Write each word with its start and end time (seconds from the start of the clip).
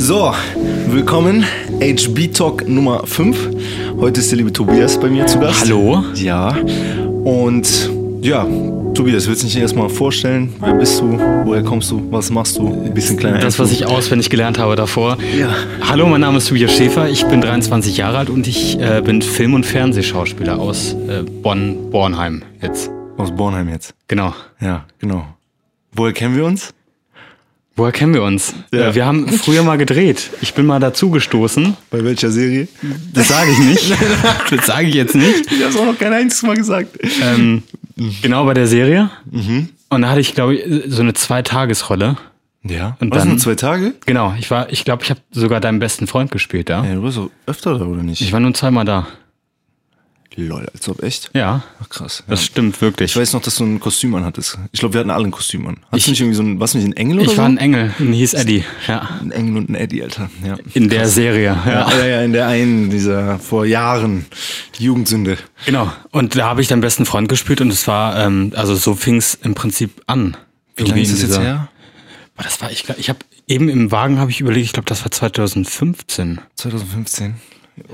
So, 0.00 0.32
willkommen. 0.86 1.44
HB 1.80 2.32
Talk 2.32 2.68
Nummer 2.68 3.04
5. 3.04 3.96
Heute 3.98 4.20
ist 4.20 4.30
der 4.30 4.38
liebe 4.38 4.52
Tobias 4.52 4.98
bei 4.98 5.08
mir 5.08 5.26
zu 5.26 5.40
Gast. 5.40 5.62
Hallo. 5.62 6.04
Ja. 6.14 6.56
Und 7.24 7.90
ja, 8.22 8.46
Tobias, 8.94 9.26
willst 9.26 9.42
du 9.42 9.46
dich 9.48 9.58
erstmal 9.58 9.88
vorstellen? 9.88 10.54
Wer 10.60 10.74
bist 10.74 11.00
du? 11.00 11.18
Woher 11.44 11.64
kommst 11.64 11.90
du? 11.90 12.00
Was 12.12 12.30
machst 12.30 12.58
du? 12.58 12.68
Ein 12.68 12.94
bisschen 12.94 13.16
kleiner. 13.16 13.40
Das, 13.40 13.58
was 13.58 13.72
ich 13.72 13.86
auswendig 13.86 14.30
gelernt 14.30 14.56
habe 14.60 14.76
davor. 14.76 15.18
Ja. 15.36 15.52
Hallo, 15.88 16.06
mein 16.06 16.20
Name 16.20 16.38
ist 16.38 16.46
Tobias 16.46 16.72
Schäfer. 16.72 17.08
Ich 17.08 17.26
bin 17.26 17.40
23 17.40 17.96
Jahre 17.96 18.18
alt 18.18 18.30
und 18.30 18.46
ich 18.46 18.78
äh, 18.78 19.02
bin 19.04 19.20
Film- 19.20 19.54
und 19.54 19.66
Fernsehschauspieler 19.66 20.60
aus 20.60 20.92
äh, 21.08 21.24
Bonn, 21.24 21.90
Bornheim 21.90 22.44
jetzt. 22.62 22.88
Aus 23.16 23.32
Bornheim 23.32 23.68
jetzt. 23.68 23.94
Genau. 24.06 24.32
Ja, 24.60 24.86
genau. 25.00 25.26
Woher 25.90 26.12
kennen 26.12 26.36
wir 26.36 26.44
uns? 26.44 26.72
Woher 27.78 27.92
kennen 27.92 28.12
wir 28.12 28.24
uns? 28.24 28.54
Ja. 28.72 28.88
Äh, 28.88 28.94
wir 28.96 29.06
haben 29.06 29.28
früher 29.28 29.62
mal 29.62 29.78
gedreht. 29.78 30.30
Ich 30.40 30.52
bin 30.54 30.66
mal 30.66 30.80
dazugestoßen. 30.80 31.76
Bei 31.90 32.02
welcher 32.04 32.30
Serie? 32.30 32.66
Das 33.14 33.28
sage 33.28 33.52
ich 33.52 33.58
nicht. 33.60 33.94
das 34.50 34.66
sage 34.66 34.88
ich 34.88 34.94
jetzt 34.94 35.14
nicht. 35.14 35.50
Ich 35.52 35.64
hab's 35.64 35.76
auch 35.76 35.86
noch 35.86 35.96
kein 35.96 36.12
einziges 36.12 36.42
Mal 36.42 36.56
gesagt. 36.56 36.98
Ähm, 37.22 37.62
genau 38.20 38.44
bei 38.46 38.54
der 38.54 38.66
Serie. 38.66 39.10
Mhm. 39.30 39.68
Und 39.90 40.02
da 40.02 40.10
hatte 40.10 40.20
ich, 40.20 40.34
glaube 40.34 40.56
ich, 40.56 40.92
so 40.92 41.02
eine 41.02 41.14
Zweitagesrolle. 41.14 42.16
Ja. 42.64 42.96
Und 43.00 43.12
Was, 43.12 43.18
dann- 43.20 43.28
nur 43.28 43.38
zwei 43.38 43.54
Tage? 43.54 43.94
Genau, 44.06 44.34
ich 44.38 44.50
war, 44.50 44.70
ich 44.72 44.84
glaube, 44.84 45.04
ich 45.04 45.10
habe 45.10 45.20
sogar 45.30 45.60
deinen 45.60 45.78
besten 45.78 46.08
Freund 46.08 46.32
gespielt, 46.32 46.68
ja. 46.68 46.84
Ja, 46.84 46.94
du 46.96 47.02
warst 47.04 47.16
doch 47.16 47.30
öfter 47.46 47.78
da, 47.78 47.84
oder 47.84 48.02
nicht? 48.02 48.20
Ich 48.20 48.32
war 48.32 48.40
nur 48.40 48.52
zweimal 48.54 48.84
da. 48.84 49.06
Lol, 50.40 50.68
als 50.72 50.88
ob 50.88 51.02
echt? 51.02 51.30
Ja, 51.34 51.64
Ach 51.82 51.88
krass. 51.88 52.22
das 52.28 52.40
ja. 52.40 52.46
stimmt 52.46 52.80
wirklich. 52.80 53.10
Ich 53.10 53.16
weiß 53.16 53.32
noch, 53.32 53.42
dass 53.42 53.56
du 53.56 53.64
ein 53.64 53.80
Kostüm 53.80 54.14
anhattest. 54.14 54.56
Ich 54.70 54.78
glaube, 54.78 54.94
wir 54.94 55.00
hatten 55.00 55.10
alle 55.10 55.24
ein 55.24 55.30
Kostüm 55.32 55.66
an. 55.66 55.78
Hast 55.90 55.98
Ich- 55.98 56.04
du 56.04 56.10
nicht 56.12 56.20
irgendwie 56.20 56.36
so 56.36 56.42
ein, 56.44 56.60
warst 56.60 56.74
du 56.74 56.78
nicht 56.78 56.86
ein 56.86 56.92
Engel 56.96 57.16
oder 57.18 57.24
Ich 57.26 57.32
so? 57.32 57.38
war 57.38 57.46
ein 57.46 57.58
Engel, 57.58 57.92
und 57.98 58.12
hieß 58.12 58.34
Eddie, 58.34 58.64
ja. 58.86 59.08
ein 59.20 59.32
Engel 59.32 59.56
und 59.56 59.68
ein 59.70 59.74
Eddie, 59.74 60.02
Alter. 60.04 60.30
Ja. 60.46 60.56
In 60.74 60.88
der 60.88 61.08
Serie, 61.08 61.44
ja. 61.66 61.90
Ja, 61.90 62.06
ja, 62.06 62.22
in 62.22 62.32
der 62.32 62.46
einen 62.46 62.88
dieser 62.88 63.40
vor 63.40 63.64
Jahren 63.66 64.26
die 64.78 64.84
Jugendsünde. 64.84 65.38
Genau. 65.66 65.92
Und 66.12 66.36
da 66.36 66.46
habe 66.50 66.60
ich 66.62 66.68
deinen 66.68 66.82
besten 66.82 67.04
Freund 67.04 67.28
gespielt 67.28 67.60
und 67.60 67.70
es 67.72 67.88
war, 67.88 68.16
ähm, 68.24 68.52
also 68.54 68.76
so 68.76 68.94
fing 68.94 69.16
es 69.16 69.34
im 69.34 69.54
Prinzip 69.54 69.90
an. 70.06 70.36
Wie 70.76 70.84
lange 70.84 71.00
ist 71.02 71.12
das 71.12 71.22
jetzt 71.22 71.40
her? 71.40 71.68
Boah, 72.36 72.44
Das 72.44 72.60
war, 72.60 72.70
ich 72.70 72.84
glaube, 72.84 73.00
ich 73.00 73.08
habe 73.08 73.18
eben 73.48 73.68
im 73.68 73.90
Wagen 73.90 74.20
habe 74.20 74.30
ich 74.30 74.40
überlegt, 74.40 74.66
ich 74.66 74.72
glaube, 74.72 74.86
das 74.88 75.02
war 75.02 75.10
2015. 75.10 76.40
2015. 76.54 77.34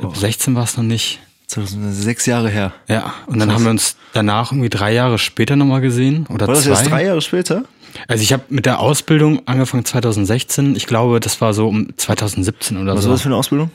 Oh, 0.02 0.12
16 0.12 0.54
war 0.54 0.64
es 0.64 0.76
noch 0.76 0.84
nicht. 0.84 1.20
2000, 1.54 1.94
sechs 1.94 2.26
Jahre 2.26 2.48
her. 2.48 2.72
Ja. 2.88 3.14
Und 3.26 3.38
dann 3.38 3.52
haben 3.52 3.64
wir 3.64 3.70
uns 3.70 3.96
danach 4.12 4.52
irgendwie 4.52 4.70
drei 4.70 4.92
Jahre 4.92 5.18
später 5.18 5.56
nochmal 5.56 5.80
gesehen 5.80 6.26
oder 6.28 6.46
War 6.46 6.54
das 6.54 6.64
zwei. 6.64 6.70
erst 6.70 6.90
drei 6.90 7.04
Jahre 7.06 7.20
später? 7.22 7.64
Also 8.08 8.22
ich 8.22 8.32
habe 8.32 8.42
mit 8.48 8.66
der 8.66 8.80
Ausbildung 8.80 9.42
angefangen 9.46 9.84
2016. 9.84 10.74
Ich 10.76 10.86
glaube, 10.86 11.20
das 11.20 11.40
war 11.40 11.54
so 11.54 11.68
um 11.68 11.96
2017 11.96 12.76
oder 12.76 12.94
Was 12.96 13.04
so. 13.04 13.08
war 13.08 13.14
das 13.14 13.22
für 13.22 13.28
eine 13.28 13.36
Ausbildung? 13.36 13.70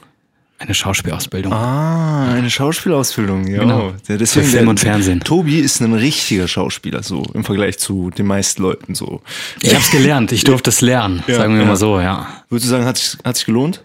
Eine 0.62 0.74
Schauspielausbildung. 0.74 1.54
Ah, 1.54 2.34
eine 2.34 2.50
Schauspielausbildung, 2.50 3.48
ja. 3.48 3.60
Genau. 3.62 3.94
Ja, 4.10 4.18
deswegen 4.18 4.46
Für 4.46 4.52
Film 4.58 4.68
und 4.68 4.82
Fernsehen. 4.82 5.22
Tobi 5.22 5.60
ist 5.60 5.80
ein 5.80 5.94
richtiger 5.94 6.50
Schauspieler, 6.50 7.02
so 7.02 7.24
im 7.34 7.46
Vergleich 7.46 7.80
zu 7.80 8.10
den 8.10 8.28
meisten 8.28 8.62
Leuten. 8.64 8.94
So. 8.94 9.22
Ich 9.62 9.70
habe 9.74 9.82
es 9.82 9.90
gelernt. 9.90 10.34
Ich 10.34 10.44
durfte 10.44 10.70
es 10.70 10.82
lernen, 10.82 11.24
Ja, 11.28 11.36
sagen 11.36 11.54
wir 11.54 11.62
ja. 11.62 11.68
mal 11.68 11.78
so, 11.78 12.02
ja. 12.02 12.28
Würdest 12.50 12.66
du 12.66 12.72
sagen, 12.72 12.84
hat 12.86 12.98
sich, 12.98 13.18
hat 13.24 13.38
sich 13.38 13.46
gelohnt? 13.46 13.82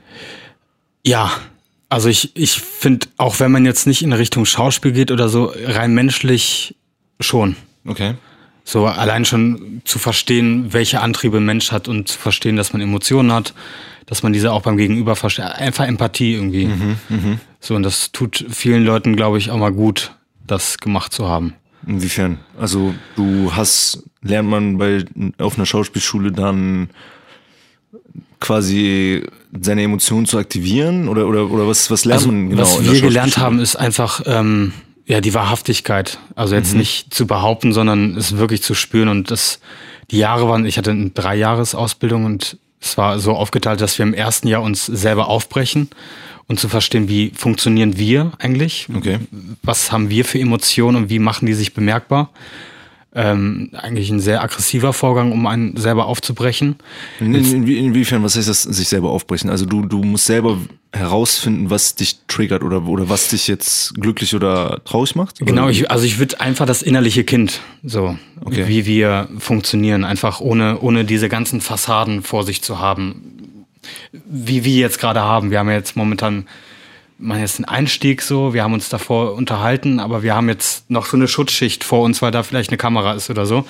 Ja, 1.05 1.31
also 1.95 2.09
ich, 2.09 2.37
ich 2.37 2.61
finde, 2.61 3.07
auch 3.19 3.39
wenn 3.39 3.53
man 3.53 3.65
jetzt 3.65 3.87
nicht 3.87 4.03
in 4.03 4.13
Richtung 4.13 4.47
Schauspiel 4.47 4.91
geht 4.91 5.13
oder 5.13 5.29
so, 5.29 5.53
rein 5.65 5.95
menschlich 5.95 6.75
schon. 7.21 7.55
Okay. 7.87 8.15
So 8.65 8.87
allein 8.87 9.25
schon 9.25 9.81
zu 9.85 10.01
verstehen, 10.01 10.73
welche 10.73 11.01
Antriebe 11.01 11.37
ein 11.37 11.45
Mensch 11.45 11.71
hat 11.71 11.87
und 11.87 12.09
zu 12.09 12.19
verstehen, 12.19 12.57
dass 12.57 12.73
man 12.73 12.83
Emotionen 12.83 13.31
hat, 13.31 13.55
dass 14.07 14.25
man 14.25 14.33
diese 14.33 14.51
auch 14.53 14.63
beim 14.63 14.77
Gegenüber 14.77 15.15
versteht. 15.15 15.45
Einfach 15.45 15.87
Empathie 15.87 16.35
irgendwie. 16.35 16.69
So, 17.61 17.77
und 17.77 17.85
das 17.85 18.11
tut 18.11 18.45
vielen 18.51 18.85
Leuten, 18.85 19.15
glaube 19.15 19.39
ich, 19.39 19.53
auch 19.53 19.59
mal 19.59 19.73
gut, 19.73 20.17
das 20.47 20.79
gemacht 20.79 21.13
zu 21.13 21.29
haben. 21.29 21.55
Inwiefern? 21.87 22.41
Also 22.59 22.93
du 23.15 23.55
hast, 23.55 24.03
lernt 24.21 24.49
man 24.49 24.79
bei 24.79 25.05
auf 25.39 25.57
einer 25.57 25.67
Schauspielschule 25.67 26.33
dann 26.33 26.91
quasi 28.41 29.23
seine 29.61 29.83
Emotionen 29.83 30.27
zu 30.27 30.39
aktivieren 30.39 31.09
oder 31.09 31.27
oder 31.27 31.51
oder 31.51 31.67
was 31.67 31.91
was 31.91 32.05
lernt 32.05 32.23
Also, 32.23 32.33
man 32.33 32.51
genau? 32.51 32.63
was 32.63 32.85
wir 32.85 33.01
gelernt 33.01 33.39
haben, 33.39 33.59
ist 33.61 33.77
einfach 33.77 34.23
ähm, 34.27 34.73
ja 35.07 35.21
die 35.21 35.35
Wahrhaftigkeit. 35.35 36.19
Also 36.35 36.55
jetzt 36.55 36.75
nicht 36.75 37.13
zu 37.15 37.27
behaupten, 37.27 37.73
sondern 37.73 38.17
es 38.17 38.37
wirklich 38.37 38.63
zu 38.63 38.75
spüren. 38.75 39.09
Und 39.09 39.31
das, 39.31 39.61
die 40.11 40.19
Jahre 40.19 40.49
waren, 40.49 40.67
ich 40.67 40.79
hatte 40.79 40.91
eine 40.91 41.11
Dreijahres-Ausbildung 41.11 42.25
und 42.25 42.59
es 42.81 42.99
war 42.99 43.19
so 43.19 43.33
aufgeteilt, 43.33 43.81
dass 43.81 43.99
wir 43.99 44.05
im 44.05 44.15
ersten 44.15 44.49
Jahr 44.49 44.63
uns 44.63 44.85
selber 44.87 45.29
aufbrechen 45.29 45.89
und 46.47 46.61
zu 46.61 46.69
verstehen, 46.69 47.09
wie 47.09 47.33
funktionieren 47.35 47.97
wir 47.97 48.33
eigentlich? 48.39 48.89
Okay. 48.95 49.19
Was 49.63 49.91
haben 49.93 50.11
wir 50.11 50.25
für 50.25 50.39
Emotionen 50.39 50.97
und 50.97 51.11
wie 51.11 51.19
machen 51.19 51.47
die 51.47 51.55
sich 51.55 51.73
bemerkbar? 51.73 52.31
Ähm, 53.17 53.71
eigentlich 53.75 54.11
ein 54.11 54.19
sehr 54.19 54.43
aggressiver 54.43 54.93
Vorgang, 54.93 55.31
um 55.31 55.47
einen 55.47 55.77
selber 55.77 56.07
aufzubrechen. 56.07 56.77
In, 57.21 57.33
in, 57.35 57.67
inwiefern, 57.67 58.25
was 58.25 58.37
heißt 58.37 58.49
das, 58.49 58.63
sich 58.65 58.89
selber 58.89 59.11
aufbrechen? 59.11 59.51
Also 59.51 59.67
du, 59.67 59.87
du 59.87 60.03
musst 60.03 60.25
selber 60.27 60.59
herausfinden, 60.93 61.71
was 61.71 61.95
dich 61.95 62.19
triggert 62.27 62.65
oder, 62.65 62.85
oder 62.87 63.09
was 63.09 63.29
dich 63.29 63.47
jetzt 63.47 63.95
glücklich 63.95 64.35
oder 64.35 64.81
traurig 64.85 65.15
macht? 65.15 65.41
Oder? 65.41 65.51
Genau, 65.53 65.69
ich, 65.69 65.91
also 65.93 66.05
ich 66.05 66.19
würde 66.19 66.41
einfach 66.41 66.67
das 66.67 66.83
innerliche 66.83 67.23
Kind, 67.23 67.61
so 67.85 68.19
Okay. 68.45 68.67
wie 68.67 68.85
wir 68.85 69.29
funktionieren, 69.39 70.05
einfach 70.05 70.41
ohne, 70.41 70.81
ohne 70.81 71.05
diese 71.05 71.29
ganzen 71.29 71.61
Fassaden 71.61 72.23
vor 72.23 72.43
sich 72.45 72.63
zu 72.63 72.81
haben, 72.81 73.67
wie 74.27 74.65
wir 74.65 74.75
jetzt 74.75 74.99
gerade 74.99 75.21
haben. 75.21 75.51
Wir 75.53 75.61
haben 75.61 75.69
ja 75.69 75.75
jetzt 75.77 75.97
momentan, 75.97 76.47
man 77.19 77.41
jetzt 77.41 77.59
einen 77.59 77.65
Einstieg 77.67 78.23
so, 78.23 78.55
wir 78.55 78.63
haben 78.65 78.73
uns 78.75 78.89
davor 78.89 79.35
unterhalten, 79.35 80.01
aber 80.01 80.23
wir 80.23 80.35
haben 80.35 80.49
jetzt 80.49 80.91
noch 80.91 81.07
so 81.07 81.17
eine 81.17 81.29
Schutzschicht 81.29 81.85
vor 81.85 82.03
uns, 82.03 82.23
weil 82.23 82.31
da 82.31 82.43
vielleicht 82.43 82.71
eine 82.71 82.77
Kamera 82.77 83.15
ist 83.15 83.31
oder 83.31 83.47
so. 83.47 83.65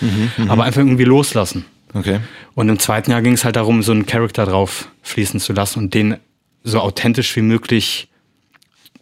aber 0.49 0.65
einfach 0.65 0.81
irgendwie 0.81 1.05
loslassen. 1.05 1.65
Okay. 1.93 2.21
Und 2.55 2.69
im 2.69 2.79
zweiten 2.79 3.11
Jahr 3.11 3.23
ging 3.23 3.35
es 3.35 3.45
halt 3.45 3.57
darum, 3.57 3.83
so 3.83 3.93
einen 3.93 4.07
Charakter 4.07 4.47
drauf 4.47 4.89
fließen 5.03 5.39
zu 5.41 5.53
lassen 5.53 5.79
und 5.79 5.95
den 5.95 6.17
so 6.65 6.81
authentisch 6.81 7.37
wie 7.37 7.43
möglich 7.43 8.09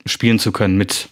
spielen 0.04 0.38
zu 0.38 0.52
können 0.52 0.76
mit 0.76 1.08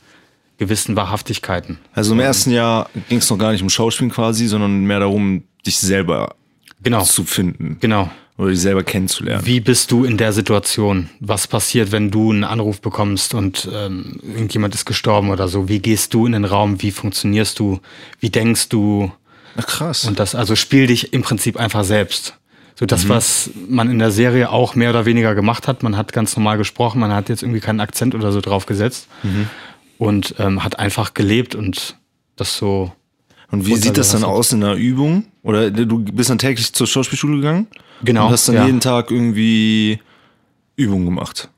gewissen 0.59 0.95
Wahrhaftigkeiten. 0.97 1.79
Also 1.95 2.13
im 2.13 2.21
ersten 2.21 2.51
Jahr 2.51 2.91
ging 3.09 3.19
es 3.19 3.31
noch 3.31 3.39
gar 3.39 3.53
nicht 3.53 3.63
um 3.63 3.71
Schauspielen 3.71 4.11
quasi, 4.11 4.47
sondern 4.47 4.85
mehr 4.85 5.01
darum, 5.01 5.45
dich 5.67 5.79
selber 5.79 6.35
Genau. 6.83 7.03
zu 7.03 7.25
finden 7.25 7.77
Genau. 7.81 8.11
Oder 8.41 8.51
dich 8.51 8.61
selber 8.61 8.83
kennenzulernen. 8.83 9.45
Wie 9.45 9.61
bist 9.61 9.91
du 9.91 10.05
in 10.05 10.17
der 10.17 10.33
Situation? 10.33 11.11
Was 11.21 11.47
passiert, 11.47 11.93
wenn 11.93 12.11
du 12.11 12.31
einen 12.31 12.45
Anruf 12.45 12.81
bekommst 12.81 13.35
und 13.35 13.69
ähm, 13.73 14.19
irgendjemand 14.23 14.75
ist 14.75 14.87
gestorben 14.87 15.29
oder 15.29 15.47
so? 15.47 15.69
Wie 15.69 15.81
gehst 15.81 16.15
du 16.15 16.25
in 16.25 16.33
den 16.33 16.47
Raum? 16.47 16.81
Wie 16.81 16.91
funktionierst 16.91 17.59
du? 17.59 17.81
Wie 18.19 18.31
denkst 18.31 18.71
du? 18.71 19.13
Ach 19.57 19.67
krass. 19.67 20.05
Und 20.05 20.19
das, 20.19 20.35
also 20.35 20.57
spiel 20.57 20.87
dich 20.87 21.13
im 21.13 21.21
Prinzip 21.21 21.59
einfach 21.59 21.85
selbst. 21.85 22.39
So 22.77 22.87
das, 22.87 23.11
was 23.11 23.51
man 23.69 23.91
in 23.91 23.99
der 23.99 24.11
Serie 24.11 24.49
auch 24.49 24.75
mehr 24.75 24.89
oder 24.89 25.05
weniger 25.05 25.35
gemacht 25.35 25.69
hat. 25.69 25.83
Man 25.83 25.99
hat 25.99 26.15
ganz 26.15 26.35
normal 26.35 26.57
gesprochen, 26.57 26.99
man 26.99 27.13
hat 27.13 27.29
jetzt 27.29 27.43
irgendwie 27.43 27.61
keinen 27.61 27.81
Akzent 27.81 28.15
oder 28.15 28.33
so 28.33 28.41
drauf 28.41 28.65
gesetzt 28.65 29.07
und 29.99 30.35
ähm, 30.39 30.65
hat 30.65 30.79
einfach 30.79 31.13
gelebt 31.13 31.55
und 31.55 31.99
das 32.37 32.57
so. 32.57 32.91
Und 33.51 33.67
wie 33.67 33.77
sieht 33.77 33.99
das 33.99 34.13
dann 34.13 34.25
aus 34.25 34.53
in 34.53 34.65
einer 34.65 34.77
Übung? 34.77 35.27
Oder 35.43 35.71
du 35.71 35.99
bist 35.99 36.31
dann 36.31 36.39
täglich 36.39 36.73
zur 36.73 36.87
Schauspielschule 36.87 37.37
gegangen? 37.37 37.67
Genau, 38.03 38.27
Und 38.27 38.33
hast 38.33 38.49
dann 38.49 38.55
ja. 38.57 38.67
jeden 38.67 38.81
Tag 38.81 39.11
irgendwie 39.11 40.01
Übungen 40.77 41.05
gemacht. 41.05 41.49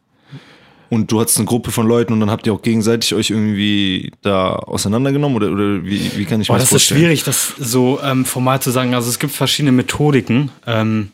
Und 0.93 1.11
du 1.11 1.21
hattest 1.21 1.39
eine 1.39 1.47
Gruppe 1.47 1.71
von 1.71 1.87
Leuten 1.87 2.13
und 2.13 2.21
dann 2.21 2.31
habt 2.31 2.47
ihr 2.47 2.53
auch 2.53 2.61
gegenseitig 2.61 3.15
euch 3.15 3.31
irgendwie 3.31 4.13
da 4.21 4.57
auseinandergenommen? 4.57 5.37
Oder, 5.37 5.51
oder 5.51 5.85
wie, 5.87 6.19
wie 6.19 6.25
kann 6.27 6.43
ich 6.43 6.51
mir 6.51 6.55
das 6.57 6.65
das 6.65 6.65
ist 6.65 6.69
vorstellen? 6.69 7.01
schwierig, 7.01 7.25
das 7.25 7.55
so 7.59 7.99
ähm, 8.03 8.27
formal 8.27 8.61
zu 8.61 8.71
sagen. 8.71 8.95
Also 8.95 9.09
es 9.09 9.19
gibt 9.19 9.33
verschiedene 9.33 9.73
Methodiken. 9.73 10.51
Ähm, 10.67 11.11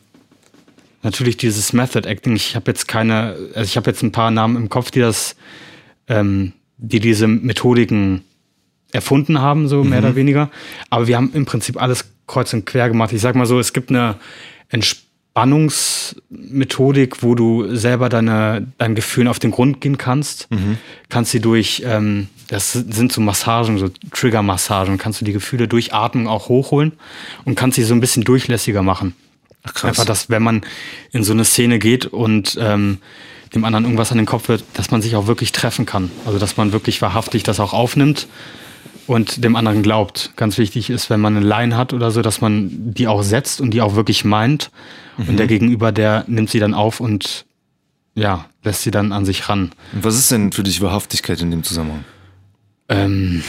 natürlich 1.01 1.37
dieses 1.37 1.71
Method 1.71 2.05
Acting. 2.05 2.35
Ich 2.35 2.57
habe 2.57 2.69
jetzt 2.69 2.89
keine, 2.89 3.37
also 3.55 3.61
ich 3.61 3.77
habe 3.77 3.89
jetzt 3.89 4.03
ein 4.03 4.11
paar 4.11 4.31
Namen 4.31 4.57
im 4.57 4.67
Kopf, 4.67 4.91
die 4.91 4.99
das, 4.99 5.37
ähm, 6.09 6.51
die 6.77 6.99
diese 6.99 7.27
Methodiken 7.27 8.25
erfunden 8.91 9.39
haben, 9.39 9.69
so 9.69 9.85
mehr 9.85 9.99
oder 9.99 10.15
weniger. 10.15 10.49
Aber 10.89 11.07
wir 11.07 11.15
haben 11.15 11.31
im 11.33 11.45
Prinzip 11.45 11.81
alles 11.81 12.05
kreuz 12.27 12.51
und 12.53 12.65
quer 12.65 12.89
gemacht. 12.89 13.13
Ich 13.13 13.21
sag 13.21 13.35
mal 13.35 13.45
so, 13.45 13.59
es 13.59 13.71
gibt 13.71 13.91
eine 13.91 14.15
Entspannungsmethodik, 15.35 17.23
wo 17.23 17.35
du 17.35 17.75
selber 17.75 18.09
deine, 18.09 18.67
dein 18.77 18.95
Gefühlen 18.95 19.27
auf 19.27 19.39
den 19.39 19.51
Grund 19.51 19.79
gehen 19.81 19.97
kannst. 19.97 20.47
Kannst 21.09 21.31
sie 21.31 21.39
durch, 21.39 21.83
ähm, 21.85 22.27
das 22.47 22.73
sind 22.73 23.11
so 23.11 23.21
Massagen, 23.21 23.77
so 23.77 23.89
Trigger-Massagen, 24.11 24.97
kannst 24.97 25.21
du 25.21 25.25
die 25.25 25.33
Gefühle 25.33 25.67
durch 25.67 25.93
Atmung 25.93 26.27
auch 26.27 26.49
hochholen 26.49 26.93
und 27.45 27.55
kannst 27.55 27.75
sie 27.75 27.83
so 27.83 27.93
ein 27.93 27.99
bisschen 27.99 28.23
durchlässiger 28.23 28.81
machen. 28.81 29.15
Ach, 29.63 29.73
krass. 29.73 29.89
Einfach, 29.89 30.05
dass 30.05 30.29
wenn 30.29 30.43
man 30.43 30.61
in 31.11 31.23
so 31.23 31.33
eine 31.33 31.45
Szene 31.45 31.79
geht 31.79 32.05
und 32.05 32.57
ähm, 32.59 32.97
dem 33.53 33.65
anderen 33.65 33.85
irgendwas 33.85 34.11
an 34.11 34.17
den 34.17 34.25
Kopf 34.25 34.47
wird, 34.47 34.63
dass 34.73 34.91
man 34.91 35.01
sich 35.01 35.15
auch 35.15 35.27
wirklich 35.27 35.51
treffen 35.51 35.85
kann. 35.85 36.11
Also 36.25 36.39
dass 36.39 36.57
man 36.57 36.71
wirklich 36.71 37.01
wahrhaftig 37.01 37.43
das 37.43 37.59
auch 37.59 37.73
aufnimmt 37.73 38.27
und 39.07 39.43
dem 39.43 39.55
anderen 39.55 39.83
glaubt. 39.83 40.31
Ganz 40.35 40.57
wichtig 40.57 40.89
ist, 40.89 41.09
wenn 41.09 41.19
man 41.19 41.35
eine 41.35 41.45
Line 41.45 41.75
hat 41.75 41.93
oder 41.93 42.11
so, 42.11 42.21
dass 42.21 42.41
man 42.41 42.69
die 42.71 43.07
auch 43.07 43.23
setzt 43.23 43.59
und 43.59 43.71
die 43.71 43.81
auch 43.81 43.95
wirklich 43.95 44.23
meint. 44.23 44.69
Und 45.27 45.37
der 45.37 45.47
Gegenüber, 45.47 45.91
der 45.91 46.23
nimmt 46.27 46.49
sie 46.49 46.59
dann 46.59 46.73
auf 46.73 46.99
und 46.99 47.45
ja, 48.15 48.45
lässt 48.63 48.83
sie 48.83 48.91
dann 48.91 49.11
an 49.11 49.25
sich 49.25 49.49
ran. 49.49 49.71
Was 49.93 50.17
ist 50.17 50.31
denn 50.31 50.51
für 50.51 50.63
dich 50.63 50.81
Wahrhaftigkeit 50.81 51.41
in 51.41 51.51
dem 51.51 51.63
Zusammenhang? 51.63 52.03
Ähm, 52.89 53.43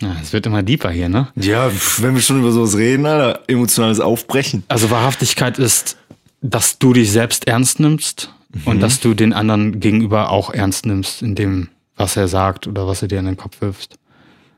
ja, 0.00 0.16
es 0.22 0.32
wird 0.32 0.46
immer 0.46 0.62
deeper 0.62 0.90
hier, 0.90 1.08
ne? 1.08 1.28
Ja, 1.36 1.70
wenn 1.98 2.14
wir 2.14 2.22
schon 2.22 2.40
über 2.40 2.52
sowas 2.52 2.76
reden, 2.76 3.06
Alter, 3.06 3.40
emotionales 3.48 4.00
Aufbrechen. 4.00 4.64
Also 4.68 4.90
Wahrhaftigkeit 4.90 5.58
ist, 5.58 5.96
dass 6.40 6.78
du 6.78 6.92
dich 6.92 7.12
selbst 7.12 7.46
ernst 7.46 7.80
nimmst 7.80 8.32
und 8.64 8.80
dass 8.80 9.00
du 9.00 9.14
den 9.14 9.32
anderen 9.32 9.78
gegenüber 9.78 10.30
auch 10.30 10.50
ernst 10.50 10.86
nimmst, 10.86 11.22
in 11.22 11.34
dem, 11.34 11.68
was 11.96 12.16
er 12.16 12.28
sagt 12.28 12.66
oder 12.66 12.86
was 12.86 13.02
er 13.02 13.08
dir 13.08 13.18
in 13.18 13.26
den 13.26 13.36
Kopf 13.36 13.60
wirfst. 13.60 13.98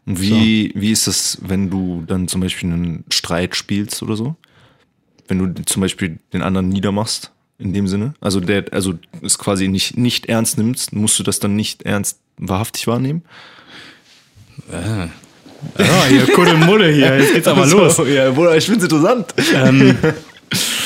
Und 0.06 0.20
wie, 0.20 0.73
wie 0.75 0.91
ist 0.91 1.06
das, 1.06 1.38
wenn 1.43 1.70
du 1.70 2.03
dann 2.06 2.29
zum 2.29 2.41
Beispiel 2.41 2.73
einen 2.73 3.05
Streit 3.09 3.55
spielst 3.56 4.03
oder 4.03 4.17
so? 4.17 4.37
Wenn 5.32 5.55
du 5.55 5.62
zum 5.64 5.81
Beispiel 5.81 6.19
den 6.34 6.43
anderen 6.43 6.69
niedermachst, 6.69 7.31
in 7.58 7.73
dem 7.73 7.88
Sinne? 7.88 8.12
Also 8.20 8.38
der, 8.38 8.67
also 8.70 8.99
es 9.23 9.38
quasi 9.38 9.69
nicht, 9.69 9.96
nicht 9.96 10.26
ernst 10.26 10.58
nimmst, 10.58 10.93
musst 10.93 11.19
du 11.19 11.23
das 11.23 11.38
dann 11.38 11.56
nicht 11.56 11.84
ernst 11.84 12.19
wahrhaftig 12.37 12.87
wahrnehmen? 12.87 13.23
Ja, 14.70 15.08
hier 16.06 16.26
Kuddelmulle 16.34 16.93
hier, 16.93 17.19
jetzt 17.19 17.32
geht's 17.32 17.49
aber 17.49 17.64
los. 17.64 17.96
So, 17.96 18.05
ja, 18.05 18.29
ich 18.55 18.67
find's 18.67 18.84
interessant. 18.84 19.34
Ähm, 19.55 19.96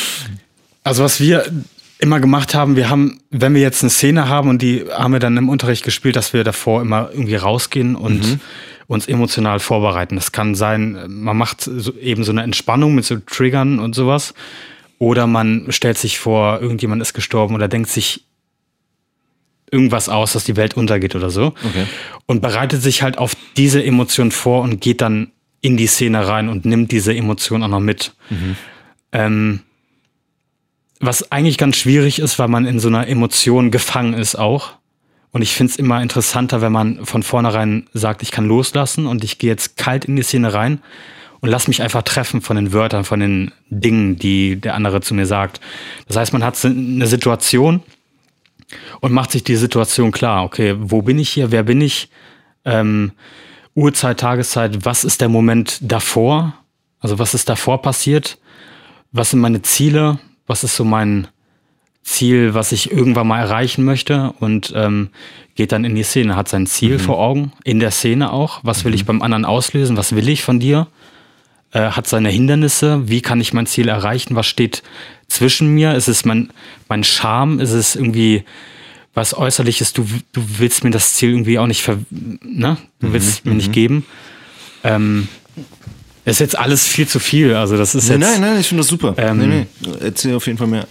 also 0.84 1.02
was 1.02 1.18
wir 1.18 1.50
immer 1.98 2.20
gemacht 2.20 2.54
haben, 2.54 2.76
wir 2.76 2.88
haben, 2.88 3.18
wenn 3.32 3.52
wir 3.52 3.62
jetzt 3.62 3.82
eine 3.82 3.90
Szene 3.90 4.28
haben 4.28 4.48
und 4.48 4.62
die 4.62 4.84
haben 4.92 5.12
wir 5.12 5.18
dann 5.18 5.36
im 5.36 5.48
Unterricht 5.48 5.84
gespielt, 5.84 6.14
dass 6.14 6.32
wir 6.32 6.44
davor 6.44 6.82
immer 6.82 7.08
irgendwie 7.10 7.34
rausgehen 7.34 7.96
und 7.96 8.38
uns 8.86 9.08
emotional 9.08 9.58
vorbereiten. 9.58 10.16
Das 10.16 10.32
kann 10.32 10.54
sein, 10.54 11.04
man 11.08 11.36
macht 11.36 11.62
so, 11.62 11.94
eben 11.96 12.24
so 12.24 12.32
eine 12.32 12.42
Entspannung 12.42 12.94
mit 12.94 13.04
so 13.04 13.16
Triggern 13.16 13.78
und 13.78 13.94
sowas. 13.94 14.34
Oder 14.98 15.26
man 15.26 15.66
stellt 15.70 15.98
sich 15.98 16.18
vor, 16.18 16.60
irgendjemand 16.60 17.02
ist 17.02 17.12
gestorben 17.12 17.54
oder 17.54 17.68
denkt 17.68 17.90
sich 17.90 18.24
irgendwas 19.70 20.08
aus, 20.08 20.32
dass 20.32 20.44
die 20.44 20.56
Welt 20.56 20.74
untergeht 20.74 21.14
oder 21.14 21.30
so. 21.30 21.46
Okay. 21.46 21.86
Und 22.26 22.40
bereitet 22.40 22.82
sich 22.82 23.02
halt 23.02 23.18
auf 23.18 23.36
diese 23.56 23.84
Emotion 23.84 24.30
vor 24.30 24.62
und 24.62 24.80
geht 24.80 25.00
dann 25.00 25.32
in 25.60 25.76
die 25.76 25.86
Szene 25.86 26.26
rein 26.26 26.48
und 26.48 26.64
nimmt 26.64 26.92
diese 26.92 27.14
Emotion 27.14 27.62
auch 27.62 27.68
noch 27.68 27.80
mit. 27.80 28.14
Ähm, 29.12 29.60
was 31.00 31.30
eigentlich 31.30 31.58
ganz 31.58 31.76
schwierig 31.76 32.20
ist, 32.20 32.38
weil 32.38 32.48
man 32.48 32.66
in 32.66 32.80
so 32.80 32.88
einer 32.88 33.06
Emotion 33.08 33.70
gefangen 33.70 34.14
ist 34.14 34.36
auch. 34.36 34.72
Und 35.36 35.42
ich 35.42 35.54
finde 35.54 35.70
es 35.70 35.76
immer 35.76 36.00
interessanter, 36.00 36.62
wenn 36.62 36.72
man 36.72 37.04
von 37.04 37.22
vornherein 37.22 37.86
sagt, 37.92 38.22
ich 38.22 38.30
kann 38.30 38.46
loslassen 38.46 39.06
und 39.06 39.22
ich 39.22 39.36
gehe 39.36 39.50
jetzt 39.50 39.76
kalt 39.76 40.06
in 40.06 40.16
die 40.16 40.22
Szene 40.22 40.54
rein 40.54 40.80
und 41.40 41.50
lass 41.50 41.68
mich 41.68 41.82
einfach 41.82 42.00
treffen 42.00 42.40
von 42.40 42.56
den 42.56 42.72
Wörtern, 42.72 43.04
von 43.04 43.20
den 43.20 43.52
Dingen, 43.68 44.16
die 44.16 44.58
der 44.58 44.74
andere 44.74 45.02
zu 45.02 45.12
mir 45.12 45.26
sagt. 45.26 45.60
Das 46.08 46.16
heißt, 46.16 46.32
man 46.32 46.42
hat 46.42 46.64
eine 46.64 47.06
Situation 47.06 47.82
und 49.00 49.12
macht 49.12 49.30
sich 49.30 49.44
die 49.44 49.56
Situation 49.56 50.10
klar. 50.10 50.42
Okay, 50.42 50.74
wo 50.78 51.02
bin 51.02 51.18
ich 51.18 51.28
hier? 51.28 51.50
Wer 51.50 51.64
bin 51.64 51.82
ich? 51.82 52.08
Ähm, 52.64 53.12
Uhrzeit, 53.74 54.18
Tageszeit, 54.18 54.86
was 54.86 55.04
ist 55.04 55.20
der 55.20 55.28
Moment 55.28 55.80
davor? 55.82 56.54
Also 56.98 57.18
was 57.18 57.34
ist 57.34 57.50
davor 57.50 57.82
passiert? 57.82 58.38
Was 59.12 59.32
sind 59.32 59.40
meine 59.40 59.60
Ziele? 59.60 60.18
Was 60.46 60.64
ist 60.64 60.76
so 60.76 60.84
mein 60.84 61.28
Ziel, 62.06 62.54
was 62.54 62.70
ich 62.70 62.92
irgendwann 62.92 63.26
mal 63.26 63.40
erreichen 63.40 63.84
möchte? 63.84 64.32
Und 64.38 64.72
ähm, 64.76 65.10
geht 65.56 65.72
dann 65.72 65.84
in 65.84 65.96
die 65.96 66.04
Szene, 66.04 66.36
hat 66.36 66.48
sein 66.48 66.66
Ziel 66.66 67.00
vor 67.00 67.18
Augen, 67.18 67.52
in 67.64 67.80
der 67.80 67.90
Szene 67.90 68.32
auch. 68.32 68.60
Was 68.62 68.84
will 68.84 68.94
ich 68.94 69.04
beim 69.04 69.22
anderen 69.22 69.44
auslösen? 69.44 69.96
Was 69.96 70.14
will 70.14 70.28
ich 70.28 70.44
von 70.44 70.60
dir? 70.60 70.86
Äh, 71.72 71.90
hat 71.90 72.06
seine 72.06 72.28
Hindernisse. 72.30 73.08
Wie 73.08 73.22
kann 73.22 73.40
ich 73.40 73.52
mein 73.52 73.66
Ziel 73.66 73.88
erreichen? 73.88 74.36
Was 74.36 74.46
steht 74.46 74.84
zwischen 75.26 75.74
mir? 75.74 75.94
Ist 75.94 76.06
es 76.06 76.24
mein, 76.24 76.50
mein 76.88 77.02
Charme? 77.02 77.58
Ist 77.58 77.72
es 77.72 77.96
irgendwie 77.96 78.44
was 79.12 79.36
Äußerliches? 79.36 79.92
Du, 79.92 80.06
du 80.32 80.42
willst 80.58 80.84
mir 80.84 80.90
das 80.90 81.14
Ziel 81.14 81.30
irgendwie 81.30 81.58
auch 81.58 81.66
nicht, 81.66 81.82
ver 81.82 81.98
ne? 82.10 82.76
Du 83.00 83.12
willst 83.12 83.28
es 83.28 83.44
mir 83.44 83.54
nicht 83.54 83.72
geben. 83.72 84.06
Ähm, 84.84 85.26
ist 86.24 86.38
jetzt 86.38 86.56
alles 86.56 86.86
viel 86.86 87.08
zu 87.08 87.18
viel. 87.18 87.54
Also 87.54 87.76
das 87.76 87.96
ist 87.96 88.08
Nein, 88.10 88.20
jetzt. 88.20 88.30
nein, 88.30 88.40
nein, 88.42 88.60
ich 88.60 88.68
finde 88.68 88.82
das 88.82 88.88
super. 88.88 89.14
Ähm, 89.16 89.38
nee, 89.38 89.46
nee, 89.46 89.66
erzähl 90.00 90.36
auf 90.36 90.46
jeden 90.46 90.58
Fall 90.58 90.68
mehr. 90.68 90.86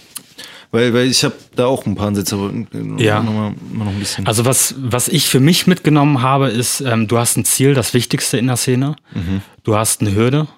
Weil, 0.72 0.92
weil 0.94 1.06
ich 1.06 1.22
habe 1.24 1.34
da 1.54 1.66
auch 1.66 1.86
ein 1.86 1.94
paar 1.94 2.08
Ansätze, 2.08 2.34
aber 2.34 2.50
äh, 2.52 3.02
Ja. 3.02 3.22
noch, 3.22 3.32
mal, 3.32 3.54
noch 3.72 3.86
ein 3.86 3.98
bisschen. 3.98 4.26
Also 4.26 4.44
was, 4.44 4.74
was 4.78 5.08
ich 5.08 5.28
für 5.28 5.40
mich 5.40 5.66
mitgenommen 5.66 6.22
habe, 6.22 6.48
ist, 6.48 6.80
ähm, 6.80 7.08
du 7.08 7.18
hast 7.18 7.36
ein 7.36 7.44
Ziel, 7.44 7.74
das 7.74 7.94
Wichtigste 7.94 8.36
in 8.38 8.46
der 8.48 8.56
Szene. 8.56 8.96
Du 9.62 9.76
hast 9.76 10.00
eine 10.00 10.14
Hürde, 10.14 10.48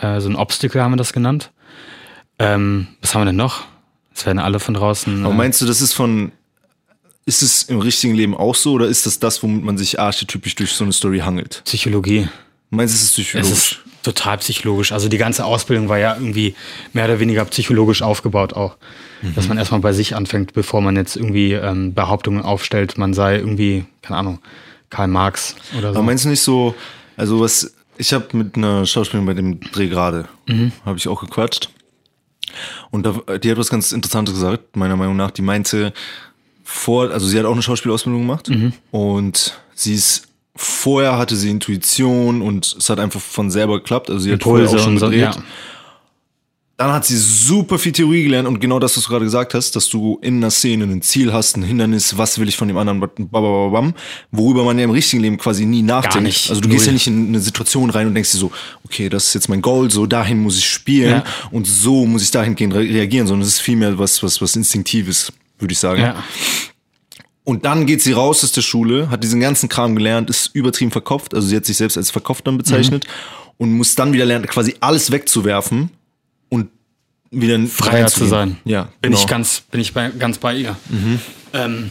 äh, 0.00 0.20
so 0.20 0.28
ein 0.28 0.36
Obstacle 0.36 0.82
haben 0.82 0.92
wir 0.92 0.96
das 0.96 1.12
genannt. 1.12 1.50
Ähm, 2.38 2.88
was 3.00 3.14
haben 3.14 3.22
wir 3.22 3.26
denn 3.26 3.36
noch? 3.36 3.64
Das 4.14 4.26
werden 4.26 4.38
alle 4.38 4.60
von 4.60 4.74
draußen. 4.74 5.24
aber 5.24 5.34
Äh, 5.34 5.36
meinst 5.36 5.60
du, 5.60 5.66
das 5.66 5.80
ist 5.80 5.92
von, 5.92 6.32
ist 7.26 7.42
es 7.42 7.64
im 7.64 7.78
richtigen 7.80 8.14
Leben 8.14 8.36
auch 8.36 8.54
so 8.54 8.72
oder 8.72 8.86
ist 8.86 9.06
das 9.06 9.18
das, 9.18 9.42
womit 9.42 9.64
man 9.64 9.78
sich 9.78 9.98
archetypisch 9.98 10.54
durch 10.56 10.72
so 10.72 10.84
eine 10.84 10.92
Story 10.92 11.20
hangelt? 11.20 11.62
Psychologie. 11.64 12.28
Meinst 12.76 12.94
du, 12.94 12.96
es 12.96 13.02
ist 13.04 13.10
Es 13.10 13.14
psychologisch? 13.14 13.52
ist 13.52 13.78
total 14.02 14.38
psychologisch. 14.38 14.92
Also 14.92 15.08
die 15.08 15.16
ganze 15.18 15.44
Ausbildung 15.44 15.88
war 15.88 15.98
ja 15.98 16.14
irgendwie 16.14 16.54
mehr 16.92 17.06
oder 17.06 17.20
weniger 17.20 17.44
psychologisch 17.46 18.02
aufgebaut 18.02 18.52
auch. 18.52 18.76
Dass 19.34 19.48
man 19.48 19.56
erstmal 19.56 19.80
bei 19.80 19.94
sich 19.94 20.14
anfängt, 20.14 20.52
bevor 20.52 20.82
man 20.82 20.96
jetzt 20.96 21.16
irgendwie 21.16 21.52
ähm, 21.54 21.94
Behauptungen 21.94 22.42
aufstellt, 22.42 22.98
man 22.98 23.14
sei 23.14 23.36
irgendwie, 23.38 23.86
keine 24.02 24.18
Ahnung, 24.18 24.38
Karl 24.90 25.08
Marx 25.08 25.56
oder 25.78 25.92
so. 25.94 25.98
Aber 25.98 26.02
meinst 26.02 26.26
du 26.26 26.28
nicht 26.28 26.42
so, 26.42 26.74
also 27.16 27.40
was, 27.40 27.72
ich 27.96 28.12
habe 28.12 28.36
mit 28.36 28.56
einer 28.56 28.84
Schauspielerin 28.84 29.24
bei 29.26 29.32
dem 29.32 29.60
Dreh 29.60 29.88
gerade, 29.88 30.28
habe 30.84 30.98
ich 30.98 31.08
auch 31.08 31.22
gequatscht. 31.22 31.70
Und 32.90 33.06
da, 33.06 33.38
die 33.38 33.50
hat 33.50 33.56
was 33.56 33.70
ganz 33.70 33.92
Interessantes 33.92 34.34
gesagt, 34.34 34.76
meiner 34.76 34.96
Meinung 34.96 35.16
nach. 35.16 35.30
Die 35.30 35.40
meinte, 35.42 35.94
vor, 36.62 37.10
also 37.10 37.26
sie 37.26 37.38
hat 37.38 37.46
auch 37.46 37.52
eine 37.52 37.62
Schauspielausbildung 37.62 38.20
gemacht 38.20 38.50
und 38.90 39.58
sie 39.74 39.94
ist, 39.94 40.28
vorher 40.56 41.18
hatte 41.18 41.36
sie 41.36 41.50
Intuition 41.50 42.42
und 42.42 42.76
es 42.78 42.88
hat 42.88 42.98
einfach 43.00 43.20
von 43.20 43.50
selber 43.50 43.78
geklappt. 43.78 44.10
Also 44.10 44.20
sie 44.22 44.32
hat 44.32 44.42
vorher 44.42 44.68
auch 44.68 44.78
schon 44.78 44.94
und 44.94 44.98
so, 44.98 45.06
gedreht. 45.06 45.34
ja. 45.34 45.42
Dann 46.76 46.92
hat 46.92 47.04
sie 47.06 47.16
super 47.16 47.78
viel 47.78 47.92
Theorie 47.92 48.24
gelernt 48.24 48.48
und 48.48 48.58
genau 48.58 48.80
das, 48.80 48.96
was 48.96 49.04
du 49.04 49.10
gerade 49.10 49.24
gesagt 49.24 49.54
hast, 49.54 49.76
dass 49.76 49.88
du 49.88 50.18
in 50.22 50.38
einer 50.38 50.50
Szene 50.50 50.82
ein 50.84 51.02
Ziel 51.02 51.32
hast, 51.32 51.56
ein 51.56 51.62
Hindernis, 51.62 52.18
was 52.18 52.40
will 52.40 52.48
ich 52.48 52.56
von 52.56 52.66
dem 52.66 52.76
anderen, 52.76 52.98
babababam, 52.98 53.94
worüber 54.32 54.64
man 54.64 54.76
ja 54.78 54.82
im 54.84 54.90
richtigen 54.90 55.22
Leben 55.22 55.38
quasi 55.38 55.66
nie 55.66 55.82
nachdenkt. 55.82 56.26
nicht. 56.26 56.50
Also 56.50 56.60
du 56.60 56.68
gehst 56.68 56.80
Null. 56.80 56.86
ja 56.88 56.92
nicht 56.94 57.06
in 57.06 57.28
eine 57.28 57.38
Situation 57.38 57.90
rein 57.90 58.08
und 58.08 58.14
denkst 58.14 58.32
dir 58.32 58.38
so, 58.38 58.50
okay, 58.84 59.08
das 59.08 59.26
ist 59.26 59.34
jetzt 59.34 59.48
mein 59.48 59.62
Goal, 59.62 59.88
so 59.92 60.06
dahin 60.06 60.40
muss 60.40 60.58
ich 60.58 60.68
spielen 60.68 61.10
Ja. 61.10 61.24
und 61.52 61.64
so 61.64 62.06
muss 62.06 62.24
ich 62.24 62.32
dahingehend 62.32 62.74
re 62.74 62.80
reagieren, 62.80 63.28
sondern 63.28 63.46
es 63.46 63.54
ist 63.54 63.60
vielmehr 63.60 63.96
was, 63.96 64.20
was, 64.24 64.42
was 64.42 64.56
Instinktives, 64.56 65.32
würde 65.60 65.70
ich 65.72 65.78
sagen. 65.78 66.00
Ja. 66.00 66.24
Und 67.44 67.66
dann 67.66 67.84
geht 67.84 68.02
sie 68.02 68.12
raus 68.12 68.42
aus 68.42 68.52
der 68.52 68.62
Schule, 68.62 69.10
hat 69.10 69.22
diesen 69.22 69.38
ganzen 69.38 69.68
Kram 69.68 69.94
gelernt, 69.94 70.30
ist 70.30 70.54
übertrieben 70.54 70.90
verkopft, 70.90 71.34
also 71.34 71.46
sie 71.46 71.56
hat 71.56 71.66
sich 71.66 71.76
selbst 71.76 71.98
als 71.98 72.10
verkopft 72.10 72.46
dann 72.46 72.56
bezeichnet 72.56 73.06
und 73.58 73.72
muss 73.72 73.94
dann 73.94 74.14
wieder 74.14 74.24
lernen, 74.24 74.46
quasi 74.46 74.74
alles 74.80 75.10
wegzuwerfen 75.10 75.90
und 76.48 76.70
wieder 77.30 77.58
freier 77.66 78.06
zu 78.06 78.24
sein. 78.24 78.56
Ja, 78.64 78.84
bin 79.02 79.12
genau. 79.12 79.18
ich 79.18 79.26
ganz, 79.26 79.60
bin 79.70 79.80
ich 79.80 79.92
bei, 79.92 80.08
ganz 80.10 80.38
bei 80.38 80.54
ihr. 80.54 80.76
Ähm, 81.52 81.90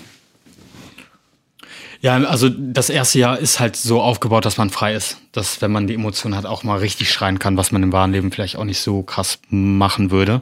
ja, 2.02 2.18
also 2.18 2.50
das 2.50 2.90
erste 2.90 3.20
Jahr 3.20 3.40
ist 3.40 3.60
halt 3.60 3.76
so 3.76 4.02
aufgebaut, 4.02 4.46
dass 4.46 4.58
man 4.58 4.72
frei 4.72 4.94
ist, 4.96 5.20
dass 5.32 5.62
wenn 5.62 5.72
man 5.72 5.88
die 5.88 5.94
Emotionen 5.94 6.36
hat, 6.36 6.46
auch 6.46 6.64
mal 6.64 6.80
richtig 6.80 7.12
schreien 7.12 7.40
kann, 7.40 7.56
was 7.58 7.72
man 7.72 7.82
im 7.82 7.94
wahren 7.94 8.12
Leben 8.12 8.32
vielleicht 8.32 8.58
auch 8.58 8.66
nicht 8.66 8.82
so 8.82 9.04
krass 9.04 9.40
machen 9.50 10.12
würde. 10.12 10.42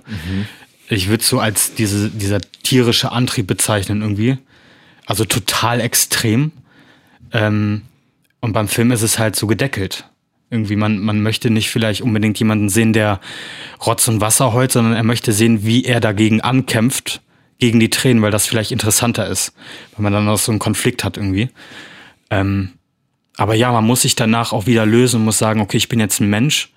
Ich 0.90 1.10
würde 1.10 1.24
so 1.24 1.40
als 1.40 1.76
diese, 1.76 2.10
dieser 2.10 2.42
tierische 2.42 3.12
Antrieb 3.12 3.46
bezeichnen 3.46 4.02
irgendwie. 4.02 4.38
Also 5.06 5.26
total 5.26 5.82
extrem. 5.82 6.52
Ähm, 7.32 7.84
und 8.40 8.54
beim 8.54 8.68
Film 8.68 8.92
ist 8.92 9.02
es 9.02 9.20
halt 9.20 9.36
so 9.36 9.48
gedeckelt. 9.48 10.06
Irgendwie, 10.50 10.76
man, 10.76 11.00
man 11.00 11.22
möchte 11.22 11.50
nicht 11.50 11.70
vielleicht 11.70 12.02
unbedingt 12.02 12.38
jemanden 12.40 12.68
sehen, 12.68 12.92
der 12.92 13.22
Rotz 13.86 14.08
und 14.08 14.20
Wasser 14.20 14.52
heult, 14.52 14.72
sondern 14.72 14.94
er 14.94 15.04
möchte 15.04 15.32
sehen, 15.32 15.64
wie 15.64 15.86
er 15.86 16.02
dagegen 16.02 16.42
ankämpft, 16.42 17.22
gegen 17.58 17.80
die 17.80 17.90
Tränen, 17.90 18.22
weil 18.22 18.32
das 18.32 18.48
vielleicht 18.48 18.72
interessanter 18.72 19.28
ist, 19.28 19.54
weil 19.96 20.04
man 20.04 20.12
dann 20.12 20.28
auch 20.28 20.40
so 20.40 20.52
einen 20.52 20.60
Konflikt 20.60 21.04
hat 21.04 21.16
irgendwie. 21.16 21.50
Ähm, 22.30 22.72
aber 23.38 23.56
ja, 23.56 23.72
man 23.72 23.86
muss 23.86 24.02
sich 24.02 24.16
danach 24.16 24.52
auch 24.52 24.66
wieder 24.66 24.86
lösen 24.86 25.18
und 25.18 25.26
muss 25.26 25.38
sagen, 25.38 25.62
okay, 25.62 25.78
ich 25.78 25.88
bin 25.88 26.00
jetzt 26.00 26.20
ein 26.20 26.30
Mensch. 26.30 26.74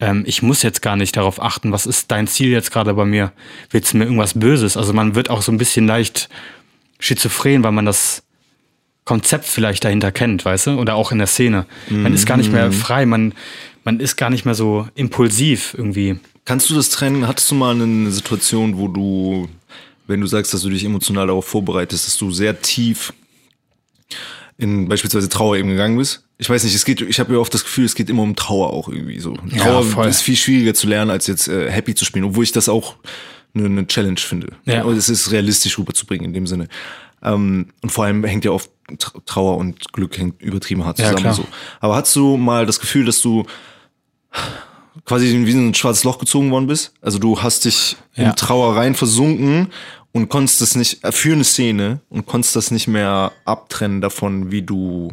Ähm, 0.00 0.24
ich 0.26 0.42
muss 0.42 0.62
jetzt 0.62 0.80
gar 0.80 0.96
nicht 0.96 1.16
darauf 1.16 1.42
achten, 1.42 1.70
was 1.70 1.86
ist 1.86 2.10
dein 2.10 2.26
Ziel 2.26 2.50
jetzt 2.50 2.70
gerade 2.70 2.94
bei 2.94 3.04
mir? 3.04 3.32
Willst 3.70 3.92
du 3.92 3.98
mir 3.98 4.04
irgendwas 4.04 4.38
Böses? 4.38 4.76
Also 4.76 4.92
man 4.92 5.14
wird 5.14 5.28
auch 5.28 5.42
so 5.42 5.52
ein 5.52 5.58
bisschen 5.58 5.86
leicht 5.86 6.30
schizophren, 7.02 7.64
weil 7.64 7.72
man 7.72 7.84
das 7.84 8.22
Konzept 9.04 9.44
vielleicht 9.44 9.84
dahinter 9.84 10.12
kennt, 10.12 10.44
weißt 10.44 10.68
du? 10.68 10.70
Oder 10.78 10.94
auch 10.94 11.10
in 11.10 11.18
der 11.18 11.26
Szene. 11.26 11.66
Man 11.88 12.14
ist 12.14 12.24
gar 12.24 12.36
nicht 12.36 12.52
mehr 12.52 12.70
frei, 12.70 13.04
man, 13.04 13.34
man 13.84 13.98
ist 13.98 14.16
gar 14.16 14.30
nicht 14.30 14.44
mehr 14.44 14.54
so 14.54 14.86
impulsiv 14.94 15.74
irgendwie. 15.76 16.20
Kannst 16.44 16.70
du 16.70 16.74
das 16.74 16.88
trennen? 16.88 17.26
Hattest 17.26 17.50
du 17.50 17.56
mal 17.56 17.74
eine 17.74 18.10
Situation, 18.10 18.78
wo 18.78 18.88
du, 18.88 19.48
wenn 20.06 20.20
du 20.20 20.26
sagst, 20.26 20.54
dass 20.54 20.62
du 20.62 20.70
dich 20.70 20.84
emotional 20.84 21.26
darauf 21.26 21.46
vorbereitest, 21.46 22.06
dass 22.06 22.16
du 22.16 22.30
sehr 22.30 22.62
tief 22.62 23.12
in 24.56 24.88
beispielsweise 24.88 25.28
Trauer 25.28 25.56
eben 25.56 25.68
gegangen 25.68 25.98
bist? 25.98 26.24
Ich 26.38 26.48
weiß 26.48 26.62
nicht, 26.62 26.74
es 26.74 26.84
geht, 26.84 27.00
ich 27.00 27.18
habe 27.18 27.32
ja 27.34 27.40
oft 27.40 27.52
das 27.52 27.64
Gefühl, 27.64 27.84
es 27.84 27.96
geht 27.96 28.08
immer 28.10 28.22
um 28.22 28.36
Trauer 28.36 28.72
auch 28.72 28.88
irgendwie 28.88 29.18
so. 29.18 29.36
Ja, 29.50 29.64
Trauer 29.64 29.84
voll. 29.84 30.08
ist 30.08 30.22
viel 30.22 30.36
schwieriger 30.36 30.74
zu 30.74 30.86
lernen, 30.86 31.10
als 31.10 31.26
jetzt 31.26 31.48
äh, 31.48 31.70
happy 31.70 31.94
zu 31.94 32.04
spielen, 32.04 32.24
obwohl 32.24 32.44
ich 32.44 32.52
das 32.52 32.68
auch 32.68 32.96
eine, 33.54 33.66
eine 33.66 33.86
Challenge 33.86 34.18
finde. 34.18 34.52
Ja. 34.64 34.84
Und 34.84 34.96
es 34.96 35.08
ist 35.08 35.30
realistisch 35.32 35.78
rüberzubringen 35.78 36.26
in 36.26 36.32
dem 36.32 36.46
Sinne. 36.46 36.68
Ähm, 37.22 37.68
und 37.82 37.90
vor 37.92 38.04
allem 38.04 38.24
hängt 38.24 38.44
ja 38.44 38.50
oft 38.50 38.70
Trauer 39.26 39.56
und 39.58 39.92
Glück 39.92 40.18
hängt 40.18 40.42
übertrieben 40.42 40.84
hart 40.84 40.98
Ja, 40.98 41.06
zusammen. 41.06 41.20
klar. 41.22 41.34
so. 41.34 41.44
Aber 41.80 41.96
hast 41.96 42.14
du 42.16 42.36
mal 42.36 42.66
das 42.66 42.80
Gefühl, 42.80 43.04
dass 43.04 43.20
du 43.20 43.44
quasi 45.04 45.26
wie 45.46 45.50
in 45.52 45.68
ein 45.68 45.74
schwarzes 45.74 46.04
Loch 46.04 46.18
gezogen 46.18 46.50
worden 46.50 46.66
bist? 46.66 46.92
Also 47.00 47.18
du 47.18 47.40
hast 47.42 47.64
dich 47.64 47.96
Ja. 48.14 48.30
in 48.30 48.36
Trauer 48.36 48.76
rein 48.76 48.94
versunken 48.94 49.68
und 50.12 50.28
konntest 50.28 50.60
das 50.60 50.74
nicht, 50.74 51.02
äh, 51.04 51.12
für 51.12 51.32
eine 51.32 51.44
Szene 51.44 52.00
und 52.10 52.26
konntest 52.26 52.56
das 52.56 52.70
nicht 52.70 52.88
mehr 52.88 53.32
abtrennen 53.44 54.00
davon, 54.00 54.50
wie 54.50 54.62
du, 54.62 55.12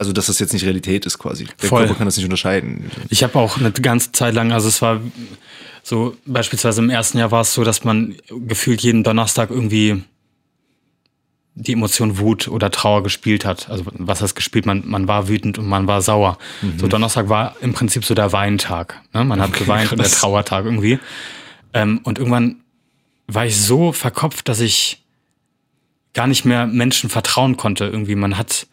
also 0.00 0.14
dass 0.14 0.26
das 0.26 0.38
jetzt 0.38 0.54
nicht 0.54 0.64
Realität 0.64 1.04
ist 1.04 1.18
quasi. 1.18 1.44
Der 1.60 1.68
Voll. 1.68 1.80
Körper 1.82 1.98
kann 1.98 2.06
das 2.06 2.16
nicht 2.16 2.24
unterscheiden. 2.24 2.90
Ich 3.10 3.22
habe 3.22 3.38
auch 3.38 3.58
eine 3.58 3.70
ganze 3.70 4.12
Zeit 4.12 4.34
lang, 4.34 4.50
also 4.50 4.66
es 4.66 4.80
war 4.80 4.98
so, 5.82 6.16
beispielsweise 6.24 6.80
im 6.80 6.88
ersten 6.88 7.18
Jahr 7.18 7.30
war 7.30 7.42
es 7.42 7.52
so, 7.52 7.64
dass 7.64 7.84
man 7.84 8.16
gefühlt 8.30 8.80
jeden 8.80 9.04
Donnerstag 9.04 9.50
irgendwie 9.50 10.02
die 11.54 11.74
Emotion 11.74 12.18
Wut 12.18 12.48
oder 12.48 12.70
Trauer 12.70 13.02
gespielt 13.02 13.44
hat. 13.44 13.68
Also 13.68 13.84
was 13.92 14.22
heißt 14.22 14.34
gespielt? 14.34 14.64
Man, 14.64 14.84
man 14.86 15.06
war 15.06 15.28
wütend 15.28 15.58
und 15.58 15.68
man 15.68 15.86
war 15.86 16.00
sauer. 16.00 16.38
So 16.78 16.88
Donnerstag 16.88 17.28
war 17.28 17.56
im 17.60 17.74
Prinzip 17.74 18.06
so 18.06 18.14
der 18.14 18.32
Weintag. 18.32 19.02
Ne? 19.12 19.24
Man 19.24 19.38
hat 19.38 19.52
geweint 19.52 19.92
und 19.92 19.98
der. 19.98 20.08
Trauertag 20.08 20.64
irgendwie. 20.64 20.98
Ähm, 21.74 22.00
und 22.04 22.18
irgendwann 22.18 22.62
war 23.26 23.44
ich 23.44 23.60
so 23.60 23.92
verkopft, 23.92 24.48
dass 24.48 24.60
ich 24.60 25.02
gar 26.14 26.26
nicht 26.26 26.46
mehr 26.46 26.66
Menschen 26.66 27.10
vertrauen 27.10 27.58
konnte. 27.58 27.84
Irgendwie, 27.84 28.14
man 28.14 28.38
hat 28.38 28.66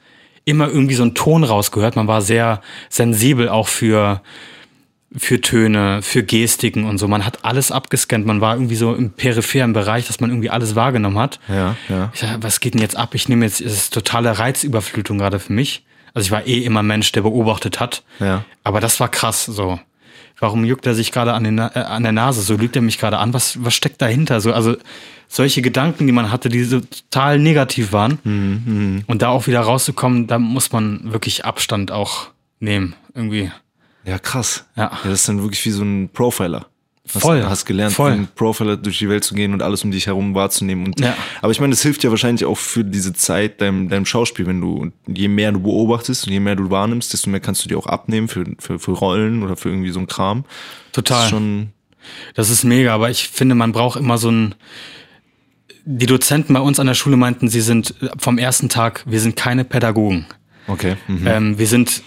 immer 0.47 0.69
irgendwie 0.69 0.95
so 0.95 1.03
einen 1.03 1.13
Ton 1.13 1.43
rausgehört. 1.43 1.97
Man 1.97 2.07
war 2.07 2.21
sehr 2.21 2.61
sensibel 2.89 3.49
auch 3.49 3.67
für, 3.67 4.21
für 5.15 5.41
Töne, 5.41 6.01
für 6.01 6.23
Gestiken 6.23 6.85
und 6.85 6.99
so. 6.99 7.09
Man 7.09 7.25
hat 7.25 7.43
alles 7.43 7.69
abgescannt. 7.69 8.25
Man 8.25 8.39
war 8.39 8.55
irgendwie 8.55 8.77
so 8.77 8.95
im 8.95 9.11
peripheren 9.11 9.73
Bereich, 9.73 10.07
dass 10.07 10.21
man 10.21 10.29
irgendwie 10.29 10.49
alles 10.49 10.73
wahrgenommen 10.73 11.19
hat. 11.19 11.41
Ja, 11.49 11.75
ja. 11.89 12.11
Ich 12.13 12.21
sag, 12.21 12.41
was 12.41 12.61
geht 12.61 12.75
denn 12.75 12.81
jetzt 12.81 12.95
ab? 12.95 13.13
Ich 13.13 13.27
nehme 13.27 13.43
jetzt, 13.43 13.59
es 13.59 13.73
ist 13.73 13.93
totale 13.93 14.39
Reizüberflutung 14.39 15.17
gerade 15.17 15.39
für 15.39 15.51
mich. 15.51 15.85
Also 16.13 16.27
ich 16.27 16.31
war 16.31 16.47
eh 16.47 16.63
immer 16.63 16.81
Mensch, 16.81 17.11
der 17.11 17.23
beobachtet 17.23 17.81
hat. 17.81 18.03
Ja. 18.19 18.45
Aber 18.63 18.79
das 18.79 19.01
war 19.01 19.09
krass 19.09 19.43
so. 19.45 19.79
Warum 20.39 20.63
juckt 20.63 20.85
er 20.85 20.95
sich 20.95 21.11
gerade 21.11 21.33
an, 21.33 21.43
den, 21.43 21.57
äh, 21.57 21.71
an 21.73 22.03
der 22.03 22.13
Nase? 22.13 22.41
So 22.41 22.55
lügt 22.55 22.75
er 22.77 22.81
mich 22.81 22.99
gerade 22.99 23.17
an. 23.17 23.33
Was, 23.33 23.65
was 23.65 23.73
steckt 23.73 24.01
dahinter? 24.01 24.39
So, 24.39 24.53
also 24.53 24.77
solche 25.27 25.61
Gedanken, 25.61 26.07
die 26.07 26.13
man 26.13 26.31
hatte, 26.31 26.49
die 26.49 26.63
so 26.63 26.79
total 26.79 27.39
negativ 27.39 27.91
waren. 27.91 28.19
Mhm, 28.23 29.03
Und 29.07 29.21
da 29.21 29.29
auch 29.29 29.47
wieder 29.47 29.61
rauszukommen, 29.61 30.27
da 30.27 30.39
muss 30.39 30.71
man 30.71 31.11
wirklich 31.11 31.45
Abstand 31.45 31.91
auch 31.91 32.27
nehmen. 32.59 32.95
Irgendwie. 33.13 33.51
Ja, 34.05 34.19
krass. 34.19 34.65
Ja. 34.75 34.91
das 35.03 35.13
ist 35.13 35.29
dann 35.29 35.41
wirklich 35.41 35.65
wie 35.65 35.71
so 35.71 35.83
ein 35.83 36.09
Profiler. 36.13 36.67
Hast, 37.13 37.21
Voll, 37.21 37.41
Hast 37.43 37.65
gelernt, 37.65 37.93
voll. 37.93 38.11
wie 38.11 38.15
ein 38.17 38.27
Profiler 38.35 38.75
durch 38.75 38.99
die 38.99 39.07
Welt 39.07 39.23
zu 39.23 39.33
gehen 39.33 39.53
und 39.53 39.61
alles 39.61 39.81
um 39.85 39.91
dich 39.91 40.07
herum 40.07 40.35
wahrzunehmen. 40.35 40.87
Und, 40.87 40.99
Ja. 40.99 41.15
Aber 41.41 41.51
ich 41.53 41.59
meine, 41.61 41.71
das 41.71 41.81
hilft 41.81 42.03
ja 42.03 42.09
wahrscheinlich 42.09 42.43
auch 42.45 42.57
für 42.57 42.83
diese 42.83 43.13
Zeit 43.13 43.61
deinem, 43.61 43.87
deinem 43.87 44.05
Schauspiel, 44.05 44.45
wenn 44.45 44.59
du, 44.59 44.73
und 44.75 44.93
je 45.07 45.29
mehr 45.29 45.53
du 45.53 45.61
beobachtest 45.61 46.27
und 46.27 46.33
je 46.33 46.41
mehr 46.41 46.57
du 46.57 46.69
wahrnimmst, 46.69 47.13
desto 47.13 47.29
mehr 47.29 47.39
kannst 47.39 47.63
du 47.63 47.69
dir 47.69 47.77
auch 47.77 47.85
abnehmen 47.87 48.27
für, 48.27 48.43
für, 48.59 48.77
für 48.77 48.91
Rollen 48.91 49.41
oder 49.43 49.55
für 49.55 49.69
irgendwie 49.69 49.91
so 49.91 49.99
ein 50.01 50.07
Kram. 50.07 50.43
Das 50.91 51.03
Total. 51.03 51.23
ist 51.23 51.29
schon, 51.29 51.69
Das 52.35 52.49
ist 52.49 52.65
mega, 52.65 52.93
aber 52.93 53.09
ich 53.09 53.29
finde, 53.29 53.55
man 53.55 53.71
braucht 53.71 53.97
immer 53.99 54.17
so 54.17 54.29
ein. 54.29 54.55
Die 55.89 56.05
Dozenten 56.05 56.53
bei 56.53 56.59
uns 56.59 56.81
an 56.81 56.87
der 56.87 56.95
Schule 56.95 57.15
meinten, 57.15 57.47
sie 57.47 57.61
sind 57.61 57.95
vom 58.17 58.37
ersten 58.37 58.67
Tag, 58.67 59.05
wir 59.05 59.21
sind 59.21 59.37
keine 59.37 59.63
Pädagogen. 59.63 60.25
okay. 60.67 60.97
Mhm. 61.07 61.27
Ähm, 61.27 61.59
wir 61.59 61.67
sind 61.67 62.03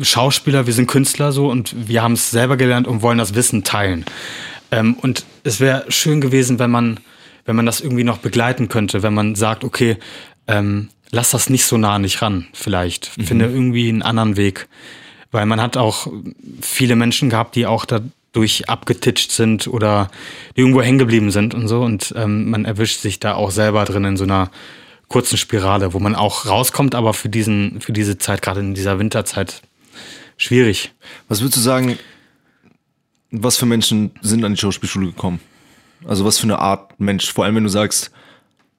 Schauspieler, 0.00 0.66
wir 0.66 0.74
sind 0.74 0.88
Künstler 0.88 1.30
so 1.30 1.48
und 1.48 1.88
wir 1.88 2.02
haben 2.02 2.14
es 2.14 2.32
selber 2.32 2.56
gelernt 2.56 2.88
und 2.88 3.00
wollen 3.00 3.18
das 3.18 3.36
Wissen 3.36 3.62
teilen. 3.62 4.04
Ähm, 4.72 4.94
und 4.94 5.24
es 5.44 5.60
wäre 5.60 5.84
schön 5.88 6.20
gewesen, 6.20 6.58
wenn 6.58 6.72
man, 6.72 6.98
wenn 7.44 7.54
man 7.54 7.64
das 7.64 7.80
irgendwie 7.80 8.02
noch 8.02 8.18
begleiten 8.18 8.68
könnte, 8.68 9.04
wenn 9.04 9.14
man 9.14 9.36
sagt, 9.36 9.62
okay, 9.62 9.98
ähm, 10.48 10.88
lass 11.12 11.30
das 11.30 11.48
nicht 11.48 11.64
so 11.64 11.78
nah 11.78 11.94
an 11.94 12.02
dich 12.02 12.22
ran, 12.22 12.48
vielleicht. 12.54 13.06
Finde 13.06 13.44
irgendwie 13.44 13.88
einen 13.88 14.02
anderen 14.02 14.36
Weg. 14.36 14.66
Weil 15.30 15.46
man 15.46 15.60
hat 15.60 15.76
auch 15.76 16.08
viele 16.60 16.96
Menschen 16.96 17.30
gehabt, 17.30 17.54
die 17.54 17.66
auch 17.66 17.84
dadurch 18.32 18.68
abgetitscht 18.68 19.30
sind 19.30 19.68
oder 19.68 20.10
die 20.56 20.60
irgendwo 20.60 20.82
hängen 20.82 20.98
geblieben 20.98 21.30
sind 21.30 21.54
und 21.54 21.68
so. 21.68 21.82
Und 21.82 22.14
ähm, 22.16 22.50
man 22.50 22.64
erwischt 22.64 23.00
sich 23.00 23.20
da 23.20 23.34
auch 23.34 23.50
selber 23.50 23.84
drin 23.84 24.04
in 24.04 24.16
so 24.16 24.24
einer 24.24 24.50
kurzen 25.08 25.36
Spirale, 25.36 25.92
wo 25.92 25.98
man 25.98 26.14
auch 26.14 26.46
rauskommt, 26.46 26.94
aber 26.94 27.12
für 27.12 27.28
diesen, 27.28 27.80
für 27.82 27.92
diese 27.92 28.16
Zeit, 28.16 28.40
gerade 28.40 28.60
in 28.60 28.74
dieser 28.74 28.98
Winterzeit, 28.98 29.60
schwierig. 30.38 30.92
Was 31.28 31.42
würdest 31.42 31.58
du 31.58 31.60
sagen, 31.60 31.98
was 33.30 33.58
für 33.58 33.66
Menschen 33.66 34.12
sind 34.22 34.44
an 34.44 34.54
die 34.54 34.60
Schauspielschule 34.60 35.06
gekommen? 35.06 35.40
Also 36.06 36.24
was 36.24 36.38
für 36.38 36.44
eine 36.44 36.58
Art 36.58 36.98
Mensch? 36.98 37.30
Vor 37.32 37.44
allem, 37.44 37.56
wenn 37.56 37.64
du 37.64 37.70
sagst, 37.70 38.10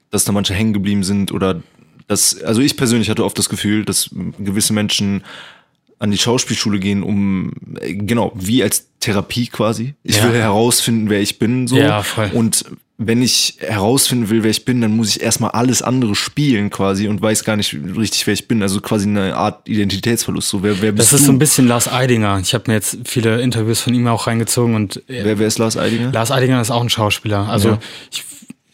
dass 0.10 0.26
da 0.26 0.32
manche 0.32 0.56
hängen 0.56 0.74
geblieben 0.74 1.04
sind 1.04 1.32
oder 1.32 1.62
dass, 2.08 2.42
also 2.42 2.62
ich 2.62 2.76
persönlich 2.76 3.10
hatte 3.10 3.24
oft 3.24 3.38
das 3.38 3.50
Gefühl, 3.50 3.86
dass 3.86 4.10
gewisse 4.40 4.74
Menschen 4.74 5.24
an 6.04 6.12
die 6.12 6.18
Schauspielschule 6.18 6.80
gehen, 6.80 7.02
um, 7.02 7.54
äh, 7.80 7.94
genau, 7.94 8.34
wie 8.36 8.62
als 8.62 8.88
Therapie 9.00 9.48
quasi. 9.48 9.96
Ich 10.04 10.18
Ja. 10.18 10.26
will 10.26 10.34
herausfinden, 10.40 11.10
wer 11.10 11.22
ich 11.22 11.40
bin, 11.40 11.66
so. 11.68 11.78
Ja, 11.78 12.04
voll. 12.04 12.30
Und 12.34 12.66
wenn 12.98 13.22
ich 13.22 13.58
herausfinden 13.60 14.30
will, 14.30 14.44
wer 14.44 14.52
ich 14.52 14.66
bin, 14.66 14.82
dann 14.82 14.96
muss 14.98 15.16
ich 15.16 15.22
erstmal 15.22 15.52
alles 15.52 15.82
andere 15.82 16.14
spielen 16.16 16.70
quasi 16.70 17.08
und 17.08 17.22
weiß 17.22 17.44
gar 17.46 17.56
nicht 17.56 17.74
richtig, 17.98 18.28
wer 18.28 18.34
ich 18.34 18.48
bin. 18.50 18.62
Also 18.62 18.82
quasi 18.82 19.08
eine 19.08 19.36
Art 19.38 19.68
Identitätsverlust. 19.70 20.50
So, 20.50 20.62
wer, 20.62 20.82
wer 20.82 20.92
bist 20.92 21.12
Das 21.12 21.14
ist 21.20 21.22
du? 21.22 21.28
so 21.28 21.32
ein 21.32 21.40
bisschen 21.40 21.68
Lars 21.68 21.88
Eidinger. 21.92 22.38
Ich 22.40 22.54
habe 22.54 22.66
mir 22.68 22.74
jetzt 22.76 22.98
viele 23.06 23.42
Interviews 23.42 23.80
von 23.80 23.94
ihm 23.94 24.06
auch 24.08 24.28
reingezogen 24.28 24.76
und 24.76 24.98
äh, 25.10 25.24
wer, 25.24 25.40
wer 25.40 25.48
ist 25.48 25.58
Lars 25.58 25.78
Eidinger? 25.78 26.12
Lars 26.12 26.32
Eidinger 26.32 26.62
ist 26.62 26.70
auch 26.70 26.82
ein 26.84 26.90
Schauspieler. 26.90 27.48
Also 27.50 27.70
Ja. 27.70 27.80
ich, 28.12 28.24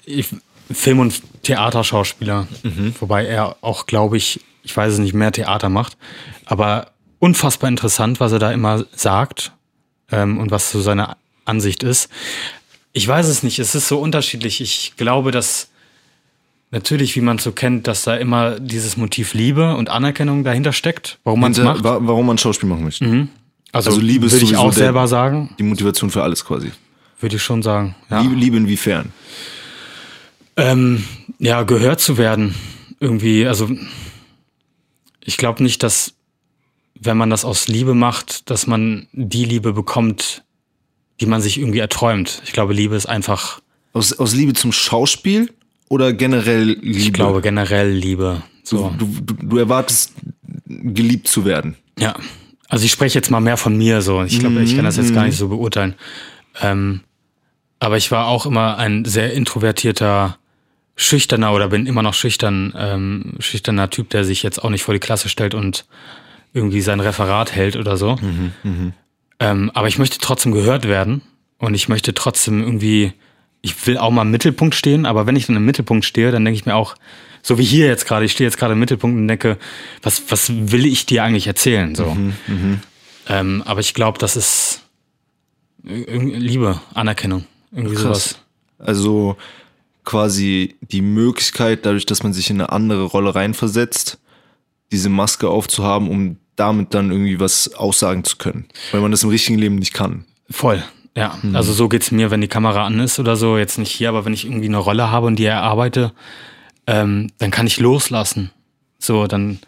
ich, 0.06 0.26
Film- 0.72 1.00
und 1.00 1.22
Theaterschauspieler. 1.44 2.48
Mhm. 2.64 2.96
Wobei 3.00 3.26
er 3.26 3.56
auch, 3.62 3.86
glaube 3.86 4.18
ich, 4.18 4.40
ich 4.64 4.76
weiß 4.76 4.94
es 4.94 5.00
nicht, 5.00 5.14
mehr 5.14 5.32
Theater 5.32 5.70
macht. 5.70 5.98
Aber 6.46 6.88
unfassbar 7.20 7.68
interessant, 7.70 8.20
was 8.20 8.32
er 8.32 8.40
da 8.40 8.52
immer 8.52 8.86
sagt 8.96 9.52
ähm, 10.12 10.38
und 10.38 10.52
was 10.52 10.72
so 10.72 10.82
seine 10.82 11.16
Ansicht 11.46 11.84
ist. 11.84 12.10
Ich 12.94 13.08
weiß 13.08 13.28
es 13.28 13.44
nicht, 13.44 13.60
es 13.60 13.76
ist 13.76 13.88
so 13.88 14.00
unterschiedlich. 14.00 14.62
Ich 14.62 14.94
glaube, 14.98 15.32
dass 15.32 15.70
natürlich, 16.72 17.16
wie 17.16 17.22
man 17.22 17.38
es 17.38 17.44
so 17.44 17.52
kennt, 17.52 17.88
dass 17.88 18.04
da 18.04 18.16
immer 18.16 18.60
dieses 18.60 18.98
Motiv 18.98 19.34
Liebe 19.34 19.76
und 19.76 19.90
Anerkennung 19.90 20.44
dahinter 20.44 20.74
steckt, 20.74 21.20
warum 21.24 21.40
man 21.42 21.52
es 21.52 21.58
macht. 21.60 21.84
wa- 21.84 22.00
warum 22.02 22.26
man 22.28 22.38
Schauspiel 22.38 22.70
machen 22.70 22.84
möchte. 22.84 23.06
Also, 23.72 23.90
also 23.92 24.02
Liebe 24.02 24.32
würde 24.32 24.44
ich 24.44 24.56
auch 24.58 24.66
der- 24.74 24.84
selber 24.86 25.08
sagen, 25.08 25.54
Die 25.60 25.64
Motivation 25.64 26.10
für 26.10 26.24
alles 26.24 26.44
quasi. 26.46 26.72
würde 27.20 27.36
ich 27.36 27.44
schon 27.44 27.62
sagen. 27.62 27.96
Ja. 28.10 28.22
Liebe, 28.22 28.36
Liebe 28.36 28.58
inwiefern? 28.58 29.12
Ähm, 30.58 31.04
ja, 31.38 31.64
gehört 31.64 32.00
zu 32.02 32.18
werden. 32.18 32.56
Irgendwie, 33.00 33.46
also 33.48 33.70
ich 35.24 35.38
glaube 35.38 35.64
nicht, 35.64 35.84
dass 35.84 36.14
wenn 37.00 37.18
man 37.18 37.29
das 37.29 37.46
aus 37.46 37.68
Liebe 37.68 37.94
macht, 37.94 38.50
dass 38.50 38.68
man 38.68 39.08
die 39.13 39.46
Liebe 39.46 39.74
bekommt, 39.74 40.44
die 41.20 41.25
man 41.25 41.41
sich 41.41 41.58
irgendwie 41.58 41.79
erträumt. 41.79 42.41
Ich 42.46 42.53
glaube, 42.53 42.74
Liebe 42.74 42.96
ist 42.96 43.08
einfach, 43.08 43.62
Aus, 43.94 44.13
aus 44.13 44.34
Liebe 44.34 44.53
zum 44.53 44.72
Schauspiel 44.72 45.51
oder 45.89 46.13
generell 46.13 46.63
Liebe? 46.63 46.98
ich 46.98 47.13
glaube 47.13 47.41
generell 47.41 47.89
Liebe. 47.91 48.44
So. 48.63 48.94
du, 48.98 49.08
du, 49.22 49.34
du 49.34 49.58
erwartest, 49.58 50.13
geliebt 50.65 51.27
zu 51.27 51.46
werden. 51.46 51.75
Ja. 51.98 52.15
Also 52.68 52.86
ich 52.86 52.91
spreche 52.91 53.18
jetzt 53.18 53.32
mal 53.32 53.39
mehr 53.39 53.58
von 53.58 53.75
mir 53.75 54.01
so. 54.01 54.24
Ich 54.24 54.39
glaube, 54.39 54.62
ich 54.62 54.75
kann 54.75 54.86
das 54.86 54.98
jetzt 54.98 55.13
gar 55.13 55.25
nicht 55.25 55.38
so 55.38 55.48
beurteilen. 55.48 55.96
Ähm, 56.62 57.01
aber 57.79 57.98
ich 57.98 58.12
war 58.12 58.27
auch 58.27 58.46
immer 58.46 58.77
ein 58.77 59.06
sehr 59.06 59.34
introvertierter, 59.34 60.38
schüchterner 60.96 61.53
oder 61.53 61.70
bin 61.70 61.88
immer 61.88 62.03
noch 62.03 62.13
schüchtern, 62.13 62.74
ähm, 62.77 63.34
schüchterner 63.39 63.89
Typ, 63.89 64.10
der 64.10 64.24
sich 64.24 64.44
jetzt 64.44 64.63
auch 64.63 64.70
nicht 64.70 64.84
vor 64.84 64.94
die 64.94 65.00
Klasse 65.00 65.29
stellt 65.29 65.56
und 65.56 65.86
irgendwie 66.53 66.82
sein 66.82 67.00
Referat 67.00 67.53
hält 67.56 67.75
oder 67.75 67.98
so. 67.98 68.18
Ähm, 69.39 69.72
aber 69.74 69.88
ich 69.88 69.98
möchte 69.98 70.18
trotzdem 70.20 70.51
gehört 70.51 70.88
werden 70.88 71.22
und 71.60 71.74
ich 71.74 71.88
möchte 71.89 72.13
trotzdem 72.13 72.62
irgendwie, 72.62 73.13
ich 73.62 73.88
will 73.88 73.98
auch 73.98 74.12
mal 74.12 74.24
im 74.24 74.32
Mittelpunkt 74.32 74.75
stehen, 74.75 75.06
aber 75.06 75.27
wenn 75.27 75.36
ich 75.36 75.48
dann 75.48 75.56
im 75.56 75.65
Mittelpunkt 75.65 76.06
stehe, 76.06 76.32
dann 76.32 76.44
denke 76.44 76.60
ich 76.60 76.65
mir 76.65 76.75
auch, 76.75 76.96
so 77.41 77.58
wie 77.58 77.63
hier 77.63 77.88
jetzt 77.88 78.06
gerade, 78.06 78.25
ich 78.25 78.34
stehe 78.34 78.48
jetzt 78.48 78.58
gerade 78.58 78.74
im 78.74 78.79
Mittelpunkt 78.79 79.18
und 79.18 79.27
denke, 79.27 79.58
was, 80.01 80.24
was 80.29 80.51
will 80.51 80.86
ich 80.86 81.06
dir 81.06 81.24
eigentlich 81.24 81.48
erzählen? 81.48 81.96
So. 81.96 82.18
Ähm, 83.29 83.63
aber 83.65 83.79
ich 83.79 83.94
glaube, 83.94 84.18
das 84.18 84.36
ist 84.36 84.82
Liebe, 85.84 86.82
Anerkennung, 86.94 87.46
irgendwie 87.72 87.96
sowas. 87.96 88.39
Also 88.77 89.38
quasi 90.03 90.75
die 90.82 91.01
Möglichkeit, 91.01 91.86
dadurch, 91.86 92.06
dass 92.06 92.24
man 92.24 92.34
sich 92.34 92.50
in 92.50 92.60
eine 92.60 92.72
andere 92.72 93.03
Rolle 93.03 93.36
reinversetzt, 93.36 94.20
diese 94.91 95.10
Maske 95.10 95.50
aufzuhaben, 95.50 96.10
um 96.10 96.38
damit 96.55 96.93
dann 96.93 97.12
irgendwie 97.12 97.39
was 97.39 97.74
aussagen 97.74 98.24
zu 98.24 98.38
können. 98.38 98.65
Weil 98.91 99.01
man 99.01 99.12
das 99.12 99.24
im 99.24 99.29
richtigen 99.29 99.58
Leben 99.58 99.75
nicht 99.75 99.93
kann. 99.93 100.25
Voll. 100.50 100.84
Ja, 101.15 101.38
also 101.53 101.74
so 101.74 101.89
geht's 101.89 102.12
mir, 102.12 102.31
wenn 102.31 102.41
die 102.41 102.48
Kamera 102.48 102.86
an 102.86 103.00
ist 103.00 103.19
oder 103.19 103.36
so, 103.36 103.58
jetzt 103.58 103.77
nicht 103.77 103.91
hier, 103.91 104.10
aber 104.10 104.25
wenn 104.25 104.34
ich 104.34 104.46
irgendwie 104.46 104.67
eine 104.67 104.77
Rolle 104.77 105.12
habe 105.12 105.27
und 105.27 105.38
die 105.38 105.46
erarbeite, 105.46 106.13
ähm, 106.88 107.31
dann 107.39 107.51
kann 107.51 107.67
ich 107.67 107.79
loslassen. 107.79 108.51
So, 109.00 109.27
dann 109.27 109.60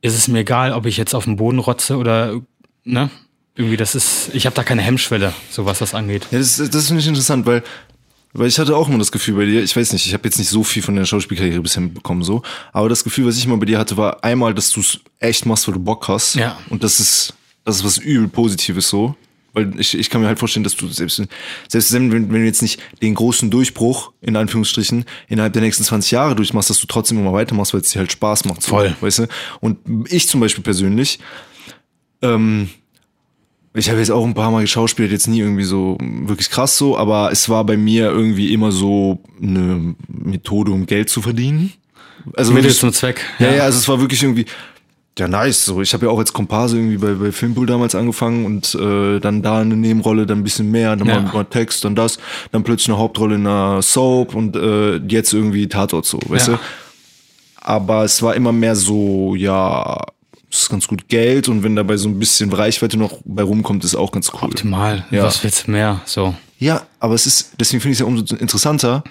ist 0.00 0.16
es 0.16 0.28
mir 0.28 0.40
egal, 0.40 0.72
ob 0.72 0.86
ich 0.86 0.96
jetzt 0.96 1.14
auf 1.14 1.24
dem 1.24 1.36
Boden 1.36 1.58
rotze 1.58 1.96
oder, 1.96 2.40
ne? 2.84 3.10
Irgendwie, 3.56 3.76
das 3.76 3.94
ist, 3.94 4.34
ich 4.34 4.46
habe 4.46 4.56
da 4.56 4.64
keine 4.64 4.82
Hemmschwelle, 4.82 5.32
so 5.50 5.66
was 5.66 5.78
das 5.78 5.94
angeht. 5.94 6.26
Ja, 6.32 6.38
das, 6.38 6.56
das 6.56 6.86
finde 6.88 7.00
ich 7.00 7.06
interessant, 7.06 7.46
weil, 7.46 7.62
weil 8.34 8.48
ich 8.48 8.58
hatte 8.58 8.76
auch 8.76 8.88
immer 8.88 8.98
das 8.98 9.12
Gefühl 9.12 9.36
bei 9.36 9.44
dir, 9.46 9.62
ich 9.62 9.74
weiß 9.74 9.92
nicht, 9.92 10.06
ich 10.06 10.12
habe 10.12 10.24
jetzt 10.24 10.38
nicht 10.38 10.48
so 10.48 10.64
viel 10.64 10.82
von 10.82 10.96
der 10.96 11.04
Schauspielkarriere 11.04 11.62
bisher 11.62 11.82
mitbekommen, 11.82 12.22
so, 12.22 12.42
aber 12.72 12.88
das 12.88 13.04
Gefühl, 13.04 13.26
was 13.26 13.38
ich 13.38 13.46
immer 13.46 13.56
bei 13.56 13.66
dir 13.66 13.78
hatte, 13.78 13.96
war 13.96 14.22
einmal, 14.22 14.54
dass 14.54 14.70
du 14.70 14.80
es 14.80 15.00
echt 15.20 15.46
machst, 15.46 15.66
weil 15.66 15.74
du 15.74 15.80
Bock 15.80 16.08
hast. 16.08 16.34
Ja. 16.34 16.58
Und 16.68 16.84
das 16.84 17.00
ist, 17.00 17.34
das 17.64 17.76
ist 17.76 17.84
was 17.84 17.98
übel 17.98 18.28
Positives 18.28 18.88
so. 18.88 19.16
Weil 19.54 19.78
ich, 19.78 19.96
ich 19.96 20.10
kann 20.10 20.20
mir 20.20 20.26
halt 20.26 20.40
vorstellen, 20.40 20.64
dass 20.64 20.74
du 20.74 20.88
selbst, 20.88 21.22
selbst 21.68 21.92
wenn, 21.92 22.10
wenn 22.10 22.28
du 22.28 22.44
jetzt 22.44 22.60
nicht 22.60 22.80
den 23.00 23.14
großen 23.14 23.50
Durchbruch, 23.52 24.12
in 24.20 24.34
Anführungsstrichen, 24.34 25.04
innerhalb 25.28 25.52
der 25.52 25.62
nächsten 25.62 25.84
20 25.84 26.10
Jahre 26.10 26.34
durchmachst, 26.34 26.70
dass 26.70 26.80
du 26.80 26.88
trotzdem 26.88 27.18
immer 27.18 27.32
weitermachst, 27.32 27.72
weil 27.72 27.80
es 27.80 27.90
dir 27.90 28.00
halt 28.00 28.10
Spaß 28.10 28.46
macht. 28.46 28.62
so, 28.62 28.70
Voll. 28.70 28.96
Weißt 29.00 29.20
du? 29.20 29.28
Und 29.60 29.78
ich 30.10 30.28
zum 30.28 30.40
Beispiel 30.40 30.64
persönlich, 30.64 31.20
ähm, 32.20 32.68
ich 33.74 33.88
habe 33.90 33.98
jetzt 33.98 34.10
auch 34.10 34.24
ein 34.24 34.34
paar 34.34 34.50
Mal 34.50 34.62
geschauspielt, 34.62 35.10
jetzt 35.10 35.26
nie 35.26 35.40
irgendwie 35.40 35.64
so 35.64 35.98
wirklich 36.00 36.50
krass 36.50 36.78
so, 36.78 36.96
aber 36.96 37.30
es 37.32 37.48
war 37.48 37.64
bei 37.64 37.76
mir 37.76 38.06
irgendwie 38.10 38.52
immer 38.54 38.70
so 38.72 39.18
eine 39.42 39.94
Methode, 40.08 40.70
um 40.72 40.86
Geld 40.86 41.08
zu 41.10 41.20
verdienen. 41.22 41.72
Also 42.36 42.52
Mittel 42.52 42.64
wirklich- 42.66 42.78
zum 42.80 42.92
Zweck. 42.92 43.20
ja, 43.38 43.52
ja, 43.52 43.62
also 43.64 43.78
es 43.78 43.88
war 43.88 44.00
wirklich 44.00 44.22
irgendwie, 44.22 44.46
ja, 45.18 45.28
nice. 45.28 45.64
So, 45.64 45.82
ich 45.82 45.92
habe 45.92 46.06
ja 46.06 46.12
auch 46.12 46.18
als 46.18 46.32
Komparse 46.32 46.76
irgendwie 46.76 46.96
bei, 46.96 47.12
bei 47.14 47.32
Filmpool 47.32 47.66
damals 47.66 47.94
angefangen 47.94 48.46
und 48.46 48.74
äh, 48.76 49.20
dann 49.20 49.42
da 49.42 49.58
eine 49.60 49.76
Nebenrolle, 49.76 50.24
dann 50.26 50.38
ein 50.38 50.44
bisschen 50.44 50.70
mehr, 50.70 50.96
dann 50.96 51.06
Ja. 51.08 51.20
mal, 51.20 51.32
mal 51.32 51.44
Text, 51.44 51.84
dann 51.84 51.94
das, 51.94 52.18
dann 52.52 52.62
plötzlich 52.64 52.88
eine 52.90 52.98
Hauptrolle 52.98 53.34
in 53.34 53.46
einer 53.46 53.82
Soap 53.82 54.34
und 54.34 54.56
äh, 54.56 54.96
jetzt 55.08 55.32
irgendwie 55.32 55.68
Tatort 55.68 56.06
so, 56.06 56.18
weißt 56.28 56.48
Ja. 56.48 56.54
du? 56.54 56.60
Aber 57.56 58.04
es 58.04 58.22
war 58.22 58.34
immer 58.34 58.52
mehr 58.52 58.76
so, 58.76 59.34
ja, 59.34 60.04
ist 60.58 60.70
ganz 60.70 60.88
gut 60.88 61.08
Geld 61.08 61.48
und 61.48 61.62
wenn 61.62 61.76
dabei 61.76 61.96
so 61.96 62.08
ein 62.08 62.18
bisschen 62.18 62.52
Reichweite 62.52 62.96
noch 62.96 63.20
bei 63.24 63.42
rumkommt, 63.42 63.84
ist 63.84 63.94
auch 63.94 64.12
ganz 64.12 64.30
cool. 64.34 64.48
Optimal. 64.48 65.04
Ja. 65.10 65.24
Was 65.24 65.42
willst 65.42 65.66
du 65.66 65.72
mehr? 65.72 66.00
So. 66.04 66.34
Ja, 66.58 66.86
aber 67.00 67.14
es 67.14 67.26
ist, 67.26 67.52
deswegen 67.58 67.80
finde 67.80 67.92
ich 67.92 67.96
es 67.96 68.00
ja 68.00 68.06
umso 68.06 68.36
interessanter, 68.36 69.04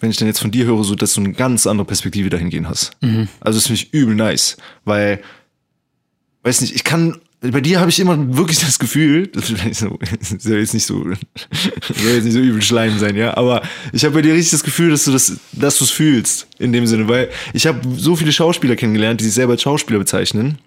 wenn 0.00 0.10
ich 0.10 0.16
dann 0.16 0.28
jetzt 0.28 0.40
von 0.40 0.50
dir 0.50 0.66
höre, 0.66 0.84
so 0.84 0.94
dass 0.94 1.14
du 1.14 1.20
eine 1.20 1.32
ganz 1.32 1.66
andere 1.66 1.86
Perspektive 1.86 2.28
dahingehend 2.30 2.68
hast. 2.68 2.92
Also 3.40 3.58
das 3.58 3.66
finde 3.66 3.82
ich 3.82 3.94
übel 3.94 4.14
nice, 4.14 4.56
weil, 4.84 5.22
weiß 6.42 6.60
nicht, 6.60 6.74
ich 6.74 6.84
kann, 6.84 7.20
bei 7.40 7.60
dir 7.60 7.80
habe 7.80 7.90
ich 7.90 8.00
immer 8.00 8.36
wirklich 8.36 8.58
das 8.58 8.78
Gefühl, 8.78 9.26
das 9.32 9.48
soll 9.48 10.58
jetzt 10.58 10.74
nicht 10.74 10.86
so, 10.86 11.04
soll 11.94 12.12
jetzt 12.12 12.24
nicht 12.24 12.34
so 12.34 12.40
übel 12.40 12.62
Schleim 12.62 12.98
sein, 12.98 13.16
ja, 13.16 13.36
aber 13.36 13.62
ich 13.92 14.04
habe 14.04 14.14
bei 14.14 14.22
dir 14.22 14.34
richtig 14.34 14.50
das 14.50 14.64
Gefühl, 14.64 14.90
dass 14.90 15.04
du 15.04 15.12
das, 15.12 15.38
dass 15.52 15.78
du 15.78 15.84
es 15.84 15.90
fühlst, 15.90 16.46
in 16.58 16.72
dem 16.72 16.86
Sinne, 16.86 17.08
weil 17.08 17.30
ich 17.52 17.66
habe 17.66 17.80
so 17.96 18.16
viele 18.16 18.32
Schauspieler 18.32 18.76
kennengelernt, 18.76 19.20
die 19.20 19.24
sich 19.24 19.34
selber 19.34 19.52
als 19.52 19.62
Schauspieler 19.62 19.98
bezeichnen, 19.98 20.58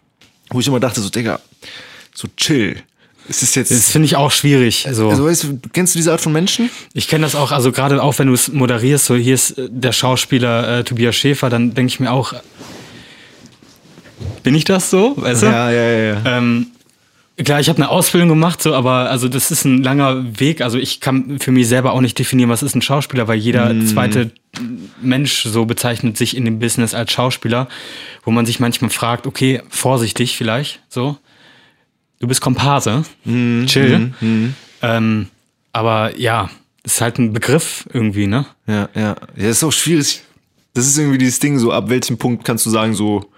wo 0.49 0.59
ich 0.59 0.67
immer 0.67 0.79
dachte, 0.79 1.01
so, 1.01 1.09
Digga, 1.09 1.39
so 2.13 2.27
chill. 2.37 2.81
Es 3.29 3.43
ist 3.43 3.55
jetzt, 3.55 3.69
Das 3.69 3.91
finde 3.91 4.07
ich 4.07 4.15
auch 4.15 4.31
schwierig. 4.31 4.87
Also, 4.87 5.09
also 5.09 5.25
weißt 5.25 5.43
du, 5.43 5.59
kennst 5.71 5.93
du 5.93 5.99
diese 5.99 6.11
Art 6.11 6.19
von 6.21 6.33
Menschen? 6.33 6.71
ich 6.93 7.07
kenne 7.07 7.23
das 7.23 7.35
auch, 7.35 7.51
also 7.51 7.71
gerade 7.71 8.01
auch 8.01 8.17
wenn 8.17 8.27
du 8.27 8.33
es 8.33 8.47
moderierst, 8.47 9.05
so 9.05 9.15
hier 9.15 9.35
ist 9.35 9.51
äh, 9.51 9.67
der 9.69 9.91
Schauspieler 9.91 10.79
äh, 10.79 10.83
Tobias 10.83 11.15
Schäfer, 11.15 11.49
dann 11.49 11.75
denke 11.75 11.89
ich 11.91 11.99
mir 11.99 12.11
auch, 12.11 12.33
bin 14.41 14.55
ich 14.55 14.63
das 14.63 14.89
so? 14.89 15.13
Weißt 15.15 15.43
du? 15.43 15.45
Ja, 15.45 15.69
ja, 15.71 15.89
ja. 15.89 16.13
ja. 16.13 16.37
Ähm, 16.37 16.67
klar, 17.43 17.59
ich 17.59 17.69
habe 17.69 17.77
eine 17.77 17.89
Ausbildung 17.89 18.29
gemacht, 18.29 18.61
so, 18.61 18.73
aber 18.73 19.09
also 19.09 19.27
das 19.27 19.51
ist 19.51 19.65
ein 19.65 19.83
langer 19.83 20.39
Weg. 20.39 20.61
Also 20.61 20.77
ich 20.77 20.99
kann 20.99 21.39
für 21.39 21.51
mich 21.51 21.67
selber 21.67 21.93
auch 21.93 22.01
nicht 22.01 22.17
definieren, 22.19 22.49
was 22.49 22.63
ist 22.63 22.75
ein 22.75 22.81
Schauspieler, 22.81 23.27
weil 23.27 23.37
jeder 23.37 23.73
zweite 23.85 24.31
Mensch 25.01 25.43
so 25.43 25.65
bezeichnet 25.65 26.17
sich 26.17 26.35
in 26.35 26.45
dem 26.45 26.59
Business 26.59 26.93
als 26.93 27.11
Schauspieler, 27.11 27.67
wo 28.23 28.31
man 28.31 28.45
sich 28.45 28.59
manchmal 28.59 28.89
fragt, 28.89 29.27
okay, 29.27 29.61
vorsichtig 29.69 30.37
vielleicht, 30.37 30.81
so. 30.89 31.17
Du 32.19 32.27
bist 32.27 32.41
Komparse, 32.41 33.05
chill. 33.23 34.13
Ähm, 34.81 35.27
aber 35.71 36.17
ja, 36.19 36.49
ist 36.83 37.01
halt 37.01 37.17
ein 37.19 37.33
Begriff 37.33 37.87
irgendwie, 37.93 38.27
ne? 38.27 38.45
Ja, 38.67 38.89
ja. 38.95 39.15
Ja, 39.35 39.49
ist 39.49 39.63
auch 39.63 39.71
schwierig. 39.71 40.21
Das 40.73 40.85
ist 40.85 40.97
irgendwie 40.97 41.17
dieses 41.17 41.39
Ding, 41.39 41.59
so 41.59 41.71
ab 41.71 41.89
welchem 41.89 42.17
Punkt 42.17 42.43
kannst 42.43 42.65
du 42.65 42.69
sagen, 42.69 42.93
so, 42.93 43.29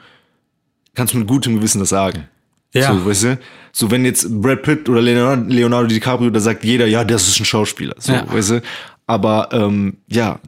kannst 0.96 1.14
du 1.14 1.18
mit 1.18 1.28
gutem 1.28 1.56
Gewissen 1.56 1.80
das 1.80 1.90
sagen. 1.90 2.28
Ja. 2.74 2.94
So, 2.94 3.06
weißt 3.06 3.24
du? 3.24 3.40
So, 3.74 3.90
wenn 3.92 4.04
jetzt 4.06 4.28
Brad 4.42 4.64
Pitt 4.64 4.90
oder 4.90 5.02
Leonardo, 5.02 5.44
Leonardo 5.48 5.88
DiCaprio, 5.88 6.30
da 6.30 6.40
sagt 6.40 6.64
jeder, 6.64 6.88
ja, 6.88 7.04
das 7.04 7.28
ist 7.28 7.40
ein 7.40 7.46
Schauspieler. 7.46 7.96
So, 8.00 8.14
Ja. 8.14 8.26
weißt 8.32 8.50
du? 8.52 8.62
Aber, 9.08 9.50
ähm, 9.52 9.98
ja, 10.08 10.40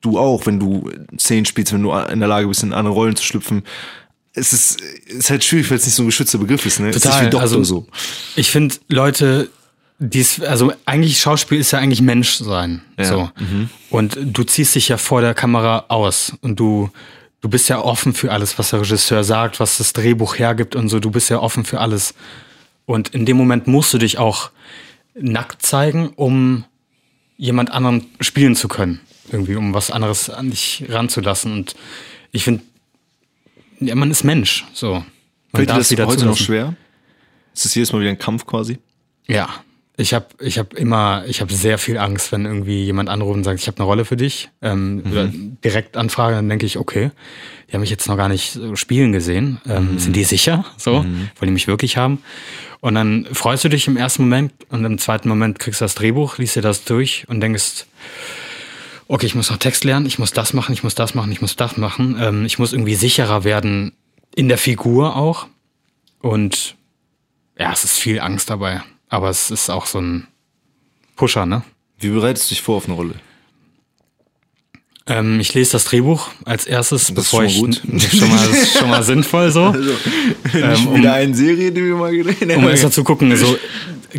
du 0.00 0.18
auch, 0.18 0.46
wenn 0.46 0.58
du 0.60 0.90
Szenen 1.18 1.44
spielst, 1.44 1.72
wenn 1.72 1.82
du 1.82 1.92
in 1.92 2.18
der 2.20 2.28
Lage 2.28 2.46
bist, 2.48 2.62
in 2.62 2.72
andere 2.72 2.94
Rollen 2.94 3.16
zu 3.16 3.24
schlüpfen. 3.24 3.62
Es 4.34 4.52
ist, 4.52 4.80
es 5.08 5.14
ist 5.14 5.30
halt 5.30 5.44
schwierig, 5.44 5.70
weil 5.70 5.76
es 5.76 5.84
nicht 5.86 5.94
so 5.94 6.02
ein 6.02 6.06
geschützter 6.06 6.38
Begriff 6.38 6.64
ist, 6.66 6.80
ne? 6.80 6.88
Es 6.88 6.96
ist 6.96 7.02
Total, 7.04 7.24
Doktor 7.24 7.40
also- 7.40 7.62
so. 7.64 7.86
Ich 8.36 8.50
finde 8.50 8.76
Leute, 8.88 9.50
dies, 9.98 10.40
also 10.42 10.72
eigentlich 10.86 11.20
Schauspiel 11.20 11.58
ist 11.60 11.70
ja 11.72 11.78
eigentlich 11.78 12.00
Mensch 12.02 12.34
sein. 12.38 12.82
Ja. 12.98 13.04
So. 13.04 13.30
Und 13.90 14.18
du 14.20 14.42
ziehst 14.44 14.74
dich 14.74 14.88
ja 14.88 14.96
vor 14.96 15.20
der 15.20 15.34
Kamera 15.34 15.84
aus 15.88 16.32
und 16.40 16.58
du, 16.58 16.90
du 17.42 17.48
bist 17.48 17.68
ja 17.68 17.78
offen 17.80 18.14
für 18.14 18.32
alles, 18.32 18.58
was 18.58 18.70
der 18.70 18.80
Regisseur 18.80 19.22
sagt, 19.24 19.60
was 19.60 19.76
das 19.76 19.92
Drehbuch 19.92 20.38
hergibt 20.38 20.74
und 20.74 20.88
so. 20.88 20.98
Du 20.98 21.10
bist 21.10 21.28
ja 21.28 21.38
offen 21.40 21.64
für 21.64 21.80
alles. 21.80 22.14
Und 22.86 23.10
in 23.10 23.26
dem 23.26 23.36
Moment 23.36 23.66
musst 23.66 23.92
du 23.92 23.98
dich 23.98 24.16
auch 24.16 24.50
nackt 25.14 25.60
zeigen, 25.60 26.08
um 26.16 26.64
jemand 27.36 27.70
anderen 27.70 28.06
spielen 28.20 28.56
zu 28.56 28.68
können. 28.68 29.00
Irgendwie, 29.30 29.56
um 29.56 29.74
was 29.74 29.90
anderes 29.90 30.30
an 30.30 30.50
dich 30.50 30.84
ranzulassen. 30.88 31.52
Und 31.52 31.74
ich 32.30 32.44
finde, 32.44 32.62
ja, 33.80 33.94
man 33.94 34.10
ist 34.10 34.24
Mensch. 34.24 34.64
So. 34.72 34.94
Man 34.94 35.04
Fällt 35.54 35.70
dir 35.70 35.74
das 35.74 35.90
wieder 35.90 36.06
heute 36.06 36.24
noch 36.24 36.36
zulassen. 36.36 36.44
schwer? 36.44 36.74
Ist 37.54 37.66
es 37.66 37.74
jedes 37.74 37.92
Mal 37.92 38.00
wieder 38.00 38.10
ein 38.10 38.18
Kampf 38.18 38.46
quasi? 38.46 38.78
Ja, 39.26 39.48
ich 39.96 40.14
habe 40.14 40.26
ich 40.40 40.58
hab 40.58 40.72
immer, 40.74 41.24
ich 41.26 41.40
habe 41.40 41.52
sehr 41.52 41.76
viel 41.76 41.98
Angst, 41.98 42.32
wenn 42.32 42.46
irgendwie 42.46 42.84
jemand 42.84 43.10
anruft 43.10 43.36
und 43.36 43.44
sagt, 43.44 43.60
ich 43.60 43.66
habe 43.66 43.78
eine 43.78 43.84
Rolle 43.84 44.04
für 44.04 44.16
dich. 44.16 44.48
Ähm, 44.62 45.02
oder 45.10 45.28
direkt 45.30 45.96
anfrage, 45.96 46.34
dann 46.36 46.48
denke 46.48 46.64
ich, 46.64 46.78
okay, 46.78 47.10
die 47.68 47.74
haben 47.74 47.82
mich 47.82 47.90
jetzt 47.90 48.08
noch 48.08 48.16
gar 48.16 48.28
nicht 48.28 48.52
so 48.52 48.74
spielen 48.74 49.12
gesehen. 49.12 49.60
Ähm, 49.68 49.98
Sind 49.98 50.16
die 50.16 50.24
sicher? 50.24 50.64
So, 50.78 51.04
wollen 51.04 51.30
die 51.42 51.50
mich 51.50 51.68
wirklich 51.68 51.96
haben? 51.96 52.22
Und 52.80 52.94
dann 52.94 53.28
freust 53.32 53.64
du 53.64 53.68
dich 53.68 53.86
im 53.86 53.96
ersten 53.96 54.22
Moment 54.22 54.52
und 54.70 54.84
im 54.84 54.98
zweiten 54.98 55.28
Moment 55.28 55.58
kriegst 55.58 55.80
du 55.80 55.84
das 55.84 55.94
Drehbuch, 55.94 56.38
liest 56.38 56.56
dir 56.56 56.62
das 56.62 56.84
durch 56.84 57.26
und 57.28 57.40
denkst, 57.40 57.86
okay, 59.08 59.26
ich 59.26 59.34
muss 59.34 59.50
noch 59.50 59.58
Text 59.58 59.84
lernen, 59.84 60.06
ich 60.06 60.18
muss 60.18 60.32
das 60.32 60.54
machen, 60.54 60.72
ich 60.72 60.82
muss 60.82 60.94
das 60.94 61.14
machen, 61.14 61.30
ich 61.30 61.42
muss 61.42 61.54
das 61.54 61.76
machen. 61.76 62.16
Ähm, 62.18 62.44
ich 62.46 62.58
muss 62.58 62.72
irgendwie 62.72 62.94
sicherer 62.94 63.44
werden 63.44 63.92
in 64.34 64.48
der 64.48 64.58
Figur 64.58 65.16
auch. 65.16 65.46
Und 66.20 66.76
ja, 67.58 67.72
es 67.72 67.84
ist 67.84 67.98
viel 67.98 68.20
Angst 68.20 68.48
dabei. 68.48 68.82
Aber 69.12 69.28
es 69.28 69.50
ist 69.50 69.68
auch 69.68 69.84
so 69.84 70.00
ein 70.00 70.26
Pusher, 71.16 71.44
ne? 71.44 71.62
Wie 72.00 72.08
bereitest 72.08 72.50
du 72.50 72.54
dich 72.54 72.62
vor 72.62 72.78
auf 72.78 72.86
eine 72.86 72.94
Rolle? 72.94 73.14
Ähm, 75.06 75.38
ich 75.40 75.52
lese 75.52 75.72
das 75.72 75.84
Drehbuch 75.84 76.30
als 76.44 76.64
erstes, 76.64 77.02
ist 77.10 77.14
bevor 77.14 77.48
schon 77.48 77.70
ich 77.72 77.82
gut. 77.82 78.02
schon 78.10 78.28
mal, 78.30 78.48
das 78.48 78.62
ist 78.62 78.78
schon 78.78 78.88
mal 78.90 79.02
sinnvoll 79.12 79.50
so. 79.50 79.70
Nicht 79.72 80.86
um- 80.86 80.94
wieder 80.96 81.14
eine 81.14 81.34
Serie, 81.34 81.72
die 81.72 81.84
wir 81.84 81.96
mal 81.96 82.16
gedreht 82.16 82.40
haben. 82.40 82.64
Um 82.64 82.68
erst 82.70 82.90
zu 82.92 83.04
gucken, 83.04 83.36
so 83.36 83.58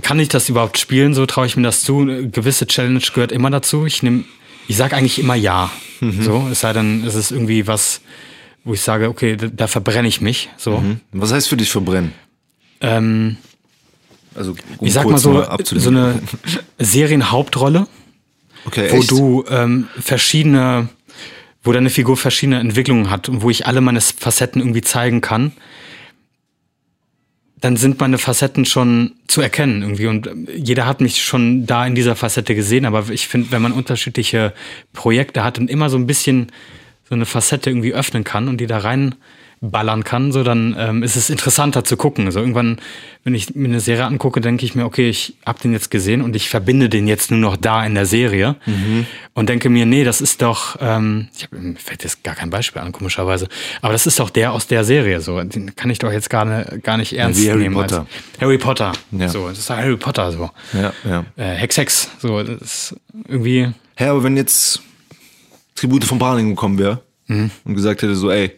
kann 0.02 0.20
ich 0.20 0.28
das 0.30 0.50
überhaupt 0.50 0.78
spielen? 0.78 1.14
So 1.14 1.26
traue 1.26 1.46
ich 1.48 1.56
mir 1.56 1.64
das 1.64 1.82
zu. 1.84 2.02
Eine 2.02 2.30
gewisse 2.30 2.68
Challenge 2.68 3.00
gehört 3.00 3.32
immer 3.32 3.50
dazu. 3.50 3.86
Ich 3.86 4.04
nehme, 4.04 4.26
ich 4.68 4.76
sage 4.78 4.96
eigentlich 4.96 5.20
immer 5.20 5.36
ja. 5.36 5.72
So, 6.20 6.48
es 6.52 6.60
sei 6.60 6.74
denn, 6.74 7.04
es 7.06 7.16
ist 7.16 7.32
irgendwie 7.32 7.66
was, 7.66 8.02
wo 8.66 8.74
ich 8.74 8.82
sage, 8.82 9.08
okay, 9.08 9.38
da, 9.38 9.48
da 9.48 9.68
verbrenne 9.68 10.08
ich 10.08 10.20
mich. 10.22 10.50
So, 10.58 10.84
Was 11.14 11.32
heißt 11.32 11.48
für 11.48 11.58
dich 11.58 11.70
verbrennen? 11.72 12.12
ähm, 12.82 13.38
Also, 14.36 14.56
um 14.78 14.88
ich 14.88 14.94
sag 14.94 15.10
mal 15.10 15.18
so, 15.18 15.34
mal 15.34 15.58
so 15.64 15.90
eine 15.90 16.20
Serienhauptrolle. 16.80 17.88
okay, 18.66 18.90
wo 18.92 18.98
echt? 18.98 19.12
du 19.12 19.46
ähm, 19.50 19.88
verschiedene, 20.00 20.90
wo 21.64 21.72
deine 21.72 21.90
Figur 21.90 22.18
verschiedene 22.18 22.60
Entwicklungen 22.60 23.10
hat 23.10 23.30
und 23.30 23.42
wo 23.42 23.50
ich 23.50 23.68
alle 23.68 23.82
meine 23.82 24.02
Facetten 24.02 24.62
irgendwie 24.62 24.82
zeigen 24.82 25.22
kann, 25.22 25.54
dann 27.64 27.78
sind 27.78 27.98
meine 28.02 28.18
Facetten 28.18 28.66
schon 28.66 29.14
zu 29.28 29.40
erkennen 29.40 29.84
irgendwie. 29.84 30.08
Und 30.08 30.28
ähm, 30.28 30.50
jeder 30.54 30.86
hat 30.86 31.00
mich 31.00 31.24
schon 31.24 31.66
da 31.66 31.88
in 31.88 31.96
dieser 31.96 32.18
Facette 32.18 32.56
gesehen, 32.56 32.86
aber 32.86 33.10
ich 33.10 33.30
finde, 33.30 33.52
wenn 33.52 33.62
man 33.62 33.72
unterschiedliche 33.72 34.54
Projekte 34.92 35.46
hat 35.46 35.60
und 35.60 35.70
immer 35.70 35.90
so 35.90 35.98
ein 35.98 36.06
bisschen 36.06 36.52
so 37.08 37.16
eine 37.16 37.26
Facette 37.26 37.70
irgendwie 37.70 37.94
öffnen 37.94 38.26
kann 38.26 38.50
und 38.50 38.58
die 38.58 38.68
da 38.68 38.80
reinballern 39.64 40.04
kann, 40.04 40.32
so 40.32 40.44
dann 40.44 40.76
ähm, 40.78 41.04
ist 41.04 41.16
es 41.16 41.30
interessanter 41.30 41.84
zu 41.84 41.96
gucken. 41.98 42.30
So 42.32 42.40
irgendwann, 42.40 42.80
wenn 43.24 43.34
ich 43.34 43.56
mir 43.56 43.68
eine 43.70 43.80
Serie 43.80 44.06
angucke, 44.06 44.42
denke 44.42 44.66
ich 44.66 44.76
mir, 44.76 44.86
okay, 44.86 45.10
ich 45.10 45.36
habe 45.46 45.60
den 45.62 45.72
jetzt 45.72 45.90
gesehen 45.90 46.22
und 46.22 46.36
ich 46.36 46.50
verbinde 46.50 46.90
den 46.90 47.08
jetzt 47.08 47.32
nur 47.32 47.40
noch 47.40 47.56
da 47.58 47.86
in 47.86 47.96
der 47.96 48.06
Serie 48.06 48.56
und 49.34 49.50
denke 49.50 49.70
mir, 49.70 49.86
nee, 49.86 50.04
das 50.04 50.22
ist 50.22 50.42
doch, 50.42 50.76
ähm, 50.82 51.30
ich 51.36 51.44
hab, 51.44 51.54
mir 51.54 51.76
fällt 51.78 52.04
jetzt 52.04 52.24
gar 52.24 52.36
kein 52.36 52.50
Beispiel 52.50 52.82
an, 52.82 52.92
komischerweise, 52.92 53.48
aber 53.82 53.94
das 53.94 54.06
ist 54.06 54.20
doch 54.20 54.30
der 54.30 54.52
aus 54.52 54.68
der 54.68 54.84
Serie, 54.84 55.22
so 55.22 55.42
den 55.42 55.76
kann 55.76 55.90
ich 55.90 56.00
doch 56.00 56.12
jetzt 56.12 56.30
gar, 56.30 56.46
ne, 56.46 56.80
gar 56.84 56.98
nicht 56.98 57.14
ernst 57.14 57.42
wie 57.42 57.50
Harry 57.50 57.64
nehmen. 57.64 57.78
als- 57.78 57.92
Potter. 57.94 58.08
Harry 58.42 58.58
Potter, 58.58 58.92
Ja. 59.12 59.30
so, 59.30 59.48
das 59.50 59.60
ist 59.60 59.70
Harry 59.70 59.96
Potter, 59.98 60.32
so. 60.32 60.50
Ja, 60.74 60.94
ja. 61.10 61.26
Äh, 61.38 61.56
Hex 61.56 61.78
Hex, 61.78 62.10
so, 62.20 62.44
das 62.44 62.62
ist 62.62 62.96
irgendwie, 63.28 63.70
Hä, 63.96 64.06
aber 64.08 64.24
wenn 64.24 64.36
jetzt 64.36 64.82
Tribute 65.76 66.04
von 66.04 66.18
Panem 66.20 66.50
gekommen 66.50 66.78
wäre 66.80 67.02
und 67.28 67.74
gesagt 67.76 68.02
hätte 68.02 68.16
so, 68.16 68.30
ey, 68.32 68.52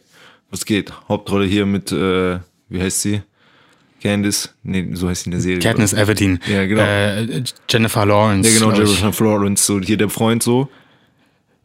was 0.56 0.66
geht? 0.66 0.92
Hauptrolle 1.10 1.46
hier 1.46 1.66
mit, 1.66 1.92
äh, 1.92 2.40
wie 2.70 2.82
heißt 2.82 3.02
sie? 3.02 3.22
Candice, 4.02 4.54
nee, 4.64 4.88
so 4.94 5.10
heißt 5.10 5.24
sie 5.24 5.28
in 5.28 5.32
der 5.32 5.42
Serie. 5.42 5.60
Katniss 5.60 5.94
Everdeen. 5.94 6.40
Ja, 6.48 6.66
genau. 6.66 6.82
Äh, 6.82 7.44
Jennifer 7.70 8.06
Lawrence. 8.06 8.50
Ja, 8.50 8.60
genau. 8.60 8.84
Jennifer 8.84 9.26
Lawrence, 9.26 9.66
so 9.66 9.80
hier 9.82 9.98
der 9.98 10.10
Freund 10.10 10.44
so. 10.44 10.70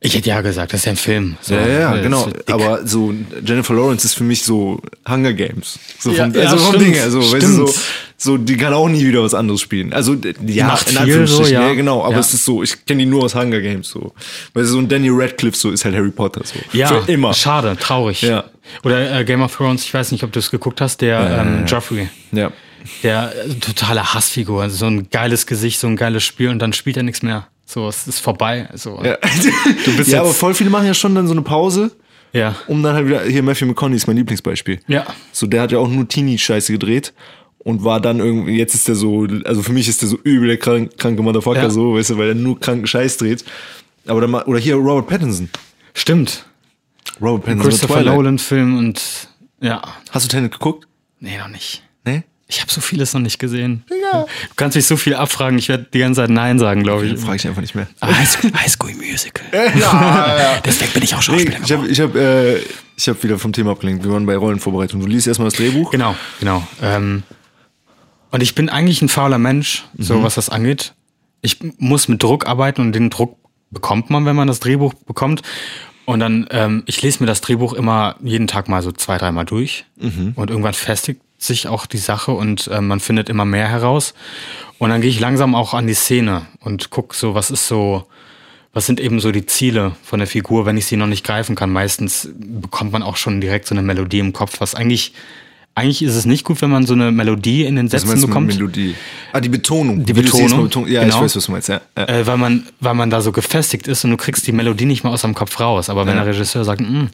Ich 0.03 0.15
hätte 0.17 0.31
ja 0.31 0.41
gesagt, 0.41 0.73
das 0.73 0.81
ist 0.81 0.87
ja 0.87 0.93
ein 0.93 0.97
Film. 0.97 1.37
So, 1.43 1.55
Ja, 1.55 1.67
ja, 1.69 1.97
genau. 1.97 2.29
Aber 2.47 2.87
so 2.87 3.13
Jennifer 3.45 3.75
Lawrence 3.75 4.07
ist 4.07 4.15
für 4.15 4.25
mich 4.25 4.43
so 4.43 4.81
Hunger 5.07 5.35
Games. 5.35 5.79
So 5.99 6.13
vom, 6.13 6.33
ja, 6.35 6.41
also 6.41 6.57
vom 6.57 6.75
stimmt, 6.75 6.87
Ding 6.87 6.95
her, 6.95 7.11
so, 7.11 7.21
weißt 7.21 7.47
du, 7.47 7.67
so. 7.67 7.75
So, 8.23 8.37
die 8.37 8.59
kann 8.59 8.75
auch 8.75 8.87
nie 8.89 9.07
wieder 9.07 9.23
was 9.23 9.33
anderes 9.33 9.63
spielen. 9.63 9.95
Also, 9.95 10.15
ja, 10.45 10.67
macht 10.67 10.91
in 10.91 10.99
Anführungsstrichen, 10.99 11.47
so, 11.47 11.53
ja. 11.53 11.69
ja, 11.69 11.73
genau. 11.75 12.05
Aber 12.05 12.13
Ja. 12.15 12.21
es 12.21 12.35
ist 12.35 12.45
so, 12.45 12.63
ich 12.63 12.85
kenne 12.85 13.01
die 13.05 13.07
nur 13.07 13.25
aus 13.25 13.35
Hunger 13.35 13.61
Games, 13.61 13.89
so. 13.89 14.13
Weil 14.53 14.65
so 14.65 14.77
ein 14.79 14.89
Danny 14.89 15.09
Radcliffe 15.11 15.57
so 15.57 15.71
ist 15.71 15.87
halt 15.87 15.95
Harry 15.95 16.11
Potter, 16.11 16.43
so. 16.45 16.57
ja, 16.77 16.89
Für 16.89 17.11
immer. 17.11 17.33
schade, 17.33 17.79
traurig. 17.81 18.21
Ja. 18.21 18.45
Oder 18.85 19.21
äh, 19.21 19.25
Game 19.25 19.41
of 19.41 19.57
Thrones, 19.57 19.85
ich 19.85 19.95
weiß 19.95 20.13
nicht, 20.13 20.23
ob 20.23 20.33
du 20.33 20.39
es 20.39 20.51
geguckt 20.51 20.83
hast, 20.83 21.01
der 21.01 21.45
ähm, 21.47 21.65
Joffrey. 21.67 22.11
Ja. 22.33 22.53
Der 23.03 23.33
äh, 23.47 23.55
totale 23.55 24.13
Hassfigur, 24.13 24.63
also 24.63 24.77
so 24.77 24.87
ein 24.87 25.09
geiles 25.11 25.47
Gesicht, 25.47 25.81
so 25.81 25.87
ein 25.87 25.97
geiles 25.97 26.23
Spiel 26.23 26.51
und 26.51 26.59
dann 26.59 26.75
spielt 26.75 26.99
er 26.99 27.03
nichts 27.03 27.23
mehr. 27.23 27.47
So, 27.65 27.89
es 27.89 28.07
ist 28.07 28.19
vorbei. 28.21 28.69
So. 28.75 29.01
Ja. 29.03 29.17
Du 29.87 29.97
bist 29.97 30.11
ja, 30.13 30.21
aber 30.21 30.35
voll 30.35 30.53
viele 30.53 30.69
machen 30.69 30.87
ja 30.87 30.93
schon 30.93 31.15
dann 31.15 31.27
so 31.27 31.33
eine 31.33 31.43
Pause, 31.43 31.91
ja. 32.35 32.55
um 32.67 32.83
dann 32.83 32.95
halt 32.97 33.07
wieder, 33.07 33.23
hier 33.23 33.43
Matthew 33.43 33.65
McConaughey 33.67 33.97
ist 33.97 34.07
mein 34.07 34.17
Lieblingsbeispiel. 34.17 34.81
Ja. 34.89 35.07
So, 35.33 35.47
der 35.47 35.63
hat 35.63 35.73
ja 35.73 35.79
auch 35.79 35.89
nur 35.89 36.07
Teenie-Scheiße 36.07 36.73
gedreht 36.73 37.15
und 37.65 37.85
war 37.85 38.01
dann 38.01 38.19
irgendwie, 38.21 38.57
jetzt 38.59 38.75
ist 38.75 38.89
der 38.89 38.95
so, 38.95 39.27
also 39.45 39.63
für 39.63 39.73
mich 39.73 39.89
ist 39.89 40.03
der 40.03 40.09
so 40.09 40.19
übel 40.23 40.49
der 40.49 40.57
krank, 40.59 40.97
kranke 40.99 41.23
Motherfucker, 41.23 41.63
Ja. 41.65 41.71
so, 41.71 41.95
weißt 41.95 42.11
du, 42.11 42.19
weil 42.19 42.29
er 42.29 42.35
nur 42.35 42.59
kranken 42.59 42.87
Scheiß 42.87 43.19
dreht. 43.19 43.45
Aber 44.07 44.21
dann 44.21 44.31
mal, 44.31 44.43
oder 44.45 44.59
hier 44.59 44.77
Robert 44.77 45.07
Pattinson. 45.09 45.51
Stimmt. 45.95 46.47
Robert 47.21 47.45
Pattinson 47.45 47.71
Christopher. 47.71 48.03
Nolan-Film 48.03 48.79
und 48.79 49.29
ja. 49.61 49.83
Hast 50.11 50.25
du 50.25 50.29
Tenet 50.29 50.53
geguckt? 50.53 50.87
Nee, 51.21 51.37
noch 51.39 51.49
nicht. 51.49 51.83
Nee? 52.05 52.23
Ich 52.49 52.61
habe 52.63 52.73
so 52.73 52.81
vieles 52.81 53.13
noch 53.13 53.21
nicht 53.21 53.39
gesehen. 53.39 53.85
Du 53.89 54.27
kannst 54.57 54.75
mich 54.75 54.87
so 54.87 54.97
viel 54.97 55.15
abfragen, 55.15 55.59
ich 55.59 55.69
werde 55.69 55.87
die 55.93 55.99
ganze 56.01 56.23
Zeit 56.23 56.31
Nein 56.31 56.59
sagen, 56.59 56.83
glaube 56.83 57.07
ich. 57.07 57.21
Frage 57.21 57.37
ich 57.37 57.47
einfach 57.47 57.61
nicht 57.61 57.75
mehr. 57.77 57.87
High 58.03 58.29
School, 58.29 58.51
High 58.55 58.69
School 58.73 58.95
Musical. 58.95 59.45
Deswegen 60.65 60.93
bin 60.93 61.03
ich 61.03 61.15
auch 61.15 61.19
Nee, 61.19 61.23
Schauspieler 61.23 61.59
ich 61.63 61.73
habe 61.73 61.89
ich 61.89 62.01
hab, 62.01 62.15
äh, 62.17 62.57
ich 62.97 63.09
hab 63.09 63.23
wieder 63.23 63.39
vom 63.39 63.53
Thema 63.53 63.73
abgelenkt. 63.73 64.03
Wir 64.05 64.13
waren 64.13 64.27
bei 64.27 64.37
Rollenvorbereitung. 64.37 65.01
Du 65.01 65.07
liest 65.07 65.27
erstmal 65.29 65.49
das 65.49 65.59
Drehbuch. 65.59 65.91
Genau, 65.93 66.17
genau. 66.41 66.67
Ähm, 66.83 67.23
und 68.31 68.43
ich 68.43 68.55
bin 68.55 68.69
eigentlich 68.69 69.03
ein 69.03 69.09
fauler 69.09 69.39
Mensch, 69.39 69.85
so 69.99 70.19
Mhm. 70.19 70.23
was 70.23 70.35
das 70.37 70.49
angeht. 70.49 70.95
Ich 71.43 71.59
muss 71.79 72.09
mit 72.09 72.23
Druck 72.23 72.47
arbeiten 72.47 72.81
und 72.83 72.93
den 72.93 73.11
Druck 73.11 73.37
bekommt 73.71 74.11
man, 74.11 74.27
wenn 74.27 74.37
man 74.37 74.49
das 74.49 74.61
Drehbuch 74.61 74.95
bekommt. 74.95 75.43
Und 76.05 76.21
dann, 76.21 76.47
ähm, 76.51 76.83
ich 76.87 77.01
lese 77.03 77.21
mir 77.23 77.27
das 77.27 77.41
Drehbuch 77.41 77.73
immer 77.73 78.17
jeden 78.23 78.47
Tag 78.49 78.69
mal 78.69 78.83
so 78.83 78.91
zwei, 78.93 79.17
dreimal 79.17 79.45
durch. 79.45 79.85
Mhm. 79.97 80.33
Und 80.35 80.51
irgendwann 80.51 80.75
festigt 80.75 81.21
sich 81.39 81.69
auch 81.69 81.87
die 81.87 81.99
Sache 81.99 82.33
und 82.33 82.67
äh, 82.69 82.81
man 82.81 83.01
findet 83.01 83.29
immer 83.29 83.45
mehr 83.45 83.69
heraus. 83.69 84.13
Und 84.79 84.91
dann 84.91 85.01
gehe 85.01 85.11
ich 85.11 85.21
langsam 85.21 85.55
auch 85.55 85.73
an 85.73 85.87
die 85.87 85.95
Szene 85.95 86.43
und 86.61 86.91
guck 86.91 87.15
so, 87.15 87.35
was 87.35 87.51
ist 87.51 87.67
so, 87.69 88.07
was 88.73 88.87
sind 88.87 89.01
eben 89.01 89.21
so 89.21 89.31
die 89.33 89.47
Ziele 89.47 89.93
von 90.03 90.19
der 90.19 90.27
Figur, 90.29 90.67
wenn 90.67 90.77
ich 90.77 90.87
sie 90.87 90.97
noch 90.97 91.07
nicht 91.07 91.25
greifen 91.25 91.55
kann. 91.57 91.71
Meistens 91.71 92.29
bekommt 92.35 92.93
man 92.93 93.03
auch 93.03 93.17
schon 93.17 93.41
direkt 93.41 93.67
so 93.67 93.75
eine 93.75 93.83
Melodie 93.83 94.19
im 94.19 94.33
Kopf, 94.33 94.61
was 94.61 94.75
eigentlich, 94.75 95.13
eigentlich 95.75 96.03
ist 96.03 96.15
es 96.17 96.27
nicht 96.27 96.45
gut, 96.45 96.61
wenn 96.63 96.71
man 96.71 96.85
so 96.87 96.95
eine 96.95 97.11
Melodie 97.13 97.65
in 97.65 97.77
den 97.77 97.89
Sätzen 97.89 98.09
mit 98.11 98.21
bekommt. 98.21 98.49
Melodie? 98.49 98.95
Ah, 99.33 99.41
die 99.41 99.49
Betonung. 99.49 100.05
Die 100.05 100.15
Wie 100.15 100.21
mal 100.21 100.25
Betonung, 100.25 100.67
betont- 100.69 100.89
Ja, 100.89 101.03
ich 101.03 101.09
genau. 101.11 101.23
weiß, 101.23 101.37
was 101.37 101.47
du 101.47 101.53
meinst. 101.53 101.69
Ja. 101.69 101.81
Ja. 101.97 102.05
Äh, 102.09 102.27
weil 102.27 102.37
man, 102.37 102.67
weil 102.81 102.95
man 102.95 103.09
da 103.11 103.21
so 103.21 103.33
gefestigt 103.33 103.87
ist 103.89 104.05
und 104.05 104.11
du 104.11 104.17
kriegst 104.17 104.47
die 104.47 104.53
Melodie 104.53 104.85
nicht 104.85 105.05
mehr 105.05 105.13
aus 105.13 105.23
dem 105.23 105.35
Kopf 105.35 105.59
raus. 105.61 105.89
Aber 105.89 106.07
wenn 106.07 106.17
Ja. 106.17 106.25
der 106.25 106.35
Regisseur 106.35 106.65
sagt, 106.65 106.81
"Mm, 106.81 107.07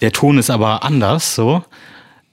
der 0.00 0.12
Ton 0.12 0.38
ist 0.38 0.50
aber 0.50 0.82
anders, 0.82 1.34
so, 1.34 1.64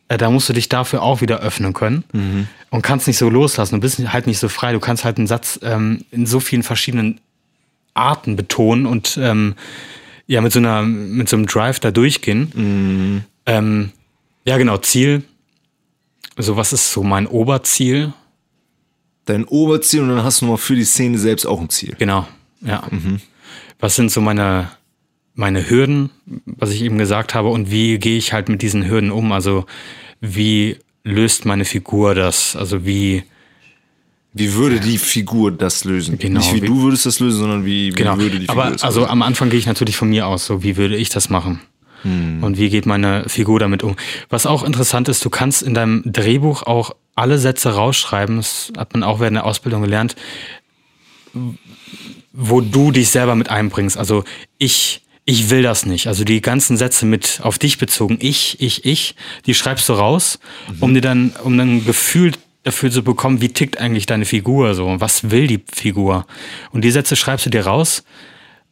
äh, 0.08 0.18
da 0.18 0.32
musst 0.32 0.50
du 0.50 0.54
dich 0.54 0.70
dafür 0.70 1.04
auch 1.04 1.22
wieder 1.22 1.40
öffnen 1.42 1.74
können 1.74 2.04
Mhm. 2.14 2.48
und 2.72 2.82
kannst 2.82 3.06
nicht 3.08 3.18
so 3.18 3.30
loslassen. 3.30 3.76
Du 3.76 3.82
bist 3.82 4.00
halt 4.12 4.26
nicht 4.28 4.40
so 4.40 4.50
frei. 4.50 4.72
Du 4.74 4.80
kannst 4.80 5.04
halt 5.06 5.18
einen 5.18 5.28
Satz 5.28 5.60
ähm, 5.62 6.04
in 6.12 6.26
so 6.26 6.40
vielen 6.40 6.64
verschiedenen 6.64 7.20
Arten 7.94 8.36
betonen 8.36 8.86
und 8.86 9.20
ähm, 9.22 9.56
ja 10.26 10.42
mit 10.42 10.54
so 10.54 10.60
einer 10.60 10.82
mit 10.84 11.28
so 11.30 11.36
einem 11.36 11.46
Drive 11.48 11.80
da 11.80 11.92
durchgehen. 11.92 12.52
Mhm. 12.56 13.22
Ähm, 13.46 13.92
ja, 14.46 14.58
genau. 14.58 14.78
Ziel. 14.78 15.24
So, 16.42 16.56
was 16.56 16.72
ist 16.74 16.92
so 16.92 17.04
mein 17.04 17.28
Oberziel? 17.28 18.14
Dein 19.26 19.44
Oberziel 19.46 20.02
und 20.02 20.10
dann 20.10 20.24
hast 20.24 20.42
du 20.42 20.46
noch 20.46 20.60
für 20.60 20.76
die 20.76 20.86
Szene 20.86 21.18
selbst 21.18 21.46
auch 21.46 21.60
ein 21.60 21.70
Ziel. 21.70 21.96
Genau, 22.00 22.28
ja. 22.62 22.82
Was 23.80 23.96
sind 23.96 24.12
so 24.12 24.22
meine, 24.22 24.70
meine 25.36 25.70
Hürden, 25.70 26.10
was 26.46 26.72
ich 26.72 26.82
eben 26.82 26.98
gesagt 26.98 27.36
habe, 27.36 27.50
und 27.50 27.70
wie 27.72 28.00
gehe 28.00 28.18
ich 28.18 28.34
halt 28.34 28.50
mit 28.50 28.62
diesen 28.62 28.90
Hürden 28.90 29.12
um? 29.12 29.32
Also, 29.32 29.66
wie 30.22 30.78
löst 31.04 31.46
meine 31.46 31.66
Figur 31.66 32.16
das? 32.16 32.56
Also, 32.56 32.86
wie, 32.86 33.24
Wie 34.34 34.54
würde 34.54 34.80
die 34.80 34.98
Figur 34.98 35.52
das 35.52 35.84
lösen? 35.84 36.18
Genau, 36.18 36.40
Nicht 36.40 36.54
wie, 36.56 36.62
wie- 36.62 36.68
du 36.68 36.82
würdest 36.82 37.06
das 37.06 37.20
lösen, 37.20 37.40
sondern 37.40 37.66
wie, 37.66 37.92
wie 37.92 37.96
genau. 37.96 38.18
würde 38.18 38.40
die 38.40 38.48
Figur 38.48 38.64
Aber 38.64 38.72
das 38.72 38.84
also 38.84 39.02
lösen? 39.02 39.12
am 39.12 39.22
Anfang 39.24 39.50
gehe 39.50 39.60
ich 39.60 39.66
natürlich 39.68 39.98
von 39.98 40.10
mir 40.10 40.26
aus, 40.28 40.46
so 40.46 40.64
wie 40.64 40.78
würde 40.78 40.96
ich 40.96 41.10
das 41.10 41.30
machen? 41.30 41.60
Und 42.42 42.58
wie 42.58 42.70
geht 42.70 42.86
meine 42.86 43.28
Figur 43.28 43.60
damit 43.60 43.84
um? 43.84 43.96
Was 44.30 44.46
auch 44.46 44.64
interessant 44.64 45.10
ist, 45.10 45.24
du 45.26 45.30
kannst 45.30 45.62
in 45.62 45.74
deinem 45.74 46.04
Drehbuch 46.06 46.64
auch 46.64 46.92
alle 47.16 47.38
Sätze 47.38 47.76
rausschreiben, 47.76 48.38
das 48.38 48.72
hat 48.78 48.94
man 48.94 49.04
auch 49.04 49.20
während 49.20 49.36
der 49.36 49.46
Ausbildung 49.46 49.82
gelernt, 49.82 50.16
wo 52.32 52.62
du 52.62 52.92
dich 52.92 53.10
selber 53.10 53.36
mit 53.36 53.50
einbringst. 53.50 53.98
Also 53.98 54.24
ich, 54.58 55.02
ich 55.26 55.50
will 55.50 55.62
das 55.62 55.86
nicht. 55.86 56.08
Also 56.08 56.24
die 56.24 56.42
ganzen 56.42 56.78
Sätze 56.78 57.06
mit 57.06 57.42
auf 57.44 57.60
dich 57.60 57.78
bezogen, 57.78 58.18
ich, 58.22 58.62
ich, 58.62 58.86
ich, 58.86 59.16
die 59.46 59.54
schreibst 59.54 59.90
du 59.90 59.94
raus, 59.94 60.40
um 60.80 60.94
dir 60.94 61.02
dann, 61.02 61.34
um 61.44 61.58
dann 61.58 61.78
ein 61.78 61.86
Gefühl 61.86 62.32
dafür 62.64 62.92
zu 62.92 63.04
bekommen, 63.04 63.42
wie 63.42 63.50
tickt 63.50 63.80
eigentlich 63.80 64.06
deine 64.06 64.26
Figur 64.26 64.74
so, 64.74 64.96
was 65.00 65.32
will 65.32 65.48
die 65.48 65.62
Figur? 65.72 66.26
Und 66.72 66.84
die 66.84 66.92
Sätze 66.92 67.16
schreibst 67.16 67.46
du 67.46 67.50
dir 67.50 67.66
raus 67.66 68.04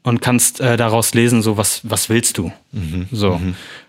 und 0.07 0.21
kannst 0.21 0.61
äh, 0.61 0.77
daraus 0.77 1.13
lesen, 1.13 1.41
so 1.41 1.57
was, 1.57 1.81
was 1.83 2.07
willst 2.07 2.37
du? 2.37 2.49
So, 3.11 3.41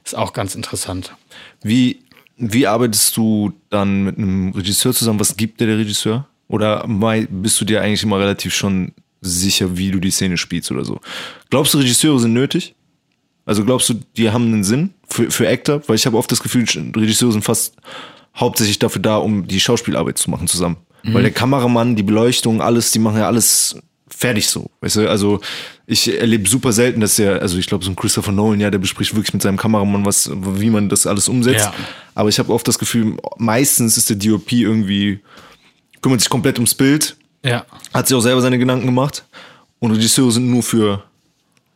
ist 0.04 0.16
auch 0.16 0.33
ganz 0.33 0.57
interessant. 0.57 1.14
Wie, 1.62 2.00
wie 2.37 2.66
arbeitest 2.66 3.16
du 3.16 3.52
dann 3.70 4.02
mit 4.02 4.18
einem 4.18 4.50
Regisseur 4.50 4.92
zusammen? 4.92 5.20
Was 5.20 5.37
gibt 5.37 5.61
dir 5.61 5.68
der 5.68 5.78
Regisseur? 5.78 6.26
Oder 6.48 6.85
bist 7.31 7.61
du 7.61 7.64
dir 7.64 7.83
eigentlich 7.83 8.02
immer 8.02 8.18
relativ 8.18 8.52
schon 8.52 8.94
sicher, 9.20 9.76
wie 9.78 9.92
du 9.92 10.00
die 10.00 10.11
Szene 10.11 10.38
spielst 10.38 10.72
oder 10.72 10.85
so? 10.85 11.00
Glaubst 11.50 11.74
du, 11.74 11.78
Regisseure 11.78 12.18
sind 12.18 12.33
nötig? 12.33 12.74
Also 13.46 13.64
glaubst 13.64 13.88
du, 13.88 13.94
die 14.16 14.28
haben 14.33 14.52
einen 14.52 14.64
Sinn 14.64 14.94
für, 15.09 15.31
für 15.31 15.48
Actor? 15.48 15.83
Weil 15.87 15.94
ich 15.94 16.07
habe 16.07 16.16
oft 16.16 16.33
das 16.33 16.42
Gefühl, 16.42 16.64
Regisseure 16.96 17.31
sind 17.31 17.44
fast 17.44 17.76
hauptsächlich 18.35 18.81
dafür 18.81 19.02
da, 19.02 19.18
um 19.18 19.46
die 19.46 19.61
Schauspielarbeit 19.61 20.18
zu 20.18 20.31
machen 20.31 20.48
zusammen. 20.48 20.78
Weil 21.04 21.22
der 21.22 21.31
Kameramann, 21.31 21.94
die 21.94 22.02
Beleuchtung, 22.02 22.61
alles, 22.61 22.90
die 22.90 22.98
machen 22.98 23.18
ja 23.18 23.28
alles 23.28 23.81
fertig 24.11 24.49
so. 24.49 24.71
Weißt 24.81 24.97
du, 24.97 25.09
also 25.09 25.40
ich 25.87 26.18
erlebe 26.21 26.49
super 26.49 26.73
selten, 26.73 27.01
dass 27.01 27.16
der, 27.16 27.40
also 27.40 27.59
ich 27.59 27.66
glaube, 27.66 27.85
so 27.85 27.90
ein 27.90 27.97
Christopher 27.97 28.33
Nolan, 28.33 28.61
ja, 28.61 28.71
der 28.71 28.79
bespricht 28.79 29.14
wirklich 29.14 29.33
mit 29.33 29.42
seinem 29.42 29.57
Kameramann, 29.57 30.05
was, 30.05 30.31
wie 30.35 30.71
man 30.71 30.88
das 30.88 31.07
alles 31.07 31.29
umsetzt. 31.29 31.66
Ja. 31.66 31.75
Aber 32.14 32.29
ich 32.29 32.38
habe 32.38 32.53
oft 32.53 32.66
das 32.68 32.79
Gefühl, 32.79 33.16
meistens 33.38 33.97
ist 33.97 34.11
der 34.11 34.16
DOP 34.16 34.53
irgendwie, 34.53 35.21
kümmert 36.03 36.21
sich 36.21 36.31
komplett 36.31 36.59
ums 36.59 36.75
Bild, 36.75 37.16
Ja. 37.44 37.64
hat 37.94 38.09
sich 38.09 38.16
auch 38.16 38.21
selber 38.21 38.40
seine 38.42 38.59
Gedanken 38.59 38.87
gemacht 38.87 39.25
und 39.79 39.92
Regisseure 39.92 40.33
sind 40.33 40.51
nur 40.51 40.62
für 40.62 41.05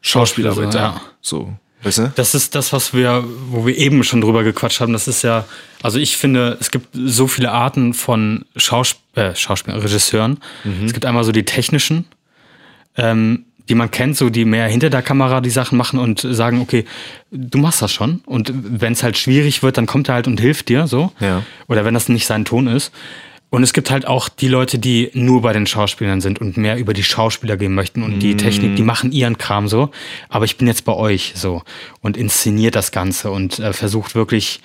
Schauspielarbeit 0.01 0.75
da. 0.75 0.79
Ja. 0.79 1.01
So, 1.21 1.53
weißt 1.83 1.99
du? 1.99 2.13
Das 2.17 2.35
ist 2.35 2.55
das, 2.55 2.73
was 2.73 2.93
wir, 2.93 3.25
wo 3.49 3.67
wir 3.67 3.77
eben 3.77 4.03
schon 4.05 4.21
drüber 4.21 4.43
gequatscht 4.43 4.81
haben. 4.81 4.93
Das 4.93 5.07
ist 5.09 5.23
ja, 5.23 5.45
also 5.83 5.99
ich 5.99 6.17
finde, 6.17 6.57
es 6.61 6.71
gibt 6.71 6.89
so 6.93 7.29
viele 7.29 7.53
Arten 7.53 7.95
von 7.95 8.45
Schausp 8.57 8.99
äh, 9.15 9.35
Schauspielern, 9.35 9.81
Regisseuren. 9.81 10.39
Es 10.85 10.93
gibt 10.93 11.05
einmal 11.07 11.23
so 11.25 11.33
die 11.33 11.45
technischen, 11.45 12.07
ähm, 12.97 13.47
die 13.69 13.75
man 13.75 13.91
kennt, 13.91 14.17
so 14.17 14.29
die 14.29 14.45
mehr 14.45 14.67
hinter 14.67 14.91
der 14.91 15.03
Kamera 15.03 15.41
die 15.41 15.51
Sachen 15.51 15.79
machen 15.79 15.99
und 15.99 16.21
sagen, 16.21 16.61
okay, 16.61 16.85
du 17.31 17.59
machst 17.59 17.81
das 17.81 17.93
schon. 17.93 18.21
Und 18.27 18.53
wenn 18.55 18.93
es 18.93 19.03
halt 19.03 19.17
schwierig 19.17 19.63
wird, 19.63 19.79
dann 19.79 19.87
kommt 19.87 20.09
er 20.09 20.17
halt 20.17 20.27
und 20.27 20.41
hilft 20.41 20.69
dir 20.69 20.87
so. 20.87 21.13
Ja. 21.21 21.43
Oder 21.69 21.85
wenn 21.85 21.95
das 21.95 22.09
nicht 22.09 22.27
sein 22.27 22.45
Ton 22.45 22.67
ist. 22.67 22.93
Und 23.51 23.63
es 23.63 23.75
gibt 23.75 23.91
halt 23.91 24.07
auch 24.07 24.31
die 24.31 24.49
Leute, 24.49 24.79
die 24.79 25.11
nur 25.13 25.43
bei 25.43 25.53
den 25.53 25.67
Schauspielern 25.67 26.23
sind 26.23 26.41
und 26.41 26.57
mehr 26.57 26.79
über 26.79 26.95
die 26.95 27.03
Schauspieler 27.03 27.59
gehen 27.59 27.75
möchten 27.75 28.03
und 28.03 28.21
die 28.21 28.35
Technik, 28.37 28.77
die 28.77 28.83
machen 28.83 29.13
ihren 29.13 29.37
Kram 29.37 29.69
so. 29.69 29.91
Aber 30.31 30.47
ich 30.47 30.57
bin 30.57 30.67
jetzt 30.67 30.87
bei 30.87 30.95
euch 30.95 31.35
so 31.37 31.63
und 32.01 32.17
inszeniert 32.17 32.75
das 32.75 32.93
Ganze 32.93 33.31
und 33.31 33.59
äh, 33.59 33.75
versucht 33.75 34.15
wirklich 34.15 34.63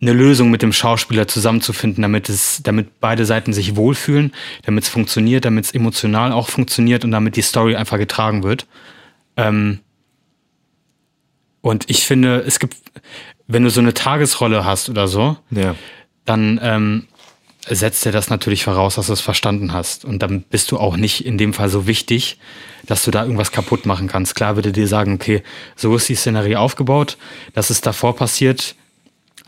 eine 0.00 0.12
Lösung 0.12 0.50
mit 0.50 0.62
dem 0.62 0.72
Schauspieler 0.72 1.28
zusammenzufinden, 1.28 2.02
damit 2.02 2.28
es, 2.28 2.60
damit 2.62 3.00
beide 3.00 3.26
Seiten 3.26 3.52
sich 3.52 3.76
wohlfühlen, 3.76 4.32
damit 4.64 4.84
es 4.84 4.90
funktioniert, 4.90 5.44
damit 5.44 5.66
es 5.66 5.72
emotional 5.72 6.32
auch 6.32 6.48
funktioniert 6.48 7.04
und 7.04 7.10
damit 7.10 7.36
die 7.36 7.42
Story 7.42 7.76
einfach 7.76 7.98
getragen 7.98 8.42
wird. 8.42 8.66
Ähm, 9.36 9.80
und 11.60 11.84
ich 11.90 12.04
finde, 12.04 12.38
es 12.46 12.58
gibt, 12.58 12.76
wenn 13.46 13.64
du 13.64 13.70
so 13.70 13.80
eine 13.80 13.92
Tagesrolle 13.92 14.64
hast 14.64 14.88
oder 14.88 15.06
so, 15.06 15.36
Ja. 15.50 15.74
dann 16.24 16.58
ähm, 16.62 17.06
setzt 17.68 18.06
er 18.06 18.12
das 18.12 18.30
natürlich 18.30 18.64
voraus, 18.64 18.94
dass 18.94 19.08
du 19.08 19.12
es 19.12 19.20
verstanden 19.20 19.74
hast. 19.74 20.06
Und 20.06 20.20
dann 20.22 20.42
bist 20.42 20.70
du 20.72 20.78
auch 20.78 20.96
nicht 20.96 21.26
in 21.26 21.36
dem 21.36 21.52
Fall 21.52 21.68
so 21.68 21.86
wichtig, 21.86 22.38
dass 22.86 23.04
du 23.04 23.10
da 23.10 23.22
irgendwas 23.24 23.52
kaputt 23.52 23.84
machen 23.84 24.08
kannst. 24.08 24.34
Klar 24.34 24.56
würde 24.56 24.72
dir 24.72 24.88
sagen, 24.88 25.12
okay, 25.14 25.42
so 25.76 25.94
ist 25.94 26.08
die 26.08 26.14
Szenerie 26.14 26.56
aufgebaut, 26.56 27.18
das 27.52 27.70
ist 27.70 27.84
davor 27.84 28.16
passiert, 28.16 28.74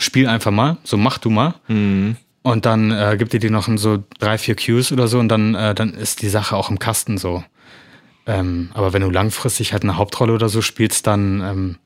spiel 0.02 0.26
einfach 0.28 0.50
mal, 0.50 0.76
so 0.84 0.96
mach 0.96 1.18
du 1.18 1.30
mal. 1.30 1.54
und 1.68 2.66
dann 2.66 2.90
äh, 2.90 3.16
gibt 3.18 3.32
ihr 3.34 3.40
die 3.40 3.50
noch 3.50 3.68
so 3.76 4.02
drei, 4.18 4.36
vier 4.38 4.56
Cues 4.56 4.90
oder 4.92 5.06
so 5.08 5.18
und 5.18 5.28
dann, 5.28 5.54
äh, 5.54 5.74
dann 5.74 5.94
ist 5.94 6.22
die 6.22 6.28
Sache 6.28 6.56
auch 6.56 6.70
im 6.70 6.78
Kasten 6.78 7.18
so. 7.18 7.44
Ähm, 8.26 8.70
aber 8.74 8.92
wenn 8.92 9.02
du 9.02 9.10
langfristig 9.10 9.72
halt 9.72 9.82
eine 9.82 9.96
Hauptrolle 9.96 10.32
oder 10.32 10.48
so 10.48 10.62
spielst, 10.62 11.06
dann 11.06 11.40
ähm, 11.40 11.76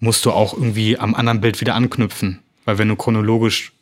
musst 0.00 0.24
du 0.24 0.32
auch 0.32 0.54
irgendwie 0.54 0.98
am 0.98 1.14
anderen 1.14 1.40
Bild 1.40 1.60
wieder 1.60 1.74
anknüpfen. 1.74 2.40
Weil 2.64 2.78
wenn 2.78 2.88
du 2.88 2.96
chronologisch, 2.96 3.72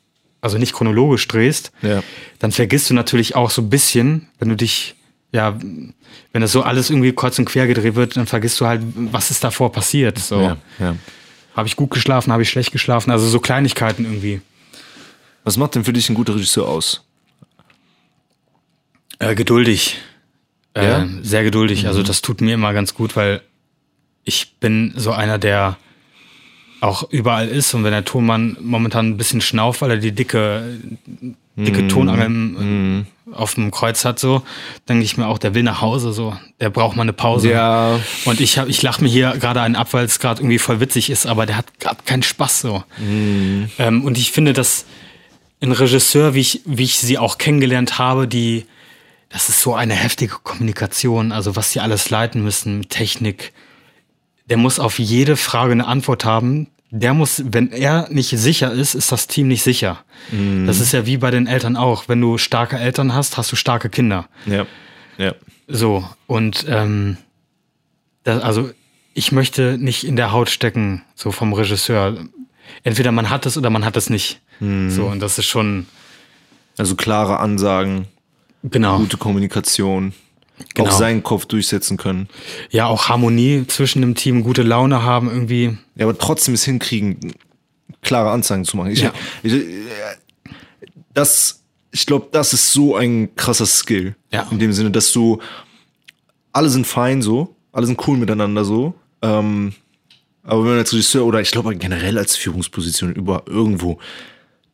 also 0.43 0.59
nicht 0.59 0.75
chronologisch 0.75 1.27
drehst, 1.27 1.73
Ja. 1.83 2.03
dann 2.39 2.53
vergisst 2.53 2.91
du 2.91 2.95
natürlich 2.95 3.35
auch 3.35 3.51
so 3.51 3.63
ein 3.63 3.71
bisschen, 3.71 4.29
wenn 4.39 4.51
du 4.51 4.57
dich, 4.57 4.95
ja, 5.33 5.59
wenn 6.33 6.43
das 6.43 6.53
so 6.53 6.63
alles 6.63 6.91
irgendwie 6.91 7.13
kreuz 7.13 7.39
und 7.39 7.47
quer 7.47 7.67
gedreht 7.67 7.95
wird, 7.95 8.17
dann 8.17 8.27
vergisst 8.27 8.61
du 8.61 8.67
halt, 8.67 8.83
was 8.95 9.31
ist 9.31 9.43
davor 9.43 9.73
passiert. 9.73 10.19
So. 10.19 10.41
Ja, 10.41 10.57
ja. 10.79 10.97
Habe 11.55 11.69
ich 11.69 11.77
gut 11.77 11.91
geschlafen, 11.91 12.33
habe 12.33 12.43
ich 12.43 12.51
schlecht 12.51 12.73
geschlafen, 12.73 13.11
also 13.11 13.27
so 13.29 13.39
Kleinigkeiten 13.41 14.05
irgendwie. 14.05 14.41
Was 15.45 15.57
macht 15.57 15.75
denn 15.75 15.85
für 15.85 15.93
dich 15.93 16.09
ein 16.09 16.15
guter 16.15 16.35
Regisseur 16.35 16.67
aus? 16.69 17.05
Äh, 19.19 19.35
geduldig. 19.35 19.99
Äh, 20.75 20.85
Ja? 20.85 21.09
Sehr 21.23 21.45
geduldig. 21.45 21.87
Also 21.87 22.03
das 22.03 22.23
tut 22.23 22.41
mir 22.41 22.55
immer 22.55 22.73
ganz 22.73 22.95
gut, 22.95 23.15
weil 23.17 23.43
ich 24.25 24.57
bin 24.59 24.93
so 24.97 25.13
einer, 25.13 25.39
der 25.39 25.77
auch 26.85 27.11
überall 27.11 27.49
ist 27.49 27.75
und 27.75 27.85
wenn 27.85 27.93
der 27.93 28.05
Tonmann 28.05 28.57
momentan 28.61 29.11
ein 29.11 29.17
bisschen 29.17 29.41
schnauft, 29.41 29.81
weil 29.81 29.93
er 29.93 29.97
die 29.97 30.13
dicke, 30.13 30.79
dicke 31.57 31.89
Tonangel 31.89 32.27
im, 32.27 33.07
äh, 33.27 33.33
auf 33.35 33.55
dem 33.55 33.71
Kreuz 33.71 34.05
hat, 34.05 34.19
so, 34.19 34.43
denke 34.89 35.05
ich 35.05 35.17
mir 35.17 35.27
auch, 35.27 35.39
der 35.39 35.55
will 35.55 35.63
nach 35.63 35.81
Hause, 35.81 36.13
so, 36.13 36.37
der 36.61 36.71
braucht 36.71 36.97
mal 36.97 37.03
eine 37.03 37.13
Pause. 37.13 37.51
Ja. 37.51 37.99
Und 38.25 38.41
ich 38.41 38.59
hab, 38.59 38.69
ich 38.69 38.83
lache 38.83 39.03
mir 39.03 39.09
hier 39.09 39.37
gerade 39.39 39.61
einen 39.61 39.77
ab, 39.77 39.89
weil 39.93 40.05
es 40.05 40.19
gerade 40.19 40.41
irgendwie 40.41 40.59
voll 40.59 40.81
witzig 40.81 41.11
ist, 41.11 41.27
aber 41.27 41.47
der 41.47 41.57
hat 41.57 41.81
gerade 41.81 41.99
keinen 42.05 42.23
Spaß 42.23 42.61
so. 42.61 42.85
Ähm, 43.79 44.05
und 44.05 44.19
ich 44.19 44.33
finde, 44.33 44.53
dass 44.53 44.85
ein 45.61 45.73
Regisseur, 45.73 46.35
wie 46.35 46.41
ich, 46.41 46.61
wie 46.67 46.85
ich 46.85 46.99
sie 46.99 47.19
auch 47.19 47.39
kennengelernt 47.39 47.99
habe, 47.99 48.29
die, 48.29 48.67
das 49.31 49.49
ist 49.49 49.61
so 49.61 49.75
eine 49.75 49.95
heftige 49.95 50.37
Kommunikation, 50.43 51.33
also 51.33 51.57
was 51.57 51.73
sie 51.73 51.81
alles 51.81 52.11
leiten 52.11 52.45
müssen, 52.45 52.89
Technik. 52.89 53.53
Der 54.51 54.59
muss 54.59 54.79
auf 54.79 54.99
jede 54.99 55.37
Frage 55.37 55.73
eine 55.73 55.87
Antwort 55.87 56.27
haben. 56.27 56.69
Der 56.97 57.13
muss, 57.13 57.43
wenn 57.45 57.73
er 57.73 58.09
nicht 58.11 58.29
sicher 58.29 58.71
ist, 58.73 58.95
ist 58.95 59.11
das 59.11 59.27
Team 59.27 59.49
nicht 59.49 59.65
sicher. 59.65 60.05
Das 60.65 60.79
ist 60.79 60.93
ja 60.93 61.07
wie 61.07 61.17
bei 61.17 61.33
den 61.33 61.49
Eltern 61.49 61.77
auch. 61.77 62.09
Wenn 62.09 62.21
du 62.21 62.39
starke 62.39 62.79
Eltern 62.79 63.13
hast, 63.15 63.37
hast 63.37 63.51
du 63.51 63.57
starke 63.57 63.89
Kinder. 63.91 64.29
Ja. 64.47 64.65
Ja. 65.19 65.35
So, 65.67 66.09
und 66.29 66.65
ähm, 66.69 67.17
das, 68.23 68.41
also 68.45 68.71
ich 69.13 69.33
möchte 69.33 69.77
nicht 69.77 70.05
in 70.05 70.15
der 70.15 70.31
Haut 70.31 70.51
stecken, 70.51 71.03
so 71.17 71.33
vom 71.33 71.53
Regisseur. 71.53 72.17
Entweder 72.85 73.11
man 73.11 73.29
hat 73.29 73.45
es 73.47 73.59
oder 73.59 73.71
man 73.71 73.85
hat 73.85 73.97
es 73.97 74.09
nicht. 74.09 74.41
So, 74.61 75.07
und 75.07 75.19
das 75.19 75.37
ist 75.39 75.47
schon, 75.47 75.87
Also 76.79 76.95
klare 76.95 77.41
Ansagen, 77.41 78.07
genau. 78.63 78.99
gute 78.99 79.17
Kommunikation, 79.17 80.13
Genau. 80.75 80.89
auch 80.89 80.93
seinen 80.93 81.23
Kopf 81.23 81.47
durchsetzen 81.47 81.97
können. 81.97 82.29
Ja, 82.71 82.87
auch 82.87 83.09
Harmonie 83.09 83.65
zwischen 83.67 84.03
dem 84.03 84.15
Team, 84.15 84.43
gute 84.45 84.63
Laune 84.63 85.03
haben 85.03 85.29
irgendwie. 85.29 85.77
Ja, 85.97 86.07
aber 86.07 86.17
trotzdem 86.17 86.55
es 86.55 86.65
hinkriegen, 86.65 87.33
klare 88.03 88.31
Ansagen 88.31 88.65
zu 88.65 88.77
machen. 88.77 88.91
Ich, 88.93 89.01
Ja. 89.03 89.13
ich, 89.43 89.53
äh, 89.53 89.63
das, 91.13 91.63
ich 91.91 92.07
glaube, 92.07 92.29
das 92.33 92.53
ist 92.53 92.73
so 92.73 92.97
ein 92.97 93.35
krasser 93.37 93.67
Skill. 93.67 94.15
Ja. 94.33 94.47
In 94.51 94.59
dem 94.59 94.73
Sinne, 94.73 94.91
dass 94.91 95.13
du, 95.13 95.41
alle 96.53 96.69
sind 96.69 96.87
fein 96.87 97.23
so, 97.23 97.55
alle 97.73 97.87
sind 97.87 98.01
cool 98.07 98.17
miteinander 98.17 98.65
so. 98.65 98.95
Ähm, 99.23 99.75
aber 100.43 100.63
wenn 100.63 100.71
man 100.71 100.79
als 100.79 100.93
Regisseur 100.93 101.25
oder 101.25 101.41
ich 101.41 101.51
glaube 101.51 101.75
generell 101.77 102.19
als 102.19 102.37
Führungsposition 102.37 103.13
über 103.15 103.45
irgendwo, 103.47 103.99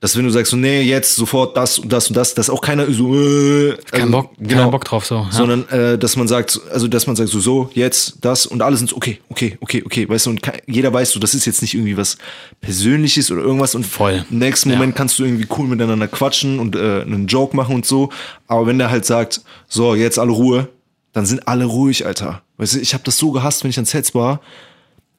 dass 0.00 0.16
wenn 0.16 0.24
du 0.24 0.30
sagst 0.30 0.50
so, 0.50 0.56
nee, 0.56 0.80
jetzt 0.80 1.14
sofort 1.14 1.54
das 1.58 1.78
und 1.78 1.92
das 1.92 2.08
und 2.08 2.16
das, 2.16 2.32
dass 2.32 2.48
auch 2.48 2.62
keiner 2.62 2.90
so, 2.90 3.14
äh, 3.14 3.76
Kein 3.90 4.02
also, 4.02 4.12
Bock, 4.12 4.30
keiner 4.48 4.70
Bock 4.70 4.84
drauf 4.84 5.04
so. 5.04 5.16
Ja. 5.16 5.28
sondern 5.30 5.68
äh, 5.68 5.98
dass 5.98 6.16
man 6.16 6.26
sagt, 6.26 6.58
also 6.72 6.88
dass 6.88 7.06
man 7.06 7.16
sagt 7.16 7.28
so, 7.28 7.38
so, 7.38 7.70
jetzt, 7.74 8.16
das 8.22 8.46
und 8.46 8.62
alle 8.62 8.76
sind 8.78 8.88
so, 8.88 8.96
okay, 8.96 9.20
okay, 9.28 9.58
okay, 9.60 9.82
okay, 9.84 10.08
weißt 10.08 10.24
du, 10.26 10.30
und 10.30 10.40
jeder 10.66 10.90
weiß 10.92 11.10
so, 11.10 11.20
das 11.20 11.34
ist 11.34 11.44
jetzt 11.44 11.60
nicht 11.60 11.74
irgendwie 11.74 11.98
was 11.98 12.16
Persönliches 12.62 13.30
oder 13.30 13.42
irgendwas 13.42 13.74
und 13.74 13.84
Voll. 13.84 14.24
im 14.30 14.38
nächsten 14.38 14.70
Ja. 14.70 14.76
Moment 14.76 14.96
kannst 14.96 15.18
du 15.18 15.24
irgendwie 15.24 15.46
cool 15.58 15.66
miteinander 15.68 16.08
quatschen 16.08 16.58
und 16.60 16.76
äh, 16.76 17.02
einen 17.02 17.26
Joke 17.26 17.54
machen 17.54 17.74
und 17.74 17.84
so, 17.84 18.08
aber 18.46 18.66
wenn 18.66 18.78
der 18.78 18.90
halt 18.90 19.04
sagt, 19.04 19.42
so, 19.68 19.94
jetzt 19.94 20.18
alle 20.18 20.32
Ruhe, 20.32 20.68
dann 21.12 21.26
sind 21.26 21.46
alle 21.46 21.66
ruhig, 21.66 22.06
Alter. 22.06 22.40
Weißt 22.56 22.74
du, 22.74 22.78
ich 22.78 22.94
habe 22.94 23.04
das 23.04 23.18
so 23.18 23.32
gehasst, 23.32 23.64
wenn 23.64 23.70
ich 23.70 23.78
an 23.78 23.84
Sets 23.84 24.14
war, 24.14 24.40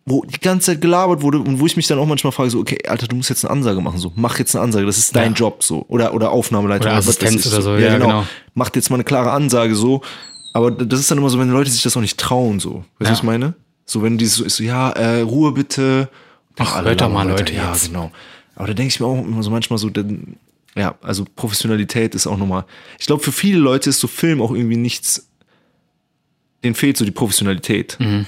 wo 0.06 0.24
die 0.26 0.40
ganze 0.40 0.68
Zeit 0.72 0.82
gelabert 0.82 1.22
wurde 1.22 1.40
und 1.40 1.60
wo 1.60 1.66
ich 1.68 1.78
mich 1.78 1.86
dann 1.88 2.00
auch 2.00 2.08
manchmal 2.08 2.32
frage, 2.32 2.50
so, 2.50 2.60
okay, 2.60 2.78
Alter, 2.88 3.08
du 3.08 3.16
musst 3.16 3.30
jetzt 3.30 3.46
eine 3.46 3.52
Ansage 3.52 3.82
machen, 3.82 4.00
so, 4.00 4.12
mach 4.16 4.40
jetzt 4.40 4.56
eine 4.56 4.64
Ansage, 4.64 4.86
das 4.86 4.98
ist 4.98 5.16
dein 5.16 5.32
Ja. 5.34 5.38
Job, 5.38 5.64
so, 5.64 5.86
oder, 5.90 6.14
oder 6.14 6.32
Aufnahmeleiter. 6.32 6.86
Oder 6.86 6.96
Assistenz 6.96 7.46
oder 7.48 7.62
so, 7.62 7.76
ja, 7.78 7.98
genau. 7.98 8.26
Macht 8.56 8.76
jetzt 8.76 8.90
mal 8.90 8.96
eine 8.96 9.04
klare 9.04 9.32
Ansage, 9.32 9.76
so, 9.76 10.02
aber 10.54 10.72
das 10.72 11.00
ist 11.00 11.12
dann 11.12 11.20
immer 11.20 11.30
so, 11.30 11.38
wenn 11.40 11.50
Leute 11.52 11.70
sich 11.70 11.84
das 11.84 11.96
auch 11.96 12.02
nicht 12.02 12.20
trauen, 12.20 12.60
so, 12.60 12.78
weißt 12.78 12.84
du, 13.00 13.04
Ja. 13.06 13.12
was 13.12 13.18
ich 13.20 13.24
meine? 13.24 13.54
So, 13.86 14.02
wenn 14.02 14.18
die 14.18 14.26
so 14.26 14.44
ist, 14.44 14.56
so, 14.58 14.64
ja, 14.64 14.90
äh, 14.92 15.22
Ruhe 15.22 15.52
bitte. 15.52 16.10
Ach, 16.58 16.76
Alle 16.78 16.90
hört 16.90 17.02
doch 17.02 17.10
mal, 17.12 17.28
Leute, 17.28 17.54
Ja, 17.54 17.72
jetzt. 17.72 17.88
genau. 17.88 18.12
Aber 18.56 18.68
da 18.68 18.74
denke 18.74 18.90
ich 18.94 19.00
mir 19.00 19.06
auch 19.06 19.24
immer 19.24 19.44
so 19.44 19.50
manchmal 19.52 19.78
so, 19.80 19.90
denn, 19.90 20.36
ja, 20.76 20.96
also 21.02 21.26
Professionalität 21.36 22.16
ist 22.16 22.26
auch 22.28 22.38
nochmal, 22.38 22.66
ich 23.00 23.06
glaube, 23.06 23.22
für 23.24 23.32
viele 23.32 23.60
Leute 23.60 23.90
ist 23.90 24.00
so 24.00 24.08
Film 24.08 24.42
auch 24.42 24.52
irgendwie 24.52 24.78
nichts, 24.78 25.28
denen 26.64 26.76
fehlt 26.76 26.98
so 26.98 27.06
die 27.06 27.12
Professionalität. 27.12 27.98
Mhm. 28.00 28.26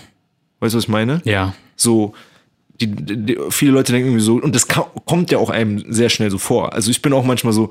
Weißt 0.59 0.73
du, 0.73 0.77
was 0.77 0.85
ich 0.85 0.89
meine? 0.89 1.21
ja. 1.25 1.53
So 1.75 2.13
die, 2.81 2.87
die, 2.87 3.37
viele 3.49 3.71
Leute 3.71 3.91
denken 3.91 4.09
irgendwie 4.09 4.23
so, 4.25 4.35
und 4.35 4.55
das 4.55 4.67
ka- 4.67 4.91
kommt 5.05 5.31
ja 5.31 5.37
auch 5.37 5.49
einem 5.49 5.83
sehr 5.93 6.09
schnell 6.09 6.31
so 6.31 6.37
vor. 6.37 6.73
Also 6.73 6.89
ich 6.91 7.01
bin 7.01 7.13
auch 7.13 7.23
manchmal 7.23 7.53
so, 7.53 7.69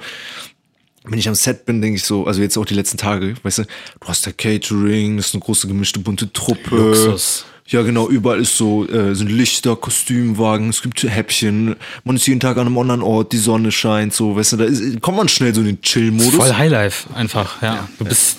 wenn 1.04 1.18
ich 1.18 1.28
am 1.28 1.34
Set 1.34 1.66
bin, 1.66 1.82
denke 1.82 1.96
ich 1.96 2.04
so, 2.04 2.26
also 2.26 2.40
jetzt 2.40 2.56
auch 2.56 2.64
die 2.64 2.74
letzten 2.74 2.96
Tage, 2.98 3.34
weißt 3.42 3.58
du, 3.58 3.62
du 3.64 4.06
hast 4.06 4.26
da 4.26 4.30
Catering, 4.30 5.16
das 5.16 5.26
ist 5.28 5.34
eine 5.34 5.42
große 5.42 5.66
gemischte 5.66 5.98
bunte 5.98 6.32
Truppe. 6.32 6.76
Luxus. 6.76 7.44
Ja, 7.68 7.82
genau, 7.82 8.08
überall 8.08 8.40
ist 8.40 8.56
so, 8.56 8.86
äh, 8.88 9.14
sind 9.14 9.30
Lichter, 9.30 9.76
Kostümwagen, 9.76 10.68
es 10.68 10.82
gibt 10.82 11.02
Häppchen, 11.04 11.76
man 12.04 12.16
ist 12.16 12.26
jeden 12.26 12.40
Tag 12.40 12.56
an 12.58 12.66
einem 12.66 12.76
anderen 12.76 13.02
Ort, 13.02 13.32
die 13.32 13.38
Sonne 13.38 13.70
scheint, 13.70 14.12
so, 14.12 14.36
weißt 14.36 14.52
du, 14.54 14.56
da 14.58 14.64
ist, 14.64 15.00
kommt 15.00 15.16
man 15.16 15.28
schnell 15.28 15.54
so 15.54 15.60
in 15.60 15.68
den 15.68 15.80
Chill-Modus. 15.80 16.34
Voll 16.34 16.54
Highlife 16.54 17.08
einfach, 17.14 17.62
ja. 17.62 17.88
Du 17.98 18.04
bist, 18.04 18.38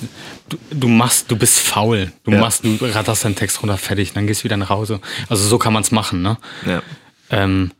du, 0.49 0.57
du 0.71 0.87
machst, 0.89 1.31
du 1.31 1.37
bist 1.37 1.59
faul. 1.59 2.11
Du 2.25 2.31
Ja. 2.31 2.39
machst, 2.41 2.65
du 2.65 2.75
ratterst 2.81 3.23
deinen 3.23 3.35
Text 3.35 3.61
runter, 3.63 3.77
fertig, 3.77 4.11
dann 4.13 4.27
gehst 4.27 4.41
du 4.41 4.43
wieder 4.43 4.57
nach 4.57 4.69
Hause. 4.69 4.99
Also 5.29 5.47
so 5.47 5.57
kann 5.57 5.71
man 5.73 5.83
es 5.83 5.91
machen, 5.91 6.21
ne? 6.21 6.37
Ja. 6.67 6.83
Ähm, 7.29 7.71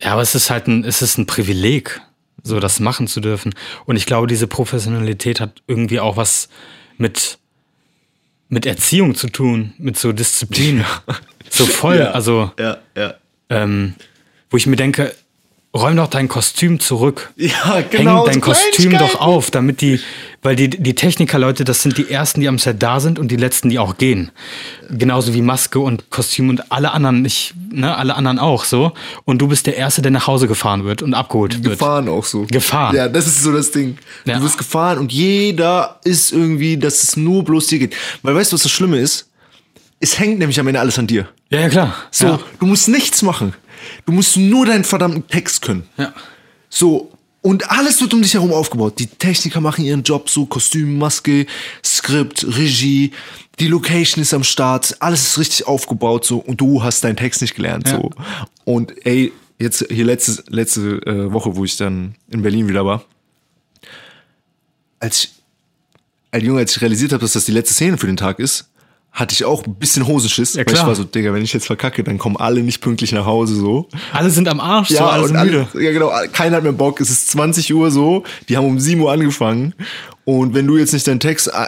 ja, 0.00 0.12
aber 0.12 0.22
es 0.22 0.34
ist 0.34 0.48
halt 0.48 0.68
ein, 0.68 0.84
es 0.84 1.02
ist 1.02 1.18
ein 1.18 1.26
Privileg, 1.26 2.00
so 2.44 2.60
das 2.60 2.78
machen 2.80 3.08
zu 3.08 3.20
dürfen. 3.20 3.52
Und 3.84 3.96
ich 3.96 4.06
glaube, 4.06 4.26
diese 4.28 4.46
Professionalität 4.46 5.40
hat 5.40 5.60
irgendwie 5.66 6.00
auch 6.00 6.16
was 6.16 6.48
mit, 6.98 7.38
mit 8.52 8.66
Erziehung 8.66 9.14
zu 9.14 9.28
tun, 9.28 9.72
mit 9.78 9.96
so 9.98 10.12
Disziplin. 10.12 10.84
So 11.48 11.64
voll, 11.64 11.96
Ja. 11.96 12.10
also, 12.10 12.52
Ja, 12.58 12.76
ja. 12.94 13.14
ähm, 13.48 13.94
wo 14.50 14.58
ich 14.58 14.66
mir 14.66 14.76
denke, 14.76 15.14
räum 15.74 15.96
doch 15.96 16.08
dein 16.08 16.28
Kostüm 16.28 16.80
zurück. 16.80 17.32
Ja, 17.36 17.76
Häng 17.76 17.84
genau. 17.90 18.26
dein 18.26 18.34
so 18.34 18.40
Kostüm 18.40 18.92
doch 18.98 19.20
auf, 19.20 19.50
damit 19.50 19.80
die, 19.80 20.00
weil 20.42 20.54
die, 20.54 20.68
die 20.68 20.94
Techniker-Leute, 20.94 21.64
das 21.64 21.82
sind 21.82 21.96
die 21.96 22.10
ersten, 22.10 22.40
die 22.42 22.48
am 22.48 22.58
Set 22.58 22.82
da 22.82 23.00
sind 23.00 23.18
und 23.18 23.28
die 23.28 23.36
letzten, 23.36 23.70
die 23.70 23.78
auch 23.78 23.96
gehen. 23.96 24.30
Genauso 24.90 25.32
wie 25.32 25.40
Maske 25.40 25.78
und 25.78 26.10
Kostüm 26.10 26.50
und 26.50 26.70
alle 26.70 26.92
anderen 26.92 27.22
nicht, 27.22 27.54
ne, 27.70 27.96
alle 27.96 28.14
anderen 28.16 28.38
auch 28.38 28.64
so. 28.64 28.92
Und 29.24 29.38
du 29.38 29.48
bist 29.48 29.66
der 29.66 29.76
Erste, 29.76 30.02
der 30.02 30.10
nach 30.10 30.26
Hause 30.26 30.46
gefahren 30.46 30.84
wird 30.84 31.00
und 31.02 31.14
abgeholt 31.14 31.54
wird. 31.64 31.78
Gefahren 31.78 32.08
auch 32.08 32.24
so. 32.26 32.46
Gefahren. 32.50 32.94
Ja, 32.94 33.08
das 33.08 33.26
ist 33.26 33.42
so 33.42 33.52
das 33.52 33.70
Ding. 33.70 33.96
Ja. 34.26 34.36
Du 34.38 34.44
wirst 34.44 34.58
gefahren 34.58 34.98
und 34.98 35.10
jeder 35.12 36.00
ist 36.04 36.32
irgendwie, 36.32 36.76
dass 36.76 37.02
es 37.02 37.16
nur 37.16 37.44
bloß 37.44 37.68
dir 37.68 37.78
geht. 37.78 37.96
Weil 38.22 38.34
weißt 38.34 38.52
du, 38.52 38.54
was 38.56 38.62
das 38.64 38.72
Schlimme 38.72 38.98
ist? 38.98 39.28
Es 40.00 40.18
hängt 40.18 40.38
nämlich 40.38 40.58
am 40.60 40.66
Ende 40.66 40.80
alles 40.80 40.98
an 40.98 41.06
dir. 41.06 41.28
Ja, 41.48 41.60
ja, 41.60 41.68
klar. 41.68 41.94
So, 42.10 42.26
Ja. 42.26 42.40
du 42.58 42.66
musst 42.66 42.88
nichts 42.88 43.22
machen. 43.22 43.54
Du 44.06 44.12
musst 44.12 44.36
nur 44.36 44.66
deinen 44.66 44.84
verdammten 44.84 45.26
Text 45.28 45.62
können. 45.62 45.84
ja. 45.96 46.12
So, 46.68 47.12
und 47.42 47.70
alles 47.70 48.00
wird 48.00 48.14
um 48.14 48.22
dich 48.22 48.34
herum 48.34 48.52
aufgebaut. 48.52 48.98
Die 48.98 49.08
Techniker 49.08 49.60
machen 49.60 49.84
ihren 49.84 50.04
Job 50.04 50.30
so, 50.30 50.46
Kostüm, 50.46 50.96
Maske, 50.96 51.46
Skript, 51.84 52.46
Regie, 52.56 53.10
die 53.58 53.66
Location 53.66 54.22
ist 54.22 54.32
am 54.32 54.44
Start, 54.44 54.96
alles 55.00 55.22
ist 55.22 55.38
richtig 55.38 55.66
aufgebaut 55.66 56.24
so 56.24 56.38
und 56.38 56.60
du 56.60 56.82
hast 56.82 57.02
deinen 57.04 57.16
Text 57.16 57.42
nicht 57.42 57.54
gelernt 57.56 57.88
Ja. 57.88 57.96
so. 58.00 58.10
Und 58.64 58.94
ey, 59.04 59.32
jetzt 59.58 59.84
hier 59.90 60.04
letzte, 60.04 60.42
letzte 60.48 61.04
äh, 61.04 61.32
Woche, 61.32 61.56
wo 61.56 61.64
ich 61.64 61.76
dann 61.76 62.14
in 62.30 62.42
Berlin 62.42 62.68
wieder 62.68 62.86
war, 62.86 63.04
als 65.00 65.24
ich, 65.24 65.30
als 66.30 66.44
Junge, 66.44 66.60
als 66.60 66.76
ich 66.76 66.80
realisiert 66.80 67.12
habe, 67.12 67.20
dass 67.22 67.32
das 67.32 67.44
die 67.44 67.52
letzte 67.52 67.74
Szene 67.74 67.98
für 67.98 68.06
den 68.06 68.16
Tag 68.16 68.38
ist, 68.38 68.68
hatte 69.12 69.34
ich 69.34 69.44
auch 69.44 69.62
ein 69.64 69.74
bisschen 69.74 70.06
Hosenschiss. 70.06 70.56
weil 70.56 70.64
klar. 70.64 70.80
ich 70.80 70.86
war 70.86 70.94
so, 70.94 71.04
Digga, 71.04 71.34
wenn 71.34 71.42
ich 71.42 71.52
jetzt 71.52 71.66
verkacke, 71.66 72.02
dann 72.02 72.16
kommen 72.16 72.36
alle 72.38 72.62
nicht 72.62 72.80
pünktlich 72.80 73.12
nach 73.12 73.26
Hause 73.26 73.54
so. 73.54 73.88
Alle 74.12 74.30
sind 74.30 74.48
am 74.48 74.58
Arsch, 74.58 74.88
so, 74.88 75.04
alle 75.04 75.28
sind 75.28 75.38
müde. 75.44 75.66
alle- 75.72 75.84
ja, 75.84 75.92
genau. 75.92 76.10
Keiner 76.32 76.56
hat 76.56 76.62
mehr 76.62 76.72
Bock. 76.72 77.00
Es 77.00 77.10
ist 77.10 77.28
20 77.30 77.74
Uhr 77.74 77.90
so. 77.90 78.24
Die 78.48 78.56
haben 78.56 78.66
um 78.66 78.80
7 78.80 79.00
Uhr 79.00 79.12
angefangen. 79.12 79.74
Und 80.24 80.54
wenn 80.54 80.66
du 80.66 80.78
jetzt 80.78 80.92
nicht 80.94 81.06
deinen 81.06 81.20
Text 81.20 81.48
äh, 81.48 81.66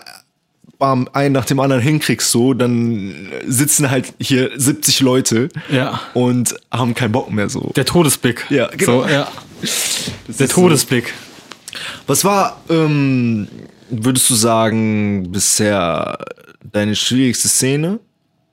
bam, 0.78 1.07
einen 1.12 1.35
nach 1.35 1.44
dem 1.44 1.61
anderen 1.61 1.83
hinkriegst, 1.83 2.30
so, 2.30 2.54
dann 2.54 3.28
sitzen 3.46 3.90
halt 3.90 4.14
hier 4.18 4.50
70 4.57 5.00
Leute 5.00 5.50
Ja. 5.70 6.00
und 6.14 6.54
haben 6.70 6.94
keinen 6.94 7.12
Bock 7.12 7.30
mehr 7.30 7.50
so. 7.50 7.72
Der 7.76 7.85
Todesblick. 7.85 8.46
Ja, 8.48 8.68
genau. 8.68 9.02
So, 9.02 9.09
ja. 9.09 9.28
Der 10.28 10.48
Todesblick. 10.48 11.12
Was 12.07 12.24
war, 12.24 12.62
ähm, 12.70 13.48
würdest 13.90 14.30
du 14.30 14.35
sagen, 14.35 15.30
bisher 15.30 16.18
deine 16.64 16.96
schwierigste 16.96 17.48
Szene? 17.48 18.00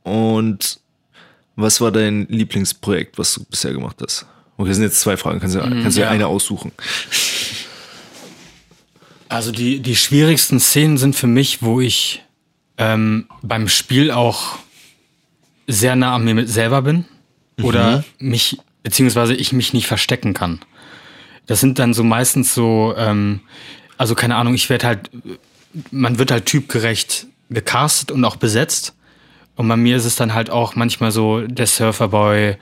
Und 0.03 0.79
was 1.55 1.81
war 1.81 1.91
dein 1.91 2.27
Lieblingsprojekt, 2.27 3.17
was 3.17 3.33
du 3.33 3.43
bisher 3.45 3.73
gemacht 3.73 3.97
hast? 4.01 4.25
Okay, 4.57 4.69
das 4.69 4.77
sind 4.77 4.85
jetzt 4.85 4.99
zwei 4.99 5.17
Fragen, 5.17 5.39
kannst 5.39 5.55
du, 5.55 5.59
kannst 5.59 5.97
du 5.97 6.01
ja 6.01 6.09
eine 6.09 6.27
aussuchen. 6.27 6.71
Also 9.29 9.51
die, 9.51 9.79
die 9.79 9.95
schwierigsten 9.95 10.59
Szenen 10.59 10.97
sind 10.97 11.15
für 11.15 11.27
mich, 11.27 11.61
wo 11.61 11.79
ich 11.79 12.23
ähm, 12.77 13.27
beim 13.41 13.69
Spiel 13.69 14.11
auch 14.11 14.59
sehr 15.67 15.95
nah 15.95 16.15
an 16.15 16.25
mir 16.25 16.35
mit 16.35 16.49
selber 16.49 16.81
bin 16.81 17.05
oder 17.61 18.03
mich, 18.19 18.57
beziehungsweise 18.83 19.33
ich 19.33 19.53
mich 19.53 19.73
nicht 19.73 19.87
verstecken 19.87 20.33
kann. 20.33 20.59
Das 21.45 21.59
sind 21.59 21.79
dann 21.79 21.93
so 21.93 22.03
meistens 22.03 22.53
so, 22.53 22.93
ähm, 22.97 23.41
also 23.97 24.15
keine 24.15 24.35
Ahnung, 24.35 24.53
ich 24.53 24.69
werde 24.69 24.87
halt, 24.87 25.09
man 25.91 26.19
wird 26.19 26.31
halt 26.31 26.45
typgerecht 26.45 27.27
gecastet 27.51 28.11
und 28.11 28.25
auch 28.25 28.37
besetzt. 28.37 28.95
Und 29.55 29.67
bei 29.67 29.77
mir 29.77 29.97
ist 29.97 30.05
es 30.05 30.15
dann 30.15 30.33
halt 30.33 30.49
auch 30.49 30.75
manchmal 30.75 31.11
so 31.11 31.41
der 31.41 31.67
Surferboy, 31.67 32.55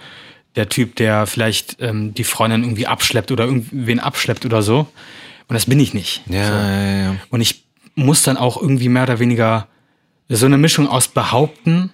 der 0.56 0.70
Typ, 0.70 0.96
der 0.96 1.28
vielleicht 1.28 1.78
ähm, 1.80 2.14
die 2.14 2.24
Freundin 2.24 2.64
irgendwie 2.64 2.88
abschleppt 2.88 3.32
oder 3.32 3.46
irgendwen 3.46 4.00
abschleppt 4.00 4.46
oder 4.46 4.62
so. 4.62 4.88
Und 5.48 5.54
das 5.54 5.66
bin 5.66 5.80
ich 5.80 5.94
nicht. 5.94 6.24
Ja, 6.28 6.72
ja, 6.72 7.02
ja. 7.04 7.16
Und 7.30 7.42
ich 7.42 7.64
muss 7.96 8.24
dann 8.24 8.38
auch 8.38 8.62
irgendwie 8.62 8.90
mehr 8.90 9.04
oder 9.04 9.20
weniger 9.20 9.68
so 10.28 10.46
eine 10.46 10.58
Mischung 10.58 10.88
aus 10.88 11.08
behaupten 11.08 11.92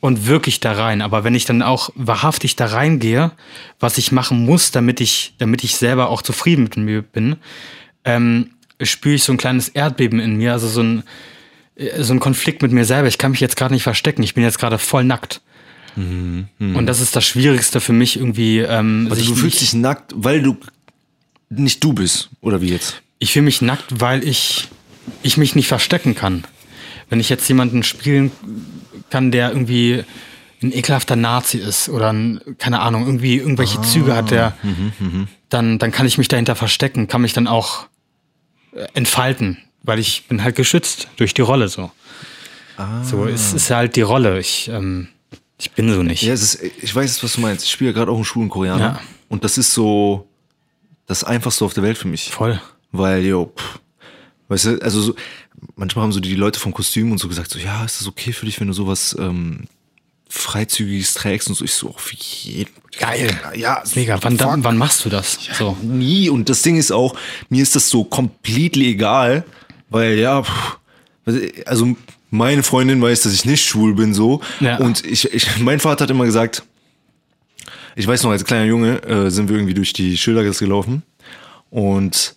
und 0.00 0.26
wirklich 0.26 0.60
da 0.60 0.72
rein. 0.72 1.00
Aber 1.02 1.24
wenn 1.24 1.34
ich 1.34 1.44
dann 1.44 1.62
auch 1.62 1.90
wahrhaftig 1.94 2.56
da 2.56 2.66
reingehe, 2.66 3.32
was 3.80 3.98
ich 3.98 4.12
machen 4.12 4.44
muss, 4.44 4.70
damit 4.70 5.00
ich, 5.00 5.34
damit 5.38 5.64
ich 5.64 5.76
selber 5.76 6.10
auch 6.10 6.22
zufrieden 6.22 6.64
mit 6.64 6.76
mir 6.76 7.02
bin, 7.02 7.36
ähm, 8.04 8.50
spüre 8.82 9.14
ich 9.14 9.22
so 9.22 9.32
ein 9.32 9.38
kleines 9.38 9.68
Erdbeben 9.68 10.18
in 10.18 10.36
mir, 10.36 10.52
also 10.52 10.68
so 10.68 10.82
ein, 10.82 11.02
so 11.98 12.12
ein 12.12 12.20
Konflikt 12.20 12.62
mit 12.62 12.72
mir 12.72 12.84
selber. 12.84 13.08
Ich 13.08 13.18
kann 13.18 13.30
mich 13.30 13.40
jetzt 13.40 13.56
gerade 13.56 13.72
nicht 13.72 13.82
verstecken. 13.82 14.22
Ich 14.22 14.34
bin 14.34 14.44
jetzt 14.44 14.58
gerade 14.58 14.78
voll 14.78 15.04
nackt. 15.04 15.40
Und 15.94 16.86
das 16.86 17.00
ist 17.00 17.14
das 17.16 17.24
Schwierigste 17.24 17.80
für 17.80 17.92
mich 17.92 18.16
irgendwie. 18.16 18.60
Ähm, 18.60 19.08
Also 19.10 19.24
du 19.24 19.34
fühlst 19.34 19.60
dich 19.60 19.74
nackt, 19.74 20.12
weil 20.16 20.42
du 20.42 20.56
nicht 21.50 21.84
du 21.84 21.92
bist, 21.92 22.30
oder 22.40 22.62
wie 22.62 22.68
jetzt? 22.70 23.02
Ich 23.18 23.32
fühle 23.32 23.44
mich 23.44 23.60
nackt, 23.60 24.00
weil 24.00 24.26
ich, 24.26 24.68
ich 25.22 25.36
mich 25.36 25.54
nicht 25.54 25.68
verstecken 25.68 26.14
kann. 26.14 26.44
Wenn 27.10 27.20
ich 27.20 27.28
jetzt 27.28 27.46
jemanden 27.46 27.82
spielen 27.82 28.32
kann, 29.10 29.30
der 29.30 29.50
irgendwie 29.50 30.02
ein 30.62 30.72
ekelhafter 30.72 31.16
Nazi 31.16 31.58
ist 31.58 31.90
oder 31.90 32.10
ein, 32.12 32.40
keine 32.58 32.80
Ahnung, 32.80 33.04
irgendwie 33.04 33.36
irgendwelche 33.36 33.82
Züge 33.82 34.14
hat, 34.14 34.30
der, 34.30 34.56
dann, 35.50 35.78
dann 35.78 35.92
kann 35.92 36.06
ich 36.06 36.16
mich 36.16 36.28
dahinter 36.28 36.56
verstecken, 36.56 37.06
kann 37.08 37.20
mich 37.20 37.34
dann 37.34 37.46
auch 37.48 37.86
äh, 38.74 38.86
entfalten, 38.94 39.58
weil 39.82 39.98
ich 39.98 40.26
bin 40.28 40.42
halt 40.42 40.56
geschützt 40.56 41.08
durch 41.16 41.34
die 41.34 41.42
Rolle 41.42 41.68
so. 41.68 41.90
So, 43.04 43.26
es 43.26 43.52
ist 43.52 43.70
halt 43.70 43.96
die 43.96 44.02
Rolle. 44.02 44.38
Ich, 44.40 44.68
ähm, 44.68 45.08
ich 45.58 45.70
bin 45.72 45.92
so 45.92 46.02
nicht. 46.02 46.22
Ja, 46.22 46.32
ist, 46.32 46.60
ich 46.62 46.94
weiß 46.94 47.10
jetzt, 47.10 47.22
was 47.22 47.34
du 47.34 47.40
meinst. 47.40 47.64
Ich 47.64 47.70
spiele 47.70 47.90
ja 47.90 47.94
gerade 47.94 48.10
auch 48.10 48.16
einen 48.16 48.24
schwulen 48.24 48.48
Koreaner. 48.48 48.80
Ja. 48.80 49.00
Und 49.28 49.44
das 49.44 49.58
ist 49.58 49.72
so 49.72 50.28
das 51.06 51.22
Einfachste 51.22 51.64
auf 51.64 51.74
der 51.74 51.82
Welt 51.82 51.98
für 51.98 52.08
mich. 52.08 52.30
Voll. 52.30 52.60
Weil, 52.90 53.24
jo, 53.24 53.52
pff, 53.56 53.80
weißt 54.48 54.64
du, 54.64 54.78
also 54.82 55.00
so, 55.00 55.14
manchmal 55.76 56.04
haben 56.04 56.12
so 56.12 56.20
die 56.20 56.34
Leute 56.34 56.58
vom 56.58 56.72
Kostüm 56.72 57.12
und 57.12 57.18
so 57.18 57.28
gesagt, 57.28 57.50
so, 57.50 57.58
ja, 57.58 57.84
ist 57.84 58.00
das 58.00 58.08
okay 58.08 58.32
für 58.32 58.46
dich, 58.46 58.58
wenn 58.58 58.68
du 58.68 58.72
sowas 58.72 59.14
ähm, 59.18 59.66
Freizügiges 60.28 61.14
trägst 61.14 61.48
und 61.48 61.54
so. 61.54 61.64
Ich 61.64 61.74
so, 61.74 61.90
auf 61.90 62.12
jeden 62.12 62.70
Geil. 62.98 63.38
Ja, 63.54 63.82
Mega. 63.94 64.18
Wann, 64.22 64.64
wann 64.64 64.76
machst 64.76 65.04
du 65.04 65.08
das? 65.08 65.38
So. 65.56 65.76
Nie. 65.82 66.28
Und 66.28 66.48
das 66.48 66.62
Ding 66.62 66.76
ist 66.76 66.92
auch, 66.92 67.14
mir 67.48 67.62
ist 67.62 67.74
das 67.74 67.88
so 67.88 68.04
komplett 68.04 68.76
egal, 68.76 69.44
weil 69.92 70.18
ja, 70.18 70.42
pff, 70.42 70.78
also 71.66 71.96
meine 72.30 72.62
Freundin 72.62 73.00
weiß, 73.00 73.22
dass 73.22 73.32
ich 73.32 73.44
nicht 73.44 73.64
schwul 73.64 73.94
bin 73.94 74.14
so. 74.14 74.40
Ja. 74.60 74.78
Und 74.78 75.04
ich, 75.04 75.32
ich, 75.32 75.58
mein 75.60 75.80
Vater 75.80 76.04
hat 76.04 76.10
immer 76.10 76.24
gesagt, 76.24 76.62
ich 77.94 78.06
weiß 78.06 78.22
noch, 78.22 78.30
als 78.30 78.44
kleiner 78.44 78.64
Junge 78.64 79.02
äh, 79.02 79.30
sind 79.30 79.48
wir 79.48 79.56
irgendwie 79.56 79.74
durch 79.74 79.92
die 79.92 80.16
Schildergasse 80.16 80.64
gelaufen 80.64 81.02
und 81.70 82.34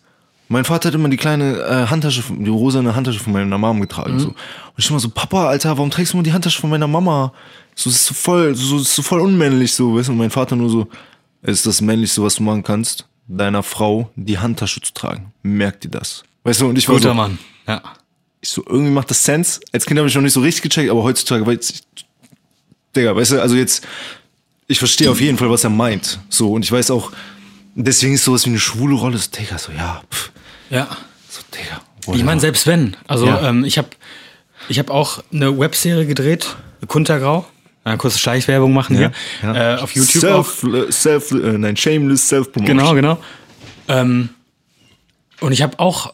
mein 0.48 0.64
Vater 0.64 0.90
hat 0.90 0.96
immer 0.96 1.10
die 1.10 1.18
kleine 1.18 1.58
äh, 1.60 1.88
Handtasche, 1.88 2.24
die 2.30 2.50
rosane 2.50 2.96
Handtasche 2.96 3.20
von 3.20 3.34
meiner 3.34 3.58
Mom 3.58 3.82
getragen. 3.82 4.20
So. 4.20 4.28
Und 4.28 4.36
ich 4.78 4.90
immer 4.90 5.00
so, 5.00 5.10
Papa, 5.10 5.48
Alter, 5.48 5.70
warum 5.70 5.90
trägst 5.90 6.14
du 6.14 6.18
immer 6.18 6.24
die 6.24 6.34
Handtasche 6.34 6.62
von 6.62 6.70
meiner 6.70 6.88
Mama? 6.88 7.34
So, 7.74 7.90
ist 7.90 8.06
so 8.06 8.14
voll, 8.14 8.54
so, 8.54 8.78
ist 8.78 8.94
so 8.94 9.02
voll 9.02 9.22
unmännlich, 9.22 9.74
so, 9.74 9.96
weißt 9.96 10.10
du? 10.10 10.12
Und 10.12 10.20
mein 10.20 10.30
Vater 10.30 10.56
nur 10.56 10.70
so, 10.70 10.88
ist 11.42 11.66
das 11.66 11.82
Männlichste, 11.82 12.22
was 12.22 12.36
du 12.36 12.44
machen 12.44 12.64
kannst, 12.64 13.08
deiner 13.28 13.64
Frau 13.64 14.12
die 14.16 14.38
Handtasche 14.38 14.82
zu 14.82 14.94
tragen. 14.94 15.34
Merk 15.42 15.82
dir 15.82 15.90
das. 15.90 16.24
Weißt 16.46 16.62
du, 16.62 16.68
und 16.70 16.78
ich 16.78 16.88
war 16.88 16.96
Guter 16.96 17.10
so, 17.10 17.14
Mann. 17.16 17.38
Ja. 17.68 17.82
ich 18.40 18.50
so, 18.50 18.64
irgendwie 18.66 18.92
macht 18.92 19.10
das 19.10 19.22
Sense. 19.24 19.60
Als 19.74 19.86
Kind 19.86 19.98
habe 20.00 20.08
ich 20.08 20.16
noch 20.16 20.22
nicht 20.22 20.32
so 20.34 20.40
richtig 20.40 20.62
gecheckt, 20.62 20.90
aber 20.90 21.04
heutzutage, 21.04 21.46
weil 21.46 21.60
ich, 21.60 21.82
Digga, 22.96 23.14
weißt 23.16 23.32
du, 23.32 23.42
also 23.42 23.56
jetzt, 23.56 23.86
ich 24.68 24.80
verstehe 24.80 25.10
auf 25.12 25.20
jeden 25.20 25.38
Fall, 25.38 25.50
was 25.50 25.64
er 25.66 25.70
meint. 25.72 26.20
So, 26.30 26.54
und 26.54 26.64
ich 26.64 26.72
weiß 26.72 26.92
auch, 26.92 27.12
deswegen 27.76 28.14
ist 28.14 28.24
sowas 28.24 28.46
wie 28.46 28.52
eine 28.52 28.60
schwule 28.60 28.96
Rolle, 28.96 29.18
so, 29.18 29.30
Digga, 29.32 29.58
so, 29.58 29.72
ja, 29.74 30.02
pff, 30.10 30.32
Ja. 30.70 30.88
so, 31.30 31.42
Digga. 31.54 31.82
Ich 32.16 32.24
meine, 32.24 32.40
selbst 32.40 32.68
wenn. 32.68 32.96
Also 33.08 33.26
Ja. 33.26 33.50
ähm, 33.50 33.66
ich 33.66 33.80
habe 33.80 33.90
ich 34.70 34.78
hab 34.80 34.92
auch 34.92 35.24
eine 35.34 35.58
Webserie 35.58 36.06
gedreht, 36.06 36.56
Kuntergrau. 36.88 37.46
Eine 37.84 37.98
kurze 37.98 38.18
Schleichwerbung 38.18 38.74
machen 38.74 38.96
hier. 38.98 39.12
Äh, 39.44 39.76
auf 39.76 39.92
YouTube 39.96 40.24
auch. 40.26 40.46
Self, 40.48 40.94
self, 40.94 41.32
äh, 41.32 41.58
nein, 41.58 41.76
shameless 41.78 42.28
self-promotion. 42.30 42.78
Genau, 42.78 42.94
genau. 42.96 43.18
Ähm, 43.88 44.30
und 45.40 45.52
ich 45.52 45.62
habe 45.62 45.78
auch 45.80 46.14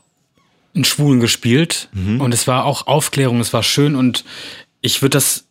einen 0.74 0.84
Schwulen 0.84 1.20
gespielt. 1.20 1.90
Und 1.94 2.34
es 2.34 2.48
war 2.48 2.66
auch 2.66 2.88
Aufklärung, 2.88 3.40
es 3.40 3.54
war 3.54 3.64
schön 3.64 3.96
und 3.96 4.24
ich 4.82 5.02
würde 5.02 5.12
das, 5.18 5.46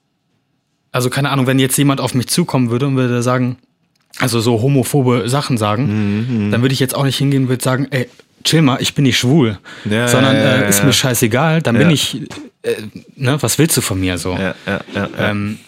also 0.92 1.10
keine 1.10 1.30
Ahnung, 1.30 1.46
wenn 1.46 1.58
jetzt 1.58 1.76
jemand 1.78 2.00
auf 2.00 2.14
mich 2.14 2.26
zukommen 2.28 2.70
würde 2.70 2.86
und 2.86 2.96
würde 2.96 3.22
sagen, 3.22 3.58
also 4.18 4.40
so 4.40 4.60
homophobe 4.60 5.28
Sachen 5.28 5.56
sagen, 5.56 6.48
dann 6.50 6.62
würde 6.62 6.72
ich 6.72 6.80
jetzt 6.80 6.94
auch 6.94 7.04
nicht 7.04 7.16
hingehen 7.18 7.44
und 7.44 7.48
würde 7.48 7.62
sagen, 7.62 7.86
ey, 7.90 8.08
chill 8.44 8.62
mal, 8.62 8.80
ich 8.80 8.94
bin 8.94 9.04
nicht 9.04 9.18
schwul, 9.18 9.58
Ja, 9.88 10.08
sondern 10.08 10.34
ja, 10.34 10.42
ja, 10.42 10.56
äh, 10.62 10.68
ist 10.68 10.84
mir 10.84 10.92
scheißegal, 10.92 11.62
dann 11.62 11.76
bin 11.78 11.90
ich, 11.90 12.22
äh, 12.62 12.74
ne, 13.16 13.40
was 13.42 13.58
willst 13.58 13.76
du 13.76 13.80
von 13.82 14.00
mir 14.00 14.18
so? 14.18 14.36
Ähm, 15.18 15.58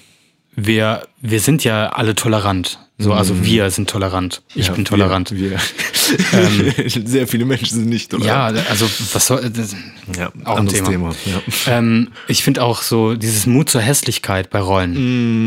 wir, 0.56 1.06
wir 1.20 1.40
sind 1.40 1.64
ja 1.64 1.90
alle 1.90 2.14
tolerant. 2.14 2.78
So, 3.02 3.12
also 3.12 3.44
wir 3.44 3.70
sind 3.70 3.90
tolerant. 3.90 4.42
Ich 4.50 4.56
Mhm. 4.56 4.62
Ja, 4.62 4.72
bin 4.72 4.84
tolerant. 4.84 5.30
Wir, 5.32 5.50
wir. 5.52 5.58
Sehr 7.06 7.26
viele 7.28 7.44
Menschen 7.44 7.78
sind 7.78 7.88
nicht 7.88 8.12
Ja, 8.12 8.18
tolerant. 8.50 8.70
also 8.70 8.88
was 9.12 9.26
soll 9.26 9.50
das, 9.50 9.74
ja, 10.16 10.32
auch 10.44 10.58
ein 10.58 10.68
Thema. 10.68 10.88
Thema. 10.88 11.14
Ja. 11.26 11.78
ähm, 11.78 12.08
ich 12.28 12.42
finde 12.42 12.62
auch 12.62 12.82
so 12.82 13.14
dieses 13.14 13.46
Mut 13.46 13.68
zur 13.70 13.80
Hässlichkeit 13.80 14.50
bei 14.50 14.60
Rollen 14.60 14.92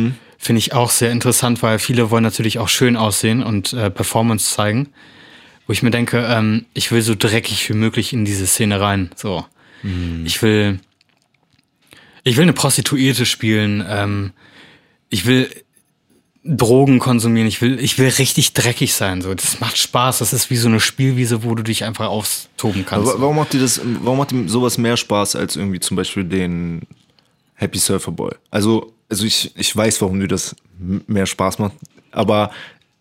Mhm. 0.06 0.16
finde 0.38 0.60
ich 0.60 0.74
auch 0.74 0.90
sehr 0.92 1.12
interessant, 1.12 1.64
weil 1.64 1.80
viele 1.80 2.10
wollen 2.12 2.24
natürlich 2.24 2.60
auch 2.60 2.70
schön 2.70 2.96
aussehen 2.98 3.42
und 3.44 3.74
äh, 3.74 3.90
Performance 3.90 4.54
zeigen. 4.54 4.90
Wo 5.68 5.74
ich 5.74 5.82
mir 5.82 5.90
denke, 5.92 6.24
ähm, 6.30 6.66
ich 6.76 6.92
will 6.92 7.02
so 7.02 7.16
dreckig 7.18 7.68
wie 7.70 7.74
möglich 7.74 8.14
in 8.14 8.24
diese 8.26 8.46
Szene 8.46 8.80
rein. 8.80 9.10
So, 9.16 9.46
Mhm. 9.82 10.24
ich 10.26 10.42
will, 10.44 10.80
ich 12.24 12.38
will 12.38 12.44
eine 12.44 12.54
Prostituierte 12.54 13.26
spielen. 13.26 13.84
Ähm, 13.88 14.32
ich 15.10 15.26
will 15.26 15.50
Drogen 16.48 17.00
konsumieren. 17.00 17.48
Ich 17.48 17.60
will, 17.62 17.80
ich 17.80 17.98
will 17.98 18.08
richtig 18.08 18.54
dreckig 18.54 18.94
sein. 18.94 19.22
So, 19.22 19.34
das 19.34 19.60
macht 19.60 19.78
Spaß. 19.78 20.20
Das 20.20 20.32
ist 20.32 20.52
wie 20.52 20.56
so 20.56 20.68
eine 20.68 20.80
Spielwiese, 20.80 21.44
wo 21.44 21.56
du 21.56 21.64
dich 21.64 21.84
einfach 21.84 22.08
austoben 22.08 22.86
kannst. 22.86 23.10
Aber 23.10 23.22
warum 23.22 23.38
macht 23.38 23.54
dir 23.54 23.60
das, 23.60 23.82
warum 23.84 24.20
macht 24.20 24.32
dir 24.32 24.48
sowas 24.48 24.78
mehr 24.78 24.96
Spaß 24.96 25.36
als 25.36 25.56
irgendwie 25.56 25.80
zum 25.80 25.98
Beispiel 25.98 26.24
den 26.24 26.84
Happy 27.56 27.80
Surfer 27.80 28.12
Boy? 28.12 28.32
Also, 28.52 28.94
also 29.10 29.26
ich, 29.26 29.52
ich 29.58 29.76
weiß, 29.76 30.02
warum 30.02 30.20
dir 30.20 30.28
das 30.28 30.56
mehr 30.78 31.26
Spaß 31.26 31.58
macht, 31.58 31.74
aber 32.12 32.52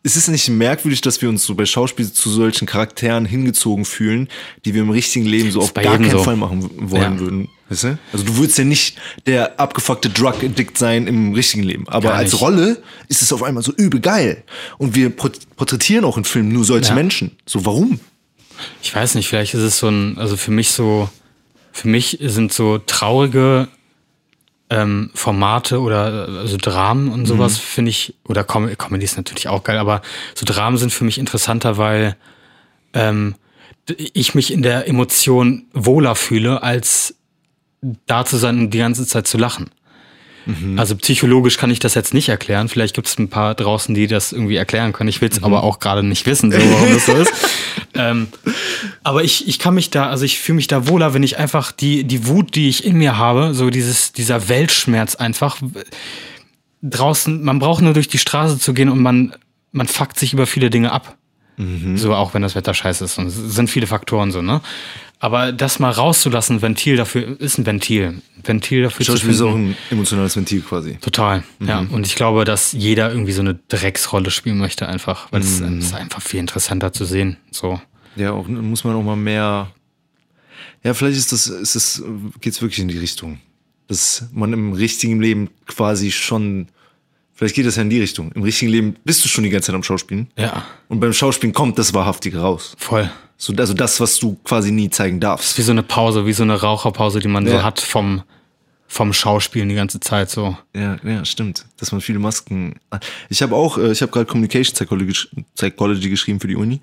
ist 0.04 0.16
es 0.16 0.28
nicht 0.28 0.48
merkwürdig, 0.50 1.00
dass 1.00 1.20
wir 1.22 1.28
uns 1.30 1.44
so 1.44 1.54
bei 1.56 1.64
Schauspiel 1.66 2.12
zu 2.12 2.30
solchen 2.30 2.66
Charakteren 2.66 3.24
hingezogen 3.24 3.84
fühlen, 3.86 4.28
die 4.64 4.74
wir 4.74 4.82
im 4.82 4.90
richtigen 4.90 5.24
Leben 5.24 5.50
so 5.50 5.60
auf 5.60 5.74
gar 5.74 5.84
keinen 5.84 6.10
so. 6.10 6.22
Fall 6.22 6.36
machen 6.36 6.70
wollen 6.90 7.14
Ja. 7.14 7.18
würden? 7.20 7.48
Weißt 7.70 7.84
du? 7.84 7.98
Also 8.12 8.24
du 8.26 8.36
würdest 8.36 8.58
ja 8.58 8.64
nicht 8.64 8.98
der 9.26 9.58
abgefuckte 9.58 10.10
Drug-Addict 10.10 10.76
sein 10.76 11.06
im 11.06 11.32
richtigen 11.32 11.62
Leben. 11.62 11.88
Aber 11.88 12.10
Gar 12.10 12.18
als 12.18 12.32
nicht. 12.32 12.42
Rolle 12.42 12.82
ist 13.08 13.22
es 13.22 13.32
auf 13.32 13.42
einmal 13.42 13.62
so 13.62 13.72
übel 13.72 14.00
geil. 14.00 14.44
Und 14.76 14.94
wir 14.94 15.08
port- 15.08 15.40
porträtieren 15.56 16.04
auch 16.04 16.18
in 16.18 16.24
Filmen 16.24 16.50
nur 16.52 16.64
solche 16.66 16.90
Ja. 16.90 16.94
Menschen. 16.94 17.32
So, 17.46 17.64
warum? 17.64 17.98
Ich 18.82 18.94
weiß 18.94 19.14
nicht, 19.14 19.26
vielleicht 19.26 19.54
ist 19.54 19.62
es 19.62 19.78
so 19.78 19.88
ein, 19.88 20.18
also 20.18 20.36
für 20.36 20.50
mich 20.50 20.68
so, 20.72 21.08
für 21.72 21.88
mich 21.88 22.18
sind 22.20 22.52
so 22.52 22.76
traurige 22.78 23.68
ähm, 24.70 25.10
Formate 25.14 25.80
oder 25.80 26.28
also 26.28 26.56
Dramen 26.56 27.10
und 27.10 27.26
sowas, 27.26 27.58
finde 27.58 27.90
ich, 27.90 28.14
oder 28.26 28.44
Com 28.44 28.68
Comedy 28.76 29.04
ist 29.04 29.16
natürlich 29.16 29.48
auch 29.48 29.62
geil, 29.62 29.78
aber 29.78 30.02
so 30.34 30.44
Dramen 30.46 30.78
sind 30.78 30.92
für 30.92 31.04
mich 31.04 31.18
interessanter, 31.18 31.76
weil 31.76 32.16
ähm, 32.94 33.34
ich 33.96 34.34
mich 34.34 34.52
in 34.52 34.62
der 34.62 34.88
Emotion 34.88 35.66
wohler 35.72 36.14
fühle, 36.14 36.62
als 36.62 37.16
da 38.06 38.24
zu 38.24 38.38
sein 38.38 38.58
und 38.58 38.70
die 38.70 38.78
ganze 38.78 39.06
Zeit 39.06 39.26
zu 39.26 39.36
lachen. 39.36 39.70
Also 40.76 40.96
psychologisch 40.96 41.56
kann 41.56 41.70
ich 41.70 41.78
das 41.78 41.94
jetzt 41.94 42.12
nicht 42.12 42.28
erklären. 42.28 42.68
Vielleicht 42.68 42.94
gibt 42.94 43.06
es 43.06 43.18
ein 43.18 43.28
paar 43.28 43.54
draußen, 43.54 43.94
die 43.94 44.06
das 44.06 44.32
irgendwie 44.32 44.56
erklären 44.56 44.92
können. 44.92 45.08
Ich 45.08 45.20
will 45.20 45.30
es 45.30 45.42
aber 45.42 45.62
auch 45.62 45.78
gerade 45.78 46.02
nicht 46.02 46.26
wissen, 46.26 46.52
so, 46.52 46.58
warum 46.58 46.92
das 46.92 47.06
so 47.06 47.12
ist. 47.12 47.32
ähm, 47.94 48.28
aber 49.02 49.24
ich, 49.24 49.48
ich 49.48 49.58
kann 49.58 49.74
mich 49.74 49.90
da, 49.90 50.08
also 50.08 50.24
ich 50.24 50.38
fühle 50.38 50.56
mich 50.56 50.66
da 50.66 50.86
wohler, 50.86 51.14
wenn 51.14 51.22
ich 51.22 51.38
einfach 51.38 51.72
die, 51.72 52.04
die 52.04 52.26
Wut, 52.26 52.54
die 52.54 52.68
ich 52.68 52.84
in 52.84 52.96
mir 52.96 53.16
habe, 53.16 53.54
so 53.54 53.70
dieses, 53.70 54.12
dieser 54.12 54.48
Weltschmerz 54.48 55.14
einfach 55.14 55.58
draußen, 56.82 57.42
man 57.42 57.58
braucht 57.58 57.82
nur 57.82 57.94
durch 57.94 58.08
die 58.08 58.18
Straße 58.18 58.58
zu 58.58 58.74
gehen 58.74 58.90
und 58.90 59.00
man, 59.00 59.34
man 59.72 59.88
fuckt 59.88 60.18
sich 60.18 60.32
über 60.32 60.46
viele 60.46 60.68
Dinge 60.70 60.92
ab. 60.92 61.16
So, 61.96 62.14
auch 62.14 62.34
wenn 62.34 62.42
das 62.42 62.54
Wetter 62.54 62.74
scheiße 62.74 63.04
ist. 63.04 63.18
Und 63.18 63.28
es 63.28 63.36
sind 63.36 63.70
viele 63.70 63.86
Faktoren 63.86 64.32
so, 64.32 64.42
ne? 64.42 64.60
Aber 65.20 65.52
das 65.52 65.78
mal 65.78 65.90
rauszulassen, 65.90 66.60
Ventil 66.60 66.96
dafür 66.96 67.40
ist 67.40 67.56
ein 67.56 67.64
Ventil. 67.64 68.20
Ventil 68.42 68.82
dafür 68.82 69.06
Schauspiel 69.06 69.30
ist 69.30 69.40
auch 69.40 69.54
ein 69.54 69.74
emotionales 69.90 70.36
Ventil 70.36 70.60
quasi. 70.60 70.98
Total, 71.00 71.42
ja. 71.60 71.78
Und 71.90 72.06
ich 72.06 72.14
glaube, 72.14 72.44
dass 72.44 72.72
jeder 72.72 73.10
irgendwie 73.10 73.32
so 73.32 73.40
eine 73.40 73.54
Drecksrolle 73.54 74.30
spielen 74.30 74.58
möchte 74.58 74.86
einfach, 74.86 75.32
weil 75.32 75.40
es 75.40 75.60
es 75.60 75.86
ist 75.86 75.94
einfach 75.94 76.20
viel 76.20 76.40
interessanter 76.40 76.92
zu 76.92 77.06
sehen. 77.06 77.38
So. 77.50 77.80
Ja, 78.16 78.32
auch, 78.32 78.46
muss 78.48 78.84
man 78.84 78.94
auch 78.96 79.02
mal 79.02 79.16
mehr. 79.16 79.70
Ja, 80.82 80.92
vielleicht 80.92 81.16
ist 81.16 81.32
das, 81.32 81.46
ist 81.46 81.74
das, 81.74 82.02
geht's 82.40 82.60
wirklich 82.60 82.80
in 82.80 82.88
die 82.88 82.98
Richtung. 82.98 83.38
Dass 83.88 84.26
man 84.32 84.52
im 84.52 84.72
richtigen 84.74 85.20
Leben 85.20 85.48
quasi 85.66 86.10
schon, 86.10 86.68
vielleicht 87.32 87.54
geht 87.54 87.64
das 87.66 87.76
ja 87.76 87.82
in 87.82 87.90
die 87.90 88.00
Richtung. 88.00 88.30
Im 88.32 88.42
richtigen 88.42 88.70
Leben 88.70 88.96
bist 89.04 89.24
du 89.24 89.28
schon 89.28 89.44
die 89.44 89.50
ganze 89.50 89.66
Zeit 89.68 89.74
am 89.74 89.82
Schauspielen. 89.82 90.28
Ja, 90.38 90.66
Und 90.88 91.00
beim 91.00 91.12
Schauspielen 91.14 91.54
kommt 91.54 91.78
das 91.78 91.94
Wahrhaftige 91.94 92.38
raus. 92.40 92.74
voll. 92.78 93.10
So, 93.36 93.52
also 93.54 93.74
das, 93.74 94.00
was 94.00 94.18
du 94.18 94.36
quasi 94.44 94.70
nie 94.70 94.90
zeigen 94.90 95.20
darfst. 95.20 95.58
Wie 95.58 95.62
so 95.62 95.72
eine 95.72 95.82
Pause, 95.82 96.24
wie 96.26 96.32
so 96.32 96.42
eine 96.44 96.60
Raucherpause, 96.60 97.18
die 97.18 97.28
man 97.28 97.46
so 97.46 97.54
Ja. 97.54 97.62
hat 97.64 97.80
vom, 97.80 98.22
vom 98.86 99.12
Schauspielen 99.12 99.68
die 99.68 99.74
ganze 99.74 99.98
Zeit 100.00 100.30
so. 100.30 100.56
Ja, 100.74 100.96
ja, 101.04 101.24
stimmt. 101.24 101.66
Dass 101.78 101.90
man 101.90 102.00
viele 102.00 102.20
Masken. 102.20 102.76
Ich 103.28 103.42
habe 103.42 103.56
auch, 103.56 103.76
äh, 103.76 103.90
ich 103.90 104.02
habe 104.02 104.12
gerade 104.12 104.26
Communication 104.26 104.74
Psychology, 104.74 105.14
Psychology 105.56 106.10
geschrieben 106.10 106.38
für 106.40 106.46
die 106.48 106.56
Uni 106.56 106.80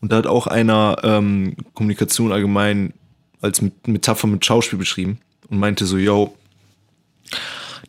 und 0.00 0.12
da 0.12 0.16
hat 0.16 0.26
auch 0.26 0.46
einer 0.46 0.98
ähm, 1.02 1.56
Kommunikation 1.72 2.32
allgemein 2.32 2.92
als 3.40 3.62
Met- 3.62 3.88
Metapher 3.88 4.26
mit 4.26 4.44
Schauspiel 4.44 4.78
beschrieben 4.78 5.18
und 5.48 5.58
meinte 5.58 5.86
so, 5.86 5.96
yo, 5.96 6.34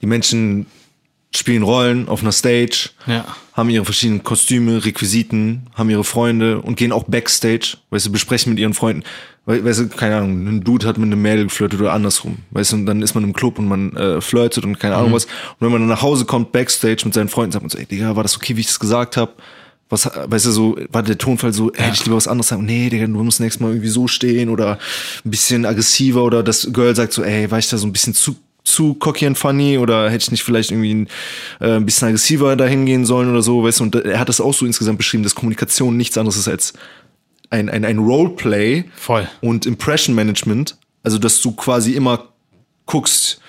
die 0.02 0.06
Menschen 0.08 0.66
spielen 1.38 1.64
Rollen 1.64 2.08
auf 2.08 2.22
einer 2.22 2.32
Stage, 2.32 2.90
Ja. 3.08 3.26
haben 3.54 3.70
ihre 3.70 3.86
verschiedenen 3.86 4.24
Kostüme, 4.24 4.84
Requisiten, 4.86 5.68
haben 5.76 5.90
ihre 5.90 6.04
Freunde 6.04 6.62
und 6.62 6.76
gehen 6.78 6.92
auch 6.92 7.04
Backstage, 7.04 7.78
weißt 7.90 8.08
du, 8.08 8.12
besprechen 8.12 8.52
mit 8.52 8.60
ihren 8.60 8.74
Freunden. 8.74 9.04
We 9.48 9.64
weißt 9.64 9.80
du, 9.80 9.88
keine 9.90 10.18
Ahnung, 10.18 10.48
ein 10.48 10.64
Dude 10.64 10.88
hat 10.88 10.98
mit 10.98 11.06
einem 11.06 11.22
Mädel 11.22 11.44
geflirtet 11.44 11.80
oder 11.80 11.94
andersrum. 11.94 12.38
Weißt 12.50 12.72
du, 12.72 12.78
und 12.78 12.86
dann 12.88 13.04
ist 13.04 13.14
man 13.14 13.24
im 13.24 13.34
Club 13.34 13.60
und 13.60 13.68
man 13.68 13.96
äh, 13.96 14.20
flirtet 14.20 14.66
und 14.66 14.80
keine 14.80 14.96
Ahnung 14.96 15.14
was. 15.14 15.26
Und 15.26 15.32
wenn 15.60 15.72
man 15.72 15.82
dann 15.82 15.90
nach 15.90 16.02
Hause 16.02 16.26
kommt, 16.26 16.52
Backstage 16.52 17.04
mit 17.06 17.14
seinen 17.14 17.30
Freunden, 17.30 17.52
sagt 17.52 17.62
man 17.64 17.70
so, 17.70 17.78
ey, 17.78 17.86
Digga, 17.86 18.16
war 18.16 18.24
das 18.24 18.36
okay, 18.36 18.56
wie 18.56 18.62
ich 18.62 18.68
das 18.68 18.80
gesagt 18.80 19.18
habe? 19.18 19.34
Was, 19.88 20.10
weißt 20.16 20.48
du, 20.48 20.52
so, 20.52 20.78
war 20.92 21.04
der 21.04 21.20
Tonfall 21.20 21.54
so, 21.54 21.72
ey, 21.74 21.84
hätte 21.84 21.94
ich 21.94 22.06
lieber 22.06 22.16
was 22.16 22.28
anderes 22.28 22.48
sagen? 22.48 22.66
Nee, 22.66 22.90
Digga, 22.90 23.06
du 23.06 23.24
musst 23.24 23.40
nächstes 23.40 23.62
Mal 23.62 23.68
irgendwie 23.70 23.90
so 23.90 24.08
stehen 24.08 24.50
oder 24.50 24.80
ein 25.24 25.30
bisschen 25.30 25.64
aggressiver 25.68 26.24
oder 26.24 26.42
das 26.42 26.68
Girl 26.74 26.96
sagt 26.96 27.14
so, 27.14 27.22
ey, 27.22 27.52
war 27.52 27.60
ich 27.60 27.70
da 27.70 27.78
so 27.78 27.86
ein 27.86 27.94
bisschen 27.94 28.16
zu 28.16 28.36
zu 28.66 28.96
cocky 28.96 29.26
and 29.26 29.38
funny 29.38 29.78
oder 29.78 30.10
hätte 30.10 30.24
ich 30.24 30.32
nicht 30.32 30.44
vielleicht 30.44 30.72
irgendwie 30.72 30.94
ein, 30.94 31.08
äh, 31.62 31.76
ein 31.78 31.86
bisschen 31.86 32.10
aggressiver 32.10 32.56
dahin 32.56 32.86
gehen 32.86 33.06
sollen 33.06 33.30
oder 33.30 33.42
so, 33.42 33.64
weißt 33.64 33.80
du, 33.80 33.84
und 33.86 33.96
er 33.96 34.20
hat 34.20 34.28
das 34.28 34.42
auch 34.42 34.54
so 34.54 34.66
insgesamt 34.66 34.98
beschrieben, 34.98 35.24
dass 35.24 35.36
Kommunikation 35.36 35.96
nichts 35.96 36.18
anderes 36.18 36.36
ist 36.38 36.48
als 36.48 36.74
ein, 37.52 37.70
ein, 37.70 37.86
ein 37.86 38.00
Roleplay 38.00 38.86
Voll. 38.96 39.28
und 39.42 39.66
Impression 39.66 40.16
Management, 40.16 40.78
also 41.04 41.18
dass 41.18 41.40
du 41.42 41.52
quasi 41.52 41.94
immer 41.94 42.30
guckst, 42.86 43.40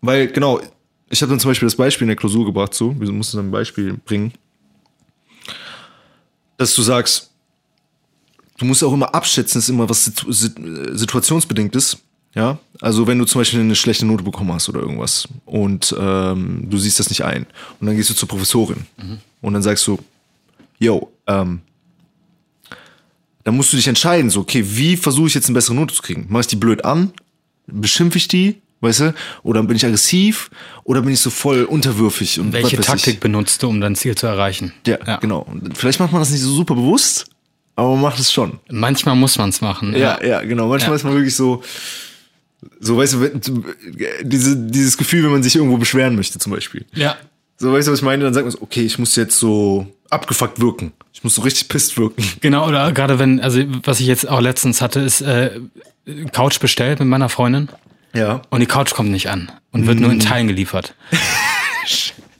weil 0.00 0.28
genau, 0.28 0.60
ich 1.08 1.22
habe 1.22 1.30
dann 1.30 1.40
zum 1.40 1.50
Beispiel 1.50 1.66
das 1.66 1.76
Beispiel 1.76 2.06
in 2.06 2.08
der 2.08 2.16
Klausur 2.16 2.44
gebracht, 2.44 2.74
so, 2.74 2.98
wir 2.98 3.12
mussten 3.12 3.36
dann 3.36 3.48
ein 3.48 3.52
Beispiel 3.52 3.94
bringen, 4.04 4.32
dass 6.56 6.74
du 6.74 6.82
sagst, 6.82 7.30
du 8.58 8.64
musst 8.64 8.82
auch 8.82 8.92
immer 8.92 9.14
abschätzen, 9.14 9.58
ist 9.58 9.68
immer 9.68 9.88
was 9.88 10.04
situ 10.04 10.32
sit 10.32 10.54
situationsbedingtes. 10.92 11.98
Ja, 12.36 12.58
also 12.82 13.06
wenn 13.06 13.18
du 13.18 13.24
zum 13.24 13.40
Beispiel 13.40 13.60
eine 13.60 13.74
schlechte 13.74 14.04
Note 14.04 14.22
bekommen 14.22 14.52
hast 14.52 14.68
oder 14.68 14.80
irgendwas 14.80 15.26
und 15.46 15.94
ähm, 15.98 16.66
du 16.68 16.76
siehst 16.76 17.00
das 17.00 17.08
nicht 17.08 17.24
ein 17.24 17.46
und 17.80 17.86
dann 17.86 17.96
gehst 17.96 18.10
du 18.10 18.14
zur 18.14 18.28
Professorin 18.28 18.84
und 19.40 19.52
dann 19.54 19.62
sagst 19.62 19.86
du, 19.86 19.98
yo, 20.78 21.10
ähm, 21.26 21.60
dann 23.44 23.56
musst 23.56 23.72
du 23.72 23.76
dich 23.76 23.88
entscheiden, 23.88 24.28
so, 24.28 24.40
okay, 24.40 24.62
wie 24.66 24.96
versuche 24.96 25.28
ich 25.28 25.34
jetzt 25.34 25.46
eine 25.48 25.54
bessere 25.54 25.74
Note 25.74 25.94
zu 25.94 26.02
kriegen? 26.02 26.26
Mache 26.28 26.42
ich 26.42 26.46
die 26.48 26.56
blöd 26.56 26.84
an? 26.84 27.12
Beschimpfe 27.66 28.18
ich 28.18 28.28
die? 28.28 28.60
Weißt 28.80 29.00
du? 29.00 29.14
Oder 29.42 29.62
bin 29.62 29.76
ich 29.76 29.86
aggressiv? 29.86 30.50
Oder 30.84 31.00
bin 31.00 31.12
ich 31.14 31.20
so 31.20 31.30
voll 31.30 31.64
unterwürfig? 31.64 32.38
Und 32.38 32.52
Welche 32.52 32.76
ich? 32.76 32.84
Taktik 32.84 33.20
benutzt 33.20 33.62
du, 33.62 33.68
um 33.68 33.80
dein 33.80 33.96
Ziel 33.96 34.14
zu 34.14 34.26
erreichen? 34.26 34.72
Ja, 34.86 35.16
genau. 35.16 35.40
Und 35.40 35.78
vielleicht 35.78 36.00
macht 36.00 36.12
man 36.12 36.20
das 36.20 36.30
nicht 36.30 36.42
so 36.42 36.52
super 36.52 36.74
bewusst, 36.74 37.24
aber 37.76 37.90
man 37.92 38.02
macht 38.02 38.18
es 38.18 38.30
schon. 38.30 38.58
Manchmal 38.70 39.16
muss 39.16 39.38
man 39.38 39.48
es 39.48 39.60
machen. 39.62 39.96
Ja, 39.96 40.22
ja, 40.22 40.42
genau. 40.42 40.68
Manchmal 40.68 40.90
Ja. 40.90 40.96
ist 40.96 41.04
man 41.04 41.14
wirklich 41.14 41.34
so, 41.34 41.62
so, 42.80 42.96
weißt 42.96 43.14
du, 43.14 43.64
diese, 44.22 44.56
dieses 44.56 44.96
Gefühl, 44.96 45.24
wenn 45.24 45.30
man 45.32 45.42
sich 45.42 45.56
irgendwo 45.56 45.76
beschweren 45.76 46.16
möchte, 46.16 46.38
zum 46.38 46.52
Beispiel. 46.52 46.84
Ja. 46.94 47.16
So, 47.58 47.72
weißt 47.72 47.88
du, 47.88 47.92
was 47.92 48.00
ich 48.00 48.04
meine? 48.04 48.24
Dann 48.24 48.34
sagt 48.34 48.44
man 48.44 48.52
so, 48.52 48.60
okay, 48.62 48.82
ich 48.82 48.98
muss 48.98 49.16
jetzt 49.16 49.38
so 49.38 49.86
abgefuckt 50.10 50.60
wirken. 50.60 50.92
Ich 51.12 51.24
muss 51.24 51.34
so 51.34 51.42
richtig 51.42 51.68
pisst 51.68 51.96
wirken. 51.98 52.22
Genau, 52.40 52.66
oder 52.68 52.92
gerade 52.92 53.18
wenn, 53.18 53.40
also 53.40 53.60
was 53.84 54.00
ich 54.00 54.06
jetzt 54.06 54.28
auch 54.28 54.40
letztens 54.40 54.80
hatte, 54.82 55.00
ist 55.00 55.20
äh, 55.22 55.50
Couch 56.32 56.60
bestellt 56.60 56.98
mit 57.00 57.08
meiner 57.08 57.28
Freundin 57.28 57.68
Ja. 58.14 58.42
und 58.50 58.60
die 58.60 58.66
Couch 58.66 58.92
kommt 58.92 59.10
nicht 59.10 59.28
an 59.30 59.50
und 59.72 59.86
wird 59.86 59.98
nur 60.00 60.10
in 60.12 60.20
Teilen 60.20 60.46
geliefert. 60.48 60.94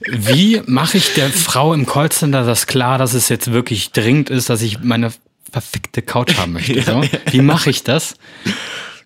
Wie 0.09 0.61
mache 0.67 0.97
ich 0.97 1.13
der 1.15 1.29
Frau 1.29 1.73
im 1.73 1.85
Callcenter 1.85 2.43
das 2.45 2.67
klar, 2.67 2.97
dass 2.97 3.13
es 3.13 3.29
jetzt 3.29 3.51
wirklich 3.51 3.91
dringend 3.91 4.29
ist, 4.29 4.49
dass 4.49 4.61
ich 4.61 4.81
meine 4.81 5.11
verfickte 5.51 6.01
Couch 6.01 6.37
haben 6.37 6.53
möchte? 6.53 6.81
So? 6.83 7.03
Wie 7.31 7.41
mache 7.41 7.69
ich 7.69 7.83
das? 7.83 8.15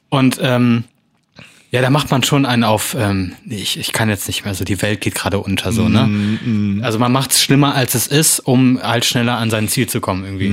Und 0.09 0.37
ähm, 0.41 0.83
ja, 1.71 1.81
da 1.81 1.89
macht 1.89 2.11
man 2.11 2.21
schon 2.21 2.45
einen 2.45 2.65
auf, 2.65 2.95
ähm, 2.99 3.33
ich, 3.49 3.79
ich 3.79 3.93
kann 3.93 4.09
jetzt 4.09 4.27
nicht 4.27 4.43
mehr 4.43 4.53
so, 4.53 4.65
die 4.65 4.81
Welt 4.81 4.99
geht 4.99 5.15
gerade 5.15 5.39
unter, 5.39 5.71
so, 5.71 5.87
ne? 5.87 6.81
Also 6.83 6.99
man 6.99 7.13
macht 7.13 7.31
es 7.31 7.41
schlimmer, 7.41 7.75
als 7.75 7.95
es 7.95 8.07
ist, 8.07 8.39
um 8.39 8.81
halt 8.83 9.05
schneller 9.05 9.37
an 9.37 9.49
sein 9.49 9.69
Ziel 9.69 9.87
zu 9.87 10.01
kommen, 10.01 10.25
irgendwie. 10.25 10.47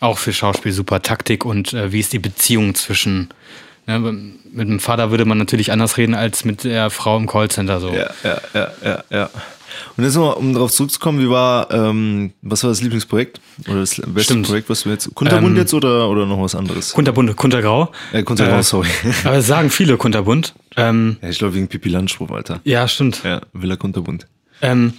Auch 0.00 0.18
für 0.18 0.32
Schauspiel 0.32 0.72
super 0.72 1.02
Taktik 1.02 1.44
und 1.44 1.72
äh, 1.72 1.92
wie 1.92 2.00
ist 2.00 2.12
die 2.12 2.18
Beziehung 2.18 2.74
zwischen, 2.74 3.28
ne, 3.86 4.00
mit 4.00 4.68
dem 4.68 4.80
Vater 4.80 5.12
würde 5.12 5.24
man 5.24 5.38
natürlich 5.38 5.70
anders 5.70 5.96
reden 5.98 6.14
als 6.14 6.44
mit 6.44 6.64
der 6.64 6.90
Frau 6.90 7.16
im 7.16 7.28
Callcenter, 7.28 7.78
so. 7.78 7.90
Ja, 7.94 8.10
ja, 8.24 8.40
ja, 8.54 8.68
ja, 8.82 9.04
ja. 9.10 9.30
Und 9.96 10.04
jetzt 10.04 10.14
nochmal, 10.14 10.34
um 10.34 10.52
darauf 10.54 10.70
zurückzukommen, 10.72 11.20
wie 11.20 11.28
war, 11.28 11.70
ähm, 11.70 12.32
was 12.42 12.62
war 12.62 12.70
das 12.70 12.80
Lieblingsprojekt? 12.80 13.40
Oder 13.68 13.80
das 13.80 13.96
beste 13.96 14.22
Stimmt. 14.22 14.46
Projekt, 14.46 14.70
was 14.70 14.82
du 14.82 14.90
jetzt, 14.90 15.14
Kunterbund 15.14 15.52
Ähm, 15.52 15.56
jetzt 15.56 15.74
oder, 15.74 16.08
oder 16.08 16.26
noch 16.26 16.40
was 16.40 16.54
anderes? 16.54 16.92
Kunterbunt, 16.92 17.34
Kuntergrau. 17.36 17.90
äh, 18.12 18.22
Kunterbund, 18.22 18.60
äh, 18.60 18.62
sorry. 18.62 18.88
Aber 19.24 19.36
es 19.36 19.46
sagen 19.46 19.70
viele 19.70 19.96
Kunterbunt. 19.96 20.54
Ähm, 20.76 21.16
ja, 21.22 21.28
ich 21.28 21.38
glaube 21.38 21.54
wegen 21.54 21.68
Pipi 21.68 21.88
Landspruch, 21.88 22.30
Alter. 22.30 22.60
ja, 22.64 22.86
stimmt. 22.88 23.22
Ja, 23.24 23.42
Villa 23.52 23.76
Kunterbund. 23.76 24.26
Ähm, 24.62 24.94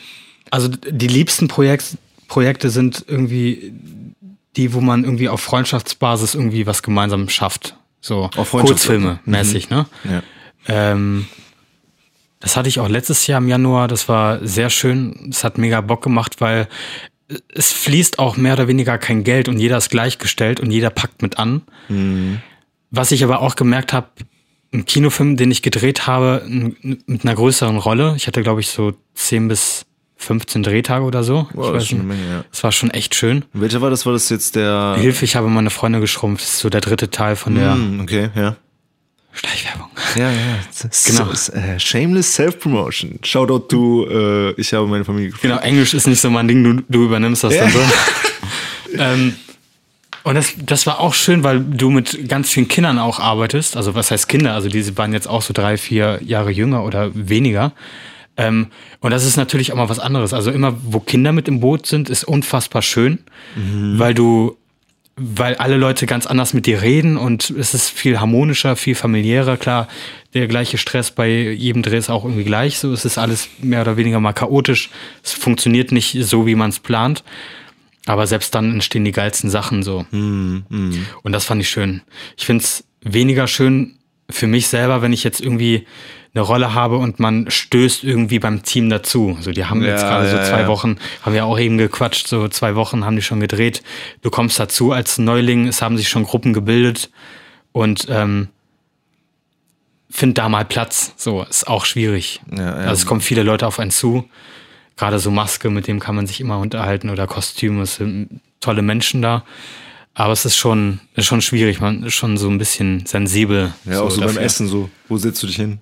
also 0.52 0.68
die 0.70 1.08
liebsten 1.08 1.48
Projekt, 1.48 1.98
Projekte 2.28 2.70
sind 2.70 3.04
irgendwie 3.08 3.74
die, 4.56 4.74
wo 4.74 4.82
man 4.82 5.04
irgendwie 5.04 5.30
auf 5.30 5.42
Freundschaftsbasis 5.42 6.36
irgendwie 6.36 6.66
was 6.66 6.82
gemeinsam 6.84 7.30
schafft. 7.30 7.76
So 8.02 8.30
Auf 8.36 8.52
Kurzfilme 8.52 9.20
mäßig, 9.26 9.70
ne? 9.70 9.88
Ja. 10.04 10.22
Ähm, 10.68 11.28
das 12.46 12.56
hatte 12.56 12.70
ich 12.70 12.80
auch 12.80 12.88
letztes 12.88 13.26
Jahr 13.26 13.40
im 13.42 13.48
Januar. 13.48 13.88
Das 13.88 14.08
war 14.08 14.38
sehr 14.46 14.70
schön. 14.70 15.30
Es 15.32 15.44
hat 15.44 15.58
mega 15.58 15.82
Bock 15.82 16.04
gemacht, 16.04 16.42
weil 16.42 16.68
es 17.52 17.74
fließt 17.74 18.20
auch 18.20 18.38
mehr 18.38 18.54
oder 18.54 18.68
weniger 18.68 19.00
kein 19.00 19.24
Geld 19.24 19.50
und 19.50 19.58
jeder 19.58 19.78
ist 19.78 19.90
gleichgestellt 19.90 20.60
und 20.60 20.70
jeder 20.70 20.92
packt 20.92 21.24
mit 21.24 21.40
an. 21.40 21.64
Was 22.92 23.12
ich 23.12 23.24
aber 23.24 23.42
auch 23.42 23.56
gemerkt 23.56 23.94
habe, 23.94 24.10
ein 24.72 24.86
Kinofilm, 24.86 25.38
den 25.38 25.50
ich 25.50 25.64
gedreht 25.64 26.06
habe, 26.06 26.44
mit 26.46 27.26
einer 27.26 27.34
größeren 27.34 27.78
Rolle. 27.78 28.14
Ich 28.16 28.28
hatte, 28.28 28.44
glaube 28.44 28.62
ich, 28.62 28.68
so 28.68 28.94
10 29.16 29.48
bis 29.48 29.88
15 30.18 30.62
Drehtage 30.62 31.04
oder 31.04 31.24
so. 31.24 31.48
Wow, 31.54 31.70
ich 31.70 31.74
das 31.74 31.92
nicht. 31.94 32.04
Menge, 32.04 32.30
ja. 32.30 32.46
Es 32.52 32.64
war 32.64 32.72
schon 32.72 32.92
echt 32.92 33.16
schön. 33.16 33.44
Welcher 33.54 33.82
war 33.82 33.90
das? 33.90 34.06
War 34.06 34.14
das 34.14 34.30
jetzt 34.30 34.56
der. 34.56 34.98
Hilfe, 35.00 35.26
ich 35.26 35.36
habe 35.36 35.48
meine 35.48 35.72
Freunde 35.72 36.00
geschrumpft. 36.00 36.44
Das 36.44 36.54
ist 36.54 36.60
so 36.60 36.70
der 36.70 36.82
dritte 36.82 37.10
Teil 37.10 37.36
von 37.36 37.56
der 37.56 37.74
Hm, 37.74 38.02
okay, 38.02 38.30
ja. 38.36 38.56
Schleichwerbung. 39.36 39.88
Ja, 40.16 40.32
ja. 40.32 40.38
Das 40.82 41.04
Genau. 41.06 41.30
ist, 41.30 41.50
äh, 41.50 41.80
shameless 41.80 42.34
Self-Promotion. 42.36 43.20
Shoutout 43.24 43.68
to, 43.68 44.08
äh, 44.10 44.52
ich 44.60 44.74
habe 44.74 44.88
meine 44.88 45.06
Familie 45.06 45.30
gefunden. 45.30 45.56
Genau, 45.56 45.62
Englisch 45.62 45.94
ist 45.94 46.08
nicht 46.08 46.22
so 46.22 46.30
mein 46.30 46.48
Ding, 46.48 46.64
du, 46.64 46.84
du 46.88 47.06
übernimmst 47.06 47.44
das 47.44 47.58
dann 47.58 47.72
so. 47.72 47.80
ähm, 48.98 49.36
und 50.24 50.36
das, 50.36 50.54
das 50.58 50.88
war 50.88 51.00
auch 51.00 51.14
schön, 51.14 51.44
weil 51.44 51.60
du 51.60 51.92
mit 51.92 52.28
ganz 52.28 52.50
vielen 52.50 52.68
Kindern 52.68 52.98
auch 52.98 53.20
arbeitest. 53.20 53.78
Also 53.78 53.94
was 53.94 54.10
heißt 54.10 54.28
Kinder? 54.28 54.54
Also 54.54 54.70
diese 54.70 54.98
waren 54.98 55.14
jetzt 55.14 55.28
auch 55.28 55.44
so 55.44 55.54
drei, 55.54 55.78
vier 55.78 56.20
Jahre 56.24 56.50
jünger 56.50 56.84
oder 56.84 57.12
weniger. 57.14 57.74
Ähm, 58.38 58.68
und 59.02 59.12
das 59.12 59.24
ist 59.24 59.38
natürlich 59.38 59.72
auch 59.72 59.78
mal 59.78 59.88
was 59.88 60.00
anderes. 60.00 60.34
Also 60.34 60.50
immer, 60.52 60.76
wo 60.84 61.00
Kinder 61.00 61.32
mit 61.32 61.48
im 61.48 61.60
Boot 61.60 61.86
sind, 61.86 62.10
ist 62.10 62.24
unfassbar 62.24 62.82
schön, 62.82 63.20
weil 63.56 64.14
du 64.14 64.58
weil 65.18 65.56
alle 65.56 65.78
Leute 65.78 66.06
ganz 66.06 66.28
anders 66.28 66.54
mit 66.54 66.66
dir 66.66 66.82
reden 66.82 67.16
und 67.16 67.50
es 67.50 67.74
ist 67.74 67.90
viel 67.90 68.20
harmonischer, 68.20 68.76
viel 68.76 68.96
familiärer. 68.96 69.56
Klar, 69.56 69.88
der 70.34 70.48
gleiche 70.48 70.78
Stress 70.78 71.12
bei 71.12 71.30
jedem 71.30 71.84
Dreh 71.84 71.98
ist 71.98 72.10
auch 72.10 72.26
irgendwie 72.26 72.44
gleich. 72.44 72.80
So, 72.80 72.92
es 72.92 73.06
ist 73.06 73.18
alles 73.18 73.48
mehr 73.60 73.82
oder 73.82 73.96
weniger 73.96 74.20
mal 74.20 74.34
chaotisch. 74.34 74.90
Es 75.24 75.32
funktioniert 75.32 75.94
nicht 75.94 76.18
so, 76.26 76.46
wie 76.46 76.56
man 76.56 76.70
es 76.70 76.80
plant. 76.80 77.24
Aber 78.06 78.28
selbst 78.28 78.54
dann 78.54 78.74
entstehen 78.74 79.06
die 79.06 79.14
geilsten 79.14 79.50
Sachen 79.50 79.84
so. 79.84 80.06
Mm, 80.12 80.64
mm. 80.70 81.08
Und 81.24 81.32
das 81.32 81.46
fand 81.46 81.62
ich 81.62 81.70
schön. 81.70 82.02
Ich 82.38 82.46
finde 82.46 82.64
es 82.64 82.84
weniger 83.02 83.48
schön 83.48 83.98
für 84.30 84.48
mich 84.48 84.68
selber, 84.68 85.02
wenn 85.02 85.14
ich 85.14 85.24
jetzt 85.24 85.40
irgendwie 85.40 85.88
eine 86.36 86.44
Rolle 86.44 86.74
habe 86.74 86.98
und 86.98 87.20
man 87.20 87.50
stößt 87.50 88.04
irgendwie 88.04 88.40
beim 88.40 88.62
Team 88.62 88.90
dazu. 88.90 89.38
So, 89.40 89.52
die 89.52 89.66
haben 89.66 89.82
Ja, 89.82 89.90
jetzt 89.90 90.02
gerade 90.02 90.28
ja, 90.28 90.32
so 90.32 90.50
zwei 90.52 90.62
ja. 90.62 90.68
Wochen, 90.68 90.98
haben 91.22 91.34
wir 91.34 91.46
auch 91.46 91.58
eben 91.58 91.78
gequatscht, 91.78 92.28
so 92.28 92.50
zwei 92.50 92.76
Wochen 92.76 93.06
haben 93.06 93.16
die 93.16 93.22
schon 93.22 93.40
gedreht. 93.40 93.82
Du 94.22 94.30
kommst 94.30 94.60
dazu 94.60 94.92
als 94.92 95.18
Neuling, 95.18 95.68
es 95.68 95.82
haben 95.82 95.96
sich 95.96 96.10
schon 96.10 96.24
Gruppen 96.24 96.52
gebildet 96.52 97.10
und 97.72 98.08
ähm, 98.10 98.50
find 100.10 100.38
da 100.38 100.50
mal 100.50 100.66
Platz. 100.66 101.14
So, 101.16 101.44
ist 101.44 101.68
auch 101.68 101.86
schwierig. 101.86 102.42
Also 102.52 102.92
es 102.92 103.06
kommen 103.06 103.22
viele 103.22 103.44
Leute 103.44 103.66
auf 103.66 103.80
einen 103.80 103.92
zu. 103.92 104.30
Gerade 104.98 105.20
so 105.20 105.32
Maske, 105.32 105.70
mit 105.70 105.88
dem 105.88 106.00
kann 106.02 106.16
man 106.16 106.28
sich 106.28 106.42
immer 106.42 106.60
unterhalten 106.60 107.10
oder 107.10 107.28
Kostüme, 107.28 107.84
es 107.84 107.96
sind 107.96 108.42
tolle 108.60 108.82
Menschen 108.82 109.22
da. 109.22 109.46
Aber 110.14 110.32
es 110.32 110.46
ist 110.46 110.56
schon, 110.56 111.00
ist 111.16 111.26
schon 111.26 111.42
schwierig, 111.42 111.82
man 111.82 112.04
ist 112.04 112.14
schon 112.14 112.38
so 112.38 112.50
ein 112.50 112.58
bisschen 112.58 113.06
sensibel. 113.06 113.74
Ja, 113.86 114.02
auch 114.02 114.12
so 114.12 114.20
beim 114.22 114.30
dafür. 114.30 114.42
Essen 114.44 114.68
so. 114.68 114.90
Wo 115.10 115.18
setzt 115.18 115.44
du 115.44 115.48
dich 115.48 115.58
hin? 115.58 115.80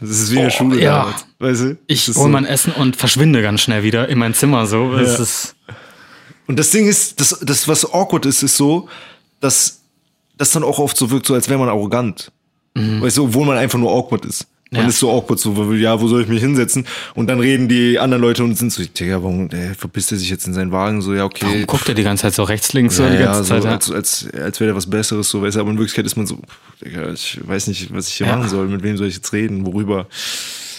Das 0.00 0.10
ist 0.10 0.30
wie 0.30 0.36
in 0.36 0.42
der 0.42 0.48
Oh, 0.48 0.56
Schule 0.56 0.80
ja. 0.82 0.98
damals. 1.04 1.26
Weißt 1.38 1.60
du? 1.62 1.78
Ich 1.86 2.06
Das 2.06 2.16
hole 2.16 2.24
so. 2.24 2.28
mein 2.30 2.44
Essen 2.44 2.72
und 2.72 2.96
verschwinde 2.96 3.40
ganz 3.42 3.62
schnell 3.62 3.82
wieder 3.82 4.08
in 4.08 4.18
mein 4.18 4.34
Zimmer. 4.34 4.66
So, 4.66 4.92
es 4.94 5.16
Ja. 5.16 5.22
ist 5.22 5.54
Und 6.46 6.58
das 6.58 6.70
Ding 6.70 6.86
ist, 6.86 7.18
das, 7.20 7.38
das, 7.42 7.66
was 7.66 7.84
awkward 7.92 8.26
ist, 8.26 8.42
ist 8.42 8.56
so, 8.56 8.88
dass 9.40 9.80
das 10.36 10.50
dann 10.50 10.62
auch 10.64 10.78
oft 10.78 10.96
so 10.96 11.10
wirkt, 11.10 11.26
so 11.26 11.34
als 11.34 11.48
wäre 11.48 11.58
man 11.58 11.68
arrogant. 11.68 12.30
Weißt 12.74 13.16
du, 13.16 13.24
obwohl 13.24 13.46
man 13.46 13.56
einfach 13.56 13.78
nur 13.78 13.90
awkward 13.90 14.26
ist. 14.26 14.46
Man 14.76 14.84
Ja. 14.84 14.88
ist 14.88 14.98
so 14.98 15.10
awkward, 15.10 15.38
so, 15.40 15.72
ja, 15.74 16.00
wo 16.00 16.08
soll 16.08 16.22
ich 16.22 16.28
mich 16.28 16.40
hinsetzen? 16.40 16.86
Und 17.14 17.28
dann 17.28 17.40
reden 17.40 17.68
die 17.68 17.98
anderen 17.98 18.22
Leute 18.22 18.44
und 18.44 18.56
sind 18.56 18.72
so, 18.72 18.82
Digga, 18.84 19.22
warum, 19.22 19.48
der 19.48 19.74
verpisst 19.74 20.12
er 20.12 20.18
sich 20.18 20.30
jetzt 20.30 20.46
in 20.46 20.54
seinen 20.54 20.72
Wagen? 20.72 21.02
So, 21.02 21.14
ja, 21.14 21.24
okay. 21.24 21.46
Warum 21.46 21.66
guckt 21.66 21.88
er 21.88 21.94
die 21.94 22.02
ganze 22.02 22.22
Zeit 22.22 22.34
so 22.34 22.42
rechts, 22.44 22.72
links 22.72 22.96
so 22.96 23.02
ja, 23.04 23.10
die 23.10 23.16
ja, 23.16 23.24
ganze 23.26 23.44
so, 23.44 23.48
Zeit? 23.54 23.64
Ja. 23.64 23.70
als, 23.72 23.90
als, 23.90 24.28
als 24.34 24.60
wäre 24.60 24.68
der 24.68 24.76
was 24.76 24.88
Besseres, 24.88 25.28
so, 25.28 25.42
weißt 25.42 25.56
du, 25.56 25.60
aber 25.60 25.70
in 25.70 25.78
Wirklichkeit 25.78 26.06
ist 26.06 26.16
man 26.16 26.26
so, 26.26 26.38
Digga, 26.84 27.12
ich 27.12 27.38
weiß 27.42 27.66
nicht, 27.68 27.92
was 27.94 28.08
ich 28.08 28.14
hier 28.14 28.26
Ja. 28.26 28.36
machen 28.36 28.48
soll, 28.48 28.68
mit 28.68 28.82
wem 28.82 28.96
soll 28.96 29.06
ich 29.08 29.14
jetzt 29.16 29.32
reden, 29.32 29.64
worüber. 29.66 30.06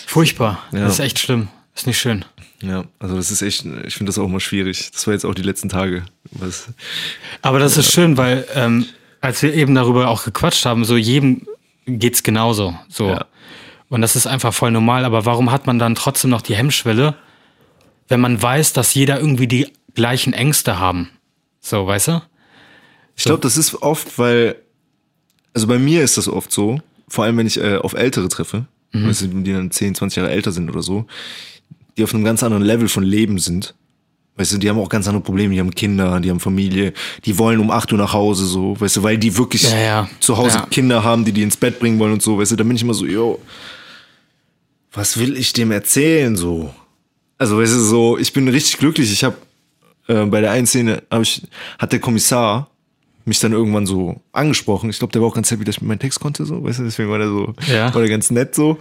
Furchtbar. 0.06 0.64
Ja. 0.72 0.80
Das 0.86 0.94
ist 0.94 1.00
echt 1.00 1.20
schlimm. 1.20 1.48
Ist 1.76 1.88
nicht 1.88 2.00
schön. 2.00 2.26
Ja, 2.62 2.86
also 2.98 3.16
das 3.16 3.30
ist 3.30 3.42
echt, 3.44 3.66
ich 3.86 3.94
finde 3.96 4.10
das 4.10 4.18
auch 4.18 4.28
mal 4.28 4.40
schwierig. 4.40 4.90
Das 4.92 5.06
war 5.06 5.14
jetzt 5.14 5.26
auch 5.26 5.36
die 5.36 5.44
letzten 5.44 5.70
Tage. 5.70 6.04
Was, 6.32 6.70
Aber 7.44 7.60
das 7.60 7.78
ist 7.78 7.92
schön, 7.92 8.18
weil 8.18 8.46
ähm, 8.56 8.86
als 9.22 9.44
wir 9.44 9.54
eben 9.54 9.76
darüber 9.76 10.08
auch 10.08 10.24
gequatscht 10.24 10.66
haben, 10.66 10.84
so 10.86 10.98
jedem 10.98 11.46
geht's 11.86 12.24
genauso. 12.24 12.76
So. 12.90 13.10
Ja. 13.10 13.26
Und 13.90 14.02
das 14.02 14.16
ist 14.16 14.28
einfach 14.28 14.54
voll 14.54 14.72
normal. 14.72 15.06
Aber 15.06 15.26
warum 15.26 15.52
hat 15.52 15.66
man 15.68 15.80
dann 15.80 15.96
trotzdem 15.96 16.30
noch 16.32 16.42
die 16.42 16.56
Hemmschwelle, 16.56 17.16
wenn 18.08 18.20
man 18.20 18.42
weiß, 18.42 18.74
dass 18.74 18.94
jeder 18.94 19.20
irgendwie 19.20 19.48
die 19.48 19.68
gleichen 19.96 20.34
Ängste 20.34 20.80
haben? 20.80 21.10
So, 21.62 21.88
weißt 21.88 22.10
du? 22.10 22.22
Ich 23.16 23.24
glaube, 23.24 23.42
das 23.42 23.58
ist 23.58 23.74
oft, 23.82 24.20
weil, 24.20 24.56
also 25.54 25.68
bei 25.68 25.80
mir 25.80 26.04
ist 26.04 26.18
das 26.18 26.28
oft 26.28 26.52
so, 26.52 26.80
vor 27.08 27.24
allem 27.26 27.38
wenn 27.38 27.48
ich 27.48 27.58
äh, 27.60 27.78
auf 27.78 27.94
Ältere 27.94 28.28
treffe, 28.30 28.66
weißt 28.94 29.22
du, 29.24 29.28
die 29.28 29.54
dann 29.54 29.72
10, 29.72 29.96
20 29.96 30.18
Jahre 30.18 30.32
älter 30.32 30.52
sind 30.52 30.70
oder 30.70 30.82
so, 30.82 31.06
die 31.98 32.04
auf 32.04 32.14
einem 32.14 32.24
ganz 32.24 32.44
anderen 32.44 32.64
Level 32.64 32.88
von 32.88 33.04
Leben 33.04 33.38
sind. 33.40 33.74
Weißt 34.36 34.54
du, 34.54 34.58
die 34.60 34.70
haben 34.70 34.78
auch 34.80 34.88
ganz 34.90 35.08
andere 35.08 35.24
Probleme, 35.24 35.54
die 35.56 35.60
haben 35.60 35.74
Kinder, 35.74 36.20
die 36.20 36.30
haben 36.30 36.40
Familie, 36.40 36.94
die 37.26 37.38
wollen 37.40 37.60
um 37.60 37.72
8 37.72 37.92
Uhr 37.92 37.98
nach 37.98 38.14
Hause, 38.14 38.46
so, 38.46 38.80
weißt 38.80 38.98
du, 38.98 39.04
weil 39.04 39.18
die 39.18 39.36
wirklich 39.36 39.64
Ja, 39.64 39.78
ja. 39.80 40.10
zu 40.20 40.38
Hause 40.38 40.58
Ja. 40.60 40.66
Kinder 40.68 41.04
haben, 41.04 41.26
die 41.26 41.32
die 41.32 41.42
ins 41.42 41.58
Bett 41.58 41.80
bringen 41.80 41.98
wollen 41.98 42.14
und 42.14 42.22
so, 42.22 42.38
weißt 42.38 42.52
du, 42.52 42.56
da 42.56 42.64
bin 42.64 42.76
ich 42.76 42.84
immer 42.84 42.94
so, 42.94 43.06
yo, 43.08 43.40
was 44.92 45.18
will 45.20 45.38
ich 45.38 45.54
dem 45.54 45.72
erzählen, 45.72 46.36
so? 46.36 46.74
Also, 47.38 47.60
weißt 47.60 47.74
du, 47.74 47.80
so, 47.80 48.18
ich 48.18 48.34
bin 48.34 48.48
richtig 48.48 48.78
glücklich, 48.80 49.12
ich 49.12 49.24
habe 49.24 49.36
äh, 50.08 50.26
bei 50.26 50.42
der 50.42 50.52
einen 50.52 50.66
Szene 50.68 51.04
hab 51.12 51.22
ich, 51.22 51.44
hat 51.78 51.92
der 51.92 52.00
Kommissar 52.00 52.70
mich 53.26 53.40
dann 53.40 53.52
irgendwann 53.52 53.86
so 53.86 54.22
angesprochen. 54.32 54.90
Ich 54.90 55.00
glaube, 55.00 55.12
der 55.12 55.22
war 55.22 55.28
auch 55.30 55.36
ganz 55.36 55.52
happy, 55.52 55.66
dass 55.66 55.76
ich 55.76 55.82
mit 55.82 55.90
meinem 55.90 56.00
Text 56.00 56.20
konnte, 56.20 56.46
so, 56.46 56.64
weißt 56.64 56.80
du, 56.80 56.84
deswegen 56.84 57.10
war 57.10 57.18
der 57.20 57.28
so, 57.28 57.54
Ja. 57.72 57.94
war 57.94 58.02
der 58.02 58.10
ganz 58.10 58.32
nett 58.32 58.56
so. 58.56 58.78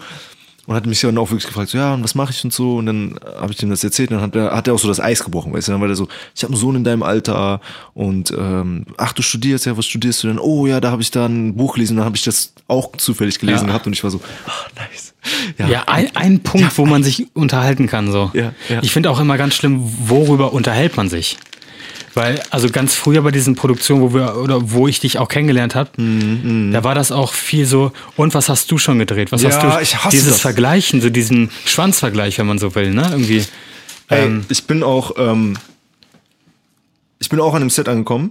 Und 0.67 0.75
hat 0.75 0.85
mich 0.87 1.01
dann 1.01 1.17
auch 1.19 1.31
wirklich 1.31 1.47
gefragt, 1.47 1.71
so, 1.71 1.79
ja, 1.79 1.95
und 1.95 2.03
was 2.03 2.15
mache 2.17 2.33
ich 2.33 2.43
und 2.45 2.53
so. 2.53 2.77
Und 2.77 2.87
dann 2.87 3.19
habe 3.39 3.53
ich 3.53 3.63
ihm 3.63 3.71
das 3.71 3.85
erzählt 3.85 4.11
und 4.11 4.17
dann 4.17 4.25
hat 4.25 4.35
er, 4.35 4.51
hat 4.57 4.67
er 4.67 4.75
auch 4.75 4.79
so 4.79 4.89
das 4.89 4.99
Eis 5.01 5.23
gebrochen, 5.23 5.53
weißt 5.53 5.69
du. 5.69 5.73
Dann 5.73 5.81
war 5.81 5.87
der 5.87 5.97
so, 5.97 6.09
ich 6.35 6.43
habe 6.43 6.53
einen 6.53 6.61
Sohn 6.61 6.75
in 6.77 6.83
deinem 6.85 7.03
Alter 7.05 7.61
und 7.95 8.33
ähm, 8.37 8.85
ach, 8.97 9.13
du 9.13 9.23
studierst 9.23 9.67
ja, 9.67 9.77
was 9.77 9.87
studierst 9.87 10.25
du 10.25 10.29
denn? 10.29 10.39
Oh 10.41 10.67
ja, 10.67 10.81
da 10.81 10.91
habe 10.91 11.03
ich 11.03 11.11
da 11.13 11.27
ein 11.27 11.55
Buch 11.55 11.75
gelesen, 11.75 11.97
dann 11.97 12.05
habe 12.05 12.17
ich 12.17 12.25
das 12.25 12.53
auch 12.69 12.97
zufällig 12.97 13.39
gelesen 13.39 13.63
Ja. 13.63 13.67
gehabt 13.69 13.87
und 13.87 13.93
ich 13.93 14.03
war 14.03 14.11
so, 14.11 14.21
ah, 14.47 14.51
nice. 14.75 15.15
Ja, 15.59 15.85
ein, 15.87 16.15
ein 16.15 16.41
Punkt, 16.41 16.77
wo 16.79 16.87
man 16.87 17.03
sich 17.03 17.27
unterhalten 17.35 17.87
kann. 17.89 18.11
So. 18.13 18.31
Ja, 18.35 18.53
ja. 18.69 18.81
Ich 18.83 18.93
finde 18.93 19.11
auch 19.11 19.19
immer 19.21 19.37
ganz 19.37 19.55
schlimm, 19.55 19.81
worüber 20.09 20.53
unterhält 20.53 20.97
man 20.97 21.09
sich. 21.09 21.37
Weil, 22.17 22.43
also 22.49 22.71
ganz 22.71 22.95
früher 22.95 23.21
bei 23.21 23.31
diesen 23.31 23.57
Produktionen, 23.57 24.01
wo 24.01 24.15
wir, 24.15 24.37
oder 24.39 24.71
wo 24.73 24.89
ich 24.89 25.01
dich 25.01 25.19
auch 25.19 25.29
kennengelernt 25.29 25.75
habe, 25.75 25.91
Mhm, 26.01 26.73
da 26.73 26.83
war 26.83 26.95
das 26.95 27.13
auch 27.13 27.35
viel 27.35 27.67
so, 27.67 27.93
und 28.17 28.33
was 28.33 28.49
hast 28.49 28.71
du 28.71 28.79
schon 28.79 28.99
gedreht? 28.99 29.33
Was 29.33 29.43
Ja, 29.43 29.51
hast 29.51 29.63
du? 29.63 29.83
ich 29.83 29.97
hasse 30.03 30.17
dieses 30.17 30.33
das. 30.33 30.41
Vergleichen, 30.41 31.03
so 31.03 31.11
diesen 31.11 31.51
Schwanzvergleich, 31.67 32.39
wenn 32.39 32.47
man 32.47 32.59
so 32.59 32.75
will, 32.75 32.91
ne? 32.93 33.07
Irgendwie. 33.11 33.45
Ey, 34.09 34.25
Ähm, 34.25 34.47
ich 34.49 34.65
bin 34.65 34.83
auch, 34.83 35.13
ähm, 35.19 35.59
ich 37.19 37.29
bin 37.29 37.39
auch 37.39 37.53
an 37.55 37.61
dem 37.61 37.69
Set 37.71 37.87
angekommen. 37.89 38.31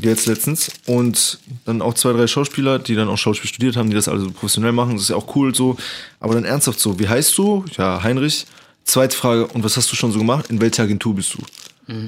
Jetzt 0.00 0.26
letztens. 0.26 0.70
Und 0.86 1.40
dann 1.66 1.82
auch 1.82 1.94
zwei, 1.94 2.12
drei 2.12 2.26
Schauspieler, 2.28 2.78
die 2.78 2.94
dann 2.94 3.08
auch 3.08 3.18
Schauspiel 3.18 3.48
studiert 3.50 3.76
haben, 3.76 3.90
die 3.90 3.96
das 3.96 4.06
alle 4.08 4.20
so 4.20 4.30
professionell 4.30 4.72
machen. 4.72 4.92
Das 4.92 5.02
ist 5.02 5.08
ja 5.10 5.16
auch 5.16 5.34
cool 5.34 5.54
so. 5.54 5.76
Aber 6.20 6.34
dann 6.34 6.44
ernsthaft 6.44 6.78
so, 6.80 6.98
wie 7.00 7.08
heißt 7.08 7.36
du? 7.36 7.64
Ja, 7.76 8.02
Heinrich. 8.02 8.46
Zweite 8.84 9.16
Frage, 9.16 9.46
und 9.48 9.62
was 9.64 9.76
hast 9.76 9.90
du 9.92 9.96
schon 9.96 10.12
so 10.12 10.18
gemacht? 10.20 10.46
In 10.48 10.60
welcher 10.60 10.84
Agentur 10.84 11.14
bist 11.16 11.34
du? 11.34 11.38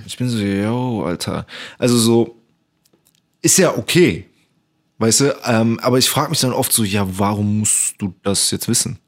Ich 0.06 0.16
bin 0.16 0.28
so, 0.28 0.38
yo, 0.38 1.04
Alter. 1.04 1.46
Also 1.78 1.98
so, 1.98 2.36
ist 3.40 3.58
ja 3.58 3.76
okay. 3.76 4.26
Weißt 4.98 5.20
du, 5.20 5.36
ähm, 5.44 5.80
aber 5.82 5.98
ich 5.98 6.08
frage 6.08 6.30
mich 6.30 6.40
dann 6.40 6.52
oft 6.52 6.72
so, 6.72 6.84
ja, 6.84 7.06
warum 7.18 7.60
musst 7.60 7.94
du 7.98 8.14
das 8.22 8.50
jetzt 8.52 8.68
wissen? 8.68 8.98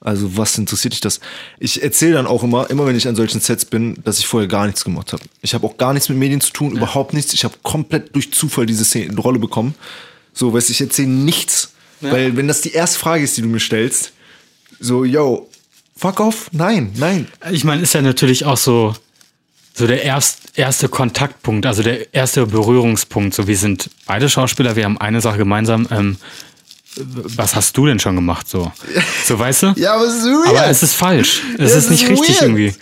Also 0.00 0.36
was 0.36 0.58
interessiert 0.58 0.92
dich 0.92 1.00
das? 1.00 1.20
Ich 1.58 1.82
erzähle 1.82 2.14
dann 2.14 2.26
auch 2.26 2.42
immer, 2.42 2.68
immer 2.70 2.86
wenn 2.86 2.96
ich 2.96 3.08
an 3.08 3.16
solchen 3.16 3.40
Sets 3.40 3.64
bin, 3.64 3.96
dass 4.04 4.18
ich 4.18 4.26
vorher 4.26 4.48
gar 4.48 4.66
nichts 4.66 4.84
gemacht 4.84 5.12
habe. 5.12 5.22
Ich 5.42 5.54
habe 5.54 5.66
auch 5.66 5.76
gar 5.76 5.92
nichts 5.92 6.08
mit 6.08 6.18
Medien 6.18 6.40
zu 6.40 6.52
tun, 6.52 6.76
überhaupt 6.76 7.12
nichts. 7.12 7.32
Ich 7.32 7.44
habe 7.44 7.54
komplett 7.62 8.14
durch 8.14 8.32
Zufall 8.32 8.66
diese 8.66 8.84
Szene, 8.84 9.16
Rolle 9.16 9.38
bekommen. 9.38 9.74
So, 10.32 10.52
weißt 10.52 10.68
du, 10.68 10.72
ich 10.72 10.80
erzähle 10.80 11.08
nichts. 11.08 11.72
Weil 12.00 12.36
wenn 12.36 12.46
das 12.46 12.60
die 12.60 12.72
erste 12.72 12.98
Frage 12.98 13.24
ist, 13.24 13.36
die 13.36 13.42
du 13.42 13.48
mir 13.48 13.60
stellst, 13.60 14.12
so, 14.78 15.04
yo, 15.04 15.48
fuck 15.96 16.20
off, 16.20 16.50
nein, 16.52 16.92
nein. 16.96 17.26
ich 17.50 17.64
meine, 17.64 17.82
ist 17.82 17.94
ja 17.94 18.02
natürlich 18.02 18.44
auch 18.44 18.58
so, 18.58 18.94
so 19.76 19.86
der 19.86 20.02
erst, 20.02 20.58
erste 20.58 20.88
Kontaktpunkt, 20.88 21.66
also 21.66 21.82
der 21.82 22.14
erste 22.14 22.46
Berührungspunkt. 22.46 23.34
So, 23.34 23.46
wir 23.46 23.58
sind 23.58 23.90
beide 24.06 24.30
Schauspieler, 24.30 24.74
wir 24.74 24.84
haben 24.84 24.98
eine 24.98 25.20
Sache 25.20 25.36
gemeinsam. 25.36 25.86
Ähm, 25.90 26.16
was 26.96 27.54
hast 27.54 27.76
du 27.76 27.84
denn 27.84 27.98
schon 27.98 28.16
gemacht? 28.16 28.48
So, 28.48 28.72
so 29.26 29.38
weißt 29.38 29.62
du? 29.64 29.66
Ja, 29.76 29.94
aber 29.94 30.06
es 30.06 30.14
ist 30.14 30.24
weird. 30.24 30.48
Aber 30.48 30.66
es 30.66 30.82
ist 30.82 30.94
falsch. 30.94 31.42
Es 31.58 31.72
ist 31.72 31.76
es 31.76 31.90
nicht 31.90 32.04
ist 32.04 32.10
richtig 32.10 32.36
weird. 32.36 32.42
irgendwie. 32.42 32.74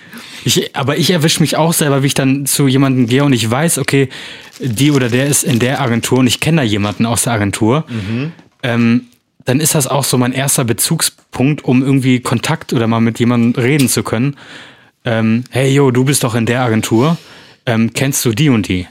Ich, 0.44 0.76
aber 0.76 0.96
ich 0.96 1.10
erwische 1.10 1.40
mich 1.40 1.56
auch 1.56 1.72
selber, 1.72 2.04
wie 2.04 2.06
ich 2.06 2.14
dann 2.14 2.46
zu 2.46 2.68
jemandem 2.68 3.06
gehe 3.06 3.24
und 3.24 3.32
ich 3.32 3.50
weiß, 3.50 3.78
okay, 3.78 4.08
die 4.60 4.92
oder 4.92 5.08
der 5.08 5.26
ist 5.26 5.42
in 5.42 5.58
der 5.58 5.80
Agentur 5.80 6.18
und 6.18 6.28
ich 6.28 6.38
kenne 6.38 6.58
da 6.58 6.62
jemanden 6.62 7.06
aus 7.06 7.22
der 7.22 7.32
Agentur. 7.32 7.84
Mhm. 7.88 8.32
Ähm, 8.62 9.06
dann 9.46 9.58
ist 9.58 9.74
das 9.74 9.88
auch 9.88 10.04
so 10.04 10.16
mein 10.16 10.32
erster 10.32 10.64
Bezugspunkt, 10.64 11.64
um 11.64 11.82
irgendwie 11.82 12.20
Kontakt 12.20 12.72
oder 12.72 12.86
mal 12.86 13.00
mit 13.00 13.18
jemandem 13.18 13.60
reden 13.60 13.88
zu 13.88 14.04
können. 14.04 14.36
Ähm, 15.04 15.44
hey, 15.50 15.72
yo, 15.72 15.90
du 15.90 16.04
bist 16.04 16.24
doch 16.24 16.34
in 16.34 16.46
der 16.46 16.62
Agentur. 16.62 17.18
Ähm, 17.66 17.92
kennst 17.92 18.24
du 18.24 18.32
die 18.32 18.48
und 18.48 18.68
die? 18.68 18.86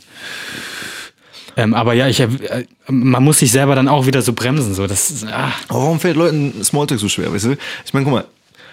Ähm, 1.56 1.74
aber 1.74 1.94
ja, 1.94 2.08
ich, 2.08 2.20
äh, 2.20 2.66
man 2.88 3.24
muss 3.24 3.40
sich 3.40 3.52
selber 3.52 3.76
dann 3.76 3.88
auch 3.88 4.06
wieder 4.06 4.22
so 4.22 4.34
bremsen. 4.34 4.74
So, 4.74 4.88
das 4.88 5.26
ah. 5.26 5.52
Warum 5.68 6.00
fällt 6.00 6.16
Leuten 6.16 6.64
Smalltalk 6.64 7.00
so 7.00 7.10
schwer, 7.10 7.34
weißt 7.34 7.46
du? 7.46 7.58
Ich 7.86 7.94
meine, 7.94 8.06
guck 8.06 8.14
mal, 8.14 8.26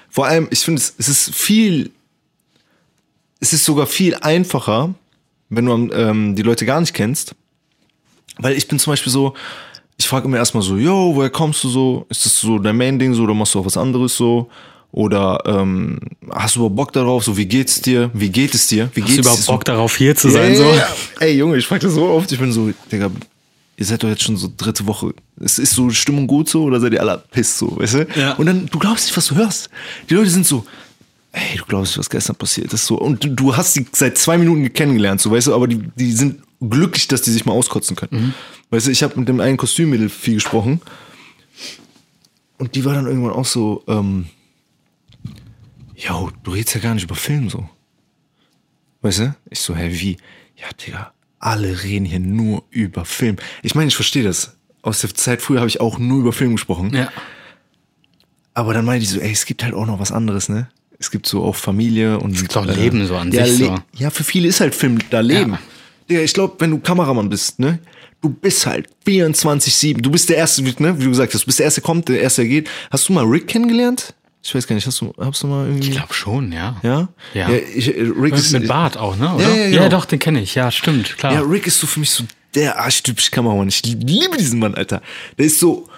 vor 0.09 0.27
allem, 0.27 0.49
ich 0.51 0.61
finde, 0.61 0.81
es, 0.81 0.95
es 0.99 1.09
ist 1.09 1.35
viel, 1.35 1.91
es 3.41 3.53
ist 3.53 3.65
sogar 3.65 3.87
viel 3.87 4.15
einfacher, 4.17 4.95
wenn 5.49 5.67
du 5.67 5.93
ähm, 5.95 6.37
die 6.37 6.43
Leute 6.43 6.67
gar 6.67 6.81
nicht 6.81 6.95
kennst. 6.95 7.35
Weil 8.39 8.55
ich 8.55 8.69
bin 8.69 8.79
zum 8.79 8.93
Beispiel 8.93 9.13
so, 9.13 9.35
ich 9.99 10.09
frage 10.09 10.27
immer 10.27 10.39
erstmal 10.39 10.63
so, 10.63 10.77
yo, 10.77 11.15
woher 11.15 11.31
kommst 11.31 11.63
du 11.65 11.69
so? 11.69 12.07
Ist 12.09 12.25
das 12.25 12.41
so 12.41 12.59
dein 12.59 12.77
Main-Ding 12.77 13.13
so 13.15 13.25
oder 13.25 13.35
machst 13.35 13.55
du 13.55 13.61
auch 13.61 13.67
was 13.67 13.77
anderes 13.77 14.17
so? 14.17 14.51
Oder 14.93 15.41
ähm, 15.47 16.01
hast 16.31 16.57
du 16.57 16.61
überhaupt 16.61 16.77
Bock 16.77 16.93
darauf? 16.93 17.23
So, 17.25 17.37
wie 17.37 17.47
geht's 17.47 17.81
dir? 17.81 18.11
Wie 18.13 18.29
geht 18.29 18.55
es 18.55 18.67
dir? 18.67 18.91
Wie 18.95 19.03
Hast 19.03 19.07
geht's 19.07 19.17
du 19.17 19.21
überhaupt 19.23 19.43
so? 19.43 19.53
Bock 19.53 19.65
darauf, 19.65 19.97
hier 19.97 20.17
zu 20.17 20.31
sein? 20.31 20.51
Ja, 20.53 20.57
So? 20.59 20.65
ja. 20.65 20.89
Ey, 21.21 21.37
Junge, 21.37 21.57
ich 21.59 21.67
frage 21.67 21.83
das 21.87 21.95
so 21.95 22.07
oft. 22.09 22.31
Ich 22.33 22.39
bin 22.41 22.51
so, 22.51 22.71
Digga, 22.91 23.09
ihr 23.77 23.87
seid 23.87 24.03
doch 24.03 24.09
jetzt 24.09 24.23
schon 24.25 24.37
so 24.37 24.51
dritte 24.57 24.87
Woche. 24.87 25.15
Es 25.41 25.59
ist 25.61 25.73
so 25.75 25.91
Stimmung 25.91 26.27
gut 26.27 26.49
so 26.49 26.65
oder 26.65 26.81
seid 26.81 26.93
ihr 26.93 27.01
alle 27.01 27.23
piss 27.31 27.57
so, 27.59 27.79
weißt 27.79 27.95
du? 27.95 28.07
Ja. 28.17 28.33
Und 28.35 28.47
dann, 28.47 28.67
du 28.67 28.79
glaubst 28.81 29.07
nicht, 29.07 29.17
was 29.17 29.27
du 29.27 29.37
hörst. 29.37 29.71
Die 30.09 30.15
Leute 30.15 30.29
sind 30.31 30.45
so, 30.45 30.65
ey, 31.33 31.57
du 31.57 31.65
glaubst 31.67 31.93
nicht, 31.93 31.99
was 31.99 32.11
gestern 32.11 32.35
passiert 32.35 32.73
ist 32.73 32.87
so. 32.87 32.97
Und 32.99 33.23
du, 33.23 33.29
du 33.29 33.57
hast 33.57 33.77
die 33.77 33.87
seit 33.93 34.19
zwei 34.19 34.39
Minuten 34.39 34.73
kennengelernt, 34.73 35.21
so, 35.21 35.31
weißt 35.31 35.47
du, 35.47 35.55
aber 35.55 35.69
die, 35.69 35.79
die 35.95 36.11
sind 36.13 36.41
glücklich, 36.61 37.07
dass 37.07 37.23
die 37.23 37.31
sich 37.31 37.47
mal 37.47 37.53
auskotzen 37.53 37.95
können. 37.97 38.35
Weißt 38.71 38.89
du, 38.89 38.91
ich 38.91 39.05
habe 39.05 39.19
mit 39.21 39.29
dem 39.29 39.39
einen 39.41 39.57
Kostümmädel 39.57 40.09
viel 40.09 40.35
gesprochen 40.35 40.81
und 42.59 42.75
die 42.75 42.85
war 42.85 42.95
dann 42.95 43.07
irgendwann 43.07 43.33
auch 43.33 43.47
so, 43.47 43.83
ähm, 43.87 44.27
yo, 46.01 46.31
du 46.43 46.53
redest 46.53 46.75
ja 46.75 46.81
gar 46.81 46.95
nicht 46.95 47.05
über 47.05 47.15
Film 47.15 47.51
so. 47.51 47.69
Weißt 49.03 49.21
du? 49.21 49.35
Ich 49.51 49.61
so, 49.61 49.75
hä, 49.75 49.89
wie? 49.93 50.17
Ja, 50.57 50.67
Digga, 50.85 51.13
alle 51.39 51.83
reden 51.83 52.05
hier 52.05 52.21
nur 52.21 52.65
über 52.71 53.05
Film. 53.05 53.37
Ich 53.63 53.75
meine, 53.75 53.89
ich 53.89 53.95
verstehe 53.95 54.23
das. 54.23 54.57
Aus 54.83 55.01
der 55.01 55.15
Zeit 55.15 55.43
früher 55.43 55.61
habe 55.61 55.69
ich 55.69 55.81
auch 55.81 55.99
nur 55.99 56.21
über 56.21 56.33
Film 56.33 56.53
gesprochen. 56.53 56.95
Ja. 56.95 57.11
Aber 58.55 58.75
dann 58.75 58.85
meinte 58.85 59.05
ich 59.05 59.11
so, 59.11 59.21
ey, 59.21 59.33
es 59.33 59.47
gibt 59.47 59.63
halt 59.63 59.75
auch 59.75 59.87
noch 59.87 60.01
was 60.01 60.13
anderes, 60.13 60.49
ne? 60.49 60.69
Es 60.99 61.11
gibt 61.11 61.27
so 61.27 61.45
auch 61.45 61.57
Familie 61.57 62.19
und. 62.19 62.35
Es 62.35 62.43
gibt 62.43 62.57
auch 62.57 62.67
Leben 62.67 63.07
so 63.07 63.17
an 63.17 63.33
ja, 63.33 63.47
sich 63.47 63.59
so. 63.59 63.79
Ja, 63.97 64.11
für 64.11 64.25
viele 64.25 64.49
ist 64.49 64.61
halt 64.61 64.75
Film 64.75 64.99
da 65.09 65.21
Leben. 65.21 65.53
Ja. 65.53 65.59
Digga, 66.11 66.21
ich 66.21 66.35
glaube, 66.35 66.57
wenn 66.59 66.71
du 66.71 66.79
Kameramann 66.79 67.29
bist, 67.29 67.59
ne? 67.59 67.79
Du 68.21 68.29
bist 68.29 68.67
halt 68.67 68.87
24-7. 69.07 70.03
Du 70.03 70.11
bist 70.11 70.29
der 70.29 70.37
Erste, 70.37 70.63
ne? 70.63 70.99
Wie 70.99 71.05
du 71.05 71.11
gesagt 71.11 71.33
hast, 71.33 71.43
du 71.43 71.47
bist 71.47 71.59
der 71.59 71.65
Erste, 71.65 71.81
kommt, 71.81 72.09
der 72.09 72.21
Erste 72.21 72.47
geht. 72.47 72.69
Hast 72.91 73.09
du 73.09 73.15
mal 73.15 73.25
Rick 73.25 73.49
kennengelernt? 73.49 74.15
Ich 74.43 74.55
weiß 74.55 74.67
gar 74.67 74.75
nicht, 74.75 74.87
hast 74.87 75.01
du, 75.01 75.13
hast 75.19 75.43
du 75.43 75.47
mal 75.47 75.67
irgendwie. 75.67 75.91
Ich 75.91 75.97
glaube 75.97 76.15
schon, 76.15 76.51
ja. 76.53 76.77
Ja? 76.83 77.09
Ja. 77.35 77.51
ich, 77.51 77.95
äh, 77.95 78.01
Rick 78.01 78.33
Mit, 78.33 78.35
ist, 78.35 78.53
mit 78.53 78.69
Bart 78.69 78.97
auch, 78.97 79.17
ne? 79.17 79.35
Oder? 79.35 79.49
Ja, 79.49 79.55
ja, 79.55 79.71
genau. 79.71 79.89
doch, 79.89 80.07
den 80.07 80.19
kenne 80.19 80.41
ich. 80.41 80.55
Ja, 80.55 80.71
stimmt, 80.71 81.19
klar. 81.19 81.33
Ja, 81.35 81.41
Rick 81.41 81.67
ist 81.67 81.79
so 81.79 81.87
für 81.87 82.01
mich 82.01 82.11
so 82.11 82.25
der 82.55 82.79
archetypische 82.79 83.31
Kameramann. 83.31 83.69
Ich 83.69 83.85
liebe 83.85 84.37
diesen 84.37 84.59
Mann, 84.59 84.75
Alter. 84.75 85.03
Der 85.39 85.47
ist 85.47 85.61
so, 85.61 85.89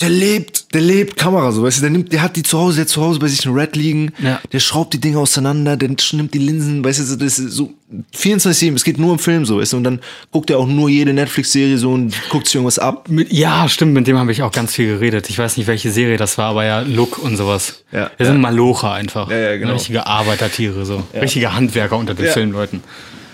der 0.00 0.08
lebt, 0.10 0.74
der 0.74 0.80
lebt 0.80 1.16
Kamera, 1.16 1.52
so, 1.52 1.62
weißt 1.62 1.78
du, 1.78 1.80
der 1.82 1.90
nimmt, 1.90 2.12
der 2.12 2.22
hat 2.22 2.34
die 2.34 2.42
zu 2.42 2.58
Hause, 2.58 2.76
der 2.76 2.82
hat 2.86 2.88
zu 2.88 3.00
Hause 3.02 3.20
bei 3.20 3.28
sich 3.28 3.46
ein 3.46 3.52
Red 3.54 3.76
liegen, 3.76 4.10
Ja. 4.18 4.40
der 4.52 4.58
schraubt 4.58 4.92
die 4.94 5.00
Dinge 5.00 5.18
auseinander, 5.18 5.76
der 5.76 5.90
nimmt 5.90 6.34
die 6.34 6.38
Linsen, 6.38 6.84
weißt 6.84 6.98
du, 7.12 7.16
das 7.16 7.38
ist 7.38 7.52
so 7.52 7.72
24-7, 8.16 8.74
es 8.74 8.82
geht 8.82 8.98
nur 8.98 9.12
um 9.12 9.18
Film, 9.20 9.44
so, 9.44 9.58
weißt 9.60 9.74
du, 9.74 9.76
und 9.76 9.84
dann 9.84 10.00
guckt 10.32 10.50
er 10.50 10.58
auch 10.58 10.66
nur 10.66 10.88
jede 10.88 11.12
Netflix-Serie 11.12 11.78
so 11.78 11.92
und 11.92 12.14
guckt 12.30 12.46
sich 12.46 12.56
irgendwas 12.56 12.80
ab. 12.80 13.08
Ja, 13.28 13.68
stimmt, 13.68 13.92
mit 13.94 14.06
dem 14.08 14.18
habe 14.18 14.32
ich 14.32 14.42
auch 14.42 14.50
ganz 14.50 14.74
viel 14.74 14.86
geredet. 14.94 15.30
Ich 15.30 15.38
weiß 15.38 15.56
nicht, 15.56 15.66
welche 15.68 15.92
Serie 15.92 16.16
das 16.16 16.36
war, 16.36 16.46
aber 16.50 16.64
ja, 16.64 16.80
Look 16.80 17.18
und 17.18 17.36
sowas. 17.36 17.84
Ja, 17.92 18.10
Wir 18.16 18.26
sind 18.26 18.40
Malocher 18.40 18.92
einfach. 18.92 19.30
Ja, 19.30 19.36
ja, 19.38 19.56
genau. 19.56 19.74
Richtige 19.74 20.06
Arbeitertiere, 20.06 20.84
so. 20.84 21.04
Richtige 21.14 21.54
Handwerker 21.54 21.96
unter 21.96 22.14
den 22.14 22.26
Ja. 22.26 22.32
Filmleuten. 22.32 22.80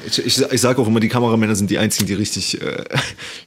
Ich, 0.09 0.19
ich, 0.25 0.41
ich 0.53 0.61
sage 0.61 0.81
auch 0.81 0.87
immer, 0.87 1.01
die 1.01 1.09
Kameramänner 1.09 1.55
sind 1.55 1.71
die 1.71 1.79
einzigen, 1.79 2.07
die 2.07 2.15
richtig, 2.15 2.61
äh, 2.61 2.85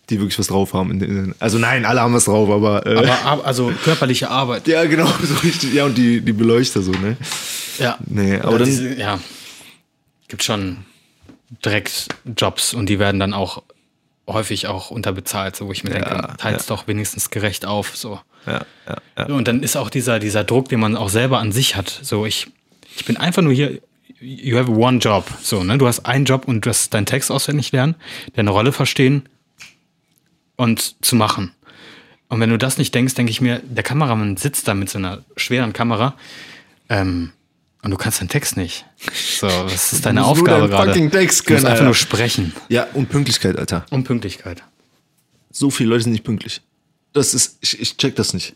die 0.10 0.20
wirklich 0.20 0.38
was 0.40 0.48
drauf 0.48 0.74
haben. 0.74 1.34
Also 1.40 1.58
nein, 1.58 1.86
alle 1.86 2.02
haben 2.02 2.14
was 2.14 2.26
drauf, 2.26 2.50
aber, 2.50 2.86
äh, 2.86 2.96
Aber, 2.98 3.26
ab- 3.26 3.42
also 3.48 3.72
körperliche 3.84 4.30
Arbeit. 4.30 4.68
ja, 4.68 4.86
genau, 4.86 5.06
so 5.24 5.36
richtig, 5.44 5.74
ja, 5.74 5.86
und 5.86 5.98
die, 5.98 6.22
die 6.22 6.34
Beleuchter 6.34 6.82
so, 6.82 6.92
ne? 6.92 7.18
Ja. 7.80 7.98
Nee, 8.06 8.36
aber 8.38 8.50
Oder 8.50 8.58
dann- 8.60 8.68
diese, 8.68 8.94
ja. 8.96 9.20
Gibt 10.28 10.44
schon 10.44 10.86
direkt 11.66 12.08
Jobs 12.38 12.74
und 12.74 12.88
die 12.88 13.00
werden 13.00 13.20
dann 13.20 13.34
auch 13.34 13.64
häufig 14.28 14.68
auch 14.68 14.92
unterbezahlt, 14.92 15.56
so 15.56 15.68
wo 15.68 15.72
ich 15.74 15.84
mir 15.84 15.90
denke, 15.90 16.36
teils 16.38 16.66
doch 16.68 16.88
wenigstens 16.88 17.30
gerecht 17.32 17.66
auf, 17.66 17.98
so. 17.98 18.20
Ja, 18.46 18.62
ja, 18.88 18.98
ja. 19.18 19.28
So, 19.28 19.34
Und 19.36 19.48
dann 19.48 19.62
ist 19.62 19.76
auch 19.76 19.90
dieser, 19.90 20.20
dieser 20.20 20.44
Druck, 20.44 20.70
den 20.70 20.80
man 20.80 20.96
auch 20.96 21.10
selber 21.10 21.40
an 21.40 21.52
sich 21.52 21.76
hat. 21.76 22.00
So, 22.02 22.26
ich, 22.26 22.48
ich 22.96 23.04
bin 23.06 23.18
einfach 23.18 23.42
nur 23.42 23.52
hier, 23.54 23.80
you 24.22 24.58
have 24.58 24.72
one 24.72 25.00
job. 25.00 25.26
So, 25.42 25.64
ne? 25.64 25.78
Du 25.78 25.88
hast 25.88 26.06
einen 26.06 26.26
Job 26.26 26.48
und 26.48 26.66
du 26.66 26.70
hast 26.70 26.94
deinen 26.94 27.06
Text 27.06 27.32
auswendig 27.32 27.72
lernen, 27.72 27.96
deine 28.34 28.52
Rolle 28.52 28.72
verstehen 28.72 29.28
und 30.56 31.04
zu 31.04 31.16
machen. 31.16 31.52
Und 32.30 32.40
wenn 32.40 32.50
du 32.50 32.58
das 32.58 32.78
nicht 32.78 32.96
denkst, 32.96 33.16
denke 33.16 33.32
ich 33.32 33.42
mir, 33.42 33.62
der 33.66 33.84
Kameramann 33.84 34.38
sitzt 34.38 34.68
da 34.68 34.74
mit 34.74 34.90
so 34.90 34.98
einer 34.98 35.24
schweren 35.36 35.74
Kamera 35.74 36.16
ähm, 36.88 37.32
und 37.82 37.92
du 37.92 37.98
kannst 37.98 38.22
deinen 38.22 38.30
Text 38.30 38.56
nicht. 38.56 38.86
So, 39.14 39.48
was 39.48 39.92
ist 39.92 40.06
deine 40.06 40.24
Aufgabe 40.24 40.70
gerade? 40.70 40.92
fucking 40.92 41.12
Text 41.12 41.50
du 41.50 41.54
musst 41.54 41.66
einfach 41.66 41.72
Alter. 41.72 41.86
nur 41.86 41.96
sprechen. 41.96 42.54
Ja, 42.70 42.88
und 42.94 43.10
Pünktlichkeit, 43.10 43.58
Alter. 43.58 43.86
Und 43.90 44.06
Pünktlichkeit. 44.06 44.64
So 45.50 45.72
viele 45.72 45.90
Leute 45.90 46.04
sind 46.04 46.14
nicht 46.14 46.24
pünktlich. 46.24 46.62
Das 47.12 47.34
ist, 47.34 47.58
ich, 47.60 47.82
ich 47.82 47.98
check 47.98 48.16
das 48.16 48.34
nicht. 48.34 48.56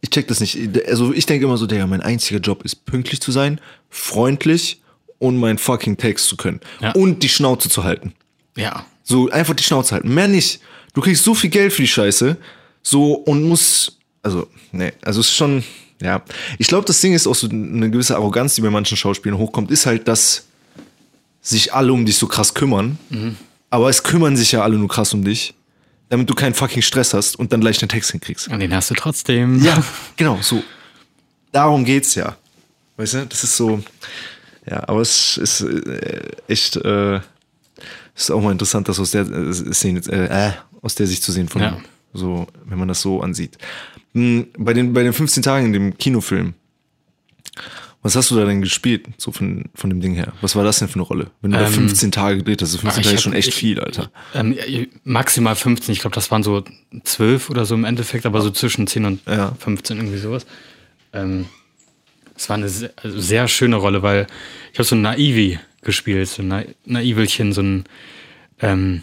Ich 0.00 0.10
check 0.10 0.28
das 0.28 0.40
nicht. 0.40 0.58
Also 0.86 1.12
ich 1.12 1.26
denke 1.26 1.46
immer 1.46 1.56
so, 1.56 1.66
Digga, 1.66 1.86
mein 1.86 2.00
einziger 2.00 2.40
Job 2.40 2.64
ist 2.64 2.84
pünktlich 2.84 3.20
zu 3.20 3.32
sein, 3.32 3.60
freundlich 3.90 4.80
und 5.18 5.36
meinen 5.38 5.58
fucking 5.58 5.96
Text 5.96 6.26
zu 6.26 6.36
können. 6.36 6.60
Ja. 6.80 6.92
Und 6.92 7.22
die 7.22 7.28
Schnauze 7.28 7.68
zu 7.68 7.84
halten. 7.84 8.14
Ja. 8.56 8.86
So 9.02 9.28
einfach 9.30 9.54
die 9.54 9.64
Schnauze 9.64 9.94
halten. 9.94 10.14
Mehr 10.14 10.28
nicht. 10.28 10.60
Du 10.94 11.00
kriegst 11.00 11.24
so 11.24 11.34
viel 11.34 11.50
Geld 11.50 11.72
für 11.72 11.82
die 11.82 11.88
Scheiße. 11.88 12.36
So 12.82 13.14
und 13.14 13.42
musst. 13.44 13.98
Also, 14.22 14.46
nee, 14.72 14.92
also 15.02 15.20
es 15.20 15.28
ist 15.28 15.36
schon. 15.36 15.64
Ja. 16.00 16.22
Ich 16.58 16.68
glaube, 16.68 16.86
das 16.86 17.00
Ding 17.00 17.12
ist 17.12 17.26
auch 17.26 17.34
so 17.34 17.48
eine 17.48 17.90
gewisse 17.90 18.14
Arroganz, 18.14 18.54
die 18.54 18.60
bei 18.60 18.70
manchen 18.70 18.96
Schauspielern 18.96 19.38
hochkommt, 19.38 19.70
ist 19.70 19.84
halt, 19.86 20.06
dass 20.06 20.46
sich 21.40 21.74
alle 21.74 21.92
um 21.92 22.06
dich 22.06 22.16
so 22.16 22.28
krass 22.28 22.54
kümmern. 22.54 22.98
Aber 23.70 23.88
es 23.88 24.02
kümmern 24.02 24.36
sich 24.36 24.52
ja 24.52 24.62
alle 24.62 24.76
nur 24.76 24.88
krass 24.88 25.12
um 25.12 25.24
dich, 25.24 25.54
damit 26.08 26.28
du 26.30 26.34
keinen 26.34 26.54
fucking 26.54 26.82
Stress 26.82 27.12
hast 27.14 27.36
und 27.36 27.52
dann 27.52 27.60
gleich 27.60 27.78
den 27.78 27.88
Text 27.88 28.10
hinkriegst. 28.12 28.48
Und 28.48 28.60
den 28.60 28.74
hast 28.74 28.90
du 28.90 28.94
trotzdem. 28.94 29.62
Ja, 29.62 29.82
genau, 30.16 30.38
so. 30.40 30.62
Darum 31.52 31.84
geht's 31.84 32.14
ja. 32.14 32.36
Weißt 32.96 33.14
du, 33.14 33.26
das 33.26 33.44
ist 33.44 33.56
so. 33.56 33.82
Ja, 34.68 34.88
aber 34.88 35.00
es 35.00 35.36
ist 35.38 35.60
äh, 35.62 36.20
echt. 36.48 36.76
Äh, 36.76 37.20
ist 38.14 38.30
auch 38.32 38.42
mal 38.42 38.50
interessant, 38.52 38.88
das 38.88 38.98
aus 38.98 39.12
der 39.12 39.22
äh, 39.30 39.52
Szene, 39.72 40.00
äh, 40.08 40.48
äh, 40.48 40.52
aus 40.82 40.94
der 40.96 41.06
Sicht 41.06 41.22
zu 41.22 41.30
sehen 41.30 41.48
von 41.48 41.62
Ja. 41.62 41.78
so, 42.12 42.48
wenn 42.64 42.76
man 42.78 42.88
das 42.88 43.00
so 43.00 43.20
ansieht. 43.22 43.56
Hm, 44.12 44.48
Bei 44.58 44.72
den, 44.74 44.92
bei 44.92 45.04
den 45.04 45.12
15 45.12 45.42
Tagen 45.44 45.66
in 45.66 45.72
dem 45.72 45.96
Kinofilm, 45.96 46.54
was 48.02 48.14
hast 48.16 48.30
du 48.30 48.36
da 48.36 48.44
denn 48.44 48.60
gespielt, 48.62 49.06
so 49.16 49.32
von, 49.32 49.64
von 49.74 49.90
dem 49.90 50.00
Ding 50.00 50.14
her? 50.14 50.32
Was 50.40 50.54
war 50.56 50.64
das 50.64 50.78
denn 50.78 50.88
für 50.88 50.94
eine 50.94 51.02
Rolle? 51.02 51.30
Wenn 51.40 51.50
du 51.50 51.58
da 51.58 51.66
15 51.66 52.12
Tage 52.12 52.38
gedreht 52.38 52.62
hast, 52.62 52.70
so 52.72 52.78
15 52.78 52.96
Ähm, 52.96 53.00
Ich 53.00 53.06
Tage 53.06 53.16
ist 53.16 53.22
schon 53.22 53.32
echt 53.32 53.48
ich- 53.48 53.54
viel, 53.54 53.80
Alter. 53.80 54.10
Ähm, 54.34 54.56
maximal 55.04 55.56
15, 55.56 55.92
ich 55.92 56.00
glaube, 56.00 56.14
das 56.14 56.30
waren 56.30 56.42
so 56.42 56.62
12 57.04 57.50
oder 57.50 57.64
so 57.64 57.74
im 57.74 57.84
Endeffekt, 57.84 58.24
aber 58.24 58.40
so 58.40 58.50
zwischen 58.50 58.86
10 58.86 59.04
und 59.04 59.20
Ja. 59.26 59.52
15 59.58 59.96
irgendwie 59.96 60.18
sowas. 60.18 60.46
Ähm, 61.12 61.46
es 62.36 62.48
war 62.48 62.56
eine 62.56 62.68
sehr, 62.68 62.92
also 62.96 63.18
sehr 63.18 63.48
schöne 63.48 63.76
Rolle, 63.76 64.02
weil 64.02 64.26
ich 64.72 64.78
habe 64.78 64.84
so 64.86 64.94
ein 64.94 65.02
Naivi 65.02 65.58
gespielt, 65.82 66.28
so 66.28 66.42
ein 66.42 66.48
Na 66.48 66.62
Naivelchen, 66.84 67.52
so 67.52 67.62
ein, 67.62 67.84
ähm, 68.60 69.02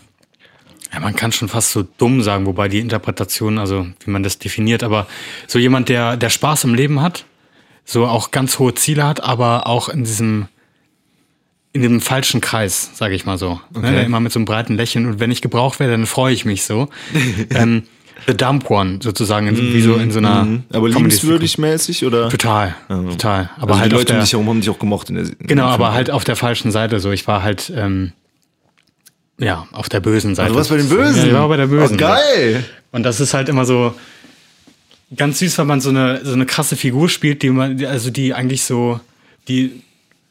ja, 0.94 1.02
man 1.02 1.16
kann 1.18 1.34
schon 1.34 1.50
fast 1.50 1.72
so 1.72 1.84
dumm 1.98 2.22
sagen, 2.22 2.46
wobei 2.46 2.70
die 2.70 2.80
Interpretation, 2.80 3.58
also 3.58 3.88
wie 4.06 4.12
man 4.12 4.24
das 4.24 4.40
definiert, 4.40 4.84
aber 4.84 5.08
so 5.48 5.60
jemand, 5.60 5.90
der, 5.90 6.16
der 6.16 6.30
Spaß 6.30 6.64
im 6.64 6.74
Leben 6.76 7.02
hat, 7.02 7.26
so 7.86 8.06
auch 8.08 8.32
ganz 8.32 8.60
hohe 8.60 8.74
Ziele 8.74 9.06
hat, 9.06 9.24
aber 9.24 9.68
auch 9.68 9.90
in 9.90 10.04
diesem 10.04 10.48
in 11.72 11.82
dem 11.82 12.00
falschen 12.00 12.40
Kreis, 12.40 12.92
sage 12.94 13.16
ich 13.16 13.26
mal 13.26 13.38
so. 13.38 13.60
Okay. 13.74 13.92
Ne, 13.92 14.04
immer 14.06 14.22
mit 14.22 14.32
so 14.32 14.40
einem 14.40 14.46
breiten 14.46 14.76
Lächeln 14.76 15.06
und 15.06 15.20
wenn 15.20 15.30
ich 15.30 15.42
gebraucht 15.42 15.80
werde, 15.82 15.92
dann 15.92 16.06
freue 16.06 16.34
ich 16.34 16.46
mich 16.46 16.64
so. 16.64 16.88
ähm, 17.50 17.84
The 18.28 18.36
Dump 18.36 18.72
One 18.72 19.00
sozusagen, 19.02 19.48
in, 19.48 19.58
wie 19.58 19.82
so 19.82 19.96
in 19.96 20.10
so 20.10 20.20
einer. 20.20 20.46
Mhm. 20.46 20.64
Aber 20.72 20.88
liebenswürdig 20.88 21.58
mäßig 21.58 22.06
oder? 22.06 22.30
Total, 22.30 22.76
total. 22.88 23.50
Aber 23.58 23.72
Also 23.72 23.82
halt 23.82 23.92
die 23.92 23.96
Leute 23.96 24.06
der, 24.06 24.16
um 24.16 24.22
dich 24.22 24.32
herum 24.32 24.48
haben 24.48 24.62
dich 24.62 24.70
auch 24.70 24.80
gemocht 24.80 25.10
in 25.10 25.16
der 25.16 25.26
in 25.26 25.48
genau, 25.48 25.66
aber 25.66 25.94
halt 25.94 26.10
auf 26.10 26.24
der 26.24 26.38
falschen 26.38 26.72
Seite 26.72 27.02
so. 27.02 27.12
Ich 27.12 27.28
war 27.28 27.44
halt 27.44 27.72
ähm, 27.76 28.14
ja 29.38 29.68
auf 29.74 29.90
der 29.90 30.00
bösen 30.00 30.34
Seite. 30.34 30.54
Du 30.54 30.56
warst 30.56 30.70
bei 30.70 30.78
den 30.78 30.88
Bösen? 30.88 31.18
Ja, 31.18 31.28
ich 31.28 31.34
war 31.34 31.50
bei 31.50 31.58
der 31.58 31.68
Bösen. 31.68 31.96
Oh, 31.96 32.00
geil! 32.00 32.64
Und 32.92 33.04
das 33.04 33.20
ist 33.20 33.34
halt 33.34 33.50
immer 33.50 33.66
so 33.66 33.94
ganz 35.16 35.40
süß, 35.40 35.58
weil 35.58 35.66
man 35.66 35.82
so 35.82 35.90
eine, 35.90 36.24
so 36.26 36.34
eine 36.34 36.46
krasse 36.46 36.76
Figur 36.76 37.10
spielt, 37.10 37.44
die 37.44 37.50
man, 37.50 37.84
also 37.86 38.10
die 38.10 38.34
eigentlich 38.34 38.64
so, 38.64 39.00
die 39.48 39.82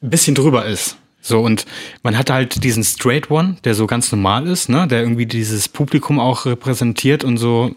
ein 0.02 0.10
bisschen 0.10 0.34
drüber 0.34 0.66
ist. 0.66 0.96
So, 1.20 1.40
und 1.40 1.64
man 2.02 2.18
hat 2.18 2.28
halt 2.28 2.62
diesen 2.62 2.84
Straight 2.84 3.30
One, 3.30 3.56
der 3.64 3.74
so 3.74 3.86
ganz 3.86 4.12
normal 4.12 4.46
ist, 4.46 4.68
ne, 4.68 4.86
der 4.86 5.00
irgendwie 5.00 5.24
dieses 5.24 5.68
Publikum 5.68 6.20
auch 6.20 6.44
repräsentiert 6.44 7.24
und 7.24 7.38
so, 7.38 7.74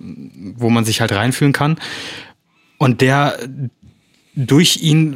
wo 0.57 0.69
man 0.69 0.83
sich 0.83 0.99
halt 0.99 1.13
reinfühlen 1.13 1.53
kann. 1.53 1.79
Und 2.77 2.99
der 2.99 3.39
durch 4.35 4.77
ihn 4.81 5.15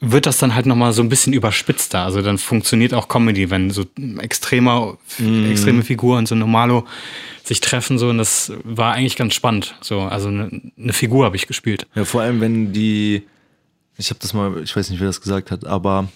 wird 0.00 0.26
das 0.26 0.38
dann 0.38 0.54
halt 0.54 0.66
nochmal 0.66 0.92
so 0.92 1.02
ein 1.02 1.08
bisschen 1.08 1.32
überspitzter. 1.32 2.04
Also 2.04 2.22
dann 2.22 2.38
funktioniert 2.38 2.94
auch 2.94 3.08
Comedy, 3.08 3.50
wenn 3.50 3.70
so 3.70 3.84
extremer, 4.18 4.96
extreme 5.50 5.82
Figur 5.82 6.18
und 6.18 6.28
so 6.28 6.34
Normalo 6.34 6.86
sich 7.44 7.60
treffen 7.60 7.98
so 7.98 8.10
und 8.10 8.18
das 8.18 8.52
war 8.62 8.92
eigentlich 8.92 9.16
ganz 9.16 9.34
spannend. 9.34 9.74
So, 9.80 10.02
also 10.02 10.28
eine, 10.28 10.72
eine 10.78 10.92
Figur 10.92 11.24
habe 11.24 11.34
ich 11.36 11.46
gespielt. 11.46 11.86
Ja, 11.94 12.04
vor 12.04 12.20
allem, 12.20 12.40
wenn 12.40 12.72
die, 12.72 13.22
ich 13.96 14.10
habe 14.10 14.20
das 14.20 14.34
mal, 14.34 14.62
ich 14.62 14.76
weiß 14.76 14.90
nicht, 14.90 15.00
wer 15.00 15.06
das 15.06 15.20
gesagt 15.20 15.50
hat, 15.50 15.66
aber 15.66 16.08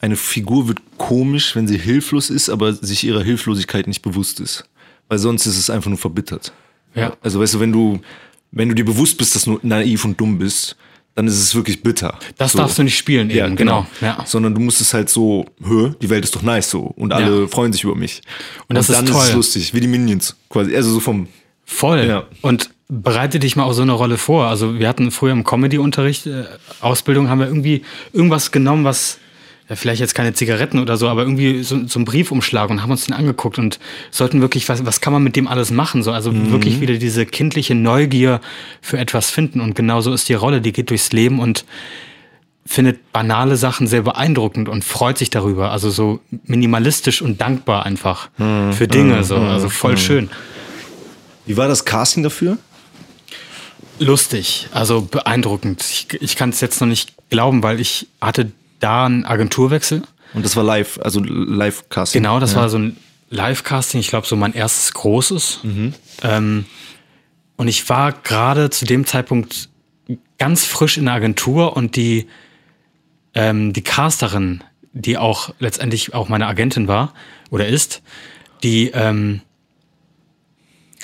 eine 0.00 0.16
Figur 0.16 0.66
wird 0.66 0.80
komisch, 0.98 1.54
wenn 1.54 1.68
sie 1.68 1.78
hilflos 1.78 2.30
ist, 2.30 2.48
aber 2.48 2.72
sich 2.72 3.04
ihrer 3.04 3.22
Hilflosigkeit 3.22 3.86
nicht 3.86 4.02
bewusst 4.02 4.40
ist. 4.40 4.64
Weil 5.08 5.18
sonst 5.18 5.46
ist 5.46 5.58
es 5.58 5.70
einfach 5.70 5.90
nur 5.90 5.98
verbittert. 5.98 6.52
Ja. 6.94 7.16
Also 7.22 7.38
weißt 7.38 7.54
du, 7.54 7.60
wenn 7.60 7.72
du, 7.72 8.00
wenn 8.50 8.68
du 8.68 8.74
dir 8.74 8.84
bewusst 8.84 9.16
bist, 9.18 9.36
dass 9.36 9.44
du 9.44 9.60
naiv 9.62 10.04
und 10.04 10.18
dumm 10.20 10.38
bist, 10.38 10.76
dann 11.14 11.26
ist 11.26 11.38
es 11.38 11.54
wirklich 11.54 11.82
bitter. 11.82 12.18
Das 12.38 12.52
so. 12.52 12.58
darfst 12.58 12.78
du 12.78 12.82
nicht 12.82 12.96
spielen 12.96 13.28
eben, 13.30 13.38
Ja, 13.38 13.46
genau. 13.48 13.56
genau. 13.56 13.86
Ja. 14.00 14.24
Sondern 14.26 14.54
du 14.54 14.60
musst 14.60 14.80
es 14.80 14.94
halt 14.94 15.08
so, 15.10 15.46
hö, 15.62 15.90
die 16.00 16.08
Welt 16.10 16.24
ist 16.24 16.34
doch 16.34 16.42
nice 16.42 16.70
so. 16.70 16.80
Und 16.80 17.12
alle 17.12 17.42
Ja. 17.42 17.46
freuen 17.48 17.72
sich 17.72 17.84
über 17.84 17.94
mich. 17.94 18.22
Und 18.68 18.76
das 18.76 18.88
ist 18.88 18.96
dann 18.96 19.04
ist 19.04 19.12
toll. 19.12 19.24
es 19.28 19.34
lustig, 19.34 19.74
wie 19.74 19.80
die 19.80 19.88
Minions 19.88 20.36
quasi. 20.48 20.74
Also 20.74 20.90
so 20.92 21.00
vom, 21.00 21.28
Voll. 21.64 22.04
Ja. 22.06 22.24
Und 22.42 22.70
bereite 22.88 23.38
dich 23.38 23.56
mal 23.56 23.64
auf 23.64 23.74
so 23.74 23.82
eine 23.82 23.92
Rolle 23.92 24.18
vor. 24.18 24.46
Also 24.48 24.78
wir 24.78 24.88
hatten 24.88 25.10
früher 25.10 25.32
im 25.32 25.44
Comedy-Unterricht, 25.44 26.26
äh, 26.26 26.44
Ausbildung, 26.80 27.28
haben 27.30 27.38
wir 27.38 27.46
irgendwie 27.46 27.82
irgendwas 28.12 28.50
genommen, 28.50 28.84
was 28.84 29.18
vielleicht 29.68 30.00
jetzt 30.00 30.14
keine 30.14 30.34
Zigaretten 30.34 30.78
oder 30.78 30.96
so, 30.96 31.08
aber 31.08 31.22
irgendwie 31.22 31.62
so, 31.62 31.86
so 31.86 31.98
einen 31.98 32.04
Briefumschlag 32.04 32.68
und 32.70 32.82
haben 32.82 32.90
uns 32.90 33.06
den 33.06 33.14
angeguckt 33.14 33.58
und 33.58 33.78
sollten 34.10 34.40
wirklich, 34.40 34.68
was, 34.68 34.84
was 34.84 35.00
kann 35.00 35.12
man 35.12 35.22
mit 35.22 35.34
dem 35.36 35.48
alles 35.48 35.70
machen? 35.70 36.02
So, 36.02 36.12
also 36.12 36.30
Mhm. 36.32 36.50
wirklich 36.50 36.80
wieder 36.80 36.94
diese 36.94 37.24
kindliche 37.26 37.74
Neugier 37.74 38.40
für 38.80 38.98
etwas 38.98 39.30
finden. 39.30 39.60
Und 39.60 39.74
genauso 39.74 40.12
ist 40.12 40.28
die 40.28 40.34
Rolle, 40.34 40.60
die 40.60 40.72
geht 40.72 40.90
durchs 40.90 41.12
Leben 41.12 41.38
und 41.40 41.64
findet 42.66 43.12
banale 43.12 43.56
Sachen 43.56 43.86
sehr 43.86 44.02
beeindruckend 44.02 44.68
und 44.68 44.84
freut 44.84 45.18
sich 45.18 45.30
darüber. 45.30 45.72
Also 45.72 45.90
so 45.90 46.20
minimalistisch 46.44 47.20
und 47.22 47.40
dankbar 47.40 47.84
einfach 47.86 48.28
Mhm. 48.38 48.72
für 48.72 48.86
Dinge. 48.88 49.24
So, 49.24 49.36
also 49.36 49.68
voll 49.68 49.96
schön. 49.98 50.30
Wie 51.46 51.56
war 51.56 51.66
das 51.66 51.84
Casting 51.84 52.22
dafür? 52.22 52.58
Lustig, 53.98 54.68
also 54.72 55.02
beeindruckend. 55.02 55.82
Ich, 55.82 56.06
ich 56.20 56.36
kann 56.36 56.50
es 56.50 56.60
jetzt 56.60 56.80
noch 56.80 56.88
nicht 56.88 57.12
glauben, 57.30 57.62
weil 57.62 57.80
ich 57.80 58.08
hatte 58.20 58.50
da 58.82 59.06
einen 59.06 59.24
Agenturwechsel. 59.24 60.02
Und 60.34 60.44
das 60.44 60.56
war 60.56 60.64
live, 60.64 60.98
also 61.02 61.20
Live-Casting. 61.20 62.22
Genau, 62.22 62.40
das 62.40 62.56
war 62.56 62.68
so 62.68 62.78
ein 62.78 62.96
Live-Casting, 63.30 64.00
ich 64.00 64.08
glaube 64.08 64.26
so 64.26 64.36
mein 64.36 64.54
erstes 64.54 64.92
großes. 64.94 65.60
Ähm, 66.22 66.64
und 67.56 67.68
ich 67.68 67.88
war 67.88 68.12
gerade 68.12 68.70
zu 68.70 68.84
dem 68.84 69.06
Zeitpunkt 69.06 69.68
ganz 70.38 70.64
frisch 70.64 70.98
in 70.98 71.04
der 71.04 71.14
Agentur 71.14 71.76
und 71.76 71.96
die, 71.96 72.26
ähm, 73.34 73.72
die 73.72 73.82
Casterin, 73.82 74.64
die 74.92 75.16
auch 75.18 75.54
letztendlich 75.58 76.14
auch 76.14 76.28
meine 76.28 76.46
Agentin 76.46 76.88
war 76.88 77.14
oder 77.50 77.66
ist, 77.68 78.02
die, 78.62 78.90
ähm, 78.94 79.42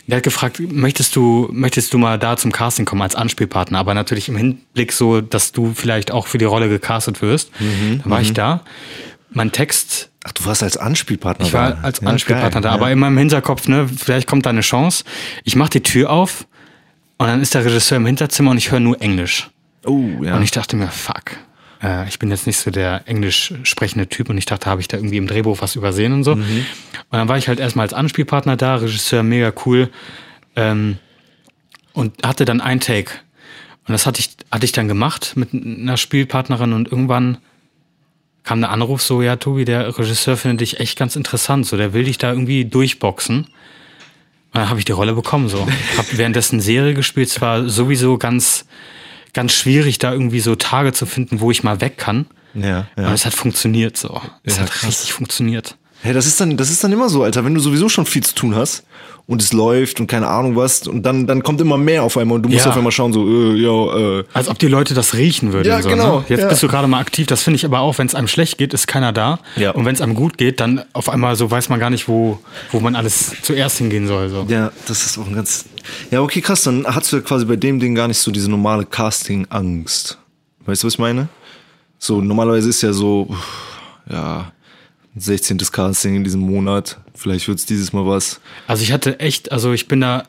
die 0.09 0.17
hat 0.17 0.23
gefragt, 0.23 0.61
möchtest 0.61 1.15
du, 1.17 1.49
möchtest 1.53 1.93
du 1.93 1.99
mal 1.99 2.19
da 2.19 2.37
zum 2.37 2.51
Casting 2.51 2.87
kommen 2.87 3.03
als 3.03 3.15
Anspielpartner? 3.15 3.79
Aber 3.79 3.95
natürlich 3.95 4.29
im 4.29 4.37
Hinblick 4.37 4.93
so, 4.93 5.21
dass 5.21 5.53
du 5.53 5.73
vielleicht 5.75 6.11
auch 6.11 6.27
für 6.27 6.39
die 6.39 6.47
Rolle 6.47 6.69
gecastet 6.69 7.23
wirst. 7.23 7.51
Dann 7.61 8.03
war 8.05 8.21
ich 8.21 8.33
da. 8.33 8.63
Mein 9.31 9.53
Text 9.53 10.09
Ach, 10.25 10.33
du 10.33 10.45
warst 10.45 10.63
als 10.63 10.77
Anspielpartner 10.77 11.47
ich 11.47 11.53
war 11.53 11.73
da. 11.73 11.81
als 11.83 12.01
Ja, 12.01 12.09
Anspielpartner 12.09 12.61
geil, 12.61 12.71
da, 12.71 12.75
aber 12.75 12.87
ja. 12.87 12.93
in 12.93 12.99
meinem 12.99 13.17
Hinterkopf, 13.19 13.69
ne, 13.69 13.89
vielleicht 13.89 14.27
kommt 14.27 14.47
da 14.47 14.51
eine 14.51 14.61
Chance. 14.61 15.05
Ich 15.45 15.57
mache 15.57 15.71
die 15.71 15.83
Tür 15.83 16.11
auf 16.11 16.47
und 17.19 17.29
dann 17.29 17.41
ist 17.41 17.55
der 17.55 17.65
Regisseur 17.65 17.97
im 17.97 18.07
Hinterzimmer 18.07 18.51
und 18.51 18.59
ich 18.59 18.71
höre 18.71 18.81
nur 18.81 19.01
Englisch. 19.01 19.49
Oh, 19.87 20.03
ja. 20.23 20.37
Und 20.37 20.43
ich 20.43 20.51
dachte 20.51 20.77
mir, 20.77 20.89
fuck, 20.89 21.37
äh, 21.83 22.09
ich 22.09 22.18
bin 22.18 22.31
jetzt 22.31 22.47
nicht 22.47 22.59
so 22.59 22.70
der 22.70 23.03
englisch 23.07 23.53
sprechende 23.62 24.09
Typ 24.09 24.31
und 24.31 24.39
ich 24.39 24.47
dachte, 24.47 24.66
habe 24.66 24.81
ich 24.81 24.89
da 24.89 24.97
irgendwie 24.97 25.16
im 25.16 25.26
Drehbuch 25.26 25.59
was 25.61 25.76
übersehen 25.76 26.12
und 26.12 26.24
so. 26.24 26.37
Mhm. 26.37 26.66
Und 27.11 27.18
dann 27.18 27.29
war 27.29 27.39
ich 27.39 27.49
halt 27.49 27.61
erstmal 27.61 27.85
als 27.85 27.95
Anspielpartner 27.95 28.57
da, 28.57 28.76
Regisseur 28.76 29.22
mega 29.22 29.53
cool 29.66 29.91
ähm, 30.57 30.99
und 31.93 32.26
hatte 32.26 32.45
dann 32.45 32.61
ein 32.61 32.81
Take. 32.81 33.12
Und 33.87 33.93
das 33.93 34.07
hatte 34.07 34.20
ich, 34.20 34.31
hatte 34.51 34.64
ich 34.64 34.72
dann 34.72 34.89
gemacht 34.89 35.33
mit 35.37 35.55
einer 35.55 35.97
Spielpartnerin 35.97 36.72
und 36.72 36.91
irgendwann 36.91 37.39
kam 38.45 38.61
der 38.61 38.70
Anruf 38.70 39.03
so, 39.03 39.22
ja, 39.22 39.37
Tobi, 39.37 39.64
der 39.64 39.99
Regisseur 39.99 40.37
findet 40.37 40.61
dich 40.61 40.81
echt 40.81 40.99
ganz 40.99 41.16
interessant, 41.16 41.66
so, 41.66 41.76
der 41.76 41.93
will 41.93 42.05
dich 42.05 42.18
da 42.18 42.31
irgendwie 42.31 42.64
durchboxen. 42.64 43.45
Und 43.45 43.51
dann 44.55 44.70
habe 44.70 44.79
ich 44.79 44.87
die 44.87 44.93
Rolle 44.93 45.12
bekommen, 45.12 45.49
so. 45.49 45.66
Hab 45.99 46.16
währenddessen 46.16 46.61
Serie 46.61 46.95
gespielt, 46.95 47.29
es 47.29 47.41
war 47.41 47.68
sowieso 47.68 48.16
ganz, 48.16 48.66
ganz 49.39 49.53
schwierig, 49.53 49.99
da 49.99 50.12
irgendwie 50.12 50.41
so 50.41 50.57
Tage 50.57 50.93
zu 50.93 51.07
finden, 51.07 51.39
wo 51.39 51.53
ich 51.53 51.62
mal 51.62 51.80
weg 51.80 51.97
kann. 51.97 52.26
ja, 52.55 52.89
ja. 52.97 53.12
es 53.12 53.24
hat 53.24 53.34
funktioniert, 53.34 53.97
so. 53.97 54.20
Es 54.43 54.57
Ja, 54.57 54.62
hat 54.62 54.72
krass. 54.72 54.89
richtig 54.89 55.12
funktioniert. 55.12 55.76
Hey, 56.01 56.14
das 56.14 56.26
ist 56.26 56.40
dann, 56.40 56.57
das 56.57 56.70
ist 56.70 56.82
dann 56.84 56.92
immer 56.92 57.09
so, 57.09 57.24
Alter, 57.24 57.44
wenn 57.44 57.55
du 57.55 57.61
sowieso 57.61 57.88
schon 57.88 58.07
viel 58.07 58.22
zu 58.24 58.34
tun 58.34 58.55
hast 58.55 58.84
und 59.26 59.42
es 59.42 59.53
läuft 59.53 59.99
und 60.01 60.07
keine 60.07 60.28
Ahnung 60.28 60.55
was 60.55 60.86
und 60.86 61.03
dann, 61.03 61.26
dann 61.26 61.42
kommt 61.42 61.61
immer 61.61 61.76
mehr 61.76 62.05
auf 62.05 62.16
einmal 62.16 62.36
und 62.36 62.44
du 62.44 62.49
musst 62.49 62.64
Ja. 62.64 62.70
auf 62.70 62.76
einmal 62.76 62.92
schauen, 62.92 63.12
so, 63.12 63.26
äh, 63.26 63.57
ja, 63.57 64.18
äh, 64.20 64.24
Als 64.32 64.49
ob 64.49 64.59
die 64.61 64.68
Leute 64.68 64.94
das 64.94 65.14
riechen 65.14 65.53
würden. 65.53 65.66
Ja, 65.66 65.82
so, 65.82 65.88
genau, 65.88 66.18
Ne? 66.20 66.24
Jetzt 66.28 66.40
ja. 66.42 66.49
bist 66.49 66.62
du 66.62 66.68
gerade 66.68 66.86
mal 66.86 67.01
aktiv. 67.01 67.26
Das 67.26 67.42
finde 67.42 67.57
ich 67.57 67.64
aber 67.64 67.80
auch, 67.80 67.99
wenn 67.99 68.07
es 68.07 68.14
einem 68.14 68.28
schlecht 68.28 68.59
geht, 68.59 68.72
ist 68.74 68.86
keiner 68.86 69.12
da. 69.12 69.40
Ja. 69.57 69.72
Und 69.72 69.84
wenn 69.84 69.94
es 69.94 70.01
einem 70.01 70.14
gut 70.14 70.38
geht, 70.38 70.61
dann 70.61 70.82
auf 70.92 71.09
einmal 71.09 71.34
so 71.36 71.51
weiß 71.51 71.68
man 71.68 71.80
gar 71.80 71.90
nicht, 71.90 72.07
wo, 72.09 72.38
wo 72.70 72.78
man 72.80 72.94
alles 72.94 73.32
zuerst 73.42 73.78
hingehen 73.78 74.07
soll. 74.07 74.28
So. 74.30 74.46
ja, 74.49 74.70
das 74.86 75.05
ist 75.05 75.18
auch 75.18 75.26
ein 75.26 75.34
ganz, 75.34 75.64
ja, 76.12 76.22
okay, 76.22 76.40
krass, 76.40 76.62
dann 76.62 76.86
hast 76.86 77.12
du 77.12 77.16
ja 77.16 77.22
quasi 77.22 77.44
bei 77.44 77.57
dem 77.57 77.80
Ding 77.80 77.94
gar 77.96 78.07
nicht 78.09 78.18
so 78.18 78.30
diese 78.30 78.49
normale 78.49 78.86
Casting-Angst. 78.86 80.16
Weißt 80.64 80.82
du, 80.84 80.86
was 80.86 80.94
ich 80.94 80.99
meine? 81.01 81.28
So, 81.99 82.20
normalerweise 82.20 82.68
ist 82.68 82.82
ja 82.82 82.92
so, 82.92 83.28
ja, 84.11 84.53
16. 85.19 85.59
Casting 85.59 86.16
in 86.16 86.25
diesem 86.25 86.41
Monat, 86.41 86.99
vielleicht 87.14 87.49
wird's 87.49 87.66
dieses 87.66 87.93
Mal 87.93 88.07
was. 88.07 88.41
Also 88.66 88.83
ich 88.83 88.93
hatte 88.93 89.21
echt, 89.21 89.53
also 89.53 89.73
ich 89.73 89.89
bin 89.89 90.01
da, 90.01 90.25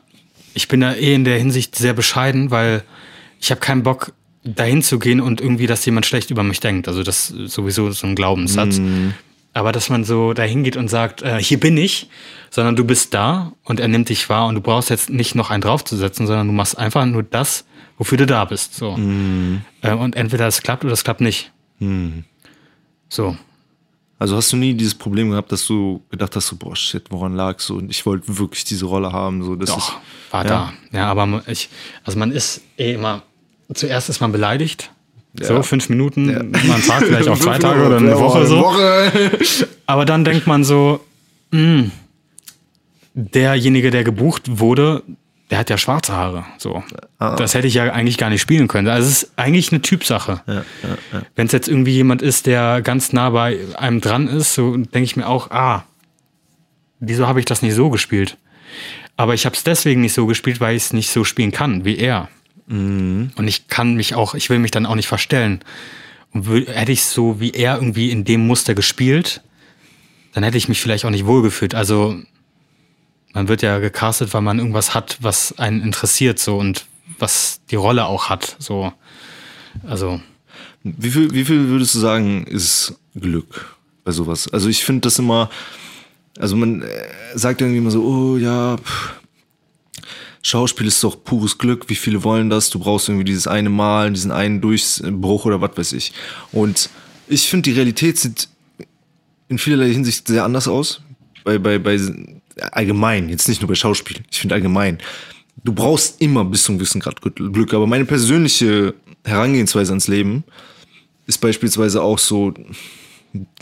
ich 0.54 0.68
bin 0.68 0.80
da 0.80 0.94
eh 0.94 1.14
in 1.14 1.24
der 1.24 1.38
Hinsicht 1.38 1.76
sehr 1.76 1.94
bescheiden, 1.94 2.50
weil 2.50 2.82
ich 3.40 3.50
habe 3.50 3.60
keinen 3.60 3.82
Bock, 3.82 4.12
dahin 4.42 4.82
zu 4.82 4.98
gehen 4.98 5.20
und 5.20 5.42
irgendwie, 5.42 5.66
dass 5.66 5.84
jemand 5.84 6.06
schlecht 6.06 6.30
über 6.30 6.42
mich 6.42 6.60
denkt. 6.60 6.88
Also 6.88 7.02
das 7.02 7.30
ist 7.30 7.52
sowieso 7.52 7.90
so 7.90 8.06
ein 8.06 8.14
Glaubenssatz. 8.14 8.80
Aber 9.52 9.70
dass 9.72 9.90
man 9.90 10.04
so 10.04 10.32
dahin 10.32 10.62
geht 10.64 10.76
und 10.76 10.88
sagt, 10.88 11.22
äh, 11.22 11.42
hier 11.42 11.60
bin 11.60 11.76
ich, 11.76 12.08
sondern 12.50 12.74
du 12.76 12.84
bist 12.84 13.12
da 13.12 13.52
und 13.64 13.80
er 13.80 13.88
nimmt 13.88 14.08
dich 14.08 14.28
wahr 14.30 14.46
und 14.46 14.54
du 14.54 14.60
brauchst 14.60 14.88
jetzt 14.88 15.10
nicht 15.10 15.34
noch 15.34 15.50
einen 15.50 15.60
draufzusetzen, 15.60 16.26
sondern 16.26 16.46
du 16.46 16.52
machst 16.52 16.78
einfach 16.78 17.04
nur 17.04 17.22
das, 17.22 17.64
wofür 17.98 18.16
du 18.16 18.26
da 18.26 18.44
bist. 18.44 18.76
So. 18.76 18.96
Äh, 19.82 19.92
und 19.92 20.16
entweder 20.16 20.46
es 20.46 20.62
klappt 20.62 20.84
oder 20.84 20.94
es 20.94 21.04
klappt 21.04 21.20
nicht. 21.20 21.52
So. 23.08 23.36
Also 24.20 24.36
hast 24.36 24.52
du 24.52 24.56
nie 24.58 24.74
dieses 24.74 24.94
Problem 24.94 25.30
gehabt, 25.30 25.50
dass 25.50 25.66
du 25.66 26.02
gedacht 26.10 26.36
hast, 26.36 26.46
so, 26.48 26.54
boah, 26.56 26.76
shit, 26.76 27.04
woran 27.10 27.34
lag's 27.34 27.66
so? 27.66 27.74
Und 27.76 27.90
ich 27.90 28.04
wollte 28.04 28.38
wirklich 28.38 28.64
diese 28.64 28.84
Rolle 28.84 29.10
haben, 29.12 29.42
so, 29.42 29.56
das 29.56 29.70
Doch, 29.70 29.78
ist, 29.78 29.92
war 30.30 30.44
ja. 30.44 30.48
da. 30.92 30.98
Ja, 30.98 31.06
aber 31.10 31.24
man- 31.24 31.42
ich, 31.46 31.70
also 32.04 32.18
man 32.18 32.30
ist 32.30 32.60
eh 32.76 32.92
immer, 32.92 33.22
zuerst 33.72 34.10
ist 34.10 34.20
man 34.20 34.30
beleidigt. 34.30 34.90
So, 35.40 35.54
Ja. 35.54 35.62
fünf 35.62 35.88
Minuten, 35.88 36.26
mal 36.26 36.34
einen 36.74 36.82
Tag, 36.82 37.02
vielleicht 37.04 37.28
auch 37.28 37.38
zwei 37.40 37.58
Tage 37.58 37.86
oder 37.86 37.96
eine 37.96 38.10
Ja, 38.10 38.18
Woche 38.20 38.46
so. 38.46 38.58
Woche. 38.60 39.38
Aber 39.86 40.04
dann 40.04 40.22
denkt 40.24 40.46
man 40.46 40.64
so, 40.64 41.00
mh, 41.52 41.84
derjenige, 43.14 43.90
der 43.90 44.04
gebucht 44.04 44.58
wurde, 44.58 45.02
der 45.50 45.58
hat 45.58 45.68
ja 45.68 45.76
schwarze 45.76 46.12
Haare. 46.12 46.44
So. 46.58 46.82
Das 47.18 47.54
hätte 47.54 47.66
ich 47.66 47.74
ja 47.74 47.92
eigentlich 47.92 48.18
gar 48.18 48.30
nicht 48.30 48.40
spielen 48.40 48.68
können. 48.68 48.88
Also 48.88 49.08
es 49.08 49.22
ist 49.24 49.32
eigentlich 49.36 49.72
eine 49.72 49.82
Typsache. 49.82 50.42
Wenn 51.34 51.46
es 51.46 51.52
jetzt 51.52 51.68
irgendwie 51.68 51.92
jemand 51.92 52.22
ist, 52.22 52.46
der 52.46 52.82
ganz 52.82 53.12
nah 53.12 53.30
bei 53.30 53.58
einem 53.76 54.00
dran 54.00 54.28
ist, 54.28 54.54
so 54.54 54.76
denke 54.76 55.02
ich 55.02 55.16
mir 55.16 55.26
auch, 55.26 55.50
ah, 55.50 55.84
wieso 57.00 57.26
habe 57.26 57.40
ich 57.40 57.46
das 57.46 57.62
nicht 57.62 57.74
so 57.74 57.90
gespielt? 57.90 58.36
Aber 59.16 59.34
ich 59.34 59.44
habe 59.44 59.56
es 59.56 59.64
deswegen 59.64 60.00
nicht 60.00 60.14
so 60.14 60.26
gespielt, 60.26 60.60
weil 60.60 60.76
ich 60.76 60.84
es 60.84 60.92
nicht 60.92 61.10
so 61.10 61.24
spielen 61.24 61.50
kann 61.50 61.84
wie 61.84 61.98
er. 61.98 62.28
Und 62.68 63.32
ich 63.46 63.66
kann 63.66 63.94
mich 63.94 64.14
auch, 64.14 64.34
ich 64.34 64.48
will 64.48 64.60
mich 64.60 64.70
dann 64.70 64.86
auch 64.86 64.94
nicht 64.94 65.08
verstellen. 65.08 65.60
Und 66.32 66.46
hätte 66.48 66.92
ich 66.92 67.04
so 67.04 67.40
wie 67.40 67.50
er 67.50 67.74
irgendwie 67.74 68.12
in 68.12 68.24
dem 68.24 68.46
Muster 68.46 68.76
gespielt, 68.76 69.42
dann 70.32 70.44
hätte 70.44 70.56
ich 70.56 70.68
mich 70.68 70.80
vielleicht 70.80 71.04
auch 71.04 71.10
nicht 71.10 71.26
wohlgefühlt. 71.26 71.74
Also 71.74 72.20
man 73.32 73.48
wird 73.48 73.62
ja 73.62 73.78
gecastet, 73.78 74.34
weil 74.34 74.42
man 74.42 74.58
irgendwas 74.58 74.94
hat, 74.94 75.18
was 75.20 75.58
einen 75.58 75.82
interessiert 75.82 76.38
so 76.38 76.58
und 76.58 76.86
was 77.18 77.60
die 77.70 77.76
Rolle 77.76 78.06
auch 78.06 78.28
hat. 78.28 78.56
So, 78.58 78.92
also 79.86 80.20
Wie 80.82 81.10
viel, 81.10 81.32
wie 81.32 81.44
viel 81.44 81.68
würdest 81.68 81.94
du 81.94 81.98
sagen, 81.98 82.44
ist 82.44 82.94
Glück 83.14 83.76
bei 84.04 84.12
sowas? 84.12 84.48
Also 84.52 84.68
ich 84.68 84.84
finde 84.84 85.02
das 85.02 85.18
immer, 85.18 85.50
also 86.38 86.56
man 86.56 86.82
äh, 86.82 86.86
sagt 87.34 87.60
irgendwie 87.60 87.78
immer 87.78 87.90
so, 87.90 88.02
oh 88.02 88.36
ja, 88.36 88.76
pff, 88.78 89.14
Schauspiel 90.42 90.86
ist 90.86 91.04
doch 91.04 91.22
pures 91.22 91.58
Glück, 91.58 91.88
wie 91.88 91.94
viele 91.94 92.24
wollen 92.24 92.48
das? 92.48 92.70
Du 92.70 92.78
brauchst 92.78 93.08
irgendwie 93.08 93.24
dieses 93.26 93.46
eine 93.46 93.68
Mal, 93.68 94.10
diesen 94.10 94.32
einen 94.32 94.62
Durchbruch 94.62 95.44
oder 95.44 95.60
was 95.60 95.76
weiß 95.76 95.92
ich. 95.92 96.14
Und 96.50 96.88
ich 97.28 97.48
finde, 97.48 97.70
die 97.70 97.76
Realität 97.76 98.18
sieht 98.18 98.48
in 99.48 99.58
vielerlei 99.58 99.92
Hinsicht 99.92 100.28
sehr 100.28 100.44
anders 100.44 100.66
aus. 100.66 101.02
Bei, 101.44 101.58
bei, 101.58 101.78
bei 101.78 101.98
allgemein, 102.62 103.28
jetzt 103.28 103.48
nicht 103.48 103.60
nur 103.60 103.68
bei 103.68 103.74
Schauspiel, 103.74 104.18
ich 104.30 104.40
finde 104.40 104.54
allgemein. 104.54 104.98
Du 105.62 105.72
brauchst 105.72 106.20
immer 106.20 106.44
bis 106.44 106.64
zu 106.64 106.72
einem 106.72 106.78
gewissen 106.78 107.00
Grad 107.00 107.20
Glück, 107.20 107.74
aber 107.74 107.86
meine 107.86 108.04
persönliche 108.04 108.94
Herangehensweise 109.24 109.92
ans 109.92 110.08
Leben 110.08 110.44
ist 111.26 111.38
beispielsweise 111.38 112.02
auch 112.02 112.18
so, 112.18 112.54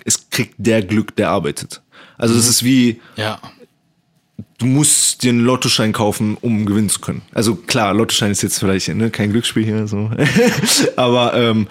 es 0.04 0.30
kriegt 0.30 0.54
der 0.58 0.82
Glück, 0.82 1.16
der 1.16 1.30
arbeitet. 1.30 1.82
Also 2.16 2.34
das 2.34 2.48
ist 2.48 2.62
wie, 2.62 3.00
ja, 3.16 3.40
du 4.58 4.66
musst 4.66 5.22
dir 5.22 5.30
einen 5.30 5.44
Lottoschein 5.44 5.92
kaufen, 5.92 6.36
um 6.40 6.66
gewinnen 6.66 6.90
zu 6.90 7.00
können. 7.00 7.22
Also 7.32 7.54
klar, 7.54 7.94
Lottoschein 7.94 8.30
ist 8.30 8.42
jetzt 8.42 8.58
vielleicht 8.58 8.88
ne, 8.88 9.10
kein 9.10 9.30
Glücksspiel 9.30 9.64
hier, 9.64 9.86
so. 9.86 10.10
aber 10.96 11.34
ähm, 11.34 11.68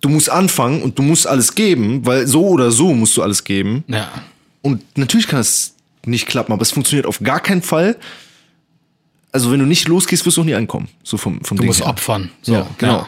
du 0.00 0.08
musst 0.08 0.30
anfangen 0.30 0.82
und 0.82 0.98
du 0.98 1.02
musst 1.02 1.26
alles 1.26 1.54
geben, 1.54 2.04
weil 2.04 2.26
so 2.26 2.46
oder 2.48 2.70
so 2.70 2.92
musst 2.92 3.16
du 3.16 3.22
alles 3.22 3.44
geben. 3.44 3.84
ja. 3.88 4.10
Und 4.62 4.96
natürlich 4.96 5.28
kann 5.28 5.40
es 5.40 5.73
nicht 6.06 6.26
klappen, 6.26 6.52
aber 6.52 6.62
es 6.62 6.70
funktioniert 6.72 7.06
auf 7.06 7.20
gar 7.20 7.40
keinen 7.40 7.62
Fall. 7.62 7.96
Also 9.32 9.50
wenn 9.50 9.58
du 9.60 9.66
nicht 9.66 9.88
losgehst, 9.88 10.24
wirst 10.26 10.36
du 10.36 10.42
auch 10.42 10.44
nie 10.46 10.54
ankommen. 10.54 10.88
So 11.02 11.16
vom, 11.16 11.42
vom 11.44 11.56
Du 11.56 11.62
Ding 11.62 11.68
musst 11.68 11.80
her. 11.80 11.88
opfern. 11.88 12.30
So, 12.42 12.52
Ja, 12.52 12.66
genau. 12.78 13.06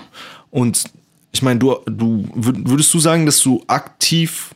Und 0.51 0.85
ich 1.33 1.43
meine, 1.43 1.59
du, 1.61 1.77
du 1.87 2.29
würd- 2.35 2.69
würdest 2.69 2.93
du 2.95 2.99
sagen, 2.99 3.27
dass 3.27 3.41
du 3.41 3.63
aktiv 3.69 4.51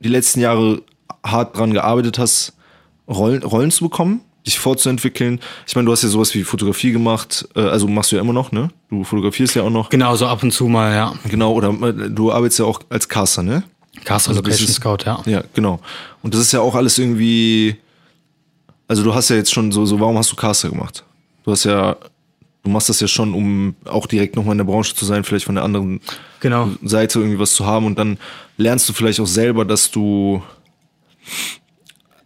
die 0.00 0.08
letzten 0.08 0.40
Jahre 0.40 0.82
hart 1.24 1.56
dran 1.56 1.72
gearbeitet 1.74 2.18
hast, 2.18 2.54
Rollen, 3.08 3.42
Rollen 3.42 3.70
zu 3.70 3.84
bekommen, 3.84 4.20
dich 4.46 4.58
fortzuentwickeln. 4.58 5.40
Ich 5.66 5.74
meine, 5.74 5.86
du 5.86 5.92
hast 5.92 6.02
ja 6.02 6.08
sowas 6.08 6.32
wie 6.34 6.44
Fotografie 6.44 6.92
gemacht, 6.92 7.46
äh, 7.56 7.60
also 7.60 7.86
machst 7.88 8.12
du 8.12 8.16
ja 8.16 8.22
immer 8.22 8.32
noch, 8.32 8.52
ne? 8.52 8.70
Du 8.88 9.04
fotografierst 9.04 9.56
ja 9.56 9.62
auch 9.62 9.70
noch. 9.70 9.90
Genau, 9.90 10.14
so 10.16 10.26
ab 10.26 10.42
und 10.42 10.52
zu 10.52 10.68
mal, 10.68 10.94
ja. 10.94 11.14
Genau, 11.28 11.52
oder 11.52 11.68
äh, 11.88 12.08
du 12.10 12.32
arbeitest 12.32 12.60
ja 12.60 12.64
auch 12.64 12.80
als 12.88 13.08
Caster, 13.08 13.42
ne? 13.42 13.64
Caster 14.04 14.30
Also 14.30 14.42
Location 14.42 14.68
ist- 14.68 14.74
Scout, 14.76 14.98
ja. 15.06 15.22
Ja, 15.26 15.44
genau. 15.54 15.80
Und 16.22 16.34
das 16.34 16.40
ist 16.40 16.52
ja 16.52 16.60
auch 16.60 16.74
alles 16.74 16.98
irgendwie. 16.98 17.76
Also 18.88 19.02
du 19.04 19.14
hast 19.14 19.28
ja 19.30 19.36
jetzt 19.36 19.52
schon 19.52 19.70
so, 19.72 19.86
so 19.86 20.00
warum 20.00 20.16
hast 20.18 20.32
du 20.32 20.36
Caster 20.36 20.68
gemacht? 20.70 21.04
Du 21.44 21.52
hast 21.52 21.64
ja, 21.64 21.96
du 22.64 22.70
machst 22.70 22.88
das 22.88 23.00
ja 23.00 23.06
schon, 23.08 23.34
um 23.34 23.74
auch 23.84 24.06
direkt 24.06 24.36
nochmal 24.36 24.52
in 24.52 24.58
der 24.58 24.64
Branche 24.64 24.94
zu 24.94 25.04
sein, 25.04 25.22
vielleicht 25.24 25.46
von 25.46 25.54
der 25.54 25.64
anderen 25.64 26.00
Genau. 26.40 26.70
Seite 26.82 27.18
irgendwie 27.20 27.38
was 27.38 27.52
zu 27.52 27.66
haben 27.66 27.86
und 27.86 27.98
dann 27.98 28.18
lernst 28.56 28.88
du 28.88 28.92
vielleicht 28.92 29.20
auch 29.20 29.26
selber, 29.26 29.64
dass 29.64 29.90
du. 29.90 30.42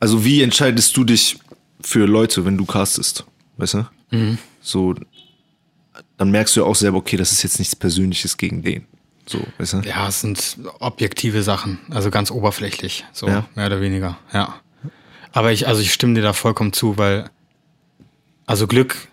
Also 0.01 0.25
wie 0.25 0.43
entscheidest 0.43 0.97
du 0.97 1.05
dich 1.05 1.39
für 1.81 2.07
Leute, 2.07 2.45
wenn 2.45 2.57
du 2.57 2.65
castest? 2.65 3.25
Weißt 3.57 3.75
du? 3.75 3.87
So, 4.61 4.95
dann 6.17 6.31
merkst 6.31 6.55
du 6.57 6.61
ja 6.61 6.67
auch 6.67 6.75
selber, 6.77 6.99
okay, 6.99 7.17
das 7.17 7.33
ist 7.33 7.43
jetzt 7.43 7.59
nichts 7.59 7.75
Persönliches 7.75 8.37
gegen 8.37 8.63
den. 8.63 8.87
So, 9.27 9.47
weißt 9.59 9.73
du? 9.75 9.81
Ja, 9.81 10.09
es 10.09 10.21
sind 10.21 10.59
objektive 10.81 11.43
Sachen, 11.43 11.79
also 11.91 12.11
ganz 12.11 12.31
oberflächlich, 12.31 13.05
so 13.13 13.27
Ja. 13.29 13.47
mehr 13.55 13.67
oder 13.67 13.81
weniger, 13.81 14.19
ja. 14.33 14.55
Aber 15.33 15.51
ich, 15.53 15.67
also 15.67 15.81
ich 15.81 15.93
stimme 15.93 16.15
dir 16.15 16.23
da 16.23 16.33
vollkommen 16.33 16.73
zu, 16.73 16.99
weil, 16.99 17.31
also 18.47 18.67
Glück, 18.67 19.09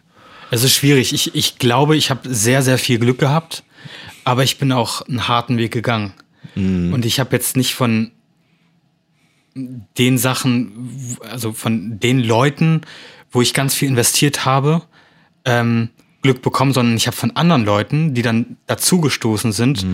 es 0.52 0.64
ist 0.64 0.74
schwierig. 0.76 1.14
Ich, 1.14 1.34
ich 1.34 1.58
glaube, 1.60 1.96
ich 1.96 2.10
habe 2.10 2.32
sehr, 2.34 2.62
sehr 2.62 2.78
viel 2.78 3.00
Glück 3.00 3.18
gehabt, 3.20 3.64
aber 4.26 4.44
ich 4.44 4.58
bin 4.58 4.72
auch 4.72 5.02
einen 5.04 5.28
harten 5.28 5.58
Weg 5.58 5.72
gegangen. 5.72 6.14
Und 6.56 7.06
ich 7.06 7.20
habe 7.22 7.34
jetzt 7.36 7.56
nicht 7.56 7.74
von 7.76 8.12
den 9.56 10.18
Sachen, 10.18 11.18
also 11.22 11.54
von 11.54 12.00
den 12.00 12.20
Leuten, 12.20 12.82
wo 13.32 13.42
ich 13.42 13.54
ganz 13.54 13.74
viel 13.74 13.88
investiert 13.88 14.44
habe, 14.46 14.82
ähm, 15.46 15.90
Glück 16.22 16.42
bekommen, 16.42 16.74
sondern 16.74 16.96
ich 16.96 17.08
habe 17.08 17.18
von 17.18 17.36
anderen 17.36 17.66
Leuten, 17.66 18.14
die 18.14 18.22
dann 18.22 18.58
dazugestoßen 18.68 19.52
sind, 19.52 19.86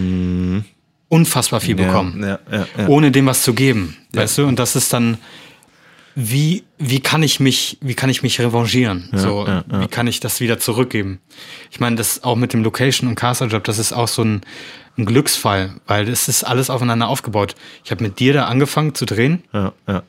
unfassbar 1.09 1.61
viel 1.61 1.75
bekommen, 1.75 2.21
Ja, 2.23 2.39
ja, 2.51 2.67
ja. 2.78 2.88
ohne 2.88 3.11
dem 3.11 3.25
was 3.25 3.43
zu 3.43 3.53
geben, 3.53 3.95
weißt 4.13 4.39
du? 4.39 4.45
Und 4.45 4.59
das 4.59 4.75
ist 4.75 4.91
dann, 4.93 5.17
wie 6.15 6.63
wie 6.80 6.99
kann 6.99 7.21
ich 7.23 7.39
mich 7.39 7.78
wie 7.80 7.93
kann 7.93 8.09
ich 8.09 8.23
mich 8.23 8.39
revanchieren? 8.41 9.07
so 9.13 9.45
ja, 9.47 9.63
ja. 9.71 9.82
wie 9.82 9.88
kann 9.88 10.07
ich 10.07 10.19
das 10.19 10.39
wieder 10.41 10.57
zurückgeben? 10.59 11.19
Ich 11.71 11.80
meine, 11.80 11.95
das 11.95 12.23
auch 12.23 12.36
mit 12.36 12.53
dem 12.53 12.63
Location 12.63 13.07
und 13.07 13.15
Caster-Job, 13.15 13.63
das 13.63 13.78
ist 13.78 13.93
auch 13.93 14.07
so 14.07 14.23
ein, 14.23 14.41
ein 14.97 15.05
Glücksfall, 15.05 15.75
weil 15.86 16.05
das 16.05 16.28
ist 16.28 16.43
alles 16.43 16.69
aufeinander 16.71 17.07
aufgebaut. 17.07 17.55
Ich 17.86 17.91
habe 17.91 18.03
mit 18.03 18.19
dir 18.19 18.34
da 18.34 18.45
angefangen 18.45 18.95
zu 18.95 19.05
drehen. 19.05 19.43
ja, 19.53 19.73
ja. 19.88 20.03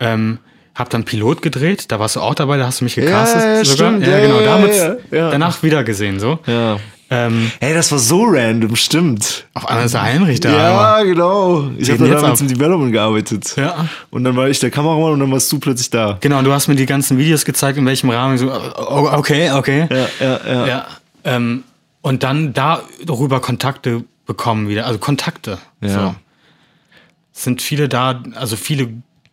Ähm, 0.00 0.38
hab 0.74 0.88
dann 0.90 1.04
Pilot 1.04 1.42
gedreht, 1.42 1.86
da 1.92 1.98
warst 1.98 2.16
du 2.16 2.20
auch 2.20 2.34
dabei, 2.34 2.56
da 2.56 2.66
hast 2.66 2.80
du 2.80 2.84
mich 2.84 2.94
gecastet 2.94 3.42
Ja, 3.42 3.48
ja, 3.56 3.64
sogar. 3.64 3.90
stimmt, 3.90 4.06
ja, 4.06 4.12
ja, 4.18 4.20
genau, 4.26 4.38
ja, 4.40 4.44
da 4.46 4.52
haben 4.52 4.62
wir 4.62 4.68
uns 4.68 5.02
ja, 5.10 5.30
danach 5.30 5.62
wieder 5.62 5.84
gesehen, 5.84 6.18
so. 6.20 6.38
ja. 6.46 6.78
Ähm, 7.12 7.50
Hey, 7.58 7.74
das 7.74 7.90
war 7.90 7.98
so 7.98 8.22
random, 8.24 8.76
stimmt. 8.76 9.46
auf 9.54 9.66
einmal 9.68 9.84
ist 9.86 9.94
der 9.94 10.02
Heinrich 10.02 10.38
da. 10.38 10.52
ja, 10.52 11.02
genau. 11.02 11.68
Ich 11.76 11.90
habe 11.90 12.08
da 12.08 12.14
damals 12.20 12.40
im 12.40 12.46
Development 12.46 12.92
gearbeitet. 12.92 13.52
Ja. 13.56 13.88
Und 14.10 14.22
dann 14.22 14.36
war 14.36 14.48
ich 14.48 14.60
der 14.60 14.70
Kameramann 14.70 15.14
und 15.14 15.18
dann 15.20 15.32
warst 15.32 15.50
du 15.50 15.58
plötzlich 15.58 15.90
da. 15.90 16.18
Genau, 16.20 16.38
und 16.38 16.44
du 16.44 16.52
hast 16.52 16.68
mir 16.68 16.76
die 16.76 16.86
ganzen 16.86 17.18
Videos 17.18 17.44
gezeigt, 17.44 17.78
in 17.78 17.84
welchem 17.84 18.10
Rahmen. 18.10 18.38
So, 18.38 18.48
oh, 18.52 19.08
okay, 19.12 19.50
okay. 19.50 19.88
Ja, 19.90 20.06
ja, 20.24 20.40
ja. 20.46 20.66
Ja, 20.68 20.86
ähm, 21.24 21.64
und 22.00 22.22
dann 22.22 22.52
darüber 22.52 23.40
Kontakte 23.40 24.04
bekommen 24.24 24.68
wieder, 24.68 24.86
also 24.86 25.00
Kontakte. 25.00 25.58
Ja. 25.80 25.88
So. 25.88 26.14
Es 27.34 27.42
sind 27.42 27.60
viele 27.60 27.88
da, 27.88 28.22
also 28.36 28.54
viele 28.54 28.88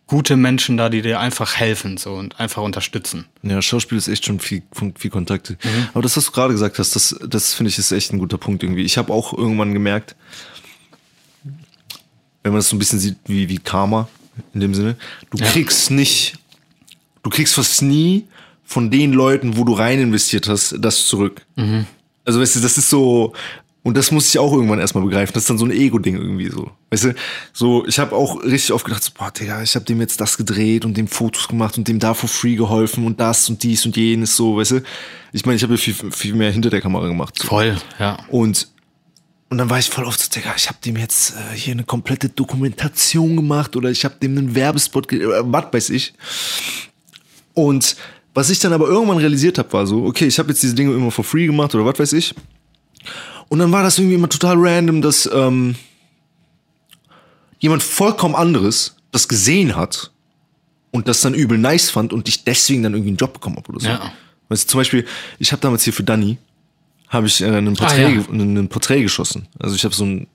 gute 0.07 0.37
Menschen 0.37 0.77
da, 0.77 0.89
die 0.89 1.01
dir 1.01 1.19
einfach 1.19 1.55
helfen 1.55 1.97
so 1.97 2.13
und 2.13 2.39
einfach 2.39 2.61
unterstützen. 2.63 3.25
Ja, 3.43 3.61
Schauspiel 3.61 3.97
ist 3.97 4.07
echt 4.07 4.25
schon 4.25 4.39
viel, 4.39 4.63
viel 4.97 5.11
Kontakte. 5.11 5.57
Aber 5.93 6.01
das, 6.01 6.15
was 6.17 6.25
du 6.25 6.31
gerade 6.31 6.53
gesagt 6.53 6.79
hast, 6.79 6.95
das, 6.95 7.15
das 7.27 7.53
finde 7.53 7.69
ich 7.69 7.77
ist 7.77 7.91
echt 7.91 8.13
ein 8.13 8.19
guter 8.19 8.37
Punkt 8.37 8.63
irgendwie. 8.63 8.83
Ich 8.83 8.97
habe 8.97 9.11
auch 9.13 9.33
irgendwann 9.37 9.73
gemerkt, 9.73 10.15
wenn 12.43 12.53
man 12.53 12.59
das 12.59 12.69
so 12.69 12.75
ein 12.75 12.79
bisschen 12.79 12.99
sieht 12.99 13.17
wie, 13.25 13.49
wie 13.49 13.57
Karma 13.57 14.07
in 14.53 14.61
dem 14.61 14.73
Sinne, 14.73 14.95
du 15.31 15.37
Ja. 15.39 15.49
kriegst 15.49 15.91
nicht, 15.91 16.35
du 17.23 17.29
kriegst 17.29 17.55
fast 17.55 17.81
nie 17.81 18.25
von 18.63 18.89
den 18.91 19.11
Leuten, 19.13 19.57
wo 19.57 19.63
du 19.63 19.73
rein 19.73 19.99
investiert 19.99 20.47
hast, 20.47 20.75
das 20.79 21.05
zurück. 21.07 21.45
Also 22.23 22.39
weißt 22.39 22.55
du, 22.57 22.59
das 22.61 22.77
ist 22.77 22.89
so, 22.89 23.33
und 23.87 23.95
das 23.95 24.11
muss 24.11 24.27
ich 24.27 24.37
auch 24.37 24.51
irgendwann 24.51 24.79
erstmal 24.79 25.05
begreifen. 25.05 25.31
Das 25.33 25.43
ist 25.43 25.49
dann 25.49 25.57
so 25.57 25.63
ein 25.63 25.71
Ego-Ding 25.71 26.17
irgendwie 26.17 26.49
so. 26.49 26.71
Weißt 26.89 27.05
du, 27.05 27.15
so, 27.53 27.87
ich 27.87 27.99
habe 27.99 28.13
auch 28.13 28.43
richtig 28.43 28.73
oft 28.73 28.83
gedacht, 28.83 29.01
so, 29.01 29.11
boah, 29.17 29.31
Digga, 29.31 29.63
ich 29.63 29.75
habe 29.75 29.85
dem 29.85 30.01
jetzt 30.01 30.19
das 30.19 30.35
gedreht 30.35 30.83
und 30.83 30.97
dem 30.97 31.07
Fotos 31.07 31.47
gemacht 31.47 31.77
und 31.77 31.87
dem 31.87 31.97
da 31.97 32.13
for 32.13 32.27
free 32.27 32.55
geholfen 32.55 33.05
und 33.05 33.17
das 33.21 33.47
und 33.47 33.63
dies 33.63 33.85
und 33.85 33.95
jenes, 33.95 34.35
so, 34.35 34.57
weißt 34.57 34.71
du. 34.71 34.81
Ich 35.31 35.45
meine, 35.45 35.55
ich 35.55 35.63
habe 35.63 35.75
ja 35.75 35.77
viel, 35.77 35.93
viel 36.11 36.33
mehr 36.35 36.51
hinter 36.51 36.69
der 36.69 36.81
Kamera 36.81 37.07
gemacht. 37.07 37.39
So. 37.39 37.47
Voll, 37.47 37.77
ja. 37.97 38.17
Und, 38.27 38.67
und 39.49 39.57
dann 39.57 39.69
war 39.69 39.79
ich 39.79 39.89
voll 39.89 40.03
oft 40.03 40.19
so, 40.19 40.29
Digga, 40.29 40.53
ich 40.57 40.67
habe 40.67 40.79
dem 40.83 40.97
jetzt 40.97 41.35
äh, 41.35 41.55
hier 41.55 41.71
eine 41.71 41.85
komplette 41.85 42.27
Dokumentation 42.27 43.37
gemacht 43.37 43.77
oder 43.77 43.89
ich 43.89 44.03
habe 44.03 44.15
dem 44.21 44.37
einen 44.37 44.53
Werbespot, 44.53 45.07
ge- 45.07 45.21
äh, 45.23 45.43
was 45.45 45.65
weiß 45.71 45.89
ich. 45.91 46.13
Und 47.53 47.95
was 48.33 48.49
ich 48.49 48.59
dann 48.59 48.73
aber 48.73 48.87
irgendwann 48.87 49.17
realisiert 49.17 49.57
habe, 49.57 49.71
war 49.71 49.87
so, 49.87 50.03
okay, 50.03 50.25
ich 50.27 50.37
habe 50.39 50.49
jetzt 50.49 50.61
diese 50.61 50.75
Dinge 50.75 50.93
immer 50.93 51.09
for 51.09 51.23
free 51.23 51.45
gemacht 51.45 51.73
oder 51.73 51.85
was 51.85 51.97
weiß 51.97 52.11
ich. 52.13 52.35
Und 53.49 53.59
dann 53.59 53.71
war 53.71 53.83
das 53.83 53.97
irgendwie 53.97 54.15
immer 54.15 54.29
total 54.29 54.55
random, 54.57 55.01
dass 55.01 55.29
ähm, 55.33 55.75
jemand 57.59 57.83
vollkommen 57.83 58.35
anderes 58.35 58.95
das 59.11 59.27
gesehen 59.27 59.75
hat 59.75 60.11
und 60.91 61.07
das 61.07 61.21
dann 61.21 61.33
übel 61.33 61.57
nice 61.57 61.89
fand 61.89 62.13
und 62.13 62.27
ich 62.27 62.43
deswegen 62.43 62.83
dann 62.83 62.93
irgendwie 62.93 63.09
einen 63.09 63.17
Job 63.17 63.33
bekommen 63.33 63.55
habe 63.57 63.69
oder 63.69 63.79
so. 63.79 63.87
Ja. 63.87 64.11
Weißt 64.49 64.65
du, 64.65 64.71
zum 64.71 64.79
Beispiel, 64.79 65.05
ich 65.39 65.51
habe 65.51 65.61
damals 65.61 65.83
hier 65.83 65.93
für 65.93 66.03
Danny, 66.03 66.37
habe 67.09 67.27
ich 67.27 67.41
äh, 67.41 67.45
ein, 67.57 67.73
Porträt, 67.73 68.05
Ah, 68.05 68.09
ja. 68.09 68.23
ein 68.31 68.67
Porträt 68.69 69.01
geschossen. 69.01 69.47
Also 69.59 69.75
ich 69.75 69.83
habe 69.85 69.95
so 69.95 70.05
ein, 70.05 70.27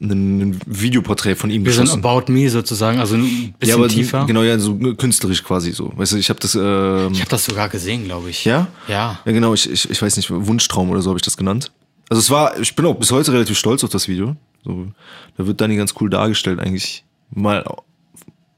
ein, 0.00 0.60
Videoporträt 0.66 1.34
von 1.34 1.50
ihm 1.50 1.64
Wir 1.64 1.72
sind 1.72 1.84
geschossen. 1.84 2.04
About 2.04 2.32
Me 2.32 2.48
sozusagen, 2.48 3.00
also 3.00 3.16
ein 3.16 3.54
bisschen 3.58 3.68
ja, 3.68 3.74
aber 3.74 3.88
tiefer. 3.88 4.24
genau, 4.26 4.42
ja, 4.42 4.58
so 4.58 4.76
künstlerisch 4.76 5.42
quasi 5.42 5.72
so. 5.72 5.92
Weißt 5.96 6.12
du, 6.12 6.16
ich 6.16 6.30
habe 6.30 6.38
das, 6.40 6.54
ähm, 6.54 7.10
Ich 7.12 7.20
habe 7.20 7.30
das 7.30 7.44
sogar 7.44 7.68
gesehen, 7.68 8.04
glaube 8.04 8.30
ich. 8.30 8.44
ja? 8.44 8.68
Ja. 8.86 9.18
Ja, 9.24 9.32
genau, 9.32 9.52
ich, 9.54 9.68
ich, 9.68 9.90
ich 9.90 10.00
weiß 10.00 10.16
nicht, 10.16 10.30
Wunschtraum 10.30 10.90
oder 10.90 11.02
so 11.02 11.10
habe 11.10 11.18
ich 11.18 11.24
das 11.24 11.36
genannt. 11.36 11.72
Also 12.08 12.20
es 12.20 12.30
war, 12.30 12.58
ich 12.58 12.74
bin 12.74 12.86
auch 12.86 12.94
bis 12.94 13.12
heute 13.12 13.32
relativ 13.32 13.58
stolz 13.58 13.84
auf 13.84 13.90
das 13.90 14.08
Video. 14.08 14.36
So, 14.64 14.88
da 15.36 15.46
wird 15.46 15.60
Danny 15.60 15.76
ganz 15.76 15.94
cool 16.00 16.10
dargestellt, 16.10 16.58
eigentlich 16.58 17.04
mal 17.30 17.64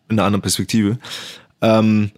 in 0.09 0.19
einer 0.19 0.25
anderen 0.27 0.43
Perspektive. 0.43 0.99
Ähm, 1.61 2.11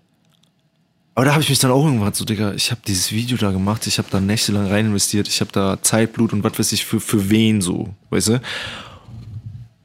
aber 1.15 1.27
da 1.27 1.33
habe 1.33 1.43
ich 1.43 1.51
mich 1.51 1.59
dann 1.59 1.71
auch 1.71 1.85
irgendwann 1.85 2.15
so, 2.15 2.25
Digga, 2.25 2.55
ich 2.55 2.71
habe 2.71 2.81
dieses 2.87 3.13
Video 3.13 3.37
da 3.37 3.51
gemacht, 3.51 3.87
ich 3.87 3.99
habe 3.99 4.09
da 4.11 4.19
nächtelang 4.19 4.67
rein 4.67 4.87
investiert, 4.87 5.29
ich 5.29 5.41
habe 5.41 5.53
da 5.53 5.83
Zeit, 5.83 6.15
Blut 6.15 6.33
und 6.33 6.43
was 6.43 6.59
weiß 6.59 6.73
ich 6.73 6.87
für, 6.87 7.01
für 7.01 7.29
wen 7.29 7.61
so, 7.61 7.95
weißt 8.11 8.29
du? 8.29 8.41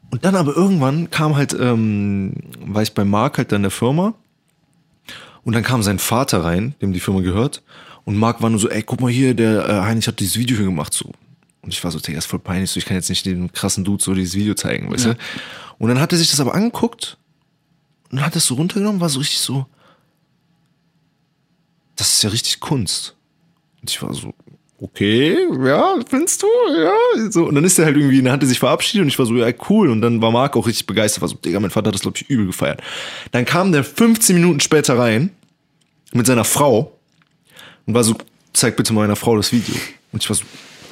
Und 0.09 0.23
dann 0.23 0.35
aber 0.35 0.55
irgendwann 0.55 1.09
kam 1.09 1.35
halt, 1.35 1.53
ähm, 1.59 2.33
war 2.59 2.81
ich 2.81 2.93
bei 2.93 3.03
Marc 3.03 3.37
halt 3.37 3.51
da 3.51 3.57
in 3.57 3.63
der 3.63 3.71
Firma 3.71 4.13
und 5.43 5.53
dann 5.53 5.63
kam 5.63 5.83
sein 5.83 5.99
Vater 5.99 6.45
rein, 6.45 6.75
dem 6.81 6.93
die 6.93 7.01
Firma 7.01 7.19
gehört. 7.19 7.61
Und 8.05 8.15
Marc 8.15 8.41
war 8.41 8.49
nur 8.49 8.59
so, 8.59 8.69
ey, 8.69 8.83
guck 8.83 9.01
mal 9.01 9.11
hier, 9.11 9.33
der 9.33 9.67
äh, 9.67 9.81
Heinrich 9.81 10.07
hat 10.07 10.21
dieses 10.21 10.37
Video 10.37 10.55
hier 10.55 10.65
gemacht, 10.65 10.93
so. 10.93 11.11
Und 11.67 11.73
ich 11.73 11.83
war 11.83 11.91
so, 11.91 11.99
Digga, 11.99 12.17
ist 12.17 12.27
voll 12.27 12.39
peinlich, 12.39 12.71
so, 12.71 12.77
ich 12.77 12.85
kann 12.85 12.95
jetzt 12.95 13.09
nicht 13.09 13.25
dem 13.25 13.51
krassen 13.51 13.83
Dude 13.83 14.01
so 14.01 14.13
dieses 14.13 14.35
Video 14.35 14.53
zeigen, 14.53 14.89
weißt 14.89 15.07
du? 15.07 15.17
Und 15.79 15.89
dann 15.89 15.99
hat 15.99 16.13
er 16.13 16.17
sich 16.17 16.31
das 16.31 16.39
aber 16.39 16.55
angeguckt 16.55 17.17
und 18.09 18.25
hat 18.25 18.37
das 18.37 18.45
so 18.45 18.55
runtergenommen, 18.55 19.01
war 19.01 19.09
so 19.09 19.19
richtig 19.19 19.39
so, 19.39 19.65
das 21.97 22.13
ist 22.13 22.23
ja 22.23 22.29
richtig 22.29 22.61
Kunst. 22.61 23.17
Und 23.81 23.89
ich 23.89 24.01
war 24.01 24.13
so, 24.13 24.33
okay, 24.79 25.37
ja, 25.61 25.99
findest 26.09 26.41
du, 26.41 26.47
ja, 26.73 27.29
so. 27.31 27.47
Und 27.47 27.55
dann 27.55 27.65
ist 27.65 27.77
er 27.77 27.83
halt 27.83 27.97
irgendwie, 27.97 28.21
dann 28.21 28.31
hat 28.31 28.43
er 28.43 28.47
sich 28.47 28.59
verabschiedet 28.59 29.01
und 29.01 29.09
ich 29.09 29.19
war 29.19 29.25
so, 29.25 29.35
ja, 29.35 29.51
cool. 29.67 29.89
Und 29.89 30.01
dann 30.01 30.21
war 30.21 30.31
Marc 30.31 30.55
auch 30.55 30.67
richtig 30.67 30.85
begeistert, 30.85 31.21
war 31.21 31.27
so, 31.27 31.35
Digga, 31.35 31.59
mein 31.59 31.69
Vater 31.69 31.89
hat 31.89 31.95
das, 31.95 32.01
glaube 32.01 32.15
ich, 32.15 32.29
übel 32.29 32.45
gefeiert. 32.45 32.81
Dann 33.33 33.43
kam 33.43 33.73
der 33.73 33.83
15 33.83 34.37
Minuten 34.37 34.61
später 34.61 34.97
rein 34.97 35.31
mit 36.13 36.27
seiner 36.27 36.45
Frau 36.45 36.97
und 37.85 37.93
war 37.93 38.05
so, 38.05 38.15
zeig 38.53 38.77
bitte 38.77 38.93
mal 38.93 39.01
meiner 39.01 39.17
Frau 39.17 39.35
das 39.35 39.51
Video. 39.51 39.75
Und 40.13 40.23
ich 40.23 40.29
war 40.29 40.37
so, 40.37 40.45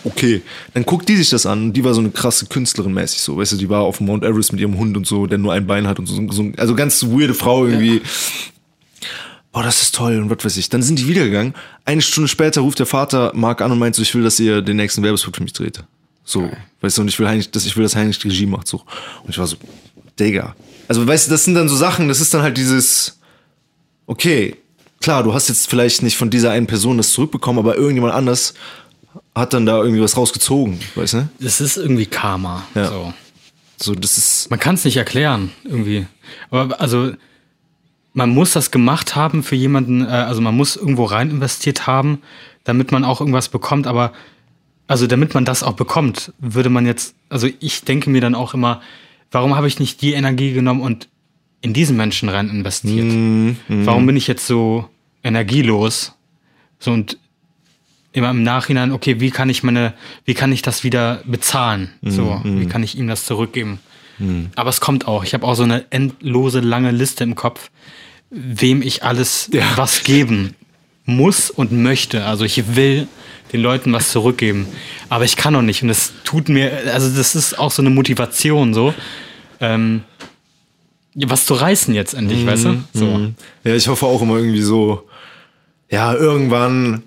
okay. 0.05 0.41
Dann 0.73 0.85
guckt 0.85 1.09
die 1.09 1.17
sich 1.17 1.29
das 1.29 1.45
an 1.45 1.63
und 1.63 1.73
die 1.73 1.83
war 1.83 1.93
so 1.93 1.99
eine 1.99 2.11
krasse 2.11 2.45
Künstlerin 2.45 2.93
mäßig 2.93 3.21
so, 3.21 3.37
weißt 3.37 3.53
du, 3.53 3.57
die 3.57 3.69
war 3.69 3.81
auf 3.81 3.97
dem 3.97 4.07
Mount 4.07 4.23
Everest 4.23 4.51
mit 4.51 4.61
ihrem 4.61 4.77
Hund 4.77 4.95
und 4.95 5.05
so, 5.05 5.27
der 5.27 5.37
nur 5.37 5.53
ein 5.53 5.67
Bein 5.67 5.87
hat 5.87 5.99
und 5.99 6.05
so, 6.05 6.31
so 6.31 6.51
also 6.57 6.75
ganz 6.75 7.03
weirde 7.03 7.33
Frau 7.33 7.65
irgendwie. 7.65 8.01
Boah, 9.51 9.63
das 9.63 9.81
ist 9.81 9.95
toll 9.95 10.19
und 10.19 10.29
was 10.29 10.43
weiß 10.43 10.57
ich. 10.57 10.69
Dann 10.69 10.83
sind 10.83 10.99
die 10.99 11.07
wiedergegangen. 11.07 11.53
Eine 11.85 12.01
Stunde 12.01 12.27
später 12.27 12.61
ruft 12.61 12.79
der 12.79 12.85
Vater 12.85 13.31
Marc 13.35 13.61
an 13.61 13.71
und 13.71 13.79
meint 13.79 13.95
so, 13.95 14.01
ich 14.01 14.13
will, 14.13 14.23
dass 14.23 14.39
ihr 14.39 14.61
den 14.61 14.75
nächsten 14.75 15.01
Werbespot 15.01 15.37
für 15.37 15.43
mich 15.43 15.53
dreht. 15.53 15.81
So, 16.25 16.49
weißt 16.81 16.97
du, 16.97 17.01
und 17.03 17.07
ich 17.07 17.17
will 17.19 17.27
Heinrich, 17.27 17.51
dass 17.51 17.65
ich 17.65 17.77
will, 17.77 17.83
dass 17.83 17.95
Heinrich 17.95 18.19
die 18.19 18.27
Regie 18.27 18.47
macht, 18.47 18.67
so. 18.67 18.83
Und 19.23 19.29
ich 19.29 19.37
war 19.37 19.47
so, 19.47 19.55
Digga. 20.19 20.55
Also, 20.87 21.07
weißt 21.07 21.27
du, 21.27 21.31
das 21.31 21.45
sind 21.45 21.55
dann 21.55 21.69
so 21.69 21.75
Sachen, 21.75 22.07
das 22.09 22.19
ist 22.19 22.33
dann 22.33 22.41
halt 22.41 22.57
dieses, 22.57 23.19
okay, 24.07 24.55
klar, 25.01 25.23
du 25.23 25.33
hast 25.33 25.49
jetzt 25.49 25.69
vielleicht 25.69 26.01
nicht 26.01 26.17
von 26.17 26.29
dieser 26.29 26.51
einen 26.51 26.67
Person 26.67 26.97
das 26.97 27.11
zurückbekommen, 27.11 27.59
aber 27.59 27.75
irgendjemand 27.75 28.13
anders 28.13 28.55
hat 29.33 29.53
dann 29.53 29.65
da 29.65 29.77
irgendwie 29.77 30.01
was 30.01 30.17
rausgezogen, 30.17 30.79
weißt 30.95 31.13
du? 31.13 31.29
Das 31.39 31.61
ist 31.61 31.77
irgendwie 31.77 32.05
Karma. 32.05 32.63
Ja. 32.75 32.87
So. 32.87 33.13
So, 33.77 33.93
das 33.93 34.17
ist, 34.17 34.49
Man 34.49 34.59
kann 34.59 34.75
es 34.75 34.85
nicht 34.85 34.95
erklären, 34.95 35.51
irgendwie. 35.65 36.05
Aber 36.49 36.79
also, 36.79 37.11
man 38.13 38.29
muss 38.29 38.53
das 38.53 38.71
gemacht 38.71 39.15
haben 39.15 39.43
für 39.43 39.55
jemanden, 39.55 40.05
äh, 40.05 40.07
also 40.07 40.41
man 40.41 40.55
muss 40.55 40.77
irgendwo 40.77 41.03
rein 41.03 41.29
investiert 41.29 41.85
haben, 41.85 42.21
damit 42.63 42.91
man 42.91 43.03
auch 43.03 43.19
irgendwas 43.19 43.49
bekommt, 43.49 43.85
aber 43.85 44.13
also 44.87 45.07
damit 45.07 45.33
man 45.33 45.45
das 45.45 45.63
auch 45.63 45.73
bekommt, 45.73 46.31
würde 46.39 46.69
man 46.69 46.85
jetzt, 46.85 47.15
also 47.29 47.49
ich 47.59 47.83
denke 47.83 48.09
mir 48.09 48.21
dann 48.21 48.35
auch 48.35 48.53
immer, 48.53 48.81
warum 49.31 49.55
habe 49.55 49.67
ich 49.67 49.79
nicht 49.79 50.01
die 50.01 50.13
Energie 50.13 50.53
genommen 50.53 50.81
und 50.81 51.09
in 51.61 51.73
diesen 51.73 51.97
Menschen 51.97 52.29
rein 52.29 52.49
investiert? 52.49 53.05
Mhm. 53.05 53.57
Warum 53.67 54.05
bin 54.05 54.15
ich 54.15 54.27
jetzt 54.27 54.47
so 54.47 54.87
energielos? 55.23 56.13
So 56.79 56.91
und 56.91 57.17
immer 58.15 58.29
im 58.31 58.43
Nachhinein, 58.43 58.91
okay, 58.91 59.19
wie 59.19 59.29
kann 59.31 59.49
ich 59.49 59.63
meine, 59.63 59.93
wie 60.25 60.33
kann 60.33 60.51
ich 60.51 60.61
das 60.61 60.83
wieder 60.83 61.21
bezahlen? 61.25 61.91
So, 62.01 62.39
wie 62.43 62.65
kann 62.65 62.81
ich 62.83 62.97
ihm 62.97 63.07
das 63.07 63.25
zurückgeben? 63.25 63.79
Aber 64.55 64.69
es 64.69 64.79
kommt 64.79 65.07
auch. 65.07 65.23
Ich 65.25 65.33
habe 65.33 65.45
auch 65.45 65.55
so 65.55 65.63
eine 65.63 65.85
endlose 65.91 66.61
lange 66.61 66.91
Liste 66.91 67.23
im 67.25 67.35
Kopf, 67.35 67.69
wem 68.29 68.81
ich 68.81 69.03
alles 69.03 69.49
Ja. 69.51 69.63
was 69.75 70.03
geben 70.03 70.55
muss 71.05 71.49
und 71.51 71.71
möchte. 71.71 72.25
Also 72.25 72.45
ich 72.45 72.75
will 72.75 73.07
den 73.53 73.61
Leuten 73.61 73.91
was 73.93 74.09
zurückgeben, 74.11 74.67
aber 75.09 75.25
ich 75.25 75.35
kann 75.35 75.53
noch 75.53 75.61
nicht. 75.61 75.81
Und 75.83 75.89
das 75.89 76.13
tut 76.23 76.49
mir, 76.49 76.71
also 76.93 77.15
das 77.15 77.35
ist 77.35 77.59
auch 77.59 77.71
so 77.71 77.81
eine 77.81 77.89
Motivation, 77.91 78.73
so 78.73 78.93
ähm, 79.59 80.01
was 81.13 81.45
zu 81.45 81.53
reißen 81.53 81.93
jetzt 81.93 82.13
endlich, 82.13 82.45
weißt 82.45 82.65
du? 82.65 82.83
So. 82.93 83.31
Ja, 83.63 83.75
ich 83.75 83.87
hoffe 83.87 84.05
auch 84.05 84.21
immer 84.21 84.37
irgendwie 84.37 84.61
so, 84.61 85.07
ja, 85.89 86.13
irgendwann 86.13 87.03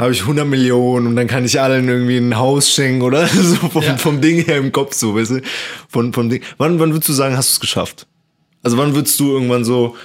habe 0.00 0.12
ich 0.12 0.22
100 0.22 0.46
Millionen 0.46 1.06
und 1.08 1.16
dann 1.16 1.26
kann 1.26 1.44
ich 1.44 1.60
allen 1.60 1.88
irgendwie 1.88 2.16
ein 2.16 2.36
Haus 2.36 2.70
schenken 2.72 3.02
oder 3.02 3.26
so 3.28 3.56
vom, 3.56 3.82
Ja. 3.82 3.96
vom 3.98 4.20
Ding 4.20 4.44
her 4.44 4.56
im 4.56 4.72
Kopf 4.72 4.94
so, 4.94 5.14
weißt 5.14 5.30
du? 5.32 5.42
Von, 5.88 6.12
vom 6.12 6.30
Ding. 6.30 6.42
Wann, 6.58 6.78
wann 6.80 6.92
würdest 6.92 7.08
du 7.08 7.12
sagen, 7.12 7.36
hast 7.36 7.50
du 7.50 7.54
es 7.54 7.60
geschafft? 7.60 8.06
Also 8.62 8.76
wann 8.78 8.94
würdest 8.94 9.18
du 9.20 9.30
irgendwann 9.32 9.64
so, 9.64 9.96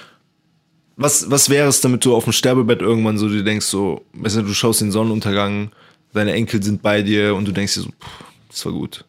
was, 0.97 1.29
was 1.31 1.49
wäre 1.49 1.67
es, 1.67 1.81
damit 1.81 2.03
du 2.05 2.15
auf 2.15 2.23
dem 2.25 2.33
Sterbebett 2.33 2.81
irgendwann 2.81 3.17
so 3.17 3.29
dir 3.29 3.43
denkst 3.43 3.65
so, 3.65 4.05
weißt 4.13 4.37
du, 4.37 4.41
du 4.43 4.53
schaust 4.53 4.81
den 4.81 4.91
Sonnenuntergang, 4.91 5.71
deine 6.13 6.33
Enkel 6.33 6.61
sind 6.63 6.81
bei 6.81 7.01
dir 7.01 7.35
und 7.35 7.45
du 7.47 7.51
denkst 7.51 7.73
dir 7.75 7.81
so, 7.81 7.89
puh, 7.99 8.09
das 8.49 8.65
war 8.65 8.73
gut. 8.73 9.05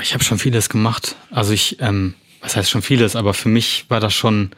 Ich 0.00 0.14
habe 0.14 0.22
schon 0.24 0.38
vieles 0.38 0.68
gemacht. 0.68 1.16
Also 1.30 1.52
ich, 1.52 1.76
ähm, 1.80 2.14
was 2.42 2.56
heißt 2.56 2.70
schon 2.70 2.82
vieles, 2.82 3.16
aber 3.16 3.34
für 3.34 3.48
mich 3.48 3.86
war 3.88 4.00
das 4.00 4.14
schon. 4.14 4.50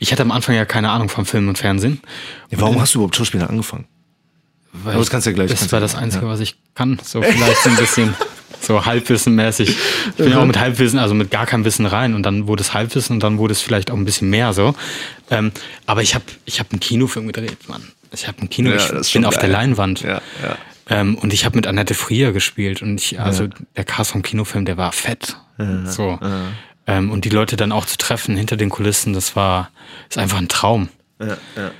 Ich 0.00 0.10
hatte 0.10 0.22
am 0.22 0.32
Anfang 0.32 0.54
ja 0.56 0.64
keine 0.64 0.90
Ahnung 0.90 1.08
vom 1.08 1.26
Film 1.26 1.48
und 1.48 1.58
Fernsehen. 1.58 2.00
Ja, 2.50 2.60
warum 2.60 2.80
hast 2.80 2.94
du 2.94 2.98
überhaupt 2.98 3.14
Schauspieler 3.16 3.48
angefangen? 3.48 3.86
Weil 4.82 4.92
Aber 4.94 5.00
das 5.00 5.10
kannst 5.10 5.26
du 5.26 5.30
ja 5.30 5.34
gleich- 5.34 5.50
Das 5.50 5.70
war 5.72 5.80
das 5.80 5.94
Einzige, 5.94 6.26
was 6.28 6.40
ich 6.40 6.56
kann. 6.74 6.98
So 7.02 7.22
vielleicht 7.22 7.62
so 7.62 7.70
ein 7.70 7.76
bisschen 7.76 8.14
so 8.60 8.84
Halbwissenmäßig. 8.86 9.68
Ich 9.70 10.14
bin 10.16 10.30
ja 10.30 10.38
auch 10.40 10.46
mit 10.46 10.58
Halbwissen, 10.58 10.98
also 10.98 11.14
mit 11.14 11.30
gar 11.30 11.46
keinem 11.46 11.64
Wissen 11.64 11.86
rein 11.86 12.14
und 12.14 12.22
dann 12.24 12.46
wurde 12.46 12.62
es 12.62 12.74
Halbwissen 12.74 13.14
und 13.16 13.22
dann 13.22 13.38
wurde 13.38 13.52
es 13.52 13.60
vielleicht 13.60 13.90
auch 13.90 13.96
ein 13.96 14.04
bisschen 14.04 14.30
mehr 14.30 14.52
so. 14.52 14.74
Ähm, 15.30 15.52
aber 15.86 16.02
ich 16.02 16.14
habe 16.14 16.24
ich 16.44 16.60
hab 16.60 16.70
einen 16.72 16.80
Kinofilm 16.80 17.26
gedreht, 17.26 17.68
Mann. 17.68 17.82
Ich 18.12 18.26
habe 18.28 18.38
einen 18.38 18.48
Kino, 18.50 18.70
Ja, 18.70 19.00
ich 19.00 19.12
bin 19.12 19.24
auf 19.24 19.34
der. 19.38 19.48
Leinwand. 19.48 20.02
Ja, 20.02 20.20
ja. 20.42 20.56
Ähm, 20.88 21.16
und 21.16 21.32
ich 21.32 21.44
habe 21.44 21.56
mit 21.56 21.66
Annette 21.66 21.94
Frier 21.94 22.32
gespielt 22.32 22.82
und 22.82 23.00
ich, 23.00 23.18
also 23.20 23.48
der 23.76 23.84
Cast 23.84 24.12
vom 24.12 24.22
Kinofilm, 24.22 24.64
der 24.64 24.76
war 24.76 24.92
fett. 24.92 25.36
so. 25.86 26.18
Ähm, 26.86 27.10
und 27.10 27.24
die 27.24 27.30
Leute 27.30 27.56
dann 27.56 27.72
auch 27.72 27.86
zu 27.86 27.96
treffen 27.96 28.36
hinter 28.36 28.56
den 28.56 28.68
Kulissen, 28.70 29.14
das 29.14 29.34
war, 29.36 29.70
ist 30.10 30.18
einfach 30.18 30.36
ein 30.38 30.48
Traum. 30.48 30.88
Ja, 31.20 31.28
ja. 31.56 31.70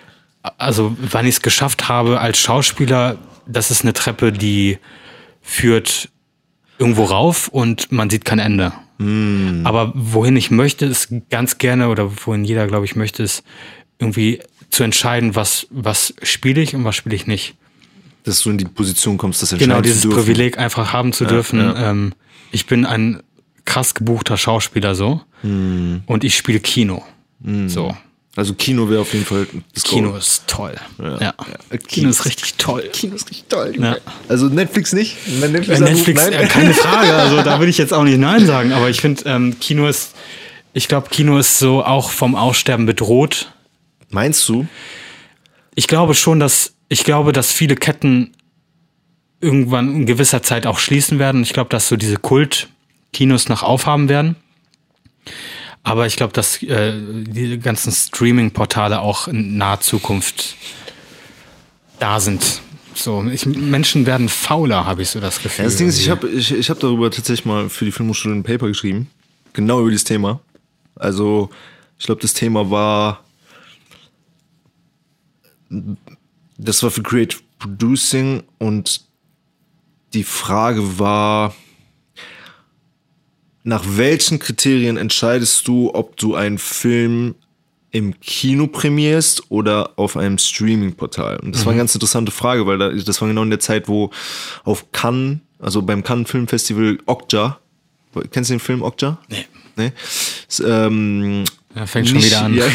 Also, 0.58 0.96
wann 1.00 1.26
ich 1.26 1.36
es 1.36 1.42
geschafft 1.42 1.88
habe 1.88 2.20
als 2.20 2.38
Schauspieler, 2.38 3.16
das 3.46 3.70
ist 3.70 3.82
eine 3.82 3.92
Treppe, 3.94 4.30
die 4.32 4.78
führt 5.42 6.10
irgendwo 6.78 7.04
rauf 7.04 7.48
und 7.48 7.90
man 7.92 8.10
sieht 8.10 8.24
kein 8.24 8.38
Ende. 8.38 8.72
Aber 9.64 9.92
wohin 9.94 10.36
ich 10.36 10.50
möchte, 10.50 10.86
ist 10.86 11.08
ganz 11.30 11.58
gerne, 11.58 11.88
oder 11.88 12.10
wohin 12.24 12.44
jeder, 12.44 12.66
glaube 12.66 12.84
ich, 12.84 12.94
möchte, 12.94 13.22
ist 13.22 13.42
irgendwie 13.98 14.40
zu 14.70 14.82
entscheiden, 14.84 15.34
was, 15.34 15.66
was 15.70 16.14
spiele 16.22 16.60
ich 16.62 16.74
und 16.74 16.84
was 16.84 16.94
spiele 16.94 17.16
ich 17.16 17.26
nicht. 17.26 17.56
Dass 18.24 18.40
du 18.42 18.50
in 18.50 18.58
die 18.58 18.64
Position 18.64 19.18
kommst, 19.18 19.42
das 19.42 19.52
entscheiden 19.52 19.70
Genau, 19.70 19.78
zu 19.80 19.82
dieses 19.82 20.02
dürfen. 20.02 20.16
Privileg 20.18 20.58
einfach 20.58 20.92
haben 20.92 21.12
zu 21.12 21.24
dürfen. 21.24 21.58
ja. 21.60 21.90
Ähm, 21.90 22.12
ich 22.52 22.66
bin 22.66 22.86
ein 22.86 23.22
krass 23.64 23.94
gebuchter 23.94 24.36
Schauspieler 24.36 24.94
so 24.94 25.20
Hm. 25.42 26.02
und 26.06 26.22
ich 26.24 26.36
spiele 26.36 26.60
Kino. 26.60 27.02
So. 27.66 27.94
Also 28.36 28.52
Kino 28.54 28.88
wäre 28.90 29.00
auf 29.02 29.12
jeden 29.12 29.24
Fall 29.24 29.46
das 29.74 29.84
Kino 29.84 30.08
Goal. 30.10 30.18
ist 30.18 30.42
toll. 30.48 30.74
Ja. 31.00 31.20
Ja. 31.20 31.34
Kino 31.86 32.08
ist 32.08 32.24
richtig 32.24 32.54
toll. 32.54 32.82
Kino 32.92 33.14
ist 33.14 33.30
richtig 33.30 33.44
toll. 33.48 33.74
Ja. 33.78 33.96
Also 34.28 34.46
Netflix 34.48 34.92
nicht? 34.92 35.16
Wenn 35.40 35.52
Netflix, 35.52 35.80
Äh, 35.80 35.84
Netflix, 35.84 36.20
nein? 36.24 36.32
äh, 36.32 36.46
keine 36.48 36.74
Frage. 36.74 37.14
Also 37.14 37.42
da 37.42 37.58
würde 37.60 37.70
ich 37.70 37.78
jetzt 37.78 37.92
auch 37.94 38.02
nicht 38.02 38.18
Nein 38.18 38.44
sagen. 38.44 38.72
Aber 38.72 38.90
ich 38.90 39.00
finde, 39.00 39.22
ähm, 39.26 39.56
Kino 39.60 39.86
ist, 39.86 40.14
ich 40.72 40.88
glaube, 40.88 41.10
Kino 41.10 41.38
ist 41.38 41.60
so 41.60 41.84
auch 41.84 42.10
vom 42.10 42.34
Aussterben 42.34 42.86
bedroht. 42.86 43.52
Meinst 44.10 44.48
du? 44.48 44.66
Ich 45.76 45.86
glaube 45.86 46.14
schon, 46.14 46.40
dass, 46.40 46.74
ich 46.88 47.04
glaube, 47.04 47.32
dass 47.32 47.52
viele 47.52 47.76
Ketten 47.76 48.32
irgendwann 49.40 49.94
in 49.94 50.06
gewisser 50.06 50.42
Zeit 50.42 50.66
auch 50.66 50.78
schließen 50.80 51.18
werden. 51.20 51.42
Ich 51.42 51.52
glaube, 51.52 51.70
dass 51.70 51.86
so 51.88 51.96
diese 51.96 52.16
Kult-Kinos 52.16 53.48
noch 53.48 53.62
aufhaben 53.62 54.08
werden. 54.08 54.34
Aber 55.84 56.06
ich 56.06 56.16
glaube, 56.16 56.32
dass 56.32 56.62
äh, 56.62 56.94
die 56.98 57.58
ganzen 57.58 57.92
Streaming-Portale 57.92 59.00
auch 59.00 59.28
in 59.28 59.58
naher 59.58 59.80
Zukunft 59.80 60.56
da 61.98 62.18
sind. 62.20 62.62
So, 62.94 63.22
ich, 63.24 63.44
Menschen 63.44 64.06
werden 64.06 64.28
fauler, 64.30 64.86
habe 64.86 65.02
ich 65.02 65.10
so 65.10 65.20
das 65.20 65.42
Gefühl. 65.42 65.64
Ja, 65.64 65.68
das 65.68 65.76
Ding 65.76 65.88
ist, 65.88 65.98
ich 65.98 66.08
habe 66.08 66.28
ich, 66.28 66.52
ich 66.52 66.70
hab 66.70 66.80
darüber 66.80 67.10
tatsächlich 67.10 67.44
mal 67.44 67.68
für 67.68 67.84
die 67.84 67.92
Filmhochschule 67.92 68.34
ein 68.34 68.42
Paper 68.42 68.68
geschrieben. 68.68 69.10
Genau 69.52 69.80
über 69.80 69.90
dieses 69.90 70.04
Thema. 70.04 70.40
Also, 70.96 71.50
ich 71.98 72.06
glaube, 72.06 72.22
das 72.22 72.32
Thema 72.32 72.70
war. 72.70 73.22
Das 76.56 76.82
war 76.82 76.90
für 76.90 77.02
Creative 77.02 77.40
Producing 77.58 78.44
und 78.58 79.02
die 80.14 80.24
Frage 80.24 80.98
war, 80.98 81.54
nach 83.64 83.82
welchen 83.86 84.38
Kriterien 84.38 84.96
entscheidest 84.96 85.66
du, 85.66 85.90
ob 85.92 86.16
du 86.16 86.34
einen 86.34 86.58
Film 86.58 87.34
im 87.90 88.18
Kino 88.20 88.66
premierst 88.66 89.50
oder 89.50 89.92
auf 89.96 90.16
einem 90.16 90.36
Streaming-Portal? 90.38 91.38
Und 91.40 91.54
das 91.54 91.64
war 91.64 91.72
eine 91.72 91.78
ganz 91.78 91.94
interessante 91.94 92.30
Frage, 92.30 92.66
weil 92.66 92.78
da, 92.78 92.90
das 92.90 93.20
war 93.20 93.28
genau 93.28 93.42
in 93.42 93.50
der 93.50 93.60
Zeit, 93.60 93.88
wo 93.88 94.10
auf 94.64 94.92
Cannes, 94.92 95.38
also 95.58 95.80
beim 95.80 96.02
Cannes 96.02 96.30
Film 96.30 96.46
Festival 96.46 96.98
Okja, 97.06 97.58
kennst 98.30 98.50
du 98.50 98.54
den 98.54 98.60
Film 98.60 98.82
Okja? 98.82 99.18
Nee. 99.28 99.46
Nee? 99.76 99.92
Ist, 100.48 100.62
ähm, 100.64 101.44
Ja, 101.74 101.86
fängt 101.86 102.08
schon 102.08 102.22
wieder 102.22 102.42
an. 102.42 102.54
Ja, 102.58 102.66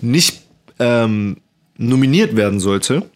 nicht 0.00 0.40
ähm, 0.78 1.36
nominiert 1.76 2.36
werden 2.36 2.58
sollte, 2.60 3.08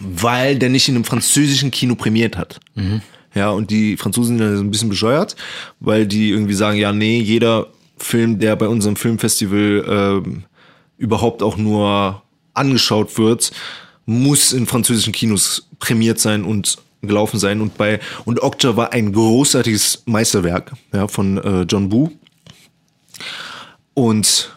weil 0.00 0.58
der 0.58 0.68
nicht 0.70 0.88
in 0.88 0.96
einem 0.96 1.04
französischen 1.04 1.70
Kino 1.70 1.94
prämiert 1.94 2.36
hat. 2.36 2.60
Ja, 3.34 3.50
und 3.50 3.70
die 3.70 3.96
Franzosen 3.96 4.38
sind 4.38 4.46
da 4.46 4.56
so 4.56 4.62
ein 4.62 4.70
bisschen 4.70 4.88
bescheuert, 4.88 5.36
weil 5.80 6.06
die 6.06 6.30
irgendwie 6.30 6.54
sagen, 6.54 6.78
ja, 6.78 6.92
nee, 6.92 7.20
jeder 7.20 7.68
Film, 7.96 8.38
der 8.38 8.56
bei 8.56 8.68
unserem 8.68 8.96
Filmfestival 8.96 9.84
ähm, 9.88 10.44
überhaupt 10.98 11.42
auch 11.42 11.56
nur 11.56 12.22
angeschaut 12.54 13.16
wird, 13.18 13.52
muss 14.04 14.52
in 14.52 14.66
französischen 14.66 15.12
Kinos 15.12 15.68
prämiert 15.78 16.18
sein 16.18 16.44
und 16.44 16.76
gelaufen 17.00 17.38
sein. 17.38 17.60
Und 17.60 17.76
bei 17.76 18.00
und 18.24 18.42
Okja 18.42 18.76
war 18.76 18.92
ein 18.92 19.12
großartiges 19.12 20.02
Meisterwerk 20.06 20.72
ja, 20.92 21.08
von 21.08 21.38
äh, 21.38 21.62
John 21.62 21.88
Boo. 21.88 22.10
Und 23.94 24.56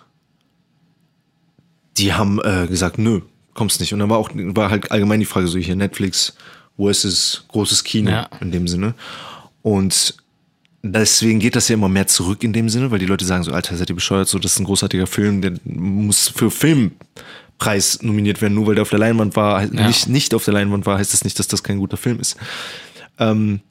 die 1.97 2.13
haben 2.13 2.39
äh, 2.43 2.67
gesagt, 2.67 2.97
nö, 2.97 3.21
kommst 3.53 3.79
nicht. 3.79 3.93
Und 3.93 3.99
dann 3.99 4.09
war 4.09 4.17
auch 4.17 4.29
war 4.33 4.69
halt 4.69 4.91
allgemein 4.91 5.19
die 5.19 5.25
Frage 5.25 5.47
so 5.47 5.57
hier 5.57 5.75
Netflix 5.75 6.35
versus 6.77 7.43
großes 7.49 7.83
Kino 7.83 8.11
Ja. 8.11 8.29
in 8.41 8.51
dem 8.51 8.67
Sinne. 8.67 8.93
Und 9.61 10.15
deswegen 10.83 11.39
geht 11.39 11.55
das 11.55 11.67
ja 11.69 11.73
immer 11.75 11.89
mehr 11.89 12.07
zurück 12.07 12.43
in 12.43 12.53
dem 12.53 12.69
Sinne, 12.69 12.91
weil 12.91 12.99
die 12.99 13.05
Leute 13.05 13.25
sagen 13.25 13.43
so, 13.43 13.51
Alter, 13.51 13.75
seid 13.75 13.89
ihr 13.89 13.95
bescheuert, 13.95 14.27
so 14.27 14.37
das 14.39 14.53
ist 14.53 14.59
ein 14.59 14.65
großartiger 14.65 15.07
Film, 15.07 15.41
der 15.41 15.53
muss 15.63 16.27
für 16.27 16.51
Filmpreis 16.51 18.01
nominiert 18.01 18.41
werden, 18.41 18.53
nur 18.53 18.67
weil 18.67 18.75
der 18.75 18.83
auf 18.83 18.89
der 18.89 18.99
Leinwand 18.99 19.35
war, 19.35 19.63
Ja. 19.63 19.87
nicht, 19.87 20.07
nicht 20.07 20.33
auf 20.33 20.45
der 20.45 20.53
Leinwand 20.53 20.85
war, 20.85 20.97
heißt 20.99 21.13
das 21.13 21.23
nicht, 21.23 21.39
dass 21.39 21.47
das 21.47 21.63
kein 21.63 21.79
guter 21.79 21.97
Film 21.97 22.19
ist. 22.19 22.35
Ähm, 23.17 23.61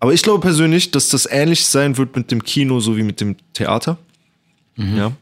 aber 0.00 0.12
ich 0.12 0.22
glaube 0.22 0.40
persönlich, 0.40 0.90
dass 0.90 1.08
das 1.08 1.26
ähnlich 1.30 1.64
sein 1.66 1.96
wird 1.96 2.16
mit 2.16 2.30
dem 2.30 2.42
Kino, 2.42 2.80
so 2.80 2.96
wie 2.96 3.02
mit 3.02 3.20
dem 3.20 3.36
Theater. 3.52 3.98
Ja. 4.76 5.12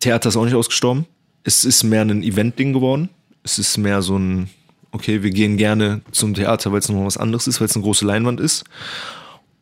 Theater 0.00 0.28
ist 0.28 0.36
auch 0.36 0.44
nicht 0.44 0.54
ausgestorben. 0.54 1.06
Es 1.44 1.64
ist 1.64 1.82
mehr 1.82 2.02
ein 2.02 2.22
Event-Ding 2.22 2.72
geworden. 2.72 3.08
Es 3.42 3.58
ist 3.58 3.78
mehr 3.78 4.02
so 4.02 4.16
ein, 4.18 4.50
okay, 4.92 5.22
wir 5.22 5.30
gehen 5.30 5.56
gerne 5.56 6.00
zum 6.12 6.34
Theater, 6.34 6.72
weil 6.72 6.78
es 6.80 6.88
nochmal 6.88 7.06
was 7.06 7.16
anderes 7.16 7.46
ist, 7.46 7.60
weil 7.60 7.66
es 7.66 7.74
eine 7.74 7.84
große 7.84 8.04
Leinwand 8.06 8.40
ist. 8.40 8.64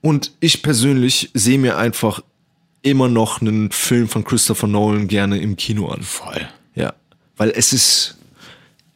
Und 0.01 0.33
ich 0.41 0.62
persönlich 0.62 1.31
sehe 1.35 1.59
mir 1.59 1.77
einfach 1.77 2.20
immer 2.83 3.09
noch 3.09 3.41
einen 3.41 3.72
Film 3.72 4.09
von 4.09 4.24
Christopher 4.24 4.66
Nolan 4.68 5.09
gerne 5.09 5.39
im 5.39 5.57
Kino 5.57 5.89
an. 5.89 6.03
Voll. 6.03 6.49
Ja, 6.74 6.95
weil 7.37 7.51
es 7.51 7.72
ist, 7.72 8.16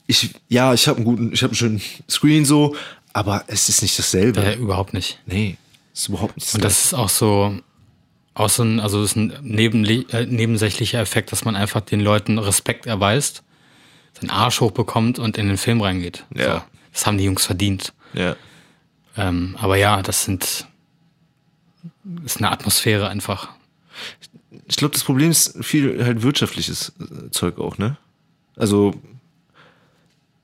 ich, 0.07 0.31
ja, 0.49 0.73
ich 0.75 0.87
habe 0.87 0.99
einen 0.99 1.05
guten, 1.05 1.33
ich 1.33 1.43
habe 1.43 1.51
einen 1.51 1.57
schönen 1.57 1.81
Screen 2.09 2.45
so, 2.45 2.77
aber 3.13 3.45
es 3.49 3.69
ist 3.69 3.83
nicht 3.83 3.99
dasselbe. 3.99 4.41
Äh, 4.41 4.55
überhaupt 4.57 4.95
nicht. 4.95 5.19
nee, 5.27 5.57
ist 5.93 6.09
überhaupt 6.09 6.37
nicht 6.37 6.55
Und 6.55 6.63
das 6.63 6.85
ist 6.85 6.95
auch 6.95 7.09
so, 7.09 7.59
Auch 8.35 8.49
so 8.49 8.63
ein, 8.63 8.79
also 8.79 9.03
ist 9.03 9.17
ein 9.17 9.33
nebenli- 9.43 10.09
äh, 10.15 10.27
nebensächlicher 10.27 11.01
Effekt, 11.01 11.33
dass 11.33 11.45
man 11.45 11.57
einfach 11.57 11.81
den 11.81 11.99
Leuten 12.01 12.39
Respekt 12.39 12.87
erweist, 12.87 13.43
seinen 14.19 14.31
Arsch 14.31 14.61
hochbekommt 14.61 15.19
und 15.19 15.39
in 15.39 15.49
den 15.49 15.57
Film 15.57 15.81
reingeht. 15.81 16.25
Ja. 16.35 16.55
So, 16.55 16.63
das 16.93 17.07
haben 17.07 17.19
die 17.19 17.25
Jungs 17.25 17.47
verdient. 17.47 17.93
Ja. 18.13 18.37
Ähm, 19.17 19.57
aber 19.59 19.77
ja, 19.77 20.03
das 20.03 20.25
sind 20.25 20.67
ist 22.25 22.39
eine 22.39 22.51
Atmosphäre 22.51 23.09
einfach. 23.09 23.51
Ich 24.67 24.77
glaube, 24.77 24.93
das 24.93 25.05
Problem 25.05 25.31
ist 25.31 25.65
viel 25.65 26.05
halt 26.05 26.23
wirtschaftliches 26.23 26.93
äh, 27.01 27.31
Zeug 27.31 27.59
auch, 27.59 27.79
ne? 27.79 27.97
Also 28.57 28.95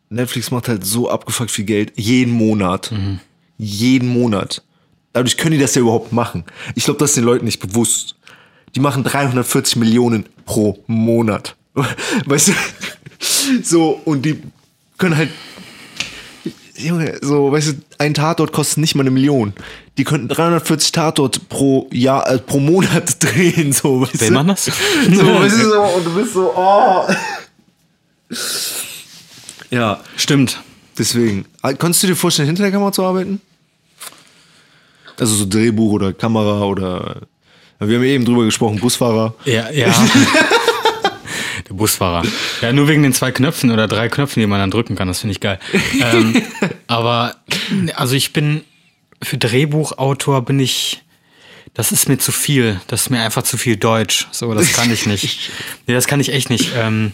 Netflix 0.08 0.50
macht 0.50 0.68
halt 0.68 0.84
so 0.84 1.10
abgefuckt 1.10 1.50
viel 1.50 1.64
Geld 1.64 1.92
jeden 1.96 2.32
Monat. 2.32 2.92
Jeden 3.58 4.08
Monat. 4.08 4.62
Dadurch 5.12 5.36
können 5.36 5.52
die 5.52 5.58
das 5.58 5.74
ja 5.74 5.80
überhaupt 5.80 6.12
machen. 6.12 6.44
Ich 6.74 6.84
glaube, 6.84 6.98
das 6.98 7.10
ist 7.10 7.16
den 7.16 7.24
Leuten 7.24 7.44
nicht 7.44 7.60
bewusst. 7.60 8.16
Die 8.74 8.80
machen 8.80 9.02
340 9.02 9.76
Millionen 9.76 10.26
pro 10.44 10.82
Monat. 10.86 11.56
Weißt 12.26 12.48
du? 12.48 12.52
So, 13.62 14.00
und 14.04 14.22
die 14.24 14.42
können 14.98 15.16
halt. 15.16 15.30
Junge, 16.78 17.18
so, 17.22 17.50
weißt 17.52 17.68
du, 17.68 17.72
ein 17.98 18.12
Tatort 18.12 18.52
kostet 18.52 18.78
nicht 18.78 18.94
mal 18.94 19.02
eine 19.02 19.10
Million. 19.10 19.54
Die 19.96 20.04
könnten 20.04 20.28
340 20.28 20.92
Tatort 20.92 21.48
pro 21.48 21.88
Jahr, 21.90 22.28
äh, 22.30 22.38
pro 22.38 22.58
Monat 22.60 23.22
drehen, 23.24 23.72
so, 23.72 24.02
weißt 24.02 24.20
Will 24.20 24.28
du? 24.28 24.34
man 24.34 24.48
das? 24.48 24.66
So, 24.66 24.70
weißt 25.10 25.58
du, 25.58 25.70
so, 25.70 25.82
und 25.82 26.04
du 26.04 26.14
bist 26.14 26.34
so, 26.34 26.52
oh. 26.54 27.06
Ja, 29.70 30.00
Stimmt. 30.16 30.60
deswegen. 30.98 31.46
Ah, 31.62 31.72
Konntest 31.72 32.02
du 32.02 32.08
dir 32.08 32.16
vorstellen, 32.16 32.46
hinter 32.46 32.62
der 32.64 32.72
Kamera 32.72 32.92
zu 32.92 33.04
arbeiten? 33.04 33.40
Also 35.18 35.34
so 35.34 35.46
Drehbuch 35.48 35.92
oder 35.92 36.12
Kamera 36.12 36.62
oder. 36.64 37.22
Wir 37.78 37.96
haben 37.96 38.04
eben 38.04 38.24
drüber 38.24 38.44
gesprochen, 38.44 38.78
Busfahrer. 38.78 39.34
Ja, 39.44 39.70
ja. 39.70 39.88
Busfahrer. 41.76 42.26
Ja, 42.62 42.72
nur 42.72 42.88
wegen 42.88 43.02
den 43.02 43.12
zwei 43.12 43.30
Knöpfen 43.30 43.70
oder 43.70 43.88
drei 43.88 44.08
Knöpfen, 44.08 44.40
die 44.40 44.46
man 44.46 44.58
dann 44.58 44.70
drücken 44.70 44.96
kann. 44.96 45.08
Das 45.08 45.20
finde 45.20 45.32
ich 45.32 45.40
geil. 45.40 45.58
ähm, 46.02 46.42
aber, 46.86 47.36
also 47.94 48.14
ich 48.14 48.32
bin, 48.32 48.62
für 49.22 49.38
Drehbuchautor 49.38 50.44
bin 50.44 50.60
ich, 50.60 51.02
das 51.74 51.92
ist 51.92 52.08
mir 52.08 52.18
zu 52.18 52.32
viel. 52.32 52.80
Das 52.86 53.02
ist 53.02 53.10
mir 53.10 53.22
einfach 53.22 53.42
zu 53.42 53.56
viel 53.58 53.76
Deutsch. 53.76 54.26
So, 54.32 54.52
das 54.54 54.72
kann 54.72 54.92
ich 54.92 55.06
nicht. 55.06 55.50
Nee, 55.86 55.94
das 55.94 56.06
kann 56.06 56.20
ich 56.20 56.32
echt 56.32 56.50
nicht. 56.50 56.72
Ähm, 56.76 57.12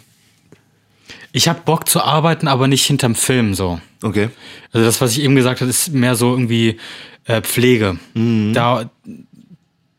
ich 1.32 1.48
habe 1.48 1.60
Bock 1.64 1.88
zu 1.88 2.02
arbeiten, 2.02 2.48
aber 2.48 2.68
nicht 2.68 2.86
hinterm 2.86 3.14
Film 3.14 3.54
so. 3.54 3.80
Okay. 4.02 4.28
Also 4.72 4.86
das, 4.86 5.00
was 5.00 5.12
ich 5.12 5.22
eben 5.22 5.34
gesagt 5.34 5.60
habe, 5.60 5.70
ist 5.70 5.92
mehr 5.92 6.14
so 6.14 6.30
irgendwie 6.30 6.78
äh, 7.24 7.40
Pflege. 7.42 7.98
Da, 8.14 8.90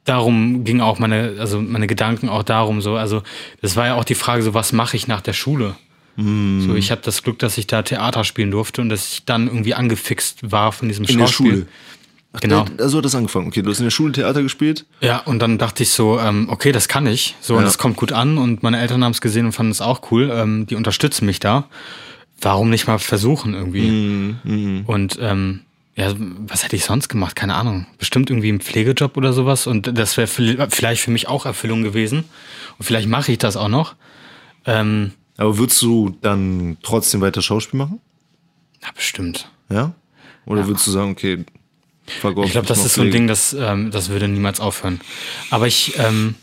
darum 0.06 0.64
ging 0.64 0.82
auch 0.82 1.00
meine, 1.00 1.36
also 1.40 1.62
meine 1.62 1.88
Gedanken 1.88 2.30
auch 2.30 2.44
darum 2.44 2.82
so. 2.82 2.96
Also 2.96 3.24
das 3.62 3.76
war 3.76 3.86
ja 3.88 3.96
auch 3.96 4.04
die 4.04 4.16
Frage 4.16 4.44
so, 4.44 4.54
was 4.54 4.74
mache 4.74 4.98
ich 4.98 5.08
nach 5.08 5.22
der 5.22 5.34
Schule? 5.34 5.76
So, 6.16 6.76
ich 6.76 6.92
hatte 6.92 7.02
das 7.06 7.24
Glück, 7.24 7.40
dass 7.40 7.58
ich 7.58 7.66
da 7.66 7.82
Theater 7.82 8.24
spielen 8.24 8.52
durfte 8.52 8.82
und 8.82 8.90
dass 8.90 9.14
ich 9.14 9.26
dann 9.26 9.48
irgendwie 9.48 9.74
angefixt 9.74 10.52
war 10.52 10.72
von 10.72 10.88
diesem 10.88 11.06
In 11.06 11.18
der 11.18 11.26
Schauspiel. 11.26 11.52
Schule. 11.52 11.68
Genau. 12.40 12.66
Also 12.80 12.98
hat 13.00 13.06
das 13.06 13.16
angefangen. 13.16 13.48
Okay, 13.48 13.64
du 13.64 13.72
hast 13.72 13.80
in 13.80 13.86
der 13.86 13.92
Schule 13.92 14.12
Theater 14.12 14.44
gespielt. 14.44 14.86
Ja, 15.02 15.20
und 15.20 15.40
dann 15.40 15.58
dachte 15.58 15.82
ich 15.82 15.90
so, 15.90 16.20
ähm, 16.20 16.50
okay, 16.50 16.72
das 16.72 16.88
kann 16.88 17.08
ich. 17.08 17.36
So, 17.42 17.54
und 17.56 17.62
Ja. 17.62 17.66
das 17.66 17.80
kommt 17.80 17.98
gut 17.98 18.12
an. 18.12 18.38
Und 18.38 18.62
meine 18.62 18.80
Eltern 18.80 19.04
haben 19.04 19.12
es 19.12 19.22
gesehen 19.22 19.48
und 19.48 19.54
fanden 19.54 19.72
es 19.72 19.82
auch 19.82 20.12
cool. 20.12 20.32
Ähm, 20.32 20.68
die 20.68 20.76
unterstützen 20.76 21.26
mich 21.26 21.40
da. 21.40 21.66
Warum 22.42 22.70
nicht 22.70 22.86
mal 22.86 23.00
versuchen 23.00 23.56
irgendwie? 23.56 23.90
Mhm, 24.44 24.84
Und 24.86 25.18
ähm, 25.20 25.62
ja, 25.96 26.14
was 26.18 26.64
hätte 26.64 26.76
ich 26.76 26.86
sonst 26.86 27.08
gemacht? 27.10 27.36
Keine 27.36 27.56
Ahnung. 27.56 27.86
Bestimmt 28.00 28.30
irgendwie 28.30 28.50
einen 28.50 28.62
Pflegejob 28.62 29.16
oder 29.16 29.32
sowas. 29.34 29.68
Und 29.68 29.96
das 29.98 30.18
wäre 30.18 30.28
vielleicht 30.28 31.02
für 31.02 31.12
mich 31.12 31.28
auch 31.28 31.46
Erfüllung 31.46 31.84
gewesen. 31.84 32.24
Und 32.78 32.86
vielleicht 32.86 33.08
mache 33.08 33.32
ich 33.32 33.38
das 33.38 33.56
auch 33.58 33.68
noch. 33.68 33.96
Ähm, 34.66 35.12
Aber 35.38 35.58
würdest 35.58 35.82
du 35.82 36.18
dann 36.22 36.78
trotzdem 36.82 37.22
weiter 37.22 37.42
Schauspiel 37.42 37.78
machen? 37.78 38.00
ja, 38.82 38.90
bestimmt. 38.96 39.50
Ja? 39.70 39.94
Oder 40.46 40.68
würdest 40.68 40.86
du 40.88 40.92
sagen, 40.92 41.12
okay, 41.12 41.46
Ich 42.08 42.20
glaube, 42.20 42.68
das 42.68 42.84
ist 42.84 42.96
so 42.96 43.02
ein? 43.02 43.12
Ding, 43.12 43.28
das, 43.28 43.54
ähm, 43.54 43.92
das 43.92 44.10
würde 44.10 44.28
niemals 44.28 44.60
aufhören. 44.60 45.00
Aber 45.52 45.68
ich, 45.68 45.98
ähm, 46.00 46.36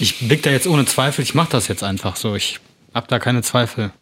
ich 0.00 0.18
blick 0.26 0.42
da 0.42 0.50
jetzt 0.50 0.66
ohne 0.66 0.86
Zweifel, 0.86 1.22
ich 1.22 1.34
mache 1.34 1.50
das 1.50 1.68
jetzt 1.68 1.84
einfach 1.84 2.16
so. 2.16 2.34
Ich 2.34 2.58
hab 2.94 3.06
da 3.06 3.18
keine 3.20 3.42
Zweifel. 3.42 3.92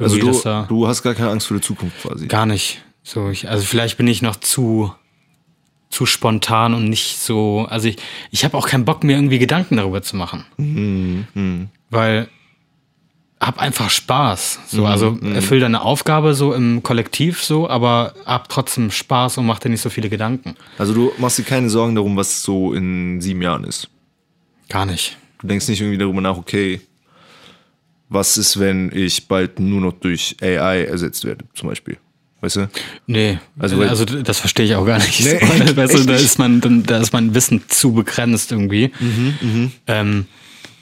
Also 0.00 0.16
Irgendwie, 0.16 0.20
du, 0.20 0.32
dass 0.32 0.42
da 0.42 0.64
du 0.68 0.88
hast 0.88 1.02
gar 1.02 1.14
keine 1.14 1.30
Angst 1.30 1.46
vor 1.46 1.56
der 1.56 1.62
Zukunft 1.62 2.02
quasi. 2.02 2.26
gar 2.26 2.46
nicht. 2.46 2.82
So, 3.04 3.28
ich, 3.28 3.48
also 3.48 3.64
vielleicht 3.64 3.98
bin 3.98 4.08
ich 4.08 4.22
noch 4.22 4.36
zu, 4.36 4.92
zu 5.90 6.06
spontan 6.06 6.74
und 6.74 6.88
nicht 6.88 7.18
so. 7.18 7.66
Also 7.68 7.88
ich, 7.88 7.98
ich 8.30 8.44
habe 8.44 8.56
auch 8.56 8.66
keinen 8.66 8.86
Bock, 8.86 9.04
mir 9.04 9.14
irgendwie 9.16 9.38
Gedanken 9.38 9.76
darüber 9.76 10.02
zu 10.02 10.16
machen. 10.16 10.44
Weil 11.90 12.28
hab 13.40 13.58
einfach 13.58 13.90
Spaß. 13.90 14.60
So, 14.68 14.86
also 14.86 15.18
erfüll 15.34 15.60
deine 15.60 15.82
Aufgabe 15.82 16.34
so 16.34 16.54
im 16.54 16.82
Kollektiv 16.82 17.44
so, 17.44 17.68
aber 17.68 18.14
hab 18.24 18.48
trotzdem 18.48 18.90
Spaß 18.90 19.36
und 19.36 19.44
mach 19.44 19.58
dir 19.58 19.68
nicht 19.68 19.82
so 19.82 19.90
viele 19.90 20.08
Gedanken. 20.08 20.56
Also 20.78 20.94
du 20.94 21.12
machst 21.18 21.38
dir 21.38 21.44
keine 21.44 21.68
Sorgen 21.68 21.94
darum, 21.94 22.16
was 22.16 22.42
so 22.42 22.72
in 22.72 23.20
sieben 23.20 23.42
Jahren 23.42 23.64
ist. 23.64 23.90
Gar 24.70 24.86
nicht. 24.86 25.18
Du 25.40 25.46
denkst 25.46 25.68
nicht 25.68 25.82
irgendwie 25.82 25.98
darüber 25.98 26.22
nach, 26.22 26.38
okay, 26.38 26.80
was 28.08 28.38
ist, 28.38 28.58
wenn 28.58 28.90
ich 28.94 29.28
bald 29.28 29.60
nur 29.60 29.80
noch 29.82 29.92
durch 29.92 30.36
AI 30.40 30.84
ersetzt 30.84 31.24
werde, 31.24 31.44
zum 31.54 31.68
Beispiel. 31.68 31.98
Weißt 32.44 32.56
du? 32.56 32.68
Nee, 33.06 33.38
Also, 33.58 33.80
also, 33.80 34.06
weil- 34.12 34.22
das 34.22 34.38
verstehe 34.38 34.66
ich 34.66 34.74
auch 34.74 34.84
gar 34.84 34.98
nicht. 34.98 35.20
Nee, 35.24 35.38
so, 35.66 35.76
weißt 35.76 35.94
du, 35.94 36.04
da 36.04 36.14
ist 36.14 36.38
man, 36.38 36.60
dann- 36.60 36.82
da 36.82 36.98
ist 36.98 37.12
mein 37.14 37.34
Wissen 37.34 37.62
zu 37.68 37.92
begrenzt 37.94 38.52
irgendwie. 38.52 38.90
Mhm, 39.00 39.72
ähm, 39.86 40.26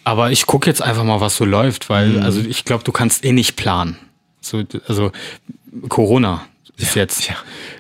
aber 0.02 0.32
ich 0.32 0.46
gucke 0.46 0.68
jetzt 0.68 0.82
einfach 0.82 1.04
mal, 1.04 1.20
was 1.20 1.36
so 1.36 1.44
läuft, 1.44 1.88
weil, 1.88 2.08
Mhm. 2.08 2.22
also 2.22 2.40
ich 2.40 2.64
glaube, 2.64 2.82
du 2.82 2.90
kannst 2.90 3.24
eh 3.24 3.30
nicht 3.30 3.54
planen. 3.54 3.96
So, 4.40 4.64
also 4.88 5.12
Corona 5.88 6.44
ist 6.82 6.94
jetzt. 6.94 7.28
ja. 7.28 7.36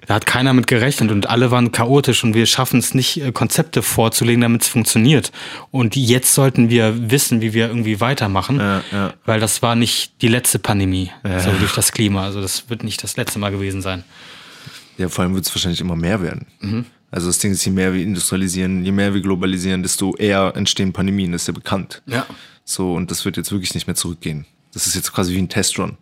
Da 0.06 0.14
hat 0.14 0.26
keiner 0.26 0.52
mit 0.52 0.66
gerechnet 0.66 1.10
und 1.10 1.28
alle 1.28 1.50
waren 1.50 1.72
chaotisch 1.72 2.24
und 2.24 2.34
wir 2.34 2.46
schaffen 2.46 2.78
es 2.78 2.94
nicht, 2.94 3.20
äh, 3.20 3.32
Konzepte 3.32 3.82
vorzulegen, 3.82 4.40
damit 4.42 4.62
es 4.62 4.68
funktioniert. 4.68 5.32
Und 5.70 5.96
jetzt 5.96 6.34
sollten 6.34 6.70
wir 6.70 7.10
wissen, 7.10 7.40
wie 7.40 7.52
wir 7.54 7.68
irgendwie 7.68 8.00
weitermachen, 8.00 8.58
Ja, 8.58 8.82
ja. 8.92 9.14
weil 9.24 9.40
das 9.40 9.62
war 9.62 9.74
nicht 9.74 10.22
die 10.22 10.28
letzte 10.28 10.58
Pandemie, 10.58 11.10
so 11.38 11.50
durch 11.58 11.74
das 11.74 11.92
Klima. 11.92 12.24
Also 12.24 12.40
das 12.40 12.68
wird 12.70 12.84
nicht 12.84 13.02
das 13.02 13.16
letzte 13.16 13.38
Mal 13.38 13.50
gewesen 13.50 13.82
sein. 13.82 14.04
Ja, 14.98 15.08
vor 15.08 15.24
allem 15.24 15.34
wird 15.34 15.46
es 15.46 15.54
wahrscheinlich 15.54 15.80
immer 15.80 15.96
mehr 15.96 16.20
werden. 16.22 16.46
Mhm. 16.60 16.86
Also 17.10 17.26
das 17.26 17.38
Ding 17.38 17.52
ist, 17.52 17.64
je 17.64 17.72
mehr 17.72 17.92
wir 17.92 18.02
industrialisieren, 18.02 18.84
je 18.84 18.92
mehr 18.92 19.12
wir 19.12 19.20
globalisieren, 19.20 19.82
desto 19.82 20.16
eher 20.16 20.52
entstehen 20.56 20.92
Pandemien, 20.92 21.32
das 21.32 21.42
ist 21.42 21.48
ja 21.48 21.52
bekannt. 21.54 22.02
Ja. 22.06 22.26
So, 22.64 22.94
und 22.94 23.10
das 23.10 23.24
wird 23.24 23.36
jetzt 23.36 23.52
wirklich 23.52 23.74
nicht 23.74 23.86
mehr 23.86 23.96
zurückgehen. 23.96 24.46
Das 24.72 24.86
ist 24.86 24.94
jetzt 24.94 25.12
quasi 25.12 25.34
wie 25.34 25.38
ein 25.38 25.48
Testrun. 25.48 25.98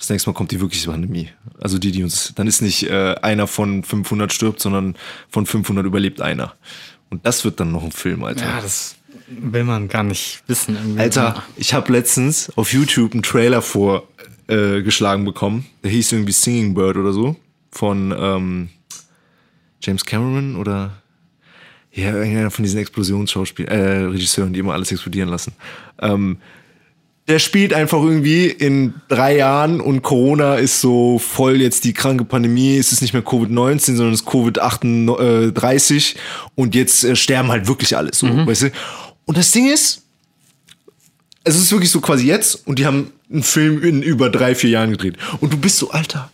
Das 0.00 0.08
nächste 0.08 0.30
Mal 0.30 0.34
kommt 0.34 0.50
die 0.50 0.62
wirkliche 0.62 0.90
Pandemie. 0.90 1.28
Also 1.60 1.78
die, 1.78 1.92
die 1.92 2.02
uns, 2.02 2.32
dann 2.34 2.46
ist 2.46 2.62
nicht 2.62 2.84
äh, 2.84 3.16
einer 3.16 3.46
von 3.46 3.84
500 3.84 4.32
stirbt, 4.32 4.58
sondern 4.58 4.96
von 5.28 5.44
500 5.44 5.84
überlebt 5.84 6.22
einer. 6.22 6.54
Und 7.10 7.26
das 7.26 7.44
wird 7.44 7.60
dann 7.60 7.70
noch 7.70 7.84
ein 7.84 7.92
Film, 7.92 8.24
Alter. 8.24 8.46
Ja, 8.46 8.60
das 8.62 8.96
will 9.28 9.64
man 9.64 9.88
gar 9.88 10.02
nicht 10.02 10.42
wissen. 10.46 10.74
Irgendwie. 10.74 11.00
Alter, 11.00 11.42
ich 11.56 11.74
habe 11.74 11.92
letztens 11.92 12.50
auf 12.56 12.72
YouTube 12.72 13.12
einen 13.12 13.22
Trailer 13.22 13.60
vorgeschlagen 13.60 15.22
äh, 15.22 15.26
bekommen. 15.26 15.66
Der 15.84 15.90
hieß 15.90 16.12
irgendwie 16.12 16.32
Singing 16.32 16.72
Bird 16.72 16.96
oder 16.96 17.12
so. 17.12 17.36
Von 17.70 18.14
ähm, 18.18 18.70
James 19.82 20.06
Cameron 20.06 20.56
oder 20.56 21.02
ja, 21.92 22.14
irgendeiner 22.14 22.50
von 22.50 22.62
diesen 22.62 22.80
Explosionsschauspiel 22.80 23.66
äh, 23.66 24.04
Regisseuren, 24.04 24.54
die 24.54 24.60
immer 24.60 24.72
alles 24.72 24.92
explodieren 24.92 25.28
lassen. 25.28 25.52
Ähm, 26.00 26.38
der 27.30 27.38
spielt 27.38 27.72
einfach 27.72 28.02
irgendwie 28.02 28.46
in 28.46 28.94
drei 29.08 29.36
Jahren 29.36 29.80
und 29.80 30.02
Corona 30.02 30.56
ist 30.56 30.80
so 30.80 31.18
voll 31.20 31.60
jetzt 31.62 31.84
die 31.84 31.92
kranke 31.92 32.24
Pandemie. 32.24 32.76
Es 32.76 32.90
ist 32.90 33.02
nicht 33.02 33.12
mehr 33.12 33.22
Covid-19, 33.22 33.94
sondern 33.94 34.12
es 34.12 34.22
ist 34.22 34.28
Covid-38 34.28 36.16
und 36.56 36.74
jetzt 36.74 37.04
äh, 37.04 37.14
sterben 37.14 37.48
halt 37.48 37.68
wirklich 37.68 37.96
alle 37.96 38.10
so, 38.12 38.26
weißt 38.26 38.62
du? 38.62 38.72
Und 39.26 39.38
das 39.38 39.52
Ding 39.52 39.72
ist, 39.72 40.02
es 41.44 41.54
ist 41.54 41.70
wirklich 41.70 41.92
so 41.92 42.00
quasi 42.00 42.26
jetzt 42.26 42.66
und 42.66 42.80
die 42.80 42.86
haben 42.86 43.12
einen 43.32 43.44
Film 43.44 43.80
in 43.84 44.02
über 44.02 44.28
drei, 44.28 44.56
vier 44.56 44.70
Jahren 44.70 44.90
gedreht. 44.90 45.16
Und 45.40 45.52
du 45.52 45.56
bist 45.56 45.76
so, 45.76 45.92
Alter, 45.92 46.32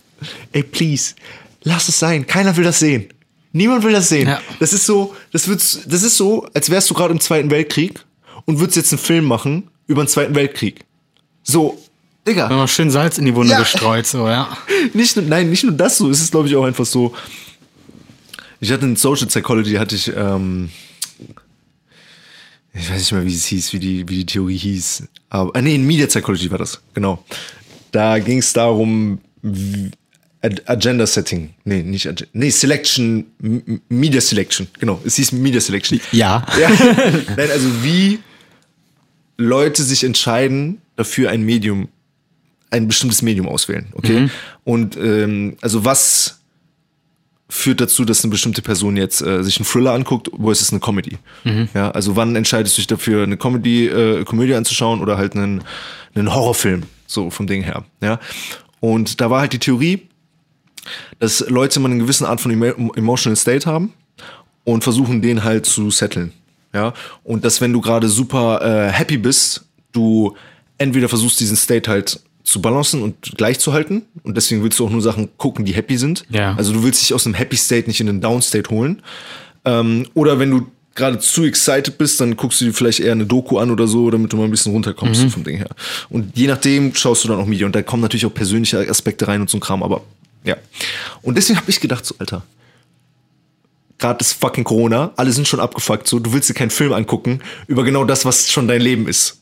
ey, 0.52 0.62
please, 0.62 1.14
lass 1.62 1.88
es 1.88 1.98
sein. 1.98 2.26
Keiner 2.26 2.56
will 2.56 2.64
das 2.64 2.78
sehen. 2.78 3.06
Niemand 3.52 3.84
will 3.84 3.92
das 3.92 4.08
sehen. 4.08 4.28
Ja. 4.28 4.40
Das 4.60 4.72
ist 4.72 4.86
so, 4.86 5.14
das 5.30 5.46
wird, 5.46 5.60
das 5.60 6.02
ist 6.02 6.16
so, 6.16 6.48
als 6.54 6.70
wärst 6.70 6.88
du 6.88 6.94
gerade 6.94 7.12
im 7.12 7.20
Zweiten 7.20 7.50
Weltkrieg 7.50 8.02
und 8.46 8.60
würdest 8.60 8.76
jetzt 8.78 8.92
einen 8.92 8.98
Film 8.98 9.26
machen 9.26 9.68
über 9.86 10.02
den 10.04 10.08
Zweiten 10.08 10.34
Weltkrieg. 10.34 10.84
So, 11.42 11.80
Digga. 12.26 12.48
Mal 12.48 12.66
schön 12.68 12.90
Salz 12.90 13.18
in 13.18 13.24
die 13.24 13.34
Wunde 13.34 13.52
Ja. 13.52 13.60
gestreut, 13.60 14.06
so, 14.06 14.26
ja. 14.28 14.56
Nicht 14.94 15.16
nur, 15.16 15.24
nein, 15.26 15.48
nicht 15.50 15.62
nur 15.62 15.72
das 15.72 15.98
so. 15.98 16.10
Es 16.10 16.20
ist, 16.20 16.32
glaube 16.32 16.48
ich, 16.48 16.56
auch 16.56 16.64
einfach 16.64 16.84
so. 16.86 17.14
Ich 18.58 18.72
hatte 18.72 18.84
in 18.84 18.96
Social 18.96 19.26
Psychology, 19.28 19.74
hatte 19.74 19.94
ich, 19.94 20.10
ähm, 20.16 20.70
ich 22.74 22.90
weiß 22.90 22.98
nicht 22.98 23.12
mehr, 23.12 23.24
wie 23.24 23.34
es 23.34 23.46
hieß, 23.46 23.72
wie 23.72 23.78
die, 23.78 24.08
wie 24.08 24.16
die 24.18 24.26
Theorie 24.26 24.56
hieß. 24.56 25.04
Aber, 25.30 25.50
ah, 25.54 25.62
nee, 25.62 25.74
in 25.74 25.86
Media 25.86 26.06
Psychology 26.06 26.50
war 26.50 26.58
das, 26.58 26.80
genau. 26.94 27.24
Da 27.92 28.18
ging 28.18 28.38
es 28.38 28.52
darum, 28.52 29.18
wie, 29.42 29.90
Agenda 30.42 31.06
Setting. 31.06 31.54
Nee, 31.64 31.82
nicht 31.82 32.06
Agenda. 32.06 32.30
Nee, 32.34 32.50
Selection, 32.50 33.26
M- 33.42 33.80
Media 33.88 34.20
Selection. 34.20 34.66
Genau, 34.78 35.00
es 35.04 35.16
hieß 35.16 35.32
Media 35.32 35.60
Selection. 35.60 36.00
Ja. 36.12 36.46
Ja. 36.60 36.68
Nein, 37.36 37.50
also 37.50 37.68
wie 37.82 38.18
Leute 39.36 39.82
sich 39.82 40.04
entscheiden, 40.04 40.80
dafür 40.96 41.30
ein 41.30 41.42
Medium, 41.42 41.88
ein 42.70 42.88
bestimmtes 42.88 43.22
Medium 43.22 43.48
auswählen, 43.48 43.86
okay? 43.92 44.22
Und 44.64 44.96
ähm, 44.96 45.56
also 45.60 45.84
was 45.84 46.40
führt 47.48 47.80
dazu, 47.80 48.04
dass 48.04 48.24
eine 48.24 48.30
bestimmte 48.30 48.60
Person 48.60 48.96
jetzt 48.96 49.20
äh, 49.22 49.44
sich 49.44 49.58
einen 49.58 49.66
Thriller 49.66 49.92
anguckt, 49.92 50.28
wo 50.32 50.50
ist 50.50 50.60
es 50.60 50.72
eine 50.72 50.80
Comedy? 50.80 51.18
Ja, 51.74 51.90
also 51.92 52.16
wann 52.16 52.34
entscheidest 52.34 52.76
du 52.76 52.80
dich 52.80 52.88
dafür, 52.88 53.22
eine 53.22 53.36
Comedy, 53.36 53.86
äh, 53.86 54.24
Komödie 54.24 54.54
anzuschauen 54.54 55.00
oder 55.00 55.16
halt 55.16 55.36
einen, 55.36 55.62
einen 56.14 56.34
Horrorfilm, 56.34 56.84
so 57.06 57.30
vom 57.30 57.46
Ding 57.46 57.62
her, 57.62 57.84
ja? 58.02 58.18
Und 58.80 59.20
da 59.20 59.30
war 59.30 59.40
halt 59.40 59.52
die 59.52 59.58
Theorie, 59.58 60.08
dass 61.18 61.40
Leute 61.48 61.78
immer 61.78 61.88
eine 61.88 61.98
gewisse 61.98 62.28
Art 62.28 62.40
von 62.40 62.50
emo 62.50 62.92
emotional 62.94 63.36
state 63.36 63.66
haben 63.68 63.92
und 64.64 64.82
versuchen 64.82 65.22
den 65.22 65.44
halt 65.44 65.66
zu 65.66 65.90
setteln. 65.90 66.32
Ja, 66.76 66.92
und 67.24 67.42
dass 67.44 67.60
wenn 67.62 67.72
du 67.72 67.80
gerade 67.80 68.08
super 68.08 68.60
äh, 68.60 68.92
happy 68.92 69.16
bist, 69.16 69.64
du 69.92 70.36
entweder 70.76 71.08
versuchst 71.08 71.40
diesen 71.40 71.56
State 71.56 71.90
halt 71.90 72.20
zu 72.44 72.60
balancen 72.60 73.02
und 73.02 73.14
gleich 73.38 73.58
zu 73.58 73.72
halten 73.72 74.02
und 74.22 74.36
deswegen 74.36 74.62
willst 74.62 74.78
du 74.78 74.84
auch 74.86 74.90
nur 74.90 75.00
Sachen 75.00 75.30
gucken, 75.38 75.64
die 75.64 75.72
happy 75.72 75.96
sind. 75.96 76.24
Ja. 76.28 76.54
Also 76.56 76.72
du 76.74 76.82
willst 76.84 77.00
dich 77.00 77.14
aus 77.14 77.24
einem 77.24 77.34
Happy 77.34 77.56
State 77.56 77.88
nicht 77.88 78.00
in 78.00 78.08
einen 78.10 78.20
Down 78.20 78.42
State 78.42 78.68
holen. 78.70 79.02
Ähm, 79.64 80.06
oder 80.14 80.38
wenn 80.38 80.50
du 80.50 80.66
gerade 80.94 81.18
zu 81.18 81.44
excited 81.44 81.96
bist, 81.98 82.20
dann 82.20 82.36
guckst 82.36 82.60
du 82.60 82.66
dir 82.66 82.72
vielleicht 82.74 83.00
eher 83.00 83.12
eine 83.12 83.24
Doku 83.26 83.58
an 83.58 83.70
oder 83.70 83.86
so, 83.86 84.10
damit 84.10 84.32
du 84.32 84.36
mal 84.36 84.44
ein 84.44 84.50
bisschen 84.50 84.72
runterkommst 84.72 85.24
Mhm. 85.24 85.30
vom 85.30 85.44
Ding 85.44 85.56
her. 85.56 85.68
Und 86.10 86.36
je 86.36 86.46
nachdem 86.46 86.94
schaust 86.94 87.24
du 87.24 87.28
dann 87.28 87.38
auch 87.40 87.46
Media 87.46 87.66
und 87.66 87.74
da 87.74 87.82
kommen 87.82 88.02
natürlich 88.02 88.26
auch 88.26 88.34
persönliche 88.34 88.78
Aspekte 88.88 89.26
rein 89.28 89.40
und 89.40 89.48
so 89.50 89.56
ein 89.56 89.60
Kram, 89.60 89.82
aber 89.82 90.02
ja. 90.44 90.56
Und 91.22 91.36
deswegen 91.36 91.58
habe 91.58 91.70
ich 91.70 91.80
gedacht, 91.80 92.04
so 92.06 92.14
Alter, 92.18 92.42
gerade 93.98 94.20
ist 94.20 94.34
fucking 94.34 94.64
Corona, 94.64 95.12
alle 95.16 95.32
sind 95.32 95.48
schon 95.48 95.60
abgefuckt, 95.60 96.06
so, 96.06 96.18
du 96.18 96.32
willst 96.32 96.48
dir 96.48 96.54
keinen 96.54 96.70
Film 96.70 96.92
angucken 96.92 97.40
über 97.66 97.84
genau 97.84 98.04
das, 98.04 98.24
was 98.24 98.50
schon 98.50 98.68
dein 98.68 98.80
Leben 98.80 99.08
ist. 99.08 99.40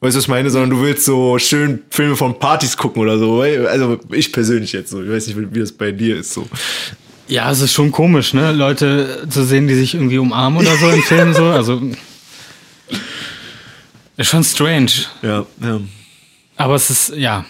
Weißt 0.00 0.16
du, 0.16 0.18
was 0.18 0.24
ich 0.24 0.28
meine? 0.28 0.50
Sondern 0.50 0.70
du 0.70 0.82
willst 0.82 1.04
so 1.04 1.38
schön 1.38 1.82
Filme 1.90 2.16
von 2.16 2.36
Partys 2.36 2.76
gucken 2.76 3.02
oder 3.02 3.18
so. 3.18 3.40
Also 3.40 4.00
ich 4.10 4.32
persönlich 4.32 4.72
jetzt 4.72 4.90
so. 4.90 5.00
Ich 5.00 5.08
weiß 5.08 5.28
nicht, 5.28 5.38
wie 5.38 5.54
wie 5.54 5.60
das 5.60 5.70
bei 5.70 5.92
dir 5.92 6.16
ist 6.16 6.32
so. 6.32 6.44
Ja, 7.28 7.52
es 7.52 7.60
ist 7.60 7.72
schon 7.72 7.92
komisch, 7.92 8.34
ne? 8.34 8.50
Leute 8.50 9.26
zu 9.30 9.44
sehen, 9.44 9.68
die 9.68 9.76
sich 9.76 9.94
irgendwie 9.94 10.18
umarmen 10.18 10.58
oder 10.58 10.76
so 10.76 10.88
im 10.90 11.02
Film 11.02 11.32
so. 11.34 11.44
Also. 11.44 11.80
Ist 14.16 14.28
schon 14.28 14.42
strange. 14.42 14.90
Ja, 15.22 15.46
ja. 15.62 15.80
Aber 16.56 16.74
es 16.74 16.90
ist, 16.90 17.12
ja. 17.16 17.44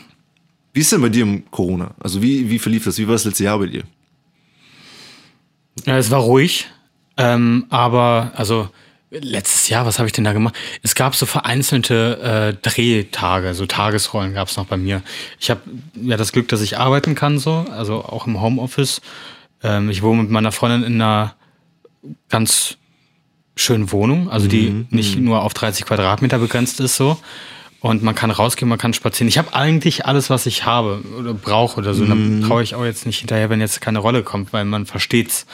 Wie 0.75 0.81
ist 0.81 0.93
denn 0.93 1.01
bei 1.01 1.09
dir 1.09 1.23
im 1.23 1.51
Corona? 1.51 1.95
Also 2.01 2.23
wie, 2.23 2.51
wie 2.51 2.59
verlief 2.59 2.85
das? 2.85 2.99
Wie 2.99 3.07
war 3.07 3.15
das 3.15 3.25
letzte 3.25 3.45
Jahr 3.45 3.59
bei 3.59 3.67
dir? 3.67 3.83
Ja, 5.87 5.99
es 5.99 6.11
war 6.11 6.21
ruhig. 6.21 6.69
Ähm, 7.17 7.67
aber, 7.71 8.33
also, 8.37 8.69
letztes 9.11 9.69
Jahr, 9.69 9.85
was 9.85 9.99
habe 9.99 10.07
ich 10.07 10.13
denn 10.13 10.25
da 10.25 10.33
gemacht? 10.33 10.55
Es 10.83 10.95
gab 10.95 11.15
so 11.15 11.27
vereinzelte 11.27 12.55
äh, 12.63 12.69
Drehtage, 12.69 13.55
so 13.55 13.67
Tagesrollen 13.67 14.35
gab 14.35 14.49
es 14.49 14.57
noch 14.57 14.67
bei 14.67 14.77
mir. 14.77 15.03
Ich 15.39 15.51
habe 15.51 15.61
ja 15.95 16.17
das 16.17 16.33
Glück, 16.33 16.49
dass 16.49 16.63
ich 16.63 16.79
arbeiten 16.79 17.15
kann, 17.15 17.39
so, 17.39 17.67
also 17.71 18.05
auch 18.05 18.27
im 18.27 18.41
Homeoffice. 18.41 19.03
Ähm, 19.63 19.91
ich 19.91 20.03
wohne 20.03 20.23
mit 20.23 20.31
meiner 20.31 20.53
Freundin 20.53 20.85
in 20.85 21.01
einer 21.01 21.35
ganz 22.29 22.79
schönen 23.55 23.93
Wohnung, 23.93 24.31
also 24.31 24.49
die 24.49 24.87
nicht 24.91 25.19
nur 25.19 25.43
auf 25.43 25.53
30 25.53 25.85
Quadratmeter 25.85 26.39
begrenzt 26.39 26.81
ist, 26.81 26.97
so. 26.97 27.19
Und 27.83 28.05
man 28.05 28.15
kann 28.15 28.31
rausgehen, 28.31 28.69
man 28.69 28.79
kann 28.79 28.95
spazieren. 28.95 29.27
Ich 29.27 29.39
habe 29.39 29.55
eigentlich 29.55 30.07
alles, 30.07 30.31
was 30.31 30.47
ich 30.47 30.65
habe 30.65 31.03
oder 31.19 31.35
brauche 31.35 31.79
oder 31.79 31.95
so. 31.95 32.07
Dann 32.07 32.41
traue 32.47 32.63
ich 32.63 32.77
auch 32.77 32.85
jetzt 32.85 33.07
nicht 33.07 33.19
hinterher, 33.19 33.51
wenn 33.51 33.61
jetzt 33.61 33.81
keine 33.81 33.99
Rolle 33.99 34.23
kommt, 34.23 34.53
weil 34.53 34.65
man 34.65 34.87
versteht's. 34.87 35.47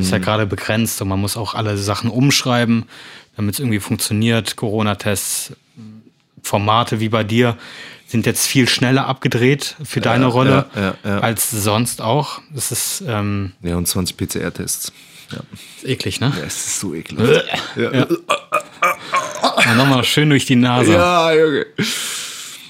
Ist 0.00 0.10
ja 0.10 0.18
gerade 0.18 0.44
begrenzt 0.44 1.00
und 1.00 1.08
man 1.08 1.20
muss 1.20 1.36
auch 1.36 1.54
alle 1.54 1.76
Sachen 1.76 2.10
umschreiben, 2.10 2.86
damit 3.36 3.54
es 3.54 3.60
irgendwie 3.60 3.78
funktioniert. 3.78 4.56
Corona-Tests, 4.56 5.52
Formate 6.42 6.98
wie 6.98 7.10
bei 7.10 7.22
dir 7.22 7.56
sind 8.08 8.26
jetzt 8.26 8.46
viel 8.46 8.68
schneller 8.68 9.06
abgedreht 9.06 9.76
für 9.84 10.00
deine 10.00 10.26
Rolle 10.26 10.66
ja, 10.74 10.80
ja, 10.82 10.94
ja. 11.04 11.18
als 11.20 11.50
sonst 11.50 12.00
auch. 12.00 12.40
Das 12.52 12.72
ist 12.72 13.04
ähm, 13.06 13.52
Ja, 13.62 13.76
und 13.76 13.86
20 13.86 14.16
PCR-Tests. 14.16 14.92
Ja. 15.30 15.40
eklig, 15.84 16.20
ne? 16.20 16.32
ja, 16.38 16.44
es 16.46 16.56
ist 16.56 16.80
so 16.80 16.94
ekelhaft. 16.94 17.44
Ja, 17.76 18.06
ja. 19.42 19.54
Ja, 19.64 19.74
Nochmal 19.74 20.04
schön 20.04 20.30
durch 20.30 20.46
die 20.46 20.56
Nase. 20.56 20.92
ja 20.92 21.32
Junge. 21.32 21.66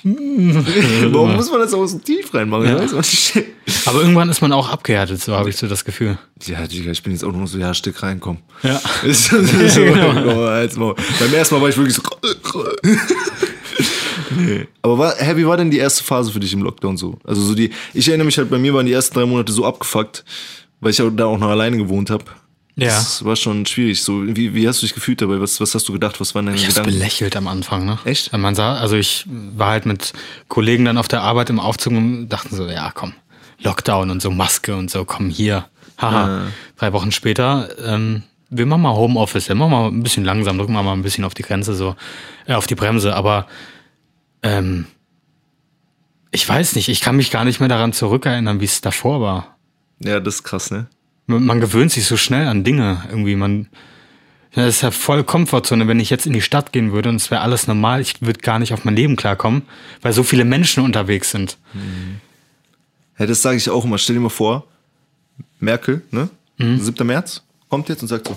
Warum 0.05 1.35
muss 1.37 1.51
man 1.51 1.61
das 1.61 1.75
auch 1.75 1.87
so 1.87 1.99
tief 1.99 2.33
reinmachen? 2.33 2.67
Ja. 2.67 2.77
Aber 3.87 4.01
irgendwann 4.01 4.29
ist 4.29 4.41
man 4.41 4.53
auch 4.53 4.69
abgehärtet, 4.69 5.21
so 5.21 5.35
habe 5.35 5.51
ich 5.51 5.57
so 5.57 5.67
das 5.67 5.85
Gefühl. 5.85 6.19
Ja, 6.45 6.67
Digga, 6.67 6.91
ich 6.93 7.03
bin 7.03 7.13
jetzt 7.13 7.25
auch 7.25 7.33
nur 7.33 7.47
so, 7.47 7.59
ja, 7.59 7.75
Stück 7.75 8.03
reinkommen. 8.03 8.43
Ja. 8.63 8.81
Ist 9.03 9.25
so, 9.31 9.43
so, 9.43 9.81
genau. 9.81 10.95
Beim 11.19 11.35
ersten 11.35 11.55
Mal 11.55 11.63
war 11.63 11.69
ich 11.69 11.77
wirklich 11.77 11.97
so. 11.97 12.03
nee. 14.37 14.67
Aber 14.83 14.99
war, 14.99 15.15
hä, 15.17 15.37
wie 15.37 15.47
war 15.47 15.57
denn 15.57 15.71
die 15.71 15.79
erste 15.79 16.05
Phase 16.05 16.33
für 16.33 16.41
dich 16.41 16.53
im 16.53 16.63
Lockdown 16.63 16.97
so? 16.97 17.19
Also 17.25 17.43
so 17.43 17.55
die, 17.55 17.71
ich 17.93 18.09
erinnere 18.09 18.27
mich 18.27 18.39
halt, 18.39 18.51
bei 18.51 18.59
mir 18.59 18.73
waren 18.75 18.87
die 18.87 18.93
ersten 18.93 19.15
drei 19.15 19.27
Monate 19.27 19.53
so 19.53 19.65
abgefuckt, 19.67 20.25
weil 20.81 20.91
ich 20.93 21.03
da 21.17 21.25
auch 21.27 21.39
noch 21.39 21.51
alleine 21.51 21.77
gewohnt 21.77 22.11
habe. 22.11 22.25
Ja. 22.79 22.89
Das 22.91 23.25
war 23.25 23.35
schon 23.35 23.67
schwierig. 23.67 24.03
So, 24.05 24.25
wie, 24.25 24.55
wie 24.55 24.69
hast 24.69 24.81
du 24.83 24.87
dich 24.87 24.95
gefühlt 24.95 25.21
dabei? 25.21 25.41
Was, 25.41 25.61
was 25.61 25.75
hast 25.75 25.89
du 25.89 25.93
gedacht? 25.93 26.21
Was 26.21 26.35
waren 26.37 26.47
deine 26.47 26.57
Ich 26.59 26.69
Gedanken? 26.69 26.93
belächelt 26.93 27.37
am 27.37 27.49
Anfang, 27.49 27.85
ne? 27.85 27.99
Echt? 28.05 28.33
Wenn 28.33 28.41
man 28.41 28.55
sah, 28.55 28.77
also 28.77 28.95
ich 28.95 29.27
war 29.29 29.71
halt 29.71 29.85
mit 29.85 30.13
Kollegen 30.47 30.85
dann 30.85 30.97
auf 30.97 31.09
der 31.09 31.23
Arbeit 31.23 31.51
im 31.51 31.59
Aufzug 31.59 31.93
und 31.95 32.29
dachten 32.29 32.55
so, 32.55 32.69
ja 32.69 32.93
komm, 32.95 33.15
Lockdown 33.61 34.11
und 34.11 34.23
so 34.23 34.31
Maske 34.31 34.77
und 34.77 34.91
so, 34.93 35.05
komm 35.05 35.29
hier. 35.29 35.67
Haha. 35.99 36.43
Drei 36.77 36.93
Wochen 36.93 37.11
später, 37.11 37.69
ähm, 37.85 38.23
wir 38.49 38.65
machen 38.65 38.83
mal 38.83 38.95
Homeoffice, 38.95 39.49
wir 39.49 39.57
machen 39.57 39.73
mal 39.73 39.89
ein 39.89 40.05
bisschen 40.05 40.25
langsam, 40.25 40.57
drücken 40.57 40.73
wir 40.75 40.83
mal 40.85 40.93
ein 40.93 41.03
bisschen 41.03 41.25
auf 41.25 41.35
die 41.35 41.43
Grenze, 41.43 41.75
so, 41.75 41.97
äh, 42.47 42.55
auf 42.55 42.69
die 42.69 42.77
Bremse, 42.77 43.17
aber 43.17 43.49
ähm, 44.45 44.87
ich 46.31 46.49
weiß 46.49 46.77
nicht, 46.77 46.89
ich 46.89 47.01
kann 47.01 47.17
mich 47.17 47.33
gar 47.33 47.45
nicht 47.45 47.59
mehr 47.59 47.69
daran 47.69 47.93
zurückerinnern, 47.93 48.61
wie 48.61 48.67
es 48.67 48.81
davor 48.81 49.21
war. 49.21 49.57
Ja, 49.99 50.21
das 50.21 50.37
ist 50.37 50.43
krass, 50.45 50.71
ne? 50.71 50.87
Man, 51.29 51.61
gewöhnt 51.61 51.93
sich 51.93 52.07
so 52.07 52.17
schnell 52.17 52.49
an 52.49 52.65
Dinge 52.65 53.05
irgendwie. 53.09 53.37
Man, 53.37 53.69
das 54.55 54.77
ist 54.77 54.81
ja 54.81 54.91
voll 54.91 55.25
Komfortzone. 55.25 55.87
Wenn 55.87 56.01
ich 56.01 56.11
jetzt 56.11 56.27
in 56.27 56.33
die 56.33 56.41
Stadt 56.41 56.73
gehen 56.73 56.91
würde 56.93 57.11
und 57.11 57.17
es 57.17 57.31
wäre 57.31 57.43
alles 57.43 57.67
normal, 57.67 58.01
ich 58.01 58.23
würde 58.23 58.41
gar 58.41 58.59
nicht 58.59 58.73
auf 58.73 58.85
mein 58.85 58.97
Leben 58.97 59.15
klarkommen, 59.15 59.63
weil 60.01 60.15
so 60.15 60.23
viele 60.23 60.45
Menschen 60.45 60.83
unterwegs 60.83 61.31
sind. 61.31 61.59
Ja, 63.19 63.27
das 63.27 63.43
sage 63.43 63.59
ich 63.59 63.69
auch 63.69 63.85
immer. 63.85 63.99
Stell 63.99 64.17
dir 64.17 64.21
mal 64.21 64.31
vor, 64.31 64.67
Merkel, 65.61 66.03
ne? 66.11 66.31
7. 66.59 67.07
März, 67.07 67.43
kommt 67.69 67.89
jetzt 67.89 68.03
und 68.03 68.09
sagt 68.09 68.27
so, 68.27 68.37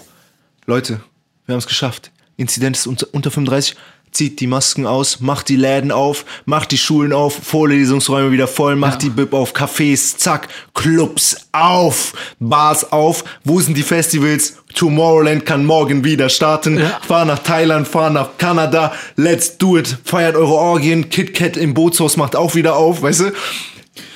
Leute, 0.65 1.01
wir 1.45 1.53
haben 1.53 1.59
es 1.59 1.68
geschafft. 1.68 2.11
Inzidenz 2.38 2.80
ist 2.80 2.88
unter, 2.88 3.07
unter 3.13 3.31
35. 3.31 3.76
Zieht 4.11 4.39
die 4.41 4.47
Masken 4.47 4.85
aus, 4.85 5.21
macht 5.21 5.47
die 5.47 5.55
Läden 5.55 5.91
auf, 5.91 6.25
macht 6.45 6.71
die 6.71 6.77
Schulen 6.77 7.13
auf, 7.13 7.33
Vorlesungsräume 7.43 8.31
wieder 8.31 8.47
voll, 8.47 8.75
macht 8.75 9.01
Ja. 9.03 9.07
die 9.07 9.09
Bib 9.09 9.33
auf, 9.33 9.53
Cafés, 9.55 10.17
zack, 10.17 10.49
Clubs 10.73 11.38
auf, 11.53 12.13
Bars 12.39 12.91
auf. 12.91 13.23
Wo 13.45 13.61
sind 13.61 13.77
die 13.77 13.83
Festivals? 13.83 14.57
Tomorrowland 14.75 15.45
kann 15.45 15.65
morgen 15.65 16.03
wieder 16.03 16.27
starten. 16.29 16.79
Ja. 16.79 16.99
Fahr 17.07 17.23
nach 17.25 17.39
Thailand, 17.39 17.88
fahr 17.88 18.09
nach 18.09 18.38
Kanada, 18.38 18.93
let's 19.15 19.57
do 19.57 19.77
it. 19.77 19.97
Feiert 20.03 20.35
eure 20.35 20.53
Orgien, 20.55 21.09
KitKat 21.09 21.55
im 21.55 21.73
Bootshaus 21.73 22.17
macht 22.17 22.35
auch 22.35 22.55
wieder 22.55 22.75
auf, 22.75 23.01
weißt 23.01 23.19
du? 23.21 23.31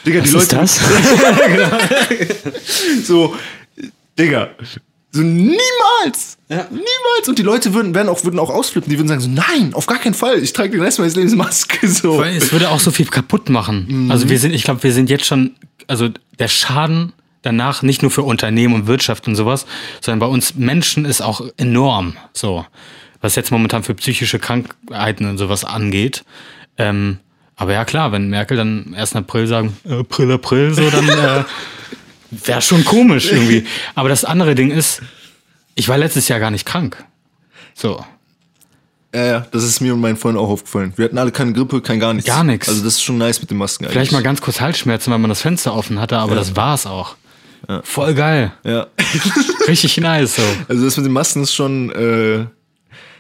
Digga, 0.05 0.19
die 0.21 0.33
Was 0.33 0.43
ist 0.43 0.51
Leute. 0.51 0.61
das? 0.61 0.79
So, 3.05 3.35
Digga. 4.17 4.49
So 5.15 5.21
niemals. 5.21 6.37
Niemals. 6.49 7.29
Und 7.29 7.39
die 7.39 7.43
Leute 7.43 7.73
würden, 7.73 7.95
werden 7.95 8.09
auch, 8.09 8.25
würden 8.25 8.37
auch 8.37 8.49
ausflippen. 8.49 8.89
Die 8.89 8.97
würden 8.97 9.07
sagen 9.07 9.21
so, 9.21 9.29
nein, 9.29 9.73
auf 9.73 9.85
gar 9.85 9.97
keinen 9.97 10.13
Fall. 10.13 10.39
Ich 10.43 10.51
trage 10.51 10.71
den 10.71 10.81
Rest 10.81 10.99
meines 10.99 11.15
Lebens 11.15 11.35
Maske. 11.35 11.87
So. 11.87 12.17
Weil 12.17 12.35
es 12.35 12.51
würde 12.51 12.69
auch 12.69 12.81
so 12.81 12.91
viel 12.91 13.05
kaputt 13.05 13.49
machen. 13.49 14.09
Also 14.11 14.27
wir 14.27 14.37
sind, 14.37 14.53
ich 14.53 14.63
glaube, 14.63 14.83
wir 14.83 14.91
sind 14.91 15.09
jetzt 15.09 15.25
schon, 15.25 15.55
also 15.87 16.09
der 16.37 16.49
Schaden 16.49 17.13
danach 17.43 17.81
nicht 17.81 18.01
nur 18.01 18.11
für 18.11 18.23
Unternehmen 18.23 18.73
und 18.73 18.87
Wirtschaft 18.87 19.25
und 19.25 19.35
sowas, 19.35 19.65
sondern 20.01 20.19
bei 20.19 20.25
uns 20.25 20.55
Menschen 20.55 21.05
ist 21.05 21.21
auch 21.21 21.41
enorm. 21.55 22.17
So, 22.33 22.65
was 23.21 23.35
jetzt 23.35 23.51
momentan 23.51 23.83
für 23.83 23.93
psychische 23.93 24.37
Krankheiten 24.37 25.29
und 25.29 25.37
sowas 25.37 25.63
angeht. 25.63 26.25
Ähm, 26.77 27.19
aber 27.55 27.71
ja 27.71 27.85
klar, 27.85 28.11
wenn 28.11 28.29
Merkel 28.29 28.57
dann 28.57 28.83
am 28.87 28.93
1. 28.95 29.15
April 29.15 29.47
sagen, 29.47 29.77
April, 29.89 30.33
April, 30.33 30.73
so 30.73 30.89
dann 30.89 31.07
äh, 31.09 31.43
wäre 32.43 32.61
schon 32.61 32.83
komisch 32.85 33.31
irgendwie. 33.31 33.65
Aber 33.95 34.09
das 34.09 34.25
andere 34.25 34.55
Ding 34.55 34.71
ist, 34.71 35.01
ich 35.75 35.87
war 35.87 35.97
letztes 35.97 36.27
Jahr 36.27 36.39
gar 36.39 36.51
nicht 36.51 36.65
krank. 36.65 37.03
So. 37.73 38.03
Ja, 39.13 39.25
ja, 39.25 39.39
das 39.51 39.63
ist 39.63 39.79
mir 39.79 39.93
und 39.93 40.01
meinen 40.01 40.17
Freunden 40.17 40.39
auch 40.39 40.49
aufgefallen. 40.49 40.93
Wir 40.97 41.05
hatten 41.05 41.17
alle 41.17 41.31
keine 41.31 41.53
Grippe, 41.53 41.81
kein 41.81 41.99
gar 41.99 42.13
nichts. 42.13 42.27
Gar 42.27 42.43
nichts. 42.43 42.67
Also 42.67 42.83
das 42.83 42.95
ist 42.95 43.03
schon 43.03 43.17
nice 43.17 43.39
mit 43.39 43.49
den 43.49 43.57
Masken 43.57 43.85
Vielleicht 43.89 44.11
mal 44.11 44.23
ganz 44.23 44.41
kurz 44.41 44.59
Halsschmerzen, 44.59 45.11
weil 45.11 45.19
man 45.19 45.29
das 45.29 45.41
Fenster 45.41 45.73
offen 45.73 46.01
hatte, 46.01 46.17
aber 46.17 46.35
das 46.35 46.55
war's 46.55 46.85
auch. 46.85 47.15
Voll 47.83 48.13
geil. 48.13 48.51
Ja. 48.63 48.87
Richtig 49.67 49.97
nice 49.97 50.35
so. 50.35 50.41
Also 50.67 50.85
das 50.85 50.97
mit 50.97 51.05
den 51.05 51.13
Masken 51.13 51.43
ist 51.43 51.53
schon, 51.53 51.91
äh, 51.91 52.45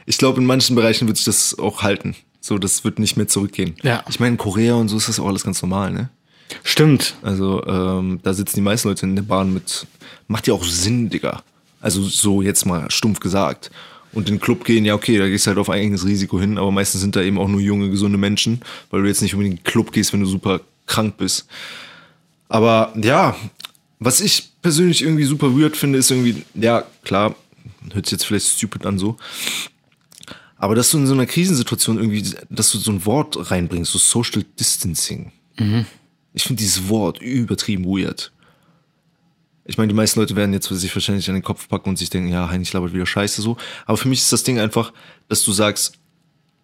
ich 0.05 0.17
glaube, 0.17 0.39
in 0.39 0.45
manchen 0.45 0.75
Bereichen 0.75 1.07
wird 1.07 1.17
sich 1.17 1.25
das 1.25 1.57
auch 1.57 1.81
halten. 1.81 2.15
So, 2.41 2.59
das 2.59 2.83
wird 2.83 2.99
nicht 2.99 3.17
mehr 3.17 3.27
zurückgehen. 3.27 3.75
Ja. 3.81 4.03
Ich 4.07 4.19
meine, 4.19 4.33
in 4.33 4.37
Korea 4.37 4.75
und 4.75 4.87
so 4.87 4.97
ist 4.97 5.09
das 5.09 5.19
auch 5.19 5.27
alles 5.27 5.43
ganz 5.43 5.61
normal, 5.61 5.91
ne? 5.91 6.09
Stimmt. 6.63 7.15
Also 7.21 7.65
ähm, 7.65 8.19
da 8.23 8.33
sitzen 8.33 8.57
die 8.57 8.61
meisten 8.61 8.87
Leute 8.87 9.05
in 9.05 9.15
der 9.15 9.23
Bahn 9.23 9.53
mit. 9.53 9.87
Macht 10.27 10.47
ja 10.47 10.53
auch 10.53 10.63
Sinn, 10.63 11.09
Digga. 11.09 11.43
Also 11.81 12.03
so 12.03 12.41
jetzt 12.41 12.65
mal 12.65 12.89
stumpf 12.91 13.19
gesagt. 13.19 13.71
Und 14.11 14.29
in 14.29 14.35
den 14.35 14.41
Club 14.41 14.63
gehen, 14.63 14.85
ja 14.85 14.95
okay, 14.95 15.17
da 15.17 15.27
gehst 15.27 15.45
du 15.45 15.49
halt 15.49 15.57
auf 15.57 15.69
eigenes 15.69 16.05
Risiko 16.05 16.39
hin, 16.39 16.57
aber 16.57 16.71
meistens 16.71 17.01
sind 17.01 17.17
da 17.17 17.21
eben 17.21 17.37
auch 17.37 17.49
nur 17.49 17.59
junge, 17.59 17.89
gesunde 17.89 18.17
Menschen, 18.17 18.61
weil 18.89 19.01
du 19.01 19.07
jetzt 19.07 19.21
nicht 19.21 19.33
unbedingt 19.33 19.59
in 19.59 19.63
den 19.63 19.69
Club 19.69 19.91
gehst, 19.91 20.13
wenn 20.13 20.21
du 20.21 20.25
super 20.25 20.61
krank 20.85 21.17
bist. 21.17 21.47
Aber 22.47 22.93
ja, 23.01 23.35
was 23.99 24.21
ich 24.21 24.51
persönlich 24.61 25.01
irgendwie 25.01 25.25
super 25.25 25.57
weird 25.59 25.75
finde, 25.75 25.99
ist 25.99 26.11
irgendwie, 26.11 26.43
ja, 26.53 26.85
klar, 27.03 27.35
hört 27.93 28.05
sich 28.05 28.13
jetzt 28.13 28.25
vielleicht 28.25 28.47
stupid 28.47 28.85
an 28.85 28.97
so. 28.97 29.17
Aber 30.57 30.75
dass 30.75 30.91
du 30.91 30.97
in 30.97 31.07
so 31.07 31.13
einer 31.13 31.25
Krisensituation 31.25 31.97
irgendwie, 31.97 32.23
dass 32.49 32.71
du 32.71 32.77
so 32.77 32.91
ein 32.91 33.05
Wort 33.05 33.51
reinbringst, 33.51 33.91
so 33.91 33.99
Social 33.99 34.43
Distancing. 34.57 35.31
Ich 36.35 36.43
finde 36.43 36.61
dieses 36.61 36.89
Wort 36.89 37.21
übertrieben 37.21 37.85
weird. 37.85 38.31
Ich 39.63 39.77
meine, 39.77 39.87
die 39.87 39.95
meisten 39.95 40.19
Leute 40.19 40.35
werden 40.35 40.53
jetzt 40.53 40.67
sich 40.67 40.93
wahrscheinlich 40.93 41.27
an 41.29 41.33
den 41.33 41.43
Kopf 41.43 41.67
packen 41.69 41.89
und 41.89 41.97
sich 41.97 42.11
denken, 42.11 42.29
ja, 42.29 42.49
Heinrich 42.49 42.71
labert 42.73 42.93
wieder 42.93 43.05
scheiße 43.05 43.41
so. 43.41 43.57
Aber 43.85 43.97
für 43.97 44.09
mich 44.09 44.19
ist 44.19 44.33
das 44.33 44.43
Ding 44.43 44.59
einfach, 44.59 44.93
dass 45.27 45.43
du 45.43 45.53
sagst, 45.53 45.97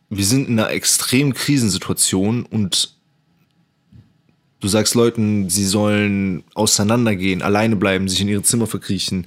wir 0.10 0.26
sind 0.26 0.49
in 0.49 0.60
einer 0.60 0.69
extremen 0.69 1.34
Krisensituation 1.34 2.45
und 2.45 2.95
du 4.60 4.68
sagst 4.68 4.93
Leuten, 4.93 5.49
sie 5.49 5.65
sollen 5.65 6.43
auseinandergehen, 6.53 7.41
alleine 7.41 7.77
bleiben, 7.77 8.10
sich 8.10 8.19
in 8.19 8.27
ihre 8.27 8.43
Zimmer 8.43 8.68
verkriechen, 8.68 9.26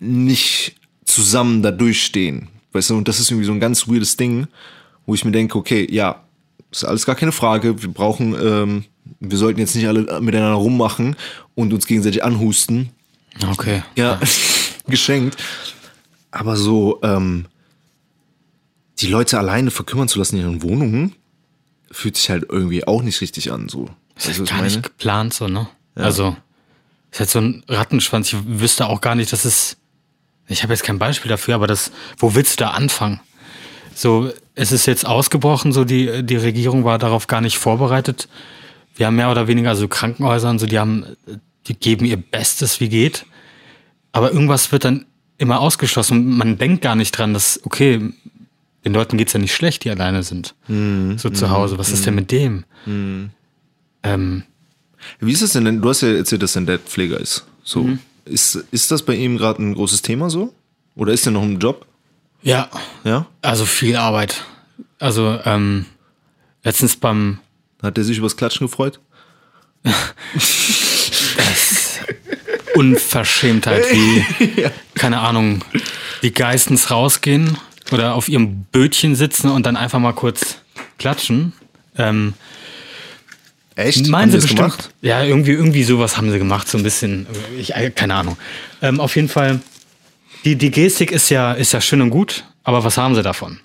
nicht 0.00 0.74
zusammen 1.04 1.62
da 1.62 1.70
durchstehen. 1.70 2.48
Weißt 2.72 2.90
du, 2.90 2.96
und 2.96 3.06
das 3.06 3.20
ist 3.20 3.30
irgendwie 3.30 3.46
so 3.46 3.52
ein 3.52 3.60
ganz 3.60 3.86
weirdes 3.86 4.16
Ding, 4.16 4.48
wo 5.06 5.14
ich 5.14 5.24
mir 5.24 5.32
denke, 5.32 5.56
okay, 5.56 5.86
ja, 5.88 6.24
ist 6.72 6.84
alles 6.84 7.06
gar 7.06 7.14
keine 7.14 7.32
Frage. 7.32 7.80
Wir 7.82 7.90
brauchen, 7.90 8.34
ähm, 8.34 8.84
wir 9.20 9.38
sollten 9.38 9.60
jetzt 9.60 9.74
nicht 9.74 9.86
alle 9.86 10.20
miteinander 10.20 10.54
rummachen 10.54 11.16
und 11.54 11.72
uns 11.72 11.86
gegenseitig 11.86 12.24
anhusten. 12.24 12.90
Okay. 13.50 13.82
Ja, 13.96 14.20
geschenkt. 14.86 15.36
Aber 16.30 16.56
so, 16.56 17.00
ähm, 17.02 17.46
die 18.98 19.06
Leute 19.06 19.38
alleine 19.38 19.70
verkümmern 19.70 20.08
zu 20.08 20.18
lassen 20.18 20.36
in 20.36 20.42
ihren 20.42 20.62
Wohnungen, 20.62 21.14
fühlt 21.90 22.16
sich 22.16 22.30
halt 22.30 22.46
irgendwie 22.48 22.86
auch 22.86 23.02
nicht 23.02 23.20
richtig 23.20 23.52
an. 23.52 23.68
So. 23.68 23.88
Das 24.14 24.28
ist 24.28 24.48
gar 24.48 24.62
nicht 24.62 24.82
geplant 24.82 25.34
so, 25.34 25.48
ne? 25.48 25.68
Also, 25.94 26.36
ist 27.10 27.20
halt 27.20 27.30
so 27.30 27.40
ein 27.40 27.64
Rattenschwanz. 27.68 28.32
Ich 28.32 28.38
wüsste 28.46 28.86
auch 28.86 29.00
gar 29.00 29.14
nicht, 29.14 29.32
dass 29.32 29.44
es. 29.44 29.76
Ich 30.48 30.62
habe 30.62 30.72
jetzt 30.72 30.82
kein 30.82 30.98
Beispiel 30.98 31.28
dafür, 31.28 31.54
aber 31.54 31.66
das, 31.66 31.92
wo 32.18 32.34
willst 32.34 32.58
du 32.58 32.64
da 32.64 32.70
anfangen? 32.70 33.20
So, 33.94 34.32
es 34.54 34.72
ist 34.72 34.86
jetzt 34.86 35.06
ausgebrochen, 35.06 35.72
so 35.72 35.84
die, 35.84 36.24
die 36.24 36.36
Regierung 36.36 36.84
war 36.84 36.98
darauf 36.98 37.26
gar 37.26 37.40
nicht 37.40 37.58
vorbereitet. 37.58 38.28
Wir 38.94 39.06
haben 39.06 39.16
mehr 39.16 39.30
oder 39.30 39.46
weniger, 39.48 39.70
also 39.70 39.88
Krankenhäuser 39.88 40.50
und 40.50 40.58
so, 40.58 40.66
die 40.66 40.78
haben, 40.78 41.04
die 41.66 41.74
geben 41.74 42.04
ihr 42.04 42.16
Bestes, 42.18 42.80
wie 42.80 42.88
geht. 42.88 43.24
Aber 44.12 44.32
irgendwas 44.32 44.70
wird 44.72 44.84
dann 44.84 45.06
immer 45.38 45.60
ausgeschlossen. 45.60 46.36
Man 46.36 46.58
denkt 46.58 46.82
gar 46.82 46.94
nicht 46.94 47.12
dran, 47.12 47.32
dass, 47.32 47.60
okay, 47.64 48.12
den 48.84 48.92
Leuten 48.92 49.16
geht's 49.16 49.32
ja 49.32 49.38
nicht 49.40 49.54
schlecht, 49.54 49.84
die 49.84 49.90
alleine 49.90 50.22
sind. 50.22 50.54
so 50.68 51.30
zu 51.30 51.50
Hause. 51.50 51.78
Was 51.78 51.90
ist 51.90 52.04
denn 52.04 52.14
mit 52.14 52.30
dem? 52.30 52.64
Ähm, 54.02 54.42
Wie 55.20 55.32
ist 55.32 55.42
es 55.42 55.52
denn? 55.52 55.80
Du 55.80 55.88
hast 55.88 56.02
ja 56.02 56.08
erzählt, 56.12 56.42
dass 56.42 56.52
dein 56.54 56.66
Dad 56.66 56.80
Pfleger 56.82 57.18
ist. 57.18 57.46
So. 57.64 57.88
Ist, 58.24 58.56
ist 58.70 58.90
das 58.90 59.02
bei 59.02 59.14
ihm 59.14 59.36
gerade 59.36 59.62
ein 59.62 59.74
großes 59.74 60.02
Thema 60.02 60.30
so? 60.30 60.52
Oder 60.94 61.12
ist 61.12 61.26
er 61.26 61.32
noch 61.32 61.42
im 61.42 61.58
Job? 61.58 61.86
ja, 62.42 62.68
Ja? 63.04 63.26
also 63.40 63.64
viel 63.64 63.96
Arbeit. 63.96 64.44
Also, 64.98 65.38
ähm, 65.44 65.86
letztens 66.64 66.96
beim, 66.96 67.38
Hat 67.82 67.98
er 67.98 68.04
sich 68.04 68.18
übers 68.18 68.36
Klatschen 68.36 68.66
gefreut? 68.66 69.00
Unverschämtheit, 72.74 73.84
wie, 73.92 74.24
keine 74.94 75.18
Ahnung, 75.20 75.64
die 76.22 76.32
Geistens 76.32 76.90
rausgehen 76.90 77.58
oder 77.90 78.14
auf 78.14 78.28
ihrem 78.28 78.64
Bötchen 78.72 79.14
sitzen 79.14 79.50
und 79.50 79.66
dann 79.66 79.76
einfach 79.76 79.98
mal 79.98 80.12
kurz 80.14 80.58
klatschen. 80.98 81.52
Ähm, 81.98 82.34
Echt? 83.74 84.06
meinen 84.06 84.22
Haben 84.22 84.30
sie 84.30 84.36
das 84.36 84.44
bestimmt? 84.44 84.60
gemacht? 84.60 84.90
Ja, 85.02 85.22
irgendwie, 85.22 85.52
irgendwie 85.52 85.82
sowas 85.82 86.16
haben 86.16 86.30
sie 86.30 86.38
gemacht, 86.38 86.68
so 86.68 86.78
ein 86.78 86.84
bisschen. 86.84 87.26
Ich, 87.58 87.74
äh, 87.74 87.90
keine 87.90 88.14
Ahnung. 88.14 88.36
Ähm, 88.80 89.00
auf 89.00 89.16
jeden 89.16 89.28
Fall, 89.28 89.60
die, 90.44 90.56
die 90.56 90.70
Gestik 90.70 91.10
ist 91.10 91.28
ja, 91.30 91.52
ist 91.52 91.72
ja 91.72 91.80
schön 91.80 92.00
und 92.00 92.10
gut, 92.10 92.44
aber 92.64 92.84
was 92.84 92.96
haben 92.96 93.14
sie 93.14 93.22
davon? 93.22 93.60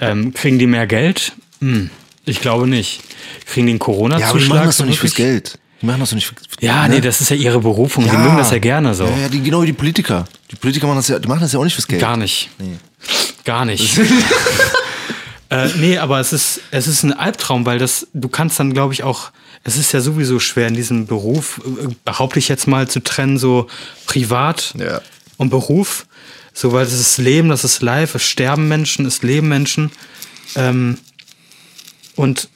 Ähm, 0.00 0.32
kriegen 0.32 0.58
die 0.58 0.66
mehr 0.66 0.86
Geld? 0.86 1.32
Hm, 1.60 1.90
ich 2.24 2.40
glaube 2.40 2.66
nicht. 2.66 3.00
Kriegen 3.46 3.68
einen 3.68 3.78
Corona-Zuschlag? 3.78 4.20
Ja, 4.28 4.30
aber 4.30 4.38
die 4.40 4.48
machen 4.48 4.66
das 4.66 4.76
doch 4.76 4.86
nicht 4.86 4.98
fürs? 4.98 5.14
Geld. 5.14 5.58
Die 5.80 5.86
machen 5.86 6.00
das 6.00 6.10
doch 6.10 6.14
nicht 6.14 6.26
für, 6.26 6.34
Ja, 6.60 6.86
nee, 6.86 7.00
das 7.00 7.20
ist 7.20 7.30
ja 7.30 7.36
ihre 7.36 7.58
Berufung. 7.60 8.04
Die 8.08 8.16
mögen 8.16 8.36
das 8.36 8.52
ja 8.52 8.58
gerne 8.58 8.94
so. 8.94 9.04
Ja, 9.04 9.16
ja, 9.22 9.28
die, 9.28 9.42
genau 9.42 9.62
wie 9.62 9.66
die 9.66 9.72
Politiker. 9.72 10.26
Die 10.50 10.56
Politiker 10.56 10.86
machen 10.86 10.98
das 10.98 11.08
ja, 11.08 11.18
die 11.18 11.26
machen 11.28 11.40
das 11.40 11.52
ja 11.52 11.58
auch 11.58 11.64
nicht 11.64 11.74
fürs 11.74 11.88
Geld. 11.88 12.00
Gar 12.00 12.16
nicht. 12.16 12.50
Nee. 12.58 12.76
Gar 13.44 13.64
nicht. 13.64 13.98
äh, 15.50 15.68
nee, 15.78 15.98
aber 15.98 16.20
es 16.20 16.32
ist, 16.32 16.60
es 16.70 16.86
ist 16.86 17.02
ein 17.02 17.12
Albtraum, 17.12 17.66
weil 17.66 17.78
das, 17.78 18.06
du 18.12 18.28
kannst 18.28 18.60
dann, 18.60 18.72
glaube 18.72 18.94
ich, 18.94 19.02
auch, 19.02 19.32
es 19.64 19.76
ist 19.76 19.90
ja 19.92 20.00
sowieso 20.00 20.38
schwer 20.38 20.68
in 20.68 20.74
diesem 20.74 21.06
Beruf, 21.06 21.60
äh, 21.66 21.88
behaupte 22.04 22.38
ich 22.38 22.48
jetzt 22.48 22.68
mal, 22.68 22.88
zu 22.88 23.00
trennen, 23.00 23.38
so 23.38 23.66
privat 24.06 24.74
Ja. 24.78 25.00
und 25.36 25.50
Beruf. 25.50 26.06
So, 26.54 26.72
weil 26.72 26.84
es 26.84 26.92
ist 26.92 27.18
Leben, 27.18 27.48
das 27.48 27.64
ist 27.64 27.82
live, 27.82 28.14
es 28.14 28.22
sterben 28.24 28.68
Menschen, 28.68 29.06
es 29.06 29.22
leben 29.22 29.48
Menschen. 29.48 29.90
Ähm, 30.54 30.98
und 32.16 32.48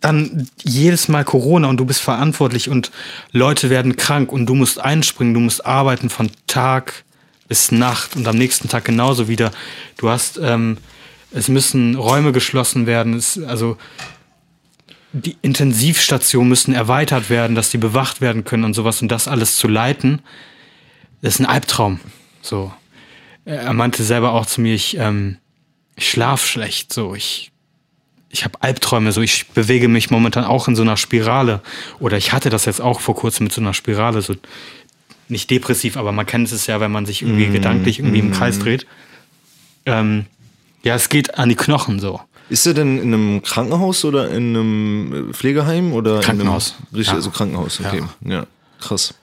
dann 0.00 0.48
jedes 0.62 1.08
Mal 1.08 1.24
Corona 1.24 1.68
und 1.68 1.76
du 1.76 1.84
bist 1.84 2.00
verantwortlich 2.00 2.68
und 2.68 2.90
Leute 3.30 3.70
werden 3.70 3.96
krank 3.96 4.32
und 4.32 4.46
du 4.46 4.54
musst 4.54 4.80
einspringen, 4.80 5.32
du 5.32 5.40
musst 5.40 5.64
arbeiten 5.64 6.10
von 6.10 6.30
Tag 6.46 7.04
bis 7.46 7.70
Nacht 7.70 8.16
und 8.16 8.26
am 8.26 8.36
nächsten 8.36 8.68
Tag 8.68 8.84
genauso 8.84 9.28
wieder. 9.28 9.52
Du 9.98 10.08
hast, 10.08 10.38
ähm, 10.42 10.78
es 11.30 11.48
müssen 11.48 11.94
Räume 11.94 12.32
geschlossen 12.32 12.86
werden, 12.86 13.14
es, 13.14 13.40
also 13.42 13.76
die 15.12 15.36
Intensivstationen 15.42 16.48
müssen 16.48 16.74
erweitert 16.74 17.30
werden, 17.30 17.54
dass 17.54 17.70
die 17.70 17.78
bewacht 17.78 18.20
werden 18.20 18.44
können 18.44 18.64
und 18.64 18.74
sowas 18.74 19.02
und 19.02 19.08
das 19.08 19.28
alles 19.28 19.56
zu 19.56 19.68
leiten, 19.68 20.22
ist 21.20 21.38
ein 21.38 21.46
Albtraum. 21.46 22.00
So. 22.40 22.72
Er 23.44 23.72
meinte 23.72 24.02
selber 24.04 24.32
auch 24.32 24.46
zu 24.46 24.60
mir, 24.60 24.74
ich, 24.74 24.96
ähm, 24.96 25.36
ich 25.96 26.10
schlaf 26.10 26.46
schlecht, 26.46 26.92
so 26.92 27.14
ich 27.14 27.52
ich 28.32 28.44
habe 28.44 28.62
Albträume, 28.62 29.12
so 29.12 29.20
ich 29.20 29.48
bewege 29.48 29.88
mich 29.88 30.10
momentan 30.10 30.44
auch 30.44 30.66
in 30.66 30.74
so 30.74 30.80
einer 30.82 30.96
Spirale. 30.96 31.60
Oder 32.00 32.16
ich 32.16 32.32
hatte 32.32 32.48
das 32.48 32.64
jetzt 32.64 32.80
auch 32.80 33.00
vor 33.00 33.14
kurzem 33.14 33.44
mit 33.44 33.52
so 33.52 33.60
einer 33.60 33.74
Spirale, 33.74 34.22
so 34.22 34.34
nicht 35.28 35.50
depressiv, 35.50 35.96
aber 35.98 36.12
man 36.12 36.24
kennt 36.24 36.50
es 36.50 36.66
ja, 36.66 36.80
wenn 36.80 36.90
man 36.90 37.04
sich 37.04 37.22
irgendwie 37.22 37.48
gedanklich 37.48 37.98
irgendwie 37.98 38.20
im 38.20 38.32
Kreis 38.32 38.58
dreht. 38.58 38.86
Ähm, 39.84 40.26
ja, 40.82 40.94
es 40.94 41.08
geht 41.10 41.38
an 41.38 41.50
die 41.50 41.56
Knochen 41.56 42.00
so. 42.00 42.20
Ist 42.48 42.66
er 42.66 42.74
denn 42.74 42.98
in 42.98 43.14
einem 43.14 43.42
Krankenhaus 43.42 44.04
oder 44.04 44.30
in 44.30 44.56
einem 44.56 45.30
Pflegeheim 45.34 45.92
oder 45.92 46.20
Krankenhaus. 46.20 46.70
In 46.70 46.74
einem, 46.86 46.96
richtig, 46.96 47.12
Ja. 47.12 47.14
also 47.16 47.30
Krankenhaus, 47.30 47.80
okay. 47.80 48.02
Ja. 48.24 48.46
krass. 48.80 49.14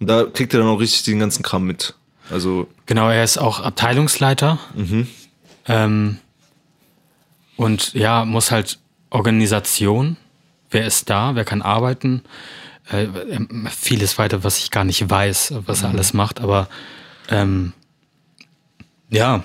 Und 0.00 0.08
da 0.08 0.24
kriegt 0.24 0.52
er 0.54 0.60
dann 0.60 0.68
auch 0.68 0.80
richtig 0.80 1.04
den 1.04 1.20
ganzen 1.20 1.42
Kram 1.42 1.64
mit. 1.64 1.94
Also, 2.30 2.66
Genau, 2.86 3.08
er 3.08 3.22
ist 3.24 3.38
auch 3.38 3.60
Abteilungsleiter. 3.60 4.58
Ähm, 5.66 6.18
und 7.56 7.94
ja, 7.94 8.24
muss 8.24 8.50
halt 8.50 8.78
Organisation. 9.10 10.16
Wer 10.70 10.86
ist 10.86 11.10
da? 11.10 11.34
Wer 11.34 11.44
kann 11.44 11.62
arbeiten? 11.62 12.22
Äh, 12.90 13.04
ähm, 13.04 13.68
vieles 13.70 14.18
weiter, 14.18 14.42
was 14.42 14.58
ich 14.58 14.70
gar 14.70 14.84
nicht 14.84 15.08
weiß, 15.08 15.54
was 15.66 15.82
er 15.82 15.90
alles 15.90 16.14
macht. 16.14 16.40
Aber 16.40 16.68
ähm, 17.28 17.72
ja, 19.10 19.44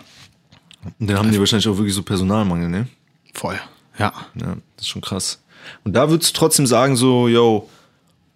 und 1.00 1.10
dann 1.10 1.18
haben 1.18 1.32
die 1.32 1.40
wahrscheinlich 1.40 1.68
auch 1.68 1.78
wirklich 1.78 1.94
so 1.94 2.04
Personalmangel, 2.04 2.70
ne? 2.70 2.88
voll. 3.34 3.60
Ja. 3.98 4.14
Ja, 4.36 4.58
das 4.76 4.86
ist 4.86 4.90
schon 4.90 5.02
krass. 5.02 5.44
Und 5.84 5.94
da 5.94 6.10
würdest 6.10 6.36
du 6.36 6.40
trotzdem 6.40 6.66
sagen, 6.66 6.96
so, 6.96 7.28
yo, 7.28 7.70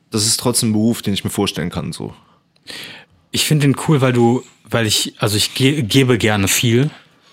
das 0.10 0.26
ist 0.26 0.40
trotzdem 0.40 0.70
ein 0.70 0.74
Beruf, 0.74 1.02
den 1.02 1.14
ich 1.14 1.24
mir 1.24 1.30
vorstellen 1.30 1.70
kann, 1.70 1.94
so. 1.94 2.14
Ich 3.32 3.46
finde 3.46 3.68
den 3.68 3.76
cool, 3.88 4.02
weil 4.02 4.14
du, 4.14 4.44
weil 4.64 4.86
ich, 4.86 5.16
also 5.20 5.38
ich 5.38 5.54
ge 5.54 5.82
gebe 5.82 6.18
gerne 6.18 6.48
viel. 6.48 6.90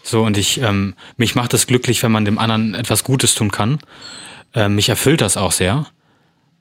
So, 0.09 0.23
und 0.23 0.39
ich, 0.39 0.63
ähm, 0.63 0.95
mich 1.19 1.35
macht 1.35 1.53
es 1.53 1.67
glücklich, 1.67 2.03
wenn 2.03 2.11
man 2.11 2.25
dem 2.25 2.39
anderen 2.39 2.75
etwas 2.75 3.05
Gutes 3.05 3.35
tun 3.35 3.51
kann. 3.51 3.79
Ähm, 4.55 4.75
mich 4.75 4.89
erfüllt 4.89 5.21
das 5.21 5.37
auch 5.37 5.53
sehr. 5.53 5.87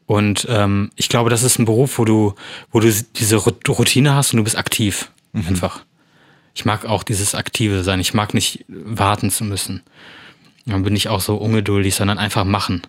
Und 0.06 0.46
ähm, 0.50 0.92
ich 0.98 1.08
glaube, 1.08 1.30
das 1.30 1.44
ist 1.44 1.58
ein 1.58 1.64
Beruf, 1.64 1.98
wo 1.98 2.04
du, 2.04 2.36
wo 2.72 2.82
du 2.82 2.92
diese 3.16 3.38
Routine 3.38 4.16
hast 4.16 4.34
und 4.34 4.38
du 4.38 4.44
bist 4.44 4.58
aktiv. 4.58 5.12
Einfach. 5.34 5.82
Ich 6.56 6.66
mag 6.66 6.86
auch 6.86 7.04
dieses 7.04 7.36
Aktive 7.36 7.84
sein. 7.84 8.02
Ich 8.02 8.14
mag 8.14 8.34
nicht 8.34 8.66
warten 8.68 9.32
zu 9.32 9.46
müssen. 9.46 9.82
Dann 10.66 10.84
bin 10.84 10.96
ich 10.96 11.08
auch 11.08 11.22
so 11.22 11.38
ungeduldig, 11.38 11.96
sondern 11.96 12.18
einfach 12.18 12.44
machen. 12.44 12.82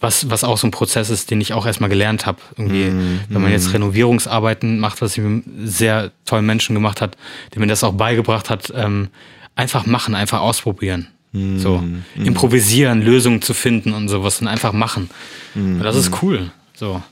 Was, 0.00 0.30
was 0.30 0.42
auch 0.42 0.56
so 0.56 0.68
ein 0.68 0.70
Prozess 0.70 1.10
ist, 1.10 1.30
den 1.30 1.40
ich 1.40 1.52
auch 1.52 1.66
erstmal 1.66 1.90
gelernt 1.90 2.24
habe. 2.24 2.38
Irgendwie, 2.56 2.92
wenn 3.28 3.42
man 3.42 3.52
jetzt 3.52 3.74
Renovierungsarbeiten 3.74 4.78
macht, 4.78 5.02
was 5.02 5.12
ich 5.12 5.22
mit 5.22 5.44
einem 5.46 5.66
sehr 5.66 6.12
tollen 6.24 6.46
Menschen 6.46 6.74
gemacht 6.74 7.02
hat, 7.02 7.18
der 7.52 7.60
mir 7.60 7.66
das 7.66 7.84
auch 7.84 7.92
beigebracht 7.92 8.48
hat, 8.48 8.72
ähm, 8.74 9.08
einfach 9.54 9.86
machen, 9.86 10.14
einfach 10.14 10.40
ausprobieren. 10.40 11.08
So 11.34 11.82
improvisieren, 12.14 13.00
Lösungen 13.00 13.40
zu 13.40 13.54
finden 13.54 13.94
und 13.94 14.08
sowas 14.08 14.42
und 14.42 14.48
einfach 14.48 14.74
machen. 14.74 15.08
Und 15.54 15.78
das 15.78 15.96
ist 15.96 16.22
cool. 16.22 16.52
So. 16.74 17.02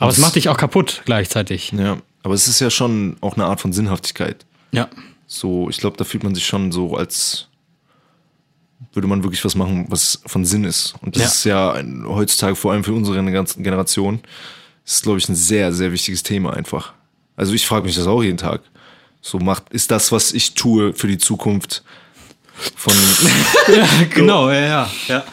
Aber 0.00 0.10
es 0.10 0.18
macht 0.18 0.34
dich 0.34 0.48
auch 0.48 0.56
kaputt 0.56 1.02
gleichzeitig. 1.04 1.70
Ja, 1.70 1.98
aber 2.24 2.34
es 2.34 2.48
ist 2.48 2.58
ja 2.58 2.70
schon 2.70 3.16
auch 3.20 3.34
eine 3.36 3.46
Art 3.46 3.60
von 3.60 3.72
Sinnhaftigkeit. 3.72 4.44
Ja. 4.72 4.88
So, 5.28 5.70
ich 5.70 5.78
glaube, 5.78 5.96
da 5.96 6.02
fühlt 6.02 6.24
man 6.24 6.34
sich 6.34 6.44
schon 6.44 6.72
so, 6.72 6.96
als 6.96 7.46
würde 8.92 9.06
man 9.06 9.22
wirklich 9.22 9.44
was 9.44 9.54
machen, 9.54 9.86
was 9.90 10.22
von 10.26 10.44
Sinn 10.44 10.64
ist. 10.64 10.94
Und 11.00 11.14
das 11.14 11.22
Ja. 11.22 11.28
ist 11.28 11.44
ja 11.44 11.72
ein, 11.74 12.04
heutzutage, 12.06 12.56
vor 12.56 12.72
allem 12.72 12.82
für 12.82 12.92
unsere 12.94 13.30
ganze 13.30 13.62
Generation, 13.62 14.20
ist, 14.84 15.04
glaube 15.04 15.18
ich, 15.18 15.28
ein 15.28 15.34
sehr, 15.36 15.72
sehr 15.72 15.92
wichtiges 15.92 16.24
Thema 16.24 16.52
einfach. 16.54 16.94
Also 17.36 17.52
ich 17.54 17.64
frage 17.66 17.86
mich 17.86 17.94
das 17.94 18.06
auch 18.08 18.22
jeden 18.24 18.38
Tag. 18.38 18.62
So 19.20 19.38
macht, 19.38 19.72
ist 19.72 19.90
das, 19.90 20.12
was 20.12 20.32
ich 20.32 20.54
tue 20.54 20.94
für 20.94 21.06
die 21.06 21.18
Zukunft 21.18 21.82
von, 22.76 22.94
Genau, 24.14 24.50
ja, 24.50 24.60
ja. 24.60 24.90
Ja. 25.08 25.24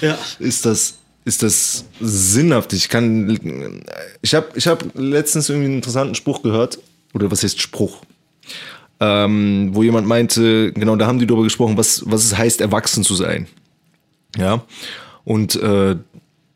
ja. 0.00 0.18
ist 0.38 0.66
das, 0.66 0.98
ist 1.24 1.42
das 1.42 1.84
sinnhaft? 2.00 2.72
Ich 2.72 2.88
kann, 2.88 3.84
ich 4.22 4.34
habe 4.34 4.48
ich 4.54 4.66
hab 4.66 4.84
letztens 4.94 5.48
irgendwie 5.48 5.66
einen 5.66 5.76
interessanten 5.76 6.14
Spruch 6.14 6.42
gehört, 6.42 6.78
oder 7.12 7.30
was 7.30 7.42
heißt 7.42 7.60
Spruch? 7.60 8.02
Ähm, 9.00 9.70
wo 9.72 9.82
jemand 9.82 10.06
meinte, 10.06 10.72
genau, 10.72 10.96
da 10.96 11.06
haben 11.06 11.18
die 11.18 11.26
darüber 11.26 11.44
gesprochen, 11.44 11.76
was, 11.76 12.02
was 12.06 12.24
es 12.24 12.36
heißt, 12.36 12.60
erwachsen 12.60 13.02
zu 13.02 13.14
sein. 13.14 13.46
Ja. 14.36 14.62
Und 15.24 15.56
äh, 15.56 15.96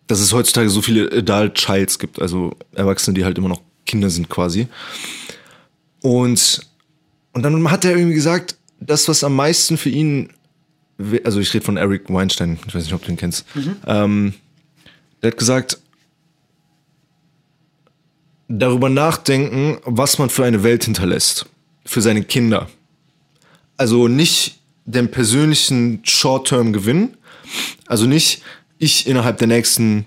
dass 0.07 0.21
es 0.21 0.33
heutzutage 0.33 0.69
so 0.69 0.83
viele 0.83 1.11
Adult 1.11 1.55
Childs 1.55 1.99
gibt, 1.99 2.21
also 2.21 2.57
Erwachsene, 2.75 3.15
die 3.15 3.25
halt 3.25 3.39
immer 3.39 3.49
noch 3.49 3.63
Kinder 3.87 4.11
sind 4.11 4.29
quasi. 4.29 4.69
Und, 6.05 6.61
und 7.33 7.43
dann 7.43 7.71
hat 7.71 7.87
er 7.87 7.97
irgendwie 7.97 8.15
gesagt, 8.15 8.57
das, 8.79 9.09
was 9.09 9.25
am 9.25 9.35
meisten 9.35 9.79
für 9.79 9.89
ihn, 9.89 10.29
also 11.25 11.41
ich 11.41 11.55
rede 11.55 11.65
von 11.65 11.79
Eric 11.79 12.13
Weinstein, 12.13 12.59
ich 12.67 12.75
weiß 12.75 12.85
nicht, 12.85 12.93
ob 12.93 13.03
du 13.03 13.11
ihn 13.11 13.17
kennst, 13.17 13.47
ähm, 13.87 14.35
der 15.23 15.31
hat 15.31 15.39
gesagt, 15.39 15.79
darüber 18.49 18.91
nachdenken, 18.91 19.79
was 19.87 20.19
man 20.19 20.29
für 20.29 20.45
eine 20.45 20.63
Welt 20.63 20.85
hinterlässt, 20.85 21.47
für 21.87 22.03
seine 22.03 22.23
Kinder. 22.23 22.69
Also 23.79 24.07
nicht 24.07 24.59
den 24.85 25.11
persönlichen 25.11 26.01
Short-Term-Gewinn, 26.05 27.17
also 27.87 28.05
nicht 28.05 28.43
ich 28.77 29.07
innerhalb 29.07 29.39
der 29.39 29.49
nächsten 29.49 30.05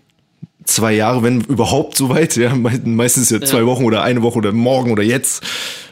zwei 0.64 0.94
Jahre, 0.94 1.24
wenn 1.24 1.42
überhaupt 1.42 1.98
so 1.98 2.10
weit, 2.10 2.36
ja, 2.36 2.54
me- 2.54 2.80
meistens 2.86 3.32
ja. 3.32 3.42
zwei 3.42 3.66
Wochen 3.66 3.84
oder 3.86 4.04
eine 4.04 4.22
Woche 4.22 4.38
oder 4.38 4.52
morgen 4.52 4.92
oder 4.92 5.02
jetzt, 5.02 5.42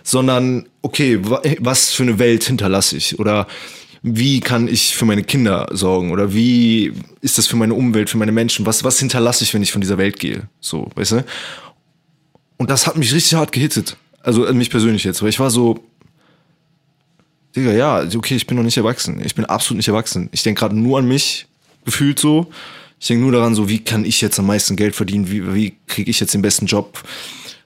sondern 0.05 0.69
okay, 0.83 1.19
wa- 1.27 1.41
was 1.59 1.91
für 1.91 2.03
eine 2.03 2.19
Welt 2.19 2.43
hinterlasse 2.45 2.95
ich 2.95 3.19
oder 3.19 3.47
wie 4.03 4.39
kann 4.39 4.67
ich 4.67 4.95
für 4.95 5.05
meine 5.05 5.23
Kinder 5.23 5.67
sorgen 5.71 6.11
oder 6.11 6.31
wie 6.31 6.93
ist 7.21 7.39
das 7.39 7.47
für 7.47 7.55
meine 7.55 7.73
Umwelt, 7.73 8.09
für 8.11 8.17
meine 8.19 8.31
Menschen, 8.31 8.65
was, 8.67 8.83
was 8.83 8.99
hinterlasse 8.99 9.43
ich, 9.43 9.53
wenn 9.55 9.63
ich 9.63 9.71
von 9.71 9.81
dieser 9.81 9.97
Welt 9.97 10.19
gehe, 10.19 10.47
so, 10.61 10.89
weißt 10.95 11.11
du? 11.13 11.25
Und 12.57 12.69
das 12.69 12.85
hat 12.85 12.97
mich 12.97 13.11
richtig 13.13 13.33
hart 13.33 13.51
gehittet, 13.51 13.97
also 14.21 14.45
äh, 14.45 14.53
mich 14.53 14.69
persönlich 14.69 15.03
jetzt, 15.03 15.23
weil 15.23 15.29
ich 15.29 15.39
war 15.39 15.49
so, 15.49 15.83
Digga, 17.55 17.71
ja, 17.71 18.03
okay, 18.15 18.35
ich 18.35 18.45
bin 18.47 18.57
noch 18.57 18.63
nicht 18.65 18.77
erwachsen. 18.77 19.21
Ich 19.25 19.33
bin 19.33 19.45
absolut 19.45 19.77
nicht 19.77 19.87
erwachsen. 19.87 20.27
Ich 20.33 20.43
denke 20.43 20.59
gerade 20.59 20.77
nur 20.77 20.99
an 20.99 21.07
mich, 21.07 21.47
gefühlt 21.85 22.19
so. 22.19 22.47
Ich 22.99 23.07
denke 23.07 23.23
nur 23.23 23.31
daran, 23.31 23.55
so, 23.55 23.69
wie 23.69 23.79
kann 23.79 24.03
ich 24.03 24.19
jetzt 24.19 24.37
am 24.39 24.45
meisten 24.45 24.75
Geld 24.75 24.93
verdienen? 24.93 25.31
Wie, 25.31 25.53
wie 25.53 25.73
kriege 25.87 26.11
ich 26.11 26.19
jetzt 26.19 26.33
den 26.33 26.41
besten 26.41 26.65
Job? 26.65 27.01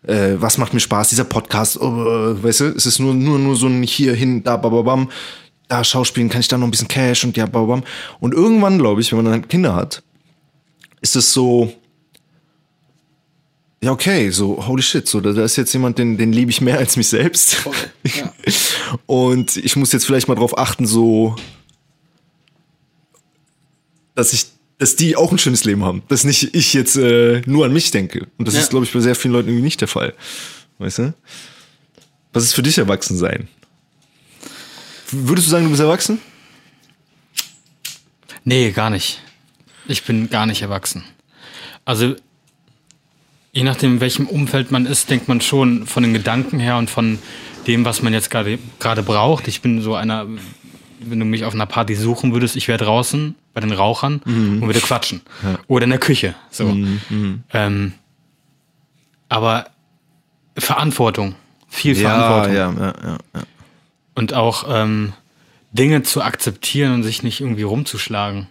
Äh, 0.04 0.36
was 0.36 0.58
macht 0.58 0.74
mir 0.74 0.80
Spaß? 0.80 1.10
Dieser 1.10 1.26
Podcast, 1.26 1.80
oh, 1.80 1.86
äh, 1.86 2.44
weißt 2.44 2.62
du, 2.62 2.66
es 2.66 2.86
ist 2.86 3.00
nur, 3.00 3.14
nur, 3.14 3.38
nur 3.38 3.56
so 3.56 3.68
ein 3.68 3.84
hier, 3.84 4.14
hin, 4.14 4.44
da, 4.44 4.58
bababam. 4.58 5.10
Da 5.68 5.84
Schauspielen 5.84 6.30
kann 6.30 6.42
ich 6.42 6.48
da 6.48 6.58
noch 6.58 6.68
ein 6.68 6.72
bisschen 6.72 6.88
Cash 6.88 7.24
und 7.26 7.38
ja, 7.38 7.46
bababam. 7.46 7.84
Und 8.20 8.34
irgendwann, 8.34 8.80
glaube 8.80 9.02
ich, 9.02 9.12
wenn 9.12 9.24
man 9.24 9.32
dann 9.32 9.48
Kinder 9.48 9.76
hat, 9.76 10.04
ist 11.02 11.16
es 11.16 11.34
so, 11.34 11.74
ja, 13.82 13.92
okay, 13.92 14.30
so, 14.30 14.66
holy 14.68 14.82
shit, 14.82 15.08
so, 15.08 15.22
da, 15.22 15.32
da 15.32 15.44
ist 15.44 15.56
jetzt 15.56 15.72
jemand, 15.72 15.98
den, 15.98 16.18
den 16.18 16.34
liebe 16.34 16.52
ich 16.52 16.60
mehr 16.60 16.78
als 16.78 16.98
mich 16.98 17.08
selbst. 17.08 17.68
ja. 18.04 18.34
Und 19.06 19.58
ich 19.58 19.76
muss 19.76 19.92
jetzt 19.92 20.06
vielleicht 20.06 20.28
mal 20.28 20.36
drauf 20.36 20.58
achten, 20.58 20.86
so, 20.86 21.36
dass 24.16 24.34
ich, 24.34 24.48
dass 24.80 24.96
die 24.96 25.16
auch 25.16 25.32
ein 25.32 25.38
schönes 25.38 25.64
Leben 25.66 25.84
haben. 25.84 26.02
Dass 26.08 26.24
nicht 26.24 26.56
ich 26.56 26.74
jetzt 26.74 26.96
äh, 26.96 27.42
nur 27.46 27.66
an 27.66 27.74
mich 27.74 27.92
denke. 27.92 28.28
Und 28.38 28.48
das 28.48 28.56
Ja. 28.56 28.62
ist, 28.62 28.70
glaube 28.72 28.86
ich, 28.86 28.94
bei 28.94 29.00
sehr 29.02 29.14
vielen 29.16 29.34
Leuten 29.34 29.50
irgendwie 29.50 29.64
nicht 29.64 29.82
der 29.82 29.88
Fall. 29.88 30.14
Weißt 30.80 30.98
du? 31.00 31.14
Was 32.34 32.44
ist 32.46 32.54
für 32.54 32.64
dich 32.64 32.78
erwachsen 32.78 33.18
sein? 33.18 33.48
Würdest 35.12 35.48
du 35.48 35.52
sagen, 35.52 35.66
du 35.66 35.70
bist 35.72 35.82
erwachsen? 35.82 36.20
Nee, 38.44 38.72
gar 38.72 38.90
nicht. 38.90 39.22
Ich 39.88 40.04
bin 40.04 40.30
gar 40.30 40.46
nicht 40.46 40.62
erwachsen. 40.62 41.04
Also, 41.86 42.16
je 43.52 43.64
nachdem, 43.64 43.94
in 43.96 44.02
welchem 44.02 44.28
Umfeld 44.28 44.72
man 44.72 44.86
ist, 44.86 45.10
denkt 45.10 45.28
man 45.28 45.42
schon 45.42 45.88
von 45.88 46.04
den 46.04 46.14
Gedanken 46.14 46.60
her 46.60 46.78
und 46.78 46.90
von 46.90 47.20
dem, 47.68 47.86
was 47.86 48.02
man 48.02 48.14
jetzt 48.14 48.30
gerade 48.30 48.60
gerade 48.80 49.04
braucht. 49.04 49.48
Ich 49.48 49.62
bin 49.62 49.82
so 49.82 49.96
einer, 49.96 50.28
wenn 51.00 51.20
du 51.20 51.26
mich 51.26 51.44
auf 51.44 51.54
einer 51.54 51.66
Party 51.66 51.96
suchen 51.96 52.34
würdest, 52.34 52.56
ich 52.56 52.68
wäre 52.68 52.78
draußen 52.78 53.36
bei 53.54 53.62
den 53.62 53.72
Rauchern 53.72 54.22
und 54.26 54.62
würde 54.62 54.80
quatschen. 54.80 55.22
Oder 55.68 55.86
in 55.86 55.90
der 55.90 56.00
Küche. 56.00 56.36
So. 56.52 56.76
Ähm, 57.54 57.94
aber 59.28 59.68
Verantwortung. 60.58 61.36
Viel 61.68 61.96
Verantwortung 61.96 62.54
ja, 62.56 62.72
ja, 62.72 62.94
ja, 63.04 63.18
ja. 63.36 63.44
und 64.16 64.34
auch 64.34 64.66
ähm, 64.68 65.14
Dinge 65.72 66.02
zu 66.02 66.24
akzeptieren 66.24 66.94
und 66.96 67.04
sich 67.04 67.22
nicht 67.22 67.42
irgendwie 67.42 67.62
rumzuschlagen. 67.62 68.48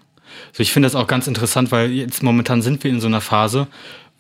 So, 0.53 0.63
ich 0.63 0.73
finde 0.73 0.87
das 0.87 0.95
auch 0.95 1.09
ganz 1.09 1.27
interessant, 1.27 1.73
weil 1.73 1.91
jetzt 1.91 2.23
momentan 2.23 2.63
sind 2.63 2.85
wir 2.85 2.93
in 2.93 3.01
so 3.01 3.09
einer 3.09 3.21
Phase, 3.21 3.67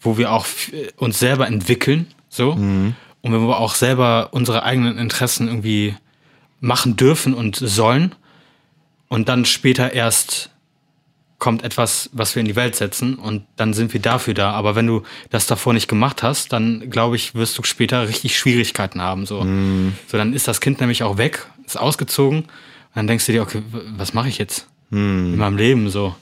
wo 0.01 0.19
wir 0.19 0.33
auch 0.33 0.45
f- 0.45 0.73
uns 0.97 1.21
selber 1.21 1.47
entwickeln, 1.47 2.09
so 2.29 2.53
und 2.53 2.95
wo 3.23 3.49
wir 3.49 3.59
auch 3.59 3.77
selber 3.77 4.31
unsere 4.33 4.65
eigenen 4.65 4.99
Interessen 4.99 5.47
irgendwie 5.47 5.95
machen 6.61 6.97
dürfen 6.97 7.35
und 7.35 7.55
sollen 7.55 8.17
und 9.07 9.29
dann 9.29 9.45
später 9.45 9.93
erst 9.93 10.51
kommt 11.39 11.63
etwas, 11.63 12.11
was 12.13 12.35
wir 12.35 12.41
in 12.41 12.47
die 12.47 12.57
Welt 12.57 12.75
setzen 12.75 13.15
und 13.15 13.45
dann 13.57 13.73
sind 13.73 13.93
wir 13.93 14.01
dafür 14.01 14.35
da. 14.35 14.51
Aber 14.53 14.75
wenn 14.75 14.87
du 14.87 15.03
das 15.31 15.47
davor 15.47 15.73
nicht 15.73 15.89
gemacht 15.89 16.23
hast, 16.23 16.53
dann 16.53 16.91
glaube 16.91 17.17
ich, 17.17 17.35
wirst 17.35 17.57
du 17.59 17.63
später 17.63 18.09
richtig 18.09 18.37
Schwierigkeiten 18.37 19.01
haben. 19.01 19.25
So, 19.25 19.43
so 20.09 20.19
dann 20.19 20.33
ist 20.33 20.49
das 20.49 20.61
Kind 20.61 20.81
nämlich 20.81 21.03
auch 21.05 21.17
weg, 21.17 21.47
ist 21.65 21.79
ausgezogen 21.79 22.41
und 22.41 22.49
dann 22.95 23.07
denkst 23.07 23.27
du 23.27 23.33
dir, 23.33 23.43
okay, 23.43 23.63
was 23.97 24.15
mache 24.15 24.29
ich 24.29 24.39
jetzt 24.39 24.67
in 24.91 25.37
meinem 25.37 25.57
Leben 25.57 25.91
so? 25.91 26.15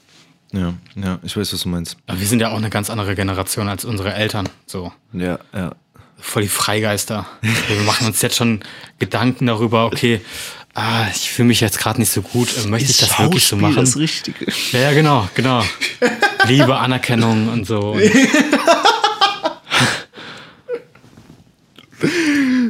Ja, 0.51 0.73
ja, 0.95 1.19
ich 1.23 1.35
weiß, 1.35 1.51
was 1.51 1.61
du 1.61 1.69
meinst. 1.69 1.97
Aber 2.05 2.19
wir 2.19 2.27
sind 2.27 2.39
ja 2.39 2.51
auch 2.51 2.57
eine 2.57 2.69
ganz 2.69 2.89
andere 2.89 3.15
Generation 3.15 3.67
als 3.67 3.85
unsere 3.85 4.13
Eltern. 4.13 4.47
So 4.65 4.93
Ja, 5.13 5.39
ja. 5.53 5.71
voll 6.19 6.43
die 6.43 6.47
Freigeister. 6.47 7.25
wir 7.41 7.81
machen 7.85 8.07
uns 8.07 8.21
jetzt 8.21 8.35
schon 8.35 8.61
Gedanken 8.99 9.47
darüber, 9.47 9.87
okay, 9.87 10.21
ah, 10.77 11.07
ich 11.13 11.31
fühle 11.31 11.47
mich 11.47 11.59
jetzt 11.59 11.79
gerade 11.79 11.99
nicht 11.99 12.11
so 12.11 12.21
gut, 12.21 12.49
möchte 12.67 12.91
ich 12.91 12.97
das 12.97 13.17
wirklich 13.19 13.43
so 13.43 13.55
machen? 13.55 13.75
das 13.75 13.97
Richtige. 13.97 14.45
Ja, 14.71 14.79
ja, 14.79 14.93
genau, 14.93 15.27
genau. 15.33 15.63
Liebe, 16.47 16.77
Anerkennung 16.77 17.49
und 17.49 17.65
so. 17.65 17.93
Und 17.93 18.01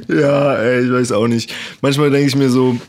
Ja, 0.07 0.55
ey, 0.55 0.85
ich 0.85 0.91
weiß 0.91 1.11
auch 1.11 1.27
nicht. 1.27 1.53
Manchmal 1.81 2.09
denke 2.09 2.27
ich 2.27 2.35
mir 2.35 2.49
so, 2.49 2.79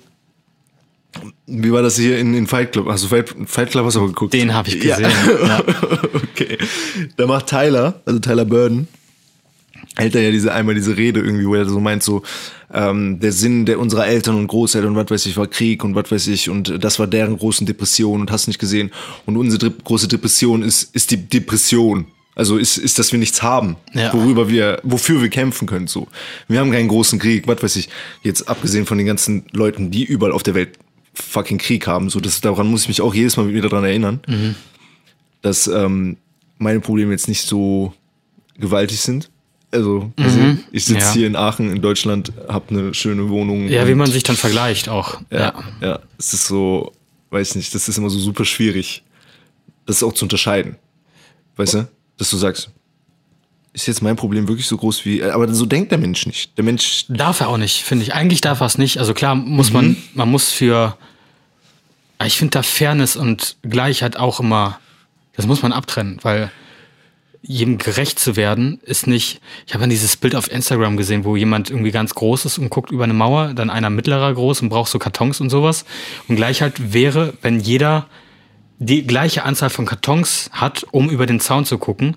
wie 1.46 1.72
war 1.72 1.82
das 1.82 1.96
hier 1.96 2.18
in, 2.18 2.32
in 2.34 2.46
Fight 2.46 2.70
Club? 2.70 2.86
Hast 2.88 3.02
du 3.02 3.08
Fight, 3.08 3.34
Fight 3.46 3.70
Club 3.70 3.86
hast 3.86 3.94
du 3.94 4.00
aber 4.00 4.08
geguckt? 4.08 4.34
Den 4.34 4.54
habe 4.54 4.68
ich 4.68 4.78
gesehen. 4.78 5.10
Ja. 5.26 5.46
Ja. 5.48 5.64
okay. 6.14 6.58
Da 7.16 7.26
macht 7.26 7.48
Tyler, 7.48 8.00
also 8.06 8.20
Tyler 8.20 8.44
Burden, 8.44 8.86
hält 9.98 10.14
er 10.14 10.22
ja 10.22 10.30
diese 10.30 10.52
einmal 10.54 10.74
diese 10.74 10.96
Rede 10.96 11.20
irgendwie, 11.20 11.46
wo 11.46 11.54
er 11.54 11.68
so 11.68 11.80
meint 11.80 12.02
so, 12.02 12.22
ähm, 12.72 13.18
der 13.20 13.32
Sinn 13.32 13.66
der 13.66 13.78
unserer 13.80 14.06
Eltern 14.06 14.36
und 14.36 14.46
Großeltern 14.46 14.92
und 14.92 14.96
was 14.96 15.10
weiß 15.10 15.26
ich 15.26 15.36
war 15.36 15.46
Krieg 15.48 15.84
und 15.84 15.94
was 15.94 16.10
weiß 16.10 16.28
ich 16.28 16.48
und 16.48 16.82
das 16.82 16.98
war 16.98 17.06
deren 17.06 17.36
großen 17.36 17.66
Depression 17.66 18.20
und 18.22 18.30
hast 18.30 18.46
nicht 18.46 18.58
gesehen 18.58 18.90
und 19.26 19.36
unsere 19.36 19.70
große 19.70 20.08
Depression 20.08 20.62
ist 20.62 20.94
ist 20.94 21.10
die 21.10 21.16
Depression. 21.28 22.06
Also 22.34 22.56
ist, 22.56 22.76
ist, 22.76 23.00
dass 23.00 23.10
wir 23.10 23.18
nichts 23.18 23.42
haben, 23.42 23.74
Ja. 23.94 24.12
worüber 24.14 24.48
wir, 24.48 24.78
wofür 24.84 25.20
wir 25.20 25.28
kämpfen 25.28 25.66
können. 25.66 25.88
So, 25.88 26.06
wir 26.46 26.60
haben 26.60 26.70
keinen 26.70 26.86
großen 26.86 27.18
Krieg, 27.18 27.48
was 27.48 27.60
weiß 27.64 27.74
ich. 27.74 27.88
Jetzt 28.22 28.48
abgesehen 28.48 28.86
von 28.86 28.96
den 28.96 29.08
ganzen 29.08 29.42
Leuten, 29.50 29.90
die 29.90 30.04
überall 30.04 30.30
auf 30.30 30.44
der 30.44 30.54
Welt 30.54 30.78
fucking 31.14 31.58
Krieg 31.58 31.88
haben, 31.88 32.10
so 32.10 32.20
das 32.20 32.40
daran 32.40 32.68
muss 32.68 32.82
ich 32.82 32.88
mich 32.88 33.00
auch 33.00 33.12
jedes 33.12 33.36
Mal 33.36 33.52
wieder 33.52 33.68
dran 33.68 33.82
erinnern, 33.82 34.20
dass 35.42 35.66
ähm, 35.66 36.16
meine 36.58 36.78
Probleme 36.78 37.10
jetzt 37.10 37.26
nicht 37.26 37.42
so 37.44 37.92
gewaltig 38.56 39.00
sind. 39.00 39.30
Also, 39.70 40.10
also 40.16 40.38
ich 40.72 40.84
sitze 40.86 41.00
Ja. 41.06 41.12
hier 41.12 41.26
in 41.26 41.36
Aachen 41.36 41.70
in 41.70 41.82
Deutschland, 41.82 42.32
habe 42.48 42.70
eine 42.70 42.94
schöne 42.94 43.28
Wohnung. 43.28 43.68
ja, 43.68 43.86
wie 43.86 43.94
man 43.94 44.10
sich 44.10 44.22
dann 44.22 44.36
vergleicht 44.36 44.88
auch. 44.88 45.20
ja, 45.30 45.38
Ja. 45.38 45.54
ja, 45.80 45.98
es 46.18 46.32
ist 46.32 46.46
so, 46.46 46.92
weiß 47.30 47.54
nicht, 47.56 47.74
das 47.74 47.86
ist 47.88 47.98
immer 47.98 48.08
so 48.08 48.18
super 48.18 48.44
schwierig, 48.46 49.02
das 49.84 50.02
auch 50.02 50.14
zu 50.14 50.24
unterscheiden. 50.24 50.76
Weißt 51.56 51.74
du? 51.74 51.88
Dass 52.16 52.30
du 52.30 52.36
sagst, 52.38 52.70
ist 53.74 53.86
jetzt 53.86 54.00
mein 54.02 54.16
Problem 54.16 54.48
wirklich 54.48 54.66
so 54.66 54.76
groß 54.78 55.04
wie, 55.04 55.22
aber 55.22 55.52
so 55.52 55.66
denkt 55.66 55.90
der 55.92 55.98
Mensch 55.98 56.26
nicht. 56.26 56.56
Der 56.56 56.64
Mensch, 56.64 57.04
Darf 57.08 57.40
er 57.40 57.48
auch 57.48 57.58
nicht, 57.58 57.82
finde 57.82 58.04
ich. 58.04 58.14
Eigentlich 58.14 58.40
darf 58.40 58.60
er 58.60 58.66
es 58.66 58.78
nicht. 58.78 58.98
Also 58.98 59.12
klar 59.12 59.34
muss 59.34 59.70
man, 59.72 59.96
man 60.14 60.30
muss 60.30 60.50
für 60.50 60.96
ich 62.24 62.36
finde 62.38 62.52
da 62.52 62.62
Fairness 62.62 63.14
und 63.16 63.56
Gleichheit 63.62 64.16
auch 64.16 64.40
immer, 64.40 64.80
das 65.36 65.46
muss 65.46 65.62
man 65.62 65.72
abtrennen, 65.72 66.18
weil 66.22 66.50
jedem 67.42 67.78
gerecht 67.78 68.18
zu 68.18 68.36
werden 68.36 68.80
ist 68.82 69.06
nicht, 69.06 69.40
ich 69.66 69.74
habe 69.74 69.82
dann 69.82 69.90
dieses 69.90 70.16
Bild 70.16 70.34
auf 70.34 70.50
Instagram 70.50 70.96
gesehen, 70.96 71.24
wo 71.24 71.36
jemand 71.36 71.70
irgendwie 71.70 71.90
ganz 71.90 72.14
groß 72.14 72.44
ist 72.44 72.58
und 72.58 72.70
guckt 72.70 72.90
über 72.90 73.04
eine 73.04 73.14
Mauer, 73.14 73.54
dann 73.54 73.70
einer 73.70 73.90
mittlerer 73.90 74.34
groß 74.34 74.62
und 74.62 74.68
braucht 74.68 74.90
so 74.90 74.98
Kartons 74.98 75.40
und 75.40 75.50
sowas. 75.50 75.84
Und 76.28 76.36
Gleichheit 76.36 76.92
wäre, 76.92 77.34
wenn 77.42 77.60
jeder 77.60 78.06
die 78.80 79.06
gleiche 79.06 79.44
Anzahl 79.44 79.70
von 79.70 79.86
Kartons 79.86 80.50
hat, 80.52 80.84
um 80.92 81.10
über 81.10 81.26
den 81.26 81.40
Zaun 81.40 81.64
zu 81.64 81.78
gucken. 81.78 82.16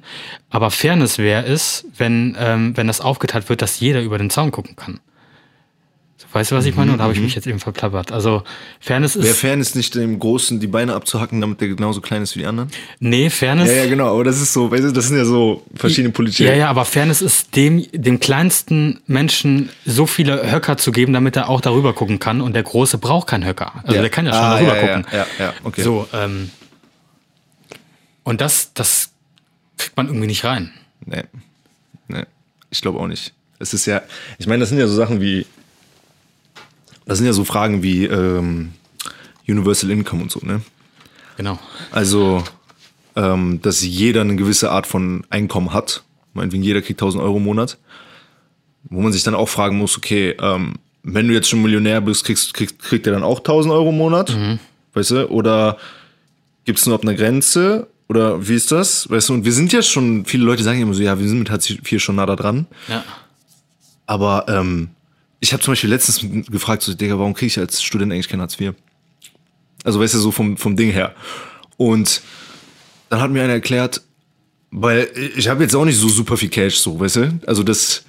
Aber 0.49 0.69
Fairness 0.69 1.17
wäre 1.17 1.45
es, 1.45 1.85
wenn, 1.97 2.35
ähm, 2.39 2.77
wenn 2.77 2.87
das 2.87 3.01
aufgeteilt 3.01 3.49
wird, 3.49 3.61
dass 3.61 3.79
jeder 3.79 4.01
über 4.01 4.17
den 4.17 4.29
Zaun 4.29 4.51
gucken 4.51 4.75
kann. 4.75 4.99
Weißt 6.33 6.51
du, 6.51 6.55
was 6.55 6.65
ich 6.65 6.75
meine? 6.75 6.93
Oder 6.93 7.03
habe 7.03 7.13
ich 7.13 7.19
mich 7.19 7.35
jetzt 7.35 7.45
eben 7.45 7.59
verplappert? 7.59 8.11
Also 8.13 8.43
Fairness 8.79 9.17
ist. 9.17 9.25
Wäre 9.25 9.35
Fairness 9.35 9.75
nicht 9.75 9.93
dem 9.95 10.17
Großen 10.17 10.59
die 10.61 10.67
Beine 10.67 10.93
abzuhacken, 10.93 11.41
damit 11.41 11.59
der 11.59 11.67
genauso 11.67 11.99
klein 11.99 12.21
ist 12.21 12.35
wie 12.35 12.39
die 12.39 12.45
anderen? 12.45 12.69
Nee, 12.99 13.29
Fairness. 13.29 13.69
Ja, 13.69 13.75
ja, 13.83 13.85
genau. 13.87 14.13
Aber 14.13 14.23
das 14.23 14.41
ist 14.41 14.53
so, 14.53 14.71
weißt 14.71 14.83
du, 14.85 14.91
das 14.93 15.07
sind 15.07 15.17
ja 15.17 15.25
so 15.25 15.65
verschiedene 15.75 16.13
politische. 16.13 16.45
Ja, 16.45 16.53
ja, 16.53 16.69
aber 16.69 16.85
Fairness 16.85 17.21
ist 17.21 17.55
dem, 17.57 17.85
dem 17.91 18.19
kleinsten 18.21 19.01
Menschen 19.07 19.69
so 19.85 20.05
viele 20.05 20.51
Höcker 20.51 20.77
zu 20.77 20.91
geben, 20.93 21.11
damit 21.11 21.35
er 21.35 21.49
auch 21.49 21.59
darüber 21.59 21.93
gucken 21.93 22.19
kann. 22.19 22.39
Und 22.39 22.53
der 22.53 22.63
Große 22.63 22.97
braucht 22.97 23.27
keinen 23.27 23.45
Höcker. 23.45 23.73
Also 23.83 23.95
Ja. 23.95 24.01
der 24.01 24.09
kann 24.09 24.25
ja 24.25 24.31
schon 24.31 24.41
Ah, 24.41 24.53
darüber 24.55 24.75
ja, 24.77 24.81
ja, 24.81 24.95
gucken. 25.01 25.05
ja, 25.11 25.25
ja, 25.45 25.53
okay. 25.65 25.81
So, 25.83 26.07
ähm. 26.13 26.49
Und 28.23 28.41
das, 28.41 28.71
das 28.73 29.09
kriegt 29.77 29.97
man 29.97 30.07
irgendwie 30.07 30.27
nicht 30.27 30.43
rein. 30.43 30.71
Nee. 31.05 31.23
Nee. 32.07 32.23
Ich 32.69 32.81
glaube 32.81 32.99
auch 32.99 33.07
nicht. 33.07 33.33
Es 33.59 33.73
ist 33.73 33.85
ja, 33.85 34.01
ich 34.37 34.47
meine, 34.47 34.59
das 34.61 34.69
sind 34.69 34.77
ja 34.79 34.87
so 34.87 34.95
Sachen 34.95 35.21
wie, 35.21 35.45
das 37.11 37.17
sind 37.17 37.27
ja 37.27 37.33
so 37.33 37.43
Fragen 37.43 37.83
wie 37.83 38.05
ähm, 38.05 38.71
Universal 39.45 39.91
Income 39.91 40.21
und 40.23 40.31
so, 40.31 40.39
ne? 40.43 40.61
Genau. 41.35 41.59
Also, 41.91 42.41
ähm, 43.17 43.61
dass 43.61 43.83
jeder 43.83 44.21
eine 44.21 44.37
gewisse 44.37 44.71
Art 44.71 44.87
von 44.87 45.25
Einkommen 45.29 45.73
hat. 45.73 46.03
Meinetwegen 46.33 46.63
jeder 46.63 46.81
kriegt 46.81 47.01
1000 47.01 47.21
Euro 47.21 47.35
im 47.35 47.43
Monat. 47.43 47.77
Wo 48.85 49.01
man 49.01 49.11
sich 49.11 49.23
dann 49.23 49.35
auch 49.35 49.49
fragen 49.49 49.77
muss, 49.77 49.97
okay, 49.97 50.37
ähm, 50.39 50.75
wenn 51.03 51.27
du 51.27 51.33
jetzt 51.33 51.49
schon 51.49 51.61
Millionär 51.61 51.99
bist, 51.99 52.23
kriegst, 52.23 52.53
kriegst, 52.53 52.79
kriegt 52.79 53.05
er 53.05 53.11
dann 53.11 53.23
auch 53.23 53.39
1000 53.39 53.73
Euro 53.73 53.89
im 53.89 53.97
Monat? 53.97 54.29
Weißt 54.93 55.11
du? 55.11 55.29
Oder 55.29 55.79
gibt 56.63 56.79
es 56.79 56.85
überhaupt 56.85 57.05
eine 57.05 57.17
Grenze? 57.17 57.87
Oder 58.07 58.47
wie 58.47 58.55
ist 58.55 58.71
das? 58.71 59.09
Weißt 59.09 59.27
du, 59.27 59.33
und 59.33 59.43
wir 59.43 59.51
sind 59.51 59.73
ja 59.73 59.81
schon, 59.81 60.23
viele 60.23 60.45
Leute 60.45 60.63
sagen 60.63 60.77
ja 60.77 60.83
immer 60.83 60.93
so, 60.93 61.03
ja, 61.03 61.19
wir 61.19 61.27
sind 61.27 61.39
mit 61.39 61.49
Hartz 61.49 61.69
IV 61.69 62.01
schon 62.01 62.15
nah 62.15 62.25
da 62.25 62.37
dran. 62.37 62.67
Ja. 62.87 63.03
Aber 64.05 64.45
ähm, 64.47 64.91
ich 65.41 65.51
habe 65.51 65.61
zum 65.61 65.73
Beispiel 65.73 65.89
letztens 65.89 66.25
gefragt, 66.49 66.83
so, 66.83 66.93
Digga, 66.93 67.19
warum 67.19 67.33
kriege 67.33 67.47
ich 67.47 67.59
als 67.59 67.83
Student 67.83 68.13
eigentlich 68.13 68.29
kein 68.29 68.39
Hartz 68.39 68.57
IV? 68.59 68.73
Also 69.83 69.99
weißt 69.99 70.13
du, 70.13 70.19
so 70.19 70.31
vom, 70.31 70.55
vom 70.55 70.77
Ding 70.77 70.91
her. 70.91 71.13
Und 71.77 72.21
dann 73.09 73.19
hat 73.19 73.31
mir 73.31 73.43
einer 73.43 73.53
erklärt, 73.53 74.01
weil 74.69 75.09
ich 75.35 75.47
habe 75.49 75.63
jetzt 75.63 75.75
auch 75.75 75.83
nicht 75.83 75.97
so 75.97 76.07
super 76.07 76.37
viel 76.37 76.49
Cash, 76.49 76.77
so, 76.77 76.99
weißt 76.99 77.15
du? 77.17 77.39
Also 77.47 77.63
das, 77.63 78.03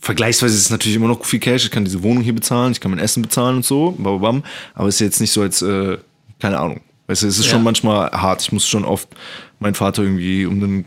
vergleichsweise 0.00 0.54
ist 0.54 0.62
es 0.62 0.70
natürlich 0.70 0.96
immer 0.96 1.08
noch 1.08 1.24
viel 1.24 1.38
Cash. 1.40 1.64
Ich 1.64 1.70
kann 1.70 1.84
diese 1.84 2.02
Wohnung 2.02 2.22
hier 2.22 2.34
bezahlen, 2.34 2.72
ich 2.72 2.80
kann 2.80 2.90
mein 2.90 3.00
Essen 3.00 3.22
bezahlen 3.22 3.56
und 3.56 3.64
so, 3.64 3.92
bam, 3.92 4.20
bam, 4.20 4.44
aber 4.74 4.88
es 4.88 4.96
ist 4.96 5.00
jetzt 5.00 5.20
nicht 5.20 5.32
so 5.32 5.40
als, 5.42 5.62
äh, 5.62 5.96
keine 6.40 6.58
Ahnung. 6.58 6.80
Weißt 7.06 7.22
du, 7.22 7.26
es 7.28 7.38
ist 7.38 7.46
Ja. 7.46 7.52
schon 7.52 7.62
manchmal 7.62 8.10
hart. 8.10 8.42
Ich 8.42 8.52
muss 8.52 8.66
schon 8.68 8.84
oft 8.84 9.08
meinen 9.60 9.74
Vater 9.74 10.02
irgendwie 10.02 10.44
um 10.44 10.62
einen 10.62 10.84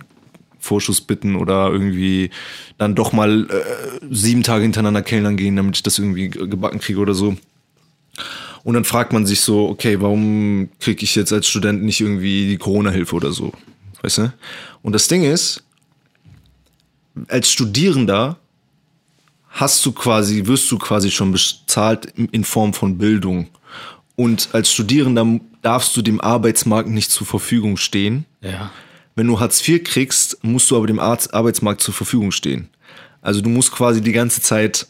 Vorschuss 0.62 1.02
bitten 1.02 1.36
oder 1.36 1.70
irgendwie 1.70 2.30
dann 2.78 2.96
doch 2.96 3.12
mal 3.12 3.50
äh, 3.50 4.06
sieben 4.10 4.44
Tage 4.44 4.64
hintereinander 4.64 5.02
kellnern 5.02 5.36
gehen, 5.36 5.58
damit 5.58 5.76
ich 5.76 5.84
das 5.84 6.00
irgendwie 6.00 6.30
ge- 6.30 6.48
gebacken 6.48 6.80
kriege 6.80 7.00
oder 7.00 7.14
so. 7.14 7.36
Und 8.64 8.76
dann 8.76 8.86
fragt 8.86 9.12
man 9.12 9.26
sich 9.26 9.42
so, 9.42 9.68
okay, 9.68 10.00
warum 10.02 10.70
kriege 10.80 11.04
ich 11.04 11.16
jetzt 11.16 11.34
als 11.34 11.48
Student 11.48 11.84
nicht 11.84 12.00
irgendwie 12.00 12.48
die 12.48 12.58
Corona-Hilfe 12.58 13.16
oder 13.16 13.32
so? 13.32 13.52
Weißt 14.04 14.20
du? 14.20 14.34
Und 14.84 14.94
das 14.94 15.08
Ding 15.08 15.24
ist, 15.24 15.64
als 17.28 17.52
Studierender 17.52 18.38
hast 19.50 19.86
du 19.86 19.92
quasi, 19.92 20.46
wirst 20.46 20.72
du 20.72 20.78
quasi 20.78 21.12
schon 21.12 21.32
bezahlt 21.32 22.14
in 22.16 22.44
Form 22.44 22.74
von 22.74 22.98
Bildung. 22.98 23.48
Und 24.16 24.50
als 24.54 24.72
Studierender 24.72 25.40
darfst 25.62 25.98
du 25.98 26.02
dem 26.02 26.22
Arbeitsmarkt 26.22 26.90
nicht 26.90 27.12
zur 27.12 27.28
Verfügung 27.28 27.78
stehen. 27.78 28.26
Ja. 28.42 28.72
Wenn 29.16 29.28
du 29.28 29.40
Hartz 29.40 29.68
IV 29.68 29.84
kriegst, 29.84 30.44
musst 30.44 30.70
du 30.72 30.78
aber 30.78 30.88
dem 30.88 31.00
Arbeitsmarkt 31.00 31.82
zur 31.82 31.94
Verfügung 31.94 32.32
stehen. 32.32 32.70
Also 33.22 33.42
du 33.42 33.50
musst 33.50 33.72
quasi 33.72 34.02
die 34.02 34.14
ganze 34.14 34.42
Zeit, 34.42 34.88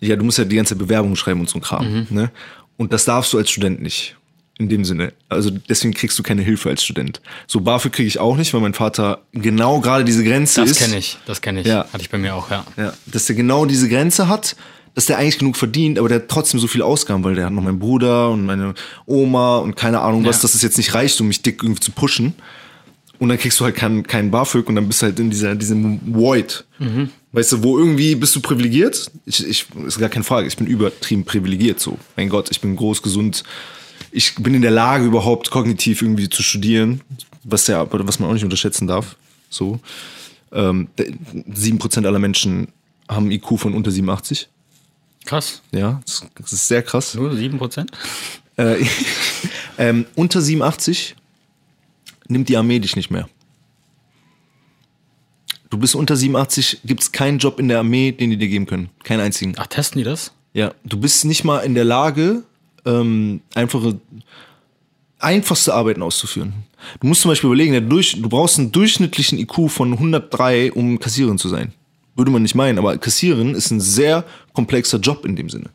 ja, 0.00 0.16
du 0.16 0.24
musst 0.24 0.38
ja 0.38 0.44
die 0.44 0.56
ganze 0.56 0.74
Zeit 0.74 0.78
Bewerbungen 0.78 1.16
schreiben 1.16 1.40
und 1.40 1.48
so 1.48 1.58
ein 1.58 1.62
Kram. 1.62 2.06
Ne? 2.10 2.30
Und 2.76 2.92
das 2.92 3.04
darfst 3.04 3.32
du 3.32 3.38
als 3.38 3.50
Student 3.50 3.80
nicht. 3.82 4.16
In 4.58 4.68
dem 4.68 4.84
Sinne. 4.84 5.14
Also 5.30 5.50
deswegen 5.50 5.94
kriegst 5.94 6.18
du 6.18 6.22
keine 6.22 6.42
Hilfe 6.42 6.68
als 6.68 6.84
Student. 6.84 7.22
So 7.46 7.62
BAföG 7.62 7.90
kriege 7.92 8.06
ich 8.06 8.18
auch 8.20 8.36
nicht, 8.36 8.52
weil 8.52 8.60
mein 8.60 8.74
Vater 8.74 9.22
genau 9.32 9.80
gerade 9.80 10.04
diese 10.04 10.22
Grenze 10.22 10.60
Das 10.60 10.72
ist. 10.72 10.78
kenne 10.78 10.98
ich, 10.98 11.18
das 11.26 11.40
kenne 11.40 11.62
ich. 11.62 11.66
Ja. 11.66 11.86
Hatte 11.92 12.02
ich 12.02 12.10
bei 12.10 12.18
mir 12.18 12.34
auch, 12.34 12.50
ja. 12.50 12.64
Ja, 12.76 12.92
dass 13.06 13.24
der 13.24 13.34
genau 13.34 13.64
diese 13.64 13.88
Grenze 13.88 14.28
hat, 14.28 14.54
dass 14.94 15.06
der 15.06 15.16
eigentlich 15.16 15.38
genug 15.38 15.56
verdient, 15.56 15.98
aber 15.98 16.08
der 16.10 16.18
hat 16.18 16.28
trotzdem 16.28 16.60
so 16.60 16.66
viel 16.68 16.82
Ausgaben, 16.82 17.24
weil 17.24 17.34
der 17.34 17.46
hat 17.46 17.52
noch 17.52 17.62
meinen 17.62 17.78
Bruder 17.78 18.28
und 18.30 18.44
meine 18.44 18.74
Oma 19.06 19.56
und 19.56 19.74
keine 19.74 20.00
Ahnung 20.00 20.24
was, 20.26 20.36
Ja. 20.36 20.42
dass 20.42 20.54
es 20.54 20.60
jetzt 20.62 20.76
nicht 20.76 20.92
reicht, 20.94 21.18
um 21.22 21.28
mich 21.28 21.40
dick 21.42 21.62
irgendwie 21.62 21.80
zu 21.80 21.90
pushen. 21.90 22.34
Und 23.22 23.28
dann 23.28 23.38
kriegst 23.38 23.60
du 23.60 23.64
halt 23.64 23.76
keinen 23.76 24.04
kein 24.04 24.32
BAföG 24.32 24.68
und 24.68 24.74
dann 24.74 24.88
bist 24.88 25.00
du 25.00 25.06
halt 25.06 25.20
in 25.20 25.30
dieser, 25.30 25.54
diesem 25.54 26.00
Void. 26.12 26.64
Weißt 27.30 27.52
du, 27.52 27.62
wo 27.62 27.78
irgendwie 27.78 28.16
bist 28.16 28.34
du 28.34 28.40
privilegiert? 28.40 29.12
Ich, 29.26 29.46
ich, 29.46 29.66
ist 29.86 30.00
gar 30.00 30.08
keine 30.08 30.24
Frage, 30.24 30.48
ich 30.48 30.56
bin 30.56 30.66
übertrieben 30.66 31.24
privilegiert 31.24 31.78
so. 31.78 31.98
Mein 32.16 32.28
Gott, 32.28 32.50
ich 32.50 32.60
bin 32.60 32.74
groß, 32.74 33.00
gesund. 33.00 33.44
Ich 34.10 34.34
bin 34.34 34.54
in 34.54 34.62
der 34.62 34.72
Lage, 34.72 35.04
überhaupt 35.04 35.52
kognitiv 35.52 36.02
irgendwie 36.02 36.28
zu 36.28 36.42
studieren, 36.42 37.00
was 37.44 37.68
ja, 37.68 37.86
was 37.92 38.18
man 38.18 38.28
auch 38.28 38.34
nicht 38.34 38.42
unterschätzen 38.42 38.88
darf. 38.88 39.14
So. 39.50 39.78
Ähm, 40.50 40.88
7% 40.98 42.04
aller 42.04 42.18
Menschen 42.18 42.72
haben 43.08 43.30
IQ 43.30 43.56
von 43.56 43.74
unter 43.74 43.92
87. 43.92 44.48
Krass. 45.26 45.62
Ja, 45.70 46.00
das, 46.04 46.26
das 46.40 46.52
ist 46.52 46.66
sehr 46.66 46.82
krass. 46.82 47.14
Nur 47.14 47.30
7%? 47.30 47.86
Äh, 48.56 48.84
ähm, 49.78 50.06
unter 50.16 50.40
87 50.40 51.14
nimmt 52.28 52.48
die 52.48 52.56
Armee 52.56 52.78
dich 52.78 52.96
nicht 52.96 53.10
mehr. 53.10 53.28
Du 55.70 55.78
bist 55.78 55.94
unter 55.94 56.16
87, 56.16 56.80
gibt 56.84 57.02
es 57.02 57.12
keinen 57.12 57.38
Job 57.38 57.58
in 57.58 57.68
der 57.68 57.78
Armee, 57.78 58.12
den 58.12 58.30
die 58.30 58.36
dir 58.36 58.48
geben 58.48 58.66
können. 58.66 58.90
Keinen 59.04 59.20
einzigen. 59.20 59.54
Ach, 59.56 59.66
testen 59.66 59.98
die 59.98 60.04
das? 60.04 60.32
Ja, 60.52 60.74
du 60.84 61.00
bist 61.00 61.24
nicht 61.24 61.44
mal 61.44 61.60
in 61.60 61.74
der 61.74 61.84
Lage, 61.84 62.42
ähm, 62.84 63.40
einfache, 63.54 63.98
einfachste 65.18 65.72
Arbeiten 65.72 66.02
auszuführen. 66.02 66.52
Du 67.00 67.06
musst 67.06 67.22
zum 67.22 67.30
Beispiel 67.30 67.48
überlegen, 67.48 67.72
der 67.72 67.80
durch, 67.80 68.20
du 68.20 68.28
brauchst 68.28 68.58
einen 68.58 68.70
durchschnittlichen 68.70 69.38
IQ 69.38 69.70
von 69.70 69.92
103, 69.92 70.72
um 70.72 70.98
Kassiererin 70.98 71.38
zu 71.38 71.48
sein. 71.48 71.72
Würde 72.16 72.30
man 72.30 72.42
nicht 72.42 72.54
meinen, 72.54 72.78
aber 72.78 72.98
Kassiererin 72.98 73.54
ist 73.54 73.70
ein 73.70 73.80
sehr 73.80 74.24
komplexer 74.52 74.98
Job 74.98 75.24
in 75.24 75.36
dem 75.36 75.48
Sinne. 75.48 75.70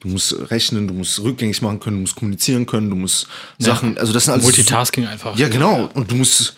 Du 0.00 0.08
musst 0.08 0.34
rechnen, 0.50 0.88
du 0.88 0.94
musst 0.94 1.20
rückgängig 1.22 1.60
machen 1.62 1.78
können, 1.78 1.96
du 1.96 2.00
musst 2.02 2.16
kommunizieren 2.16 2.64
können, 2.66 2.88
du 2.90 2.96
musst 2.96 3.26
Sachen, 3.58 3.98
also 3.98 4.12
das 4.12 4.24
sind 4.24 4.32
alles 4.32 4.44
Multitasking 4.44 5.06
einfach. 5.06 5.36
ja, 5.38 5.48
genau. 5.48 5.90
Und 5.94 6.10
du 6.10 6.14
musst 6.16 6.54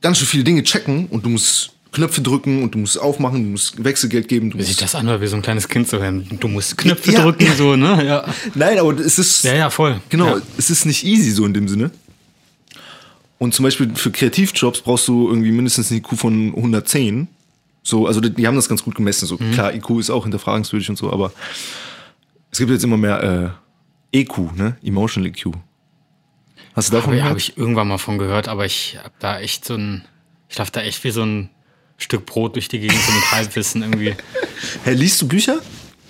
ganz 0.00 0.18
schön 0.18 0.28
viele 0.28 0.44
Dinge 0.44 0.62
checken 0.62 1.06
und 1.06 1.24
du 1.24 1.28
musst 1.30 1.70
Knöpfe 1.90 2.20
drücken 2.22 2.62
und 2.62 2.74
du 2.74 2.78
musst 2.78 3.00
aufmachen, 3.00 3.42
du 3.44 3.50
musst 3.50 3.82
Wechselgeld 3.82 4.28
geben. 4.28 4.50
Du 4.50 4.58
Wie 4.58 4.62
sich 4.62 4.76
das 4.76 4.94
an, 4.94 5.20
wie 5.20 5.26
so 5.26 5.36
ein 5.36 5.42
kleines 5.42 5.68
Kind 5.68 5.88
so 5.88 6.00
werden. 6.00 6.26
Du 6.40 6.48
musst 6.48 6.76
Knöpfe 6.76 7.12
Ja, 7.12 7.22
drücken, 7.22 7.46
ja. 7.46 7.54
so, 7.54 7.76
ne? 7.76 8.04
Ja. 8.04 8.24
Nein, 8.54 8.78
aber 8.78 8.92
es 8.98 9.18
ist. 9.18 9.44
Ja, 9.44 9.54
ja, 9.54 9.70
voll. 9.70 10.00
Genau, 10.08 10.36
Ja. 10.36 10.42
es 10.56 10.70
ist 10.70 10.86
nicht 10.86 11.04
easy 11.04 11.30
so 11.30 11.44
in 11.46 11.54
dem 11.54 11.68
Sinne. 11.68 11.90
Und 13.38 13.54
zum 13.54 13.64
Beispiel 13.64 13.90
für 13.94 14.10
Kreativjobs 14.10 14.80
brauchst 14.82 15.06
du 15.08 15.28
irgendwie 15.28 15.50
mindestens 15.52 15.90
eine 15.90 15.98
IQ 16.00 16.16
von 16.16 16.52
110. 16.54 17.28
So, 17.82 18.06
also 18.06 18.20
die, 18.20 18.30
die 18.30 18.46
haben 18.46 18.56
das 18.56 18.68
ganz 18.68 18.82
gut 18.82 18.94
gemessen. 18.94 19.26
So, 19.26 19.36
klar, 19.36 19.74
IQ 19.74 19.98
ist 20.00 20.10
auch 20.10 20.22
hinterfragenswürdig 20.24 20.88
und 20.90 20.96
so, 20.96 21.12
aber 21.12 21.32
es 22.54 22.58
gibt 22.58 22.70
jetzt 22.70 22.84
immer 22.84 22.96
mehr 22.96 23.58
äh, 24.12 24.20
EQ, 24.20 24.54
ne? 24.54 24.76
Emotional 24.80 25.28
EQ. 25.28 25.46
Hast 26.74 26.88
du 26.88 26.92
davon 26.92 27.08
Habe 27.08 27.16
gehört? 27.16 27.30
hab 27.30 27.36
ich 27.38 27.58
irgendwann 27.58 27.88
mal 27.88 27.98
von 27.98 28.16
gehört, 28.16 28.46
aber 28.46 28.64
ich 28.64 28.96
hab 29.02 29.18
da 29.18 29.40
echt 29.40 29.64
so 29.64 29.74
ein, 29.74 30.04
ich 30.48 30.56
laufe 30.56 30.70
da 30.70 30.80
echt 30.82 31.02
wie 31.02 31.10
so 31.10 31.24
ein 31.24 31.50
Stück 31.98 32.26
Brot 32.26 32.54
durch 32.54 32.68
die 32.68 32.78
Gegend, 32.78 32.96
so 32.96 33.10
mit 33.10 33.32
Halbwissen 33.32 33.82
irgendwie. 33.82 34.14
Hey, 34.84 34.94
liest 34.94 35.20
du 35.20 35.26
Bücher? 35.26 35.58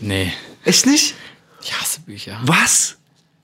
Nee, 0.00 0.32
Echt 0.64 0.84
nicht? 0.84 1.14
ich 1.62 1.72
hasse 1.80 2.00
Bücher. 2.02 2.38
Was? 2.44 2.98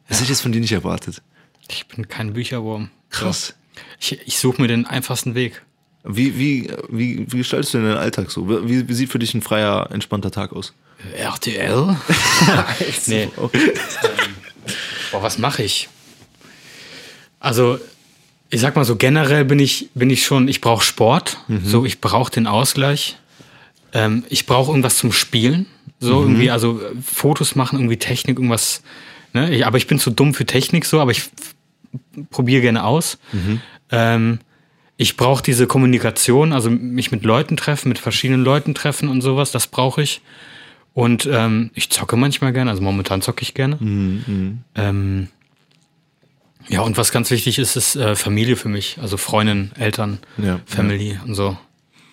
Das 0.07 0.19
hätte 0.19 0.25
ich 0.25 0.29
jetzt 0.29 0.43
von 0.43 0.53
dir 0.53 0.61
nicht 0.61 0.73
erwartet. 0.73 1.23
Ich 1.71 1.87
bin 1.89 2.07
kein 2.07 2.35
Bücherwurm. 2.35 2.91
Krass. 3.09 3.55
Ich, 3.99 4.21
ich 4.27 4.39
suche 4.39 4.61
mir 4.61 4.69
den 4.69 4.87
einfachsten 4.87 5.35
Weg. 5.35 5.63
Wie, 6.05 6.39
wie, 6.39 6.71
wie, 6.89 7.27
wie 7.31 7.39
gestaltest 7.39 7.75
du 7.75 7.79
denn 7.79 7.89
deinen 7.89 7.99
Alltag 7.99 8.31
so? 8.31 8.49
Wie, 8.49 8.89
wie 8.89 8.95
sieht 8.95 9.11
für 9.11 9.19
dich 9.19 9.35
ein 9.35 9.43
freier, 9.43 9.91
entspannter 9.93 10.31
Tag 10.31 10.53
aus? 10.53 10.73
RTL? 11.17 11.97
nee. 13.07 13.29
Okay. 13.37 13.73
Boah, 15.11 15.23
was 15.23 15.39
mache 15.39 15.63
ich? 15.63 15.89
Also, 17.41 17.79
ich 18.51 18.61
sag 18.61 18.77
mal 18.77 18.85
so, 18.85 18.97
generell 18.97 19.45
bin 19.45 19.59
ich, 19.59 19.91
bin 19.95 20.11
ich 20.11 20.25
schon, 20.25 20.47
ich 20.49 20.61
brauche 20.61 20.85
Sport. 20.85 21.39
So, 21.65 21.85
ich 21.85 22.01
brauche 22.01 22.31
den 22.31 22.47
Ausgleich. 22.47 23.17
Ähm, 23.93 24.25
ich 24.29 24.47
brauche 24.47 24.71
irgendwas 24.71 24.99
zum 24.99 25.13
Spielen. 25.13 25.67
So 25.99 26.23
irgendwie, 26.23 26.51
also 26.51 26.81
Fotos 27.05 27.57
machen, 27.57 27.79
irgendwie 27.79 27.99
Technik, 27.99 28.39
irgendwas 28.39 28.83
Ne? 29.33 29.55
Ich, 29.55 29.67
aber 29.67 29.79
ich 29.79 29.87
bin 29.87 29.99
zu 29.99 30.11
dumm 30.11 30.35
für 30.35 30.45
Technik 30.47 30.85
so, 30.85 31.01
aber 31.01 31.13
ich 31.13 31.23
probiere 32.31 32.63
gerne 32.63 32.85
aus. 32.85 33.19
Ähm, 33.91 34.41
ich 35.01 35.17
brauche 35.17 35.43
diese 35.43 35.67
Kommunikation, 35.67 36.53
also 36.53 36.69
mich 36.69 37.11
mit 37.11 37.25
Leuten 37.25 37.57
treffen, 37.57 37.89
mit 37.89 37.99
verschiedenen 37.99 38.45
Leuten 38.45 38.75
treffen 38.75 39.09
und 39.09 39.23
sowas, 39.23 39.51
das 39.51 39.67
brauche 39.67 40.03
ich. 40.03 40.21
Und 40.93 41.27
ähm, 41.33 41.71
ich 41.73 41.89
zocke 41.89 42.17
manchmal 42.17 42.53
gerne, 42.53 42.71
also 42.71 42.83
momentan 42.83 43.23
zocke 43.23 43.41
ich 43.41 43.55
gerne. 43.55 43.79
Ähm, 44.75 45.29
ja, 46.69 46.83
und 46.83 46.99
was 46.99 47.13
ganz 47.13 47.31
wichtig 47.31 47.59
ist, 47.59 47.77
ist 47.77 47.97
äh, 47.97 48.15
Familie 48.15 48.57
für 48.57 48.69
mich, 48.69 48.99
also 49.01 49.17
Freundin, 49.17 49.71
Eltern, 49.79 50.19
Ja, 50.37 50.61
Family 50.67 51.19
und 51.25 51.35
so. 51.35 51.57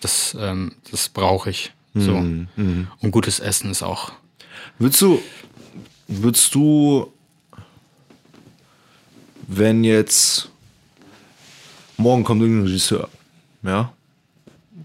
Das, 0.00 0.34
ähm, 0.40 0.72
das 0.90 1.10
brauche 1.10 1.50
ich. 1.50 1.72
So. 1.92 2.12
Mhm, 2.12 2.86
Und 3.00 3.10
gutes 3.10 3.38
Essen 3.38 3.70
ist 3.70 3.82
auch. 3.82 4.12
Würdest 4.78 5.02
du, 5.02 5.20
würdest 6.06 6.54
du, 6.54 7.12
wenn 9.46 9.84
jetzt 9.84 10.48
morgen 11.98 12.24
kommt 12.24 12.40
irgendein 12.40 12.66
Regisseur, 12.66 13.08
ja, 13.62 13.92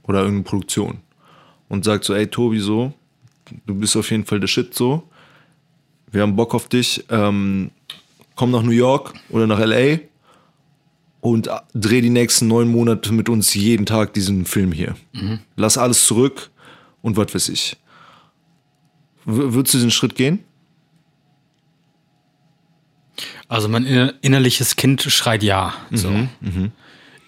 oder 0.04 0.20
irgendeine 0.20 0.44
Produktion 0.44 0.98
und 1.70 1.86
sagt 1.86 2.04
so, 2.04 2.14
ey 2.14 2.28
Tobi, 2.28 2.60
so, 2.60 2.94
du 3.66 3.76
bist 3.76 3.96
auf 3.96 4.10
jeden 4.12 4.26
Fall 4.26 4.40
der 4.40 4.48
Shit, 4.48 4.74
so, 4.74 5.04
wir 6.12 6.22
haben 6.22 6.36
Bock 6.36 6.54
auf 6.54 6.68
dich, 6.68 7.04
ähm, 7.10 7.72
komm 8.36 8.52
nach 8.52 8.64
New 8.64 8.72
York 8.72 9.14
oder 9.30 9.48
nach 9.48 9.60
LA 9.60 10.00
und 11.22 11.50
dreh 11.74 12.02
die 12.02 12.10
nächsten 12.10 12.48
neun 12.48 12.70
Monate 12.70 13.14
mit 13.14 13.30
uns 13.30 13.54
jeden 13.54 13.86
Tag 13.86 14.14
diesen 14.14 14.46
Film 14.46 14.72
hier. 14.72 14.96
Lass 15.56 15.78
alles 15.78 16.06
zurück 16.06 16.50
und 17.02 17.16
was 17.16 17.34
weiß 17.34 17.50
ich. 17.50 17.78
W 19.26 19.54
würdest 19.54 19.74
du 19.74 19.78
diesen 19.78 19.92
Schritt 19.92 20.16
gehen? 20.16 20.40
Also 23.48 23.70
mein 23.70 23.86
inner- 23.86 24.14
innerliches 24.22 24.76
Kind 24.76 25.02
schreit 25.04 25.44
ja. 25.44 25.74
So. 25.92 26.10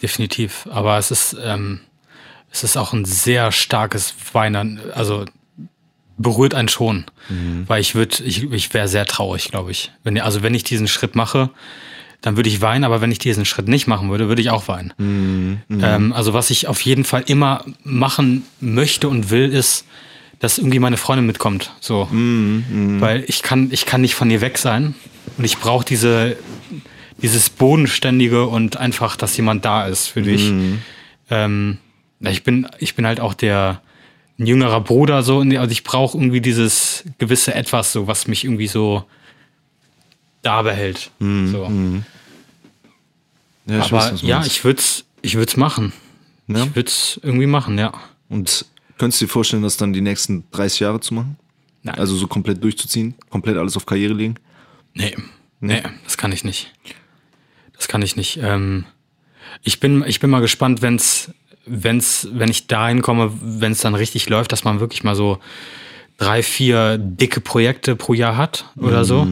Definitiv. 0.06 0.68
Aber 0.70 1.00
es 1.00 1.10
ist, 1.10 1.36
ähm, 1.44 1.80
es 2.52 2.64
ist 2.64 2.78
auch 2.78 2.94
ein 2.94 3.06
sehr 3.06 3.52
starkes 3.52 4.14
Weinen. 4.34 4.80
Also 4.94 5.26
berührt 6.18 6.54
einen 6.54 6.68
schon. 6.68 7.06
Weil 7.68 7.82
ich 7.82 7.96
würde, 7.96 8.24
ich, 8.24 8.44
ich 8.52 8.72
wäre 8.76 8.88
sehr 8.88 9.08
traurig, 9.08 9.50
glaube 9.50 9.72
ich. 9.72 9.92
Wenn, 10.04 10.22
also 10.22 10.44
wenn 10.44 10.54
ich 10.54 10.64
diesen 10.64 10.88
Schritt 10.88 11.16
mache, 11.16 11.50
dann 12.22 12.36
würde 12.36 12.50
ich 12.50 12.62
weinen, 12.62 12.84
aber 12.84 13.02
wenn 13.02 13.12
ich 13.12 13.18
diesen 13.18 13.46
Schritt 13.46 13.68
nicht 13.68 13.88
machen 13.88 14.12
würde, 14.12 14.28
würde 14.28 14.44
ich 14.44 14.52
auch 14.52 14.68
weinen. 14.68 14.94
Ähm, 15.82 16.14
also 16.14 16.36
was 16.36 16.52
ich 16.52 16.68
auf 16.68 16.82
jeden 16.82 17.04
Fall 17.04 17.24
immer 17.26 17.66
machen 17.84 18.44
möchte 18.60 19.10
und 19.10 19.32
will, 19.32 19.52
ist, 19.52 19.88
dass 20.38 20.60
irgendwie 20.60 20.78
meine 20.78 20.98
Freundin 20.98 21.26
mitkommt. 21.26 21.72
So. 21.80 22.08
Weil 23.02 23.24
ich 23.28 23.42
kann, 23.42 23.70
ich 23.72 23.88
kann 23.88 24.02
nicht 24.02 24.14
von 24.14 24.30
ihr 24.30 24.42
weg 24.42 24.60
sein. 24.60 24.94
Und 25.40 25.46
ich 25.46 25.58
brauche 25.58 25.84
diese, 25.84 26.38
dieses 27.22 27.50
Bodenständige 27.50 28.46
und 28.46 28.78
einfach, 28.78 29.16
dass 29.16 29.38
jemand 29.38 29.66
da 29.66 29.88
ist 29.88 30.08
für 30.08 30.22
dich. 30.22 30.52
Ähm, 31.30 31.78
ja, 32.20 32.32
ich 32.32 32.44
bin, 32.44 32.68
ich 32.80 32.96
bin 32.96 33.06
halt 33.06 33.20
auch 33.20 33.34
der 33.34 33.82
ein 34.38 34.48
jüngerer 34.48 34.82
Bruder, 34.82 35.24
so, 35.24 35.40
also 35.40 35.72
ich 35.72 35.84
brauche 35.84 36.18
irgendwie 36.18 36.42
dieses 36.42 37.06
gewisse 37.20 37.54
Etwas, 37.54 37.94
so, 37.94 38.08
was 38.08 38.28
mich 38.28 38.44
irgendwie 38.44 38.68
so 38.68 39.06
da 40.42 40.62
behält. 40.62 41.10
so. 41.20 41.72
Ja, 43.68 43.80
Aber 43.82 43.92
was 43.92 44.20
du 44.20 44.28
ja, 44.28 44.46
ich 44.46 44.64
würde 44.64 44.80
es 44.80 45.06
ich 45.22 45.36
würd's 45.36 45.58
machen. 45.58 45.94
Ja? 46.48 46.64
Ich 46.64 46.76
würde 46.76 46.90
es 46.90 47.20
irgendwie 47.24 47.48
machen, 47.48 47.80
ja. 47.80 47.94
Und 48.30 48.66
könntest 48.98 49.22
du 49.22 49.26
dir 49.26 49.32
vorstellen, 49.32 49.64
das 49.64 49.78
dann 49.78 49.94
die 49.94 50.02
nächsten 50.02 50.44
30 50.52 50.82
Jahre 50.82 51.00
zu 51.00 51.14
machen? 51.14 51.38
Nein. 51.82 51.98
Also 51.98 52.16
so 52.16 52.28
komplett 52.28 52.64
durchzuziehen? 52.64 53.16
Komplett 53.30 53.58
alles 53.58 53.76
auf 53.78 53.86
Karriere 53.86 54.14
legen? 54.14 54.36
Nee, 54.94 55.16
nee, 55.60 55.82
das 56.04 56.18
kann 56.18 56.32
ich 56.32 56.44
nicht. 56.44 56.72
Das 57.78 57.88
kann 57.88 58.02
ich 58.02 58.16
nicht. 58.16 58.40
Ähm, 58.42 58.86
ich, 59.64 59.80
bin, 59.80 60.04
ich 60.08 60.20
bin 60.20 60.30
mal 60.30 60.42
gespannt, 60.42 60.82
wenn's, 60.82 61.32
wenn's, 61.66 62.28
wenn 62.32 62.50
ich 62.50 62.68
dahin 62.68 63.02
komme, 63.02 63.32
wenn 63.42 63.72
es 63.72 63.82
dann 63.82 63.96
richtig 63.96 64.30
läuft, 64.30 64.52
dass 64.52 64.64
man 64.64 64.80
wirklich 64.80 65.04
mal 65.04 65.16
so 65.16 65.40
drei, 66.18 66.44
vier 66.44 66.98
dicke 66.98 67.42
Projekte 67.42 67.96
pro 67.96 68.14
Jahr 68.14 68.38
hat 68.38 68.66
oder 68.78 69.04
so. 69.04 69.28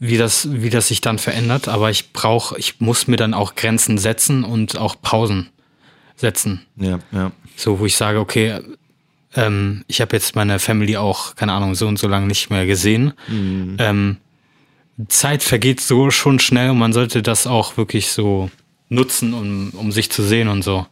Wie 0.00 0.16
das, 0.16 0.48
wie 0.50 0.70
das 0.70 0.88
sich 0.88 1.00
dann 1.00 1.18
verändert. 1.18 1.68
Aber 1.68 1.90
ich 1.90 2.12
brauche, 2.12 2.56
ich 2.58 2.80
muss 2.80 3.08
mir 3.08 3.16
dann 3.16 3.34
auch 3.34 3.56
Grenzen 3.56 3.98
setzen 3.98 4.44
und 4.44 4.78
auch 4.78 4.96
Pausen 5.02 5.48
setzen. 6.16 6.62
Ja, 6.76 7.00
ja. 7.12 7.32
So, 7.56 7.80
wo 7.80 7.86
ich 7.86 7.96
sage, 7.96 8.20
okay, 8.20 8.60
ähm, 9.34 9.84
ich 9.88 10.00
habe 10.00 10.14
jetzt 10.16 10.36
meine 10.36 10.58
Family 10.58 10.96
auch, 10.96 11.34
keine 11.34 11.52
Ahnung, 11.52 11.74
so 11.74 11.86
und 11.86 11.98
so 11.98 12.08
lange 12.08 12.26
nicht 12.26 12.50
mehr 12.50 12.66
gesehen. 12.66 13.12
Ähm, 13.78 14.16
Zeit 15.06 15.42
vergeht 15.42 15.80
so 15.80 16.10
schon 16.10 16.38
schnell 16.38 16.70
und 16.70 16.78
man 16.78 16.92
sollte 16.92 17.22
das 17.22 17.46
auch 17.46 17.76
wirklich 17.76 18.10
so 18.10 18.50
nutzen, 18.88 19.34
um, 19.34 19.70
um 19.74 19.92
sich 19.92 20.10
zu 20.10 20.22
sehen 20.22 20.48
und 20.48 20.62
so. 20.62 20.86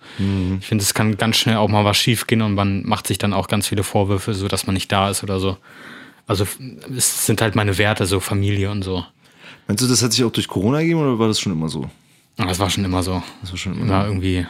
Ich 0.61 0.67
finde, 0.67 0.83
es 0.85 0.95
kann 0.95 1.17
ganz 1.17 1.37
schnell 1.39 1.57
auch 1.57 1.69
mal 1.69 1.85
was 1.85 1.97
schief 1.97 2.27
gehen 2.27 2.43
und 2.43 2.55
man 2.55 2.85
macht 2.87 3.07
sich 3.07 3.19
dann 3.19 3.33
auch 3.33 3.49
ganz 3.49 3.67
viele 3.67 3.83
Vorwürfe, 3.83 4.35
so 4.35 4.49
dass 4.49 4.67
man 4.67 4.75
nicht 4.75 4.93
da 4.93 5.11
ist 5.11 5.23
oder 5.23 5.41
so. 5.41 5.57
Also 6.27 6.47
es 6.97 7.27
sind 7.27 7.41
halt 7.41 7.55
meine 7.55 7.79
Werte, 7.79 8.07
so 8.07 8.21
Familie 8.21 8.71
und 8.71 8.83
so. 8.83 9.05
Meinst 9.67 9.83
du, 9.83 9.89
das 9.89 10.03
hat 10.03 10.13
sich 10.13 10.25
auch 10.25 10.31
durch 10.31 10.49
Corona 10.49 10.81
gegeben 10.81 11.01
oder 11.01 11.19
war 11.19 11.29
das 11.29 11.41
schon 11.41 11.53
immer 11.53 11.69
so? 11.69 11.89
Aber 12.37 12.49
Das 12.49 12.59
war 12.59 12.71
schon 12.71 12.85
immer 12.85 13.03
so. 13.03 13.23
Das 13.41 13.51
war 13.51 13.59
schon 13.59 13.75
immer 13.75 13.85
immer 13.85 14.07
irgendwie. 14.07 14.47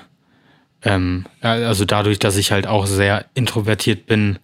Ähm, 0.83 1.25
ja, 1.43 1.53
also 1.53 1.85
dadurch, 1.85 2.19
dass 2.19 2.37
ich 2.37 2.53
halt 2.53 2.67
auch 2.67 2.87
sehr 2.87 3.27
introvertiert 3.35 4.07
bin, 4.07 4.39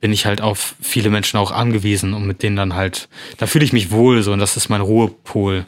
bin 0.00 0.12
ich 0.12 0.26
halt 0.26 0.40
auf 0.40 0.74
viele 0.80 1.10
Menschen 1.10 1.38
auch 1.38 1.50
angewiesen 1.50 2.14
und 2.14 2.26
mit 2.26 2.42
denen 2.42 2.56
dann 2.56 2.74
halt, 2.74 3.08
da 3.38 3.46
fühle 3.46 3.64
ich 3.64 3.72
mich 3.72 3.90
wohl 3.90 4.22
so 4.22 4.32
und 4.32 4.38
das 4.38 4.56
ist 4.56 4.68
mein 4.68 4.80
Ruhepol. 4.80 5.66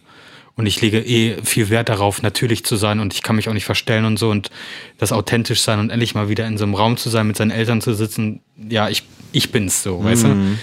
Und 0.55 0.67
ich 0.67 0.83
lege 0.83 1.01
eh 1.01 1.43
viel 1.43 1.71
Wert 1.71 1.89
darauf, 1.89 2.21
natürlich 2.21 2.63
zu 2.65 2.77
sein 2.77 3.01
und 3.01 3.15
ich 3.15 3.23
kann 3.23 3.37
mich 3.37 3.49
auch 3.49 3.55
nicht 3.55 3.65
verstellen 3.65 4.05
und 4.05 4.19
so 4.19 4.31
und 4.31 4.51
das 4.99 5.11
authentisch 5.11 5.63
sein 5.63 5.79
und 5.79 5.89
endlich 5.89 6.15
mal 6.15 6.29
wieder 6.29 6.47
in 6.47 6.59
so 6.59 6.65
einem 6.65 6.75
Raum 6.75 6.99
zu 6.99 7.09
sein, 7.09 7.27
mit 7.27 7.37
seinen 7.37 7.51
Eltern 7.51 7.81
zu 7.81 7.95
sitzen. 7.95 8.41
Ja, 8.69 8.91
ich, 8.91 9.05
ich 9.33 9.51
bin's 9.51 9.83
so, 9.83 10.05
weißt 10.05 10.25
du? 10.25 10.59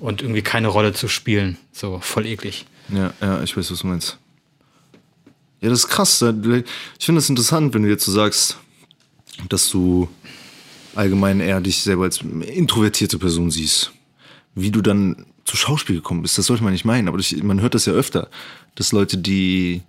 Und 0.00 0.22
irgendwie 0.22 0.42
keine 0.42 0.66
Rolle 0.66 0.92
zu 0.92 1.06
spielen. 1.06 1.56
So, 1.70 2.00
voll 2.00 2.26
eklig. 2.26 2.66
Ja, 2.92 3.12
ja, 3.20 3.40
ich 3.42 3.56
weiß, 3.56 3.70
was 3.70 3.78
du 3.78 3.86
meinst. 3.86 4.18
Ja, 5.60 5.68
das 5.68 5.80
ist 5.80 5.88
krass. 5.88 6.20
Ich 6.20 7.06
finde 7.06 7.20
das 7.20 7.28
interessant, 7.28 7.74
wenn 7.74 7.84
du 7.84 7.88
jetzt 7.88 8.04
so 8.04 8.12
sagst, 8.12 8.58
dass 9.48 9.70
du 9.70 10.08
allgemein 10.98 11.40
eher 11.40 11.60
dich 11.60 11.82
selber 11.82 12.04
als 12.04 12.20
introvertierte 12.20 13.18
Person 13.18 13.50
siehst. 13.50 13.92
Wie 14.54 14.72
du 14.72 14.82
dann 14.82 15.26
zu 15.44 15.56
Schauspiel 15.56 15.96
gekommen 15.96 16.22
bist, 16.22 16.36
das 16.36 16.46
sollte 16.46 16.64
man 16.64 16.72
nicht 16.72 16.84
meinen, 16.84 17.08
aber 17.08 17.18
ich, 17.18 17.40
man 17.42 17.60
hört 17.60 17.74
das 17.74 17.86
ja 17.86 17.92
öfter, 17.92 18.28
dass 18.74 18.92
Leute, 18.92 19.16
die 19.16 19.82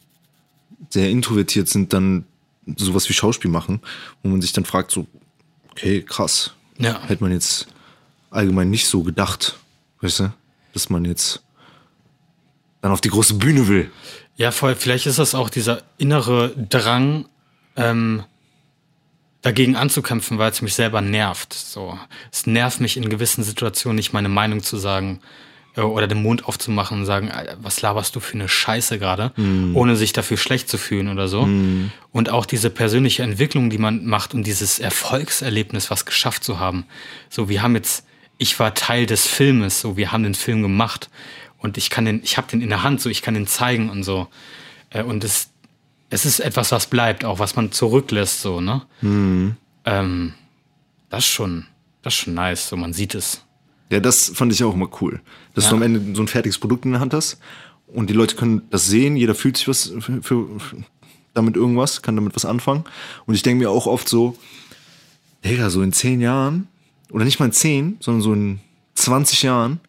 sehr 0.90 1.10
introvertiert 1.10 1.68
sind, 1.68 1.94
dann 1.94 2.26
sowas 2.78 3.10
wie 3.10 3.14
Schauspiel 3.14 3.50
machen, 3.50 3.82
wo 4.22 4.30
man 4.30 4.42
sich 4.42 4.54
dann 4.54 4.66
fragt, 4.66 4.92
so, 4.92 5.08
okay, 5.72 6.04
krass. 6.04 6.54
Ja. 6.78 7.02
Hätte 7.08 7.24
man 7.24 7.32
jetzt 7.32 7.68
allgemein 8.30 8.70
nicht 8.70 8.88
so 8.88 9.02
gedacht, 9.02 9.58
weißt 10.02 10.20
du, 10.20 10.34
dass 10.74 10.90
man 10.90 11.06
jetzt 11.06 11.42
dann 12.82 12.92
auf 12.92 13.02
die 13.02 13.10
große 13.10 13.34
Bühne 13.34 13.68
will. 13.68 13.92
Ja, 14.38 14.52
voll. 14.52 14.76
Vielleicht 14.76 15.08
ist 15.08 15.20
das 15.20 15.36
auch 15.36 15.50
dieser 15.50 15.82
innere 15.98 16.54
Drang, 16.70 17.28
ähm, 17.76 18.24
dagegen 19.42 19.76
anzukämpfen, 19.76 20.38
weil 20.38 20.52
es 20.52 20.62
mich 20.62 20.74
selber 20.74 21.02
nervt. 21.02 21.54
So, 21.54 21.98
es 22.32 22.46
nervt 22.46 22.82
mich 22.82 22.98
in 22.98 23.10
gewissen 23.10 23.44
Situationen 23.44 23.96
nicht 23.96 24.14
meine 24.14 24.30
Meinung 24.30 24.64
zu 24.64 24.78
sagen 24.78 25.22
äh, 25.76 25.82
oder 25.82 26.08
den 26.08 26.22
Mund 26.22 26.46
aufzumachen 26.46 27.00
und 27.00 27.06
sagen, 27.06 27.32
was 27.62 27.82
laberst 27.82 28.16
du 28.16 28.20
für 28.20 28.34
eine 28.34 28.50
Scheiße 28.50 29.00
gerade, 29.00 29.32
ohne 29.74 29.96
sich 29.96 30.14
dafür 30.14 30.38
schlecht 30.38 30.70
zu 30.70 30.78
fühlen 30.78 31.08
oder 31.08 31.28
so. 31.28 31.48
Und 32.12 32.30
auch 32.30 32.46
diese 32.46 32.70
persönliche 32.70 33.24
Entwicklung, 33.24 33.70
die 33.70 33.78
man 33.78 34.06
macht 34.06 34.34
und 34.34 34.46
dieses 34.46 34.80
Erfolgserlebnis, 34.80 35.90
was 35.90 36.06
geschafft 36.06 36.44
zu 36.44 36.60
haben. 36.60 36.86
So, 37.30 37.50
wir 37.50 37.62
haben 37.62 37.76
jetzt, 37.76 38.06
ich 38.38 38.60
war 38.60 38.74
Teil 38.74 39.06
des 39.06 39.26
Filmes, 39.28 39.80
so, 39.82 39.96
wir 39.96 40.12
haben 40.12 40.24
den 40.24 40.36
Film 40.36 40.62
gemacht 40.62 41.10
und 41.60 41.78
ich 41.78 41.90
kann 41.90 42.06
den, 42.06 42.22
ich 42.24 42.38
habe 42.38 42.48
den 42.50 42.62
in 42.62 42.70
der 42.70 42.84
Hand, 42.84 43.02
so, 43.02 43.10
ich 43.10 43.22
kann 43.22 43.34
den 43.34 43.48
zeigen 43.48 43.90
und 43.90 44.04
so. 44.04 44.28
Äh, 44.90 45.04
und 45.04 45.24
es 45.24 45.50
es 46.10 46.26
ist 46.26 46.40
etwas, 46.40 46.72
was 46.72 46.88
bleibt, 46.88 47.24
auch 47.26 47.40
was 47.40 47.56
man 47.56 47.72
zurücklässt, 47.72 48.42
so, 48.42 48.62
ne? 48.62 48.82
Ähm, 49.86 50.34
das 51.10 51.20
ist 51.26 51.30
schon, 51.32 51.66
das 52.02 52.14
ist 52.14 52.20
schon 52.22 52.34
nice, 52.34 52.70
so 52.70 52.78
man 52.78 52.94
sieht 52.94 53.16
es. 53.16 53.44
Ja, 53.90 54.00
das 54.00 54.30
fand 54.34 54.52
ich 54.54 54.64
auch 54.64 54.74
immer 54.74 54.90
cool. 55.02 55.20
Dass 55.56 55.66
Ja. 55.66 55.70
du 55.72 55.76
am 55.78 55.82
Ende 55.82 56.16
so 56.16 56.22
ein 56.22 56.28
fertiges 56.28 56.58
Produkt 56.60 56.86
in 56.86 56.92
der 56.92 57.02
Hand 57.02 57.14
hast 57.14 57.40
und 57.88 58.10
die 58.10 58.14
Leute 58.14 58.36
können 58.36 58.62
das 58.70 58.86
sehen, 58.88 59.16
jeder 59.16 59.34
fühlt 59.36 59.58
sich 59.58 59.68
was 59.68 59.92
für, 60.00 60.22
für, 60.22 60.60
für 60.60 60.78
damit 61.34 61.56
irgendwas, 61.56 62.02
kann 62.02 62.16
damit 62.16 62.36
was 62.36 62.46
anfangen. 62.46 62.84
Und 63.26 63.36
ich 63.36 63.42
denke 63.44 63.64
mir 63.64 63.72
auch 63.72 63.88
oft 63.88 64.08
so, 64.10 64.38
Digga, 65.46 65.70
so 65.70 65.82
in 65.82 65.94
zehn 65.94 66.22
Jahren, 66.22 66.68
oder 67.12 67.24
nicht 67.26 67.40
mal 67.40 67.46
in 67.48 67.52
zehn, 67.52 67.98
sondern 68.00 68.22
so 68.22 68.34
in 68.34 68.60
20 68.96 69.44
Jahren, 69.44 69.80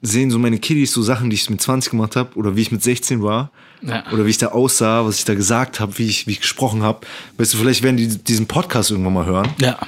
sehen 0.00 0.30
so 0.30 0.38
meine 0.38 0.58
Kiddies 0.58 0.92
so 0.92 1.02
Sachen, 1.02 1.30
die 1.30 1.34
ich 1.34 1.48
mit 1.50 1.60
20 1.60 1.90
gemacht 1.90 2.16
habe, 2.16 2.34
oder 2.36 2.56
wie 2.56 2.62
ich 2.62 2.72
mit 2.72 2.82
16 2.82 3.22
war, 3.22 3.50
Ja. 3.82 4.04
oder 4.12 4.24
wie 4.26 4.30
ich 4.30 4.38
da 4.38 4.48
aussah, 4.48 5.04
was 5.04 5.18
ich 5.18 5.24
da 5.24 5.34
gesagt 5.34 5.80
habe, 5.80 5.98
wie 5.98 6.06
ich, 6.06 6.26
wie 6.26 6.32
ich 6.32 6.40
gesprochen 6.40 6.82
habe. 6.82 7.06
Weißt 7.36 7.52
du, 7.54 7.58
vielleicht 7.58 7.82
werden 7.82 7.96
die 7.96 8.06
diesen 8.08 8.46
Podcast 8.46 8.90
irgendwann 8.90 9.12
mal 9.14 9.26
hören 9.26 9.48
Ja. 9.60 9.78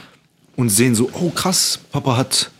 und 0.57 0.69
sehen 0.71 0.95
so, 0.95 1.11
oh 1.13 1.31
krass, 1.31 1.79
Papa 1.93 2.17
hat 2.17 2.51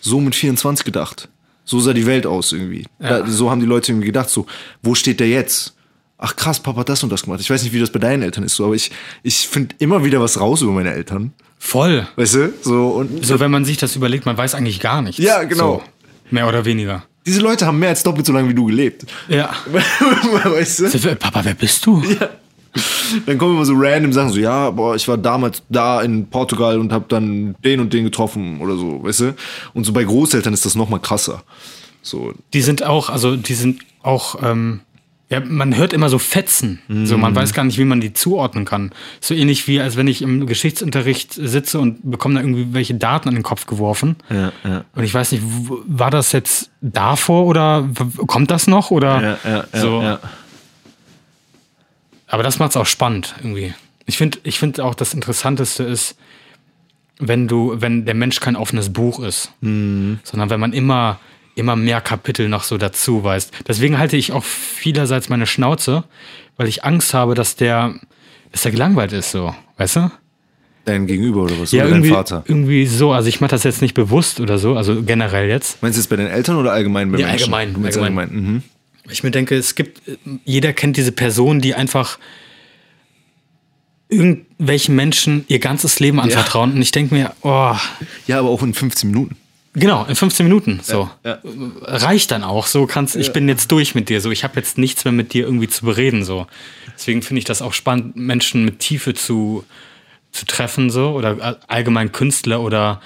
so 0.00 0.20
mit 0.20 0.34
24 0.34 0.84
gedacht. 0.84 1.28
So 1.64 1.78
sah 1.78 1.92
die 1.92 2.06
Welt 2.06 2.26
aus 2.26 2.50
irgendwie. 2.52 2.86
Da, 2.98 3.26
so 3.26 3.50
haben 3.50 3.60
die 3.60 3.66
Leute 3.66 3.92
irgendwie 3.92 4.06
gedacht, 4.06 4.28
so, 4.30 4.46
wo 4.82 4.94
steht 4.96 5.20
der 5.20 5.28
jetzt? 5.28 5.74
Ach 6.18 6.34
krass, 6.34 6.58
Papa 6.60 6.80
hat 6.80 6.88
das 6.88 7.02
und 7.04 7.10
das 7.10 7.22
gemacht. 7.22 7.40
Ich 7.40 7.48
weiß 7.48 7.62
nicht, 7.62 7.72
wie 7.72 7.78
das 7.80 7.90
bei 7.90 7.98
deinen 8.00 8.22
Eltern 8.22 8.42
ist, 8.44 8.56
so, 8.56 8.64
aber 8.66 8.74
ich, 8.74 8.90
ich 9.22 9.46
finde 9.48 9.74
immer 9.78 10.04
wieder 10.04 10.20
was 10.20 10.40
raus 10.40 10.60
über 10.62 10.72
meine 10.72 10.92
Eltern. 10.92 11.32
Voll. 11.58 12.06
Weißt 12.16 12.34
du? 12.34 12.52
So, 12.62 12.88
und 12.88 13.24
So, 13.24 13.38
wenn 13.38 13.50
man 13.50 13.64
sich 13.64 13.76
das 13.76 13.94
überlegt, 13.94 14.26
man 14.26 14.36
weiß 14.36 14.54
eigentlich 14.54 14.80
gar 14.80 15.02
nichts. 15.02 15.22
Ja, 15.22 15.44
genau. 15.44 15.78
So, 15.78 15.82
mehr 16.30 16.48
oder 16.48 16.64
weniger. 16.64 17.04
Diese 17.30 17.42
Leute 17.42 17.66
haben 17.66 17.78
mehr 17.78 17.90
als 17.90 18.02
doppelt 18.02 18.26
so 18.26 18.32
lange 18.32 18.48
wie 18.48 18.54
du 18.54 18.66
gelebt. 18.66 19.06
Ja. 19.28 19.50
weißt 20.44 20.80
du? 20.80 21.16
Papa, 21.16 21.40
wer 21.44 21.54
bist 21.54 21.86
du? 21.86 22.02
Dann 23.26 23.38
kommen 23.38 23.56
immer 23.56 23.64
so 23.64 23.74
random 23.76 24.12
Sachen, 24.12 24.30
so, 24.30 24.40
ja, 24.40 24.70
boah, 24.70 24.94
ich 24.94 25.06
war 25.08 25.16
damals 25.16 25.62
da 25.68 26.02
in 26.02 26.26
Portugal 26.28 26.78
und 26.78 26.92
hab 26.92 27.08
dann 27.08 27.54
den 27.64 27.80
und 27.80 27.92
den 27.92 28.04
getroffen 28.04 28.60
oder 28.60 28.76
so, 28.76 29.02
weißt 29.02 29.20
du? 29.20 29.34
Und 29.74 29.84
so 29.84 29.92
bei 29.92 30.04
Großeltern 30.04 30.52
ist 30.52 30.64
das 30.64 30.74
noch 30.74 30.88
mal 30.88 30.98
krasser. 31.00 31.42
So, 32.02 32.32
Die 32.52 32.62
sind 32.62 32.82
auch, 32.82 33.10
also 33.10 33.36
die 33.36 33.54
sind 33.54 33.80
auch, 34.02 34.42
ähm, 34.42 34.80
ja, 35.30 35.38
man 35.40 35.76
hört 35.76 35.92
immer 35.92 36.08
so 36.08 36.18
Fetzen. 36.18 36.80
So, 37.04 37.16
man 37.16 37.34
weiß 37.36 37.54
gar 37.54 37.62
nicht, 37.62 37.78
wie 37.78 37.84
man 37.84 38.00
die 38.00 38.12
zuordnen 38.12 38.64
kann. 38.64 38.90
So 39.20 39.32
ähnlich 39.32 39.68
wie, 39.68 39.80
als 39.80 39.96
wenn 39.96 40.08
ich 40.08 40.22
im 40.22 40.46
Geschichtsunterricht 40.46 41.34
sitze 41.34 41.78
und 41.78 42.10
bekomme 42.10 42.34
da 42.34 42.40
irgendwie 42.40 42.74
welche 42.74 42.94
Daten 42.94 43.28
an 43.28 43.34
den 43.34 43.44
Kopf 43.44 43.66
geworfen. 43.66 44.16
ja, 44.28 44.52
ja. 44.64 44.84
Und 44.92 45.04
ich 45.04 45.14
weiß 45.14 45.30
nicht, 45.30 45.44
war 45.44 46.10
das 46.10 46.32
jetzt 46.32 46.70
davor 46.80 47.46
oder 47.46 47.88
kommt 48.26 48.50
das 48.50 48.66
noch? 48.66 48.90
Oder 48.90 49.38
Ja, 49.44 49.64
so. 49.72 50.18
Aber 52.26 52.42
das 52.42 52.58
macht 52.58 52.70
es 52.70 52.76
auch 52.76 52.86
spannend 52.86 53.34
irgendwie. 53.38 53.74
Ich 54.06 54.16
finde 54.16 54.38
ich 54.42 54.58
find 54.58 54.80
auch 54.80 54.94
das 54.96 55.14
Interessanteste 55.14 55.84
ist, 55.84 56.16
wenn 57.20 57.46
du, 57.46 57.76
wenn 57.76 58.04
der 58.04 58.14
Mensch 58.14 58.40
kein 58.40 58.56
offenes 58.56 58.92
Buch 58.92 59.20
ist, 59.20 59.52
sondern 59.60 60.50
wenn 60.50 60.58
man 60.58 60.72
immer, 60.72 61.20
immer 61.54 61.76
mehr 61.76 62.00
Kapitel 62.00 62.48
noch 62.48 62.62
so 62.64 62.78
dazu 62.78 63.22
weiß. 63.24 63.50
Deswegen 63.66 63.98
halte 63.98 64.16
ich 64.16 64.32
auch 64.32 64.44
vielerseits 64.44 65.28
meine 65.28 65.46
Schnauze, 65.46 66.04
weil 66.56 66.68
ich 66.68 66.84
Angst 66.84 67.14
habe, 67.14 67.34
dass 67.34 67.56
der, 67.56 67.94
dass 68.52 68.62
der 68.62 68.72
gelangweilt 68.72 69.12
ist, 69.12 69.30
so, 69.32 69.54
weißt 69.76 69.96
du? 69.96 70.10
Dein 70.86 71.06
Gegenüber 71.06 71.42
oder 71.42 71.60
was? 71.60 71.72
Ja, 71.72 71.82
oder 71.82 71.90
dein 71.90 71.98
irgendwie, 72.00 72.14
Vater? 72.14 72.44
irgendwie 72.46 72.86
so. 72.86 73.12
Also 73.12 73.28
ich 73.28 73.40
mache 73.40 73.50
das 73.50 73.64
jetzt 73.64 73.82
nicht 73.82 73.94
bewusst 73.94 74.40
oder 74.40 74.58
so, 74.58 74.76
also 74.76 75.02
generell 75.02 75.48
jetzt. 75.48 75.82
Meinst 75.82 75.98
du 75.98 76.00
jetzt 76.00 76.08
bei 76.08 76.16
deinen 76.16 76.30
Eltern 76.30 76.56
oder 76.56 76.72
allgemein 76.72 77.12
bei 77.12 77.18
Ja, 77.18 77.26
Menschen? 77.28 77.52
allgemein, 77.52 77.84
allgemein. 77.84 78.18
allgemein. 78.18 78.32
Mhm. 78.54 78.62
Ich 79.10 79.22
mir 79.22 79.30
denke, 79.30 79.56
es 79.56 79.74
gibt, 79.74 80.00
jeder 80.44 80.72
kennt 80.72 80.96
diese 80.96 81.12
Person, 81.12 81.60
die 81.60 81.74
einfach 81.74 82.18
irgendwelchen 84.08 84.96
Menschen 84.96 85.44
ihr 85.48 85.58
ganzes 85.58 86.00
Leben 86.00 86.20
anvertrauen. 86.20 86.72
Und 86.72 86.82
ich 86.82 86.90
denke 86.90 87.14
mir, 87.14 87.32
oh, 87.42 87.74
Ja, 88.26 88.38
aber 88.38 88.48
auch 88.48 88.62
in 88.62 88.74
15 88.74 89.10
Minuten. 89.10 89.36
Genau, 89.74 90.04
in 90.04 90.14
15 90.16 90.44
Minuten, 90.44 90.80
so. 90.82 91.10
Ja, 91.24 91.38
Reicht 91.82 92.30
dann 92.30 92.42
auch, 92.42 92.66
so 92.66 92.86
kannst, 92.86 93.16
ich 93.16 93.32
bin 93.32 93.48
jetzt 93.48 93.70
durch 93.72 93.94
mit 93.94 94.08
dir, 94.08 94.20
so. 94.20 94.30
Ich 94.30 94.44
habe 94.44 94.56
jetzt 94.56 94.78
nichts 94.78 95.04
mehr 95.04 95.12
mit 95.12 95.32
dir 95.32 95.44
irgendwie 95.44 95.68
zu 95.68 95.84
bereden, 95.84 96.24
so. 96.24 96.46
Deswegen 96.94 97.22
finde 97.22 97.38
ich 97.38 97.44
das 97.44 97.62
auch 97.62 97.72
spannend, 97.72 98.16
Menschen 98.16 98.64
mit 98.64 98.78
Tiefe 98.80 99.14
zu, 99.14 99.64
zu 100.32 100.44
treffen, 100.46 100.90
so. 100.90 101.10
Oder 101.10 101.58
allgemein 101.68 102.12
Künstler 102.12 102.60
oder, 102.60 103.00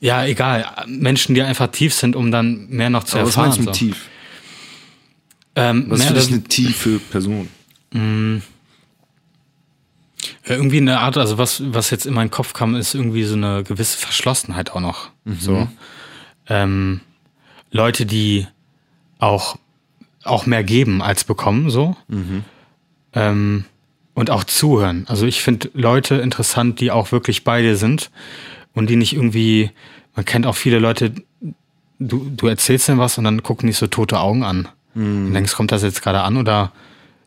ja, 0.00 0.24
egal, 0.24 0.66
Menschen, 0.86 1.34
die 1.34 1.42
einfach 1.42 1.68
tief 1.68 1.94
sind, 1.94 2.16
um 2.16 2.30
dann 2.30 2.68
mehr 2.68 2.90
noch 2.90 3.04
zu 3.04 3.16
Aber 3.18 3.28
was 3.28 3.36
erfahren. 3.36 3.48
meinst 3.48 3.58
du 3.58 3.62
mit 3.64 3.74
so. 3.74 3.78
tief? 3.78 4.08
Ähm, 5.54 5.84
Was 5.88 5.98
mehr 5.98 6.14
ist 6.16 6.32
eine 6.32 6.42
tiefe 6.44 6.98
Person? 6.98 7.48
Ja, 7.94 8.00
irgendwie 10.44 10.78
eine 10.78 11.00
Art, 11.00 11.16
also 11.16 11.38
was, 11.38 11.62
was 11.72 11.90
jetzt 11.90 12.06
in 12.06 12.14
meinen 12.14 12.30
Kopf 12.30 12.52
kam, 12.52 12.74
ist 12.74 12.94
irgendwie 12.94 13.24
so 13.24 13.34
eine 13.34 13.62
gewisse 13.64 13.98
Verschlossenheit 13.98 14.72
auch 14.72 14.80
noch. 14.80 15.10
So. 15.38 15.68
Ähm, 16.48 17.00
Leute, 17.70 18.06
die 18.06 18.46
auch, 19.18 19.56
auch 20.24 20.46
mehr 20.46 20.64
geben 20.64 21.02
als 21.02 21.24
bekommen, 21.24 21.70
so. 21.70 21.96
Ähm, 23.14 23.64
und 24.14 24.30
auch 24.30 24.44
zuhören. 24.44 25.06
Also 25.08 25.26
ich 25.26 25.42
finde 25.42 25.70
Leute 25.74 26.16
interessant, 26.16 26.80
die 26.80 26.90
auch 26.90 27.12
wirklich 27.12 27.44
bei 27.44 27.62
dir 27.62 27.76
sind 27.76 28.10
und 28.74 28.90
die 28.90 28.96
nicht 28.96 29.14
irgendwie, 29.14 29.70
man 30.14 30.24
kennt 30.24 30.46
auch 30.46 30.56
viele 30.56 30.78
Leute, 30.78 31.14
du, 31.98 32.30
du 32.36 32.46
erzählst 32.46 32.88
denen 32.88 32.98
was 32.98 33.16
und 33.16 33.24
dann 33.24 33.42
gucken 33.42 33.66
die 33.66 33.72
so 33.72 33.86
tote 33.86 34.20
Augen 34.20 34.44
an. 34.44 34.68
Und 35.26 35.34
denkst, 35.34 35.54
kommt 35.54 35.72
das 35.72 35.82
jetzt 35.82 36.02
gerade 36.02 36.20
an 36.20 36.36
oder 36.36 36.72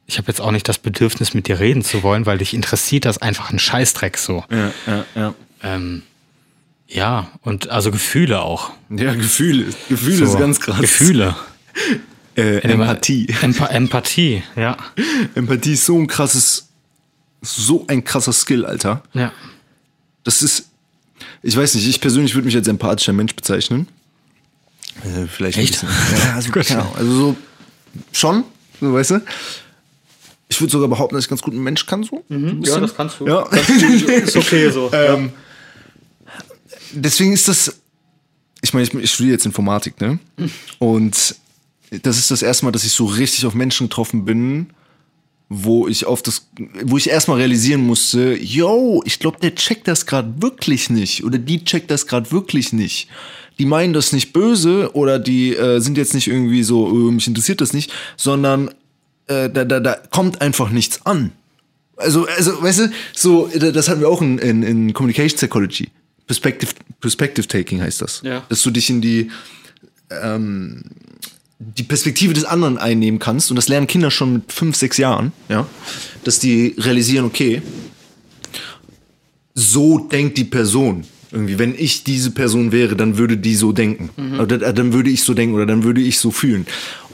ich 0.07 0.17
habe 0.17 0.27
jetzt 0.27 0.39
auch 0.41 0.51
nicht 0.51 0.67
das 0.67 0.77
Bedürfnis, 0.77 1.33
mit 1.33 1.47
dir 1.47 1.59
reden 1.59 1.83
zu 1.83 2.03
wollen, 2.03 2.25
weil 2.25 2.37
dich 2.37 2.53
interessiert 2.53 3.05
das 3.05 3.17
einfach 3.17 3.51
ein 3.51 3.59
Scheißdreck 3.59 4.17
so. 4.17 4.43
Ja, 4.51 4.71
ja, 4.85 5.05
ja. 5.15 5.33
Ähm, 5.63 6.03
ja, 6.87 7.31
und 7.41 7.69
also 7.69 7.91
Gefühle 7.91 8.41
auch. 8.41 8.71
Ja, 8.89 9.13
Gefühle. 9.15 9.65
Gefühle 9.89 10.17
So, 10.17 10.33
ist 10.33 10.39
ganz 10.39 10.59
krass. 10.59 10.79
Gefühle. 10.79 11.35
Äh, 12.37 12.57
Empathie. 12.59 13.33
Empa 13.41 13.67
Empathie, 13.67 14.43
ja. 14.57 14.75
Empathie 15.35 15.71
ist 15.71 15.85
so 15.85 15.97
ein 15.97 16.05
krasses, 16.05 16.67
so 17.41 17.85
ein 17.87 18.03
krasser 18.03 18.33
Skill, 18.33 18.65
Alter. 18.65 19.03
Ja. 19.13 19.31
Das 20.25 20.41
ist, 20.41 20.67
ich 21.43 21.55
weiß 21.55 21.75
nicht, 21.75 21.87
ich 21.87 22.01
persönlich 22.01 22.35
würde 22.35 22.45
mich 22.45 22.55
als 22.57 22.67
empathischer 22.67 23.13
Mensch 23.13 23.33
bezeichnen. 23.37 23.87
Äh, 25.03 25.27
vielleicht 25.27 25.57
Echt? 25.57 25.79
Bisschen. 25.81 25.89
Ja, 26.25 26.33
also, 26.33 26.51
Ahnung. 26.81 26.95
also 26.97 27.11
so 27.13 27.35
schon, 28.11 28.43
so, 28.81 28.93
weißt 28.93 29.11
du. 29.11 29.21
Ich 30.47 30.61
würde 30.61 30.71
sogar 30.71 30.87
behaupten, 30.87 31.15
dass 31.15 31.25
ich 31.25 31.29
ganz 31.29 31.41
gut 31.41 31.53
einen 31.53 31.63
Mensch 31.63 31.85
kann, 31.85 32.03
so. 32.03 32.23
Ein 32.29 32.61
bisschen. 32.61 32.81
das 32.81 32.95
kannst 32.95 33.19
du. 33.19 33.27
Ja. 33.27 33.41
Ist 33.41 34.37
okay 34.37 34.69
so. 34.69 34.89
ähm, 34.93 35.31
deswegen 36.91 37.33
ist 37.33 37.47
das, 37.47 37.79
ich 38.61 38.73
meine, 38.73 38.85
ich, 38.85 38.93
ich 38.93 39.11
studiere 39.11 39.33
jetzt 39.33 39.45
Informatik, 39.45 39.99
ne? 39.99 40.19
Und 40.79 41.35
das 42.03 42.17
ist 42.17 42.31
das 42.31 42.41
erste 42.41 42.65
Mal, 42.65 42.71
dass 42.71 42.83
ich 42.83 42.91
so 42.91 43.05
richtig 43.05 43.45
auf 43.45 43.53
Menschen 43.53 43.87
getroffen 43.87 44.25
bin, 44.25 44.67
wo 45.49 45.87
ich 45.87 46.05
auf 46.05 46.21
das, 46.21 46.47
wo 46.83 46.97
ich 46.97 47.09
erstmal 47.09 47.37
realisieren 47.37 47.81
musste, 47.81 48.35
yo, 48.41 49.01
ich 49.05 49.19
glaube, 49.19 49.37
der 49.41 49.53
checkt 49.55 49.87
das 49.87 50.05
gerade 50.05 50.41
wirklich 50.41 50.89
nicht 50.89 51.23
oder 51.23 51.37
die 51.37 51.63
checkt 51.63 51.91
das 51.91 52.07
gerade 52.07 52.31
wirklich 52.31 52.73
nicht. 52.73 53.09
Die 53.59 53.65
meinen 53.65 53.93
das 53.93 54.11
nicht 54.11 54.33
böse 54.33 54.93
oder 54.95 55.19
die 55.19 55.55
äh, 55.55 55.79
sind 55.79 55.97
jetzt 55.97 56.13
nicht 56.13 56.27
irgendwie 56.27 56.63
so, 56.63 56.89
äh, 56.89 57.11
mich 57.11 57.27
interessiert 57.27 57.61
das 57.61 57.73
nicht, 57.73 57.91
sondern 58.17 58.71
äh, 59.27 59.49
da, 59.49 59.65
da, 59.65 59.79
da 59.79 59.93
kommt 60.11 60.41
einfach 60.41 60.69
nichts 60.69 61.05
an. 61.05 61.31
Also, 61.97 62.25
also, 62.27 62.61
weißt 62.61 62.79
du, 62.79 62.91
so, 63.13 63.49
da- 63.55 63.71
das 63.71 63.87
hatten 63.89 64.01
wir 64.01 64.09
auch 64.09 64.21
in, 64.21 64.37
in, 64.39 64.63
in 64.63 64.93
Communication 64.93 65.37
Psychology. 65.37 65.89
Perspective, 66.27 66.71
Perspective 66.99 67.47
Taking 67.47 67.81
heißt 67.81 68.01
das. 68.01 68.21
Ja. 68.23 68.43
Dass 68.49 68.61
du 68.63 68.71
dich 68.71 68.89
in 68.89 68.99
die, 69.01 69.31
ähm, 70.09 70.81
die 71.59 71.83
Perspektive 71.83 72.33
des 72.33 72.43
anderen 72.43 72.77
einnehmen 72.77 73.19
kannst. 73.19 73.49
Und 73.49 73.55
das 73.55 73.69
lernen 73.69 73.87
Kinder 73.87 74.11
schon 74.11 74.33
mit 74.33 74.51
fünf, 74.51 74.75
sechs 74.75 74.97
Jahren, 74.97 75.31
ja. 75.49 75.65
Dass 76.23 76.39
die 76.39 76.75
realisieren, 76.77 77.25
okay, 77.25 77.61
so 79.53 79.99
denkt 79.99 80.37
die 80.37 80.43
Person. 80.43 81.05
Irgendwie, 81.31 81.59
wenn 81.59 81.75
ich 81.77 82.03
diese 82.03 82.31
Person 82.31 82.71
wäre, 82.71 82.95
dann 82.95 83.17
würde 83.17 83.37
die 83.37 83.55
so 83.55 83.71
denken. 83.71 84.09
Oder 84.39 84.73
dann 84.73 84.93
würde 84.93 85.09
ich 85.09 85.23
so 85.23 85.33
denken 85.33 85.55
oder 85.55 85.65
dann 85.65 85.83
würde 85.83 86.01
ich 86.01 86.19
so 86.19 86.31
fühlen. 86.31 86.65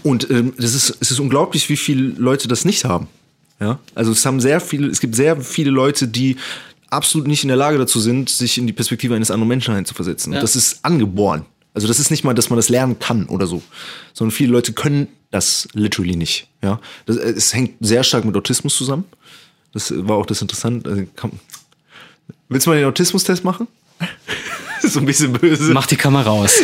Und 0.04 0.30
ähm, 0.30 0.54
das 0.58 0.74
ist, 0.74 0.98
es 1.00 1.12
ist 1.12 1.20
unglaublich, 1.20 1.70
wie 1.70 1.78
viele 1.78 2.10
Leute 2.18 2.48
das 2.48 2.66
nicht 2.66 2.86
haben. 2.86 3.08
Ja? 3.60 3.80
Also 3.96 4.12
es 4.12 4.26
haben 4.26 4.40
sehr 4.40 4.60
viele, 4.60 4.88
es 4.88 5.00
gibt 5.00 5.16
sehr 5.16 5.40
viele 5.42 5.72
Leute, 5.72 6.08
die 6.08 6.38
absolut 6.90 7.28
nicht 7.28 7.44
in 7.44 7.48
der 7.48 7.58
Lage 7.58 7.78
dazu 7.78 8.00
sind, 8.00 8.30
sich 8.30 8.58
in 8.58 8.68
die 8.68 8.74
Perspektive 8.74 9.16
eines 9.16 9.32
anderen 9.32 9.48
Menschen 9.48 9.74
einzuversetzen. 9.74 10.34
Und 10.34 10.42
das 10.42 10.56
ist 10.56 10.84
angeboren. 10.84 11.46
Also 11.74 11.88
das 11.88 12.00
ist 12.00 12.12
nicht 12.12 12.24
mal, 12.24 12.34
dass 12.34 12.50
man 12.50 12.58
das 12.58 12.70
lernen 12.70 13.00
kann 13.00 13.28
oder 13.28 13.48
so, 13.48 13.62
sondern 14.14 14.32
viele 14.32 14.52
Leute 14.52 14.74
können 14.74 15.08
das 15.30 15.70
literally 15.74 16.18
nicht. 16.18 16.48
Ja, 16.62 16.82
das, 17.06 17.18
äh, 17.18 17.30
es 17.30 17.54
hängt 17.54 17.76
sehr 17.80 18.04
stark 18.04 18.26
mit 18.26 18.36
Autismus 18.36 18.76
zusammen. 18.76 19.06
Das 19.72 19.94
war 19.96 20.18
auch 20.18 20.26
das 20.26 20.42
Interessante. 20.42 20.90
Also, 20.90 21.04
komm. 21.16 21.32
Willst 22.50 22.68
du 22.68 22.72
mal 22.72 22.78
den 22.78 22.88
Autismus-Test 22.88 23.46
machen? 23.46 23.68
so 24.82 25.00
ein 25.00 25.06
bisschen 25.06 25.34
böse. 25.34 25.74
Mach 25.74 25.88
die 25.88 25.96
Kamera 25.96 26.30
aus. 26.30 26.62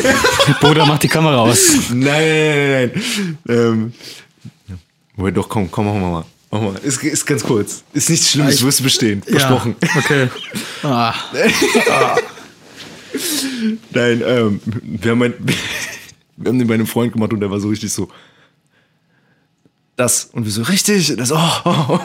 Bruder, 0.60 0.86
mach 0.86 1.00
die 1.00 1.08
Kamera 1.08 1.38
aus. 1.38 1.90
Nein, 1.90 2.04
nein, 2.06 2.72
nein, 2.72 2.92
nein. 2.94 3.38
Ähm, 3.50 3.94
Wobei, 5.16 5.32
doch, 5.32 5.50
komm, 5.50 5.70
komm, 5.72 5.86
machen 5.86 6.02
wir 6.02 6.10
mal. 6.12 6.26
Mach 6.52 6.62
mal. 6.62 6.76
Ist, 6.84 7.04
ist 7.04 7.26
ganz 7.26 7.44
kurz. 7.44 7.84
Ist 7.94 8.10
nichts 8.10 8.30
Schlimmes, 8.32 8.64
wirst 8.64 8.80
du 8.80 8.84
bestehen. 8.84 9.22
Versprochen. 9.24 9.76
Okay. 9.98 10.30
Ah. 10.84 11.14
Nein, 13.92 14.22
ähm, 14.26 14.62
wir 14.84 15.12
haben, 15.12 15.24
ein, 15.24 15.34
wir 16.38 16.50
haben 16.50 16.60
den 16.60 16.68
bei 16.68 16.76
einem 16.76 16.86
Freund 16.86 17.12
gemacht 17.12 17.34
und 17.34 17.40
der 17.40 17.50
war 17.50 17.60
so 17.60 17.68
richtig 17.68 17.92
so. 17.92 18.10
Das. 19.96 20.26
Und 20.34 20.46
wir 20.46 20.52
so, 20.52 20.62
richtig. 20.62 21.16
Das, 21.18 21.32
oh, 21.32 21.40
oh. 21.66 22.00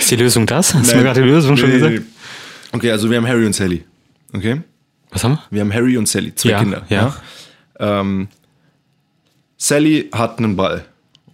Ist 0.00 0.10
die 0.10 0.16
Lösung 0.16 0.44
das? 0.44 0.74
Hast 0.74 0.90
du 0.90 0.96
mir 0.96 1.04
gerade 1.04 1.22
die 1.22 1.28
Lösung 1.28 1.56
schon 1.56 1.68
Nee, 1.70 1.76
gesagt? 1.76 1.94
nee. 1.94 2.02
Okay, 2.72 2.90
also 2.90 3.08
wir 3.08 3.16
haben 3.16 3.28
Harry 3.28 3.46
und 3.46 3.54
Sally. 3.54 3.84
Okay? 4.32 4.60
Was 5.10 5.24
haben 5.24 5.32
wir? 5.34 5.42
Wir 5.50 5.60
haben 5.62 5.72
Harry 5.72 5.96
und 5.96 6.08
Sally, 6.08 6.34
zwei 6.34 6.50
Ja, 6.50 6.58
Kinder. 6.60 6.84
ja. 6.88 7.16
Ähm, 7.78 8.28
Sally 9.56 10.08
hat 10.12 10.38
einen 10.38 10.56
Ball. 10.56 10.84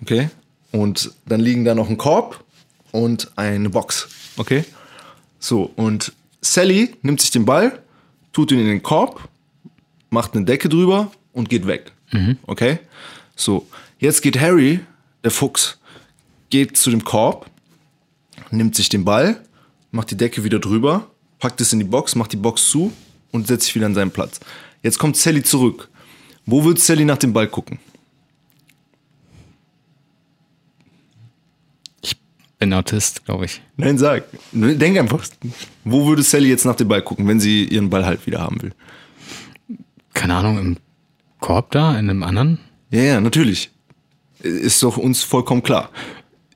Okay? 0.03 0.31
Und 0.71 1.13
dann 1.27 1.41
liegen 1.41 1.65
da 1.65 1.75
noch 1.75 1.89
ein 1.89 1.99
Korb 1.99 2.43
und 2.93 3.31
eine 3.37 3.71
Box. 3.71 4.09
Okay? 4.37 4.65
So, 5.39 5.71
und 5.77 6.13
Sally 6.41 6.95
nimmt 7.03 7.21
sich 7.21 7.31
den 7.31 7.45
Ball, 7.45 7.81
tut 8.33 8.53
ihn 8.53 8.61
in 8.61 8.67
den 8.67 8.83
Korb, 8.83 9.29
macht 10.11 10.35
eine 10.35 10.45
Decke 10.45 10.69
drüber 10.69 11.11
und 11.33 11.49
geht 11.49 11.67
weg. 11.67 11.93
Okay? 12.47 12.79
So, 13.35 13.67
jetzt 13.99 14.21
geht 14.23 14.39
Harry, 14.41 14.81
der 15.25 15.31
Fuchs, 15.31 15.79
geht 16.51 16.77
zu 16.77 16.91
dem 16.91 17.05
Korb, 17.05 17.47
nimmt 18.51 18.77
sich 18.77 18.89
den 18.91 19.05
Ball, 19.05 19.41
macht 19.91 20.11
die 20.11 20.17
Decke 20.17 20.45
wieder 20.45 20.59
drüber, 20.59 21.07
packt 21.39 21.61
es 21.63 21.73
in 21.73 21.79
die 21.79 21.85
Box, 21.87 22.15
macht 22.15 22.33
die 22.33 22.37
Box 22.37 22.69
zu 22.69 22.93
und 23.33 23.49
setzt 23.49 23.67
sich 23.67 23.75
wieder 23.75 23.87
an 23.87 23.95
seinen 23.95 24.13
Platz. 24.13 24.39
Jetzt 24.83 24.99
kommt 24.99 25.17
Sally 25.17 25.43
zurück. 25.43 25.89
Wo 26.47 26.65
wird 26.65 26.79
Sally 26.79 27.05
nach 27.05 27.19
dem 27.19 27.33
Ball 27.33 27.49
gucken? 27.49 27.79
Ich 32.03 32.17
bin 32.59 32.73
Autist, 32.73 33.25
glaube 33.25 33.47
ich. 33.47 33.61
Nein, 33.77 33.99
sag. 33.99 34.25
Denk 34.53 34.99
einfach. 34.99 35.27
Wo 35.85 36.07
würde 36.07 36.23
Sally 36.23 36.49
jetzt 36.49 36.65
nach 36.65 36.77
dem 36.77 36.89
Ball 36.89 37.03
gucken, 37.03 37.27
wenn 37.27 37.41
sie 37.41 37.65
ihren 37.65 37.91
Ball 37.91 38.05
halt 38.05 38.27
wieder 38.27 38.41
haben 38.41 38.63
will? 38.63 38.73
Keine 40.15 40.35
Ahnung, 40.35 40.59
im 40.59 40.77
Korb 41.41 41.71
da, 41.73 41.99
in 41.99 42.11
einem 42.11 42.23
anderen? 42.23 42.59
Ja, 42.91 43.03
ja, 43.03 43.21
natürlich. 43.21 43.71
Ist 44.41 44.83
doch 44.83 44.97
uns 44.97 45.23
vollkommen 45.23 45.63
klar. 45.63 45.91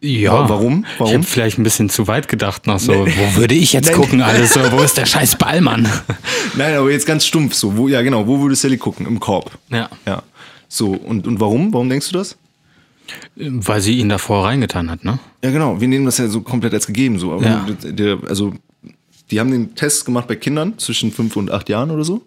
Ja. 0.01 0.33
Wa- 0.35 0.49
warum? 0.49 0.85
Ich 0.95 1.01
Warum? 1.01 1.15
habe 1.15 1.23
vielleicht 1.25 1.59
ein 1.59 1.63
bisschen 1.63 1.89
zu 1.89 2.07
weit 2.07 2.29
gedacht 2.29 2.67
noch 2.67 2.79
so. 2.79 2.93
Nee. 3.05 3.13
Wo 3.17 3.41
würde 3.41 3.55
ich 3.55 3.73
jetzt 3.73 3.87
Nein. 3.87 3.95
gucken 3.97 4.21
alles 4.23 4.53
so? 4.55 4.61
Wo 4.73 4.81
ist 4.83 4.97
der 4.97 5.07
scheiß 5.07 5.37
Ballmann? 5.37 5.89
Nein, 6.57 6.77
aber 6.77 6.91
jetzt 6.91 7.07
ganz 7.07 7.25
stumpf 7.27 7.55
so. 7.55 7.77
Wo, 7.77 7.89
ja, 7.89 8.03
genau. 8.03 8.27
Wo 8.27 8.41
würde 8.41 8.55
Sally 8.55 8.77
gucken? 8.77 9.07
Im 9.07 9.19
Korb. 9.21 9.51
Ja. 9.71 9.89
Ja. 10.07 10.23
So, 10.69 10.91
und, 10.93 11.27
und 11.27 11.41
warum? 11.41 11.73
Warum 11.73 11.89
denkst 11.89 12.11
du 12.11 12.19
das? 12.19 12.37
Weil 13.37 13.81
sie 13.81 13.99
ihn 13.99 14.09
davor 14.09 14.45
reingetan 14.45 14.91
hat, 14.91 15.05
ne? 15.05 15.19
Ja, 15.43 15.51
genau. 15.51 15.81
Wir 15.81 15.89
nehmen 15.89 16.05
das 16.07 16.19
ja 16.19 16.29
so 16.29 16.41
komplett 16.41 16.75
als 16.75 16.87
gegeben. 16.87 17.19
So. 17.19 17.33
Aber 17.33 17.45
Ja. 17.45 17.67
der, 17.83 18.19
also, 18.29 18.53
die 19.31 19.41
haben 19.41 19.51
den 19.51 19.75
Test 19.77 20.05
gemacht 20.05 20.27
bei 20.29 20.37
Kindern 20.37 20.77
zwischen 20.79 21.11
fünf 21.13 21.37
und 21.37 21.51
acht 21.51 21.69
Jahren 21.69 21.91
oder 21.91 22.05
so. 22.05 22.23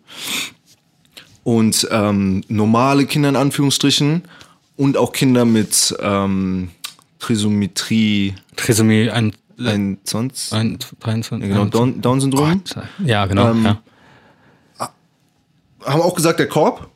Und 1.43 1.87
ähm, 1.91 2.43
normale 2.47 3.05
Kinder 3.05 3.29
in 3.29 3.35
Anführungsstrichen 3.35 4.23
und 4.75 4.97
auch 4.97 5.11
Kinder 5.13 5.45
mit 5.45 5.95
ähm, 6.01 6.69
Trisometrie 7.19 8.33
Trisomie 8.55 9.09
ein, 9.09 9.33
21. 9.59 10.53
ein, 10.53 10.79
23. 10.99 11.47
Genau, 11.49 11.65
Down- 11.65 12.01
Down-Syndrom. 12.01 12.63
Ja, 13.03 13.25
genau. 13.25 13.51
Ähm, 13.51 13.63
ja. 13.65 13.81
haben 15.85 16.01
auch 16.01 16.15
gesagt, 16.15 16.39
der 16.39 16.47
Korb. 16.47 16.89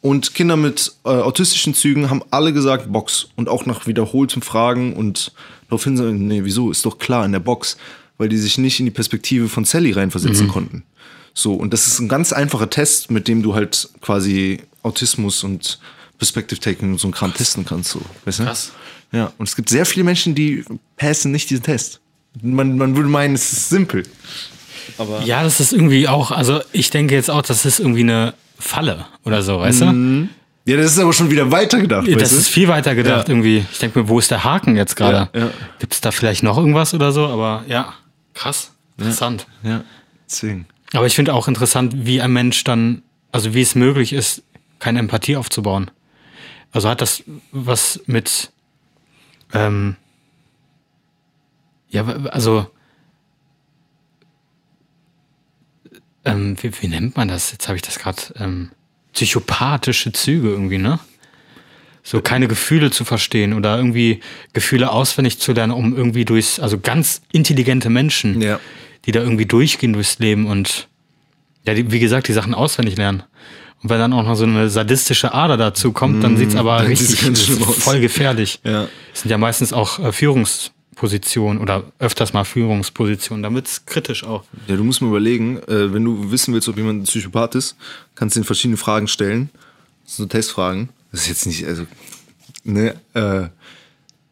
Und 0.00 0.34
Kinder 0.34 0.56
mit 0.56 0.92
äh, 1.04 1.08
autistischen 1.08 1.72
Zügen 1.72 2.10
haben 2.10 2.22
alle 2.30 2.52
gesagt 2.52 2.92
Box. 2.92 3.28
Und 3.36 3.48
auch 3.48 3.64
nach 3.64 3.86
wiederholtem 3.86 4.42
Fragen 4.42 4.94
und 4.94 5.32
darauf 5.68 5.84
hin, 5.84 6.26
nee, 6.28 6.44
wieso? 6.44 6.70
Ist 6.70 6.84
doch 6.84 6.98
klar 6.98 7.24
in 7.24 7.32
der 7.32 7.40
Box. 7.40 7.78
Weil 8.18 8.28
die 8.28 8.36
sich 8.36 8.58
nicht 8.58 8.78
in 8.78 8.84
die 8.84 8.92
Perspektive 8.92 9.48
von 9.48 9.64
Sally 9.64 9.92
reinversetzen 9.92 10.46
konnten. 10.48 10.84
So, 11.32 11.54
und 11.54 11.72
das 11.72 11.86
ist 11.88 11.98
ein 11.98 12.08
ganz 12.08 12.32
einfacher 12.32 12.70
Test, 12.70 13.10
mit 13.10 13.26
dem 13.26 13.42
du 13.42 13.54
halt 13.54 13.88
quasi 14.02 14.60
Autismus 14.84 15.42
und 15.42 15.80
Perspective 16.18 16.60
Taking 16.60 16.92
und 16.92 17.00
so 17.00 17.08
ein 17.08 17.12
Kram 17.12 17.34
testen 17.34 17.64
kannst. 17.64 17.90
So, 17.90 18.00
weißt 18.24 18.38
du? 18.40 18.44
Krass. 18.44 18.72
Ja, 19.14 19.32
und 19.38 19.48
es 19.48 19.56
gibt 19.56 19.68
sehr 19.68 19.86
viele 19.86 20.04
Menschen, 20.04 20.34
die 20.34 20.64
passen 20.96 21.30
nicht 21.32 21.48
diesen 21.50 21.62
Test. 21.62 22.00
Man, 22.42 22.76
man 22.76 22.96
würde 22.96 23.08
meinen, 23.08 23.34
es 23.34 23.52
ist 23.52 23.68
simpel. 23.68 24.02
Aber 24.98 25.22
ja, 25.22 25.42
das 25.42 25.60
ist 25.60 25.72
irgendwie 25.72 26.08
auch, 26.08 26.30
also 26.30 26.60
ich 26.72 26.90
denke 26.90 27.14
jetzt 27.14 27.30
auch, 27.30 27.42
das 27.42 27.64
ist 27.64 27.78
irgendwie 27.80 28.00
eine 28.02 28.34
Falle 28.58 29.06
oder 29.24 29.42
so, 29.42 29.58
weißt 29.60 29.82
du? 29.82 30.28
ja, 30.66 30.76
das 30.76 30.92
ist 30.92 30.98
aber 30.98 31.12
schon 31.12 31.30
wieder 31.30 31.50
weitergedacht. 31.50 32.06
Ja, 32.08 32.16
Das 32.16 32.30
du? 32.30 32.36
ist 32.36 32.48
viel 32.48 32.68
weiter 32.68 32.94
gedacht 32.94 33.28
Ja. 33.28 33.34
irgendwie. 33.34 33.64
Ich 33.72 33.78
denke 33.78 34.00
mir, 34.00 34.08
wo 34.08 34.18
ist 34.18 34.30
der 34.30 34.44
Haken 34.44 34.76
jetzt 34.76 34.96
gerade? 34.96 35.28
Ja, 35.34 35.40
ja. 35.46 35.50
Gibt 35.78 35.94
es 35.94 36.00
da 36.00 36.10
vielleicht 36.10 36.42
noch 36.42 36.58
irgendwas 36.58 36.92
oder 36.92 37.12
so? 37.12 37.26
Aber 37.26 37.64
ja, 37.68 37.94
krass, 38.34 38.72
interessant. 38.98 39.46
Ja, 39.62 39.84
deswegen. 40.28 40.66
Aber 40.92 41.06
ich 41.06 41.14
finde 41.14 41.34
auch 41.34 41.48
interessant, 41.48 41.94
wie 42.06 42.20
ein 42.20 42.32
Mensch 42.32 42.62
dann, 42.64 43.02
also 43.32 43.54
wie 43.54 43.62
es 43.62 43.74
möglich 43.74 44.12
ist, 44.12 44.42
keine 44.80 44.98
Empathie 44.98 45.36
aufzubauen. 45.36 45.90
Also 46.72 46.88
hat 46.88 47.00
das 47.00 47.22
was 47.52 48.00
mit, 48.06 48.50
ähm, 49.52 49.96
ja, 51.88 52.04
also, 52.06 52.66
ähm, 56.24 56.56
wie, 56.60 56.70
wie 56.82 56.88
nennt 56.88 57.16
man 57.16 57.28
das? 57.28 57.52
Jetzt 57.52 57.68
habe 57.68 57.76
ich 57.76 57.82
das 57.82 57.98
gerade, 57.98 58.22
ähm, 58.36 58.70
psychopathische 59.12 60.12
Züge 60.12 60.48
irgendwie, 60.48 60.78
ne? 60.78 60.98
So 62.02 62.20
keine 62.20 62.48
Gefühle 62.48 62.90
zu 62.90 63.04
verstehen 63.04 63.54
oder 63.54 63.76
irgendwie 63.76 64.20
Gefühle 64.52 64.90
auswendig 64.90 65.38
zu 65.38 65.52
lernen, 65.52 65.72
um 65.72 65.96
irgendwie 65.96 66.24
durchs, 66.24 66.60
also 66.60 66.78
ganz 66.78 67.22
intelligente 67.32 67.88
Menschen, 67.88 68.40
Ja. 68.42 68.60
die 69.06 69.12
da 69.12 69.20
irgendwie 69.20 69.46
durchgehen 69.46 69.92
durchs 69.94 70.18
Leben 70.18 70.46
und 70.46 70.88
ja, 71.66 71.72
die, 71.72 71.90
wie 71.92 72.00
gesagt, 72.00 72.28
die 72.28 72.34
Sachen 72.34 72.52
auswendig 72.54 72.96
lernen. 72.96 73.22
Und 73.84 73.90
wenn 73.90 73.98
dann 73.98 74.12
auch 74.14 74.24
noch 74.24 74.34
so 74.34 74.44
eine 74.44 74.70
sadistische 74.70 75.34
Ader 75.34 75.56
dazu 75.58 75.92
kommt, 75.92 76.24
dann 76.24 76.38
sieht's 76.38 76.56
aber 76.56 76.78
dann 76.78 76.86
richtig 76.86 77.18
voll 77.20 78.00
gefährlich. 78.00 78.58
Ja. 78.64 78.88
Es 79.12 79.20
sind 79.20 79.30
ja 79.30 79.36
meistens 79.38 79.72
auch 79.74 79.98
äh, 79.98 80.10
Führungspositionen 80.10 81.60
oder 81.60 81.84
öfters 81.98 82.32
mal 82.32 82.44
Führungspositionen. 82.44 83.42
Da 83.42 83.52
wird's 83.52 83.84
kritisch 83.84 84.24
auch. 84.24 84.44
Ja, 84.68 84.76
du 84.76 84.84
musst 84.84 85.02
mal 85.02 85.08
überlegen, 85.08 85.58
äh, 85.68 85.92
wenn 85.92 86.02
du 86.02 86.30
wissen 86.30 86.54
willst, 86.54 86.66
ob 86.68 86.78
jemand 86.78 87.02
ein 87.02 87.04
Psychopath 87.04 87.54
ist, 87.56 87.76
kannst 88.14 88.36
du 88.36 88.40
ihn 88.40 88.44
verschiedene 88.44 88.78
Fragen 88.78 89.06
stellen. 89.06 89.50
Das 90.04 90.16
sind 90.16 90.24
so 90.24 90.28
Testfragen. 90.38 90.88
Das 91.12 91.20
ist 91.22 91.28
jetzt 91.28 91.46
nicht, 91.46 91.66
also, 91.66 91.84
ne, 92.64 92.94
äh, 93.12 93.48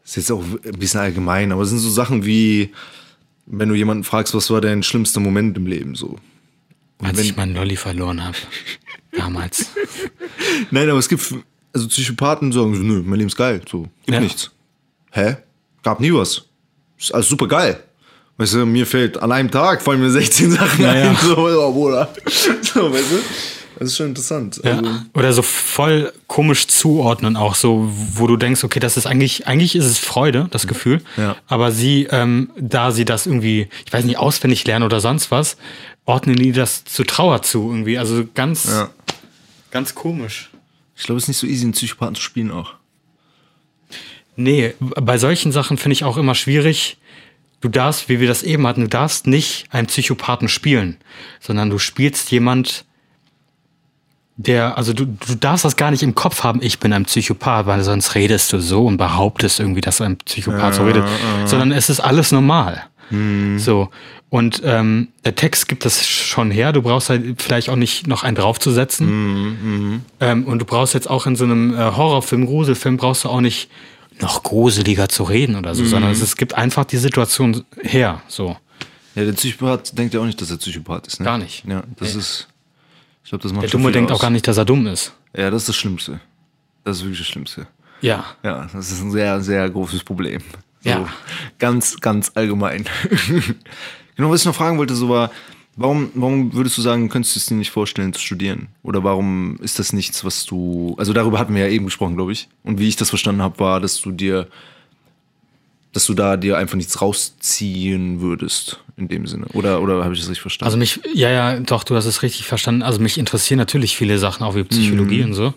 ist 0.03 0.15
jetzt 0.17 0.31
auch 0.31 0.43
ein 0.43 0.79
bisschen 0.79 0.99
allgemein, 0.99 1.51
aber 1.51 1.61
es 1.61 1.69
sind 1.69 1.77
so 1.79 1.91
Sachen 1.91 2.25
wie, 2.25 2.71
wenn 3.45 3.69
du 3.69 3.75
jemanden 3.75 4.03
fragst, 4.03 4.33
was 4.33 4.49
war 4.49 4.61
dein 4.61 4.81
schlimmster 4.83 5.19
Moment 5.19 5.55
im 5.57 5.67
Leben, 5.67 5.93
so. 5.95 6.17
Als 7.01 7.17
wenn- 7.17 7.25
ich 7.25 7.35
meinen 7.35 7.53
Lolli 7.53 7.75
verloren 7.75 8.23
habe. 8.23 8.37
Damals. 9.15 9.67
Nein, 10.71 10.89
aber 10.89 10.99
es 10.99 11.09
gibt, 11.09 11.21
also 11.73 11.87
Psychopathen 11.87 12.51
sagen 12.51 12.75
so, 12.75 12.81
nö, 12.81 13.01
mein 13.05 13.19
Leben 13.19 13.27
ist 13.29 13.35
geil, 13.37 13.61
so, 13.69 13.83
gibt 14.05 14.15
Ja. 14.15 14.19
nichts. 14.19 14.51
Hä? 15.11 15.37
Gab 15.83 15.99
nie 15.99 16.13
was. 16.13 16.43
Ist 16.97 17.13
alles 17.13 17.27
super 17.27 17.47
geil. 17.47 17.79
Weißt 18.37 18.53
du, 18.55 18.65
mir 18.65 18.87
fällt 18.87 19.21
an 19.21 19.31
einem 19.31 19.51
Tag 19.51 19.81
fallen 19.81 19.99
mir 20.01 20.09
16 20.09 20.51
Sachen 20.57 20.83
Ja, 20.83 20.95
ja. 20.95 21.09
ein, 21.11 21.17
so, 21.21 21.37
oh, 21.37 21.71
Bruder. 21.71 22.11
So, 22.61 22.91
weißt 22.91 23.11
du? 23.11 23.15
Das 23.79 23.89
ist 23.89 23.97
schon 23.97 24.07
interessant. 24.07 24.61
Ja. 24.63 24.77
Also, 24.77 24.91
Oder 25.15 25.33
so 25.33 25.41
voll 25.41 26.13
komisch 26.27 26.67
zuordnen 26.67 27.35
auch 27.35 27.55
so, 27.55 27.91
wo 28.13 28.27
du 28.27 28.37
denkst, 28.37 28.63
okay, 28.63 28.79
das 28.79 28.97
ist 28.97 29.05
eigentlich, 29.07 29.45
eigentlich 29.47 29.75
ist 29.75 29.85
es 29.85 29.97
Freude, 29.97 30.47
das 30.51 30.67
Gefühl. 30.67 31.01
Ja. 31.17 31.35
Aber 31.47 31.71
sie, 31.71 32.07
ähm, 32.11 32.49
da 32.55 32.91
sie 32.91 33.03
das 33.03 33.25
irgendwie, 33.25 33.67
ich 33.85 33.91
weiß 33.91 34.05
nicht, 34.05 34.17
auswendig 34.17 34.65
lernen 34.65 34.85
oder 34.85 34.99
sonst 34.99 35.31
was, 35.31 35.57
ordnen 36.05 36.35
die 36.35 36.51
das 36.51 36.83
zu 36.83 37.03
Trauer 37.03 37.41
zu 37.41 37.69
irgendwie. 37.69 37.97
Also 37.97 38.25
ganz, 38.33 38.65
ja. 38.65 38.89
ganz 39.71 39.95
komisch. 39.95 40.49
Ich 40.95 41.03
glaube, 41.03 41.17
es 41.17 41.23
ist 41.23 41.29
nicht 41.29 41.37
so 41.37 41.47
easy, 41.47 41.63
einen 41.63 41.73
Psychopathen 41.73 42.15
zu 42.15 42.21
spielen 42.21 42.51
auch. 42.51 42.73
Nee, 44.35 44.73
bei 44.79 45.17
solchen 45.17 45.51
Sachen 45.51 45.77
finde 45.77 45.93
ich 45.93 46.03
auch 46.03 46.17
immer 46.17 46.35
schwierig. 46.35 46.97
Du 47.61 47.69
darfst, 47.69 48.09
wie 48.09 48.19
wir 48.19 48.27
das 48.27 48.43
eben 48.43 48.67
hatten, 48.67 48.81
du 48.81 48.87
darfst 48.87 49.27
nicht 49.27 49.67
einen 49.71 49.87
Psychopathen 49.87 50.49
spielen, 50.49 50.97
sondern 51.39 51.69
du 51.69 51.79
spielst 51.79 52.31
jemand, 52.31 52.85
der, 54.35 54.77
also 54.77 54.91
du, 54.91 55.05
du 55.05 55.35
darfst 55.35 55.63
das 55.63 55.77
gar 55.77 55.91
nicht 55.91 56.03
im 56.03 56.15
Kopf 56.15 56.43
haben, 56.43 56.61
ich 56.61 56.79
bin 56.79 56.91
ein 56.91 57.05
Psychopath, 57.05 57.67
weil 57.67 57.83
sonst 57.83 58.15
redest 58.15 58.51
du 58.51 58.59
so 58.59 58.85
und 58.87 58.97
behauptest 58.97 59.59
irgendwie, 59.59 59.81
dass 59.81 60.01
ein 60.01 60.17
Psychopath 60.17 60.75
so 60.75 60.83
redet, 60.83 61.05
sondern 61.45 61.71
es 61.71 61.89
ist 61.89 61.99
alles 61.99 62.31
normal. 62.31 62.83
So. 63.57 63.89
Und 64.33 64.63
ähm, 64.65 65.09
der 65.25 65.35
Text 65.35 65.67
gibt 65.67 65.85
das 65.85 66.07
schon 66.07 66.49
her. 66.49 66.73
Du 66.73 66.81
brauchst 66.81 67.11
halt 67.11 67.39
vielleicht 67.39 67.69
auch 67.69 67.75
nicht 67.75 68.07
noch 68.07 68.23
einen 68.23 68.35
draufzusetzen. 68.35 70.01
Ähm, 70.19 70.43
und 70.45 70.57
du 70.57 70.65
brauchst 70.65 70.95
jetzt 70.95 71.07
auch 71.07 71.27
in 71.27 71.35
so 71.35 71.43
einem 71.43 71.71
äh, 71.75 71.77
Horrorfilm, 71.77 72.47
Gruselfilm, 72.47 72.97
brauchst 72.97 73.25
du 73.25 73.29
auch 73.29 73.41
nicht 73.41 73.69
noch 74.19 74.41
gruseliger 74.41 75.07
zu 75.07 75.21
reden 75.21 75.55
oder 75.55 75.75
so, 75.75 75.85
sondern 75.85 76.09
es, 76.09 76.19
es 76.23 76.35
gibt 76.35 76.55
einfach 76.55 76.83
die 76.85 76.97
Situation 76.97 77.63
her. 77.83 78.23
So. 78.27 78.57
Ja, 79.13 79.23
der 79.23 79.33
Psychopath 79.33 79.95
denkt 79.95 80.15
ja 80.15 80.19
auch 80.19 80.25
nicht, 80.25 80.41
dass 80.41 80.49
er 80.49 80.57
Psychopath 80.57 81.05
ist. 81.05 81.19
Ne? 81.19 81.25
Gar 81.25 81.37
nicht. 81.37 81.63
Ja, 81.67 81.83
das 81.97 82.15
ist. 82.15 82.47
Ich 83.23 83.29
glaube, 83.29 83.43
das 83.43 83.53
macht 83.53 83.65
Der 83.65 83.69
Dumme 83.69 83.91
denkt 83.91 84.11
aus. 84.11 84.17
auch 84.17 84.21
gar 84.23 84.31
nicht, 84.31 84.47
dass 84.47 84.57
er 84.57 84.65
dumm 84.65 84.87
ist. 84.87 85.13
Ja, 85.37 85.51
das 85.51 85.61
ist 85.61 85.69
das 85.69 85.75
Schlimmste. 85.75 86.19
Das 86.83 86.97
ist 86.97 87.03
wirklich 87.03 87.19
das 87.19 87.27
Schlimmste. 87.27 87.67
Ja. 88.01 88.25
Ja, 88.41 88.67
das 88.73 88.91
ist 88.91 88.99
ein 88.99 89.11
sehr, 89.11 89.41
sehr 89.41 89.69
großes 89.69 90.03
Problem. 90.03 90.41
So, 90.83 90.89
Ja. 90.89 91.07
Ganz, 91.59 91.99
ganz 91.99 92.31
allgemein. 92.33 92.85
genau, 94.15 94.29
was 94.29 94.41
ich 94.41 94.45
noch 94.45 94.55
fragen 94.55 94.77
wollte, 94.77 94.95
so 94.95 95.09
war, 95.09 95.31
warum, 95.75 96.11
warum 96.15 96.53
würdest 96.53 96.77
du 96.77 96.81
sagen, 96.81 97.09
könntest 97.09 97.35
du 97.35 97.39
es 97.39 97.45
dir 97.47 97.55
nicht 97.55 97.71
vorstellen 97.71 98.13
zu 98.13 98.21
studieren? 98.21 98.67
Oder 98.83 99.03
warum 99.03 99.57
ist 99.61 99.79
das 99.79 99.93
nichts, 99.93 100.23
was 100.23 100.45
du, 100.45 100.95
also 100.97 101.13
darüber 101.13 101.39
hatten 101.39 101.55
wir 101.55 101.65
ja 101.67 101.71
eben 101.71 101.85
gesprochen, 101.85 102.15
glaube 102.15 102.31
ich. 102.31 102.47
Und 102.63 102.79
wie 102.79 102.87
ich 102.87 102.95
das 102.95 103.09
verstanden 103.09 103.41
habe, 103.41 103.59
war, 103.59 103.79
dass 103.79 103.99
du 104.01 104.11
dir, 104.11 104.47
dass 105.93 106.05
du 106.05 106.13
da 106.15 106.37
dir 106.37 106.57
einfach 106.57 106.75
nichts 106.75 107.01
rausziehen 107.01 108.19
würdest, 108.21 108.79
in 108.97 109.07
dem 109.07 109.27
Sinne. 109.27 109.45
Oder, 109.53 109.81
oder 109.81 110.03
habe 110.03 110.13
ich 110.13 110.19
das 110.19 110.29
richtig 110.29 110.41
verstanden? 110.41 110.67
Also 110.67 110.77
mich, 110.77 110.99
ja, 111.13 111.29
ja, 111.29 111.59
doch, 111.59 111.83
du 111.83 111.95
hast 111.95 112.05
es 112.05 112.23
richtig 112.23 112.47
verstanden. 112.47 112.81
Also 112.81 112.99
mich 112.99 113.17
interessieren 113.17 113.59
natürlich 113.59 113.95
viele 113.95 114.17
Sachen, 114.17 114.43
auch 114.43 114.55
wie 114.55 114.63
Psychologie 114.63 115.19
Mhm. 115.19 115.25
und 115.25 115.33
so. 115.35 115.53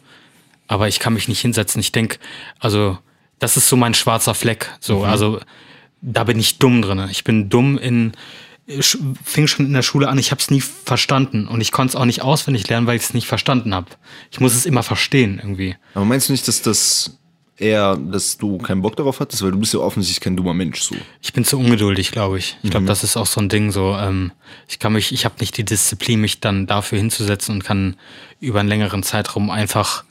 Aber 0.69 0.89
ich 0.89 0.99
kann 0.99 1.15
mich 1.15 1.29
nicht 1.29 1.41
hinsetzen. 1.41 1.81
Ich 1.81 1.93
denke, 1.93 2.19
also, 2.59 2.99
das 3.39 3.57
ist 3.57 3.69
so 3.69 3.77
mein 3.77 3.95
schwarzer 3.95 4.35
Fleck. 4.35 4.71
So, 4.81 4.99
Mhm. 4.99 5.05
also, 5.05 5.41
da 6.03 6.25
bin 6.25 6.39
ich 6.39 6.59
dumm 6.59 6.83
drin. 6.83 7.07
Ich 7.11 7.25
bin 7.25 7.49
dumm 7.49 7.79
in, 7.79 8.13
fing 9.25 9.47
schon 9.47 9.67
in 9.67 9.73
der 9.73 9.83
Schule 9.83 10.09
an, 10.09 10.19
ich 10.19 10.31
habe 10.33 10.41
es 10.41 10.51
nie 10.51 10.61
verstanden 10.61 11.47
und 11.47 11.61
ich 11.61 11.71
konnte 11.73 11.91
es 11.93 11.97
auch 11.97 12.05
nicht 12.05 12.23
auswendig 12.23 12.69
lernen, 12.69 12.87
weil 12.87 12.97
ich 12.97 13.03
es 13.03 13.15
nicht 13.15 13.27
verstanden 13.29 13.75
habe. 13.75 13.87
Ich 14.31 14.41
muss 14.41 14.55
es 14.55 14.67
immer 14.67 14.83
verstehen 14.83 15.39
irgendwie. 15.41 15.77
Aber 15.95 16.05
meinst 16.05 16.29
du 16.29 16.33
nicht, 16.33 16.49
dass 16.49 16.63
das 16.63 17.19
eher, 17.59 17.97
dass 17.97 18.37
du 18.39 18.59
keinen 18.59 18.83
Bock 18.83 18.97
darauf 18.97 19.21
hattest? 19.21 19.43
Weil 19.43 19.53
du 19.53 19.59
bist 19.59 19.73
ja 19.73 19.81
offensichtlich 19.81 20.21
kein 20.21 20.37
dummer 20.37 20.53
Mensch 20.53 20.81
so. 20.81 20.97
Ich 21.23 21.33
bin 21.33 21.45
zu 21.45 21.59
ungeduldig, 21.59 22.11
glaube 22.11 22.39
ich. 22.39 22.57
Ich 22.65 22.71
glaube, 22.71 22.83
Mhm. 22.85 22.89
das 22.89 23.05
ist 23.05 23.17
auch 23.17 23.27
so 23.27 23.41
ein 23.41 23.49
Ding. 23.49 23.71
So, 23.71 23.97
ähm, 23.97 24.33
ich 24.69 24.79
kann 24.81 24.93
mich, 24.93 25.13
ich 25.13 25.25
habe 25.25 25.37
nicht 25.41 25.57
die 25.57 25.65
Disziplin, 25.65 26.21
mich 26.21 26.41
dann 26.41 26.67
dafür 26.67 26.99
hinzusetzen 26.99 27.55
und 27.55 27.65
kann 27.65 27.97
über 28.41 28.59
einen 28.61 28.69
längeren 28.69 29.03
Zeitraum 29.05 29.49
einfach 29.51 30.05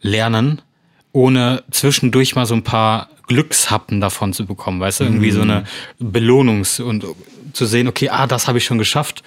lernen, 0.00 0.62
ohne 1.12 1.64
zwischendurch 1.72 2.36
mal 2.36 2.46
so 2.46 2.54
ein 2.54 2.62
paar 2.62 3.10
Glückshappen 3.26 4.00
davon 4.00 4.32
zu 4.32 4.46
bekommen, 4.46 4.80
weißt 4.80 5.00
du, 5.00 5.04
irgendwie 5.04 5.32
so 5.32 5.42
eine 5.42 5.64
Belohnungs- 6.00 6.80
und 6.80 7.04
zu 7.52 7.66
sehen, 7.66 7.88
okay, 7.88 8.08
ah, 8.10 8.26
das 8.26 8.48
habe 8.48 8.58
ich 8.58 8.64
schon 8.64 8.78
geschafft, 8.78 9.22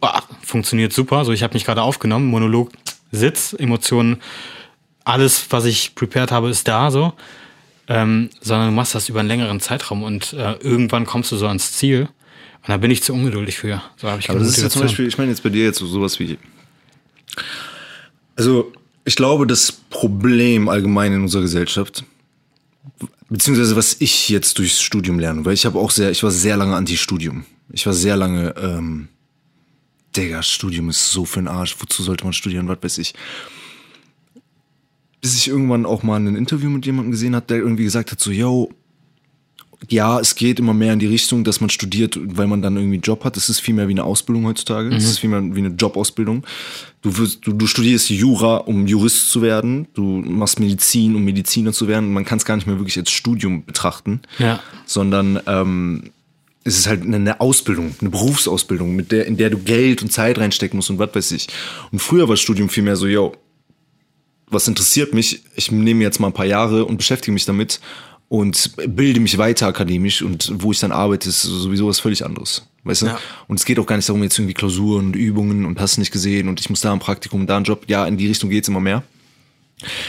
bah, 0.00 0.22
funktioniert 0.42 0.92
super. 0.92 1.24
So, 1.24 1.32
ich 1.32 1.42
habe 1.42 1.54
mich 1.54 1.64
gerade 1.64 1.82
aufgenommen, 1.82 2.26
Monolog, 2.26 2.70
Sitz, 3.12 3.54
Emotionen, 3.58 4.22
alles, 5.04 5.46
was 5.50 5.64
ich 5.64 5.94
prepared 5.94 6.32
habe, 6.32 6.48
ist 6.48 6.66
da 6.66 6.90
so 6.90 7.12
ähm, 7.88 8.30
sondern 8.40 8.68
du 8.68 8.74
machst 8.74 8.94
das 8.94 9.08
über 9.08 9.20
einen 9.20 9.28
längeren 9.28 9.60
Zeitraum 9.60 10.02
und 10.02 10.32
äh, 10.32 10.54
irgendwann 10.54 11.06
kommst 11.06 11.32
du 11.32 11.36
so 11.36 11.46
ans 11.46 11.72
Ziel. 11.72 12.08
Und 12.62 12.68
da 12.68 12.76
bin 12.78 12.90
ich 12.90 13.02
zu 13.02 13.12
ungeduldig 13.12 13.58
für. 13.58 13.80
So 13.96 14.08
habe 14.08 14.20
ich 14.20 14.28
Aber 14.28 14.40
das 14.40 14.48
ist 14.48 14.62
ja 14.62 14.70
zum. 14.70 14.82
Beispiel, 14.82 15.06
ich 15.06 15.18
meine 15.18 15.30
jetzt 15.30 15.42
bei 15.42 15.50
dir 15.50 15.64
jetzt 15.64 15.78
so 15.78 15.86
sowas 15.86 16.18
wie. 16.18 16.36
Also, 18.34 18.72
ich 19.04 19.14
glaube, 19.14 19.46
das 19.46 19.70
Problem 19.72 20.68
allgemein 20.68 21.12
in 21.12 21.22
unserer 21.22 21.42
Gesellschaft, 21.42 22.04
beziehungsweise 23.28 23.76
was 23.76 23.96
ich 24.00 24.28
jetzt 24.28 24.58
durchs 24.58 24.82
Studium 24.82 25.20
lerne, 25.20 25.44
weil 25.44 25.54
ich 25.54 25.64
habe 25.64 25.78
auch 25.78 25.92
sehr, 25.92 26.10
ich 26.10 26.22
war 26.24 26.32
sehr 26.32 26.56
lange 26.56 26.74
Anti-Studium. 26.74 27.44
Ich 27.70 27.86
war 27.86 27.92
sehr 27.92 28.16
lange, 28.16 28.54
ähm, 28.56 29.08
Digga, 30.16 30.42
Studium 30.42 30.88
ist 30.88 31.10
so 31.10 31.24
für 31.24 31.40
den 31.40 31.48
Arsch, 31.48 31.76
wozu 31.80 32.02
sollte 32.02 32.24
man 32.24 32.32
studieren, 32.32 32.68
was 32.68 32.78
weiß 32.82 32.98
ich. 32.98 33.14
Bis 35.20 35.34
ich 35.36 35.48
irgendwann 35.48 35.86
auch 35.86 36.02
mal 36.02 36.16
ein 36.20 36.36
Interview 36.36 36.70
mit 36.70 36.86
jemandem 36.86 37.10
gesehen 37.10 37.34
hat, 37.34 37.50
der 37.50 37.58
irgendwie 37.58 37.84
gesagt 37.84 38.12
hat, 38.12 38.20
so, 38.20 38.30
yo, 38.30 38.70
ja, 39.88 40.18
es 40.20 40.34
geht 40.36 40.58
immer 40.58 40.72
mehr 40.72 40.92
in 40.94 40.98
die 41.00 41.06
Richtung, 41.06 41.44
dass 41.44 41.60
man 41.60 41.68
studiert, 41.68 42.18
weil 42.22 42.46
man 42.46 42.62
dann 42.62 42.76
irgendwie 42.76 42.94
einen 42.96 43.02
Job 43.02 43.24
hat. 43.24 43.36
Es 43.36 43.48
ist 43.50 43.60
viel 43.60 43.74
mehr 43.74 43.88
wie 43.88 43.92
eine 43.92 44.04
Ausbildung 44.04 44.46
heutzutage. 44.46 44.94
Es 44.94 45.04
ist 45.04 45.18
viel 45.18 45.28
mehr 45.28 45.42
wie 45.54 45.58
eine 45.58 45.68
Jobausbildung. 45.74 46.44
Du, 47.02 47.18
wirst, 47.18 47.46
du, 47.46 47.52
du 47.52 47.66
studierst 47.66 48.08
Jura, 48.08 48.56
um 48.58 48.86
Jurist 48.86 49.30
zu 49.30 49.42
werden. 49.42 49.86
Du 49.92 50.02
machst 50.02 50.60
Medizin, 50.60 51.14
um 51.14 51.24
Mediziner 51.24 51.72
zu 51.72 51.88
werden. 51.88 52.12
Man 52.12 52.24
kann 52.24 52.38
es 52.38 52.44
gar 52.46 52.56
nicht 52.56 52.66
mehr 52.66 52.78
wirklich 52.78 52.96
als 52.98 53.10
Studium 53.10 53.64
betrachten, 53.66 54.22
Ja. 54.38 54.60
sondern 54.86 55.40
ähm, 55.46 56.10
es 56.66 56.78
ist 56.78 56.86
halt 56.88 57.02
eine, 57.02 57.40
Ausbildung, 57.40 57.94
eine 58.00 58.10
Berufsausbildung, 58.10 58.94
mit 58.94 59.12
der, 59.12 59.26
in 59.26 59.36
der 59.36 59.50
du 59.50 59.58
Geld 59.58 60.02
und 60.02 60.10
Zeit 60.10 60.38
reinstecken 60.38 60.76
musst 60.76 60.90
und 60.90 60.98
was 60.98 61.14
weiß 61.14 61.32
ich. 61.32 61.46
Und 61.92 62.00
früher 62.00 62.28
war 62.28 62.36
Studium 62.36 62.68
viel 62.68 62.82
mehr 62.82 62.96
so, 62.96 63.06
yo, 63.06 63.32
was 64.48 64.66
interessiert 64.66 65.14
mich? 65.14 65.42
Ich 65.54 65.70
nehme 65.70 66.02
jetzt 66.02 66.18
mal 66.18 66.28
ein 66.28 66.32
paar 66.32 66.46
Jahre 66.46 66.84
und 66.84 66.96
beschäftige 66.96 67.32
mich 67.32 67.44
damit 67.44 67.80
und 68.28 68.72
bilde 68.88 69.20
mich 69.20 69.38
weiter 69.38 69.68
akademisch 69.68 70.22
und 70.22 70.52
wo 70.56 70.72
ich 70.72 70.80
dann 70.80 70.90
arbeite, 70.90 71.28
ist 71.28 71.42
sowieso 71.42 71.86
was 71.86 72.00
völlig 72.00 72.24
anderes. 72.24 72.68
Weißt 72.82 73.02
du? 73.02 73.06
Ja. 73.06 73.18
Und 73.46 73.58
es 73.58 73.64
geht 73.64 73.78
auch 73.78 73.86
gar 73.86 73.96
nicht 73.96 74.08
darum, 74.08 74.22
jetzt 74.22 74.38
irgendwie 74.38 74.54
Klausuren 74.54 75.06
und 75.06 75.16
Übungen 75.16 75.64
und 75.64 75.80
hast 75.80 75.98
nicht 75.98 76.12
gesehen 76.12 76.48
und 76.48 76.58
ich 76.58 76.68
muss 76.68 76.80
da 76.80 76.92
ein 76.92 76.98
Praktikum 76.98 77.42
und 77.42 77.46
da 77.46 77.56
einen 77.56 77.64
Job. 77.64 77.84
Ja, 77.86 78.06
in 78.06 78.16
die 78.16 78.26
Richtung 78.26 78.50
geht's 78.50 78.68
immer 78.68 78.80
mehr. 78.80 79.04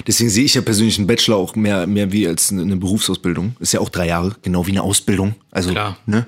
Deswegen 0.06 0.30
sehe 0.30 0.46
ich 0.46 0.54
ja 0.54 0.62
persönlich 0.62 0.98
einen 0.98 1.08
Bachelor 1.08 1.38
auch 1.38 1.56
mehr, 1.56 1.88
mehr 1.88 2.12
wie 2.12 2.28
als 2.28 2.52
eine 2.52 2.78
Berufsausbildung. 2.78 3.58
Ist 3.60 3.74
ja 3.74 3.82
auch 3.82 3.90
drei 3.90 4.08
Jahre, 4.08 4.36
genau 4.42 4.66
wie 4.66 4.72
eine 4.72 4.82
Ausbildung. 4.82 5.36
Also, 5.52 5.72
Klar. 5.72 5.98
ne? 6.06 6.26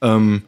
Ähm, 0.00 0.42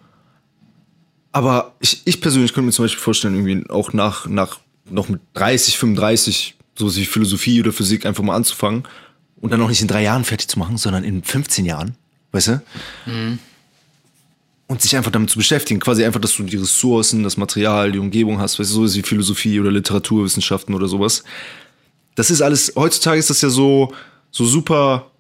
aber 1.32 1.74
ich, 1.81 2.02
ich 2.05 2.20
persönlich 2.20 2.52
könnte 2.52 2.66
mir 2.66 2.73
zum 2.73 2.85
Beispiel 2.85 3.02
vorstellen, 3.02 3.35
irgendwie 3.35 3.69
auch 3.70 3.93
nach, 3.93 4.27
nach 4.27 4.61
noch 4.89 5.09
mit 5.09 5.20
30, 5.35 5.78
35, 5.78 6.57
so 6.77 6.94
wie 6.94 7.05
Philosophie 7.05 7.61
oder 7.61 7.73
Physik 7.73 8.07
einfach 8.07 8.23
mal 8.23 8.35
anzufangen 8.35 8.85
und 9.40 9.52
dann 9.52 9.62
auch 9.62 9.69
nicht 9.69 9.81
in 9.82 9.89
drei 9.89 10.02
Jahren 10.02 10.24
fertig 10.24 10.48
zu 10.48 10.59
machen, 10.59 10.77
sondern 10.77 11.05
in 11.05 11.23
15 11.23 11.65
Jahren, 11.65 11.97
weißt 12.32 12.48
du? 12.48 12.62
Und 14.66 14.82
sich 14.82 14.97
einfach 14.97 15.11
damit 15.11 15.31
zu 15.31 15.39
beschäftigen, 15.39 15.81
quasi 15.81 16.05
einfach, 16.05 16.20
dass 16.20 16.36
du 16.36 16.44
die 16.44 16.57
Ressourcen, 16.57 17.23
das 17.23 17.36
Material, 17.36 17.90
die 17.90 17.98
Umgebung 17.98 18.39
hast, 18.39 18.59
weißt 18.59 18.70
du, 18.73 18.86
so 18.86 18.94
wie 18.97 19.02
Philosophie 19.02 19.59
oder 19.61 19.73
Literaturwissenschaften 19.73 20.74
oder 20.74 20.86
sowas. 20.89 21.24
Das 22.14 22.30
ist 22.30 22.42
alles, 22.42 22.72
heutzutage 22.76 23.18
ist 23.18 23.30
das 23.30 23.40
ja 23.40 23.48
so, 23.48 23.92
so 24.30 24.44
super, 24.44 25.10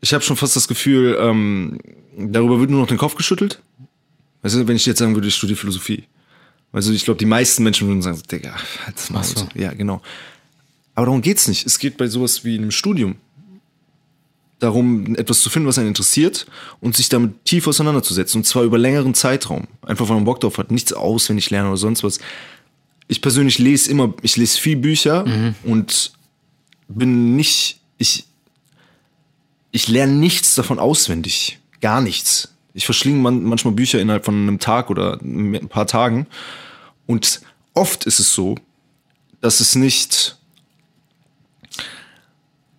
ich 0.00 0.12
habe 0.12 0.22
schon 0.22 0.36
fast 0.36 0.56
das 0.56 0.68
Gefühl, 0.68 1.16
ähm, 1.20 1.78
darüber 2.16 2.60
wird 2.60 2.70
nur 2.70 2.80
noch 2.80 2.88
den 2.88 2.98
Kopf 2.98 3.14
geschüttelt. 3.14 3.60
Weißt 4.42 4.54
du, 4.54 4.68
wenn 4.68 4.76
ich 4.76 4.86
jetzt 4.86 4.98
sagen 4.98 5.14
würde, 5.14 5.28
ich 5.28 5.34
studiere 5.34 5.58
Philosophie. 5.58 6.04
Also 6.72 6.92
ich 6.92 7.04
glaube, 7.04 7.18
die 7.18 7.26
meisten 7.26 7.62
Menschen 7.62 7.88
würden 7.88 8.02
sagen, 8.02 8.20
Digga, 8.30 8.54
halt's 8.84 9.10
mal. 9.10 9.20
Ach 9.20 9.24
so. 9.24 9.48
Ja, 9.54 9.72
genau. 9.72 10.02
Aber 10.94 11.06
darum 11.06 11.22
geht's 11.22 11.48
nicht. 11.48 11.66
Es 11.66 11.78
geht 11.78 11.96
bei 11.96 12.06
sowas 12.08 12.44
wie 12.44 12.56
einem 12.56 12.70
Studium 12.70 13.16
darum, 14.58 15.14
etwas 15.16 15.40
zu 15.40 15.50
finden, 15.50 15.68
was 15.68 15.78
einen 15.78 15.88
interessiert 15.88 16.46
und 16.80 16.96
sich 16.96 17.08
damit 17.08 17.44
tief 17.44 17.66
auseinanderzusetzen. 17.66 18.40
Und 18.40 18.44
zwar 18.44 18.62
über 18.62 18.78
längeren 18.78 19.14
Zeitraum. 19.14 19.68
Einfach, 19.82 20.08
weil 20.08 20.16
man 20.16 20.24
Bock 20.24 20.40
drauf 20.40 20.58
hat. 20.58 20.70
Nichts 20.70 20.92
auswendig 20.92 21.50
lernen 21.50 21.68
oder 21.68 21.76
sonst 21.76 22.02
was. 22.02 22.18
Ich 23.08 23.22
persönlich 23.22 23.58
lese 23.58 23.90
immer, 23.90 24.14
ich 24.22 24.36
lese 24.36 24.60
viel 24.60 24.76
Bücher 24.76 25.24
und 25.64 26.12
bin 26.88 27.36
nicht, 27.36 27.80
ich, 27.98 28.26
ich 29.70 29.88
lerne 29.88 30.12
nichts 30.12 30.54
davon 30.54 30.78
auswendig. 30.78 31.58
Gar 31.80 32.00
nichts. 32.00 32.54
Ich 32.74 32.84
verschlinge 32.84 33.20
man, 33.20 33.42
manchmal 33.44 33.74
Bücher 33.74 34.00
innerhalb 34.00 34.24
von 34.24 34.34
einem 34.34 34.58
Tag 34.58 34.90
oder 34.90 35.18
ein 35.22 35.68
paar 35.68 35.86
Tagen. 35.86 36.26
Und 37.06 37.40
oft 37.74 38.04
ist 38.04 38.20
es 38.20 38.32
so, 38.34 38.56
dass 39.40 39.60
es 39.60 39.74
nicht. 39.74 40.36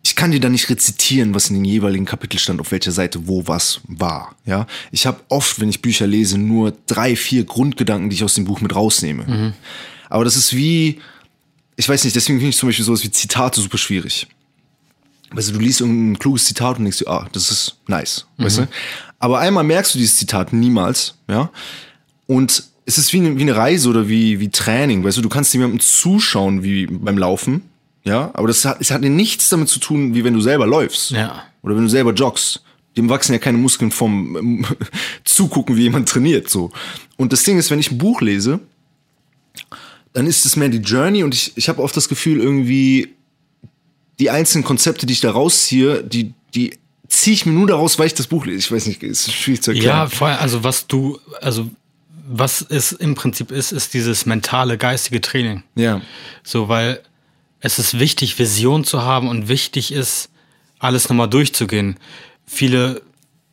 Ich 0.03 0.15
kann 0.15 0.31
dir 0.31 0.39
da 0.39 0.49
nicht 0.49 0.69
rezitieren, 0.69 1.35
was 1.35 1.49
in 1.49 1.55
den 1.55 1.65
jeweiligen 1.65 2.05
Kapitel 2.05 2.39
stand, 2.39 2.61
auf 2.61 2.71
welcher 2.71 2.91
Seite 2.91 3.27
wo 3.27 3.47
was 3.47 3.81
war. 3.88 4.35
Ja, 4.45 4.65
ich 4.91 5.05
habe 5.05 5.19
oft, 5.29 5.59
wenn 5.59 5.69
ich 5.69 5.81
Bücher 5.81 6.07
lese, 6.07 6.38
nur 6.38 6.73
drei, 6.88 7.15
vier 7.15 7.43
Grundgedanken, 7.43 8.09
die 8.09 8.15
ich 8.15 8.23
aus 8.23 8.35
dem 8.35 8.45
Buch 8.45 8.61
mit 8.61 8.73
rausnehme. 8.73 9.53
Aber 10.09 10.23
das 10.23 10.35
ist 10.35 10.55
wie, 10.55 11.01
ich 11.77 11.87
weiß 11.87 12.03
nicht, 12.03 12.15
deswegen 12.15 12.39
finde 12.39 12.49
ich 12.49 12.57
zum 12.57 12.67
Beispiel 12.67 12.83
sowas 12.83 13.03
wie 13.03 13.11
Zitate 13.11 13.61
super 13.61 13.77
schwierig. 13.77 14.27
Weißt 15.31 15.49
du, 15.49 15.53
du 15.53 15.59
liest 15.59 15.81
irgendein 15.81 16.19
kluges 16.19 16.45
Zitat 16.45 16.77
und 16.77 16.85
denkst 16.85 16.99
dir, 16.99 17.07
ah, 17.07 17.27
das 17.31 17.51
ist 17.51 17.77
nice, 17.87 18.25
weißt 18.37 18.59
du? 18.59 18.67
Aber 19.19 19.39
einmal 19.39 19.63
merkst 19.63 19.93
du 19.93 19.99
dieses 19.99 20.15
Zitat 20.15 20.53
niemals, 20.53 21.15
ja? 21.29 21.51
Und 22.25 22.63
es 22.85 22.97
ist 22.97 23.13
wie 23.13 23.17
eine, 23.17 23.37
wie 23.37 23.41
eine 23.41 23.55
Reise 23.55 23.89
oder 23.89 24.07
wie, 24.07 24.39
wie 24.39 24.49
Training, 24.49 25.03
weißt 25.03 25.17
du, 25.17 25.21
du 25.21 25.29
kannst 25.29 25.53
jemandem 25.53 25.79
zuschauen 25.79 26.63
wie 26.63 26.87
beim 26.87 27.17
Laufen, 27.17 27.61
ja? 28.03 28.31
Aber 28.33 28.47
das 28.47 28.65
hat, 28.65 28.77
es 28.79 28.89
hat 28.89 29.01
nichts 29.01 29.49
damit 29.49 29.69
zu 29.69 29.79
tun, 29.79 30.15
wie 30.15 30.23
wenn 30.23 30.33
du 30.33 30.41
selber 30.41 30.65
läufst. 30.65 31.11
Ja. 31.11 31.43
Oder 31.61 31.75
wenn 31.75 31.83
du 31.83 31.89
selber 31.89 32.13
joggst. 32.13 32.63
Dem 32.95 33.09
wachsen 33.09 33.33
ja 33.33 33.37
keine 33.37 33.59
Muskeln 33.59 33.91
vom 33.91 34.35
ähm, 34.37 34.65
Zugucken, 35.23 35.75
wie 35.75 35.83
jemand 35.83 36.09
trainiert, 36.09 36.49
so. 36.49 36.71
Und 37.17 37.33
das 37.33 37.43
Ding 37.43 37.59
ist, 37.59 37.69
wenn 37.69 37.79
ich 37.79 37.91
ein 37.91 37.99
Buch 37.99 38.21
lese, 38.21 38.59
dann 40.18 40.26
ist 40.26 40.48
es 40.48 40.56
mehr 40.56 40.69
die 40.69 40.80
Journey 40.80 41.22
und 41.23 41.35
ich, 41.35 41.52
ich 41.57 41.69
habe 41.69 41.80
oft 41.84 41.95
das 41.95 42.10
Gefühl, 42.10 42.39
irgendwie 42.39 43.14
die 44.18 44.31
einzelnen 44.31 44.64
Konzepte, 44.64 45.06
die 45.06 45.14
ich 45.14 45.19
da 45.19 45.30
rausziehe, 45.30 46.03
die, 46.03 46.34
die 46.56 46.76
ziehe 47.07 47.35
ich 47.35 47.45
mir 47.45 47.52
nur 47.52 47.68
daraus, 47.68 47.99
weil 47.99 48.07
ich 48.07 48.15
das 48.15 48.26
Buch 48.26 48.48
lese. 48.48 48.57
Ich 48.57 48.72
weiß 48.72 48.88
nicht, 48.88 49.03
ist 49.03 49.31
schwierig 49.31 49.61
zu 49.61 49.73
Ja, 49.73 50.02
erklären. 50.02 50.10
vorher, 50.10 50.41
also 50.41 50.64
was 50.64 50.88
du, 50.88 51.19
also 51.39 51.69
was 52.27 52.65
es 52.68 52.94
im 52.94 53.14
Prinzip 53.14 53.52
ist, 53.52 53.72
ist 53.72 53.94
dieses 53.94 54.26
mentale, 54.26 54.80
geistige 54.80 55.22
Training. 55.22 55.61
Ja. 55.76 56.02
So, 56.44 56.68
weil 56.68 56.99
es 57.60 57.77
ist 57.77 57.99
wichtig, 57.99 58.39
Vision 58.39 58.85
zu 58.85 59.03
haben 59.03 59.27
und 59.27 59.48
wichtig 59.49 59.91
ist, 59.91 60.30
alles 60.80 61.10
nochmal 61.10 61.30
durchzugehen. 61.30 61.98
Viele 62.48 63.03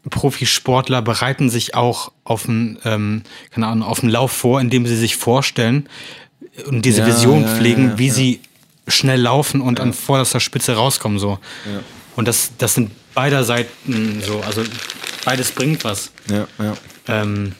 Profisportler 0.08 1.02
bereiten 1.02 1.50
sich 1.50 1.74
auch 1.74 2.10
auf 2.24 2.48
einen, 2.48 2.78
ähm, 2.84 3.22
keine 3.50 3.66
Ahnung, 3.66 3.86
auf 3.86 4.02
einen 4.02 4.10
Lauf 4.10 4.32
vor, 4.32 4.62
indem 4.62 4.86
sie 4.86 4.96
sich 4.96 5.16
vorstellen 5.16 5.90
und 6.66 6.84
diese 6.84 7.00
Ja, 7.00 7.06
Vision 7.06 7.42
ja, 7.42 7.56
pflegen, 7.56 7.90
ja, 7.90 7.98
wie 7.98 8.10
sie 8.10 8.40
schnell 8.86 9.20
laufen 9.20 9.60
und 9.60 9.80
an 9.80 9.92
vorderster 9.92 10.40
Spitze 10.40 10.74
rauskommen. 10.74 11.18
So. 11.18 11.38
Und 12.16 12.28
das, 12.28 12.52
das 12.58 12.74
sind 12.74 12.90
beider 13.14 13.44
Seiten 13.44 14.22
so, 14.24 14.40
also 14.40 14.62
beides 15.24 15.52
bringt 15.52 15.84
was. 15.84 16.10
Ja, 16.30 16.46
ja. 16.58 16.74
Ähm, 17.08 17.54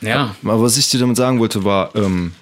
ja, 0.00 0.36
Aber 0.42 0.62
was 0.62 0.76
ich 0.76 0.90
dir 0.90 1.00
damit 1.00 1.16
sagen 1.16 1.38
wollte, 1.38 1.64
war, 1.64 1.94
ähm, 1.94 2.32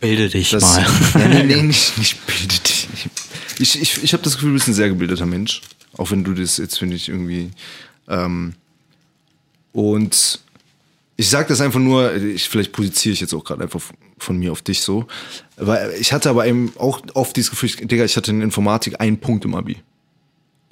bilde 0.00 0.28
dich 0.28 0.50
dass. 0.50 0.62
mal. 0.62 0.86
Nee, 1.28 1.42
nee, 1.44 1.62
nicht, 1.62 1.98
nicht 1.98 2.26
bildet. 2.26 2.88
Ich, 3.58 3.80
ich, 3.80 4.02
ich 4.02 4.12
habe 4.12 4.22
das 4.22 4.34
Gefühl, 4.34 4.50
du 4.50 4.54
bist 4.54 4.68
ein 4.68 4.74
sehr 4.74 4.88
gebildeter 4.88 5.26
Mensch. 5.26 5.62
Auch 5.96 6.10
wenn 6.10 6.24
du 6.24 6.32
das 6.34 6.56
jetzt, 6.56 6.78
finde 6.78 6.96
ich, 6.96 7.08
irgendwie. 7.08 7.50
Ähm, 8.08 8.54
und 9.72 10.40
ich 11.16 11.28
sage 11.28 11.48
das 11.48 11.60
einfach 11.60 11.80
nur, 11.80 12.14
ich, 12.14 12.48
vielleicht 12.48 12.72
positioniere 12.72 13.14
ich 13.14 13.20
jetzt 13.20 13.34
auch 13.34 13.44
gerade 13.44 13.62
einfach 13.62 13.82
von 14.18 14.38
mir 14.38 14.52
auf 14.52 14.62
dich 14.62 14.82
so. 14.82 15.06
Weil 15.56 15.94
ich 16.00 16.12
hatte 16.12 16.30
aber 16.30 16.46
eben 16.46 16.72
auch 16.78 17.02
oft 17.14 17.36
dieses 17.36 17.50
Gefühl, 17.50 17.70
Digga, 17.86 18.04
ich 18.04 18.16
hatte 18.16 18.30
in 18.30 18.40
Informatik 18.40 19.00
einen 19.00 19.18
Punkt 19.18 19.44
im 19.44 19.54
Abi. 19.54 19.76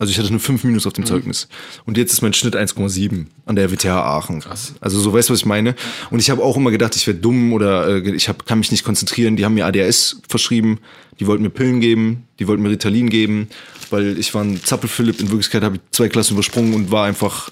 Also 0.01 0.13
ich 0.13 0.19
hatte 0.19 0.31
nur 0.31 0.41
5 0.41 0.65
Minus 0.65 0.87
auf 0.87 0.95
dem 0.95 1.05
Zeugnis. 1.05 1.47
Und 1.85 1.99
jetzt 1.99 2.15
ist 2.15 2.23
mein 2.23 2.33
Schnitt 2.33 2.57
1,7 2.57 3.27
an 3.45 3.55
der 3.55 3.71
WTH 3.71 3.91
Aachen. 3.91 4.41
Krass. 4.41 4.73
Also 4.81 4.99
so 4.99 5.13
weißt 5.13 5.29
du, 5.29 5.35
was 5.35 5.41
ich 5.41 5.47
meine? 5.47 5.75
Und 6.11 6.21
ich 6.21 6.31
habe 6.31 6.43
auch 6.43 6.57
immer 6.57 6.71
gedacht, 6.71 6.97
ich 6.97 7.07
wäre 7.07 7.19
dumm 7.19 7.53
oder 7.53 7.87
äh, 7.87 8.11
ich 8.15 8.31
hab, 8.31 8.47
kann 8.47 8.61
mich 8.61 8.71
nicht 8.71 8.83
konzentrieren. 8.83 9.37
Die 9.37 9.45
haben 9.45 9.53
mir 9.53 9.67
ADHS 9.67 10.23
verschrieben, 10.27 10.79
die 11.21 11.27
wollten 11.27 11.43
mir 11.43 11.51
Pillen 11.51 11.81
geben, 11.81 12.27
die 12.39 12.49
wollten 12.49 12.63
mir 12.63 12.71
Ritalin 12.71 13.11
geben, 13.11 13.51
weil 13.91 14.19
ich 14.19 14.33
war 14.33 14.43
ein 14.43 14.65
Zappelphilipp. 14.65 15.21
In 15.21 15.29
Wirklichkeit 15.29 15.63
habe 15.63 15.77
ich 15.77 15.83
zwei 15.91 16.09
Klassen 16.09 16.33
übersprungen 16.33 16.73
und 16.73 16.91
war 16.91 17.05
einfach 17.05 17.51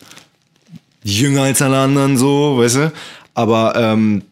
jünger 1.04 1.42
als 1.42 1.62
alle 1.62 1.78
anderen, 1.78 2.16
so, 2.16 2.58
weißt 2.58 2.76
du? 2.76 2.92
Aber 3.34 3.76
ähm, 3.76 4.22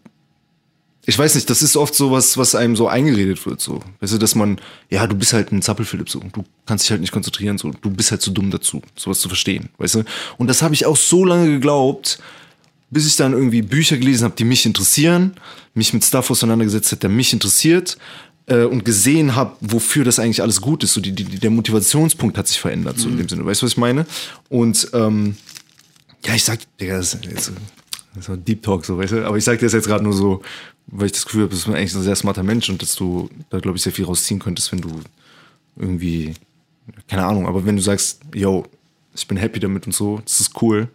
ich 1.09 1.17
weiß 1.17 1.37
nicht, 1.37 1.49
das 1.49 1.63
ist 1.63 1.77
oft 1.77 1.95
so 1.95 2.11
was, 2.11 2.37
was 2.37 2.57
einem 2.57 2.75
so 2.75 2.89
eingeredet 2.89 3.47
wird, 3.47 3.61
so. 3.61 3.81
Weißt 4.01 4.15
du, 4.15 4.19
dass 4.19 4.35
man, 4.35 4.61
ja, 4.91 5.07
du 5.07 5.15
bist 5.15 5.33
halt 5.33 5.53
ein 5.53 5.63
Zappelphilipp, 5.63 6.11
so. 6.11 6.21
Du 6.33 6.45
kannst 6.67 6.85
dich 6.85 6.91
halt 6.91 7.01
nicht 7.01 7.13
konzentrieren, 7.13 7.59
so. 7.59 7.71
Du 7.81 7.91
bist 7.91 8.11
halt 8.11 8.23
zu 8.23 8.33
dumm 8.33 8.51
dazu, 8.51 8.83
sowas 8.97 9.21
zu 9.21 9.29
verstehen, 9.29 9.69
weißt 9.79 9.95
du? 9.95 10.05
Und 10.37 10.49
das 10.49 10.63
habe 10.63 10.75
ich 10.75 10.85
auch 10.85 10.97
so 10.97 11.25
lange 11.25 11.47
geglaubt, 11.47 12.19
bis 12.91 13.07
ich 13.07 13.15
dann 13.15 13.33
irgendwie 13.33 13.63
Bücher 13.63 13.97
gelesen 13.97 14.25
habe, 14.25 14.35
die 14.37 14.45
mich 14.45 14.67
interessieren, 14.67 15.35
mich 15.75 15.93
mit 15.93 16.05
Stuff 16.05 16.31
auseinandergesetzt 16.31 16.91
hat, 16.91 17.05
der 17.05 17.11
mich 17.11 17.33
interessiert 17.33 17.99
äh, 18.47 18.65
und 18.65 18.85
gesehen 18.85 19.37
habe, 19.37 19.57
wofür 19.61 20.05
das 20.05 20.19
eigentlich 20.19 20.43
alles 20.43 20.61
gut 20.61 20.83
ist. 20.83 20.95
So 20.95 21.01
die, 21.01 21.13
die, 21.13 21.25
der 21.25 21.51
Motivationspunkt 21.51 22.37
hat 22.37 22.49
sich 22.49 22.59
verändert, 22.59 22.99
so 22.99 23.09
in 23.09 23.17
dem 23.17 23.29
Sinne. 23.29 23.45
Weißt 23.45 23.63
du, 23.63 23.67
was 23.67 23.73
ich 23.73 23.79
meine? 23.79 24.07
Und 24.49 24.89
ähm, 24.93 25.37
ja, 26.27 26.35
ich 26.35 26.45
sag, 26.45 26.61
Digga, 26.79 26.97
das 26.97 27.15
ist 27.15 27.53
ist 28.19 28.31
ein 28.31 28.45
Deep 28.45 28.63
Talk, 28.63 28.85
so, 28.85 28.99
weißt 28.99 29.13
du? 29.13 29.27
Aber 29.27 29.37
ich 29.37 29.45
sag 29.45 29.59
dir 29.59 29.67
das 29.67 29.73
jetzt 29.73 29.87
gerade 29.87 30.03
nur 30.03 30.13
so, 30.13 30.43
weil 30.87 31.07
ich 31.07 31.13
das 31.13 31.25
Gefühl 31.25 31.43
habe, 31.43 31.51
du 31.51 31.57
bist 31.57 31.69
eigentlich 31.69 31.95
ein 31.95 32.03
sehr 32.03 32.17
smarter 32.17 32.43
Mensch 32.43 32.69
und 32.69 32.81
dass 32.81 32.95
du 32.95 33.29
da, 33.51 33.59
glaube 33.59 33.77
ich, 33.77 33.83
sehr 33.83 33.93
viel 33.93 34.05
rausziehen 34.05 34.41
könntest, 34.41 34.73
wenn 34.73 34.81
du 34.81 35.01
irgendwie, 35.77 36.35
keine 37.09 37.25
Ahnung, 37.27 37.47
aber 37.47 37.67
wenn 37.67 37.77
du 37.77 37.83
sagst, 37.83 38.21
yo, 38.35 38.65
ich 39.15 39.27
bin 39.29 39.37
happy 39.37 39.61
damit 39.61 39.87
und 39.87 39.93
so, 39.93 40.21
das 40.25 40.41
ist 40.41 40.63
cool. 40.63 40.89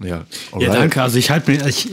Ja, 0.00 0.24
Ja, 0.58 0.72
danke. 0.72 1.02
Also 1.02 1.18
ich 1.18 1.30
halte 1.30 1.50
mir, 1.50 1.66
ich, 1.66 1.88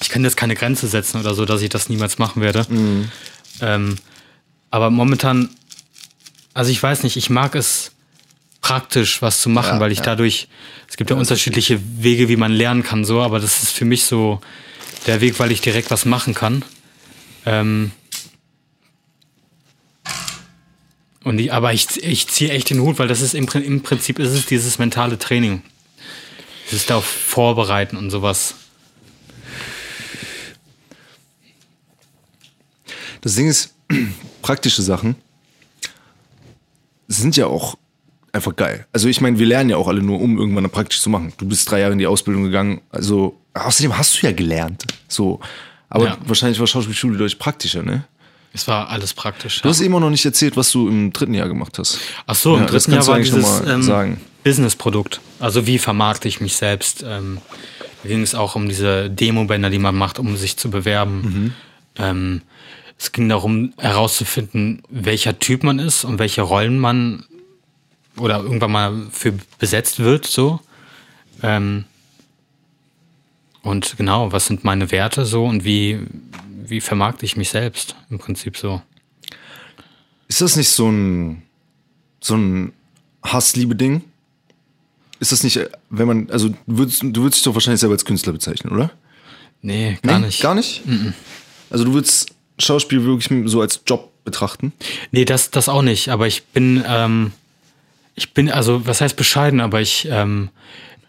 ich 0.00 0.08
kann 0.08 0.24
jetzt 0.24 0.36
keine 0.36 0.56
Grenze 0.56 0.88
setzen 0.88 1.20
oder 1.20 1.34
so, 1.34 1.44
dass 1.44 1.62
ich 1.62 1.68
das 1.68 1.88
niemals 1.88 2.18
machen 2.18 2.42
werde. 2.42 2.66
Ähm, 3.60 3.96
aber 4.70 4.90
momentan, 4.90 5.50
also 6.54 6.70
ich 6.72 6.82
weiß 6.82 7.04
nicht, 7.04 7.16
ich 7.16 7.30
mag 7.30 7.54
es 7.54 7.91
praktisch 8.62 9.20
was 9.20 9.42
zu 9.42 9.50
machen, 9.50 9.74
Ja, 9.74 9.80
weil 9.80 9.92
ich 9.92 9.98
ja. 9.98 10.04
dadurch, 10.04 10.48
es 10.88 10.96
gibt 10.96 11.10
ja 11.10 11.16
unterschiedliche 11.16 11.80
Wege, 12.02 12.28
wie 12.28 12.36
man 12.36 12.52
lernen 12.52 12.82
kann, 12.82 13.04
so, 13.04 13.20
aber 13.20 13.38
das 13.40 13.62
ist 13.62 13.72
für 13.72 13.84
mich 13.84 14.04
so 14.04 14.40
der 15.06 15.20
Weg, 15.20 15.38
weil 15.38 15.52
ich 15.52 15.60
direkt 15.60 15.90
was 15.90 16.04
machen 16.04 16.32
kann. 16.32 16.64
Ähm, 17.44 17.90
und 21.24 21.38
ich, 21.38 21.52
aber 21.52 21.72
ich, 21.72 22.02
ich 22.02 22.28
ziehe 22.28 22.50
echt 22.50 22.70
den 22.70 22.80
Hut, 22.80 22.98
weil 22.98 23.08
das 23.08 23.20
ist 23.20 23.34
im, 23.34 23.46
im 23.48 23.82
Prinzip 23.82 24.18
ist 24.18 24.30
es 24.30 24.46
dieses 24.46 24.78
mentale 24.78 25.18
Training. 25.18 25.62
Dieses 26.70 26.86
darauf 26.86 27.04
vorbereiten 27.04 27.96
und 27.96 28.10
sowas. 28.10 28.54
Das 33.20 33.34
Ding 33.34 33.48
ist, 33.48 33.74
praktische 34.42 34.82
Sachen 34.82 35.16
sind 37.08 37.36
ja 37.36 37.46
auch 37.46 37.76
einfach 38.32 38.56
geil. 38.56 38.86
Also 38.92 39.08
ich 39.08 39.20
meine, 39.20 39.38
wir 39.38 39.46
lernen 39.46 39.70
ja 39.70 39.76
auch 39.76 39.88
alle 39.88 40.02
nur, 40.02 40.20
um 40.20 40.38
irgendwann 40.38 40.68
praktisch 40.70 41.00
zu 41.00 41.10
machen. 41.10 41.32
Du 41.38 41.46
bist 41.46 41.70
drei 41.70 41.80
Jahre 41.80 41.92
in 41.92 41.98
die 41.98 42.06
Ausbildung 42.06 42.44
gegangen, 42.44 42.80
also 42.90 43.38
außerdem 43.54 43.96
hast 43.96 44.20
du 44.22 44.26
ja 44.26 44.32
gelernt. 44.32 44.84
So. 45.08 45.40
Aber 45.90 46.06
Ja. 46.06 46.18
wahrscheinlich 46.24 46.58
war 46.58 46.66
Schauspielschule 46.66 47.18
deutlich 47.18 47.38
praktischer, 47.38 47.82
ne? 47.82 48.04
Es 48.54 48.68
war 48.68 48.88
alles 48.90 49.14
praktisch. 49.14 49.62
Du 49.62 49.68
hast 49.70 49.80
immer 49.80 49.98
noch 49.98 50.10
nicht 50.10 50.24
erzählt, 50.26 50.56
was 50.58 50.70
du 50.72 50.86
im 50.88 51.12
dritten 51.12 51.32
Jahr 51.32 51.48
gemacht 51.48 51.78
hast. 51.78 51.98
Ach 52.26 52.34
so, 52.34 52.54
im 52.56 52.60
Ja, 52.62 52.66
das 52.66 52.84
dritten 52.84 52.96
Jahr 52.96 53.06
war 53.06 53.18
dieses 53.18 53.62
ähm, 53.66 53.82
sagen. 53.82 54.20
Business-Produkt. 54.44 55.20
Also 55.40 55.66
wie 55.66 55.78
vermarkte 55.78 56.28
ich 56.28 56.40
mich 56.42 56.56
selbst? 56.56 57.02
Ähm, 57.06 57.38
da 58.02 58.08
ging 58.08 58.20
es 58.22 58.34
auch 58.34 58.54
um 58.54 58.68
diese 58.68 59.08
Demo-Bänder, 59.08 59.70
die 59.70 59.78
man 59.78 59.94
macht, 59.94 60.18
um 60.18 60.36
sich 60.36 60.56
zu 60.58 60.68
bewerben. 60.70 61.22
Mhm. 61.22 61.52
Ähm, 61.96 62.42
es 62.98 63.12
ging 63.12 63.28
darum, 63.28 63.72
herauszufinden, 63.78 64.82
welcher 64.90 65.38
Typ 65.38 65.62
man 65.64 65.78
ist 65.78 66.04
und 66.04 66.18
welche 66.18 66.42
Rollen 66.42 66.78
man 66.78 67.24
oder 68.16 68.40
irgendwann 68.42 68.72
mal 68.72 69.06
für 69.10 69.32
besetzt 69.58 69.98
wird, 70.00 70.26
so. 70.26 70.60
Ähm, 71.42 71.84
und 73.62 73.96
genau, 73.96 74.32
was 74.32 74.46
sind 74.46 74.64
meine 74.64 74.90
Werte 74.90 75.24
so 75.24 75.44
und 75.44 75.64
wie, 75.64 76.00
wie 76.64 76.80
vermarkte 76.80 77.24
ich 77.24 77.36
mich 77.36 77.50
selbst 77.50 77.94
im 78.10 78.18
Prinzip 78.18 78.56
so. 78.56 78.82
Ist 80.28 80.40
das 80.40 80.56
nicht 80.56 80.70
so 80.70 80.88
ein, 80.88 81.42
so 82.20 82.34
ein 82.36 82.72
Hass-Liebe-Ding? 83.22 84.02
Ist 85.20 85.30
das 85.30 85.44
nicht, 85.44 85.56
äh, 85.56 85.68
wenn 85.90 86.08
man, 86.08 86.30
also 86.30 86.48
du 86.48 86.56
würdest, 86.66 87.02
du 87.02 87.22
würdest 87.22 87.36
dich 87.36 87.44
doch 87.44 87.54
wahrscheinlich 87.54 87.80
selber 87.80 87.94
als 87.94 88.04
Künstler 88.04 88.32
bezeichnen, 88.32 88.72
oder? 88.72 88.90
Nee, 89.60 89.98
gar 90.02 90.18
Nee, 90.18 90.26
nicht. 90.26 90.40
Gar 90.40 90.56
nicht? 90.56 90.82
Also 91.70 91.84
du 91.84 91.92
würdest 91.94 92.34
Schauspiel 92.58 93.04
wirklich 93.04 93.48
so 93.50 93.60
als 93.60 93.80
Job 93.86 94.10
betrachten? 94.24 94.72
Nee, 95.12 95.24
das, 95.24 95.50
das 95.50 95.68
auch 95.68 95.82
nicht. 95.82 96.08
Aber 96.08 96.26
ich 96.26 96.44
bin, 96.46 96.82
ähm, 96.86 97.32
ich 98.14 98.34
bin, 98.34 98.50
also, 98.50 98.86
was 98.86 99.00
heißt 99.00 99.16
bescheiden, 99.16 99.60
aber 99.60 99.80
ich, 99.80 100.08
ähm, 100.10 100.50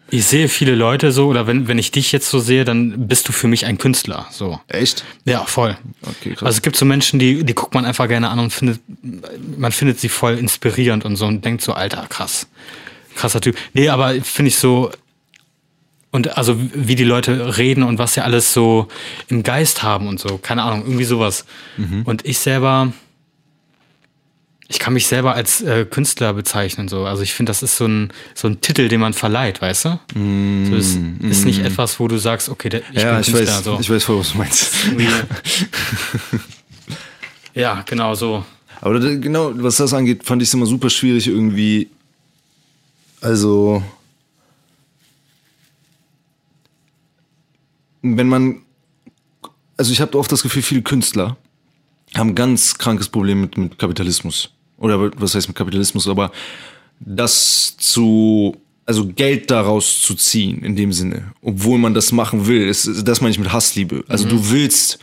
ich 0.10 0.26
sehe 0.26 0.48
viele 0.48 0.76
Leute 0.76 1.12
so, 1.12 1.28
oder 1.28 1.48
wenn, 1.48 1.68
wenn 1.68 1.80
ich 1.80 1.92
dich 1.92 2.12
jetzt 2.12 2.30
so 2.30 2.40
sehe, 2.40 2.66
dann 2.66 3.08
bist 3.08 3.28
du 3.28 3.32
für 3.32 3.48
mich 3.48 3.66
ein 3.66 3.78
Künstler. 3.78 4.28
So. 4.32 4.60
Echt? 4.68 5.04
Ja, 5.26 5.44
voll. 5.46 5.78
Okay, 6.04 6.32
krass. 6.32 6.44
Also 6.44 6.58
es 6.58 6.62
gibt 6.62 6.76
so 6.76 6.86
Menschen, 6.86 7.20
die, 7.20 7.44
die 7.44 7.56
guckt 7.56 7.74
man 7.74 7.86
einfach 7.86 8.08
gerne 8.08 8.30
an 8.30 8.40
und 8.40 8.54
findet, 8.54 8.80
man 9.58 9.72
findet 9.72 10.00
sie 10.00 10.10
voll 10.10 10.38
inspirierend 10.38 11.04
und 11.04 11.16
so 11.16 11.26
und 11.26 11.44
denkt 11.44 11.64
so, 11.64 11.74
Alter, 11.74 12.06
krass. 12.08 12.48
Krasser 13.16 13.42
Typ. 13.42 13.58
Nee, 13.74 13.90
aber 13.90 14.14
finde 14.22 14.50
ich 14.50 14.58
so, 14.58 14.92
und 16.12 16.38
also 16.38 16.56
wie 16.60 16.96
die 16.96 17.04
Leute 17.04 17.58
reden 17.58 17.82
und 17.82 17.98
was 17.98 18.14
sie 18.14 18.22
alles 18.22 18.54
so 18.54 18.88
im 19.30 19.42
Geist 19.42 19.82
haben 19.82 20.08
und 20.08 20.20
so, 20.20 20.38
keine 20.38 20.62
Ahnung, 20.62 20.84
irgendwie 20.84 21.06
sowas. 21.06 21.44
Und 22.06 22.24
ich 22.24 22.38
selber, 22.38 22.94
ich 24.68 24.80
kann 24.80 24.94
mich 24.94 25.08
selber 25.08 25.36
als 25.36 25.62
äh, 25.62 25.86
Künstler 25.86 26.34
bezeichnen, 26.34 26.88
so. 26.88 27.06
Also 27.06 27.22
ich 27.22 27.34
finde, 27.34 27.50
das 27.52 27.62
ist 27.64 27.78
so 27.78 27.86
ein, 27.86 28.12
so 28.34 28.48
ein 28.48 28.62
Titel, 28.62 28.88
den 28.88 29.00
man 29.02 29.14
verleiht, 29.14 29.62
weißt 29.62 29.86
du? 29.86 30.00
so, 30.16 30.76
das 30.76 30.96
ist 31.38 31.46
nicht 31.46 31.60
etwas, 31.60 32.00
wo 32.00 32.08
du 32.08 32.18
sagst, 32.18 32.50
okay, 32.50 32.70
der, 32.70 32.82
ich 32.92 33.02
ja, 33.02 33.12
bin 33.12 33.22
ich 33.22 33.28
Künstler. 33.34 33.56
weiß, 33.58 33.64
so. 33.64 33.78
ich 33.80 33.90
weiß 33.90 34.04
voll, 34.04 34.20
was 34.20 34.32
du 34.32 34.38
meinst. 34.38 34.72
Ja, 37.56 37.84
genau 37.86 38.16
so. 38.16 38.44
Aber 38.82 39.00
da- 39.00 39.14
genau, 39.16 39.52
was 39.56 39.78
das 39.78 39.94
angeht, 39.94 40.24
fand 40.24 40.42
ich 40.42 40.48
es 40.48 40.54
immer 40.56 40.66
super 40.66 40.90
schwierig 40.90 41.28
irgendwie. 41.28 41.88
Also, 43.22 43.84
wenn 48.02 48.28
man, 48.28 48.62
also 49.78 49.92
ich 49.92 50.02
habe 50.02 50.18
oft 50.18 50.32
das 50.32 50.44
Gefühl, 50.44 50.62
viele 50.62 50.82
Künstler 50.82 51.38
haben 52.16 52.30
ein 52.30 52.36
ganz 52.36 52.78
krankes 52.78 53.08
Problem 53.08 53.42
mit, 53.42 53.58
mit 53.58 53.78
Kapitalismus. 53.80 54.50
Oder 54.84 55.12
was 55.16 55.34
heißt 55.34 55.48
mit 55.48 55.56
Kapitalismus? 55.56 56.10
Aber 56.10 56.32
das 57.00 57.78
zu, 57.78 58.58
also 58.86 59.08
Geld 59.08 59.50
daraus 59.50 60.02
zu 60.02 60.14
ziehen, 60.14 60.62
in 60.62 60.76
dem 60.76 60.92
Sinne, 60.92 61.32
obwohl 61.42 61.80
man 61.80 61.94
das 61.94 62.12
machen 62.12 62.48
will, 62.48 62.68
ist, 62.68 63.08
das 63.08 63.22
meine 63.22 63.32
ich 63.32 63.40
mit 63.40 63.54
Hassliebe. 63.54 64.04
Also 64.10 64.28
du 64.28 64.52
willst, 64.52 65.00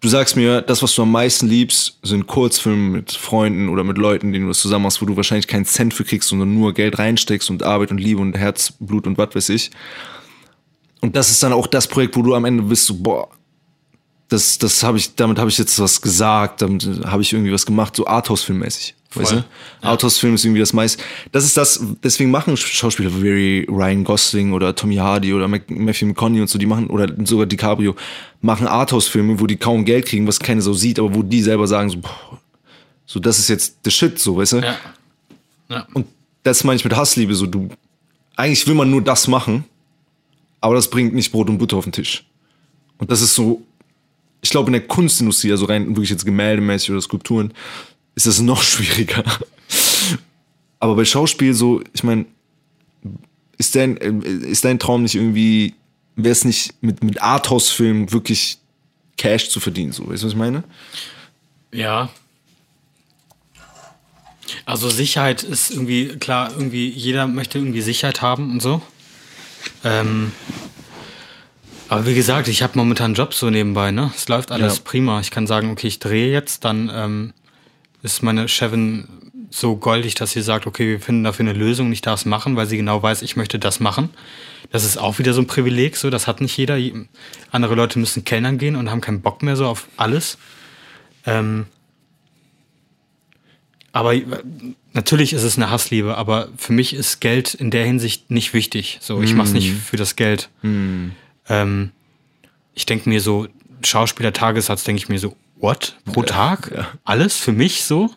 du 0.00 0.08
sagst 0.08 0.36
mir, 0.36 0.62
das, 0.62 0.84
was 0.84 0.94
du 0.94 1.02
am 1.02 1.10
meisten 1.10 1.48
liebst, 1.48 1.98
sind 2.04 2.28
Kurzfilme 2.28 2.90
mit 2.90 3.10
Freunden 3.10 3.68
oder 3.68 3.82
mit 3.82 3.98
Leuten, 3.98 4.32
denen 4.32 4.44
du 4.44 4.50
das 4.50 4.60
zusammen 4.60 4.84
machst, 4.84 5.02
wo 5.02 5.06
du 5.06 5.16
wahrscheinlich 5.16 5.48
keinen 5.48 5.64
Cent 5.64 5.92
für 5.92 6.04
kriegst, 6.04 6.28
sondern 6.28 6.54
nur 6.54 6.72
Geld 6.72 6.96
reinsteckst 7.00 7.50
und 7.50 7.64
Arbeit 7.64 7.90
und 7.90 7.98
Liebe 7.98 8.20
und 8.20 8.38
Herzblut 8.38 9.08
und 9.08 9.18
was 9.18 9.34
weiß 9.34 9.48
ich. 9.48 9.72
Und 11.00 11.16
das 11.16 11.28
ist 11.28 11.42
dann 11.42 11.52
auch 11.52 11.66
das 11.66 11.88
Projekt, 11.88 12.16
wo 12.16 12.22
du 12.22 12.36
am 12.36 12.44
Ende 12.44 12.62
bist, 12.62 12.86
so, 12.86 12.94
boah, 12.94 13.28
das, 14.32 14.58
das 14.58 14.82
habe 14.82 14.98
ich, 14.98 15.14
damit 15.14 15.38
habe 15.38 15.50
ich 15.50 15.58
jetzt 15.58 15.78
was 15.78 16.00
gesagt, 16.00 16.62
damit 16.62 16.88
habe 17.04 17.22
ich 17.22 17.32
irgendwie 17.32 17.52
was 17.52 17.66
gemacht, 17.66 17.94
so 17.94 18.06
Arthouse-Filmmäßig. 18.06 18.94
Weißt 19.14 19.32
du? 19.32 19.34
Voll. 19.36 19.44
Arthouse-Film 19.82 20.34
ist 20.34 20.44
irgendwie 20.44 20.60
das 20.60 20.72
meiste. 20.72 21.02
Das 21.32 21.44
ist 21.44 21.56
das, 21.56 21.84
deswegen 22.02 22.30
machen 22.30 22.56
Schauspieler 22.56 23.10
wie 23.22 23.66
Ryan 23.68 24.04
Gosling 24.04 24.52
oder 24.52 24.74
Tommy 24.74 24.96
Hardy 24.96 25.34
oder 25.34 25.48
Matthew 25.48 26.06
McConaughey 26.06 26.40
und 26.40 26.48
so, 26.48 26.58
die 26.58 26.66
machen, 26.66 26.86
oder 26.88 27.12
sogar 27.26 27.46
DiCaprio, 27.46 27.94
machen 28.40 28.66
Arthouse-Filme, 28.66 29.38
wo 29.38 29.46
die 29.46 29.56
kaum 29.56 29.84
Geld 29.84 30.06
kriegen, 30.06 30.26
was 30.26 30.38
keine 30.38 30.62
so 30.62 30.72
sieht, 30.72 30.98
aber 30.98 31.14
wo 31.14 31.22
die 31.22 31.42
selber 31.42 31.66
sagen, 31.66 31.90
so, 31.90 31.98
boah, 31.98 32.40
so 33.04 33.20
das 33.20 33.38
ist 33.38 33.48
jetzt 33.48 33.76
the 33.84 33.90
shit, 33.90 34.18
so, 34.18 34.38
weißt 34.38 34.54
du? 34.54 34.56
Ja. 34.58 34.76
ja. 35.68 35.86
Und 35.92 36.06
das 36.42 36.64
meine 36.64 36.76
ich 36.76 36.84
mit 36.84 36.96
Hassliebe, 36.96 37.34
so 37.34 37.46
du, 37.46 37.68
eigentlich 38.36 38.66
will 38.66 38.74
man 38.74 38.90
nur 38.90 39.02
das 39.02 39.28
machen, 39.28 39.64
aber 40.60 40.74
das 40.74 40.88
bringt 40.88 41.12
nicht 41.12 41.30
Brot 41.32 41.50
und 41.50 41.58
Butter 41.58 41.76
auf 41.76 41.84
den 41.84 41.92
Tisch. 41.92 42.24
Und 42.96 43.10
das 43.10 43.20
ist 43.20 43.34
so, 43.34 43.60
ich 44.42 44.50
glaube 44.50 44.68
in 44.68 44.72
der 44.72 44.86
Kunstindustrie, 44.86 45.52
also 45.52 45.64
rein 45.64 45.88
wirklich 45.88 46.10
jetzt 46.10 46.26
gemäldemäßig 46.26 46.90
oder 46.90 47.00
Skulpturen, 47.00 47.54
ist 48.14 48.26
das 48.26 48.40
noch 48.40 48.62
schwieriger. 48.62 49.24
Aber 50.78 50.96
bei 50.96 51.04
Schauspiel 51.04 51.54
so, 51.54 51.82
ich 51.94 52.02
meine, 52.02 52.26
ist 53.56 53.74
dein, 53.76 53.96
äh, 53.96 54.48
ist 54.48 54.64
dein 54.64 54.78
Traum 54.78 55.04
nicht 55.04 55.14
irgendwie, 55.14 55.74
wäre 56.16 56.32
es 56.32 56.44
nicht 56.44 56.74
mit, 56.82 57.02
mit 57.04 57.22
Arthouse-Filmen 57.22 58.12
wirklich 58.12 58.58
Cash 59.16 59.48
zu 59.48 59.60
verdienen, 59.60 59.92
so, 59.92 60.08
weißt 60.08 60.22
du, 60.22 60.26
was 60.26 60.32
ich 60.32 60.38
meine? 60.38 60.64
Ja. 61.72 62.10
Also 64.66 64.90
Sicherheit 64.90 65.44
ist 65.44 65.70
irgendwie, 65.70 66.08
klar, 66.18 66.50
irgendwie, 66.50 66.88
jeder 66.88 67.28
möchte 67.28 67.58
irgendwie 67.58 67.80
Sicherheit 67.80 68.20
haben 68.20 68.50
und 68.50 68.60
so. 68.60 68.82
Ähm, 69.84 70.32
aber 71.92 72.06
wie 72.06 72.14
gesagt, 72.14 72.48
ich 72.48 72.62
habe 72.62 72.78
momentan 72.78 73.06
einen 73.06 73.14
Job 73.14 73.34
so 73.34 73.50
nebenbei, 73.50 73.90
ne? 73.90 74.10
Es 74.16 74.26
läuft 74.28 74.50
alles 74.50 74.76
Ja. 74.76 74.82
prima. 74.82 75.20
Ich 75.20 75.30
kann 75.30 75.46
sagen, 75.46 75.70
okay, 75.70 75.88
ich 75.88 75.98
drehe 75.98 76.32
jetzt, 76.32 76.64
dann 76.64 76.90
ähm, 76.92 77.32
ist 78.02 78.22
meine 78.22 78.48
Chefin 78.48 79.06
so 79.50 79.76
goldig, 79.76 80.14
dass 80.14 80.30
sie 80.30 80.40
sagt, 80.40 80.66
okay, 80.66 80.88
wir 80.88 81.00
finden 81.00 81.24
dafür 81.24 81.44
eine 81.44 81.52
Lösung, 81.52 81.92
ich 81.92 82.00
darf 82.00 82.20
es 82.20 82.24
machen, 82.24 82.56
weil 82.56 82.66
sie 82.66 82.78
genau 82.78 83.02
weiß, 83.02 83.20
ich 83.20 83.36
möchte 83.36 83.58
das 83.58 83.78
machen. 83.78 84.08
Das 84.70 84.84
ist 84.84 84.96
auch 84.96 85.18
wieder 85.18 85.34
so 85.34 85.42
ein 85.42 85.46
Privileg, 85.46 85.96
so, 85.98 86.08
das 86.08 86.26
hat 86.26 86.40
nicht 86.40 86.56
jeder. 86.56 86.78
Andere 87.50 87.74
Leute 87.74 87.98
müssen 87.98 88.24
Kellnern 88.24 88.56
gehen 88.56 88.74
und 88.74 88.90
haben 88.90 89.02
keinen 89.02 89.20
Bock 89.20 89.42
mehr 89.42 89.56
so 89.56 89.66
auf 89.66 89.86
alles. 89.98 90.38
Ähm, 91.26 91.66
aber 93.92 94.14
äh, 94.14 94.24
natürlich 94.94 95.34
ist 95.34 95.42
es 95.42 95.58
eine 95.58 95.68
Hassliebe, 95.70 96.16
aber 96.16 96.48
für 96.56 96.72
mich 96.72 96.94
ist 96.94 97.20
Geld 97.20 97.52
in 97.52 97.70
der 97.70 97.84
Hinsicht 97.84 98.30
nicht 98.30 98.54
wichtig. 98.54 98.98
So, 99.02 99.22
ich 99.22 99.34
mache 99.34 99.48
es 99.48 99.52
nicht 99.52 99.72
für 99.74 99.98
das 99.98 100.16
Geld. 100.16 100.48
Ähm, 101.52 101.90
ich 102.74 102.86
denke 102.86 103.08
mir 103.08 103.20
so, 103.20 103.46
Schauspieler-Tagessatz, 103.82 104.84
denke 104.84 105.02
ich 105.02 105.08
mir 105.08 105.18
so, 105.18 105.36
what? 105.56 105.96
Pro 106.06 106.22
Tag? 106.22 106.72
ja. 106.74 106.88
Alles 107.04 107.36
für 107.36 107.52
mich 107.52 107.84
so? 107.84 108.10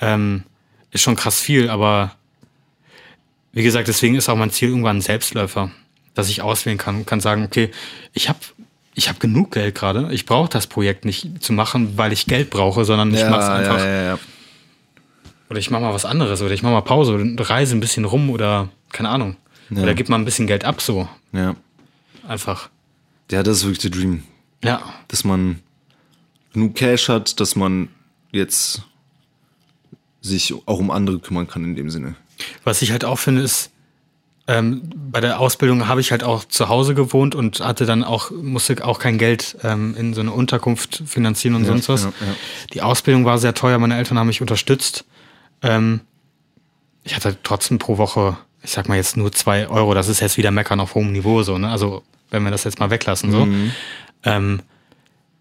Ähm, 0.00 0.42
ist 0.90 1.02
schon 1.02 1.16
krass 1.16 1.40
viel, 1.40 1.70
aber 1.70 2.14
wie 3.52 3.62
gesagt, 3.62 3.88
deswegen 3.88 4.16
ist 4.16 4.28
auch 4.28 4.36
mein 4.36 4.50
Ziel 4.50 4.68
irgendwann 4.68 4.98
ein 4.98 5.02
Selbstläufer, 5.02 5.70
dass 6.14 6.28
ich 6.28 6.42
auswählen 6.42 6.78
kann 6.78 6.96
und 6.96 7.06
kann 7.06 7.20
sagen, 7.20 7.44
okay, 7.44 7.70
ich 8.12 8.28
habe 8.28 8.38
ich 8.94 9.08
hab 9.08 9.20
genug 9.20 9.52
Geld 9.52 9.74
gerade, 9.74 10.08
ich 10.12 10.26
brauche 10.26 10.50
das 10.50 10.66
Projekt 10.66 11.06
nicht 11.06 11.42
zu 11.42 11.54
machen, 11.54 11.96
weil 11.96 12.12
ich 12.12 12.26
Geld 12.26 12.50
brauche, 12.50 12.84
sondern 12.84 13.14
ich 13.14 13.24
mache 13.24 13.40
es 13.40 13.48
einfach. 13.48 13.78
ja, 13.78 13.86
ja, 13.86 14.02
ja. 14.02 14.18
Oder 15.48 15.58
ich 15.58 15.70
mache 15.70 15.82
mal 15.82 15.94
was 15.94 16.04
anderes 16.04 16.42
oder 16.42 16.52
ich 16.52 16.62
mache 16.62 16.72
mal 16.72 16.82
Pause 16.82 17.14
und 17.14 17.38
reise 17.48 17.74
ein 17.74 17.80
bisschen 17.80 18.04
rum 18.04 18.28
oder 18.28 18.68
keine 18.90 19.08
Ahnung. 19.08 19.36
Ja. 19.70 19.82
Oder 19.82 19.94
gib 19.94 20.10
mal 20.10 20.16
ein 20.16 20.24
bisschen 20.26 20.46
Geld 20.46 20.64
ab 20.64 20.82
so. 20.82 21.08
ja. 21.32 21.54
Einfach. 22.26 22.70
Ja, 23.30 23.42
das 23.42 23.58
ist 23.58 23.64
wirklich 23.64 23.80
der 23.80 23.90
Dream. 23.90 24.22
Ja. 24.62 24.82
Dass 25.08 25.24
man 25.24 25.60
genug 26.52 26.74
Cash 26.74 27.08
hat, 27.08 27.40
dass 27.40 27.56
man 27.56 27.88
jetzt 28.30 28.82
sich 30.20 30.54
auch 30.66 30.78
um 30.78 30.90
andere 30.90 31.18
kümmern 31.18 31.48
kann 31.48 31.64
in 31.64 31.74
dem 31.74 31.90
Sinne. 31.90 32.14
Was 32.64 32.82
ich 32.82 32.92
halt 32.92 33.04
auch 33.04 33.18
finde, 33.18 33.42
ist, 33.42 33.70
ähm, 34.48 34.90
bei 34.94 35.20
der 35.20 35.38
Ausbildung 35.38 35.86
habe 35.86 36.00
ich 36.00 36.10
halt 36.10 36.24
auch 36.24 36.44
zu 36.44 36.68
Hause 36.68 36.94
gewohnt 36.94 37.34
und 37.34 37.60
hatte 37.60 37.86
dann 37.86 38.02
auch, 38.02 38.30
musste 38.30 38.84
auch 38.84 38.98
kein 38.98 39.18
Geld 39.18 39.56
ähm, 39.62 39.94
in 39.96 40.14
so 40.14 40.20
eine 40.20 40.32
Unterkunft 40.32 41.02
finanzieren 41.06 41.54
und 41.54 41.64
sonst 41.64 41.88
was. 41.88 42.04
ja, 42.04 42.08
ja. 42.08 42.34
Die 42.72 42.82
Ausbildung 42.82 43.24
war 43.24 43.38
sehr 43.38 43.54
teuer, 43.54 43.78
meine 43.78 43.96
Eltern 43.96 44.18
haben 44.18 44.26
mich 44.26 44.40
unterstützt. 44.40 45.04
Ähm, 45.62 46.00
ich 47.04 47.14
hatte 47.14 47.36
trotzdem 47.42 47.78
pro 47.78 47.98
Woche, 47.98 48.36
ich 48.62 48.70
sag 48.70 48.88
mal 48.88 48.96
jetzt 48.96 49.16
nur 49.16 49.30
zwei 49.32 49.68
Euro, 49.68 49.94
das 49.94 50.08
ist 50.08 50.20
jetzt 50.20 50.36
wieder 50.36 50.50
Meckern 50.50 50.80
auf 50.80 50.94
hohem 50.94 51.12
Niveau 51.12 51.42
so, 51.42 51.58
ne? 51.58 51.70
Also 51.70 52.02
wenn 52.32 52.42
wir 52.44 52.50
das 52.50 52.64
jetzt 52.64 52.80
mal 52.80 52.90
weglassen, 52.90 53.30
so. 53.30 53.46
Ähm, 54.24 54.60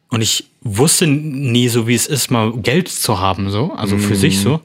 und 0.09 0.22
ich 0.22 0.45
wusste 0.61 1.07
nie 1.07 1.69
so, 1.69 1.88
wie 1.88 1.95
es 1.95 2.05
ist, 2.05 2.30
mal 2.31 2.51
Geld 2.57 2.89
zu 2.89 3.19
haben, 3.19 3.49
so, 3.49 3.72
also 3.73 3.97
für 3.97 4.15
sich 4.15 4.41
so. 4.41 4.59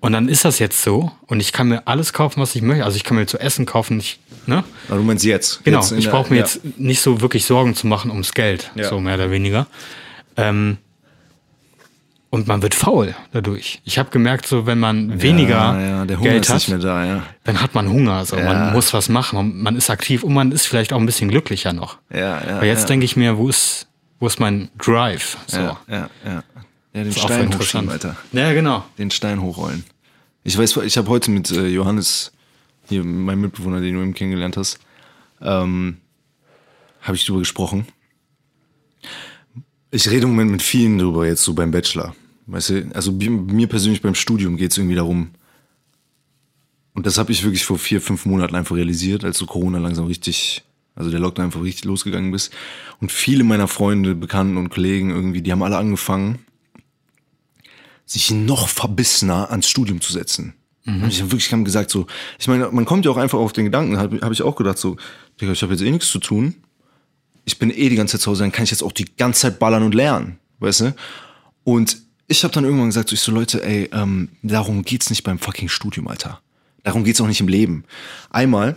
Und 0.00 0.12
dann 0.12 0.28
ist 0.28 0.44
das 0.44 0.58
jetzt 0.58 0.82
so. 0.82 1.12
Und 1.26 1.38
ich 1.40 1.52
kann 1.52 1.68
mir 1.68 1.86
alles 1.86 2.12
kaufen, 2.12 2.40
was 2.40 2.54
ich 2.56 2.62
möchte. 2.62 2.84
Also 2.84 2.96
ich 2.96 3.04
kann 3.04 3.16
mir 3.16 3.26
zu 3.26 3.38
essen 3.38 3.64
kaufen, 3.64 4.00
ich, 4.00 4.18
ne? 4.46 4.64
Aber 4.88 4.96
du 4.98 5.04
meinst 5.04 5.24
jetzt? 5.24 5.62
Genau, 5.64 5.80
Jetzt 5.80 5.92
ich 5.92 6.10
brauche 6.10 6.30
mir 6.30 6.40
ja. 6.40 6.42
jetzt 6.42 6.78
nicht 6.78 7.00
so 7.00 7.20
wirklich 7.20 7.44
Sorgen 7.44 7.76
zu 7.76 7.86
machen 7.86 8.10
ums 8.10 8.32
Geld, 8.32 8.72
Ja. 8.74 8.88
so 8.88 8.98
mehr 8.98 9.14
oder 9.14 9.30
weniger. 9.30 9.68
Ähm, 10.36 10.78
und 12.30 12.46
man 12.46 12.62
wird 12.62 12.74
faul 12.74 13.14
dadurch. 13.32 13.80
Ich 13.84 13.98
habe 13.98 14.10
gemerkt, 14.10 14.46
so 14.46 14.66
wenn 14.66 14.78
man 14.78 15.22
weniger 15.22 15.54
ja, 15.54 15.80
ja, 15.80 16.04
der 16.04 16.18
Hunger 16.18 16.30
Geld 16.30 16.48
ist 16.48 16.68
hat, 16.68 16.84
da, 16.84 17.04
ja. 17.04 17.22
dann 17.44 17.60
hat 17.60 17.74
man 17.74 17.88
Hunger. 17.88 18.24
So. 18.24 18.36
Ja. 18.36 18.44
Man 18.44 18.72
muss 18.74 18.92
was 18.92 19.08
machen, 19.08 19.62
man 19.62 19.76
ist 19.76 19.88
aktiv 19.90 20.22
und 20.22 20.34
man 20.34 20.52
ist 20.52 20.66
vielleicht 20.66 20.92
auch 20.92 20.98
ein 20.98 21.06
bisschen 21.06 21.30
glücklicher 21.30 21.72
noch. 21.72 21.98
Ja, 22.12 22.18
ja. 22.18 22.56
Aber 22.56 22.66
jetzt 22.66 22.82
ja. 22.82 22.86
denke 22.88 23.04
ich 23.04 23.16
mir, 23.16 23.38
wo 23.38 23.48
ist, 23.48 23.88
wo 24.20 24.26
ist 24.26 24.40
mein 24.40 24.68
Drive? 24.78 25.38
So. 25.46 25.58
Ja, 25.58 25.80
ja, 25.88 26.10
ja. 26.24 26.44
Ja, 26.94 27.04
den 27.04 27.12
Stein 27.12 27.54
hochschieben, 27.54 27.90
Alter. 27.90 28.16
Ja, 28.32 28.52
genau. 28.52 28.84
Den 28.96 29.10
Stein 29.10 29.40
hochrollen. 29.40 29.84
Ich 30.42 30.56
weiß, 30.56 30.78
ich 30.78 30.96
habe 30.96 31.08
heute 31.08 31.30
mit 31.30 31.50
äh, 31.50 31.66
Johannes, 31.68 32.32
hier 32.88 33.04
mein 33.04 33.40
Mitbewohner, 33.40 33.80
den 33.80 33.94
du 33.94 34.00
eben 34.00 34.14
kennengelernt 34.14 34.56
hast, 34.56 34.78
ähm, 35.42 35.98
habe 37.02 37.16
ich 37.16 37.26
drüber 37.26 37.40
gesprochen. 37.40 37.86
Ich 39.90 40.08
rede 40.10 40.24
im 40.24 40.30
Moment 40.30 40.50
mit 40.50 40.62
vielen 40.62 40.98
drüber, 40.98 41.26
jetzt 41.26 41.42
so 41.42 41.54
beim 41.54 41.70
Bachelor. 41.70 42.14
Weißt 42.46 42.70
du, 42.70 42.90
also 42.94 43.12
mir, 43.12 43.66
persönlich 43.66 44.02
beim 44.02 44.14
Studium 44.14 44.56
geht 44.56 44.70
es 44.70 44.78
irgendwie 44.78 44.96
darum, 44.96 45.30
und 46.98 47.06
das 47.06 47.16
habe 47.16 47.30
ich 47.30 47.44
wirklich 47.44 47.64
vor 47.64 47.78
vier, 47.78 48.00
fünf 48.00 48.26
Monaten 48.26 48.56
einfach 48.56 48.74
realisiert, 48.74 49.22
als 49.22 49.38
so 49.38 49.46
Corona 49.46 49.78
langsam 49.78 50.06
richtig, 50.06 50.64
also 50.96 51.12
der 51.12 51.20
Lockdown 51.20 51.44
einfach 51.44 51.62
richtig 51.62 51.84
losgegangen 51.84 52.34
ist. 52.34 52.52
Und 53.00 53.12
viele 53.12 53.44
meiner 53.44 53.68
Freunde, 53.68 54.16
Bekannten 54.16 54.56
und 54.56 54.70
Kollegen 54.70 55.10
irgendwie, 55.10 55.40
die 55.40 55.52
haben 55.52 55.62
alle 55.62 55.76
angefangen, 55.76 56.40
sich 58.04 58.32
noch 58.32 58.68
verbissener 58.68 59.48
ans 59.52 59.68
Studium 59.68 60.00
zu 60.00 60.12
setzen. 60.12 60.54
Und 61.02 61.08
ich 61.08 61.20
habe 61.20 61.30
wirklich 61.30 61.52
haben 61.52 61.64
gesagt 61.64 61.90
so, 61.90 62.08
ich 62.40 62.48
meine, 62.48 62.68
man 62.72 62.84
kommt 62.84 63.04
ja 63.04 63.12
auch 63.12 63.16
einfach 63.16 63.38
auf 63.38 63.52
den 63.52 63.66
Gedanken, 63.66 63.96
habe 63.96 64.18
hab 64.20 64.32
ich 64.32 64.42
auch 64.42 64.56
gedacht 64.56 64.78
so, 64.78 64.96
Digga, 65.40 65.52
ich 65.52 65.62
habe 65.62 65.74
jetzt 65.74 65.82
eh 65.82 65.90
nichts 65.92 66.10
zu 66.10 66.18
tun. 66.18 66.56
Ich 67.48 67.58
bin 67.58 67.70
eh 67.70 67.88
die 67.88 67.96
ganze 67.96 68.12
Zeit 68.12 68.20
zu 68.20 68.30
Hause, 68.30 68.42
dann 68.42 68.52
kann 68.52 68.64
ich 68.64 68.70
jetzt 68.70 68.82
auch 68.82 68.92
die 68.92 69.06
ganze 69.16 69.40
Zeit 69.40 69.58
ballern 69.58 69.82
und 69.82 69.94
lernen, 69.94 70.38
weißt 70.58 70.80
du? 70.80 70.94
Und 71.64 71.96
ich 72.26 72.44
habe 72.44 72.52
dann 72.52 72.64
irgendwann 72.64 72.88
gesagt, 72.88 73.08
so, 73.08 73.14
ich 73.14 73.20
so 73.22 73.32
Leute, 73.32 73.64
ey, 73.64 73.88
ähm, 73.90 74.28
darum 74.42 74.82
geht's 74.82 75.08
nicht 75.08 75.22
beim 75.22 75.38
fucking 75.38 75.70
Studium, 75.70 76.08
Alter. 76.08 76.42
Darum 76.82 77.04
geht's 77.04 77.22
auch 77.22 77.26
nicht 77.26 77.40
im 77.40 77.48
Leben. 77.48 77.84
Einmal, 78.28 78.76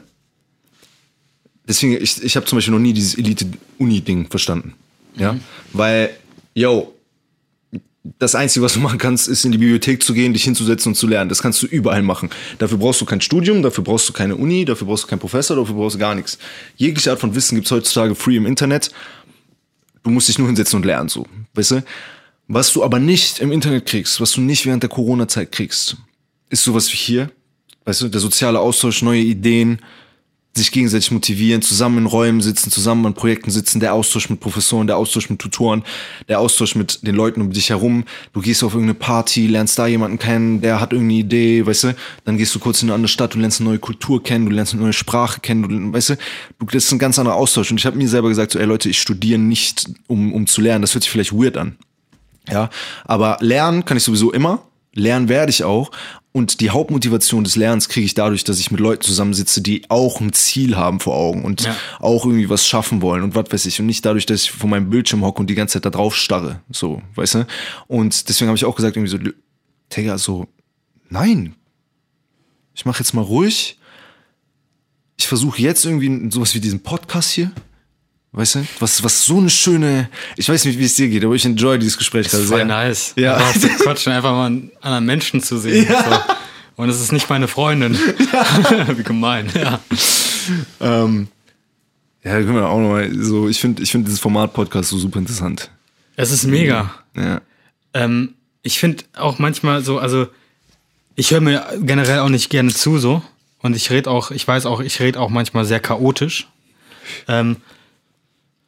deswegen, 1.67 2.01
ich, 2.01 2.23
ich 2.23 2.37
habe 2.37 2.45
zum 2.45 2.57
Beispiel 2.59 2.73
noch 2.73 2.79
nie 2.79 2.93
dieses 2.93 3.15
Elite-Uni-Ding 3.15 4.29
verstanden. 4.29 4.75
Ja, 5.17 5.37
weil, 5.73 6.11
yo, 6.53 6.93
das 8.03 8.33
Einzige, 8.33 8.65
was 8.65 8.73
du 8.73 8.79
machen 8.79 8.97
kannst, 8.97 9.27
ist 9.27 9.45
in 9.45 9.51
die 9.51 9.59
Bibliothek 9.59 10.01
zu 10.01 10.13
gehen, 10.13 10.33
dich 10.33 10.43
hinzusetzen 10.43 10.91
und 10.91 10.95
zu 10.95 11.05
lernen. 11.07 11.29
Das 11.29 11.41
kannst 11.41 11.61
du 11.61 11.67
überall 11.67 12.01
machen. 12.01 12.29
Dafür 12.57 12.77
brauchst 12.77 12.99
du 13.01 13.05
kein 13.05 13.21
Studium, 13.21 13.61
dafür 13.61 13.83
brauchst 13.83 14.09
du 14.09 14.13
keine 14.13 14.35
Uni, 14.35 14.65
dafür 14.65 14.87
brauchst 14.87 15.03
du 15.03 15.07
keinen 15.07 15.19
Professor, 15.19 15.55
dafür 15.55 15.75
brauchst 15.75 15.95
du 15.95 15.99
gar 15.99 16.15
nichts. 16.15 16.39
Jegliche 16.77 17.11
Art 17.11 17.19
von 17.19 17.35
Wissen 17.35 17.55
gibt's 17.55 17.71
heutzutage 17.71 18.15
free 18.15 18.37
im 18.37 18.45
Internet. 18.47 18.91
Du 20.03 20.09
musst 20.09 20.29
dich 20.29 20.39
nur 20.39 20.47
hinsetzen 20.47 20.77
und 20.77 20.85
lernen, 20.85 21.09
so. 21.09 21.27
Weißt 21.53 21.71
du? 21.71 21.83
Was 22.47 22.73
du 22.73 22.83
aber 22.83 22.99
nicht 22.99 23.39
im 23.39 23.51
Internet 23.51 23.85
kriegst, 23.85 24.19
was 24.19 24.31
du 24.31 24.41
nicht 24.41 24.65
während 24.65 24.83
der 24.83 24.89
Corona-Zeit 24.89 25.51
kriegst, 25.51 25.97
ist 26.49 26.63
sowas 26.63 26.91
wie 26.91 26.97
hier. 26.97 27.31
Weißt 27.85 28.01
du, 28.01 28.09
der 28.09 28.19
soziale 28.19 28.59
Austausch, 28.59 29.03
neue 29.03 29.21
Ideen, 29.21 29.79
sich 30.53 30.71
gegenseitig 30.71 31.11
motivieren, 31.11 31.61
zusammen 31.61 31.99
in 31.99 32.05
Räumen 32.05 32.41
sitzen, 32.41 32.71
zusammen 32.71 33.05
an 33.05 33.13
Projekten 33.13 33.51
sitzen, 33.51 33.79
der 33.79 33.93
Austausch 33.93 34.29
mit 34.29 34.41
Professoren, 34.41 34.85
der 34.85 34.97
Austausch 34.97 35.29
mit 35.29 35.39
Tutoren, 35.39 35.83
der 36.27 36.39
Austausch 36.39 36.75
mit 36.75 37.07
den 37.07 37.15
Leuten 37.15 37.39
um 37.39 37.51
dich 37.51 37.69
herum. 37.69 38.03
Du 38.33 38.41
gehst 38.41 38.61
auf 38.63 38.73
irgendeine 38.73 38.99
Party, 38.99 39.47
lernst 39.47 39.79
da 39.79 39.87
jemanden 39.87 40.19
kennen, 40.19 40.59
der 40.59 40.81
hat 40.81 40.91
irgendeine 40.91 41.19
Idee, 41.19 41.65
weißt 41.65 41.85
du? 41.85 41.95
Dann 42.25 42.37
gehst 42.37 42.53
du 42.53 42.59
kurz 42.59 42.81
in 42.81 42.89
eine 42.89 42.95
andere 42.95 43.07
Stadt, 43.07 43.33
du 43.33 43.39
lernst 43.39 43.61
eine 43.61 43.69
neue 43.69 43.79
Kultur 43.79 44.21
kennen, 44.21 44.45
du 44.45 44.51
lernst 44.51 44.73
eine 44.73 44.81
neue 44.81 44.93
Sprache 44.93 45.39
kennen, 45.39 45.63
du, 45.63 45.93
weißt 45.93 46.09
du? 46.09 46.17
das 46.59 46.83
ist 46.83 46.91
ein 46.91 46.99
ganz 46.99 47.17
anderer 47.17 47.35
Austausch. 47.35 47.71
Und 47.71 47.79
ich 47.79 47.85
habe 47.85 47.97
mir 47.97 48.09
selber 48.09 48.27
gesagt, 48.27 48.51
so, 48.51 48.59
ey 48.59 48.65
Leute, 48.65 48.89
ich 48.89 48.99
studiere 48.99 49.39
nicht, 49.39 49.89
um, 50.07 50.33
um 50.33 50.47
zu 50.47 50.59
lernen. 50.59 50.81
Das 50.81 50.93
hört 50.93 51.03
sich 51.03 51.11
vielleicht 51.11 51.33
weird 51.33 51.55
an. 51.55 51.77
Ja, 52.49 52.69
aber 53.05 53.37
lernen 53.39 53.85
kann 53.85 53.97
ich 53.97 54.03
sowieso 54.03 54.31
immer. 54.31 54.63
Lernen 54.93 55.29
werde 55.29 55.51
ich 55.51 55.63
auch. 55.63 55.91
Und 56.33 56.61
die 56.61 56.69
Hauptmotivation 56.69 57.43
des 57.43 57.57
Lernens 57.57 57.89
kriege 57.89 58.05
ich 58.05 58.13
dadurch, 58.13 58.45
dass 58.45 58.57
ich 58.59 58.71
mit 58.71 58.79
Leuten 58.79 59.01
zusammensitze, 59.03 59.61
die 59.61 59.83
auch 59.89 60.21
ein 60.21 60.31
Ziel 60.31 60.77
haben 60.77 61.01
vor 61.01 61.13
Augen 61.15 61.43
und 61.43 61.63
Ja. 61.63 61.75
auch 61.99 62.25
irgendwie 62.25 62.49
was 62.49 62.65
schaffen 62.65 63.01
wollen 63.01 63.23
und 63.23 63.35
was 63.35 63.51
weiß 63.51 63.65
ich. 63.65 63.79
Und 63.81 63.87
nicht 63.87 64.05
dadurch, 64.05 64.25
dass 64.25 64.43
ich 64.43 64.51
vor 64.51 64.69
meinem 64.69 64.89
Bildschirm 64.89 65.23
hocke 65.25 65.41
und 65.41 65.49
die 65.49 65.55
ganze 65.55 65.73
Zeit 65.73 65.85
da 65.85 65.89
drauf 65.89 66.15
starre. 66.15 66.61
So, 66.71 67.01
weißt 67.15 67.35
du? 67.35 67.47
Und 67.87 68.29
deswegen 68.29 68.47
habe 68.47 68.55
ich 68.55 68.63
auch 68.63 68.75
gesagt, 68.77 68.95
irgendwie 68.95 69.11
so, 69.11 69.31
Digga, 69.95 70.17
so, 70.17 70.47
nein. 71.09 71.55
Ich 72.73 72.85
mache 72.85 72.99
jetzt 72.99 73.13
mal 73.13 73.21
ruhig. 73.21 73.77
Ich 75.17 75.27
versuche 75.27 75.61
jetzt 75.61 75.85
irgendwie 75.85 76.31
sowas 76.31 76.55
wie 76.55 76.61
diesen 76.61 76.81
Podcast 76.81 77.31
hier. 77.31 77.51
Weißt 78.33 78.55
du? 78.55 78.65
Was, 78.79 79.03
was 79.03 79.25
so 79.25 79.39
eine 79.39 79.49
schöne. 79.49 80.09
Ich 80.37 80.47
weiß 80.47 80.63
nicht, 80.65 80.79
wie 80.79 80.85
es 80.85 80.95
dir 80.95 81.09
geht, 81.09 81.25
aber 81.25 81.35
ich 81.35 81.45
enjoy 81.45 81.77
dieses 81.77 81.97
Gespräch 81.97 82.29
gerade 82.29 82.43
Voll 82.43 82.57
sehr. 82.57 82.65
nice. 82.65 83.13
Ja. 83.17 83.35
Aber 83.35 83.53
zu 83.59 83.67
quatschen, 83.67 84.13
einfach 84.13 84.31
mal 84.31 84.45
einen 84.45 84.71
anderen 84.79 85.05
Menschen 85.05 85.43
zu 85.43 85.57
sehen. 85.57 85.85
Ja. 85.89 86.03
So. 86.03 86.35
Und 86.77 86.89
es 86.89 87.01
ist 87.01 87.11
nicht 87.11 87.29
meine 87.29 87.49
Freundin. 87.49 87.93
Wie 88.95 89.03
gemein, 89.03 89.49
ja. 89.53 89.79
Ähm, 90.79 91.27
ja, 92.23 92.31
können 92.33 92.55
wir 92.55 92.69
auch 92.69 92.79
nochmal 92.79 93.11
so. 93.13 93.49
Ich 93.49 93.59
finde 93.59 93.83
ich 93.83 93.91
find 93.91 94.07
dieses 94.07 94.19
Format 94.19 94.53
Podcast 94.53 94.89
so 94.89 94.97
super 94.97 95.19
interessant. 95.19 95.69
Es 96.15 96.31
ist 96.31 96.45
mega. 96.45 96.93
Ja. 97.15 97.41
Ähm, 97.93 98.35
ich 98.63 98.79
finde 98.79 99.03
auch 99.17 99.39
manchmal 99.39 99.83
so, 99.83 99.99
also 99.99 100.27
ich 101.15 101.31
höre 101.31 101.41
mir 101.41 101.65
generell 101.81 102.19
auch 102.19 102.29
nicht 102.29 102.49
gerne 102.49 102.71
zu 102.71 102.97
so. 102.97 103.21
Und 103.59 103.75
ich 103.75 103.91
rede 103.91 104.09
auch, 104.09 104.31
ich 104.31 104.47
weiß 104.47 104.65
auch, 104.65 104.79
ich 104.79 104.99
rede 105.01 105.19
auch 105.19 105.29
manchmal 105.29 105.65
sehr 105.65 105.79
chaotisch. 105.79 106.47
Ähm, 107.27 107.57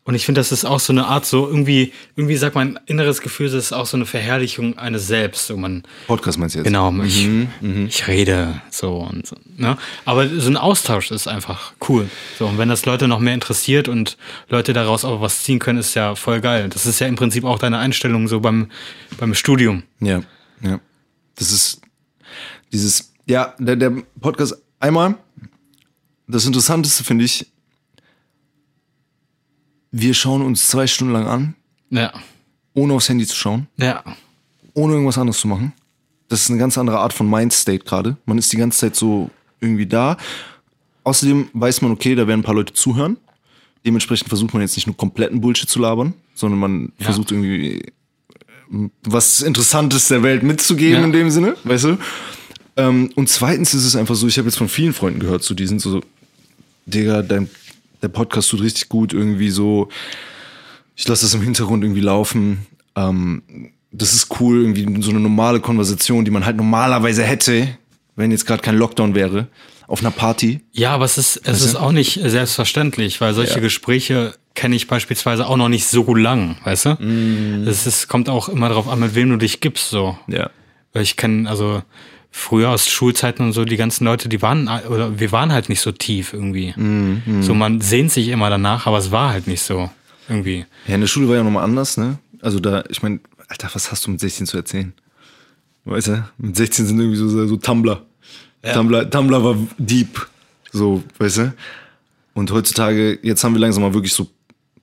Und 0.05 0.15
ich 0.15 0.25
finde, 0.25 0.41
das 0.41 0.51
ist 0.51 0.65
auch 0.65 0.81
so 0.81 0.91
eine 0.91 1.05
Art, 1.05 1.25
so 1.25 1.47
irgendwie, 1.47 1.93
irgendwie 2.17 2.35
sagt 2.35 2.55
mein 2.55 2.77
inneres 2.87 3.21
Gefühl, 3.21 3.45
das 3.49 3.65
ist 3.65 3.73
auch 3.73 3.85
so 3.85 3.95
eine 3.95 4.05
Verherrlichung 4.05 4.77
eines 4.77 5.07
Selbst. 5.07 5.47
So 5.47 5.55
man, 5.55 5.83
Podcast 6.07 6.37
meinst 6.37 6.55
du 6.55 6.59
jetzt? 6.59 6.65
genau, 6.65 6.93
ich, 7.03 7.29
ich 7.87 8.07
rede 8.07 8.61
so 8.69 8.97
und 8.97 9.25
so. 9.25 9.37
Ne? 9.55 9.77
Aber 10.03 10.27
so 10.27 10.49
ein 10.49 10.57
Austausch 10.57 11.11
ist 11.11 11.27
einfach 11.27 11.71
cool. 11.87 12.09
So, 12.37 12.47
und 12.47 12.57
wenn 12.57 12.67
das 12.67 12.85
Leute 12.85 13.07
noch 13.07 13.19
mehr 13.19 13.33
interessiert 13.33 13.87
und 13.87 14.17
Leute 14.49 14.73
daraus 14.73 15.05
auch 15.05 15.21
was 15.21 15.43
ziehen 15.43 15.59
können, 15.59 15.79
ist 15.79 15.93
ja 15.93 16.15
voll 16.15 16.41
geil. 16.41 16.67
Das 16.67 16.85
ist 16.85 16.99
ja 16.99 17.07
im 17.07 17.15
Prinzip 17.15 17.45
auch 17.45 17.59
deine 17.59 17.77
Einstellung 17.77 18.27
so 18.27 18.41
beim, 18.41 18.69
beim 19.17 19.33
Studium. 19.33 19.83
Ja, 20.01 20.21
ja. 20.61 20.81
Das 21.35 21.51
ist 21.51 21.79
dieses, 22.73 23.13
ja, 23.25 23.55
der, 23.57 23.77
der 23.77 23.93
Podcast 24.19 24.61
einmal, 24.81 25.15
das 26.27 26.45
Interessanteste 26.45 27.05
finde 27.05 27.23
ich, 27.23 27.52
wir 29.93 30.13
schauen 30.15 30.41
uns 30.41 30.67
zwei 30.67 30.87
Stunden 30.87 31.13
lang 31.13 31.27
an, 31.27 31.55
Ja. 31.91 32.11
ohne 32.73 32.93
aufs 32.93 33.07
Handy 33.07 33.25
zu 33.27 33.35
schauen, 33.35 33.67
Ja. 33.77 34.03
ohne 34.73 34.93
irgendwas 34.93 35.17
anderes 35.19 35.39
zu 35.39 35.47
machen. 35.47 35.71
Das 36.29 36.41
ist 36.41 36.49
eine 36.49 36.57
ganz 36.59 36.77
andere 36.77 36.97
Art 36.99 37.13
von 37.13 37.29
Mindstate 37.29 37.79
gerade. 37.85 38.17
Man 38.25 38.37
ist 38.39 38.51
die 38.51 38.57
ganze 38.57 38.79
Zeit 38.79 38.95
so 38.95 39.29
irgendwie 39.61 39.85
da. 39.85 40.17
Außerdem 41.03 41.49
weiß 41.53 41.81
man, 41.81 41.91
okay, 41.91 42.15
da 42.15 42.27
werden 42.27 42.39
ein 42.39 42.43
paar 42.43 42.55
Leute 42.55 42.73
zuhören. 42.73 43.17
Dementsprechend 43.85 44.29
versucht 44.29 44.53
man 44.53 44.61
jetzt 44.63 44.75
nicht 44.75 44.87
nur 44.87 44.97
kompletten 44.97 45.41
Bullshit 45.41 45.69
zu 45.69 45.79
labern, 45.79 46.13
sondern 46.33 46.59
man 46.59 46.91
Ja. 46.97 47.05
versucht 47.05 47.31
irgendwie 47.31 47.81
äh, 48.71 48.89
was 49.03 49.41
Interessantes 49.41 50.07
der 50.07 50.23
Welt 50.23 50.41
mitzugeben 50.41 50.99
Ja. 51.01 51.05
in 51.05 51.11
dem 51.11 51.29
Sinne, 51.29 51.55
weißt 51.65 51.83
du? 51.83 51.97
Ähm, 52.77 53.11
und 53.13 53.29
zweitens 53.29 53.75
ist 53.75 53.85
es 53.85 53.95
einfach 53.95 54.15
so, 54.15 54.25
ich 54.25 54.37
habe 54.39 54.47
jetzt 54.47 54.57
von 54.57 54.69
vielen 54.69 54.93
Freunden 54.93 55.19
gehört, 55.19 55.43
so 55.43 55.53
die 55.53 55.67
sind 55.67 55.79
so, 55.81 56.01
Digga, 56.87 57.21
dein, 57.21 57.47
der 58.03 58.09
Podcast 58.09 58.49
tut 58.49 58.61
richtig 58.61 58.89
gut, 58.89 59.13
irgendwie 59.13 59.49
so, 59.49 59.89
ich 60.95 61.07
lasse 61.07 61.25
das 61.25 61.33
im 61.33 61.41
Hintergrund 61.41 61.83
irgendwie 61.83 62.01
laufen. 62.01 62.67
Ähm, 62.95 63.71
das 63.91 64.13
ist 64.13 64.39
cool, 64.39 64.61
irgendwie 64.61 65.01
so 65.01 65.11
eine 65.11 65.19
normale 65.19 65.59
Konversation, 65.59 66.25
die 66.25 66.31
man 66.31 66.45
halt 66.45 66.57
normalerweise 66.57 67.23
hätte, 67.23 67.67
wenn 68.15 68.31
jetzt 68.31 68.45
gerade 68.45 68.61
kein 68.61 68.77
Lockdown 68.77 69.15
wäre, 69.15 69.47
auf 69.87 70.01
einer 70.01 70.11
Party. 70.11 70.61
Ja, 70.71 70.91
aber 70.91 71.05
es 71.05 71.17
ist, 71.17 71.41
es 71.45 71.63
ist 71.63 71.75
auch 71.75 71.91
nicht 71.91 72.19
selbstverständlich, 72.23 73.21
weil 73.21 73.33
solche 73.33 73.55
Ja. 73.55 73.59
Gespräche 73.59 74.35
kenne 74.55 74.75
ich 74.75 74.87
beispielsweise 74.87 75.47
auch 75.47 75.57
noch 75.57 75.69
nicht 75.69 75.87
so 75.87 76.13
lang, 76.15 76.57
weißt 76.63 76.85
du? 76.85 76.89
Mm. 76.99 77.67
Es 77.67 77.87
ist, 77.87 78.07
kommt 78.07 78.29
auch 78.29 78.49
immer 78.49 78.69
darauf 78.69 78.87
an, 78.87 78.99
mit 78.99 79.15
wem 79.15 79.29
du 79.29 79.37
dich 79.37 79.61
gibst, 79.61 79.89
so. 79.89 80.17
Ja. 80.27 80.51
Weil 80.93 81.03
ich 81.03 81.17
kenne, 81.17 81.49
also 81.49 81.81
früher 82.35 82.69
aus 82.71 82.89
Schulzeiten 82.89 83.45
und 83.45 83.53
so, 83.53 83.63
die 83.63 83.77
ganzen 83.77 84.05
Leute, 84.05 84.27
die 84.27 84.41
waren, 84.41 84.67
oder 84.89 85.19
wir 85.19 85.31
waren 85.31 85.53
halt 85.53 85.69
nicht 85.69 85.81
so 85.81 85.91
tief 85.91 86.33
irgendwie. 86.33 86.73
Mm, 86.75 87.43
So, 87.43 87.53
man 87.53 87.79
sehnt 87.79 88.11
sich 88.11 88.29
immer 88.29 88.49
danach, 88.49 88.87
aber 88.87 88.97
es 88.97 89.11
war 89.11 89.29
halt 89.31 89.45
nicht 89.45 89.61
so 89.61 89.89
irgendwie. 90.27 90.65
Ja, 90.87 90.95
in 90.95 91.01
der 91.01 91.07
Schule 91.07 91.29
war 91.29 91.35
ja 91.35 91.43
nochmal 91.43 91.63
anders, 91.63 91.95
ne? 91.95 92.17
Also 92.41 92.59
da, 92.59 92.83
ich 92.89 93.03
meine, 93.03 93.19
Alter, 93.47 93.69
was 93.73 93.91
hast 93.91 94.07
du 94.07 94.11
mit 94.11 94.19
16 94.19 94.47
zu 94.47 94.57
erzählen? 94.57 94.93
Weißt 95.85 96.07
du, 96.07 96.27
mit 96.39 96.57
16 96.57 96.87
sind 96.87 96.99
irgendwie 96.99 97.17
so, 97.17 97.29
so 97.47 97.55
Tumblr. 97.55 98.01
Tumblr. 98.63 99.09
Tumblr 99.09 99.43
war 99.43 99.55
deep. 99.77 100.27
So, 100.71 101.03
weißt 101.19 101.37
du? 101.37 101.53
Und 102.33 102.51
heutzutage, 102.51 103.19
jetzt 103.21 103.43
haben 103.43 103.53
wir 103.53 103.59
langsam 103.59 103.83
mal 103.83 103.93
wirklich 103.93 104.13
so 104.13 104.27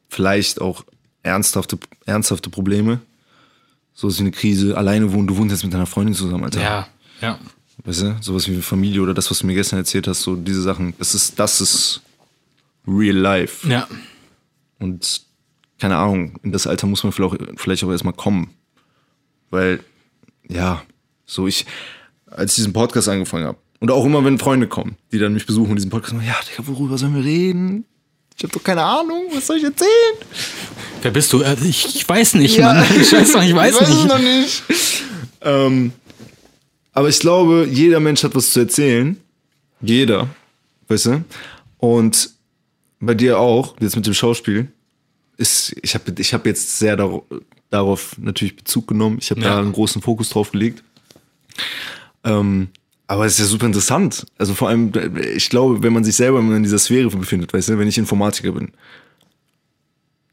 vielleicht 0.09 0.61
auch 0.61 0.85
ernsthafte, 1.25 1.79
ernsthafte 2.07 2.49
Probleme. 2.49 3.01
So 3.93 4.07
ist 4.09 4.19
wie 4.19 4.23
eine 4.23 4.31
Krise, 4.31 4.77
alleine 4.79 5.13
wohnen, 5.13 5.27
du 5.27 5.37
wohnst 5.37 5.51
jetzt 5.53 5.65
mit 5.65 5.75
deiner 5.75 5.87
Freundin 5.87 6.15
zusammen, 6.15 6.45
Alter. 6.45 6.63
Ja, 6.63 6.87
ja. 7.21 7.39
Weißt 7.85 8.03
du, 8.03 8.17
sowas 8.21 8.47
wie 8.47 8.61
Familie 8.61 9.01
oder 9.01 9.15
das, 9.15 9.31
was 9.31 9.39
du 9.39 9.47
mir 9.47 9.55
gestern 9.55 9.79
erzählt 9.79 10.07
hast, 10.07 10.21
so 10.23 10.37
diese 10.37 10.61
Sachen, 10.61 10.93
das 10.99 11.15
ist, 11.15 11.39
das 11.39 11.61
ist 11.63 12.03
real 12.87 13.17
life. 13.17 13.67
Ja. 13.67 13.89
Und 14.79 15.23
keine 15.79 15.97
Ahnung, 15.97 16.39
in 16.43 16.53
das 16.53 16.67
Alter 16.67 16.87
muss 16.87 17.03
man 17.05 17.13
vielleicht 17.13 17.33
auch, 17.33 17.39
vielleicht 17.57 17.83
auch 17.85 17.91
erstmal 17.91 18.13
kommen. 18.13 18.51
Weil, 19.51 19.81
ja, 20.49 20.83
so 21.25 21.47
ich, 21.47 21.65
als 22.31 22.53
ich 22.53 22.57
diesen 22.57 22.73
Podcast 22.75 23.09
angefangen 23.09 23.47
habe, 23.47 23.59
und 23.81 23.91
auch 23.91 24.05
immer, 24.05 24.23
wenn 24.27 24.39
Freunde 24.39 24.69
kommen, 24.69 24.97
die 25.11 25.19
dann 25.19 25.33
mich 25.33 25.47
besuchen 25.47 25.71
und 25.71 25.77
diesen 25.77 25.91
Podcast 25.91 26.13
machen, 26.13 26.27
ja, 26.27 26.37
Digga, 26.51 26.69
worüber 26.69 26.99
sollen 26.99 27.15
wir 27.15 27.25
reden? 27.25 27.87
Ich 28.37 28.45
habe 28.45 28.53
doch 28.53 28.63
keine 28.63 28.83
Ahnung, 28.85 29.23
was 29.33 29.47
soll 29.47 29.57
ich 29.57 29.65
erzählen? 29.65 29.89
Wer 31.01 31.11
bist 31.11 31.33
du? 31.33 31.41
Äh, 31.41 31.57
Ich, 31.65 31.95
ich 31.97 32.07
weiß 32.07 32.35
nicht, 32.35 32.59
Mann. 32.59 32.85
Ich 33.01 33.11
weiß 33.13 33.35
noch, 33.35 33.43
ich 33.43 33.55
weiß, 33.55 33.75
ich 33.81 33.81
weiß 33.81 33.89
nicht. 33.89 33.99
es 34.01 34.05
noch 34.05 34.19
nicht. 34.19 34.63
ähm, 35.43 35.93
aber 36.93 37.09
ich 37.09 37.19
glaube, 37.21 37.67
jeder 37.71 38.01
Mensch 38.01 38.23
hat 38.25 38.35
was 38.35 38.51
zu 38.51 38.61
erzählen. 38.61 39.17
Jeder. 39.81 40.29
Weißt 40.89 41.07
du? 41.07 41.25
Und 41.79 42.31
bei 43.01 43.15
dir 43.15 43.39
auch, 43.39 43.77
jetzt 43.81 43.97
mit 43.97 44.07
dem 44.07 44.15
Schauspiel, 44.15 44.69
ist, 45.37 45.75
ich 45.83 45.95
habe 45.95 46.13
ich 46.19 46.35
hab 46.35 46.45
jetzt 46.47 46.79
sehr 46.79 46.97
darauf, 46.97 47.23
darauf 47.71 48.17
natürlich 48.19 48.57
Bezug 48.57 48.89
genommen. 48.89 49.19
Ich 49.21 49.31
habe 49.31 49.41
Ja. 49.41 49.55
da 49.55 49.59
einen 49.61 49.73
großen 49.73 50.03
Fokus 50.03 50.29
drauf 50.29 50.51
gelegt. 50.53 50.83
Ähm, 52.25 52.69
aber 53.07 53.25
es 53.27 53.35
ist 53.35 53.39
ja 53.41 53.45
super 53.47 53.67
interessant. 53.67 54.27
Also 54.37 54.55
vor 54.55 54.69
allem, 54.69 54.93
ich 55.35 55.49
glaube, 55.49 55.83
wenn 55.83 55.93
man 55.93 56.05
sich 56.05 56.15
selber 56.17 56.41
in 56.41 56.63
dieser 56.63 56.79
Sphäre 56.79 57.09
befindet, 57.09 57.53
weißt 57.53 57.71
du, 57.71 57.79
wenn 57.79 57.89
ich 57.89 57.99
Informatiker 57.99 58.53
bin, 58.53 58.73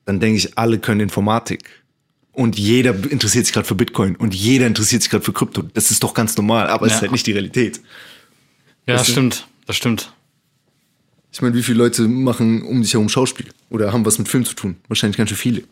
dann 0.05 0.19
denke 0.19 0.37
ich, 0.37 0.57
alle 0.57 0.79
können 0.79 1.01
Informatik. 1.01 1.76
Und 2.37 2.55
jeder 2.59 2.93
interessiert 3.09 3.45
sich 3.47 3.53
gerade 3.53 3.67
für 3.67 3.73
Bitcoin 3.73 4.15
und 4.15 4.35
jeder 4.35 4.67
interessiert 4.67 5.01
sich 5.01 5.09
gerade 5.09 5.23
für 5.25 5.33
Krypto. 5.33 5.63
Das 5.73 5.89
ist 5.89 6.03
doch 6.03 6.13
ganz 6.13 6.37
normal, 6.37 6.67
aber 6.67 6.85
es 6.85 6.91
Ja. 6.91 6.95
ist 6.97 7.01
halt 7.01 7.11
nicht 7.11 7.25
die 7.25 7.31
Realität. 7.31 7.81
Ja, 8.85 8.93
das 8.97 9.09
stimmt. 9.09 9.47
Das 9.65 9.75
stimmt. 9.75 10.13
Ich 11.31 11.41
meine, 11.41 11.55
wie 11.55 11.63
viele 11.63 11.79
Leute 11.79 12.03
machen 12.07 12.61
um 12.61 12.83
dich 12.83 12.93
herum 12.93 13.09
Schauspiel 13.09 13.47
oder 13.71 13.91
haben 13.91 14.05
was 14.05 14.19
mit 14.19 14.27
Film 14.27 14.45
zu 14.45 14.53
tun? 14.53 14.75
Wahrscheinlich 14.87 15.17
ganz 15.17 15.29
schön 15.31 15.37
viele. 15.37 15.63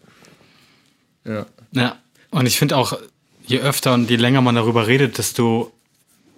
Ja. 1.23 1.45
Ja, 1.71 1.97
und 2.31 2.47
ich 2.47 2.57
finde 2.57 2.77
auch, 2.77 2.97
je 3.45 3.59
öfter 3.59 3.93
und 3.93 4.09
je 4.09 4.15
länger 4.15 4.41
man 4.41 4.55
darüber 4.55 4.87
redet, 4.87 5.19
desto 5.19 5.71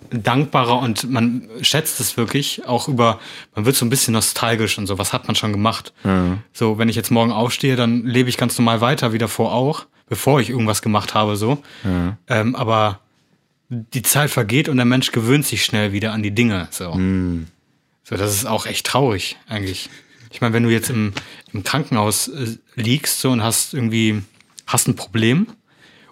dankbarer 0.10 0.80
und 0.80 1.10
man 1.10 1.48
schätzt 1.62 2.02
es 2.02 2.18
wirklich 2.18 2.66
auch 2.66 2.90
über, 2.90 3.22
man 3.56 3.66
wird 3.66 3.78
so 3.78 3.86
ein 3.86 3.90
bisschen 3.90 4.14
nostalgisch 4.14 4.78
und 4.78 4.88
so, 4.88 4.98
was 4.98 5.14
hat 5.14 5.28
man 5.28 5.36
schon 5.38 5.54
gemacht? 5.54 5.94
So, 6.52 6.78
wenn 6.78 6.90
ich 6.90 6.98
jetzt 6.98 7.12
morgen 7.12 7.32
aufstehe, 7.32 7.78
dann 7.78 8.06
lebe 8.06 8.28
ich 8.30 8.36
ganz 8.36 8.58
normal 8.58 8.82
weiter, 8.82 9.14
wie 9.14 9.18
davor 9.18 9.54
auch, 9.54 9.86
bevor 10.08 10.40
ich 10.42 10.50
irgendwas 10.50 10.82
gemacht 10.82 11.14
habe, 11.14 11.36
so. 11.36 11.62
Ähm, 12.28 12.56
aber 12.56 13.00
die 13.70 14.02
Zeit 14.02 14.30
vergeht 14.30 14.70
und 14.70 14.78
der 14.78 14.86
Mensch 14.86 15.12
gewöhnt 15.12 15.46
sich 15.46 15.64
schnell 15.66 15.92
wieder 15.92 16.14
an 16.14 16.24
die 16.24 16.32
Dinge, 16.32 16.68
so. 16.72 16.94
So, 18.04 18.16
das 18.16 18.34
ist 18.34 18.46
auch 18.46 18.66
echt 18.66 18.86
traurig, 18.86 19.38
eigentlich. 19.48 19.90
Ich 20.32 20.40
meine, 20.42 20.54
wenn 20.54 20.64
du 20.64 20.70
jetzt 20.70 20.90
im, 20.90 21.14
im 21.52 21.64
Krankenhaus 21.64 22.30
äh, 22.30 22.58
liegst 22.76 23.20
so, 23.20 23.32
und 23.32 23.44
hast 23.44 23.74
irgendwie, 23.74 24.22
hast 24.66 24.88
ein 24.88 24.96
Problem 24.96 25.48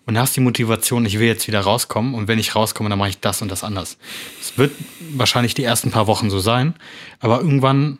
und 0.05 0.17
hast 0.17 0.35
die 0.35 0.41
Motivation, 0.41 1.05
ich 1.05 1.19
will 1.19 1.27
jetzt 1.27 1.47
wieder 1.47 1.61
rauskommen 1.61 2.13
und 2.13 2.27
wenn 2.27 2.39
ich 2.39 2.55
rauskomme, 2.55 2.89
dann 2.89 2.99
mache 2.99 3.09
ich 3.09 3.19
das 3.19 3.41
und 3.41 3.49
das 3.49 3.63
anders. 3.63 3.97
Es 4.41 4.57
wird 4.57 4.72
wahrscheinlich 5.11 5.53
die 5.53 5.63
ersten 5.63 5.91
paar 5.91 6.07
Wochen 6.07 6.30
so 6.30 6.39
sein, 6.39 6.76
aber 7.19 7.39
irgendwann 7.39 7.99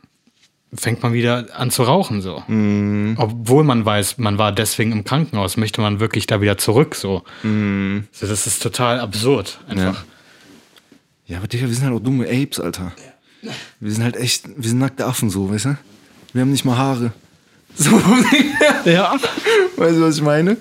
fängt 0.78 1.04
man 1.04 1.14
wieder 1.14 1.48
an 1.56 1.72
zu 1.72 1.84
rauchen, 1.84 2.22
so. 2.22 2.38
Obwohl 3.18 3.64
man 3.64 3.86
weiß, 3.86 4.18
man 4.18 4.38
war 4.38 4.52
deswegen 4.52 4.92
im 4.92 5.04
Krankenhaus, 5.04 5.58
möchte 5.58 5.82
man 5.82 6.00
wirklich 6.00 6.28
da 6.28 6.42
wieder 6.42 6.58
zurück, 6.58 6.96
so. 6.96 7.24
so 7.44 8.28
das 8.28 8.48
ist 8.48 8.62
total 8.62 9.00
absurd, 9.00 9.60
einfach. 9.68 10.04
Ja, 11.28 11.38
aber 11.38 11.48
Digga, 11.48 11.68
wir 11.68 11.74
sind 11.74 11.86
halt 11.86 11.96
auch 11.96 12.00
dumme 12.04 12.26
Apes, 12.30 12.60
Alter. 12.60 12.92
Wir 13.80 13.92
sind 13.92 14.04
halt 14.04 14.16
echt, 14.16 14.48
wir 14.56 14.68
sind 14.70 14.80
nackte 14.80 15.06
Affen 15.06 15.30
so, 15.30 15.50
weißt 15.52 15.66
du? 15.66 15.78
Wir 16.34 16.42
haben 16.42 16.52
nicht 16.52 16.66
mal 16.66 16.78
Haare. 16.78 17.12
So, 17.78 17.92
Ja. 18.86 19.18
weißt 19.76 19.98
du, 19.98 20.02
was 20.02 20.16
ich 20.16 20.22
meine? 20.22 20.56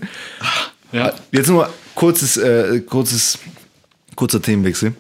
Ja. 0.91 1.13
Jetzt 1.31 1.49
nur 1.49 1.63
mal 1.63 1.71
kurzes, 1.95 2.37
äh, 2.37 2.81
kurzes, 2.81 3.39
kurzer 4.17 4.43
Themenwechsel. 4.43 4.95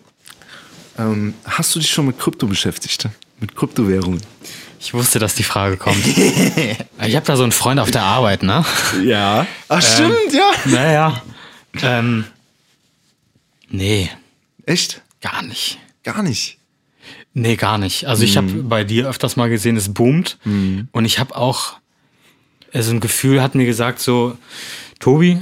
Ähm, 0.97 1.35
hast 1.45 1.74
du 1.74 1.81
dich 1.81 1.91
schon 1.91 2.07
mit 2.07 2.19
Krypto 2.20 2.47
beschäftigt? 2.47 3.09
Mit 3.41 3.57
Kryptowährungen? 3.57 4.20
Ich 4.85 4.93
wusste, 4.93 5.19
dass 5.19 5.35
die 5.35 5.44
Frage 5.44 5.78
kommt. 5.78 6.06
ich 6.06 7.16
habe 7.16 7.24
da 7.24 7.36
so 7.36 7.43
einen 7.43 7.52
Freund 7.52 7.81
auf 7.81 7.90
der 7.90 8.02
Arbeit, 8.02 8.43
ne? 8.43 8.65
Ja. 9.02 9.47
Ach, 9.69 9.82
stimmt, 9.82 10.32
ja. 10.32 10.51
Naja. 10.66 11.23
Ähm, 11.82 12.24
nee, 13.70 14.11
Echt? 14.66 15.01
gar 15.23 15.43
nicht. 15.43 15.78
Gar 16.02 16.23
nicht. 16.23 16.59
Nee, 17.32 17.56
gar 17.56 17.78
nicht. 17.78 18.06
Also 18.06 18.24
ich 18.24 18.36
habe 18.36 18.47
bei 18.62 18.85
dir 18.85 19.09
öfters 19.09 19.36
mal 19.36 19.48
gesehen, 19.48 19.77
es 19.77 19.93
boomt. 19.93 20.39
Und 20.93 21.05
ich 21.06 21.19
habe 21.19 21.35
auch 21.35 21.78
so 22.73 22.90
ein 22.90 23.01
Gefühl, 23.01 23.43
hat 23.43 23.55
mir 23.55 23.66
gesagt, 23.66 24.01
so, 24.01 24.36
Tobi, 25.01 25.40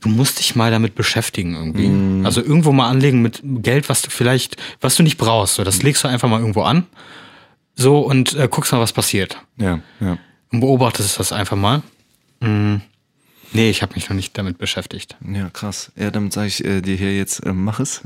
du 0.00 0.08
musst 0.08 0.38
dich 0.38 0.56
mal 0.56 0.70
damit 0.70 0.94
beschäftigen 0.94 1.54
irgendwie. 1.54 2.24
Also 2.24 2.42
irgendwo 2.42 2.72
mal 2.72 2.88
anlegen 2.88 3.20
mit 3.20 3.40
Geld, 3.44 3.88
was 3.88 4.00
du 4.00 4.10
vielleicht, 4.10 4.56
was 4.80 4.96
du 4.96 5.02
nicht 5.02 5.18
brauchst. 5.18 5.56
So, 5.56 5.64
das 5.64 5.82
legst 5.82 6.04
du 6.04 6.08
einfach 6.08 6.28
mal 6.28 6.40
irgendwo 6.40 6.62
an. 6.62 6.86
So 7.80 8.00
und 8.00 8.34
äh, 8.34 8.48
guckst 8.50 8.72
mal, 8.72 8.80
was 8.80 8.92
passiert. 8.92 9.38
Ja, 9.56 9.80
ja. 10.00 10.18
Und 10.50 10.60
beobachtest 10.60 11.18
das 11.18 11.32
einfach 11.32 11.56
mal. 11.56 11.82
Mm. 12.40 12.76
Nee, 13.52 13.70
ich 13.70 13.80
habe 13.82 13.94
mich 13.94 14.08
noch 14.10 14.16
nicht 14.16 14.36
damit 14.36 14.58
beschäftigt. 14.58 15.16
Ja, 15.26 15.48
krass. 15.50 15.90
Ja, 15.96 16.10
damit 16.10 16.32
sage 16.34 16.48
ich 16.48 16.62
äh, 16.64 16.82
dir 16.82 16.96
hier 16.96 17.16
jetzt, 17.16 17.46
äh, 17.46 17.52
mach 17.52 17.80
es. 17.80 18.02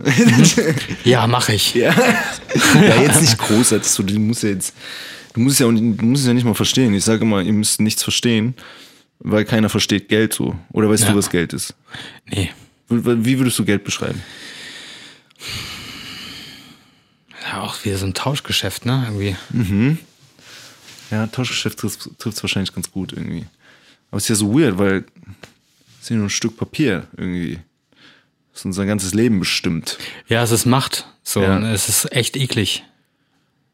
Ja, 1.04 1.26
mache 1.26 1.54
ich. 1.54 1.74
ja. 1.74 1.92
ja, 2.74 3.02
jetzt 3.02 3.20
nicht 3.22 3.38
großartig. 3.38 3.88
So, 3.88 4.02
du 4.04 4.18
musst 4.20 4.42
ja 4.44 4.50
jetzt, 4.50 4.74
du 5.32 5.40
musst 5.40 5.54
es 5.54 5.58
ja, 5.60 5.66
du 5.66 5.72
musst 6.04 6.22
es 6.22 6.28
ja 6.28 6.34
nicht 6.34 6.44
mal 6.44 6.54
verstehen. 6.54 6.94
Ich 6.94 7.04
sage 7.04 7.22
immer, 7.22 7.40
ihr 7.40 7.52
müsst 7.52 7.80
nichts 7.80 8.02
verstehen. 8.04 8.54
weil 9.18 9.44
keiner 9.44 9.68
versteht 9.68 10.08
Geld 10.08 10.32
so. 10.34 10.54
Oder 10.72 10.88
weißt 10.90 11.04
Ja. 11.04 11.10
du, 11.12 11.16
was 11.16 11.30
Geld 11.30 11.52
ist? 11.54 11.74
Nee. 12.26 12.50
Wie 12.88 13.38
würdest 13.38 13.58
du 13.58 13.64
Geld 13.64 13.82
beschreiben? 13.84 14.22
Ja, 17.42 17.62
auch 17.62 17.84
wieder 17.84 17.98
so 17.98 18.06
ein 18.06 18.14
Tauschgeschäft, 18.14 18.86
ne? 18.86 19.04
Irgendwie. 19.08 19.98
Ja, 21.10 21.26
Tauschgeschäft 21.26 21.78
trifft 21.78 22.08
es 22.26 22.42
wahrscheinlich 22.42 22.74
ganz 22.74 22.90
gut 22.90 23.12
irgendwie. 23.12 23.46
Aber 24.10 24.18
es 24.18 24.24
ist 24.24 24.28
ja 24.30 24.34
so 24.36 24.54
weird, 24.58 24.78
weil 24.78 25.04
es 25.98 26.02
ist 26.04 26.10
ja 26.10 26.16
nur 26.16 26.26
ein 26.26 26.30
Stück 26.30 26.56
Papier 26.56 27.06
irgendwie. 27.16 27.58
Das 28.52 28.64
unser 28.64 28.84
ganzes 28.86 29.14
Leben 29.14 29.38
bestimmt. 29.40 29.98
Ja, 30.28 30.42
es 30.42 30.50
ist 30.50 30.66
Macht. 30.66 31.06
So, 31.22 31.42
Ja. 31.42 31.56
und 31.56 31.64
es 31.64 31.88
ist 31.88 32.12
echt 32.12 32.36
eklig. 32.36 32.84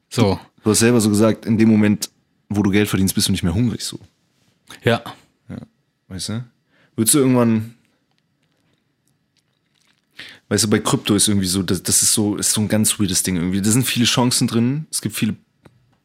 So. 0.08 0.38
Du 0.62 0.70
hast 0.70 0.78
selber 0.80 1.00
so 1.00 1.08
gesagt, 1.08 1.46
in 1.46 1.58
dem 1.58 1.68
Moment, 1.68 2.10
wo 2.48 2.62
du 2.62 2.70
Geld 2.70 2.88
verdienst, 2.88 3.14
bist 3.14 3.28
du 3.28 3.32
nicht 3.32 3.42
mehr 3.42 3.54
hungrig 3.54 3.82
so. 3.82 3.98
Ja. 4.84 5.02
Weißt 6.08 6.30
du? 6.30 6.44
Würdest 6.96 7.14
du 7.14 7.18
irgendwann. 7.18 7.74
Weißt 10.48 10.64
du, 10.64 10.70
bei 10.70 10.78
Krypto 10.78 11.14
ist 11.14 11.28
irgendwie 11.28 11.46
so, 11.46 11.62
das, 11.62 11.82
das 11.82 12.02
ist 12.02 12.12
so, 12.12 12.36
ist 12.36 12.52
so 12.52 12.60
ein 12.60 12.68
ganz 12.68 12.98
weirdes 12.98 13.22
Ding 13.22 13.36
irgendwie. 13.36 13.60
Da 13.60 13.70
sind 13.70 13.86
viele 13.86 14.06
Chancen 14.06 14.48
drin, 14.48 14.86
es 14.90 15.02
gibt 15.02 15.14
viele 15.14 15.36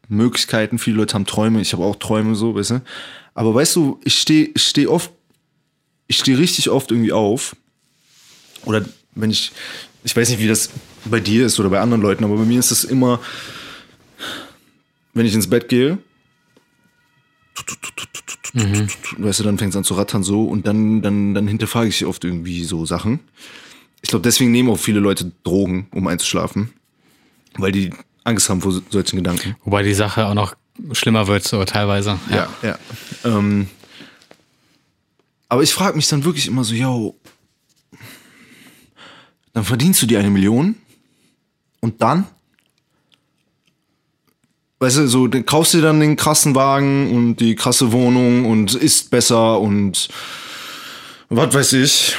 Möglichkeiten, 0.08 0.78
viele 0.78 0.96
Leute 0.98 1.14
haben 1.14 1.24
Träume, 1.24 1.60
ich 1.60 1.72
habe 1.72 1.82
auch 1.82 1.96
Träume 1.96 2.34
so, 2.34 2.54
weißt 2.54 2.70
du. 2.70 2.82
Aber 3.32 3.54
weißt 3.54 3.74
du, 3.76 4.00
ich 4.04 4.18
stehe 4.18 4.50
ich 4.54 4.62
steh 4.62 4.86
oft, 4.86 5.10
ich 6.06 6.18
stehe 6.18 6.38
richtig 6.38 6.68
oft 6.68 6.90
irgendwie 6.90 7.12
auf. 7.12 7.56
Oder 8.64 8.84
wenn 9.14 9.30
ich, 9.30 9.52
ich 10.04 10.14
weiß 10.14 10.28
nicht, 10.28 10.40
wie 10.40 10.48
das 10.48 10.70
bei 11.06 11.20
dir 11.20 11.46
ist 11.46 11.58
oder 11.58 11.70
bei 11.70 11.80
anderen 11.80 12.02
Leuten, 12.02 12.24
aber 12.24 12.36
bei 12.36 12.44
mir 12.44 12.58
ist 12.58 12.70
das 12.70 12.84
immer, 12.84 13.20
wenn 15.14 15.26
ich 15.26 15.34
ins 15.34 15.48
Bett 15.48 15.68
gehe, 15.68 15.98
weißt 19.16 19.40
du, 19.40 19.44
dann 19.44 19.58
fängt 19.58 19.70
es 19.70 19.76
an 19.76 19.84
zu 19.84 19.94
rattern 19.94 20.22
so 20.22 20.44
und 20.44 20.66
dann, 20.66 21.02
dann, 21.02 21.34
dann 21.34 21.48
hinterfrage 21.48 21.88
ich 21.88 22.04
oft 22.04 22.24
irgendwie 22.24 22.64
so 22.64 22.84
Sachen. 22.84 23.20
Ich 24.04 24.10
glaube, 24.10 24.22
deswegen 24.22 24.50
nehmen 24.52 24.68
auch 24.68 24.76
viele 24.76 25.00
Leute 25.00 25.32
Drogen, 25.44 25.88
um 25.90 26.06
einzuschlafen, 26.06 26.70
weil 27.56 27.72
die 27.72 27.90
Angst 28.22 28.50
haben 28.50 28.60
vor 28.60 28.70
so- 28.70 28.82
solchen 28.90 29.16
Gedanken. 29.16 29.56
Wobei 29.64 29.82
die 29.82 29.94
Sache 29.94 30.26
auch 30.26 30.34
noch 30.34 30.54
schlimmer 30.92 31.26
wird, 31.26 31.42
so 31.48 31.64
teilweise. 31.64 32.18
Ja. 32.30 32.50
ja. 32.60 32.78
Ähm, 33.24 33.66
aber 35.48 35.62
ich 35.62 35.72
frage 35.72 35.96
mich 35.96 36.06
dann 36.08 36.22
wirklich 36.22 36.46
immer 36.48 36.64
so, 36.64 36.74
yo, 36.74 37.16
dann 39.54 39.64
verdienst 39.64 40.02
du 40.02 40.06
dir 40.06 40.18
eine 40.18 40.28
Million 40.28 40.74
und 41.80 42.02
dann? 42.02 42.26
Weißt 44.80 44.98
du, 44.98 45.08
so, 45.08 45.28
dann 45.28 45.46
kaufst 45.46 45.72
du 45.72 45.78
dir 45.78 45.84
dann 45.84 46.00
den 46.00 46.16
krassen 46.16 46.54
Wagen 46.54 47.10
und 47.16 47.36
die 47.36 47.54
krasse 47.54 47.90
Wohnung 47.92 48.44
und 48.44 48.74
isst 48.74 49.08
besser 49.10 49.58
und 49.60 50.08
was 51.30 51.54
weiß 51.54 51.72
ich. 51.72 52.14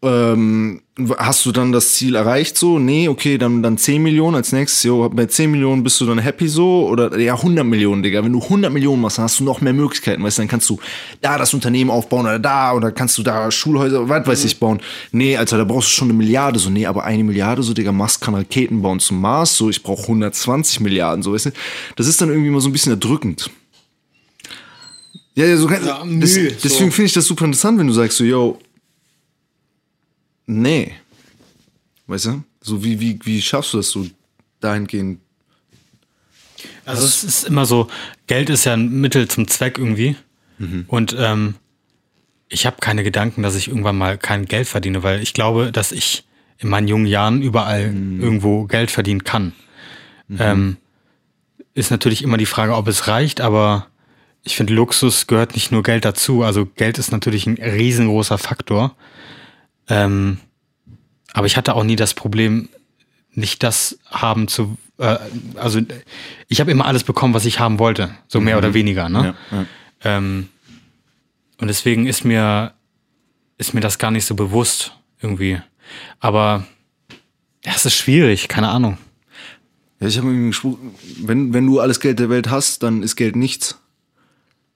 Ähm, 0.00 0.82
hast 1.16 1.44
du 1.44 1.50
dann 1.50 1.72
das 1.72 1.94
Ziel 1.94 2.14
erreicht 2.14 2.56
so? 2.56 2.78
Nee, 2.78 3.08
okay, 3.08 3.36
dann, 3.36 3.64
dann 3.64 3.78
10 3.78 4.00
Millionen 4.00 4.36
als 4.36 4.52
nächstes. 4.52 4.84
Jo, 4.84 5.08
bei 5.08 5.26
10 5.26 5.50
Millionen 5.50 5.82
bist 5.82 6.00
du 6.00 6.06
dann 6.06 6.18
happy 6.18 6.46
so? 6.46 6.86
Oder 6.88 7.18
ja, 7.18 7.34
100 7.34 7.66
Millionen, 7.66 8.04
Digga. 8.04 8.22
Wenn 8.24 8.32
du 8.32 8.40
100 8.40 8.72
Millionen 8.72 9.02
machst, 9.02 9.18
dann 9.18 9.24
hast 9.24 9.40
du 9.40 9.44
noch 9.44 9.60
mehr 9.60 9.72
Möglichkeiten. 9.72 10.22
Weißt 10.22 10.38
du, 10.38 10.42
dann 10.42 10.48
kannst 10.48 10.70
du 10.70 10.78
da 11.20 11.36
das 11.36 11.52
Unternehmen 11.52 11.90
aufbauen 11.90 12.26
oder 12.26 12.38
da 12.38 12.74
oder 12.74 12.92
kannst 12.92 13.18
du 13.18 13.24
da 13.24 13.50
Schulhäuser, 13.50 14.08
was 14.08 14.24
weiß 14.24 14.44
ich, 14.44 14.60
bauen. 14.60 14.80
Nee, 15.10 15.36
Alter, 15.36 15.58
da 15.58 15.64
brauchst 15.64 15.88
du 15.88 15.92
schon 15.94 16.10
eine 16.10 16.16
Milliarde. 16.18 16.60
So, 16.60 16.70
nee, 16.70 16.86
aber 16.86 17.02
eine 17.02 17.24
Milliarde, 17.24 17.64
so, 17.64 17.74
Digga, 17.74 17.90
Musk 17.90 18.20
kann 18.20 18.36
Raketen 18.36 18.82
bauen 18.82 19.00
zum 19.00 19.20
Mars. 19.20 19.56
So, 19.56 19.70
ich 19.70 19.82
brauche 19.82 20.02
120 20.02 20.78
Milliarden, 20.78 21.24
so, 21.24 21.32
weißt 21.32 21.46
du. 21.46 21.50
Das 21.96 22.06
ist 22.06 22.20
dann 22.20 22.28
irgendwie 22.28 22.50
mal 22.50 22.60
so 22.60 22.68
ein 22.68 22.72
bisschen 22.72 22.92
erdrückend. 22.92 23.50
Ja, 25.34 25.44
ja, 25.44 25.56
so 25.56 25.66
ganz, 25.66 25.86
Ja, 25.86 26.04
Mühe, 26.04 26.18
deswegen 26.20 26.90
so. 26.90 26.90
finde 26.90 27.04
ich 27.04 27.12
das 27.12 27.24
super 27.24 27.44
interessant, 27.44 27.78
wenn 27.78 27.86
du 27.86 27.92
sagst 27.92 28.16
so, 28.18 28.24
yo, 28.24 28.58
nee. 30.48 30.94
Weißt 32.06 32.26
du? 32.26 32.42
So, 32.60 32.82
wie, 32.82 33.00
wie, 33.00 33.18
wie 33.22 33.40
schaffst 33.40 33.72
du 33.72 33.76
das 33.78 33.90
so 33.90 34.06
dahingehend? 34.60 35.20
Also 36.84 37.04
es 37.04 37.22
ist 37.22 37.44
immer 37.44 37.66
so, 37.66 37.88
Geld 38.26 38.50
ist 38.50 38.64
ja 38.64 38.72
ein 38.72 39.00
Mittel 39.00 39.28
zum 39.28 39.46
Zweck 39.46 39.78
irgendwie. 39.78 40.16
Und 40.88 41.14
ähm, 41.18 41.54
ich 42.48 42.66
habe 42.66 42.78
keine 42.80 43.04
Gedanken, 43.04 43.42
dass 43.42 43.54
ich 43.54 43.68
irgendwann 43.68 43.96
mal 43.96 44.18
kein 44.18 44.46
Geld 44.46 44.66
verdiene, 44.66 45.02
weil 45.02 45.22
ich 45.22 45.34
glaube, 45.34 45.70
dass 45.70 45.92
ich 45.92 46.24
in 46.58 46.68
meinen 46.68 46.88
jungen 46.88 47.06
Jahren 47.06 47.42
überall 47.42 47.82
irgendwo 47.82 48.64
Geld 48.64 48.90
verdienen 48.90 49.22
kann. 49.22 49.52
Ähm, 50.38 50.76
ist 51.74 51.90
natürlich 51.90 52.22
immer 52.22 52.36
die 52.36 52.46
Frage, 52.46 52.74
ob 52.74 52.88
es 52.88 53.06
reicht, 53.06 53.40
aber 53.40 53.86
ich 54.42 54.56
finde, 54.56 54.74
Luxus 54.74 55.26
gehört 55.26 55.54
nicht 55.54 55.70
nur 55.70 55.82
Geld 55.82 56.04
dazu. 56.04 56.42
Also 56.42 56.66
Geld 56.66 56.98
ist 56.98 57.12
natürlich 57.12 57.46
ein 57.46 57.58
riesengroßer 57.58 58.38
Faktor. 58.38 58.96
Ähm, 59.88 60.38
aber 61.32 61.46
ich 61.46 61.56
hatte 61.56 61.74
auch 61.74 61.84
nie 61.84 61.96
das 61.96 62.14
Problem, 62.14 62.68
nicht 63.32 63.62
das 63.62 63.98
haben 64.06 64.48
zu. 64.48 64.76
Äh, 64.98 65.18
also 65.56 65.80
ich 66.48 66.60
habe 66.60 66.70
immer 66.70 66.86
alles 66.86 67.04
bekommen, 67.04 67.34
was 67.34 67.44
ich 67.44 67.60
haben 67.60 67.78
wollte, 67.78 68.10
so 68.26 68.40
mehr 68.40 68.58
oder 68.58 68.74
weniger. 68.74 69.08
Ne? 69.08 69.34
ja. 69.50 69.66
Ähm, 70.02 70.48
und 71.60 71.68
deswegen 71.68 72.06
ist 72.06 72.24
mir 72.24 72.72
ist 73.58 73.74
mir 73.74 73.80
das 73.80 73.98
gar 73.98 74.10
nicht 74.10 74.24
so 74.24 74.34
bewusst 74.34 74.92
irgendwie. 75.20 75.60
Aber 76.20 76.66
ja, 77.64 77.72
es 77.74 77.84
ist 77.84 77.96
schwierig, 77.96 78.48
keine 78.48 78.68
Ahnung. 78.68 78.98
Ja, 80.00 80.06
ich 80.06 80.16
habe 80.16 80.28
irgendwie 80.28 80.48
gesprochen, 80.48 80.94
wenn, 81.22 81.52
wenn 81.52 81.66
du 81.66 81.80
alles 81.80 81.98
Geld 81.98 82.20
der 82.20 82.30
Welt 82.30 82.50
hast, 82.50 82.84
dann 82.84 83.02
ist 83.02 83.16
Geld 83.16 83.34
nichts. 83.34 83.78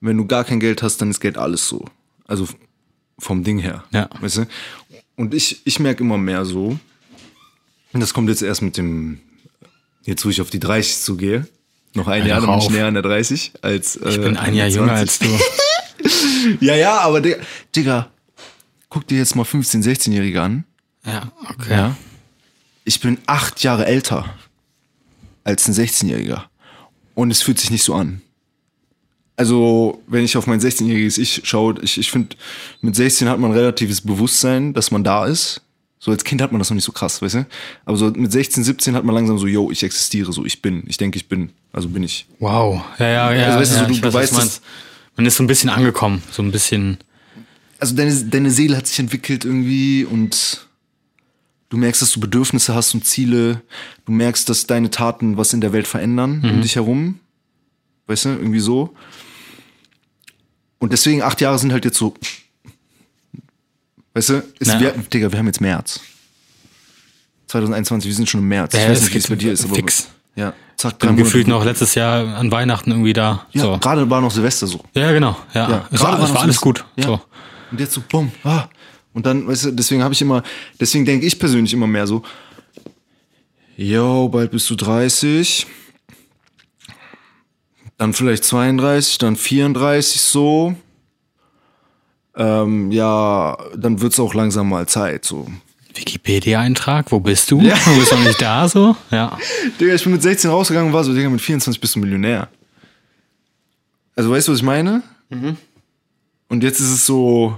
Wenn 0.01 0.17
du 0.17 0.27
gar 0.27 0.43
kein 0.43 0.59
Geld 0.59 0.83
hast, 0.83 1.01
dann 1.01 1.11
ist 1.11 1.21
Geld 1.21 1.39
alles 1.39 1.69
so. 1.69 1.85
Also 2.27 2.49
vom 3.19 3.45
Ding 3.45 3.59
her. 3.59 3.85
Ja. 3.93 4.11
Weißt 4.21 4.39
du? 4.39 4.47
Und 5.23 5.35
ich, 5.35 5.61
ich 5.65 5.79
merke 5.79 6.03
immer 6.03 6.19
mehr 6.19 6.45
so, 6.45 6.77
und 7.93 8.01
das 8.01 8.13
kommt 8.13 8.29
jetzt 8.29 8.43
erst 8.43 8.61
mit 8.61 8.77
dem, 8.77 9.21
jetzt 10.03 10.25
wo 10.25 10.31
ich 10.31 10.41
auf 10.41 10.51
die 10.51 10.59
30 10.59 10.99
zugehe, 10.99 11.47
noch 11.95 12.09
ein 12.09 12.27
Jahr, 12.27 12.41
dann 12.41 12.51
bin 12.51 12.59
ich 12.59 12.65
auf. 12.67 12.73
näher 12.73 12.87
an 12.87 12.95
der 12.95 13.05
30 13.05 13.53
als 13.63 13.95
äh, 13.95 14.09
Ich 14.11 14.21
bin 14.21 14.37
ein 14.37 14.53
Jahr 14.53 14.67
jünger 14.67 14.95
als 14.95 15.21
du. 15.21 15.27
Ja, 16.61 16.75
ja, 16.75 16.99
aber 16.99 17.21
Digga, 17.21 17.37
Digga, 17.77 18.11
guck 18.89 19.07
dir 19.07 19.19
jetzt 19.19 19.37
mal 19.37 19.45
15-, 19.45 19.85
16-Jährige 19.85 20.43
an. 20.43 20.65
Ja, 21.07 21.31
okay. 21.49 21.71
Ja. 21.71 21.97
Ich 22.85 22.99
bin 22.99 23.19
acht 23.27 23.63
Jahre 23.63 23.87
älter 23.87 24.35
als 25.45 25.69
ein 25.69 25.75
16-Jähriger. 25.75 26.47
Und 27.15 27.31
es 27.31 27.43
fühlt 27.43 27.61
sich 27.61 27.71
nicht 27.71 27.85
so 27.85 27.95
an. 27.95 28.23
Also, 29.37 30.03
wenn 30.07 30.25
ich 30.25 30.37
auf 30.37 30.47
mein 30.47 30.61
16-jähriges 30.61 31.19
Ich 31.19 31.41
schaue, 31.45 31.77
ich, 31.83 31.99
ich 31.99 32.11
finde, 32.11 32.37
mit 32.81 32.95
16 32.95 33.29
hat 33.29 33.39
man 33.39 33.51
ein 33.53 33.57
relatives 33.57 34.01
Bewusstsein, 34.03 34.75
dass 34.75 34.91
man 34.91 35.05
da 35.05 35.27
ist. 35.27 35.63
So 35.99 36.11
als 36.11 36.25
Kind 36.25 36.43
hat 36.43 36.51
man 36.53 36.59
das 36.59 36.69
noch 36.69 36.75
nicht 36.75 36.85
so 36.85 36.93
krass, 36.93 37.23
weißt 37.23 37.37
du? 37.37 37.47
Aber 37.85 37.97
so 37.97 38.11
mit 38.11 38.31
16, 38.31 38.65
17 38.65 38.95
hat 38.95 39.05
man 39.05 39.15
langsam 39.15 39.39
so, 39.39 39.47
yo, 39.47 39.71
ich 39.71 39.83
existiere, 39.85 40.33
so 40.33 40.45
ich 40.45 40.61
bin, 40.61 40.83
ich 40.89 40.97
denke, 40.97 41.17
ich 41.17 41.29
bin, 41.29 41.51
also 41.73 41.89
bin 41.89 42.03
ich. 42.03 42.27
Wow. 42.41 42.83
Ja, 42.99 43.07
ja, 43.09 43.33
ja. 43.33 43.47
Also, 43.47 43.61
weißt 43.61 43.73
du, 43.73 43.77
ja 43.77 43.81
so, 43.83 43.87
du- 43.87 43.93
ich 43.95 44.01
du 44.01 44.09
weiß, 44.09 44.15
weißt, 44.15 44.33
meinst. 44.35 44.63
Man 45.17 45.27
ist 45.27 45.37
so 45.37 45.45
ein 45.45 45.47
bisschen 45.47 45.71
angekommen, 45.71 46.23
so 46.31 46.43
ein 46.43 46.51
bisschen. 46.51 46.99
Also 47.79 47.95
deine, 47.95 48.15
deine 48.15 48.51
Seele 48.51 48.77
hat 48.77 48.87
sich 48.87 48.99
entwickelt 48.99 49.45
irgendwie 49.45 50.05
und 50.05 50.67
du 51.69 51.77
merkst, 51.77 52.03
dass 52.03 52.11
du 52.13 52.21
Bedürfnisse 52.21 52.75
hast 52.75 52.95
und 52.95 53.05
Ziele. 53.07 53.63
Du 54.05 54.13
merkst, 54.13 54.49
dass 54.49 54.67
deine 54.67 54.91
Taten 54.91 55.37
was 55.37 55.53
in 55.53 55.61
der 55.61 55.73
Welt 55.73 55.87
verändern 55.87 56.43
um 56.45 56.63
dich 56.63 56.77
herum. 56.77 57.19
Weißt 58.07 58.25
du, 58.25 58.29
irgendwie 58.31 58.61
so. 58.61 58.95
Und 60.79 60.93
deswegen 60.93 61.23
acht 61.23 61.41
Jahre 61.41 61.59
sind 61.59 61.73
halt 61.73 61.85
jetzt 61.85 61.97
so. 61.97 62.15
Weißt 64.15 64.31
du, 64.31 64.43
ist, 64.59 64.79
wir, 64.81 64.93
Digga, 64.93 65.31
wir 65.31 65.39
haben 65.39 65.47
jetzt 65.47 65.61
März. 65.61 66.01
2021, 67.47 68.09
wir 68.09 68.15
sind 68.15 68.29
schon 68.29 68.41
im 68.41 68.49
März. 68.49 68.75
Ja, 68.75 68.81
ich 68.81 68.89
weiß 68.89 68.99
es 68.99 69.05
nicht, 69.05 69.15
wie 69.15 69.19
es 69.19 69.29
bei 69.29 69.37
dir 69.37 69.53
ist, 69.53 69.65
aber. 69.65 69.75
fix. 69.75 70.09
Ja, 70.35 70.55
zack, 70.77 70.99
Dann 70.99 71.11
Monate. 71.11 71.25
gefühlt 71.25 71.47
noch 71.47 71.65
letztes 71.65 71.95
Jahr 71.95 72.37
an 72.37 72.51
Weihnachten 72.51 72.91
irgendwie 72.91 73.13
da. 73.13 73.47
Ja, 73.53 73.63
so. 73.63 73.79
gerade 73.79 74.09
war 74.09 74.21
noch 74.23 74.31
Silvester 74.31 74.67
so. 74.67 74.81
ja 74.95 75.13
genau. 75.13 75.37
Ja, 75.53 75.71
Ja, 75.71 75.89
es 75.91 76.01
gerade 76.01 76.19
war, 76.19 76.25
es 76.25 76.35
war 76.35 76.43
alles 76.43 76.61
gut. 76.61 76.85
Ja. 76.97 77.05
So. 77.05 77.21
Und 77.71 77.81
jetzt 77.81 77.93
so, 77.93 78.03
bumm, 78.09 78.33
ah. 78.45 78.69
Und 79.13 79.27
dann, 79.27 79.47
weißt 79.47 79.67
du, 79.67 79.71
deswegen 79.73 80.03
habe 80.03 80.15
ich 80.15 80.23
immer, 80.23 80.43
deswegen 80.81 81.05
denke 81.05 81.27
ich 81.27 81.39
persönlich 81.39 81.75
immer 81.75 81.87
mehr 81.87 82.07
so, 82.07 82.23
yo, 83.77 84.29
bald 84.29 84.51
bist 84.51 84.69
du 84.71 84.75
30, 84.75 85.67
dann 88.03 88.15
vielleicht 88.15 88.43
32, 88.43 89.19
dann 89.19 89.37
34 89.37 90.21
so. 90.21 90.75
Ähm, 92.35 92.91
ja, 92.91 93.57
dann 93.77 94.01
wird's 94.01 94.19
auch 94.19 94.35
langsam 94.35 94.69
mal 94.69 94.89
Zeit, 94.89 95.25
so. 95.25 95.47
Wikipedia-Eintrag, 95.95 97.13
wo 97.13 97.21
bist 97.21 97.51
du? 97.53 97.61
Du 97.61 97.99
bist 97.99 98.11
noch 98.11 98.25
nicht 98.25 98.43
da, 98.43 98.69
so? 98.69 98.97
Ja. 99.13 99.39
Digga, 99.79 99.95
ich 99.95 100.03
bin 100.03 100.15
mit 100.15 100.23
16 100.23 100.51
rausgegangen 100.51 100.89
und 100.89 100.95
war 100.95 101.05
so, 101.05 101.15
Digga, 101.15 101.31
mit 101.31 101.41
24 101.41 101.81
bist 101.81 101.95
du 101.95 102.01
Millionär. 102.01 102.49
Also 104.17 104.33
weißt 104.33 104.49
du, 104.49 104.53
was 104.53 104.59
ich 104.59 104.65
meine? 104.65 105.05
Und 106.49 106.65
jetzt 106.65 106.81
ist 106.81 106.91
es 106.91 107.07
so, 107.07 107.57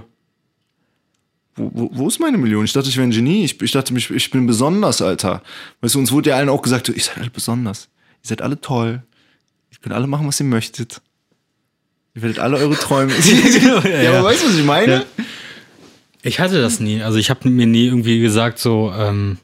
wo, 1.55 1.71
wo, 1.73 1.89
wo 1.91 2.07
ist 2.07 2.19
meine 2.19 2.37
Million? 2.37 2.65
Ich 2.65 2.73
dachte, 2.73 2.89
ich 2.89 2.97
wäre 2.97 3.07
ein 3.07 3.11
Genie. 3.11 3.45
Ich, 3.45 3.59
ich 3.59 3.71
dachte, 3.71 3.93
mich, 3.93 4.11
ich 4.11 4.29
bin 4.29 4.45
besonders, 4.45 5.01
Alter. 5.01 5.41
Weißt 5.81 5.95
du, 5.95 5.99
uns 5.99 6.11
wurde 6.11 6.29
ja 6.29 6.35
allen 6.35 6.49
auch 6.49 6.61
gesagt, 6.61 6.89
ihr 6.89 7.01
seid 7.01 7.17
alle 7.17 7.31
besonders. 7.31 7.89
Ihr 8.21 8.27
seid 8.27 8.43
alle 8.43 8.61
toll. 8.61 9.01
Ihr 9.75 9.79
könnt 9.81 9.93
alle 9.93 10.07
machen, 10.07 10.27
was 10.27 10.39
ihr 10.39 10.45
möchtet. 10.45 11.01
Ihr 12.15 12.21
werdet 12.21 12.39
alle 12.39 12.57
eure 12.57 12.75
Träume. 12.75 13.13
ja, 13.83 14.01
ja. 14.01 14.11
aber 14.13 14.29
weißt 14.29 14.43
du, 14.43 14.47
was 14.47 14.55
ich 14.55 14.63
meine? 14.63 14.93
Ja. 14.93 15.05
Ich 16.23 16.39
hatte 16.39 16.61
das 16.61 16.79
nie. 16.79 17.03
Also 17.03 17.19
ich 17.19 17.29
habe 17.29 17.47
mir 17.49 17.67
nie 17.67 17.85
irgendwie 17.85 18.19
gesagt, 18.19 18.57
so, 18.57 18.91
ähm, 18.97 19.37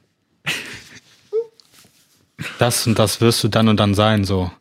das 2.57 2.87
und 2.87 2.97
das 2.97 3.21
wirst 3.21 3.43
du 3.43 3.49
dann 3.49 3.67
und 3.67 3.79
dann 3.79 3.93
sein, 3.93 4.23
so. 4.23 4.51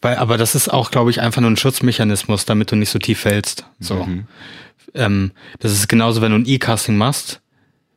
Weil, 0.00 0.16
aber 0.16 0.36
das 0.36 0.54
ist 0.54 0.68
auch, 0.68 0.90
glaube 0.90 1.10
ich, 1.10 1.20
einfach 1.20 1.40
nur 1.40 1.50
ein 1.50 1.56
Schutzmechanismus, 1.56 2.44
damit 2.44 2.70
du 2.70 2.76
nicht 2.76 2.90
so 2.90 2.98
tief 2.98 3.20
fällst. 3.20 3.64
So. 3.80 4.06
Ähm, 4.94 5.32
das 5.58 5.72
ist 5.72 5.88
genauso, 5.88 6.20
wenn 6.20 6.30
du 6.30 6.38
ein 6.38 6.46
E-Casting 6.46 6.96
machst, 6.96 7.40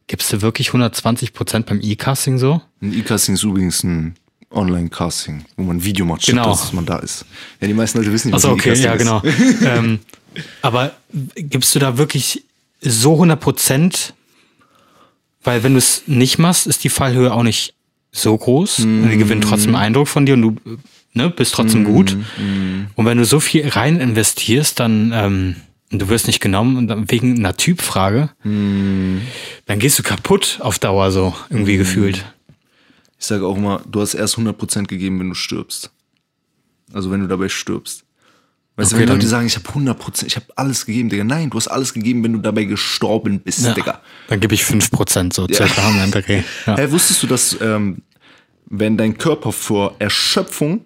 gibst 0.07 0.33
du 0.33 0.41
wirklich 0.41 0.69
120 0.69 1.33
Prozent 1.33 1.65
beim 1.67 1.79
E-Casting 1.81 2.37
so? 2.37 2.61
Ein 2.81 2.93
E-Casting 2.93 3.35
ist 3.35 3.43
übrigens 3.43 3.83
ein 3.83 4.15
Online-Casting, 4.51 5.45
wo 5.57 5.63
man 5.63 5.77
ein 5.77 5.83
Video 5.83 6.05
macht, 6.05 6.23
statt 6.23 6.35
Genau. 6.35 6.49
dass 6.49 6.73
man 6.73 6.85
da 6.85 6.99
ist. 6.99 7.25
Ja, 7.59 7.67
die 7.67 7.73
meisten 7.73 7.97
Leute 7.97 8.11
wissen 8.11 8.27
nicht, 8.27 8.35
was 8.35 8.45
ein 8.45 8.51
okay, 8.51 8.73
ja, 8.73 8.95
genau. 8.95 9.21
ist. 9.21 9.61
ähm, 9.65 9.99
aber 10.61 10.93
gibst 11.35 11.73
du 11.75 11.79
da 11.79 11.97
wirklich 11.97 12.43
so 12.81 13.13
100 13.13 13.39
Prozent? 13.39 14.13
Weil 15.43 15.63
wenn 15.63 15.73
du 15.73 15.79
es 15.79 16.03
nicht 16.07 16.37
machst, 16.37 16.67
ist 16.67 16.83
die 16.83 16.89
Fallhöhe 16.89 17.33
auch 17.33 17.43
nicht 17.43 17.73
so 18.11 18.37
groß. 18.37 18.79
Und 18.79 19.09
die 19.09 19.17
gewinnen 19.17 19.41
trotzdem 19.41 19.75
Eindruck 19.75 20.07
von 20.07 20.25
dir 20.25 20.33
und 20.35 20.41
du 20.41 20.55
ne, 21.13 21.29
bist 21.29 21.53
trotzdem 21.55 21.83
gut. 21.83 22.15
Und 22.95 23.05
wenn 23.05 23.17
du 23.17 23.25
so 23.25 23.39
viel 23.39 23.67
rein 23.67 23.99
investierst, 23.99 24.79
dann 24.79 25.11
ähm, 25.13 25.55
du 25.89 26.09
wirst 26.09 26.27
nicht 26.27 26.39
genommen 26.41 26.77
und 26.77 26.87
dann 26.87 27.09
wegen 27.09 27.37
einer 27.39 27.55
Typfrage, 27.55 28.29
dann 28.43 29.79
gehst 29.79 29.97
du 29.99 30.03
kaputt 30.03 30.59
auf 30.61 30.79
Dauer 30.79 31.11
so 31.11 31.33
irgendwie 31.49 31.77
gefühlt. 31.77 32.25
Ich 33.21 33.27
sage 33.27 33.45
auch 33.45 33.55
immer, 33.55 33.83
du 33.87 34.01
hast 34.01 34.15
erst 34.15 34.35
100% 34.39 34.87
gegeben, 34.87 35.19
wenn 35.19 35.29
du 35.29 35.35
stirbst. 35.35 35.91
Also 36.91 37.11
wenn 37.11 37.21
du 37.21 37.27
dabei 37.27 37.49
stirbst. 37.49 38.03
Weißt 38.77 38.93
Okay, 38.93 39.03
du, 39.03 39.09
wenn 39.09 39.15
Leute 39.17 39.27
sagen, 39.27 39.45
ich 39.45 39.55
habe 39.55 39.67
100%, 39.69 40.25
ich 40.25 40.35
habe 40.35 40.47
alles 40.55 40.87
gegeben, 40.87 41.09
Digga. 41.09 41.23
Nein, 41.23 41.51
du 41.51 41.57
hast 41.57 41.67
alles 41.67 41.93
gegeben, 41.93 42.23
wenn 42.23 42.33
du 42.33 42.39
dabei 42.39 42.63
gestorben 42.63 43.39
bist, 43.39 43.63
Ja. 43.63 43.75
Digga. 43.75 44.01
Dann 44.27 44.39
gebe 44.39 44.55
ich 44.55 44.63
5% 44.63 45.33
so 45.35 45.47
circa 45.47 45.87
am 45.87 45.99
Ende. 45.99 46.17
Okay. 46.17 46.43
Ja. 46.65 46.77
Hey, 46.77 46.91
wusstest 46.91 47.21
du, 47.21 47.27
dass 47.27 47.55
ähm, 47.61 48.01
wenn 48.65 48.97
dein 48.97 49.15
Körper 49.19 49.51
vor 49.51 49.95
Erschöpfung 49.99 50.83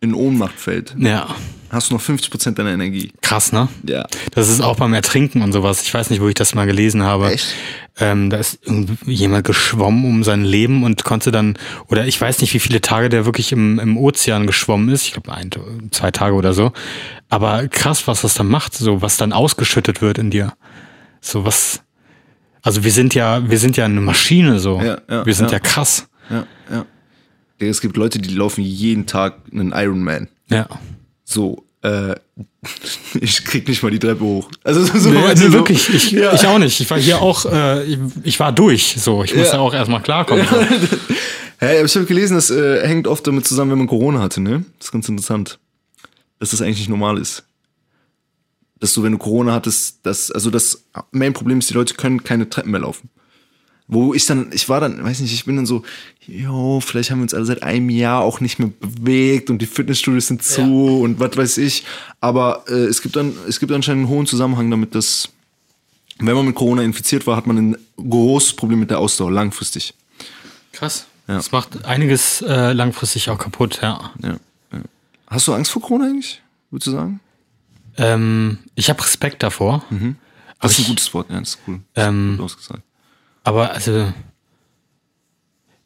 in 0.00 0.12
Ohnmacht 0.12 0.60
fällt, 0.60 0.94
ja, 0.98 1.34
hast 1.70 1.90
du 1.90 1.94
noch 1.94 2.02
50% 2.02 2.52
deiner 2.52 2.72
Energie. 2.72 3.12
krass, 3.22 3.52
ne? 3.52 3.68
Ja. 3.86 4.06
Das 4.32 4.48
ist 4.48 4.60
auch 4.60 4.76
beim 4.76 4.92
Ertrinken 4.92 5.42
und 5.42 5.52
sowas. 5.52 5.82
Ich 5.82 5.94
weiß 5.94 6.10
nicht, 6.10 6.20
wo 6.20 6.28
ich 6.28 6.34
das 6.34 6.54
mal 6.54 6.66
gelesen 6.66 7.02
habe. 7.02 7.32
Echt? 7.32 7.54
Ähm, 7.98 8.30
da 8.30 8.38
ist 8.38 8.60
jemand 9.06 9.44
geschwommen 9.44 10.04
um 10.04 10.24
sein 10.24 10.44
Leben 10.44 10.84
und 10.84 11.04
konnte 11.04 11.30
dann, 11.30 11.58
oder 11.88 12.06
ich 12.06 12.20
weiß 12.20 12.40
nicht, 12.40 12.54
wie 12.54 12.60
viele 12.60 12.80
Tage 12.80 13.08
der 13.08 13.24
wirklich 13.24 13.52
im, 13.52 13.78
im 13.78 13.96
Ozean 13.96 14.46
geschwommen 14.46 14.88
ist. 14.88 15.06
Ich 15.06 15.12
glaube, 15.12 15.32
ein, 15.32 15.50
zwei 15.90 16.10
Tage 16.10 16.34
oder 16.34 16.52
so. 16.52 16.72
Aber 17.28 17.68
krass, 17.68 18.06
was 18.06 18.22
das 18.22 18.34
dann 18.34 18.48
macht, 18.48 18.74
so 18.74 19.02
was 19.02 19.16
dann 19.16 19.32
ausgeschüttet 19.32 20.02
wird 20.02 20.18
in 20.18 20.30
dir. 20.30 20.54
So 21.20 21.44
was. 21.44 21.82
Also 22.62 22.84
wir 22.84 22.92
sind 22.92 23.14
ja, 23.14 23.48
wir 23.48 23.58
sind 23.58 23.76
ja 23.76 23.84
eine 23.84 24.00
Maschine 24.00 24.58
so. 24.58 24.80
Ja, 24.80 24.98
ja, 25.08 25.24
wir 25.24 25.34
sind 25.34 25.50
ja, 25.50 25.58
ja. 25.58 25.60
krass. 25.60 26.08
Ja, 26.28 26.46
ja. 26.70 26.86
Es 27.58 27.80
gibt 27.80 27.96
Leute, 27.96 28.18
die 28.18 28.34
laufen 28.34 28.62
jeden 28.62 29.06
Tag 29.06 29.34
einen 29.52 29.72
Ironman. 29.72 30.28
Ja. 30.48 30.66
So, 31.32 31.64
äh, 31.82 32.14
ich 33.20 33.44
krieg 33.44 33.68
nicht 33.68 33.82
mal 33.82 33.90
die 33.90 33.98
Treppe 34.00 34.24
hoch. 34.24 34.50
Also 34.64 34.84
so, 34.84 34.98
so, 34.98 35.10
Nee, 35.10 35.20
du, 35.20 35.28
nee, 35.28 35.34
so- 35.46 35.52
wirklich, 35.52 35.88
ich, 35.94 36.10
Ja. 36.10 36.32
ich 36.34 36.44
auch 36.46 36.58
nicht. 36.58 36.80
Ich 36.80 36.90
war 36.90 36.98
hier 36.98 37.20
auch, 37.22 37.44
äh, 37.46 37.84
ich, 37.84 37.98
ich 38.24 38.40
war 38.40 38.50
durch. 38.52 38.96
So, 38.98 39.22
ich 39.22 39.34
musste 39.34 39.56
Ja. 39.56 39.60
auch 39.62 39.72
erstmal 39.72 40.02
klarkommen. 40.02 40.46
So. 40.50 40.56
Hey, 41.62 41.76
aber 41.76 41.84
ich 41.84 41.94
habe 41.94 42.06
gelesen, 42.06 42.36
das 42.36 42.48
äh, 42.50 42.88
hängt 42.88 43.06
oft 43.06 43.26
damit 43.26 43.46
zusammen, 43.46 43.72
wenn 43.72 43.78
man 43.80 43.86
Corona 43.86 44.20
hatte, 44.20 44.40
ne? 44.40 44.64
Das 44.78 44.86
ist 44.86 44.92
ganz 44.92 45.06
interessant. 45.10 45.58
Dass 46.38 46.52
das 46.52 46.62
eigentlich 46.62 46.78
nicht 46.78 46.88
normal 46.88 47.18
ist. 47.18 47.44
Dass 48.78 48.94
du, 48.94 49.02
wenn 49.02 49.12
du 49.12 49.18
Corona 49.18 49.52
hattest, 49.52 49.98
das, 50.04 50.30
also 50.30 50.48
das 50.48 50.84
Main-Problem 51.10 51.58
ist, 51.58 51.68
die 51.68 51.74
Leute 51.74 51.92
können 51.96 52.24
keine 52.24 52.48
Treppen 52.48 52.70
mehr 52.70 52.80
laufen. 52.80 53.10
Wo 53.92 54.14
ich 54.14 54.24
dann, 54.26 54.50
ich 54.52 54.68
war 54.68 54.80
dann, 54.80 55.02
weiß 55.02 55.18
nicht, 55.18 55.32
ich 55.34 55.44
bin 55.44 55.56
dann 55.56 55.66
so, 55.66 55.82
jo, 56.26 56.78
vielleicht 56.80 57.10
haben 57.10 57.18
wir 57.18 57.24
uns 57.24 57.34
alle 57.34 57.44
seit 57.44 57.64
einem 57.64 57.90
Jahr 57.90 58.22
auch 58.22 58.38
nicht 58.40 58.60
mehr 58.60 58.70
bewegt 58.80 59.50
und 59.50 59.58
die 59.60 59.66
Fitnessstudios 59.66 60.28
sind 60.28 60.44
zu 60.44 61.00
und 61.02 61.18
was 61.18 61.36
weiß 61.36 61.58
ich. 61.58 61.84
Aber 62.20 62.64
äh, 62.68 62.72
es 62.72 63.02
gibt 63.02 63.16
dann, 63.16 63.34
es 63.48 63.58
gibt 63.58 63.72
anscheinend 63.72 64.06
einen 64.06 64.14
hohen 64.14 64.26
Zusammenhang 64.26 64.70
damit, 64.70 64.94
dass 64.94 65.30
wenn 66.20 66.34
man 66.36 66.46
mit 66.46 66.54
Corona 66.54 66.82
infiziert 66.82 67.26
war, 67.26 67.36
hat 67.36 67.48
man 67.48 67.56
ein 67.56 67.76
großes 67.96 68.54
Problem 68.54 68.78
mit 68.78 68.90
der 68.90 69.00
Ausdauer, 69.00 69.32
langfristig. 69.32 69.94
Krass. 70.72 71.06
Ja. 71.26 71.34
Das 71.36 71.50
macht 71.50 71.84
einiges 71.84 72.42
äh, 72.42 72.72
langfristig 72.72 73.28
auch 73.30 73.38
kaputt, 73.38 73.80
ja. 73.82 74.12
Ja, 74.22 74.36
ja. 74.72 74.80
Hast 75.26 75.48
du 75.48 75.52
Angst 75.54 75.72
vor 75.72 75.82
Corona 75.82 76.04
eigentlich, 76.06 76.42
würdest 76.70 76.88
du 76.88 76.90
sagen? 76.92 77.20
Ähm, 77.96 78.58
ich 78.76 78.88
habe 78.88 79.02
Respekt 79.02 79.42
davor. 79.42 79.84
Das 80.60 80.72
ist 80.72 80.80
ein 80.80 80.84
gutes 80.86 81.12
Wort, 81.14 81.30
ja, 81.30 81.40
das 81.40 81.50
ist 81.50 81.58
cool. 81.66 81.80
Das 81.94 82.04
ist 82.04 82.08
Ähm, 82.08 82.36
gut 82.36 82.44
ausgesagt. 82.44 82.82
Aber 83.44 83.72
also 83.72 84.12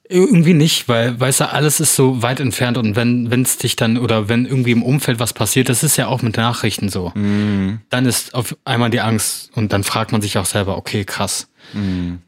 irgendwie 0.09 0.55
nicht, 0.55 0.89
weil 0.89 1.19
weißt 1.19 1.41
du, 1.41 1.53
alles 1.53 1.81
ist 1.81 1.97
so 1.97 2.23
weit 2.23 2.39
entfernt 2.39 2.77
und 2.77 2.95
wenn 2.95 3.43
es 3.43 3.57
dich 3.57 3.75
dann 3.75 3.97
oder 3.97 4.29
wenn 4.29 4.45
irgendwie 4.45 4.73
im 4.73 4.83
Umfeld 4.83 5.19
was 5.19 5.33
passiert, 5.33 5.69
das 5.69 5.83
ist 5.83 5.97
ja 5.97 6.09
auch 6.09 6.21
mit 6.21 6.37
Nachrichten 6.37 6.91
so. 6.91 7.11
Dann 7.89 8.07
ist 8.07 8.35
auf 8.35 8.57
einmal 8.65 8.91
die 8.91 9.01
Angst 9.01 9.51
und 9.55 9.73
dann 9.73 9.83
fragt 9.83 10.13
man 10.13 10.21
sich 10.21 10.37
auch 10.37 10.45
selber, 10.45 10.77
okay, 10.77 11.05
krass. 11.05 11.49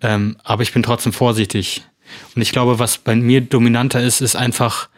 Ähm, 0.00 0.36
aber 0.42 0.62
ich 0.62 0.72
bin 0.72 0.82
trotzdem 0.82 1.12
vorsichtig. 1.12 1.82
Und 2.34 2.40
ich 2.42 2.52
glaube, 2.52 2.78
was 2.78 2.98
bei 2.98 3.14
mir 3.14 3.42
dominanter 3.42 4.00
ist, 4.02 4.20
ist 4.22 4.36
einfach, 4.36 4.88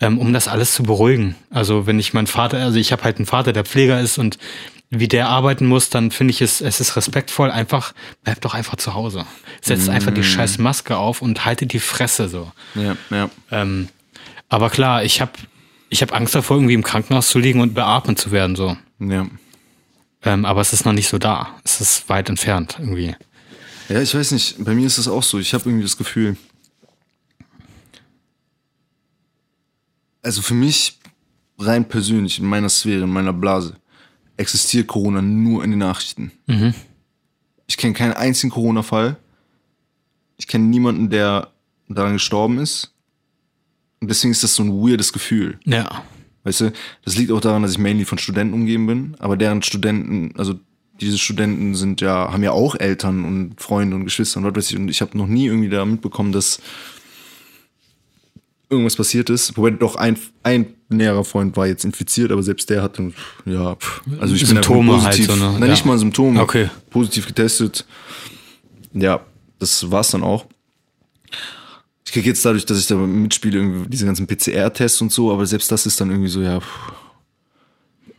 ähm, 0.00 0.18
um 0.18 0.32
das 0.32 0.48
alles 0.48 0.74
zu 0.74 0.82
beruhigen. 0.82 1.34
Also 1.50 1.86
wenn 1.86 1.98
ich 1.98 2.12
meinen 2.12 2.26
Vater, 2.26 2.58
also 2.58 2.78
ich 2.78 2.92
habe 2.92 3.04
halt 3.04 3.16
einen 3.16 3.26
Vater, 3.26 3.52
der 3.52 3.64
Pfleger 3.64 4.00
ist 4.00 4.18
und 4.18 4.38
wie 4.94 5.08
der 5.08 5.30
arbeiten 5.30 5.66
muss, 5.66 5.88
dann 5.88 6.10
finde 6.10 6.32
ich 6.32 6.42
es, 6.42 6.60
es 6.60 6.78
ist 6.78 6.96
respektvoll, 6.96 7.50
einfach, 7.50 7.94
bleib 8.24 8.42
doch 8.42 8.52
einfach 8.52 8.76
zu 8.76 8.92
Hause. 8.92 9.24
Setzt 9.62 9.88
einfach 9.88 10.12
die 10.12 10.22
scheiß 10.22 10.58
Maske 10.58 10.98
auf 10.98 11.22
und 11.22 11.46
haltet 11.46 11.72
die 11.72 11.80
Fresse 11.80 12.28
so. 12.28 12.52
Ja, 12.74 12.94
ja. 13.08 13.30
Ähm, 13.50 13.88
aber 14.50 14.68
klar, 14.68 15.02
ich 15.02 15.22
habe 15.22 15.32
ich 15.88 16.02
hab 16.02 16.12
Angst 16.12 16.34
davor, 16.34 16.58
irgendwie 16.58 16.74
im 16.74 16.82
Krankenhaus 16.82 17.30
zu 17.30 17.38
liegen 17.38 17.62
und 17.62 17.72
beatmet 17.72 18.18
zu 18.18 18.32
werden 18.32 18.54
so. 18.54 18.76
Ja. 18.98 19.26
Ähm, 20.24 20.44
aber 20.44 20.60
es 20.60 20.74
ist 20.74 20.84
noch 20.84 20.92
nicht 20.92 21.08
so 21.08 21.16
da. 21.16 21.48
Es 21.64 21.80
ist 21.80 22.10
weit 22.10 22.28
entfernt 22.28 22.76
irgendwie. 22.78 23.16
Ja, 23.88 24.02
ich 24.02 24.14
weiß 24.14 24.32
nicht, 24.32 24.62
bei 24.62 24.74
mir 24.74 24.86
ist 24.86 24.98
es 24.98 25.08
auch 25.08 25.22
so. 25.22 25.38
Ich 25.38 25.54
habe 25.54 25.64
irgendwie 25.64 25.84
das 25.84 25.96
Gefühl. 25.96 26.36
Also 30.22 30.42
für 30.42 30.54
mich, 30.54 30.98
rein 31.58 31.88
persönlich, 31.88 32.38
in 32.38 32.44
meiner 32.44 32.68
Sphäre, 32.68 33.04
in 33.04 33.10
meiner 33.10 33.32
Blase, 33.32 33.76
existiert 34.42 34.86
Corona 34.86 35.22
nur 35.22 35.64
in 35.64 35.70
den 35.70 35.78
Nachrichten. 35.78 36.32
Ich 37.66 37.76
kenne 37.78 37.94
keinen 37.94 38.12
einzigen 38.12 38.50
Corona-Fall. 38.50 39.16
Ich 40.36 40.46
kenne 40.46 40.66
niemanden, 40.66 41.08
der 41.08 41.48
daran 41.88 42.14
gestorben 42.14 42.58
ist. 42.58 42.92
Und 44.00 44.08
deswegen 44.08 44.32
ist 44.32 44.42
das 44.42 44.54
so 44.54 44.62
ein 44.62 44.72
weirdes 44.72 45.12
Gefühl. 45.12 45.58
Ja. 45.64 46.02
Weißt 46.44 46.60
du, 46.60 46.72
das 47.04 47.16
liegt 47.16 47.30
auch 47.30 47.40
daran, 47.40 47.62
dass 47.62 47.72
ich 47.72 47.78
mainly 47.78 48.04
von 48.04 48.18
Studenten 48.18 48.54
umgeben 48.54 48.86
bin, 48.86 49.16
aber 49.20 49.36
deren 49.36 49.62
Studenten, 49.62 50.34
also 50.36 50.58
diese 51.00 51.18
Studenten 51.18 51.74
sind 51.74 52.00
ja, 52.00 52.32
haben 52.32 52.42
ja 52.42 52.50
auch 52.50 52.74
Eltern 52.74 53.24
und 53.24 53.60
Freunde 53.60 53.96
und 53.96 54.04
Geschwister 54.04 54.38
und 54.38 54.44
was 54.44 54.54
weiß 54.54 54.70
ich, 54.72 54.76
und 54.76 54.88
ich 54.88 55.00
habe 55.00 55.16
noch 55.16 55.28
nie 55.28 55.46
irgendwie 55.46 55.68
da 55.68 55.84
mitbekommen, 55.84 56.32
dass 56.32 56.60
irgendwas 58.72 58.96
passiert 58.96 59.30
ist. 59.30 59.56
Wobei 59.56 59.70
doch 59.70 59.94
ein, 59.96 60.18
ein 60.42 60.74
näherer 60.88 61.24
Freund 61.24 61.56
war 61.56 61.66
jetzt 61.66 61.84
infiziert, 61.84 62.32
aber 62.32 62.42
selbst 62.42 62.68
der 62.70 62.82
hatte, 62.82 63.12
ja, 63.44 63.76
also 64.18 64.34
ich 64.34 64.46
Symptome 64.46 64.92
bin 64.94 65.02
halt 65.02 65.16
positiv, 65.16 65.26
so, 65.26 65.36
ne? 65.36 65.52
Nein, 65.52 65.62
Ja. 65.62 65.68
nicht 65.68 65.86
mal 65.86 65.98
Symptome. 65.98 66.40
Okay. 66.40 66.70
Positiv 66.90 67.26
getestet. 67.26 67.86
Ja, 68.92 69.20
das 69.58 69.90
war's 69.90 70.10
dann 70.10 70.22
auch. 70.22 70.46
Ich 72.04 72.12
kriege 72.12 72.28
jetzt 72.28 72.44
dadurch, 72.44 72.66
dass 72.66 72.78
ich 72.78 72.86
da 72.86 72.96
mitspiele, 72.96 73.58
irgendwie 73.58 73.88
diese 73.88 74.04
ganzen 74.04 74.26
PCR-Tests 74.26 75.00
und 75.00 75.12
so, 75.12 75.32
aber 75.32 75.46
selbst 75.46 75.70
das 75.70 75.86
ist 75.86 76.00
dann 76.00 76.10
irgendwie 76.10 76.28
so, 76.28 76.42
ja, 76.42 76.60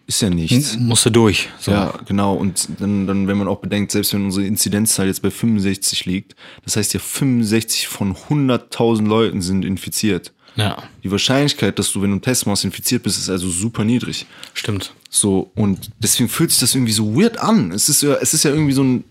ist 0.07 0.21
ja 0.21 0.29
nichts. 0.29 0.77
Musste 0.77 1.11
durch. 1.11 1.49
So. 1.59 1.71
Ja, 1.71 1.93
genau. 2.05 2.33
Und 2.35 2.67
dann, 2.79 3.07
dann, 3.07 3.27
wenn 3.27 3.37
man 3.37 3.47
auch 3.47 3.59
bedenkt, 3.59 3.91
selbst 3.91 4.13
wenn 4.13 4.25
unsere 4.25 4.45
Inzidenzzahl 4.45 5.07
jetzt 5.07 5.21
bei 5.21 5.31
65 5.31 6.05
liegt, 6.05 6.35
das 6.65 6.75
heißt 6.75 6.93
ja 6.93 6.99
65 6.99 7.87
von 7.87 8.15
100.000 8.15 9.05
Leuten 9.07 9.41
sind 9.41 9.63
infiziert. 9.63 10.33
Ja. 10.55 10.83
Die 11.03 11.11
Wahrscheinlichkeit, 11.11 11.79
dass 11.79 11.91
du, 11.91 12.01
wenn 12.01 12.19
du 12.19 12.31
machst, 12.45 12.63
infiziert 12.63 13.03
bist, 13.03 13.17
ist 13.17 13.29
also 13.29 13.49
super 13.49 13.83
niedrig. 13.83 14.25
Stimmt. 14.53 14.93
So, 15.09 15.51
und 15.55 15.91
deswegen 15.99 16.29
fühlt 16.29 16.51
sich 16.51 16.59
das 16.59 16.75
irgendwie 16.75 16.93
so 16.93 17.15
weird 17.15 17.37
an. 17.37 17.71
Es 17.71 17.89
ist 17.89 18.01
ja, 18.01 18.15
es 18.15 18.33
ist 18.33 18.43
ja 18.43 18.51
irgendwie 18.51 18.73
so 18.73 18.83
ein 18.83 19.03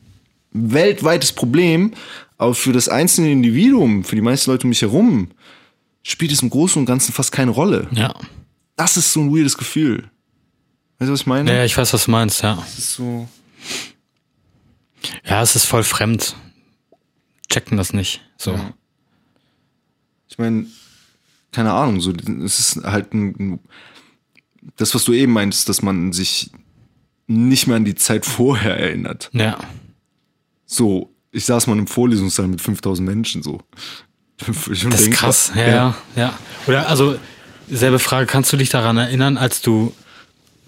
weltweites 0.53 1.33
Problem, 1.33 1.93
aber 2.39 2.55
für 2.55 2.73
das 2.73 2.89
einzelne 2.89 3.31
Individuum, 3.31 4.05
für 4.05 4.17
die 4.17 4.23
meisten 4.23 4.51
Leute 4.51 4.65
um 4.65 4.71
mich 4.71 4.83
herum, 4.83 5.31
spielt 6.03 6.33
es 6.33 6.43
im 6.43 6.51
Großen 6.51 6.81
und 6.81 6.87
Ganzen 6.87 7.13
fast 7.13 7.33
keine 7.33 7.53
Rolle. 7.53 7.89
Ja. 7.93 8.15
Das 8.77 8.97
ist 8.97 9.13
so 9.13 9.21
ein 9.21 9.35
weirdes 9.35 9.57
Gefühl. 9.57 10.11
Weißt 10.99 11.09
du, 11.09 11.13
was 11.13 11.21
ich 11.21 11.27
meine? 11.27 11.53
Ja, 11.53 11.65
ich 11.65 11.77
weiß, 11.77 11.93
was 11.93 12.05
du 12.05 12.11
meinst, 12.11 12.43
ja. 12.43 12.57
Das 12.57 12.79
ist 12.79 12.95
so. 12.95 13.29
Ja, 15.25 15.43
es 15.43 15.57
ist 15.57 15.65
voll 15.65 15.83
fremd. 15.83 16.37
Checken 17.49 17.77
das 17.77 17.93
nicht. 17.93 18.21
So. 18.39 18.59
Ich 20.29 20.39
meine, 20.39 20.67
keine 21.53 21.73
Ahnung, 21.73 22.01
so, 22.01 22.13
es 22.45 22.59
ist 22.59 22.85
halt 22.85 23.15
ein, 23.15 23.61
das, 24.77 24.95
was 24.95 25.05
du 25.05 25.13
eben 25.13 25.33
meinst, 25.33 25.69
dass 25.69 25.83
man 25.83 26.13
sich 26.13 26.51
nicht 27.27 27.67
mehr 27.67 27.77
an 27.77 27.85
die 27.85 27.95
Zeit 27.95 28.27
vorher 28.27 28.77
erinnert. 28.79 29.31
Ja. 29.33 29.59
So, 30.67 31.15
ich 31.31 31.45
saß 31.45 31.67
mal 31.67 31.79
im 31.79 31.87
Vorlesungssaal 31.87 32.49
mit 32.49 32.61
5000 32.61 33.07
Menschen 33.07 33.43
so. 33.43 33.61
Ich 34.71 34.83
Das 34.83 35.03
ist 35.03 35.13
krass, 35.13 35.53
ja, 35.55 35.69
ja, 35.69 35.95
ja. 36.17 36.39
Oder 36.67 36.89
also, 36.89 37.17
selbe 37.71 37.99
Frage, 37.99 38.27
kannst 38.27 38.53
du 38.53 38.57
dich 38.57 38.71
daran 38.71 38.97
erinnern, 38.97 39.37
als 39.37 39.61
du 39.63 39.95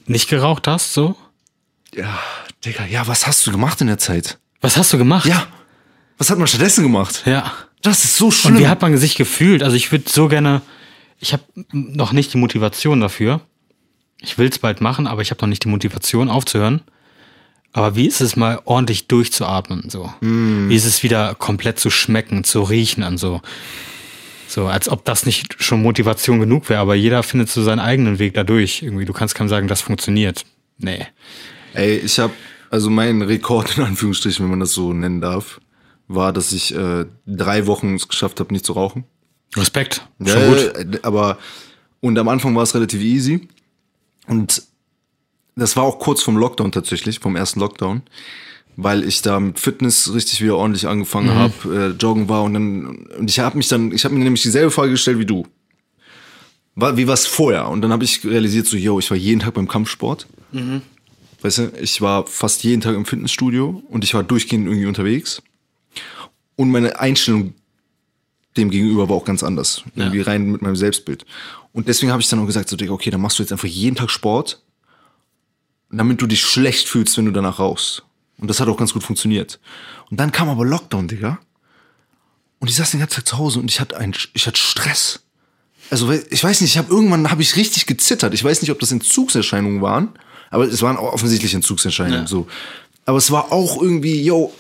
nicht 0.06 0.28
geraucht 0.28 0.69
hast, 0.69 0.93
so? 0.93 1.16
Ja, 1.94 2.19
Digga, 2.65 2.86
ja, 2.86 3.06
was 3.06 3.27
hast 3.27 3.47
du 3.47 3.51
gemacht 3.51 3.81
in 3.81 3.89
der 3.89 3.98
Zeit? 3.98 4.39
Was 4.61 4.77
hast 4.77 4.93
du 4.93 4.98
gemacht? 4.98 5.27
Ja, 5.27 5.47
was 6.19 6.31
hat 6.31 6.39
man 6.39 6.47
stattdessen 6.47 6.82
gemacht? 6.82 7.23
Ja. 7.27 7.52
Das 7.85 8.02
ist 8.02 8.16
so 8.16 8.31
schlimm. 8.31 8.55
Und 8.55 8.61
wie 8.61 8.66
hat 8.66 8.82
man 8.82 8.97
sich 8.97 9.15
gefühlt? 9.15 9.62
Also 9.62 9.77
ich 9.77 9.93
würde 9.93 10.11
so 10.11 10.27
gerne, 10.27 10.62
ich 11.20 11.32
habe 11.35 11.44
noch 11.70 12.12
nicht 12.12 12.32
die 12.32 12.39
Motivation 12.39 13.01
dafür. 13.01 13.43
Ich 14.20 14.39
will 14.39 14.48
es 14.48 14.59
bald 14.59 14.81
machen, 14.81 15.06
aber 15.06 15.20
ich 15.23 15.31
habe 15.31 15.40
noch 15.43 15.48
nicht 15.48 15.65
die 15.65 15.69
Motivation 15.69 16.31
aufzuhören. 16.31 16.81
Aber 17.74 17.94
wie 17.94 18.06
ist 18.06 18.23
es 18.23 18.36
mal 18.36 18.61
ordentlich 18.65 19.06
durchzuatmen 19.09 19.90
so? 19.90 20.12
Wie 20.20 20.74
ist 20.74 20.86
es 20.86 21.02
wieder 21.02 21.35
komplett 21.35 21.78
zu 21.78 21.90
schmecken, 21.90 22.43
zu 22.43 22.62
riechen 22.62 23.02
an 23.02 23.19
so? 23.19 23.43
So, 24.48 24.66
als 24.66 24.89
ob 24.89 25.05
das 25.05 25.27
nicht 25.27 25.62
schon 25.62 25.82
Motivation 25.82 26.40
genug 26.40 26.69
wäre, 26.69 26.81
aber 26.81 26.94
jeder 26.94 27.23
findet 27.23 27.51
so 27.51 27.62
seinen 27.62 27.81
eigenen 27.81 28.19
Weg 28.19 28.35
dadurch. 28.35 28.82
Irgendwie, 28.82 29.05
du 29.05 29.12
kannst 29.12 29.35
keinem 29.35 29.48
sagen, 29.48 29.69
das 29.69 29.82
funktioniert. 29.82 30.44
Nee. 30.78 31.06
Ey, 31.74 31.97
ich 31.98 32.19
habe 32.19 32.32
also 32.70 32.89
mein 32.89 33.20
Rekord 33.20 33.77
in 33.77 33.85
Anführungsstrichen, 33.85 34.44
wenn 34.44 34.51
man 34.51 34.61
das 34.61 34.73
so 34.73 34.93
nennen 34.93 35.20
darf, 35.20 35.61
war, 36.09 36.32
dass 36.32 36.52
ich 36.52 36.74
äh, 36.74 37.06
drei 37.26 37.66
Wochen 37.66 37.94
es 37.94 38.09
geschafft 38.09 38.40
habe, 38.40 38.52
nicht 38.52 38.64
zu 38.66 38.72
rauchen. 38.74 39.05
Respekt. 39.56 40.06
Schon 40.18 40.26
Ja, 40.28 40.48
gut. 40.48 41.05
aber 41.05 41.39
und 42.01 42.18
am 42.18 42.28
Anfang 42.28 42.55
war 42.56 42.62
es 42.62 42.74
relativ 42.74 43.01
easy 43.01 43.48
und 44.26 44.62
das 45.56 45.76
war 45.76 45.85
auch 45.85 45.98
kurz 46.01 46.22
vom 46.22 46.36
Lockdown 46.36 46.72
tatsächlich, 46.72 47.20
vom 47.20 47.36
ersten 47.36 47.60
Lockdown, 47.60 48.02
weil 48.76 49.05
ich 49.05 49.22
da 49.22 49.39
mit 49.39 49.59
Fitness 49.60 50.12
richtig 50.12 50.43
wieder 50.43 50.56
ordentlich 50.56 50.86
angefangen 50.89 51.28
Mhm. 51.28 51.39
habe, 51.39 51.94
äh, 51.94 52.02
joggen 52.02 52.28
war 52.28 52.43
und 52.43 52.55
dann 52.55 52.86
und 53.18 53.31
ich 53.31 53.39
habe 53.39 53.56
mich 53.56 53.68
dann, 53.68 53.93
ich 53.93 54.05
habe 54.05 54.14
mir 54.14 54.24
nämlich 54.24 54.43
dieselbe 54.43 54.70
Frage 54.72 54.90
gestellt 54.90 55.18
wie 55.18 55.26
du. 55.26 55.47
War, 56.74 56.97
wie 56.97 57.06
war 57.06 57.14
es 57.14 57.26
vorher? 57.26 57.68
Und 57.68 57.82
dann 57.82 57.93
habe 57.93 58.02
ich 58.02 58.24
realisiert 58.24 58.66
so, 58.66 58.76
yo, 58.76 58.98
ich 58.98 59.09
war 59.09 59.16
jeden 59.16 59.40
Tag 59.40 59.55
beim 59.55 59.68
Kampfsport. 59.68 60.26
Weißt 61.40 61.59
du, 61.59 61.72
ich 61.81 62.01
war 62.01 62.26
fast 62.26 62.64
jeden 62.64 62.81
Tag 62.81 62.97
im 62.97 63.05
Fitnessstudio 63.05 63.81
und 63.89 64.02
ich 64.02 64.12
war 64.14 64.24
durchgehend 64.24 64.66
irgendwie 64.66 64.86
unterwegs. 64.86 65.40
Und 66.56 66.70
meine 66.70 66.98
Einstellung 67.00 67.54
dem 68.56 68.70
gegenüber 68.70 69.08
war 69.08 69.16
auch 69.16 69.24
ganz 69.24 69.42
anders. 69.42 69.82
Irgendwie 69.96 70.20
rein 70.20 70.50
mit 70.50 70.62
meinem 70.62 70.76
Selbstbild. 70.76 71.26
Und 71.72 71.88
deswegen 71.88 72.12
habe 72.12 72.22
ich 72.22 72.28
dann 72.28 72.38
auch 72.38 72.46
gesagt, 72.46 72.68
so, 72.68 72.76
Digga, 72.76 72.92
okay, 72.92 73.10
dann 73.10 73.20
machst 73.20 73.38
du 73.38 73.42
jetzt 73.42 73.50
einfach 73.52 73.66
jeden 73.66 73.96
Tag 73.96 74.10
Sport, 74.10 74.62
damit 75.90 76.20
du 76.20 76.26
dich 76.26 76.42
schlecht 76.42 76.88
fühlst, 76.88 77.16
wenn 77.18 77.24
du 77.24 77.32
danach 77.32 77.58
rauchst. 77.58 78.04
Und 78.38 78.48
das 78.48 78.60
hat 78.60 78.68
auch 78.68 78.76
ganz 78.76 78.92
gut 78.92 79.02
funktioniert. 79.02 79.58
Und 80.10 80.20
dann 80.20 80.30
kam 80.32 80.48
aber 80.48 80.64
Lockdown, 80.64 81.08
Digga. 81.08 81.38
Und 82.60 82.68
ich 82.70 82.76
saß 82.76 82.92
den 82.92 83.00
ganzen 83.00 83.16
Tag 83.16 83.28
zu 83.28 83.38
Hause 83.38 83.58
und 83.58 83.70
ich 83.70 83.80
hatte 83.80 83.96
einen, 83.96 84.14
ich 84.32 84.46
hatte 84.46 84.58
Stress. 84.60 85.20
Also 85.90 86.10
ich 86.12 86.42
weiß 86.42 86.60
nicht, 86.60 86.70
ich 86.70 86.78
habe 86.78 86.90
irgendwann 86.92 87.30
habe 87.30 87.42
ich 87.42 87.56
richtig 87.56 87.86
gezittert. 87.86 88.32
Ich 88.34 88.42
weiß 88.42 88.62
nicht, 88.62 88.70
ob 88.70 88.78
das 88.80 88.90
Entzugserscheinungen 88.90 89.82
waren, 89.82 90.10
aber 90.50 90.64
es 90.64 90.80
waren 90.80 90.96
auch 90.96 91.12
offensichtlich 91.12 91.54
Entzugserscheinungen 91.54 92.22
Ja. 92.22 92.26
so. 92.26 92.46
Aber 93.04 93.18
es 93.18 93.30
war 93.30 93.52
auch 93.52 93.82
irgendwie, 93.82 94.22
yo, 94.22 94.52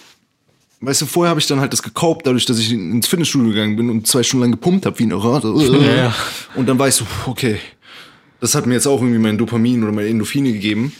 weißt 0.86 1.02
du, 1.02 1.06
vorher 1.06 1.30
habe 1.30 1.40
ich 1.40 1.46
dann 1.46 1.60
halt 1.60 1.72
das 1.72 1.82
gekauft, 1.82 2.22
dadurch, 2.24 2.44
dass 2.46 2.58
ich 2.58 2.72
ins 2.72 3.06
Fitnessstudio 3.06 3.48
gegangen 3.50 3.76
bin 3.76 3.90
und 3.90 4.06
zwei 4.06 4.22
Stunden 4.22 4.42
lang 4.42 4.50
gepumpt 4.52 4.86
habe 4.86 4.98
wie 4.98 5.04
ein 5.04 5.10
Irrer. 5.10 5.42
Ja, 5.84 5.94
ja. 5.94 6.14
Und 6.54 6.66
dann 6.66 6.80
ich 6.86 6.94
so, 6.94 7.06
okay, 7.26 7.58
das 8.40 8.54
hat 8.54 8.66
mir 8.66 8.74
jetzt 8.74 8.86
auch 8.86 9.00
irgendwie 9.00 9.18
mein 9.18 9.38
Dopamin 9.38 9.82
oder 9.82 9.92
meine 9.92 10.08
Endorphine 10.08 10.52
gegeben. 10.52 10.92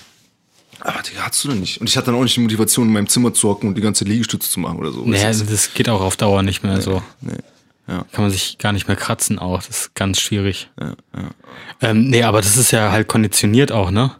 Aber 0.80 1.00
Digga, 1.02 1.22
hattest 1.22 1.44
du 1.44 1.48
denn 1.48 1.60
nicht? 1.60 1.80
Und 1.80 1.88
ich 1.88 1.96
hatte 1.96 2.06
dann 2.06 2.16
auch 2.16 2.22
nicht 2.22 2.36
die 2.36 2.40
Motivation, 2.40 2.88
in 2.88 2.92
meinem 2.92 3.08
Zimmer 3.08 3.32
zu 3.32 3.48
hocken 3.48 3.68
und 3.68 3.74
die 3.76 3.80
ganze 3.82 4.04
Liegestütze 4.04 4.50
zu 4.50 4.60
machen 4.60 4.78
oder 4.78 4.92
so. 4.92 5.02
Nee, 5.04 5.14
Weißt 5.14 5.24
also 5.24 5.44
du? 5.44 5.50
das 5.50 5.72
geht 5.72 5.88
auch 5.88 6.00
auf 6.00 6.16
Dauer 6.16 6.42
nicht 6.42 6.62
mehr 6.62 6.80
so. 6.80 7.02
nee. 7.20 7.32
Ja. 7.86 8.06
Kann 8.12 8.24
man 8.24 8.30
sich 8.30 8.56
gar 8.56 8.72
nicht 8.72 8.88
mehr 8.88 8.96
kratzen 8.96 9.38
auch. 9.38 9.58
Das 9.62 9.68
ist 9.68 9.94
ganz 9.94 10.18
schwierig. 10.18 10.70
Ähm, 11.82 12.08
nee, 12.08 12.22
aber 12.22 12.40
das 12.40 12.56
ist 12.56 12.70
ja 12.70 12.90
halt 12.90 13.08
konditioniert 13.08 13.72
auch, 13.72 13.90
ne? 13.90 14.12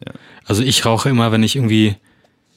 Also 0.45 0.63
ich 0.63 0.85
rauche 0.85 1.09
immer, 1.09 1.33
wenn 1.33 1.43
ich 1.43 1.57
irgendwie, 1.57 1.97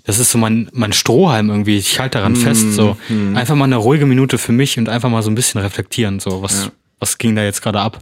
das 0.07 0.17
ist 0.19 0.31
so 0.31 0.37
mein, 0.39 0.69
mein 0.73 0.93
Strohhalm 0.93 1.49
irgendwie, 1.49 1.77
ich 1.77 1.99
halte 1.99 2.17
daran 2.17 2.35
fest, 2.35 2.73
so. 2.73 2.97
Einfach 3.35 3.55
mal 3.55 3.65
eine 3.65 3.75
ruhige 3.75 4.05
Minute 4.07 4.37
für 4.39 4.53
mich 4.53 4.77
und 4.79 4.89
einfach 4.89 5.09
mal 5.09 5.21
so 5.21 5.29
ein 5.29 5.35
bisschen 5.35 5.61
reflektieren, 5.61 6.19
so, 6.19 6.41
was, 6.41 6.71
was 6.99 7.17
ging 7.19 7.35
da 7.35 7.43
jetzt 7.43 7.61
gerade 7.61 7.79
ab? 7.79 7.99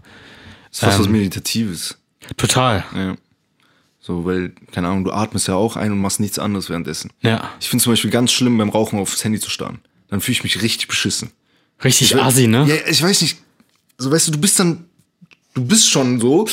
Das 0.70 0.80
ist 0.80 0.86
fast 0.86 1.00
was 1.00 1.06
Ähm. 1.08 1.12
Meditatives. 1.14 1.98
Total. 2.38 2.86
Ja. 2.96 3.16
So, 4.00 4.24
weil, 4.24 4.54
keine 4.72 4.88
Ahnung, 4.88 5.04
du 5.04 5.12
atmest 5.12 5.48
ja 5.48 5.56
auch 5.56 5.76
ein 5.78 5.92
und 5.92 6.00
machst 6.00 6.20
nichts 6.20 6.38
anderes 6.38 6.70
währenddessen. 6.70 7.10
Ja. 7.22 7.50
Ich 7.60 7.70
finde 7.70 7.84
zum 7.84 7.92
Beispiel 7.94 8.12
ganz 8.12 8.32
schlimm, 8.32 8.58
beim 8.58 8.70
Rauchen 8.70 9.00
aufs 9.00 9.24
Handy 9.24 9.40
zu 9.40 9.50
starren. 9.50 9.80
Dann 10.10 10.22
fühle 10.22 10.34
ich 10.34 10.44
mich 10.44 10.62
richtig 10.62 10.88
beschissen. 10.88 11.32
Richtig 11.84 12.16
assi, 12.16 12.48
ne? 12.48 12.66
Ja, 12.68 12.76
ich 12.88 13.02
weiß 13.02 13.22
nicht. 13.22 13.38
So, 13.98 14.12
weißt 14.12 14.28
du, 14.28 14.32
du 14.34 14.38
bist 14.38 14.60
dann, 14.60 14.86
du 15.56 15.66
bist 15.66 15.90
schon 15.90 16.20
so 16.20 16.48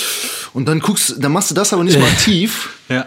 und 0.55 0.67
dann 0.67 0.81
guckst, 0.81 1.17
dann 1.19 1.33
machst 1.33 1.51
du 1.51 1.55
das 1.55 1.73
aber 1.75 1.85
nicht 1.85 1.99
mal 2.01 2.07
aktiv 2.09 2.71
Ja. 2.89 3.05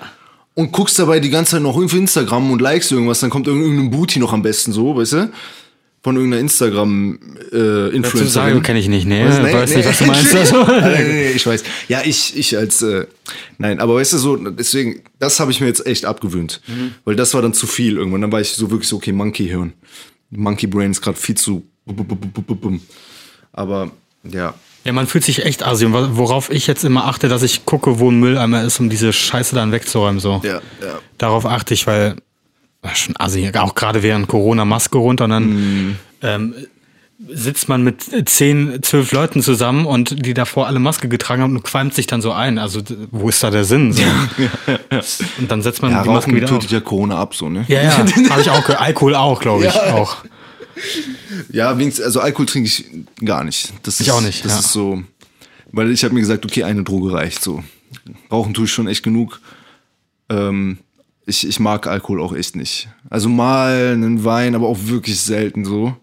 Und 0.56 0.72
guckst 0.72 0.98
dabei 0.98 1.20
die 1.20 1.30
ganze 1.30 1.52
Zeit 1.52 1.62
noch 1.62 1.76
irgendwie 1.76 1.98
Instagram 1.98 2.52
und 2.52 2.62
likest 2.62 2.92
irgendwas, 2.92 3.20
dann 3.20 3.30
kommt 3.30 3.46
irgendein 3.48 3.92
Booty 3.92 4.20
noch 4.20 4.34
am 4.34 4.42
besten 4.42 4.72
so, 4.72 4.96
weißt 4.96 5.14
du? 5.14 5.32
Von 6.02 6.18
irgendeiner 6.18 6.42
instagram 6.42 7.18
äh, 7.52 8.28
sagen 8.28 8.62
kenne 8.62 8.78
ich 8.78 8.88
nicht, 8.88 9.08
nee. 9.08 9.26
Was? 9.26 9.40
Nee, 9.40 9.54
weiß 9.54 9.70
nee. 9.72 9.78
nicht, 9.78 9.90
was 9.90 9.98
du 9.98 10.06
meinst. 10.06 10.36
Also. 10.36 10.64
nee, 10.68 10.82
nee, 10.82 11.04
nee, 11.14 11.32
ich 11.32 11.46
weiß. 11.48 11.64
Ja, 11.88 12.04
ich, 12.06 12.38
ich 12.38 12.56
als, 12.56 12.84
äh, 12.84 13.08
nein, 13.58 13.80
aber 13.80 13.96
weißt 13.96 14.14
du 14.14 14.18
so, 14.20 14.36
deswegen, 14.36 15.02
das 15.18 15.40
habe 15.40 15.50
ich 15.50 15.62
mir 15.62 15.68
jetzt 15.68 15.86
echt 15.88 16.06
abgewöhnt. 16.06 16.62
Weil 17.06 17.16
das 17.16 17.34
war 17.34 17.42
dann 17.42 17.56
zu 17.56 17.66
viel 17.66 17.98
irgendwann. 17.98 18.22
Dann 18.22 18.32
war 18.32 18.40
ich 18.40 18.54
so 18.54 18.70
wirklich 18.70 18.88
so, 18.88 18.98
okay, 18.98 19.14
Monkey-Hirn. 19.14 19.74
Monkey 20.30 20.68
Brain 20.68 20.92
ist 20.92 21.02
gerade 21.02 21.18
viel 21.18 21.36
zu. 21.36 21.64
bum, 21.86 21.96
bum, 21.96 22.08
bum, 22.08 22.44
bum, 22.44 22.58
bum. 22.60 22.82
Aber, 23.52 23.90
ja. 24.24 24.54
Ja, 24.86 24.94
man 24.94 25.08
fühlt 25.08 25.24
sich 25.26 25.44
echt 25.46 25.66
assi. 25.66 25.86
Und 25.86 26.16
worauf 26.18 26.50
ich 26.52 26.68
jetzt 26.68 26.86
immer 26.86 27.06
achte, 27.06 27.28
dass 27.28 27.42
ich 27.44 27.66
gucke, 27.66 28.00
wo 28.00 28.10
ein 28.12 28.20
Mülleimer 28.20 28.64
ist, 28.64 28.80
um 28.80 28.90
diese 28.90 29.12
Scheiße 29.12 29.56
dann 29.56 29.72
wegzuräumen. 29.72 30.20
So. 30.20 30.42
Ja, 30.44 30.54
ja. 30.82 31.00
Darauf 31.18 31.46
achte 31.46 31.74
ich, 31.74 31.88
weil 31.88 32.16
ach, 32.84 32.96
schon 32.96 33.16
assi, 33.18 33.52
auch 33.58 33.76
gerade 33.76 34.04
während 34.04 34.28
Corona 34.28 34.64
Maske 34.64 34.98
runter 35.00 35.24
und 35.26 35.32
dann 35.32 35.98
ähm, 36.22 36.54
sitzt 37.30 37.68
man 37.68 37.84
mit 37.84 38.30
zehn, 38.30 38.78
zwölf 38.84 39.12
Leuten 39.12 39.42
zusammen 39.42 39.86
und 39.88 40.24
die 40.26 40.34
davor 40.36 40.68
alle 40.68 40.80
Maske 40.80 41.08
getragen 41.08 41.42
haben 41.42 41.56
und 41.56 41.64
qualmt 41.64 41.96
sich 41.96 42.06
dann 42.08 42.22
so 42.22 42.32
ein. 42.34 42.60
Also 42.60 42.82
wo 43.10 43.30
ist 43.30 43.42
da 43.44 43.50
der 43.50 43.64
Sinn? 43.64 43.92
So? 43.94 44.04
Und 45.40 45.50
dann 45.50 45.62
setzt 45.62 45.82
man 45.82 45.92
Ja, 45.92 46.04
die 46.04 46.10
Maske 46.10 46.36
wieder 46.36 46.46
auf. 46.46 46.52
tötet 46.52 46.72
ja 46.72 46.80
Corona 46.80 47.18
ab, 47.18 47.34
so, 47.34 47.50
ne? 47.50 47.66
Ja, 47.68 47.82
ja, 47.82 47.92
habe 48.30 48.42
ich 48.42 48.50
auch. 48.52 48.70
Alkohol 48.70 49.16
auch, 49.16 49.40
glaube 49.42 49.66
ich, 49.66 49.74
Ja. 49.74 49.94
auch. 49.96 50.18
Ja, 51.52 51.78
wenigstens, 51.78 52.06
also 52.06 52.20
Alkohol 52.20 52.46
trinke 52.46 52.68
ich 52.68 52.86
gar 53.24 53.44
nicht. 53.44 53.74
Das 53.84 54.00
Ich 54.00 54.08
ist, 54.08 54.14
auch 54.14 54.22
nicht, 54.22 54.44
Das 54.46 54.54
ja. 54.54 54.60
ist 54.60 54.72
so, 54.72 55.04
weil 55.72 55.92
ich 55.92 56.04
habe 56.04 56.14
mir 56.14 56.20
gesagt, 56.22 56.46
okay, 56.46 56.64
eine 56.64 56.84
Droge 56.84 57.12
reicht 57.14 57.42
so. 57.44 57.64
Rauchen 58.32 58.54
tue 58.54 58.66
ich 58.66 58.72
schon 58.72 58.88
echt 58.88 59.04
genug. 59.04 59.40
Ähm, 60.30 60.78
ich, 61.26 61.48
ich 61.48 61.60
mag 61.60 61.88
Alkohol 61.88 62.22
auch 62.22 62.34
echt 62.34 62.56
nicht. 62.56 62.88
Also 63.10 63.30
mal 63.30 63.94
einen 63.94 64.24
Wein, 64.24 64.56
aber 64.56 64.68
auch 64.68 64.78
wirklich 64.84 65.20
selten 65.20 65.66
so. 65.66 65.96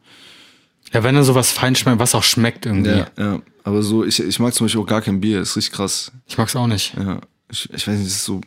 Ja, 0.92 1.02
wenn 1.02 1.14
dann 1.14 1.24
sowas 1.24 1.52
fein 1.52 1.74
schmeckt, 1.74 1.98
was 1.98 2.14
auch 2.14 2.22
schmeckt 2.22 2.66
irgendwie. 2.66 2.90
Ja, 2.90 3.06
ja. 3.18 3.42
Aber 3.64 3.82
so, 3.82 4.04
ich, 4.04 4.20
ich 4.20 4.38
mag 4.40 4.52
zum 4.54 4.66
Beispiel 4.66 4.80
auch 4.80 4.86
gar 4.86 5.00
kein 5.02 5.20
Bier, 5.20 5.40
ist 5.40 5.56
richtig 5.56 5.74
krass. 5.74 6.12
Ich 6.26 6.36
mag's 6.36 6.56
auch 6.56 6.66
nicht. 6.66 6.94
Ja. 6.96 7.20
Ich, 7.50 7.68
ich 7.72 7.86
weiß 7.86 7.94
nicht, 7.98 8.06
das 8.06 8.16
ist 8.16 8.24
so, 8.24 8.40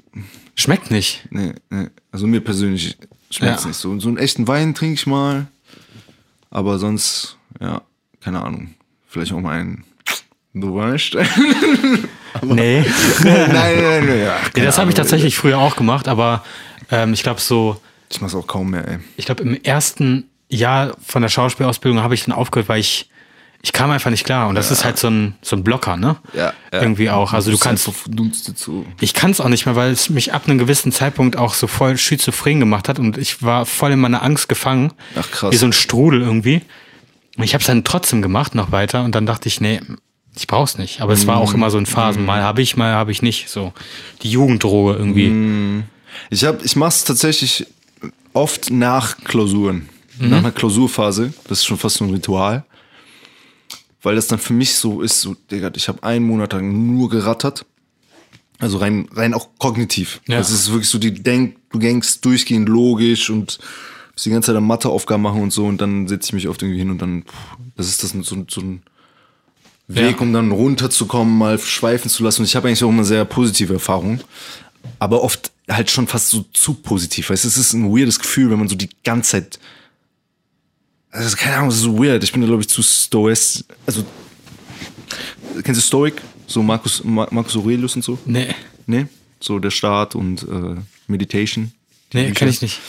Schmeckt 0.56 0.90
nicht. 0.92 1.26
nee, 1.32 1.54
nee. 1.70 1.88
Also 2.12 2.28
mir 2.28 2.42
persönlich 2.42 2.98
schmeckt's 3.30 3.64
Ja. 3.64 3.68
nicht 3.70 3.78
so. 3.80 4.00
So 4.00 4.08
einen 4.08 4.18
echten 4.18 4.48
Wein 4.48 4.74
trinke 4.74 4.94
ich 4.96 5.08
mal. 5.08 5.48
Aber 6.50 6.78
sonst, 6.80 7.38
ja, 7.60 7.82
keine 8.22 8.42
Ahnung. 8.44 8.74
Vielleicht 9.08 9.34
auch 9.34 9.40
mal 9.40 9.60
einen. 9.60 9.84
Du 10.54 10.76
weißt. 10.76 11.18
Nee. 12.42 12.82
nein, 13.24 13.50
nein, 13.52 14.06
nein, 14.06 14.20
ja. 14.20 14.38
Ja, 14.58 14.66
das 14.66 14.78
habe 14.78 14.90
ich 14.90 14.96
tatsächlich 14.96 15.38
früher 15.38 15.58
auch 15.58 15.78
gemacht, 15.78 16.08
aber 16.10 16.44
ähm, 16.92 17.14
ich 17.14 17.24
glaube 17.24 17.40
so, 17.40 17.80
Ich 18.12 18.20
mach's 18.20 18.36
auch 18.36 18.46
kaum 18.46 18.72
mehr, 18.72 18.86
ey. 18.88 19.00
ich 19.16 19.26
glaube 19.26 19.44
im 19.44 19.56
ersten 19.64 20.30
Jahr 20.50 20.96
von 21.04 21.22
der 21.22 21.30
Schauspielausbildung 21.30 22.02
habe 22.04 22.14
ich 22.14 22.26
dann 22.26 22.36
aufgehört, 22.36 22.68
weil 22.68 22.82
ich 22.82 23.10
ich 23.66 23.74
kam 23.74 23.90
einfach 23.90 24.12
nicht 24.12 24.26
klar 24.26 24.48
und 24.48 24.54
das 24.54 24.70
ist 24.70 24.86
halt 24.86 25.00
so 25.00 25.08
ein 25.08 25.34
so 25.42 25.56
ein 25.56 25.64
Blocker, 25.64 25.98
ne? 25.98 26.18
Ja, 26.36 26.54
ja. 26.72 26.82
Irgendwie 26.82 27.10
auch. 27.10 27.34
Also 27.34 27.50
du 27.50 27.58
kannst 27.58 27.90
verdunstet 27.90 28.60
so. 28.60 28.86
ich 29.02 29.16
kann 29.16 29.32
es 29.32 29.42
auch 29.42 29.50
nicht 29.50 29.66
mehr, 29.66 29.76
weil 29.76 29.92
es 29.92 30.12
mich 30.12 30.34
ab 30.34 30.44
einem 30.46 30.60
gewissen 30.60 30.92
Zeitpunkt 30.92 31.36
auch 31.36 31.56
so 31.56 31.66
voll 31.66 31.98
schizophren 31.98 32.60
gemacht 32.60 32.88
hat 32.88 33.00
und 33.00 33.18
ich 33.18 33.42
war 33.42 33.66
voll 33.66 33.94
in 33.94 34.00
meiner 34.00 34.22
Angst 34.22 34.50
gefangen. 34.50 34.94
Ach, 35.16 35.32
krass. 35.32 35.52
Wie 35.52 35.58
so 35.58 35.66
ein 35.66 35.74
Strudel 35.74 36.22
irgendwie. 36.22 36.62
Und 37.38 37.44
ich 37.44 37.56
habe 37.56 37.62
es 37.62 37.66
dann 37.66 37.84
trotzdem 37.84 38.22
gemacht 38.22 38.54
noch 38.54 38.72
weiter 38.72 39.04
und 39.04 39.16
dann 39.16 39.26
dachte 39.26 39.48
ich, 39.48 39.60
nee, 39.60 39.82
ich 40.38 40.46
brauch's 40.46 40.78
nicht. 40.78 41.02
Aber 41.02 41.14
es 41.14 41.26
war 41.26 41.38
auch 41.38 41.56
immer 41.56 41.72
so 41.72 41.80
in 41.80 41.88
Phasen. 41.88 42.24
Mal 42.24 42.44
habe 42.44 42.62
ich, 42.62 42.78
mal 42.78 42.94
habe 42.94 43.12
ich 43.12 43.24
nicht. 43.24 43.50
So 43.50 43.74
die 44.22 44.30
Jugenddroge 44.30 44.94
irgendwie. 44.94 45.84
Ich 46.30 46.46
hab, 46.46 46.64
ich 46.64 46.76
mach's 46.76 47.04
tatsächlich 47.04 47.66
oft 48.34 48.70
nach 48.70 49.18
Klausuren. 49.24 49.90
Mhm. 50.20 50.30
Nach 50.30 50.38
einer 50.38 50.52
Klausurphase. 50.52 51.34
Das 51.48 51.60
ist 51.60 51.66
schon 51.66 51.80
fast 51.80 51.96
so 51.96 52.06
ein 52.06 52.12
Ritual. 52.12 52.64
Weil 54.06 54.16
das 54.16 54.28
dann 54.28 54.40
für 54.40 54.54
mich 54.54 54.76
so 54.76 55.02
ist, 55.02 55.20
so, 55.22 55.36
Digga, 55.52 55.72
ich 55.76 55.88
habe 55.88 56.04
einen 56.04 56.26
Monat 56.26 56.54
lang 56.54 56.96
nur 56.96 57.10
gerattert. 57.10 57.66
Also 58.60 58.78
rein, 58.78 59.10
rein 59.12 59.34
auch 59.34 59.50
kognitiv. 59.58 60.22
Ja. 60.28 60.38
Das 60.38 60.52
ist 60.52 60.72
wirklich 60.72 60.90
so, 60.90 60.98
die 60.98 61.12
denk, 61.14 61.58
du 61.72 61.80
denkst 61.80 62.22
durchgehend 62.22 62.70
logisch 62.70 63.30
und 63.30 63.60
bist 64.14 64.26
die 64.26 64.30
ganze 64.30 64.48
Zeit 64.48 64.56
am 64.56 64.68
Matheaufgaben 64.68 65.22
machen 65.22 65.42
und 65.42 65.52
so 65.52 65.66
und 65.66 65.82
dann 65.82 66.08
setze 66.08 66.28
ich 66.30 66.34
mich 66.34 66.48
oft 66.48 66.62
irgendwie 66.62 66.80
hin 66.80 66.90
und 66.90 67.02
dann, 67.02 67.24
pff, 67.24 67.58
das 67.76 67.88
ist 67.90 68.04
das 68.04 68.12
so, 68.12 68.46
so 68.48 68.62
ein 68.62 68.82
Weg, 69.88 70.16
Ja. 70.16 70.22
um 70.22 70.32
dann 70.34 70.52
runterzukommen, 70.52 71.38
mal 71.38 71.60
schweifen 71.60 72.10
zu 72.10 72.24
lassen. 72.24 72.42
Und 72.42 72.46
ich 72.46 72.56
habe 72.56 72.68
eigentlich 72.68 72.84
auch 72.84 72.90
immer 72.90 73.04
sehr 73.04 73.26
positive 73.26 73.74
Erfahrungen, 73.74 74.22
aber 75.00 75.22
oft 75.22 75.52
halt 75.70 75.90
schon 75.92 76.08
fast 76.08 76.30
so 76.30 76.46
zu 76.54 76.76
positiv. 76.76 77.30
Weißt 77.32 77.44
du, 77.44 77.48
es 77.48 77.58
ist 77.58 77.74
ein 77.74 77.92
weirdes 77.92 78.20
Gefühl, 78.20 78.50
wenn 78.52 78.60
man 78.60 78.68
so 78.70 78.76
die 78.76 78.90
ganze 79.04 79.32
Zeit, 79.32 79.60
also 81.16 81.36
keine 81.38 81.58
Ahnung, 81.58 81.70
es 81.70 81.76
ist 81.76 81.82
so 81.84 81.98
weird. 81.98 82.24
Ich 82.24 82.32
bin 82.32 82.42
da 82.42 82.48
glaube 82.48 82.62
ich 82.62 82.70
zu 82.70 82.82
stoisch, 82.84 83.64
also 83.86 84.04
kennst 85.64 85.82
du 85.82 85.86
Stoic? 85.86 86.22
So 86.48 86.62
Marcus, 86.62 87.04
Ma- 87.04 87.28
Marcus 87.32 87.56
Aurelius 87.58 87.96
und 87.96 88.04
so? 88.04 88.18
Nee. 88.26 88.48
Ne? 88.86 89.08
So 89.40 89.58
der 89.60 89.72
Staat 89.72 90.16
und 90.16 90.44
äh, 90.44 90.76
Meditation. 91.08 91.72
Nee, 92.14 92.32
kenne 92.32 92.52
ich 92.52 92.62
nicht. 92.62 92.80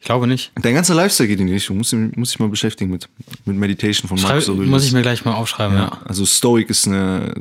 Ich 0.00 0.06
glaube 0.06 0.26
nicht. 0.26 0.52
Dein 0.62 0.74
ganzer 0.74 0.94
Lifestyle 0.94 1.28
geht 1.28 1.40
in 1.40 1.46
die 1.48 1.52
Richtung. 1.54 1.76
Muss, 1.78 1.92
muss 1.92 2.30
ich 2.30 2.38
mal 2.38 2.48
beschäftigen 2.48 2.90
mit, 2.90 3.08
mit 3.44 3.56
Meditation 3.56 4.08
von 4.08 4.20
Marcus 4.20 4.48
Aurelius. 4.48 4.70
muss 4.70 4.84
ich 4.84 4.92
mir 4.92 5.02
gleich 5.02 5.24
mal 5.24 5.34
aufschreiben, 5.34 5.76
ja. 5.76 6.00
Also 6.04 6.24
Stoic 6.24 6.70
ist 6.70 6.86
eine, 6.86 7.34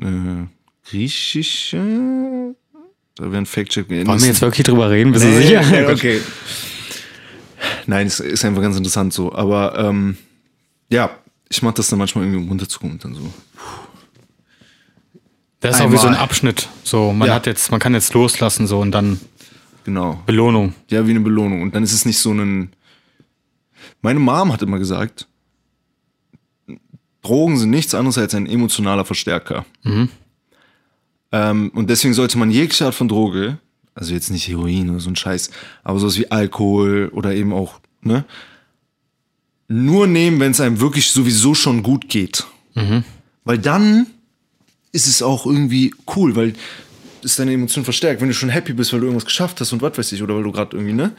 eine 0.00 0.48
griechische. 0.88 2.54
Da 3.16 3.24
wäre 3.24 3.38
ein 3.38 3.46
Fact-Check. 3.46 3.88
Wollen 3.88 4.06
wir 4.20 4.26
jetzt 4.28 4.40
wirklich 4.42 4.66
drüber 4.66 4.90
reden? 4.90 5.12
Bist 5.12 5.24
du 5.24 5.34
sicher? 5.34 5.60
Okay, 5.66 5.92
okay. 5.92 6.20
Nein, 7.86 8.06
es 8.06 8.20
ist 8.20 8.44
einfach 8.44 8.62
ganz 8.62 8.76
interessant 8.76 9.12
so. 9.12 9.32
Aber 9.34 9.78
ähm, 9.78 10.16
ja, 10.90 11.10
ich 11.48 11.62
mache 11.62 11.74
das 11.74 11.88
dann 11.88 11.98
manchmal 11.98 12.24
irgendwie, 12.24 12.42
um 12.42 12.48
runterzukommen 12.48 12.94
und 12.94 13.04
dann 13.04 13.14
so. 13.14 13.32
Das 15.60 15.76
ist 15.76 15.82
auch 15.82 15.92
wie 15.92 15.98
so 15.98 16.06
ein. 16.08 16.14
Abschnitt. 16.14 16.68
So, 16.84 17.12
man 17.12 17.28
Ja. 17.28 17.34
hat 17.34 17.46
jetzt, 17.46 17.70
man 17.70 17.80
kann 17.80 17.92
jetzt 17.94 18.14
loslassen 18.14 18.66
so 18.66 18.80
und 18.80 18.92
dann 18.92 19.20
Genau. 19.84 20.22
Belohnung. 20.26 20.74
Ja, 20.90 21.06
wie 21.06 21.10
eine 21.10 21.20
Belohnung. 21.20 21.62
Und 21.62 21.74
dann 21.74 21.82
ist 21.82 21.92
es 21.92 22.04
nicht 22.04 22.18
so 22.18 22.32
ein. 22.32 22.70
Meine 24.02 24.20
Mom 24.20 24.52
hat 24.52 24.62
immer 24.62 24.78
gesagt, 24.78 25.26
Drogen 27.22 27.58
sind 27.58 27.70
nichts 27.70 27.94
anderes 27.94 28.16
als 28.18 28.34
ein 28.34 28.46
emotionaler 28.46 29.04
Verstärker. 29.04 29.64
Ähm, 31.32 31.70
und 31.74 31.90
deswegen 31.90 32.14
sollte 32.14 32.38
man 32.38 32.50
jegliche 32.50 32.86
Art 32.86 32.94
von 32.94 33.08
Droge, 33.08 33.58
also 33.94 34.14
jetzt 34.14 34.30
nicht 34.30 34.48
Heroin 34.48 34.90
oder 34.90 35.00
so 35.00 35.10
ein 35.10 35.16
Scheiß, 35.16 35.50
aber 35.82 35.98
sowas 35.98 36.18
wie 36.18 36.30
Alkohol 36.30 37.10
oder 37.12 37.34
eben 37.34 37.52
auch, 37.52 37.80
ne, 38.02 38.24
nur 39.68 40.06
nehmen, 40.06 40.40
wenn 40.40 40.52
es 40.52 40.60
einem 40.60 40.80
wirklich 40.80 41.10
sowieso 41.10 41.54
schon 41.54 41.82
gut 41.82 42.08
geht. 42.08 42.46
Weil 43.44 43.58
dann 43.58 44.06
ist 44.92 45.06
es 45.06 45.22
auch 45.22 45.46
irgendwie 45.46 45.94
cool, 46.16 46.34
weil 46.34 46.54
es 47.22 47.36
deine 47.36 47.52
Emotionen 47.52 47.84
verstärkt. 47.84 48.20
Wenn 48.20 48.28
du 48.28 48.34
schon 48.34 48.48
happy 48.48 48.72
bist, 48.72 48.92
weil 48.92 49.00
du 49.00 49.06
irgendwas 49.06 49.26
geschafft 49.26 49.60
hast 49.60 49.72
und 49.72 49.82
was 49.82 49.96
weiß 49.96 50.12
ich, 50.12 50.22
oder 50.22 50.34
weil 50.34 50.42
du 50.42 50.52
gerade 50.52 50.76
irgendwie, 50.76 50.94
ne? 50.94 51.12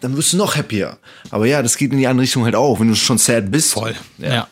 Dann 0.00 0.16
wirst 0.16 0.32
du 0.32 0.36
noch 0.36 0.56
happier. 0.56 0.98
Aber 1.30 1.46
ja, 1.46 1.62
das 1.62 1.76
geht 1.76 1.92
in 1.92 1.98
die 1.98 2.06
andere 2.06 2.22
Richtung 2.22 2.44
halt 2.44 2.54
auch, 2.54 2.78
wenn 2.80 2.88
du 2.88 2.94
schon 2.94 3.18
sad 3.18 3.50
bist. 3.50 3.72
Voll. 3.72 3.94
Ja. 4.18 4.34
Ja. 4.34 4.48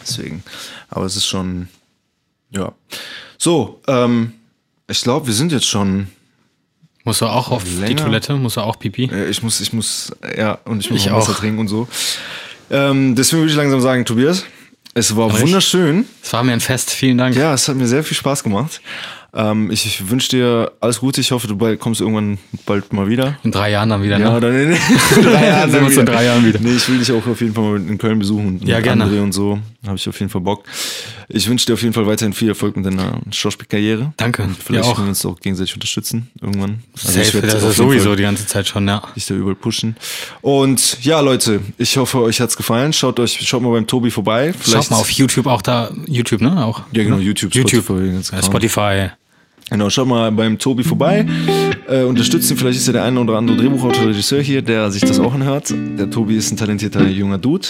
Deswegen. 0.00 0.42
Aber 0.88 1.04
es 1.04 1.16
ist 1.16 1.26
schon, 1.26 1.68
ja. 2.50 2.72
So, 3.38 3.80
ähm, 3.86 4.32
ich 4.88 5.02
glaube, 5.02 5.26
wir 5.26 5.34
sind 5.34 5.52
jetzt 5.52 5.66
schon, 5.66 6.08
Musst 7.06 7.20
du 7.22 7.26
auch 7.26 7.50
auf 7.50 7.64
die 7.64 7.80
Länger. 7.80 7.96
Toilette? 8.04 8.34
Musst 8.34 8.58
du 8.58 8.60
auch 8.60 8.78
Pipi? 8.78 9.04
äh, 9.10 9.30
ich 9.30 9.42
muss, 9.42 9.60
ich 9.62 9.72
muss, 9.72 10.12
ja, 10.36 10.58
und 10.66 10.80
ich 10.80 10.90
muss 10.90 11.00
Ich 11.00 11.06
noch 11.06 11.16
Wasser 11.16 11.32
auch. 11.32 11.36
trinken 11.38 11.60
und 11.60 11.68
so. 11.68 11.88
Ähm, 12.70 13.14
deswegen 13.14 13.40
würde 13.42 13.50
ich 13.52 13.56
langsam 13.56 13.80
sagen, 13.80 14.04
Tobias, 14.04 14.44
es 14.92 15.14
war 15.16 15.30
Echt? 15.30 15.40
wunderschön. 15.40 16.04
Es 16.22 16.32
war 16.32 16.42
mir 16.42 16.52
ein 16.52 16.60
Fest. 16.60 16.90
Vielen 16.90 17.16
Dank. 17.18 17.36
Ja, 17.36 17.54
es 17.54 17.68
hat 17.68 17.76
mir 17.76 17.86
sehr 17.86 18.02
viel 18.02 18.16
Spaß 18.16 18.42
gemacht. 18.42 18.80
Ähm, 19.34 19.70
ich 19.70 19.84
ich 19.86 20.08
wünsche 20.10 20.30
dir 20.30 20.72
alles 20.80 20.98
Gute. 20.98 21.20
Ich 21.20 21.30
hoffe, 21.30 21.46
du 21.46 21.56
bald, 21.56 21.78
kommst 21.78 22.00
irgendwann 22.00 22.38
bald 22.64 22.92
mal 22.92 23.06
wieder. 23.06 23.36
In 23.44 23.52
drei 23.52 23.70
Jahren 23.70 23.90
dann 23.90 24.02
wieder, 24.02 24.18
Ja, 24.18 24.32
ne? 24.32 24.40
dann 24.40 24.54
in 24.58 24.76
drei 25.22 25.46
Jahren. 25.46 25.74
In 25.74 25.90
wieder. 25.90 26.04
drei 26.06 26.24
Jahren 26.24 26.44
wieder. 26.46 26.58
Nee, 26.60 26.72
ich 26.76 26.88
will 26.88 26.98
dich 26.98 27.12
auch 27.12 27.26
auf 27.26 27.40
jeden 27.40 27.52
Fall 27.54 27.64
mal 27.64 27.76
in 27.76 27.98
Köln 27.98 28.18
besuchen. 28.18 28.46
Und 28.60 28.66
Ja, 28.66 28.80
gerne. 28.80 29.04
André 29.04 29.20
und 29.22 29.32
so. 29.32 29.58
Habe 29.86 29.96
ich 29.96 30.08
auf 30.08 30.18
jeden 30.18 30.30
Fall 30.30 30.40
Bock. 30.40 30.64
Ich 31.28 31.48
wünsche 31.48 31.66
dir 31.66 31.74
auf 31.74 31.82
jeden 31.82 31.94
Fall 31.94 32.06
weiterhin 32.06 32.32
viel 32.32 32.48
Erfolg 32.48 32.76
mit 32.76 32.86
deiner 32.86 33.20
Schauspielkarriere. 33.30 34.12
Danke. 34.16 34.42
Und 34.42 34.56
vielleicht 34.62 34.84
auch. 34.84 34.94
können 34.94 35.06
wir 35.06 35.10
uns 35.10 35.24
auch 35.24 35.38
gegenseitig 35.40 35.74
unterstützen 35.74 36.30
irgendwann. 36.40 36.82
Also 36.94 37.08
Safe, 37.08 37.22
ich 37.22 37.34
werde 37.34 37.48
das 37.48 37.62
ist 37.62 37.76
sowieso 37.76 38.08
Fall 38.08 38.16
die 38.16 38.22
ganze 38.22 38.46
Zeit 38.46 38.66
schon, 38.68 38.86
ja. 38.88 39.02
dich 39.14 39.26
da 39.26 39.34
überall 39.34 39.54
pushen. 39.54 39.96
Und 40.42 41.02
ja, 41.02 41.20
Leute, 41.20 41.60
ich 41.78 41.96
hoffe, 41.96 42.20
euch 42.20 42.40
hat's 42.40 42.56
gefallen. 42.56 42.92
Schaut 42.92 43.20
euch, 43.20 43.38
schaut 43.46 43.62
mal 43.62 43.72
beim 43.72 43.86
Tobi 43.86 44.10
vorbei. 44.10 44.54
Schaut 44.64 44.90
mal 44.90 44.96
auf 44.96 45.10
YouTube 45.10 45.46
auch 45.46 45.62
da. 45.62 45.90
YouTube, 46.06 46.40
ne? 46.40 46.64
Auch. 46.64 46.82
Ja, 46.92 47.04
genau, 47.04 47.16
ne? 47.16 47.22
YouTube, 47.22 47.54
YouTube. 47.54 47.84
Spotify, 47.84 48.30
Kram. 48.30 48.42
Spotify. 48.42 49.10
Genau, 49.68 49.90
schaut 49.90 50.06
mal 50.06 50.30
beim 50.30 50.58
Tobi 50.58 50.84
vorbei. 50.84 51.26
Äh, 51.88 52.02
unterstützt 52.04 52.50
ihn, 52.50 52.56
vielleicht 52.56 52.78
ist 52.78 52.86
er 52.86 52.92
der 52.94 53.04
eine 53.04 53.18
oder 53.20 53.36
andere 53.36 53.56
Drehbuchautor, 53.56 54.06
Regisseur 54.06 54.40
hier, 54.40 54.62
der 54.62 54.90
sich 54.92 55.02
das 55.02 55.18
auch 55.18 55.34
anhört. 55.34 55.74
Der 55.98 56.08
Tobi 56.08 56.36
ist 56.36 56.52
ein 56.52 56.56
talentierter 56.56 57.06
junger 57.08 57.38
Dude. 57.38 57.68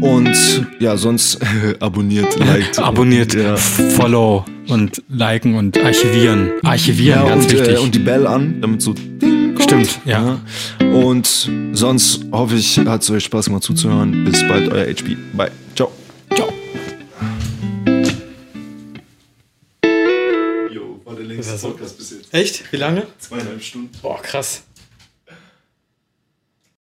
Und 0.00 0.66
ja, 0.80 0.96
sonst 0.96 1.38
abonniert, 1.80 2.38
liked. 2.38 2.78
Abonniert, 2.78 3.34
Ja, 3.34 3.56
follow 3.56 4.44
und 4.68 5.02
liken 5.10 5.54
und 5.56 5.78
archivieren. 5.82 6.52
Archivieren, 6.62 7.20
ja 7.22 7.28
ganz 7.28 7.44
und, 7.44 7.52
wichtig. 7.52 7.74
äh, 7.74 7.78
und 7.80 7.94
die 7.94 7.98
Bell 8.00 8.26
an, 8.26 8.60
damit 8.62 8.80
so 8.80 8.94
Ding 8.94 9.54
kommt. 9.54 9.62
Stimmt, 9.62 10.00
ja. 10.06 10.38
Und 10.92 11.50
sonst 11.72 12.24
hoffe 12.32 12.56
ich, 12.56 12.78
hat 12.78 13.02
es 13.02 13.10
euch 13.10 13.24
Spaß 13.24 13.46
gemacht 13.46 13.62
zuzuhören. 13.62 14.24
Bis 14.24 14.40
bald, 14.48 14.72
euer 14.72 14.86
HB. 14.86 15.16
Bye. 15.34 15.50
Längste 21.36 21.68
Podcast 21.68 21.98
bis 21.98 22.10
jetzt. 22.10 22.34
Echt? 22.34 22.72
Wie 22.72 22.76
lange? 22.76 23.06
Zweieinhalb 23.18 23.62
Stunden. 23.62 23.90
Boah, 24.02 24.20
krass. 24.20 24.62